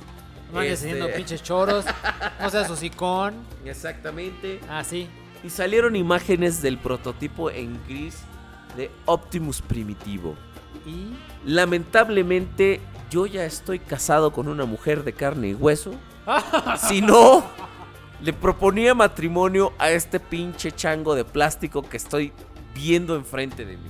No 0.52 0.60
andes 0.60 0.74
Este- 0.82 0.90
haciendo 0.90 1.10
pinches 1.16 1.42
choros. 1.42 1.86
No 2.38 2.50
seas 2.50 2.68
hocicón. 2.70 3.34
Exactamente. 3.64 4.60
Ah, 4.68 4.84
sí. 4.84 5.08
Y 5.42 5.48
salieron 5.48 5.96
imágenes 5.96 6.60
del 6.60 6.76
prototipo 6.76 7.50
en 7.50 7.80
gris 7.88 8.18
de 8.76 8.90
Optimus 9.06 9.62
Primitivo. 9.62 10.34
Y. 10.86 11.14
Lamentablemente, 11.50 12.80
yo 13.10 13.24
ya 13.24 13.46
estoy 13.46 13.78
casado 13.78 14.32
con 14.34 14.48
una 14.48 14.66
mujer 14.66 15.02
de 15.02 15.14
carne 15.14 15.48
y 15.48 15.54
hueso. 15.54 15.94
si 16.88 17.00
no, 17.00 17.42
le 18.24 18.32
proponía 18.32 18.94
matrimonio 18.94 19.72
a 19.78 19.90
este 19.90 20.18
pinche 20.20 20.72
chango 20.72 21.14
de 21.14 21.24
plástico 21.24 21.82
que 21.82 21.96
estoy 21.96 22.32
viendo 22.74 23.16
enfrente 23.16 23.64
de 23.64 23.76
mí. 23.76 23.88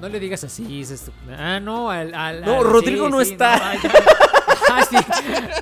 No 0.00 0.08
le 0.08 0.18
digas 0.18 0.42
así. 0.44 0.80
es 0.80 0.90
esto- 0.90 1.12
Ah, 1.38 1.60
no, 1.60 1.90
al. 1.90 2.14
al- 2.14 2.40
No, 2.44 2.58
al- 2.58 2.64
Rodrigo 2.64 3.08
no 3.08 3.20
está. 3.20 3.70
ay. 3.70 3.78
Ah, 4.74 4.84
sí. 4.88 4.96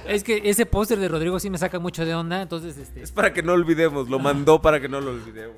Es 0.07 0.23
que 0.23 0.41
ese 0.45 0.67
póster 0.67 0.99
de 0.99 1.09
Rodrigo 1.09 1.41
sí 1.41 1.51
me 1.51 1.59
saca 1.59 1.81
mucho 1.81 2.05
de 2.05 2.15
onda. 2.15 2.43
Entonces, 2.43 2.77
este. 2.79 3.03
Es 3.03 3.11
para 3.11 3.33
que 3.33 3.43
no 3.43 3.55
olvidemos, 3.55 4.09
lo 4.09 4.21
mandó 4.21 4.63
para 4.63 4.79
que 4.81 4.89
no 4.89 5.01
lo 5.01 5.11
olvidemos. 5.11 5.57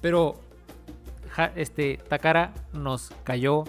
Pero 0.00 0.40
ja- 1.30 1.50
este 1.56 1.98
Takara 2.08 2.52
nos 2.72 3.10
cayó 3.24 3.64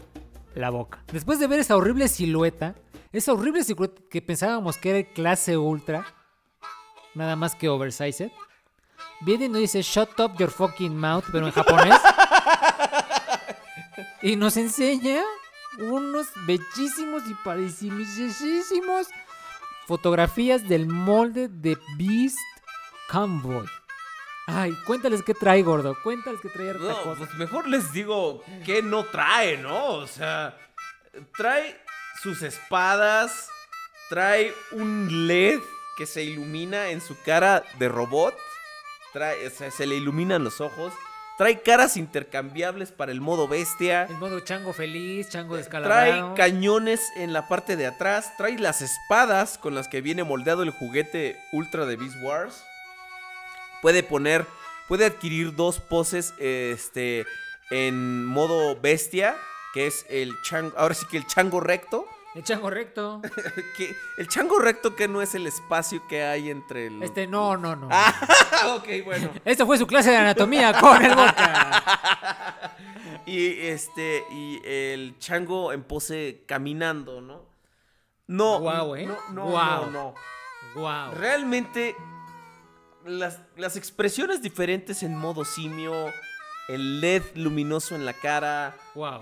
la 0.53 0.69
boca. 0.69 1.03
Después 1.11 1.39
de 1.39 1.47
ver 1.47 1.59
esa 1.59 1.75
horrible 1.75 2.07
silueta, 2.07 2.75
esa 3.13 3.33
horrible 3.33 3.63
silueta 3.63 3.99
que 4.11 4.21
pensábamos 4.21 4.77
que 4.77 4.91
era 4.99 5.09
clase 5.11 5.57
ultra, 5.57 6.05
nada 7.15 7.35
más 7.35 7.55
que 7.55 7.69
oversized, 7.69 8.29
viene 9.21 9.45
y 9.45 9.49
nos 9.49 9.61
dice 9.61 9.81
shut 9.81 10.19
up 10.19 10.37
your 10.37 10.51
fucking 10.51 10.95
mouth, 10.97 11.23
pero 11.31 11.47
en 11.47 11.51
japonés. 11.53 11.99
y 14.21 14.35
nos 14.35 14.57
enseña 14.57 15.21
unos 15.79 16.27
bellísimos 16.47 17.23
y 17.27 17.33
parecidísimos 17.43 19.07
fotografías 19.87 20.67
del 20.67 20.87
molde 20.87 21.47
de 21.49 21.77
Beast 21.97 22.37
Convoy. 23.11 23.67
Ay, 24.47 24.71
cuéntales 24.85 25.21
qué 25.23 25.33
trae, 25.33 25.63
gordo. 25.63 25.95
Cuéntales 26.03 26.39
qué 26.41 26.49
trae 26.49 26.73
No, 26.73 27.01
cosa. 27.03 27.15
pues 27.17 27.33
mejor 27.35 27.67
les 27.67 27.91
digo 27.93 28.43
que 28.63 28.81
no 28.83 29.03
trae, 29.05 29.57
¿no? 29.57 29.85
O 29.87 30.07
sea, 30.07 30.55
trae 31.35 31.79
sus 32.21 32.41
espadas, 32.43 33.49
trae 34.09 34.53
un 34.71 35.27
LED 35.27 35.59
que 35.97 36.05
se 36.05 36.23
ilumina 36.23 36.89
en 36.89 37.01
su 37.01 37.15
cara 37.21 37.63
de 37.79 37.87
robot, 37.87 38.35
trae, 39.13 39.49
sea, 39.49 39.71
se 39.71 39.85
le 39.85 39.95
iluminan 39.95 40.43
los 40.43 40.59
ojos, 40.61 40.93
trae 41.37 41.61
caras 41.61 41.97
intercambiables 41.97 42.91
para 42.91 43.11
el 43.11 43.21
modo 43.21 43.47
bestia, 43.47 44.03
El 44.03 44.17
modo 44.17 44.39
chango 44.41 44.73
feliz, 44.73 45.29
chango 45.29 45.55
trae 45.55 45.63
descalabrado. 45.63 46.35
cañones 46.35 47.01
en 47.15 47.33
la 47.33 47.47
parte 47.47 47.75
de 47.75 47.87
atrás, 47.87 48.35
trae 48.37 48.57
las 48.57 48.81
espadas 48.81 49.57
con 49.57 49.75
las 49.75 49.87
que 49.87 50.01
viene 50.01 50.23
moldeado 50.23 50.63
el 50.63 50.71
juguete 50.71 51.39
Ultra 51.51 51.85
de 51.85 51.95
Beast 51.95 52.17
Wars. 52.21 52.63
Puede 53.81 54.03
poner, 54.03 54.45
puede 54.87 55.05
adquirir 55.05 55.55
dos 55.55 55.79
poses 55.79 56.33
este, 56.39 57.25
en 57.69 58.25
modo 58.25 58.75
bestia, 58.79 59.35
que 59.73 59.87
es 59.87 60.05
el 60.09 60.33
chango, 60.43 60.77
ahora 60.77 60.95
sí 60.95 61.05
que 61.09 61.17
el 61.17 61.27
chango 61.27 61.59
recto. 61.59 62.07
El 62.35 62.43
chango 62.43 62.69
recto. 62.69 63.21
El 64.17 64.27
chango 64.27 64.59
recto 64.59 64.93
que 64.95 65.07
no 65.07 65.21
es 65.21 65.35
el 65.35 65.47
espacio 65.47 66.05
que 66.07 66.23
hay 66.23 66.49
entre 66.49 66.87
el... 66.87 67.01
Este, 67.01 67.27
no, 67.27 67.55
no, 67.55 67.75
no. 67.77 67.87
Ah, 67.89 68.13
ok, 68.77 68.87
bueno. 69.05 69.29
Esta 69.45 69.65
fue 69.65 69.77
su 69.77 69.87
clase 69.87 70.11
de 70.11 70.17
anatomía 70.17 70.73
con 70.79 71.03
el 71.03 71.15
vodka. 71.15 71.81
Y 73.27 73.59
este, 73.67 74.23
y 74.29 74.61
el 74.63 75.17
chango 75.17 75.73
en 75.73 75.81
pose 75.81 76.43
caminando, 76.45 77.21
¿no? 77.21 77.41
No, 78.27 78.59
Guau, 78.59 78.95
¿eh? 78.95 79.07
no, 79.07 79.17
no, 79.31 79.49
Guau. 79.49 79.85
no, 79.89 79.91
no. 79.91 80.13
Wow. 80.75 81.15
Realmente, 81.15 81.95
las, 83.03 83.39
las 83.57 83.77
expresiones 83.77 84.43
diferentes 84.43 85.01
en 85.01 85.17
modo 85.17 85.43
simio, 85.43 86.11
el 86.67 87.01
LED 87.01 87.23
luminoso 87.35 87.95
en 87.95 88.05
la 88.05 88.13
cara, 88.13 88.75
Wow. 88.93 89.21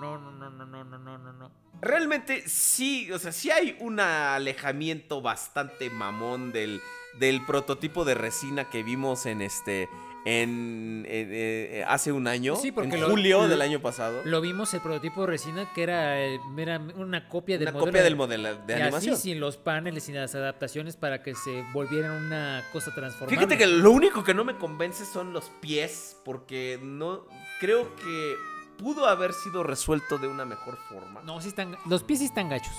No, 0.00 0.18
no, 0.18 0.30
no, 0.32 0.50
no, 0.50 0.66
no, 0.66 0.84
no, 0.84 0.98
no, 0.98 1.18
no, 1.18 1.32
no. 1.32 1.50
realmente 1.80 2.42
sí, 2.48 3.10
o 3.12 3.18
sea, 3.18 3.32
sí 3.32 3.50
hay 3.50 3.76
un 3.80 4.00
alejamiento 4.00 5.22
bastante 5.22 5.88
mamón 5.90 6.52
del, 6.52 6.80
del 7.18 7.44
prototipo 7.46 8.04
de 8.04 8.14
resina 8.14 8.68
que 8.70 8.82
vimos 8.82 9.26
en 9.26 9.40
este, 9.42 9.88
en, 10.26 11.04
en, 11.08 11.28
eh, 11.30 11.84
hace 11.86 12.10
un 12.10 12.26
año, 12.26 12.56
Sí, 12.56 12.72
porque 12.72 12.94
en 12.96 13.02
lo- 13.02 13.10
julio 13.10 13.42
lo- 13.42 13.48
del 13.48 13.60
año 13.62 13.80
pasado. 13.80 14.22
Lo 14.24 14.40
vimos 14.40 14.72
el 14.74 14.80
prototipo 14.80 15.20
de 15.22 15.26
resina 15.28 15.70
que 15.74 15.82
era, 15.84 16.18
eh, 16.20 16.40
era 16.56 16.78
una 16.96 17.28
copia 17.28 17.56
del 17.58 17.68
una 17.68 17.72
modelo. 17.72 17.86
copia 17.86 18.02
del 18.02 18.16
modelo 18.16 18.56
de 18.66 18.78
y 18.78 18.80
animación. 18.82 19.14
Así, 19.14 19.30
sin 19.30 19.40
los 19.40 19.56
paneles, 19.58 20.04
sin 20.04 20.14
las 20.16 20.34
adaptaciones 20.34 20.96
para 20.96 21.22
que 21.22 21.34
se 21.34 21.62
volvieran 21.72 22.12
una 22.24 22.64
cosa 22.72 22.92
transformable. 22.94 23.36
Fíjate 23.36 23.58
que 23.58 23.66
lo 23.66 23.90
único 23.92 24.24
que 24.24 24.34
no 24.34 24.44
me 24.44 24.56
convence 24.56 25.04
son 25.04 25.32
los 25.32 25.50
pies, 25.60 26.16
porque 26.24 26.80
no 26.82 27.26
creo 27.60 27.94
que 27.96 28.34
pudo 28.78 29.06
haber 29.06 29.32
sido 29.32 29.62
resuelto 29.62 30.18
de 30.18 30.28
una 30.28 30.44
mejor 30.44 30.76
forma. 30.88 31.20
No, 31.22 31.40
sí 31.40 31.48
están, 31.48 31.76
los 31.86 32.02
pies 32.02 32.18
sí 32.20 32.24
están 32.26 32.48
gachos. 32.48 32.74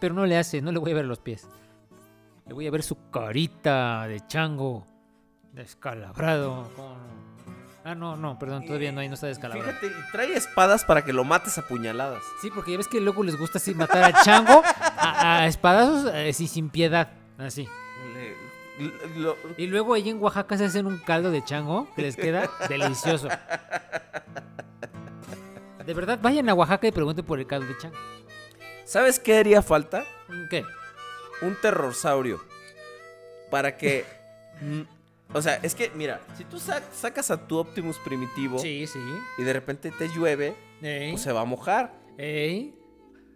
Pero 0.00 0.14
no 0.14 0.26
le 0.26 0.36
hace, 0.38 0.60
no 0.62 0.70
le 0.72 0.78
voy 0.78 0.92
a 0.92 0.94
ver 0.94 1.04
los 1.06 1.18
pies. 1.18 1.48
Le 2.46 2.54
voy 2.54 2.66
a 2.66 2.70
ver 2.70 2.82
su 2.82 3.10
carita 3.10 4.06
de 4.06 4.26
chango 4.26 4.86
descalabrado. 5.52 6.70
con- 6.76 7.18
Ah, 7.84 7.94
no, 7.94 8.16
no, 8.16 8.38
perdón, 8.38 8.66
todavía 8.66 8.92
no, 8.92 9.00
ahí 9.00 9.08
no 9.08 9.14
está 9.14 9.28
descalabrado. 9.28 9.70
Fíjate, 9.78 9.86
y 9.86 10.12
trae 10.12 10.34
espadas 10.34 10.84
para 10.84 11.04
que 11.04 11.12
lo 11.14 11.24
mates 11.24 11.56
a 11.56 11.66
puñaladas. 11.66 12.22
Sí, 12.42 12.50
porque 12.54 12.72
ya 12.72 12.76
ves 12.76 12.88
que 12.88 13.00
luego 13.00 13.22
les 13.22 13.38
gusta 13.38 13.56
así 13.58 13.74
matar 13.74 14.04
a 14.04 14.22
chango 14.22 14.62
a, 14.98 15.38
a 15.38 15.46
espadazos 15.46 16.12
eh, 16.12 16.28
así 16.30 16.46
sin 16.48 16.68
piedad. 16.68 17.10
Así. 17.38 17.66
Le- 18.14 18.36
l- 18.84 18.92
lo- 19.20 19.36
Y 19.56 19.68
luego 19.68 19.94
ahí 19.94 20.10
en 20.10 20.20
Oaxaca 20.22 20.58
se 20.58 20.66
hacen 20.66 20.86
un 20.86 20.98
caldo 20.98 21.30
de 21.30 21.42
chango 21.44 21.88
que 21.96 22.02
les 22.02 22.16
queda 22.16 22.50
delicioso. 22.68 23.28
De 25.88 25.94
verdad, 25.94 26.18
vayan 26.20 26.46
a 26.50 26.54
Oaxaca 26.54 26.86
y 26.86 26.92
pregunten 26.92 27.24
por 27.24 27.38
el 27.38 27.46
caldo 27.46 27.66
de 27.66 27.78
chango. 27.78 27.96
¿Sabes 28.84 29.18
qué 29.18 29.38
haría 29.38 29.62
falta? 29.62 30.04
¿Qué? 30.50 30.62
Un 31.40 31.56
terrorsaurio. 31.62 32.44
Para 33.50 33.74
que... 33.78 34.04
o 35.32 35.40
sea, 35.40 35.54
es 35.62 35.74
que, 35.74 35.90
mira, 35.94 36.20
si 36.36 36.44
tú 36.44 36.58
sa- 36.60 36.82
sacas 36.92 37.30
a 37.30 37.46
tu 37.46 37.56
Optimus 37.56 37.96
primitivo 38.00 38.58
Sí, 38.58 38.86
sí. 38.86 38.98
y 39.38 39.42
de 39.44 39.52
repente 39.54 39.90
te 39.90 40.08
llueve, 40.10 40.54
Ey, 40.82 41.12
pues 41.12 41.22
se 41.22 41.32
va 41.32 41.40
a 41.40 41.44
mojar. 41.46 41.94
ey, 42.18 42.74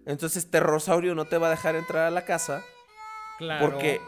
Entonces 0.04 0.50
Terrosaurio 0.50 1.14
no 1.14 1.24
te 1.24 1.38
va 1.38 1.46
a 1.46 1.50
dejar 1.50 1.74
entrar 1.74 2.04
a 2.06 2.10
la 2.10 2.26
casa 2.26 2.62
claro. 3.38 3.64
porque 3.64 3.98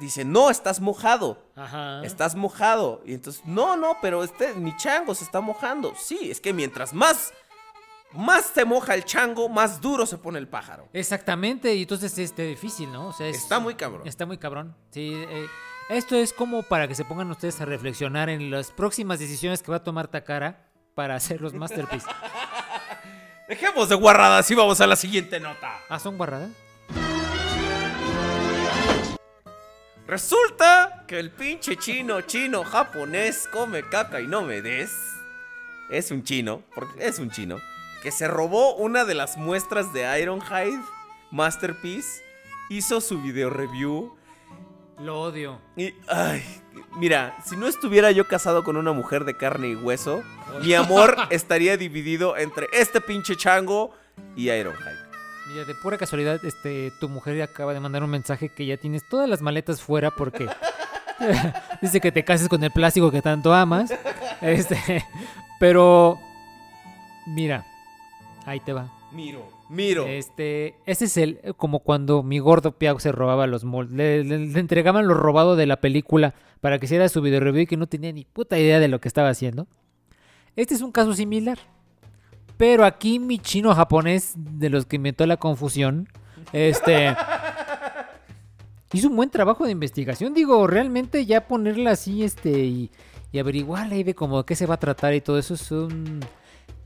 dice, 0.00 0.24
no, 0.24 0.50
estás 0.50 0.80
mojado. 0.80 1.42
Ajá. 1.56 2.02
Estás 2.04 2.34
mojado. 2.34 3.02
Y 3.04 3.14
entonces, 3.14 3.42
no, 3.44 3.76
no, 3.76 3.96
pero 4.00 4.22
este, 4.24 4.54
mi 4.54 4.76
chango 4.76 5.14
se 5.14 5.24
está 5.24 5.40
mojando. 5.40 5.94
Sí, 5.96 6.30
es 6.30 6.40
que 6.40 6.52
mientras 6.52 6.92
más, 6.94 7.32
más 8.12 8.46
se 8.46 8.64
moja 8.64 8.94
el 8.94 9.04
chango, 9.04 9.48
más 9.48 9.80
duro 9.80 10.06
se 10.06 10.18
pone 10.18 10.38
el 10.38 10.48
pájaro. 10.48 10.88
Exactamente, 10.92 11.74
y 11.74 11.82
entonces 11.82 12.12
es 12.12 12.18
este, 12.30 12.44
difícil, 12.44 12.90
¿no? 12.92 13.08
O 13.08 13.12
sea, 13.12 13.26
es- 13.28 13.36
Está 13.36 13.58
muy 13.60 13.74
cabrón. 13.74 14.06
Está 14.06 14.24
muy 14.26 14.38
cabrón. 14.38 14.76
Sí, 14.90 15.12
eh, 15.14 15.46
esto 15.90 16.16
es 16.16 16.32
como 16.32 16.62
para 16.62 16.86
que 16.88 16.94
se 16.94 17.04
pongan 17.04 17.30
ustedes 17.30 17.60
a 17.60 17.64
reflexionar 17.64 18.28
en 18.28 18.50
las 18.50 18.70
próximas 18.70 19.18
decisiones 19.18 19.62
que 19.62 19.70
va 19.70 19.78
a 19.78 19.84
tomar 19.84 20.08
Takara 20.08 20.68
para 20.94 21.14
hacer 21.14 21.40
los 21.40 21.54
Masterpiece. 21.54 22.06
Dejemos 23.48 23.88
de 23.88 23.94
guarradas 23.94 24.50
y 24.50 24.54
vamos 24.54 24.80
a 24.80 24.86
la 24.86 24.96
siguiente 24.96 25.40
nota. 25.40 25.78
ah, 25.88 25.98
son 25.98 26.18
guarradas. 26.18 26.50
Resulta 30.08 31.04
que 31.06 31.18
el 31.20 31.30
pinche 31.30 31.76
chino, 31.76 32.22
chino, 32.22 32.64
japonés, 32.64 33.46
come 33.52 33.82
caca 33.82 34.22
y 34.22 34.26
no 34.26 34.40
me 34.40 34.62
des. 34.62 34.90
Es 35.90 36.10
un 36.10 36.22
chino, 36.22 36.62
porque 36.74 37.06
es 37.06 37.18
un 37.18 37.30
chino, 37.30 37.58
que 38.02 38.10
se 38.10 38.26
robó 38.26 38.74
una 38.76 39.04
de 39.04 39.12
las 39.12 39.36
muestras 39.36 39.92
de 39.92 40.18
Ironhide 40.18 40.80
Masterpiece, 41.30 42.22
hizo 42.70 43.02
su 43.02 43.20
video 43.20 43.50
review 43.50 44.16
Lo 44.98 45.20
odio. 45.20 45.60
y, 45.76 45.92
ay, 46.08 46.42
mira, 46.96 47.36
si 47.44 47.56
no 47.56 47.66
estuviera 47.66 48.10
yo 48.10 48.26
casado 48.26 48.64
con 48.64 48.78
una 48.78 48.92
mujer 48.92 49.26
de 49.26 49.36
carne 49.36 49.68
y 49.68 49.74
hueso, 49.74 50.22
mi 50.62 50.72
amor 50.72 51.18
estaría 51.30 51.76
dividido 51.76 52.34
entre 52.38 52.66
este 52.72 53.02
pinche 53.02 53.36
chango 53.36 53.94
y 54.34 54.50
Ironhide. 54.50 54.97
Mira, 55.48 55.64
de 55.64 55.74
pura 55.74 55.96
casualidad, 55.96 56.44
este, 56.44 56.92
tu 57.00 57.08
mujer 57.08 57.40
acaba 57.42 57.72
de 57.72 57.80
mandar 57.80 58.02
un 58.02 58.10
mensaje 58.10 58.50
que 58.50 58.66
ya 58.66 58.76
tienes 58.76 59.02
todas 59.08 59.28
las 59.28 59.40
maletas 59.40 59.80
fuera 59.80 60.10
porque 60.10 60.46
dice 61.82 62.00
que 62.00 62.12
te 62.12 62.24
cases 62.24 62.48
con 62.48 62.62
el 62.62 62.70
plástico 62.70 63.10
que 63.10 63.22
tanto 63.22 63.52
amas. 63.54 63.92
Este, 64.42 64.76
pero 65.60 66.18
mira, 67.26 67.64
ahí 68.44 68.60
te 68.60 68.72
va. 68.72 68.92
Miro, 69.10 69.48
miro. 69.70 70.06
Este, 70.06 70.74
ese 70.84 71.06
es 71.06 71.16
el 71.16 71.40
como 71.56 71.78
cuando 71.78 72.22
mi 72.22 72.40
gordo 72.40 72.72
Piau 72.72 73.00
se 73.00 73.10
robaba 73.10 73.46
los 73.46 73.64
moldes, 73.64 73.94
le, 73.96 74.24
le- 74.24 74.46
le 74.52 74.60
entregaban 74.60 75.08
lo 75.08 75.14
robado 75.14 75.56
de 75.56 75.64
la 75.64 75.80
película 75.80 76.34
para 76.60 76.78
que 76.78 76.84
hiciera 76.84 77.08
su 77.08 77.22
video 77.22 77.40
review 77.40 77.62
y 77.62 77.66
que 77.66 77.78
no 77.78 77.86
tenía 77.86 78.12
ni 78.12 78.26
puta 78.26 78.58
idea 78.58 78.78
de 78.80 78.88
lo 78.88 79.00
que 79.00 79.08
estaba 79.08 79.30
haciendo. 79.30 79.66
Este 80.56 80.74
es 80.74 80.82
un 80.82 80.92
caso 80.92 81.14
similar. 81.14 81.58
Pero 82.58 82.84
aquí 82.84 83.18
mi 83.18 83.38
chino 83.38 83.74
japonés 83.74 84.34
de 84.36 84.68
los 84.68 84.84
que 84.84 84.96
inventó 84.96 85.24
la 85.26 85.38
confusión, 85.38 86.08
este 86.52 87.14
hizo 88.92 89.08
un 89.08 89.16
buen 89.16 89.30
trabajo 89.30 89.64
de 89.64 89.70
investigación, 89.72 90.34
digo, 90.34 90.66
realmente 90.66 91.24
ya 91.26 91.46
ponerla 91.46 91.92
así 91.92 92.24
este 92.24 92.50
y, 92.64 92.90
y 93.32 93.38
averiguarla 93.38 93.96
y 93.96 94.02
de 94.02 94.14
como 94.14 94.38
de 94.38 94.44
qué 94.44 94.54
se 94.56 94.66
va 94.66 94.74
a 94.74 94.78
tratar 94.78 95.14
y 95.14 95.20
todo 95.20 95.38
eso 95.38 95.54
es 95.54 95.70
un 95.70 96.20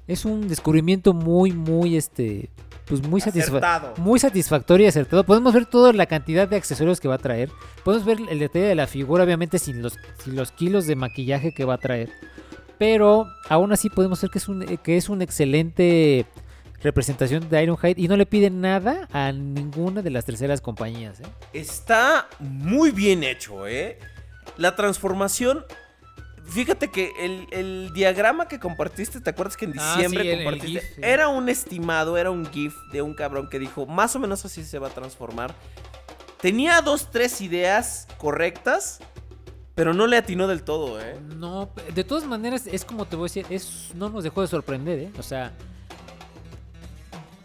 es 0.08 0.24
un 0.24 0.48
descubrimiento 0.48 1.14
muy 1.14 1.52
muy 1.52 1.96
este 1.96 2.50
pues 2.86 3.06
muy 3.06 3.20
satisfa- 3.20 3.60
muy 3.98 4.18
satisfactorio 4.18 4.84
y 4.84 4.88
acertado. 4.88 5.24
Podemos 5.24 5.54
ver 5.54 5.64
toda 5.66 5.92
la 5.92 6.06
cantidad 6.06 6.48
de 6.48 6.56
accesorios 6.56 7.00
que 7.00 7.06
va 7.08 7.14
a 7.14 7.18
traer. 7.18 7.48
Podemos 7.84 8.04
ver 8.04 8.18
el 8.28 8.38
detalle 8.40 8.66
de 8.66 8.74
la 8.74 8.88
figura, 8.88 9.22
obviamente 9.24 9.58
sin 9.60 9.80
los, 9.80 9.94
sin 10.22 10.34
los 10.36 10.50
kilos 10.50 10.86
de 10.86 10.96
maquillaje 10.96 11.54
que 11.54 11.64
va 11.64 11.74
a 11.74 11.78
traer. 11.78 12.10
Pero 12.78 13.26
aún 13.48 13.72
así 13.72 13.88
podemos 13.90 14.20
ver 14.20 14.30
que 14.30 14.38
es 14.38 14.48
un, 14.48 14.64
que 14.78 14.96
es 14.96 15.08
una 15.08 15.24
excelente 15.24 16.26
representación 16.82 17.48
de 17.48 17.62
Ironhide 17.62 17.94
y 18.00 18.08
no 18.08 18.16
le 18.16 18.26
pide 18.26 18.50
nada 18.50 19.08
a 19.12 19.30
ninguna 19.30 20.02
de 20.02 20.10
las 20.10 20.24
terceras 20.24 20.60
compañías. 20.60 21.20
¿eh? 21.20 21.24
Está 21.52 22.28
muy 22.40 22.90
bien 22.90 23.22
hecho, 23.22 23.66
¿eh? 23.68 23.98
La 24.56 24.74
transformación. 24.74 25.64
Fíjate 26.44 26.88
que 26.90 27.12
el, 27.20 27.46
el 27.52 27.92
diagrama 27.94 28.48
que 28.48 28.58
compartiste, 28.58 29.20
¿te 29.20 29.30
acuerdas 29.30 29.56
que 29.56 29.66
en 29.66 29.74
Ah, 29.78 29.94
diciembre 29.94 30.22
sí, 30.24 30.28
el- 30.28 30.38
el 30.40 30.44
compartiste? 30.44 30.80
GIF, 30.80 30.94
sí. 30.96 31.00
Era 31.04 31.28
un 31.28 31.48
estimado, 31.48 32.18
era 32.18 32.32
un 32.32 32.44
GIF 32.50 32.74
de 32.90 33.00
un 33.00 33.14
cabrón 33.14 33.48
que 33.48 33.60
dijo, 33.60 33.86
más 33.86 34.16
o 34.16 34.18
menos 34.18 34.44
así 34.44 34.64
se 34.64 34.80
va 34.80 34.88
a 34.88 34.90
transformar. 34.90 35.54
Tenía 36.40 36.80
dos, 36.82 37.12
tres 37.12 37.40
ideas 37.40 38.08
correctas, 38.18 38.98
pero 39.74 39.94
no 39.94 40.06
le 40.06 40.16
atinó 40.16 40.46
del 40.46 40.62
todo, 40.62 41.00
¿eh? 41.00 41.18
No, 41.36 41.70
de 41.94 42.04
todas 42.04 42.24
maneras, 42.24 42.66
es 42.66 42.84
como 42.84 43.06
te 43.06 43.16
voy 43.16 43.24
a 43.24 43.28
decir, 43.28 43.46
es, 43.48 43.90
no 43.94 44.10
nos 44.10 44.24
dejó 44.24 44.42
de 44.42 44.48
sorprender, 44.48 44.98
¿eh? 44.98 45.10
O 45.18 45.22
sea, 45.22 45.52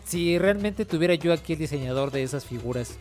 si 0.06 0.38
realmente 0.38 0.86
tuviera 0.86 1.16
yo 1.16 1.34
aquí 1.34 1.54
el 1.54 1.60
diseñador 1.60 2.12
de 2.12 2.24
esas 2.24 2.46
figuras 2.46 2.98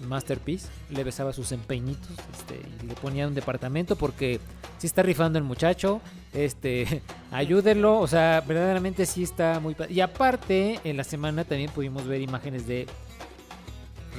Masterpiece, 0.00 0.68
le 0.90 1.04
besaba 1.04 1.32
sus 1.32 1.52
empeñitos 1.52 2.10
este, 2.36 2.60
y 2.82 2.86
le 2.86 2.94
ponía 2.94 3.26
un 3.26 3.34
departamento 3.34 3.96
porque 3.96 4.40
sí 4.78 4.86
está 4.86 5.02
rifando 5.02 5.38
el 5.38 5.44
muchacho, 5.44 6.00
este, 6.34 7.02
ayúdenlo, 7.30 7.98
o 7.98 8.06
sea, 8.06 8.42
verdaderamente 8.46 9.06
sí 9.06 9.22
está 9.22 9.58
muy... 9.60 9.74
Y 9.88 10.00
aparte, 10.00 10.80
en 10.84 10.96
la 10.96 11.04
semana 11.04 11.44
también 11.44 11.70
pudimos 11.70 12.06
ver 12.06 12.20
imágenes 12.20 12.66
de 12.66 12.86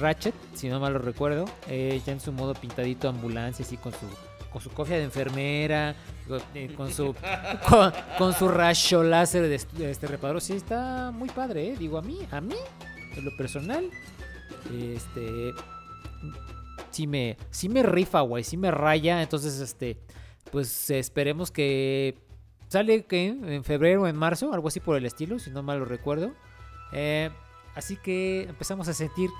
Ratchet, 0.00 0.34
si 0.54 0.68
no 0.68 0.80
mal 0.80 0.92
lo 0.94 0.98
recuerdo, 0.98 1.44
eh, 1.68 2.00
ya 2.04 2.12
en 2.12 2.20
su 2.20 2.32
modo 2.32 2.54
pintadito 2.54 3.08
ambulancia, 3.08 3.64
así 3.64 3.76
con 3.76 3.92
su 3.92 4.06
con 4.52 4.60
su 4.62 4.70
cofia 4.70 4.96
de 4.96 5.04
enfermera, 5.04 5.94
con, 6.26 6.40
eh, 6.54 6.74
su 6.90 7.14
con, 8.18 8.32
su 8.32 8.48
rayo 8.48 9.02
láser 9.02 9.42
de, 9.48 9.54
est- 9.56 9.72
de 9.72 9.90
este 9.90 10.06
reparador. 10.06 10.40
Sí, 10.40 10.54
está 10.54 11.10
muy 11.12 11.28
padre, 11.28 11.68
¿eh? 11.70 11.76
Digo, 11.78 11.98
a 11.98 12.02
mí, 12.02 12.18
a 12.30 12.40
mí, 12.40 12.54
en 13.16 13.24
lo 13.24 13.36
personal, 13.36 13.90
este, 14.72 15.52
sí 16.90 17.06
me, 17.06 17.36
sí 17.50 17.68
me 17.68 17.82
rifa, 17.82 18.20
güey, 18.22 18.44
sí 18.44 18.56
me 18.56 18.70
raya. 18.70 19.22
Entonces, 19.22 19.60
este, 19.60 19.98
pues 20.50 20.90
esperemos 20.90 21.50
que 21.50 22.16
sale 22.68 23.04
que 23.06 23.26
en 23.26 23.64
febrero 23.64 24.02
o 24.02 24.06
en 24.06 24.16
marzo, 24.16 24.52
algo 24.52 24.68
así 24.68 24.80
por 24.80 24.96
el 24.96 25.04
estilo, 25.06 25.38
si 25.38 25.50
no 25.50 25.62
mal 25.62 25.78
lo 25.78 25.84
recuerdo. 25.84 26.32
Eh, 26.92 27.30
así 27.74 27.96
que 27.96 28.42
empezamos 28.48 28.88
a 28.88 28.94
sentir 28.94 29.30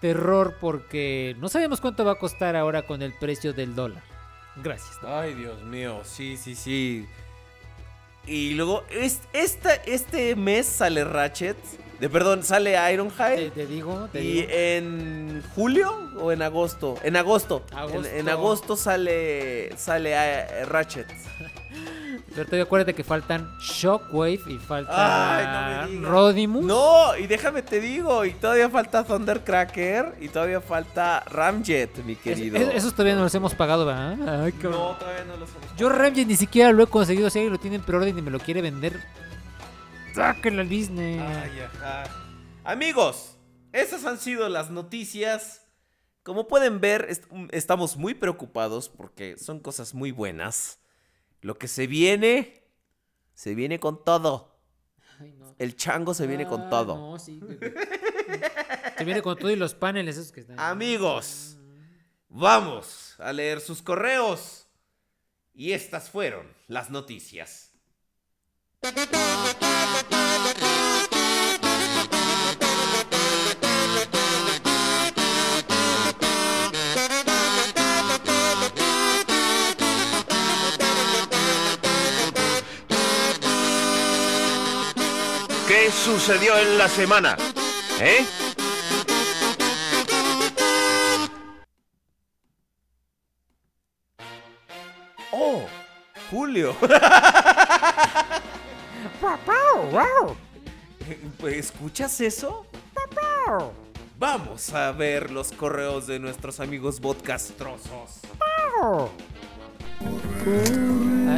terror 0.00 0.56
porque 0.60 1.34
no 1.38 1.48
sabemos 1.48 1.80
cuánto 1.80 2.04
va 2.04 2.12
a 2.12 2.18
costar 2.18 2.54
ahora 2.56 2.82
con 2.82 3.00
el 3.02 3.12
precio 3.14 3.52
del 3.52 3.74
dólar. 3.74 4.02
Gracias. 4.62 4.98
Ay, 5.04 5.34
Dios 5.34 5.62
mío, 5.62 6.00
sí, 6.04 6.36
sí, 6.36 6.54
sí. 6.54 7.06
Y 8.26 8.54
luego, 8.54 8.84
es- 8.90 9.20
esta, 9.32 9.74
este 9.74 10.34
mes 10.36 10.66
sale 10.66 11.04
Ratchet. 11.04 11.56
De, 12.00 12.08
perdón, 12.10 12.42
sale 12.42 12.72
Te, 12.76 12.92
Ironhide. 12.92 13.50
te 13.50 13.66
digo, 13.66 14.08
te 14.12 14.20
Y 14.22 14.32
digo. 14.42 14.48
en 14.50 15.42
julio 15.54 15.92
o 16.20 16.30
en 16.32 16.42
agosto? 16.42 16.96
En 17.02 17.16
agosto. 17.16 17.62
En- 17.92 18.04
En, 18.04 18.28
Agosto. 18.28 18.76
sale 18.76 19.74
sale 19.76 20.12
eh, 20.14 20.64
Ratchet. 20.66 21.06
Pero 22.34 22.44
todavía 22.44 22.64
acuérdate 22.64 22.94
que 22.94 23.02
faltan 23.02 23.50
Shockwave 23.60 24.40
y 24.48 24.58
falta 24.58 25.36
Ay, 25.38 25.46
no 25.46 25.86
me 25.88 25.92
digas. 25.96 26.10
Rodimus. 26.10 26.64
No, 26.66 27.16
y 27.16 27.26
déjame 27.26 27.62
te 27.62 27.80
digo, 27.80 28.26
y 28.26 28.32
todavía 28.32 28.68
falta 28.68 29.04
Thundercracker 29.04 30.16
y 30.20 30.28
todavía 30.28 30.60
falta 30.60 31.20
Ramjet, 31.30 31.96
mi 32.04 32.14
querido. 32.14 32.58
es- 32.58 32.74
esos 32.74 32.92
todavía 32.92 33.14
no 33.14 33.22
los 33.22 33.34
hemos 33.34 33.54
pagado, 33.54 33.86
¿verdad? 33.86 34.42
Ay. 34.44 34.52
No, 34.62 34.96
todavía 34.98 35.24
no 35.26 35.36
los 35.38 35.48
hemos 35.48 35.76
Yo 35.78 35.88
Ramjet 35.88 36.26
ni 36.26 36.36
siquiera 36.36 36.72
lo 36.72 36.82
he 36.82 36.86
conseguido. 36.86 37.30
Si 37.30 37.38
alguien 37.38 37.52
lo 37.54 37.58
tiene 37.58 37.76
en 37.76 37.82
preorden 37.82 38.18
y 38.18 38.20
me 38.22 38.30
lo 38.30 38.38
quiere 38.38 38.60
vender, 38.60 39.00
sáquenlo 40.16 40.62
al 40.62 40.68
Disney. 40.68 41.18
Ay, 41.18 41.60
ajá. 41.60 42.04
Amigos, 42.64 43.36
esas 43.72 44.04
han 44.04 44.18
sido 44.18 44.48
las 44.48 44.70
noticias. 44.70 45.62
Como 46.22 46.48
pueden 46.48 46.80
ver, 46.80 47.06
est- 47.08 47.24
mm, 47.30 47.48
estamos 47.52 47.96
muy 47.96 48.14
preocupados 48.14 48.88
porque 48.88 49.36
son 49.38 49.60
cosas 49.60 49.94
muy 49.94 50.10
buenas. 50.10 50.80
Lo 51.42 51.56
que 51.58 51.68
se 51.68 51.86
viene, 51.86 52.64
se 53.34 53.54
viene 53.54 53.78
con 53.78 54.02
todo. 54.04 54.58
Ay, 55.20 55.32
no. 55.32 55.54
El 55.58 55.76
chango 55.76 56.14
se 56.14 56.26
viene 56.26 56.46
con 56.46 56.62
Ah, 56.62 56.70
todo. 56.70 56.96
No, 56.96 57.18
sí. 57.18 57.40
Se 58.98 59.04
viene 59.04 59.22
con 59.22 59.36
todo 59.38 59.50
y 59.50 59.56
los 59.56 59.74
paneles 59.74 60.16
esos 60.16 60.32
que 60.32 60.40
están. 60.40 60.58
Amigos, 60.58 61.58
vamos 62.28 63.14
a 63.18 63.32
leer 63.32 63.60
sus 63.60 63.82
correos. 63.82 64.66
Y 65.54 65.72
estas 65.72 66.10
fueron 66.10 66.46
las 66.66 66.90
noticias. 66.90 67.65
¿Qué 68.86 68.92
sucedió 85.90 86.56
en 86.56 86.78
la 86.78 86.88
semana? 86.88 87.36
¿Eh? 87.98 88.24
¡Oh! 95.32 95.66
Julio. 96.30 96.76
Pues, 101.38 101.56
¿Escuchas 101.56 102.20
eso? 102.20 102.66
Vamos 104.18 104.72
a 104.72 104.92
ver 104.92 105.30
los 105.30 105.52
correos 105.52 106.06
de 106.06 106.18
nuestros 106.18 106.58
amigos 106.60 107.00
podcastrosos. 107.00 108.20
Ah, 108.40 109.06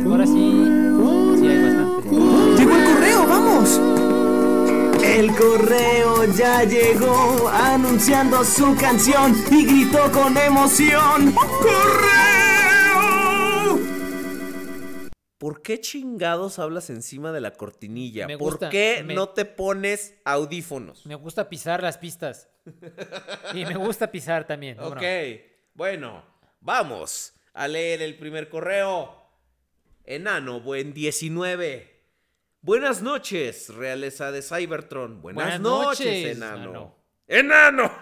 Ahora 0.05 0.26
sí. 0.26 0.65
Sí, 1.39 1.47
hay 1.47 1.62
bastante. 1.62 2.08
¡Llegó 2.57 2.76
el 2.76 2.84
correo, 2.94 3.26
vamos! 3.26 3.81
El 5.02 5.34
correo 5.34 6.24
ya 6.36 6.62
llegó 6.65 7.48
anunciando 7.48 8.44
su 8.44 8.74
canción 8.76 9.34
y 9.50 9.65
gritó 9.65 10.10
con 10.12 10.36
emoción. 10.36 11.32
¡Correo! 11.32 12.27
¿Por 15.39 15.62
qué 15.62 15.81
chingados 15.81 16.58
hablas 16.58 16.91
encima 16.91 17.31
de 17.31 17.41
la 17.41 17.52
cortinilla? 17.52 18.26
Me 18.26 18.36
¿Por 18.36 18.52
gusta, 18.52 18.70
qué 18.70 19.02
me- 19.07 19.15
no 19.15 19.28
te 19.28 19.44
pones 19.44 20.15
audífonos? 20.25 21.07
Me 21.07 21.15
gusta 21.15 21.49
pisar 21.49 21.83
las 21.83 21.97
pistas. 21.99 22.49
Y 23.55 23.65
me 23.65 23.76
gusta 23.76 24.10
pisar 24.10 24.47
también. 24.47 24.78
Ok, 24.81 25.02
bueno, 25.75 26.25
vamos 26.60 27.34
a 27.55 27.68
leer 27.68 28.02
el 28.02 28.17
primer 28.18 28.49
correo. 28.49 29.15
Enano, 30.05 30.60
buen 30.60 30.92
19. 30.92 31.97
Buenas 32.60 33.00
noches, 33.02 33.68
realeza 33.75 34.33
de 34.33 34.42
Cybertron. 34.42 35.23
Buenas, 35.23 35.44
Buenas 35.44 35.60
noches, 35.60 36.07
noches, 36.07 36.36
enano. 36.36 36.97
enano. 37.28 37.92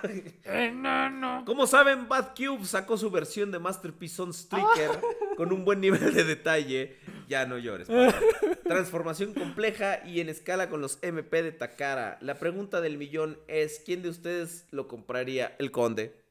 ¡Enano! 0.44 1.42
Como 1.44 1.66
saben, 1.66 2.08
Bad 2.08 2.34
Cube 2.36 2.64
sacó 2.64 2.96
su 2.96 3.10
versión 3.10 3.50
de 3.50 3.58
Masterpiece 3.58 4.22
on 4.22 4.30
Striker 4.32 5.00
con 5.36 5.52
un 5.52 5.64
buen 5.64 5.80
nivel 5.80 6.14
de 6.14 6.24
detalle. 6.24 6.96
Ya 7.28 7.46
no 7.46 7.58
llores. 7.58 7.88
papá. 7.88 8.18
Transformación 8.64 9.34
compleja 9.34 10.04
y 10.06 10.20
en 10.20 10.28
escala 10.28 10.68
con 10.68 10.80
los 10.80 10.98
MP 11.02 11.42
de 11.42 11.52
Takara. 11.52 12.18
La 12.20 12.38
pregunta 12.38 12.80
del 12.80 12.98
millón 12.98 13.38
es: 13.48 13.80
¿quién 13.84 14.02
de 14.02 14.08
ustedes 14.08 14.66
lo 14.70 14.88
compraría? 14.88 15.54
El 15.58 15.70
conde. 15.70 16.24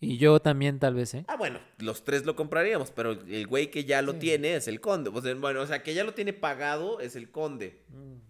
Y 0.00 0.16
yo 0.18 0.38
también, 0.40 0.78
tal 0.78 0.94
vez, 0.94 1.12
¿eh? 1.14 1.24
Ah, 1.26 1.34
bueno, 1.36 1.58
los 1.78 2.04
tres 2.04 2.24
lo 2.24 2.36
compraríamos, 2.36 2.92
pero 2.92 3.12
el 3.12 3.46
güey 3.48 3.68
que 3.72 3.84
ya 3.84 4.00
lo 4.00 4.14
tiene 4.14 4.54
es 4.54 4.68
el 4.68 4.80
conde. 4.80 5.10
O 5.12 5.20
sea, 5.20 5.34
bueno, 5.34 5.60
o 5.60 5.66
sea, 5.66 5.82
que 5.82 5.92
ya 5.92 6.04
lo 6.04 6.14
tiene 6.14 6.32
pagado 6.32 7.00
es 7.00 7.16
el 7.16 7.30
conde. 7.32 7.82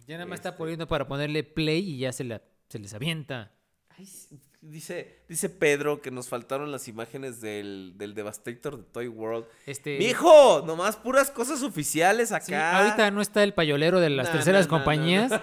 Ya 0.07 0.15
nada 0.15 0.25
más 0.25 0.39
está 0.39 0.49
Este. 0.49 0.57
poniendo 0.57 0.87
para 0.87 1.07
ponerle 1.07 1.43
play 1.43 1.87
y 1.91 1.99
ya 1.99 2.11
se, 2.11 2.23
la, 2.23 2.41
se 2.69 2.79
les 2.79 2.91
avienta. 2.95 3.51
Ay, 3.89 4.05
sí, 4.07 4.39
dice, 4.61 5.23
dice 5.27 5.49
Pedro 5.49 6.01
que 6.01 6.11
nos 6.11 6.27
faltaron 6.29 6.71
las 6.71 6.87
imágenes 6.87 7.41
del, 7.41 7.93
del 7.97 8.13
Devastator 8.13 8.77
de 8.77 8.83
Toy 8.83 9.07
World. 9.07 9.45
Este, 9.65 9.97
Mijo, 9.97 10.63
nomás 10.65 10.95
puras 10.97 11.31
cosas 11.31 11.63
oficiales 11.63 12.31
acá. 12.31 12.45
sí, 12.45 12.53
ahorita 12.53 13.11
no 13.11 13.21
está 13.21 13.43
el 13.43 13.53
payolero 13.53 13.99
de 13.99 14.09
las 14.09 14.27
No, 14.27 14.33
terceras 14.33 14.67
no, 14.67 14.71
no, 14.71 14.77
no, 14.77 14.83
compañías. 14.83 15.31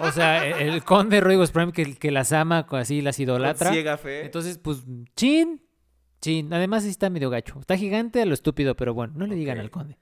O 0.00 0.10
sea, 0.10 0.44
el, 0.44 0.70
el 0.74 0.82
conde 0.84 1.20
Roigos 1.20 1.52
Prime 1.52 1.72
que, 1.72 1.94
que 1.94 2.10
las 2.10 2.32
ama, 2.32 2.66
así 2.70 3.00
las 3.00 3.20
idolatra. 3.20 3.68
Con 3.68 3.74
ciega 3.74 3.96
fe. 3.96 4.24
Entonces, 4.24 4.58
pues, 4.58 4.78
chin, 5.14 5.62
chin. 6.20 6.52
Además, 6.52 6.82
sí 6.82 6.88
está 6.88 7.10
medio 7.10 7.30
gacho. 7.30 7.60
Está 7.60 7.76
gigante 7.76 8.20
a 8.20 8.26
lo 8.26 8.34
estúpido, 8.34 8.74
pero 8.74 8.92
bueno, 8.92 9.12
no 9.16 9.24
le 9.24 9.36
digan 9.36 9.58
al 9.58 9.70
conde. 9.70 9.96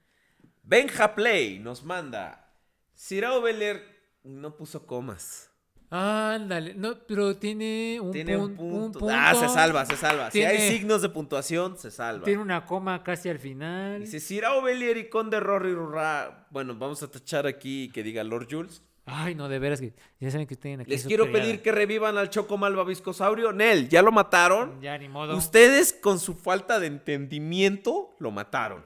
Benja 0.63 1.13
Play 1.13 1.59
nos 1.59 1.83
manda. 1.83 2.55
Ciro 2.97 3.39
Beller 3.43 3.83
no 4.23 4.57
puso 4.57 4.87
comas. 4.87 5.51
Ándale, 5.95 6.73
no, 6.73 6.95
pero 7.07 7.37
tiene 7.37 7.99
un, 8.01 8.11
Tiene 8.11 8.35
un 8.35 8.55
pun- 8.57 8.69
punto. 8.71 8.99
punto. 8.99 9.13
Ah, 9.15 9.35
se 9.35 9.47
salva, 9.47 9.85
se 9.85 9.95
salva. 9.95 10.31
Si 10.31 10.41
hay 10.43 10.57
signos 10.71 11.03
de 11.03 11.09
puntuación, 11.09 11.77
se 11.77 11.91
salva. 11.91 12.25
Tiene 12.25 12.41
una 12.41 12.65
coma 12.65 13.03
casi 13.03 13.29
al 13.29 13.37
final. 13.37 13.99
Dice 14.01 14.19
Ciro 14.19 14.61
Bellier 14.63 14.97
y 14.97 15.07
Conde 15.09 15.39
Rory 15.39 15.73
Rurra. 15.73 16.47
Bueno, 16.49 16.73
vamos 16.75 17.03
a 17.03 17.11
tachar 17.11 17.45
aquí 17.45 17.91
que 17.93 18.01
diga 18.01 18.23
Lord 18.23 18.47
Jules. 18.49 18.81
Ay, 19.05 19.35
no, 19.35 19.49
de 19.49 19.59
veras 19.59 19.81
que 19.81 19.93
ya 20.19 20.31
saben 20.31 20.47
que 20.47 20.55
tienen 20.55 20.81
aquí. 20.81 20.89
Les 20.89 21.05
quiero 21.05 21.31
pedir 21.31 21.61
que 21.61 21.71
revivan 21.71 22.17
al 22.17 22.29
Choco 22.31 22.57
Malvaviscosaurio. 22.57 23.51
Nel, 23.51 23.87
¿ya 23.87 24.01
lo 24.01 24.11
mataron? 24.11 24.81
Ya, 24.81 24.97
ni 24.97 25.09
modo. 25.09 25.35
Ustedes, 25.37 25.93
con 25.93 26.19
su 26.19 26.33
falta 26.33 26.79
de 26.79 26.87
entendimiento, 26.87 28.15
lo 28.19 28.31
mataron. 28.31 28.83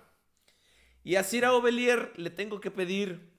Y 1.03 1.15
a 1.15 1.23
Cira 1.23 1.53
Ovelier 1.53 2.11
le 2.17 2.31
tengo 2.31 2.59
que 2.59 2.71
pedir 2.71 3.36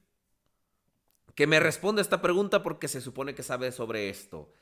que 1.38 1.46
me 1.46 1.60
responda 1.60 2.02
esta 2.02 2.20
pregunta 2.20 2.64
porque 2.64 2.88
se 2.88 3.00
supone 3.00 3.36
que 3.36 3.44
sabe 3.44 3.70
sobre 3.70 4.08
esto. 4.08 4.52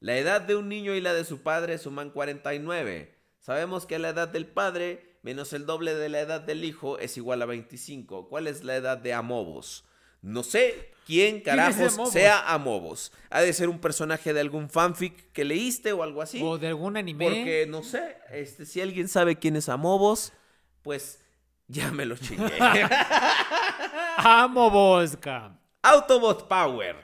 La 0.00 0.18
edad 0.18 0.42
de 0.42 0.54
un 0.54 0.68
niño 0.68 0.94
y 0.94 1.00
la 1.00 1.14
de 1.14 1.24
su 1.24 1.40
padre 1.40 1.78
suman 1.78 2.10
49. 2.10 3.14
Sabemos 3.40 3.86
que 3.86 3.98
la 3.98 4.10
edad 4.10 4.28
del 4.28 4.44
padre 4.44 5.16
menos 5.22 5.54
el 5.54 5.64
doble 5.64 5.94
de 5.94 6.10
la 6.10 6.20
edad 6.20 6.42
del 6.42 6.62
hijo 6.66 6.98
es 6.98 7.16
igual 7.16 7.40
a 7.40 7.46
25. 7.46 8.28
¿Cuál 8.28 8.48
es 8.48 8.64
la 8.64 8.76
edad 8.76 8.98
de 8.98 9.14
Amobos? 9.14 9.86
No 10.20 10.42
sé 10.42 10.92
quién 11.06 11.40
carajos 11.40 11.96
sea 12.12 12.52
Amobos. 12.52 13.12
Ha 13.30 13.40
de 13.40 13.54
ser 13.54 13.70
un 13.70 13.78
personaje 13.78 14.34
de 14.34 14.40
algún 14.40 14.68
fanfic 14.68 15.32
que 15.32 15.46
leíste 15.46 15.94
o 15.94 16.02
algo 16.02 16.20
así. 16.20 16.42
O 16.44 16.58
de 16.58 16.66
algún 16.66 16.98
anime. 16.98 17.30
Porque 17.30 17.66
no 17.66 17.82
sé, 17.82 18.18
este, 18.30 18.66
si 18.66 18.82
alguien 18.82 19.08
sabe 19.08 19.38
quién 19.38 19.56
es 19.56 19.70
Amobos, 19.70 20.34
pues 20.82 21.18
ya 21.66 21.90
me 21.92 22.04
lo 22.04 22.14
chingué. 22.18 22.52
Amo 24.18 24.70
Bosca. 24.70 25.60
Autobot 25.88 26.48
Power. 26.48 26.96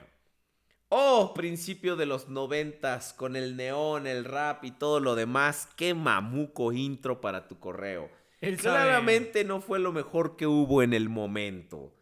Oh, 0.89 1.33
principio 1.33 1.95
de 1.95 2.05
los 2.05 2.27
noventas, 2.27 3.13
con 3.13 3.37
el 3.37 3.55
neón, 3.55 4.07
el 4.07 4.25
rap 4.25 4.65
y 4.65 4.71
todo 4.71 4.99
lo 4.99 5.15
demás. 5.15 5.69
Qué 5.77 5.93
mamuco 5.93 6.73
intro 6.73 7.21
para 7.21 7.47
tu 7.47 7.61
correo. 7.61 8.09
Él 8.41 8.59
sabe. 8.59 8.81
Claramente 8.81 9.45
no 9.45 9.61
fue 9.61 9.79
lo 9.79 9.93
mejor 9.93 10.35
que 10.35 10.47
hubo 10.47 10.83
en 10.83 10.93
el 10.93 11.07
momento. 11.07 11.93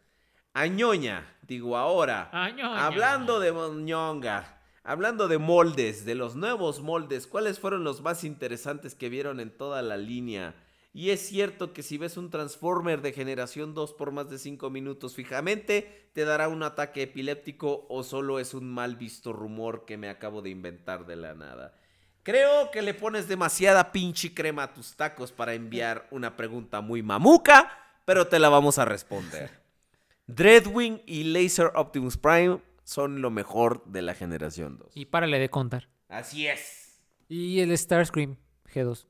Añoña, 0.54 1.36
digo 1.42 1.76
ahora. 1.76 2.30
Añoña. 2.32 2.84
Hablando 2.84 3.38
de 3.38 3.52
moñonga, 3.52 4.60
hablando 4.82 5.28
de 5.28 5.38
moldes, 5.38 6.04
de 6.04 6.16
los 6.16 6.34
nuevos 6.34 6.80
moldes, 6.80 7.28
¿cuáles 7.28 7.60
fueron 7.60 7.84
los 7.84 8.02
más 8.02 8.24
interesantes 8.24 8.96
que 8.96 9.08
vieron 9.08 9.38
en 9.38 9.56
toda 9.56 9.82
la 9.82 9.96
línea? 9.96 10.56
Y 10.94 11.10
es 11.10 11.26
cierto 11.26 11.72
que 11.72 11.82
si 11.82 11.96
ves 11.96 12.18
un 12.18 12.28
Transformer 12.28 13.00
de 13.00 13.12
generación 13.12 13.72
2 13.72 13.94
por 13.94 14.12
más 14.12 14.28
de 14.28 14.38
5 14.38 14.68
minutos 14.68 15.14
fijamente, 15.14 16.08
te 16.12 16.24
dará 16.26 16.48
un 16.48 16.62
ataque 16.62 17.02
epiléptico 17.02 17.86
o 17.88 18.02
solo 18.02 18.38
es 18.38 18.52
un 18.52 18.70
mal 18.70 18.96
visto 18.96 19.32
rumor 19.32 19.86
que 19.86 19.96
me 19.96 20.10
acabo 20.10 20.42
de 20.42 20.50
inventar 20.50 21.06
de 21.06 21.16
la 21.16 21.34
nada. 21.34 21.74
Creo 22.22 22.70
que 22.70 22.82
le 22.82 22.92
pones 22.92 23.26
demasiada 23.26 23.90
pinche 23.90 24.34
crema 24.34 24.64
a 24.64 24.74
tus 24.74 24.94
tacos 24.94 25.32
para 25.32 25.54
enviar 25.54 26.06
una 26.10 26.36
pregunta 26.36 26.82
muy 26.82 27.02
mamuca, 27.02 27.70
pero 28.04 28.28
te 28.28 28.38
la 28.38 28.50
vamos 28.50 28.78
a 28.78 28.84
responder. 28.84 29.50
Dreadwing 30.26 31.02
y 31.06 31.24
Laser 31.24 31.72
Optimus 31.74 32.18
Prime 32.18 32.60
son 32.84 33.22
lo 33.22 33.30
mejor 33.30 33.82
de 33.86 34.02
la 34.02 34.14
generación 34.14 34.76
2. 34.78 34.92
Y 34.94 35.06
párale 35.06 35.38
de 35.38 35.48
contar. 35.48 35.88
Así 36.08 36.46
es. 36.46 37.00
Y 37.28 37.60
el 37.60 37.76
Starscream 37.76 38.36
G2 38.72 39.06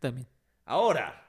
también. 0.00 0.26
Ahora, 0.70 1.26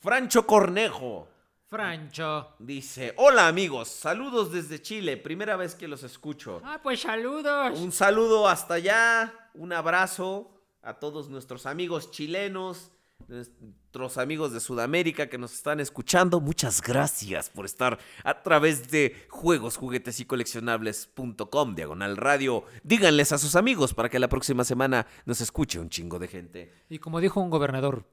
Francho 0.00 0.44
Cornejo. 0.44 1.28
Francho. 1.68 2.56
Dice, 2.58 3.14
hola 3.18 3.46
amigos, 3.46 3.86
saludos 3.86 4.50
desde 4.50 4.82
Chile, 4.82 5.16
primera 5.16 5.54
vez 5.54 5.76
que 5.76 5.86
los 5.86 6.02
escucho. 6.02 6.60
Ah, 6.64 6.80
pues 6.82 7.02
saludos. 7.02 7.78
Un 7.78 7.92
saludo 7.92 8.48
hasta 8.48 8.74
allá, 8.74 9.32
un 9.54 9.72
abrazo 9.72 10.50
a 10.82 10.94
todos 10.94 11.28
nuestros 11.28 11.66
amigos 11.66 12.10
chilenos, 12.10 12.90
nuestros 13.28 14.18
amigos 14.18 14.52
de 14.52 14.58
Sudamérica 14.58 15.28
que 15.28 15.38
nos 15.38 15.54
están 15.54 15.78
escuchando. 15.78 16.40
Muchas 16.40 16.82
gracias 16.82 17.50
por 17.50 17.66
estar 17.66 18.00
a 18.24 18.42
través 18.42 18.90
de 18.90 19.24
juegos, 19.30 19.76
juguetes 19.76 20.18
y 20.18 20.24
coleccionables.com, 20.24 21.76
diagonal 21.76 22.16
radio. 22.16 22.64
Díganles 22.82 23.30
a 23.30 23.38
sus 23.38 23.54
amigos 23.54 23.94
para 23.94 24.08
que 24.08 24.18
la 24.18 24.28
próxima 24.28 24.64
semana 24.64 25.06
nos 25.26 25.40
escuche 25.40 25.78
un 25.78 25.90
chingo 25.90 26.18
de 26.18 26.26
gente. 26.26 26.72
Y 26.88 26.98
como 26.98 27.20
dijo 27.20 27.40
un 27.40 27.50
gobernador, 27.50 28.04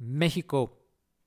México, 0.00 0.76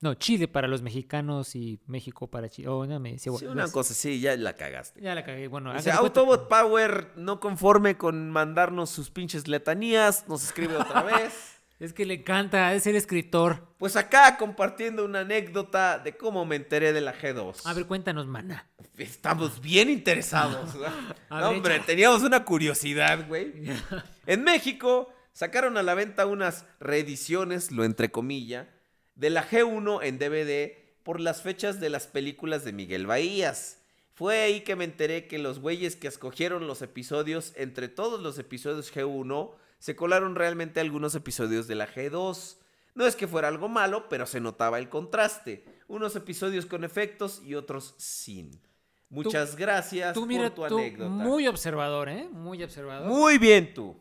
no, 0.02 0.16
Chile 0.16 0.48
para 0.50 0.68
los 0.68 0.82
mexicanos 0.82 1.56
y 1.56 1.80
México 1.88 2.30
para 2.30 2.50
Chile. 2.50 2.68
Oh, 2.68 2.86
no 2.86 3.00
me 3.00 3.14
decía, 3.14 3.32
Sí, 3.40 3.46
una 3.46 3.72
cosa, 3.72 3.94
sí, 3.94 4.20
ya 4.20 4.36
la 4.36 4.54
cagaste. 4.54 5.00
Ya 5.02 5.16
la 5.16 5.24
cagué. 5.24 5.48
Bueno, 5.48 5.70
hágase 5.72 5.92
cuenta- 5.92 6.02
Autobot 6.02 6.50
Power, 6.50 7.12
no 7.16 7.40
conforme 7.40 7.96
con 7.98 8.30
mandarnos 8.30 8.90
sus 8.90 9.10
pinches 9.12 9.48
letanías, 9.48 10.28
nos 10.28 10.44
escribe 10.44 10.76
otra 10.76 11.04
vez. 11.04 11.52
Es 11.80 11.92
que 11.94 12.06
le 12.06 12.14
encanta, 12.16 12.74
es 12.76 12.88
el 12.88 12.96
escritor. 12.96 13.68
Pues 13.78 13.96
acá 13.96 14.38
compartiendo 14.38 15.04
una 15.06 15.22
anécdota 15.22 16.00
de 16.00 16.16
cómo 16.16 16.46
me 16.46 16.56
enteré 16.56 16.94
de 16.94 17.02
la 17.02 17.14
G2. 17.14 17.62
A 17.66 17.74
ver, 17.74 17.86
cuéntanos, 17.88 18.26
mana. 18.28 18.70
Estamos 18.98 19.60
bien 19.62 19.90
interesados. 19.90 20.70
A 21.30 21.40
No, 21.42 21.48
ver, 21.50 21.56
hombre, 21.58 21.80
teníamos 21.80 22.24
una 22.24 22.44
curiosidad, 22.46 23.26
güey. 23.28 23.54
En 24.26 24.44
México 24.44 25.13
sacaron 25.34 25.78
a 25.78 25.84
la 25.84 25.94
venta 25.96 26.26
unas 26.26 26.66
reediciones, 26.80 27.72
lo 27.72 27.84
entre 27.84 28.12
comillas, 28.12 28.68
de 29.16 29.30
la 29.30 29.48
G1 29.48 30.00
en 30.04 30.18
DVD 30.18 30.72
por 31.04 31.20
las 31.20 31.42
fechas 31.42 31.80
de 31.80 31.90
las 31.90 32.08
películas 32.08 32.64
de 32.64 32.72
Miguel 32.74 33.06
Bahías. 33.06 33.80
Fue 34.14 34.42
ahí 34.42 34.62
que 34.62 34.76
me 34.76 34.86
enteré 34.86 35.28
que 35.28 35.40
los 35.40 35.60
güeyes 35.60 35.96
que 35.96 36.08
escogieron 36.08 36.68
los 36.68 36.82
episodios, 36.82 37.52
entre 37.56 37.90
todos 37.90 38.22
los 38.22 38.38
episodios 38.40 38.94
G1, 38.94 39.52
se 39.80 39.96
colaron 39.96 40.36
realmente 40.36 40.80
algunos 40.80 41.14
episodios 41.16 41.68
de 41.68 41.76
la 41.76 41.88
G2. 41.88 42.58
No 42.96 43.06
es 43.06 43.16
que 43.16 43.28
fuera 43.28 43.48
algo 43.48 43.68
malo, 43.70 44.08
pero 44.08 44.26
se 44.26 44.40
notaba 44.40 44.78
el 44.78 44.88
contraste. 44.88 45.66
Unos 45.88 46.16
episodios 46.16 46.66
con 46.66 46.84
efectos 46.84 47.42
y 47.44 47.56
otros 47.56 47.96
sin. 47.98 48.62
Muchas 49.10 49.56
gracias 49.56 50.14
Tú 50.14 50.26
mira, 50.26 50.54
por 50.56 50.70
tu 50.70 50.76
tú, 50.76 50.80
anécdota. 50.80 51.10
muy 51.10 51.48
observador, 51.48 52.10
¿eh? 52.10 52.28
Muy 52.32 52.64
observador. 52.64 53.08
Muy 53.08 53.38
bien 53.38 53.74
tú. 53.74 53.96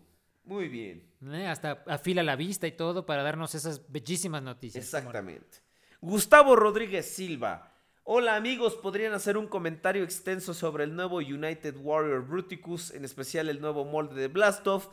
Muy 0.45 0.69
bien. 0.69 1.07
¿Eh? 1.31 1.47
Hasta 1.47 1.85
afila 1.87 2.23
la 2.23 2.37
vista 2.37 2.67
y 2.67 2.73
todo 2.73 3.07
para 3.07 3.23
darnos 3.23 3.55
esas 3.55 3.91
bellísimas 3.91 4.43
noticias. 4.43 4.85
Exactamente. 4.85 5.59
Gustavo 6.01 6.57
Rodríguez 6.57 7.07
Silva. 7.15 7.69
Hola 8.05 8.35
amigos, 8.35 8.75
¿podrían 8.75 9.13
hacer 9.13 9.37
un 9.37 9.47
comentario 9.47 10.03
extenso 10.03 10.55
sobre 10.55 10.83
el 10.85 10.97
nuevo 10.97 11.19
United 11.19 11.77
Warrior 11.77 12.27
Bruticus, 12.27 12.91
en 12.91 13.05
especial 13.05 13.49
el 13.49 13.61
nuevo 13.61 13.85
molde 13.85 14.21
de 14.21 14.27
Blastoff? 14.27 14.89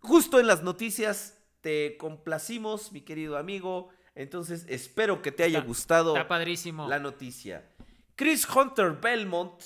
Justo 0.00 0.38
en 0.38 0.46
las 0.46 0.62
noticias 0.62 1.38
te 1.62 1.96
complacimos, 1.96 2.92
mi 2.92 3.00
querido 3.00 3.38
amigo. 3.38 3.88
Entonces 4.14 4.66
espero 4.68 5.22
que 5.22 5.32
te 5.32 5.44
haya 5.44 5.58
Está- 5.58 5.66
gustado 5.68 6.14
Está 6.16 6.28
padrísimo. 6.28 6.86
la 6.88 6.98
noticia. 6.98 7.70
Chris 8.16 8.46
Hunter 8.54 8.92
Belmont 9.00 9.62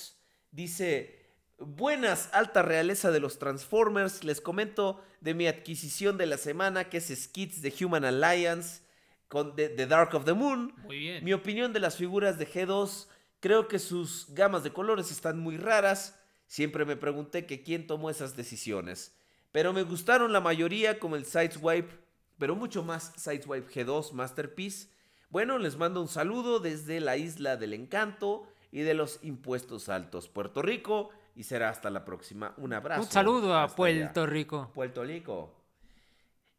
dice, 0.51 1.14
buenas 1.59 2.29
alta 2.33 2.61
realeza 2.61 3.11
de 3.11 3.19
los 3.19 3.39
Transformers, 3.39 4.23
les 4.23 4.41
comento 4.41 5.01
de 5.21 5.33
mi 5.33 5.47
adquisición 5.47 6.17
de 6.17 6.25
la 6.25 6.37
semana 6.37 6.89
que 6.89 6.97
es 6.97 7.07
Skits 7.07 7.61
de 7.61 7.73
Human 7.81 8.05
Alliance 8.05 8.81
con 9.27 9.55
The, 9.55 9.69
The 9.69 9.87
Dark 9.87 10.13
of 10.15 10.25
the 10.25 10.33
Moon. 10.33 10.73
Muy 10.83 10.99
bien. 10.99 11.23
Mi 11.23 11.33
opinión 11.33 11.73
de 11.73 11.79
las 11.79 11.97
figuras 11.97 12.37
de 12.37 12.47
G2, 12.47 13.07
creo 13.39 13.67
que 13.67 13.79
sus 13.79 14.27
gamas 14.33 14.63
de 14.63 14.73
colores 14.73 15.11
están 15.11 15.39
muy 15.39 15.57
raras. 15.57 16.19
Siempre 16.47 16.85
me 16.85 16.95
pregunté 16.95 17.45
que 17.45 17.63
quién 17.63 17.87
tomó 17.87 18.09
esas 18.09 18.35
decisiones. 18.35 19.15
Pero 19.51 19.73
me 19.73 19.83
gustaron 19.83 20.33
la 20.33 20.41
mayoría 20.41 20.99
como 20.99 21.15
el 21.15 21.25
Sideswipe, 21.25 21.89
pero 22.37 22.55
mucho 22.55 22.83
más 22.83 23.13
Sideswipe 23.15 23.71
G2 23.71 24.11
Masterpiece. 24.11 24.89
Bueno, 25.29 25.57
les 25.57 25.77
mando 25.77 26.01
un 26.01 26.07
saludo 26.07 26.59
desde 26.59 26.99
la 26.99 27.17
isla 27.17 27.57
del 27.57 27.73
encanto 27.73 28.47
y 28.71 28.81
de 28.81 28.93
los 28.93 29.19
impuestos 29.23 29.89
altos, 29.89 30.27
Puerto 30.27 30.61
Rico. 30.61 31.09
Y 31.35 31.43
será 31.43 31.69
hasta 31.69 31.89
la 31.89 32.05
próxima. 32.05 32.53
Un 32.57 32.73
abrazo. 32.73 33.01
Un 33.01 33.07
saludo 33.09 33.55
a 33.57 33.67
Puerto 33.67 34.21
allá. 34.21 34.29
Rico. 34.31 34.71
Puerto 34.73 35.03
Rico. 35.03 35.53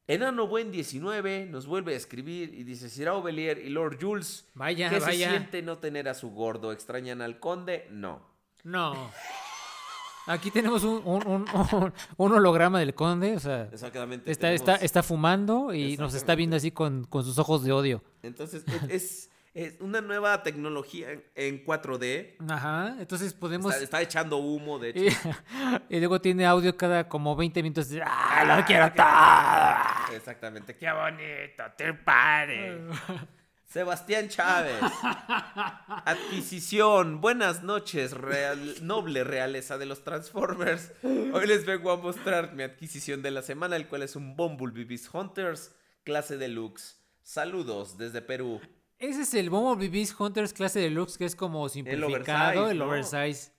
Enano 0.09 0.47
Buen 0.47 0.71
19 0.71 1.47
nos 1.47 1.67
vuelve 1.67 1.95
a 1.95 1.97
escribir 1.97 2.55
y 2.55 2.63
dice: 2.63 2.89
Sirao 2.89 3.23
Belier 3.23 3.59
y 3.59 3.71
Lord 3.71 3.99
Jules. 4.01 4.47
Vaya, 4.55 4.89
¿Qué 4.91 5.01
vaya. 5.01 5.29
se 5.31 5.31
siente 5.37 5.63
no 5.63 5.79
tener 5.79 6.09
a 6.09 6.15
su 6.15 6.31
gordo? 6.31 6.73
¿Extrañan 6.73 7.23
al 7.23 7.41
conde? 7.41 7.89
No. 7.91 8.21
No. 8.63 9.11
Aquí 10.29 10.51
tenemos 10.51 10.83
un, 10.85 11.03
un- 11.05 11.27
un- 11.27 11.47
un- 11.73 11.93
un 12.17 12.33
holograma 12.33 12.81
del 12.81 12.95
conde, 12.95 13.37
o 13.37 13.41
sea, 13.41 13.69
Exactamente. 13.73 14.31
está, 14.31 14.49
tenemos- 14.49 14.61
está, 14.61 14.75
está 14.85 15.03
fumando 15.05 15.73
y 15.73 15.97
nos 15.97 16.15
está 16.15 16.35
viendo 16.35 16.57
así 16.57 16.73
con, 16.73 17.05
con 17.05 17.25
sus 17.25 17.39
ojos 17.39 17.63
de 17.63 17.71
odio. 17.73 18.03
Entonces, 18.23 18.65
es, 18.89 19.31
es- 19.57 19.81
una 19.81 20.01
nueva 20.01 20.43
tecnología 20.43 21.11
en, 21.13 21.25
en 21.35 21.65
4D. 21.65 22.37
Ajá, 22.49 22.97
entonces 22.99 23.33
podemos... 23.35 23.73
Está, 23.73 23.85
está 23.85 24.03
echando 24.03 24.37
humo, 24.39 24.79
de 24.79 24.91
hecho. 24.91 25.01
Y, 25.89 25.97
y 25.97 25.99
luego 26.01 26.21
tiene 26.21 26.47
audio 26.47 26.77
cada 26.77 27.09
como 27.09 27.35
20 27.37 27.63
minutos 27.63 27.89
de... 27.89 28.03
¡Ah, 28.05 28.45
lo 28.59 28.65
quiero 28.65 28.93
todo! 28.93 30.17
Exactamente. 30.17 30.75
Qué 30.77 30.91
bonito, 30.93 31.65
te 31.77 31.93
pare. 31.95 32.81
Sebastián 33.69 34.29
Chávez. 34.29 34.77
Adquisición. 36.05 37.21
Buenas 37.21 37.63
noches, 37.63 38.13
real- 38.13 38.75
noble 38.83 39.25
realeza 39.25 39.77
de 39.79 39.87
los 39.87 40.05
Transformers. 40.05 40.93
Hoy 41.03 41.47
les 41.47 41.67
vengo 41.67 41.91
a 41.91 41.97
mostrar 41.97 42.53
mi 42.55 42.63
adquisición 42.63 43.23
de 43.23 43.31
la 43.33 43.43
semana, 43.43 43.77
el 43.77 43.87
cual 43.89 44.03
es 44.03 44.17
un 44.17 44.37
Bumblebee 44.37 44.85
Beast 44.85 45.13
Hunters 45.15 45.75
clase 46.05 46.37
deluxe. 46.37 46.97
Saludos 47.23 47.99
desde 47.99 48.23
Perú. 48.23 48.61
Ese 48.99 49.23
es 49.23 49.35
el 49.35 49.51
Bumblebee 49.51 49.89
Beast 49.91 50.19
Hunters 50.19 50.53
clase 50.53 50.81
deluxe 50.81 51.19
que 51.19 51.27
es 51.27 51.37
como 51.37 51.69
simplificado, 51.69 52.71
el 52.71 52.81
oversize, 52.81 53.17
oversize. 53.17 53.51
¿no? 53.51 53.57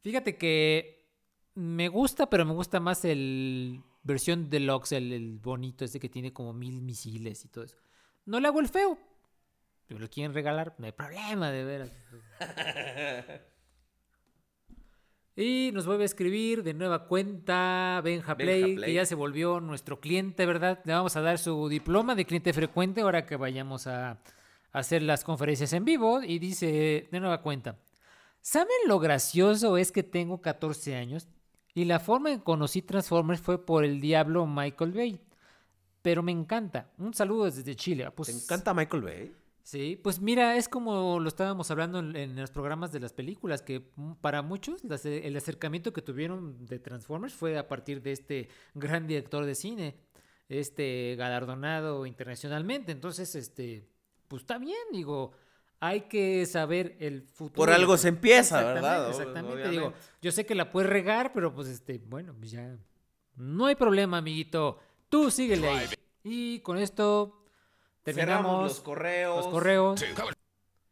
Fíjate 0.00 0.36
que 0.36 1.06
me 1.54 1.88
gusta, 1.88 2.28
pero 2.30 2.44
me 2.44 2.52
gusta 2.52 2.80
más 2.80 3.04
el 3.04 3.82
versión 4.02 4.48
deluxe, 4.50 4.92
el, 4.92 5.12
el 5.12 5.38
bonito, 5.38 5.84
ese 5.84 6.00
que 6.00 6.08
tiene 6.08 6.32
como 6.32 6.52
mil 6.52 6.80
misiles 6.82 7.44
y 7.44 7.48
todo 7.48 7.64
eso. 7.64 7.76
No 8.26 8.40
le 8.40 8.48
hago 8.48 8.60
el 8.60 8.68
feo. 8.68 8.98
Si 9.86 9.94
me 9.94 10.00
lo 10.00 10.08
quieren 10.08 10.32
regalar, 10.32 10.74
no 10.78 10.86
hay 10.86 10.92
problema, 10.92 11.50
de 11.50 11.64
veras. 11.64 11.92
Y 15.36 15.70
nos 15.72 15.84
vuelve 15.84 16.04
a 16.04 16.06
escribir 16.06 16.62
de 16.62 16.74
nueva 16.74 17.08
cuenta 17.08 18.00
Benja 18.04 18.36
Play, 18.36 18.62
Benja 18.62 18.76
Play. 18.76 18.86
que 18.86 18.94
ya 18.94 19.04
se 19.04 19.16
volvió 19.16 19.58
nuestro 19.58 19.98
cliente, 19.98 20.46
¿verdad? 20.46 20.80
Le 20.84 20.92
vamos 20.92 21.16
a 21.16 21.22
dar 21.22 21.38
su 21.38 21.68
diploma 21.68 22.14
de 22.14 22.24
cliente 22.24 22.52
frecuente 22.52 23.00
ahora 23.00 23.26
que 23.26 23.34
vayamos 23.34 23.88
a 23.88 24.20
hacer 24.74 25.02
las 25.02 25.24
conferencias 25.24 25.72
en 25.72 25.86
vivo. 25.86 26.22
Y 26.22 26.38
dice 26.38 27.08
de 27.10 27.20
nueva 27.20 27.40
cuenta, 27.40 27.78
¿saben 28.42 28.76
lo 28.86 28.98
gracioso 28.98 29.78
es 29.78 29.90
que 29.90 30.02
tengo 30.02 30.42
14 30.42 30.94
años? 30.96 31.26
Y 31.74 31.86
la 31.86 31.98
forma 31.98 32.30
en 32.30 32.38
que 32.38 32.44
conocí 32.44 32.82
Transformers 32.82 33.40
fue 33.40 33.64
por 33.64 33.84
el 33.84 34.00
diablo 34.00 34.46
Michael 34.46 34.92
Bay. 34.92 35.20
Pero 36.02 36.22
me 36.22 36.32
encanta. 36.32 36.90
Un 36.98 37.14
saludo 37.14 37.46
desde 37.46 37.74
Chile. 37.74 38.10
Pues, 38.10 38.28
¿Te 38.28 38.34
encanta 38.36 38.74
Michael 38.74 39.02
Bay? 39.02 39.32
Sí, 39.62 39.98
pues 40.04 40.20
mira, 40.20 40.58
es 40.58 40.68
como 40.68 41.18
lo 41.18 41.26
estábamos 41.26 41.70
hablando 41.70 41.98
en, 41.98 42.14
en 42.16 42.36
los 42.36 42.50
programas 42.50 42.92
de 42.92 43.00
las 43.00 43.14
películas, 43.14 43.62
que 43.62 43.80
para 44.20 44.42
muchos 44.42 44.84
las- 44.84 45.06
el 45.06 45.34
acercamiento 45.34 45.94
que 45.94 46.02
tuvieron 46.02 46.66
de 46.66 46.78
Transformers 46.78 47.32
fue 47.32 47.56
a 47.56 47.66
partir 47.66 48.02
de 48.02 48.12
este 48.12 48.48
gran 48.74 49.06
director 49.06 49.46
de 49.46 49.54
cine, 49.54 49.94
este 50.50 51.14
galardonado 51.16 52.04
internacionalmente. 52.04 52.92
Entonces, 52.92 53.34
este, 53.34 53.88
pues 54.28 54.42
está 54.42 54.58
bien, 54.58 54.78
digo, 54.92 55.32
hay 55.80 56.02
que 56.02 56.46
saber 56.46 56.96
el 57.00 57.22
futuro. 57.22 57.56
Por 57.56 57.70
algo 57.70 57.96
se 57.96 58.08
empieza, 58.08 58.62
¿verdad? 58.62 59.08
Exactamente, 59.10 59.52
Obviamente. 59.54 59.70
digo, 59.70 59.92
yo 60.22 60.32
sé 60.32 60.46
que 60.46 60.54
la 60.54 60.70
puedes 60.70 60.88
regar, 60.90 61.32
pero 61.32 61.54
pues 61.54 61.68
este, 61.68 61.98
bueno, 61.98 62.34
pues 62.38 62.50
ya, 62.50 62.76
no 63.36 63.66
hay 63.66 63.74
problema, 63.74 64.18
amiguito, 64.18 64.78
tú 65.08 65.30
síguele 65.30 65.68
ahí. 65.68 65.86
Y 66.22 66.60
con 66.60 66.78
esto 66.78 67.44
terminamos 68.02 68.42
Cerramos 68.42 68.62
los 68.64 68.80
correos. 68.80 69.36
los 69.44 69.46
correos, 69.48 70.04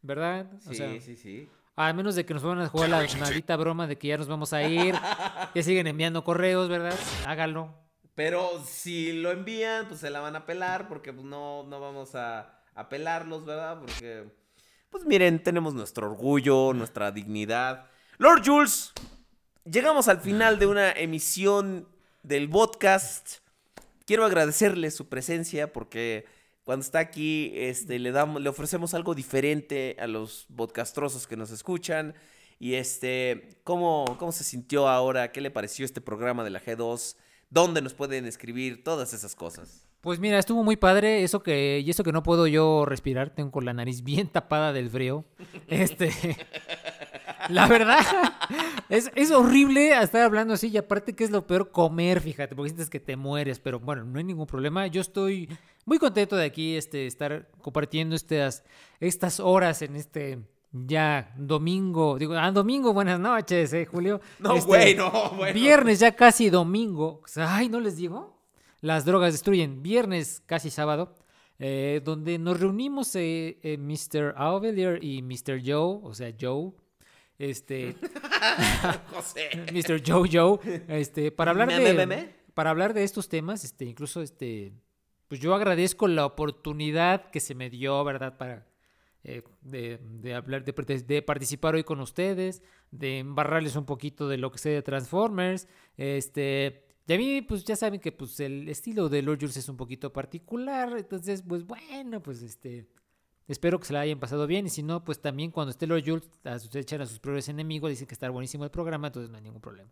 ¿verdad? 0.02 0.50
O 0.66 0.70
Sí, 0.70 0.76
sea, 0.76 1.00
sí, 1.00 1.16
sí. 1.16 1.48
a 1.76 1.92
menos 1.92 2.14
de 2.14 2.26
que 2.26 2.34
nos 2.34 2.42
vayan 2.42 2.60
a 2.62 2.68
jugar 2.68 2.90
la 2.90 3.06
maldita 3.18 3.56
broma 3.56 3.86
de 3.86 3.96
que 3.96 4.08
ya 4.08 4.18
nos 4.18 4.28
vamos 4.28 4.52
a 4.52 4.62
ir, 4.62 4.94
ya 5.54 5.62
siguen 5.62 5.86
enviando 5.86 6.24
correos, 6.24 6.68
¿verdad? 6.68 6.98
Hágalo. 7.26 7.74
Pero 8.14 8.62
si 8.66 9.12
lo 9.14 9.30
envían, 9.30 9.88
pues 9.88 10.00
se 10.00 10.10
la 10.10 10.20
van 10.20 10.36
a 10.36 10.44
pelar 10.44 10.86
porque 10.88 11.12
pues, 11.14 11.24
no, 11.24 11.62
no 11.62 11.80
vamos 11.80 12.14
a, 12.14 12.61
a 12.74 12.88
pelarlos, 12.88 13.44
¿verdad? 13.44 13.78
Porque, 13.80 14.24
pues 14.90 15.04
miren, 15.04 15.42
tenemos 15.42 15.74
nuestro 15.74 16.10
orgullo, 16.10 16.72
nuestra 16.72 17.10
dignidad. 17.10 17.86
Lord 18.18 18.42
Jules, 18.44 18.92
llegamos 19.64 20.08
al 20.08 20.20
final 20.20 20.58
de 20.58 20.66
una 20.66 20.92
emisión 20.92 21.88
del 22.22 22.48
podcast. 22.48 23.38
Quiero 24.06 24.24
agradecerle 24.24 24.90
su 24.90 25.08
presencia 25.08 25.72
porque 25.72 26.26
Cuando 26.64 26.84
está 26.84 27.00
aquí, 27.00 27.52
este, 27.56 27.98
le 27.98 28.12
damos, 28.12 28.40
le 28.40 28.48
ofrecemos 28.48 28.94
algo 28.94 29.16
diferente 29.16 29.96
a 29.98 30.06
los 30.06 30.46
podcastrosos 30.54 31.26
que 31.26 31.36
nos 31.36 31.50
escuchan. 31.50 32.14
Y 32.60 32.74
este, 32.74 33.58
¿cómo, 33.64 34.16
¿cómo 34.18 34.30
se 34.30 34.44
sintió 34.44 34.88
ahora? 34.88 35.32
¿Qué 35.32 35.40
le 35.40 35.50
pareció 35.50 35.84
este 35.84 36.00
programa 36.00 36.44
de 36.44 36.50
la 36.50 36.62
G2? 36.62 37.16
¿Dónde 37.50 37.82
nos 37.82 37.94
pueden 37.94 38.26
escribir? 38.26 38.84
Todas 38.84 39.12
esas 39.12 39.34
cosas. 39.34 39.88
Pues 40.02 40.18
mira, 40.18 40.36
estuvo 40.40 40.64
muy 40.64 40.74
padre 40.74 41.22
eso 41.22 41.44
que 41.44 41.78
y 41.78 41.88
eso 41.88 42.02
que 42.02 42.10
no 42.10 42.24
puedo 42.24 42.48
yo 42.48 42.84
respirar, 42.84 43.30
tengo 43.30 43.52
con 43.52 43.64
la 43.64 43.72
nariz 43.72 44.02
bien 44.04 44.26
tapada 44.26 44.72
del 44.72 44.90
frío. 44.90 45.24
Este, 45.68 46.10
la 47.48 47.68
verdad 47.68 48.00
es, 48.88 49.12
es 49.14 49.30
horrible 49.30 49.96
estar 50.02 50.22
hablando 50.22 50.54
así 50.54 50.70
y 50.70 50.76
aparte 50.76 51.14
que 51.14 51.22
es 51.22 51.30
lo 51.30 51.46
peor 51.46 51.70
comer, 51.70 52.20
fíjate, 52.20 52.56
porque 52.56 52.70
sientes 52.70 52.90
que 52.90 52.98
te 52.98 53.14
mueres, 53.14 53.60
pero 53.60 53.78
bueno, 53.78 54.02
no 54.04 54.18
hay 54.18 54.24
ningún 54.24 54.48
problema. 54.48 54.88
Yo 54.88 55.00
estoy 55.00 55.48
muy 55.84 55.98
contento 55.98 56.34
de 56.34 56.46
aquí 56.46 56.74
este 56.74 57.06
estar 57.06 57.48
compartiendo 57.60 58.16
estas 58.16 58.64
estas 58.98 59.38
horas 59.38 59.82
en 59.82 59.94
este 59.94 60.40
ya 60.72 61.32
domingo, 61.36 62.18
digo, 62.18 62.34
ah, 62.34 62.50
domingo, 62.50 62.92
buenas 62.92 63.20
noches, 63.20 63.72
eh, 63.72 63.86
Julio. 63.86 64.20
No, 64.40 64.56
Este, 64.56 64.66
güey, 64.66 64.94
no, 64.96 65.30
bueno. 65.36 65.54
Viernes 65.54 66.00
ya 66.00 66.16
casi 66.16 66.50
domingo. 66.50 67.20
Ay, 67.36 67.68
no 67.68 67.78
les 67.78 67.96
digo. 67.98 68.41
Las 68.82 69.06
drogas 69.06 69.32
destruyen. 69.32 69.82
Viernes 69.82 70.42
casi 70.44 70.68
sábado. 70.70 71.14
eh, 71.58 72.00
donde 72.04 72.38
nos 72.38 72.60
reunimos 72.60 73.14
eh, 73.16 73.58
eh, 73.62 73.78
Mr. 73.78 74.34
Auvelier 74.36 75.02
y 75.02 75.22
Mr. 75.22 75.62
Joe, 75.64 76.00
o 76.02 76.12
sea, 76.12 76.34
Joe. 76.38 76.72
Este. 77.38 77.96
José. 79.14 79.48
Mr. 79.72 80.02
Joe 80.06 80.28
Joe. 80.30 80.58
Este, 80.88 81.30
para 81.32 81.52
hablar 81.52 81.68
de. 81.68 81.78
me, 81.80 81.94
me, 81.94 82.06
me. 82.06 82.42
Para 82.54 82.70
hablar 82.70 82.92
de 82.94 83.04
estos 83.04 83.28
temas, 83.28 83.64
este, 83.64 83.84
incluso 83.86 84.20
este. 84.22 84.72
Pues 85.28 85.40
yo 85.40 85.54
agradezco 85.54 86.08
la 86.08 86.26
oportunidad 86.26 87.30
que 87.30 87.40
se 87.40 87.54
me 87.54 87.70
dio, 87.70 88.02
¿verdad? 88.04 88.36
Para. 88.36 88.66
eh, 89.24 89.42
de, 89.62 89.98
de 90.02 90.34
hablar, 90.34 90.64
de, 90.64 90.72
de 91.06 91.22
participar 91.22 91.74
hoy 91.76 91.84
con 91.84 92.00
ustedes, 92.00 92.62
de 92.90 93.20
embarrarles 93.20 93.76
un 93.76 93.86
poquito 93.86 94.28
de 94.28 94.36
lo 94.36 94.50
que 94.50 94.58
sé 94.58 94.70
de 94.70 94.82
Transformers. 94.82 95.68
Este, 95.96 96.84
y 97.06 97.12
a 97.12 97.18
mí, 97.18 97.42
pues 97.42 97.64
ya 97.64 97.74
saben 97.76 98.00
que 98.00 98.12
pues, 98.12 98.38
el 98.40 98.68
estilo 98.68 99.08
de 99.08 99.22
Jules 99.40 99.56
es 99.56 99.68
un 99.68 99.76
poquito 99.76 100.12
particular. 100.12 100.96
Entonces, 100.96 101.42
pues 101.46 101.66
bueno, 101.66 102.22
pues 102.22 102.42
este. 102.42 102.86
Espero 103.48 103.78
que 103.80 103.86
se 103.86 103.92
la 103.92 104.00
hayan 104.00 104.20
pasado 104.20 104.46
bien. 104.46 104.66
Y 104.66 104.70
si 104.70 104.82
no, 104.82 105.04
pues 105.04 105.20
también 105.20 105.50
cuando 105.50 105.70
esté 105.72 105.86
sus- 106.60 106.74
echan 106.76 107.00
a 107.00 107.06
sus 107.06 107.18
propios 107.18 107.48
enemigos, 107.48 107.90
dicen 107.90 108.06
que 108.06 108.14
está 108.14 108.30
buenísimo 108.30 108.64
el 108.64 108.70
programa, 108.70 109.08
entonces 109.08 109.30
no 109.30 109.36
hay 109.36 109.42
ningún 109.42 109.60
problema. 109.60 109.90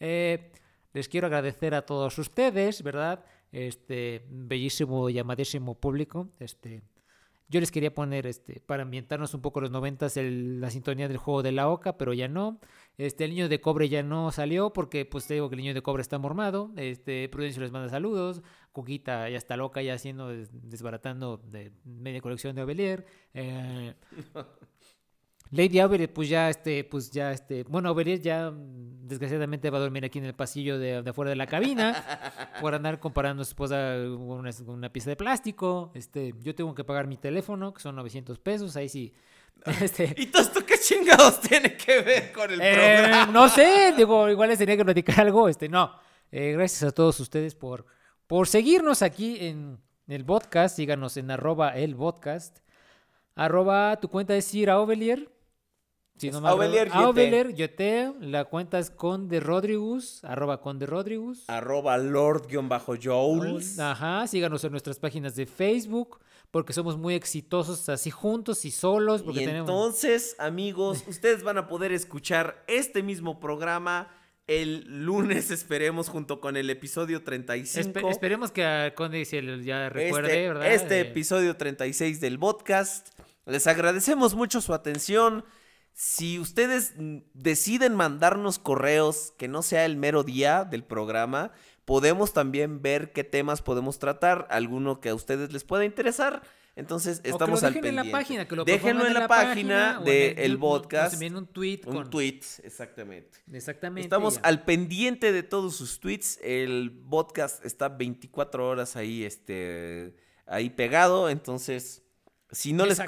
Eh, 0.00 0.50
les 0.92 1.08
quiero 1.08 1.28
agradecer 1.28 1.72
a 1.74 1.86
todos 1.86 2.18
ustedes, 2.18 2.82
¿verdad? 2.82 3.24
Este 3.52 4.26
bellísimo 4.28 5.08
y 5.08 5.18
amadísimo 5.20 5.74
público. 5.76 6.30
Este, 6.40 6.82
yo 7.50 7.60
les 7.60 7.70
quería 7.72 7.92
poner, 7.92 8.26
este, 8.26 8.60
para 8.60 8.84
ambientarnos 8.84 9.34
un 9.34 9.42
poco 9.42 9.60
los 9.60 9.70
noventas, 9.70 10.16
la 10.16 10.70
sintonía 10.70 11.08
del 11.08 11.16
juego 11.18 11.42
de 11.42 11.52
la 11.52 11.68
Oca, 11.68 11.98
pero 11.98 12.12
ya 12.14 12.28
no. 12.28 12.60
Este, 12.96 13.24
el 13.24 13.30
niño 13.30 13.48
de 13.48 13.60
cobre 13.60 13.88
ya 13.88 14.02
no 14.02 14.30
salió 14.30 14.72
porque, 14.72 15.04
pues, 15.04 15.26
te 15.26 15.34
digo 15.34 15.48
que 15.50 15.56
el 15.56 15.62
niño 15.62 15.74
de 15.74 15.82
cobre 15.82 16.00
está 16.02 16.18
mormado. 16.18 16.70
Este, 16.76 17.28
Prudencio 17.28 17.60
les 17.62 17.72
manda 17.72 17.88
saludos. 17.88 18.42
Cuquita 18.72 19.28
ya 19.28 19.36
está 19.36 19.56
loca, 19.56 19.82
ya 19.82 19.94
haciendo, 19.94 20.28
des- 20.28 20.50
desbaratando 20.52 21.38
de 21.38 21.72
media 21.84 22.20
colección 22.20 22.54
de 22.54 22.62
Ovelier. 22.62 23.04
Eh, 23.34 23.94
Lady 25.52 25.80
Aubert, 25.80 26.12
pues 26.12 26.28
ya, 26.28 26.48
este, 26.48 26.84
pues 26.84 27.10
ya, 27.10 27.32
este, 27.32 27.64
bueno, 27.64 27.88
Aubert 27.88 28.22
ya 28.22 28.52
mm, 28.52 29.08
desgraciadamente 29.08 29.68
va 29.68 29.78
a 29.78 29.80
dormir 29.80 30.04
aquí 30.04 30.20
en 30.20 30.24
el 30.24 30.34
pasillo 30.34 30.78
de, 30.78 31.02
de 31.02 31.10
afuera 31.10 31.30
de 31.30 31.36
la 31.36 31.46
cabina 31.46 32.04
por 32.60 32.74
andar 32.74 33.00
comparando 33.00 33.42
a 33.42 33.44
su 33.44 33.50
esposa 33.50 33.96
con 34.16 34.68
una, 34.68 34.92
pieza 34.92 35.10
de 35.10 35.16
plástico. 35.16 35.90
Este, 35.94 36.34
yo 36.40 36.54
tengo 36.54 36.72
que 36.74 36.84
pagar 36.84 37.08
mi 37.08 37.16
teléfono, 37.16 37.74
que 37.74 37.80
son 37.80 37.96
900 37.96 38.38
pesos, 38.38 38.76
ahí 38.76 38.88
sí. 38.88 39.12
Este, 39.82 40.14
¿Y 40.16 40.26
todo 40.26 40.42
esto 40.42 40.64
qué 40.64 40.78
chingados 40.78 41.40
tiene 41.40 41.76
que 41.76 42.00
ver 42.00 42.32
con 42.32 42.50
el 42.50 42.60
eh, 42.62 42.72
programa? 42.72 43.32
no 43.32 43.48
sé, 43.48 43.92
digo, 43.94 44.30
igual 44.30 44.48
les 44.48 44.58
tenía 44.58 44.76
que 44.76 44.84
platicar 44.84 45.20
algo, 45.20 45.48
este, 45.48 45.68
no. 45.68 45.92
Eh, 46.32 46.52
gracias 46.52 46.84
a 46.84 46.92
todos 46.92 47.18
ustedes 47.20 47.54
por, 47.54 47.84
por 48.26 48.46
seguirnos 48.46 49.02
aquí 49.02 49.36
en 49.40 49.78
el 50.06 50.24
podcast, 50.24 50.76
síganos 50.76 51.16
en 51.18 51.30
arroba 51.30 51.76
el 51.76 51.94
podcast, 51.94 52.60
arroba 53.34 53.98
tu 54.00 54.08
cuenta 54.08 54.34
es 54.34 54.44
Sir 54.46 54.70
Auvelier. 54.70 55.39
Si 56.20 56.28
Es 56.28 56.34
no 56.34 56.40
mal 56.42 56.52
Auvelier 56.52 56.84
recuerdo. 56.88 57.08
Yote. 57.08 57.20
Auvelier 57.22 57.54
Yote, 57.54 58.12
la 58.20 58.44
cuenta 58.44 58.78
es 58.78 58.90
Conde 58.90 59.40
Rodrigus, 59.40 60.22
arroba 60.24 60.60
Conde 60.60 60.86
Rodrigus. 60.86 61.44
Arroba 61.48 61.96
Lord-Joules. 62.68 63.78
Ajá, 63.78 64.26
síganos 64.26 64.62
en 64.64 64.70
nuestras 64.72 64.98
páginas 64.98 65.34
de 65.36 65.46
Facebook, 65.46 66.20
porque 66.50 66.72
somos 66.72 66.96
muy 66.98 67.14
exitosos 67.14 67.88
así 67.88 68.10
juntos 68.10 68.64
y 68.64 68.70
solos, 68.70 69.22
porque 69.22 69.42
Y 69.42 69.46
tenemos... 69.46 69.68
entonces, 69.68 70.36
amigos, 70.38 71.04
ustedes 71.08 71.42
van 71.42 71.58
a 71.58 71.66
poder 71.68 71.92
escuchar 71.92 72.64
este 72.66 73.02
mismo 73.02 73.40
programa 73.40 74.08
el 74.46 75.04
lunes, 75.04 75.52
esperemos, 75.52 76.08
junto 76.08 76.40
con 76.40 76.56
el 76.56 76.70
episodio 76.70 77.22
35. 77.22 78.00
Espe- 78.00 78.10
esperemos 78.10 78.50
que 78.50 78.64
a 78.64 78.94
Conde 78.96 79.24
se 79.24 79.40
ya 79.62 79.88
recuerde, 79.88 80.28
este, 80.28 80.48
¿verdad? 80.48 80.72
este 80.72 80.96
Eh, 80.98 81.00
episodio 81.02 81.56
36 81.56 82.20
del 82.20 82.36
podcast. 82.38 83.08
Les 83.46 83.66
agradecemos 83.68 84.34
mucho 84.34 84.60
su 84.60 84.74
atención. 84.74 85.44
Si 86.02 86.38
ustedes 86.38 86.94
deciden 87.34 87.94
mandarnos 87.94 88.58
correos 88.58 89.34
que 89.36 89.48
no 89.48 89.60
sea 89.60 89.84
el 89.84 89.98
mero 89.98 90.22
día 90.22 90.64
del 90.64 90.82
programa, 90.82 91.52
podemos 91.84 92.32
también 92.32 92.80
ver 92.80 93.12
qué 93.12 93.22
temas 93.22 93.60
podemos 93.60 93.98
tratar, 93.98 94.46
alguno 94.50 95.02
que 95.02 95.10
a 95.10 95.14
ustedes 95.14 95.52
les 95.52 95.62
pueda 95.62 95.84
interesar. 95.84 96.40
Entonces, 96.74 97.18
O 97.18 97.22
que 97.22 97.28
lo 97.28 97.34
estamos 97.34 97.64
al 97.64 97.74
dejen 97.74 97.88
en 97.90 97.96
la 97.96 98.02
pendiente. 98.04 98.18
página, 98.24 98.48
que 98.48 98.56
lo 98.56 98.64
Déjenlo 98.64 99.06
en 99.06 99.12
la 99.12 99.28
página 99.28 100.00
del 100.00 100.38
el- 100.38 100.52
nos- 100.52 100.60
nos 100.60 100.80
podcast. 100.80 101.12
envíen 101.14 101.36
un 101.36 101.46
tweet 101.48 101.80
Un 101.84 101.92
con- 101.94 102.08
tweet, 102.08 102.40
exactamente. 102.62 103.36
Exactamente. 103.52 104.06
Estamos 104.06 104.36
ya. 104.36 104.40
al 104.44 104.64
pendiente 104.64 105.32
de 105.32 105.42
todos 105.42 105.76
sus 105.76 106.00
tweets. 106.00 106.38
El 106.42 106.92
podcast 107.10 107.62
está 107.62 107.90
24 107.90 108.66
horas 108.66 108.96
ahí, 108.96 109.22
este, 109.24 110.14
ahí 110.46 110.70
pegado. 110.70 111.28
Entonces, 111.28 112.02
si 112.52 112.72
no, 112.72 112.84
les, 112.86 113.00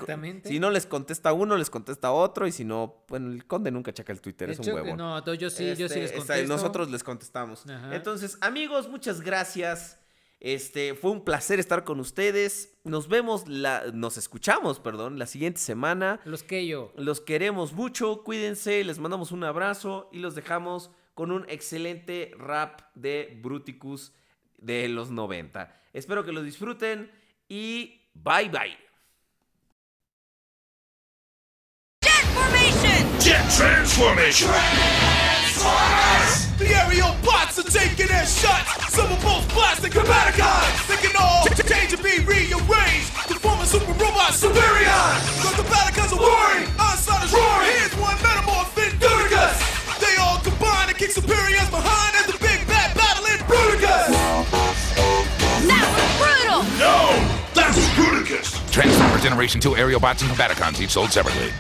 si 0.45 0.59
no 0.61 0.71
les 0.71 0.87
contesta 0.87 1.33
uno, 1.33 1.57
les 1.57 1.71
contesta 1.71 2.13
otro. 2.13 2.47
Y 2.47 2.53
si 2.53 2.65
no, 2.65 3.05
bueno, 3.09 3.31
el 3.33 3.47
conde 3.47 3.71
nunca 3.71 3.93
checa 3.93 4.13
el 4.13 4.21
Twitter, 4.21 4.51
es 4.51 4.59
un 4.59 4.69
huevo. 4.73 4.97
No, 4.97 5.25
yo 5.35 5.51
sí, 5.51 5.75
yo 5.77 5.89
sí 5.89 5.97
les 6.01 6.11
Este, 6.11 6.19
está- 6.19 6.35
contesto. 6.35 6.49
nosotros 6.55 6.91
les 6.91 7.03
contestamos. 7.03 7.67
Ajá. 7.69 7.95
Entonces, 7.95 8.39
amigos, 8.41 8.89
muchas 8.89 9.21
gracias. 9.21 9.99
Este, 10.41 10.95
fue 10.95 11.13
un 11.13 11.25
placer 11.25 11.61
estar 11.61 11.85
con 11.85 12.01
ustedes. 12.01 12.75
Nos 12.83 13.07
vemos, 13.09 13.47
la, 13.47 13.85
nos 13.95 14.17
escuchamos, 14.17 14.81
perdón, 14.81 15.19
la 15.19 15.27
siguiente 15.27 15.61
semana. 15.61 16.21
Los 16.25 16.43
que 16.43 16.67
yo. 16.67 16.93
Los 16.97 17.21
queremos 17.21 17.73
mucho, 17.73 18.25
cuídense, 18.25 18.83
les 18.83 18.99
mandamos 18.99 19.31
un 19.31 19.45
abrazo 19.45 20.09
y 20.13 20.19
los 20.19 20.35
dejamos 20.35 20.91
con 21.15 21.31
un 21.31 21.45
excelente 21.49 22.33
rap 22.39 22.81
de 22.97 23.39
Bruticus 23.41 24.13
de 24.59 24.89
los 24.89 25.11
90. 25.13 25.73
Espero 25.93 26.25
que 26.25 26.33
lo 26.33 26.43
disfruten 26.43 27.11
y 27.49 28.01
bye 28.15 28.49
bye. 28.49 28.77
Jet 33.23 33.49
transformation. 33.55 34.49
The 36.59 36.67
aerial 36.75 37.15
bots 37.23 37.57
are 37.57 37.63
taking 37.63 38.09
their 38.09 38.27
shots. 38.27 38.93
Some 38.93 39.13
are 39.13 39.23
both 39.23 39.49
plastic 39.49 39.93
combaticons. 39.93 40.89
They 40.89 40.97
can 40.97 41.15
all 41.15 41.47
change 41.47 41.93
and 41.93 42.03
be 42.03 42.19
rearranged 42.27 43.15
to 43.31 43.39
form 43.39 43.61
a 43.61 43.67
super 43.67 43.93
robot 43.93 44.35
Superion. 44.35 45.23
The 45.39 45.55
combaticons 45.55 46.11
are 46.11 46.19
warring. 46.19 46.67
Onslaught 46.83 47.23
is 47.23 47.33
roaring. 47.33 47.71
Here's 47.79 47.95
one 47.95 48.17
metamorph 48.27 48.75
in 48.83 48.91
Bruticus. 48.99 49.55
They 50.01 50.17
all 50.19 50.41
combine 50.41 50.89
to 50.89 50.95
kick 50.95 51.11
Superions 51.11 51.71
behind 51.71 52.17
as 52.17 52.27
the 52.27 52.39
big 52.43 52.67
bad 52.67 52.91
battle 52.97 53.27
in 53.27 53.39
Bruticus. 53.47 54.11
That 55.71 55.87
was 55.95 56.11
brutal! 56.19 56.67
No, 56.75 56.99
that's 57.55 57.79
Bruticus. 57.95 58.59
Transformers 58.73 59.23
Generation 59.23 59.61
2 59.61 59.77
Aerial 59.77 60.01
Bots 60.01 60.23
and 60.23 60.31
Combaticons, 60.33 60.81
each 60.81 60.91
sold 60.91 61.13
separately. 61.13 61.53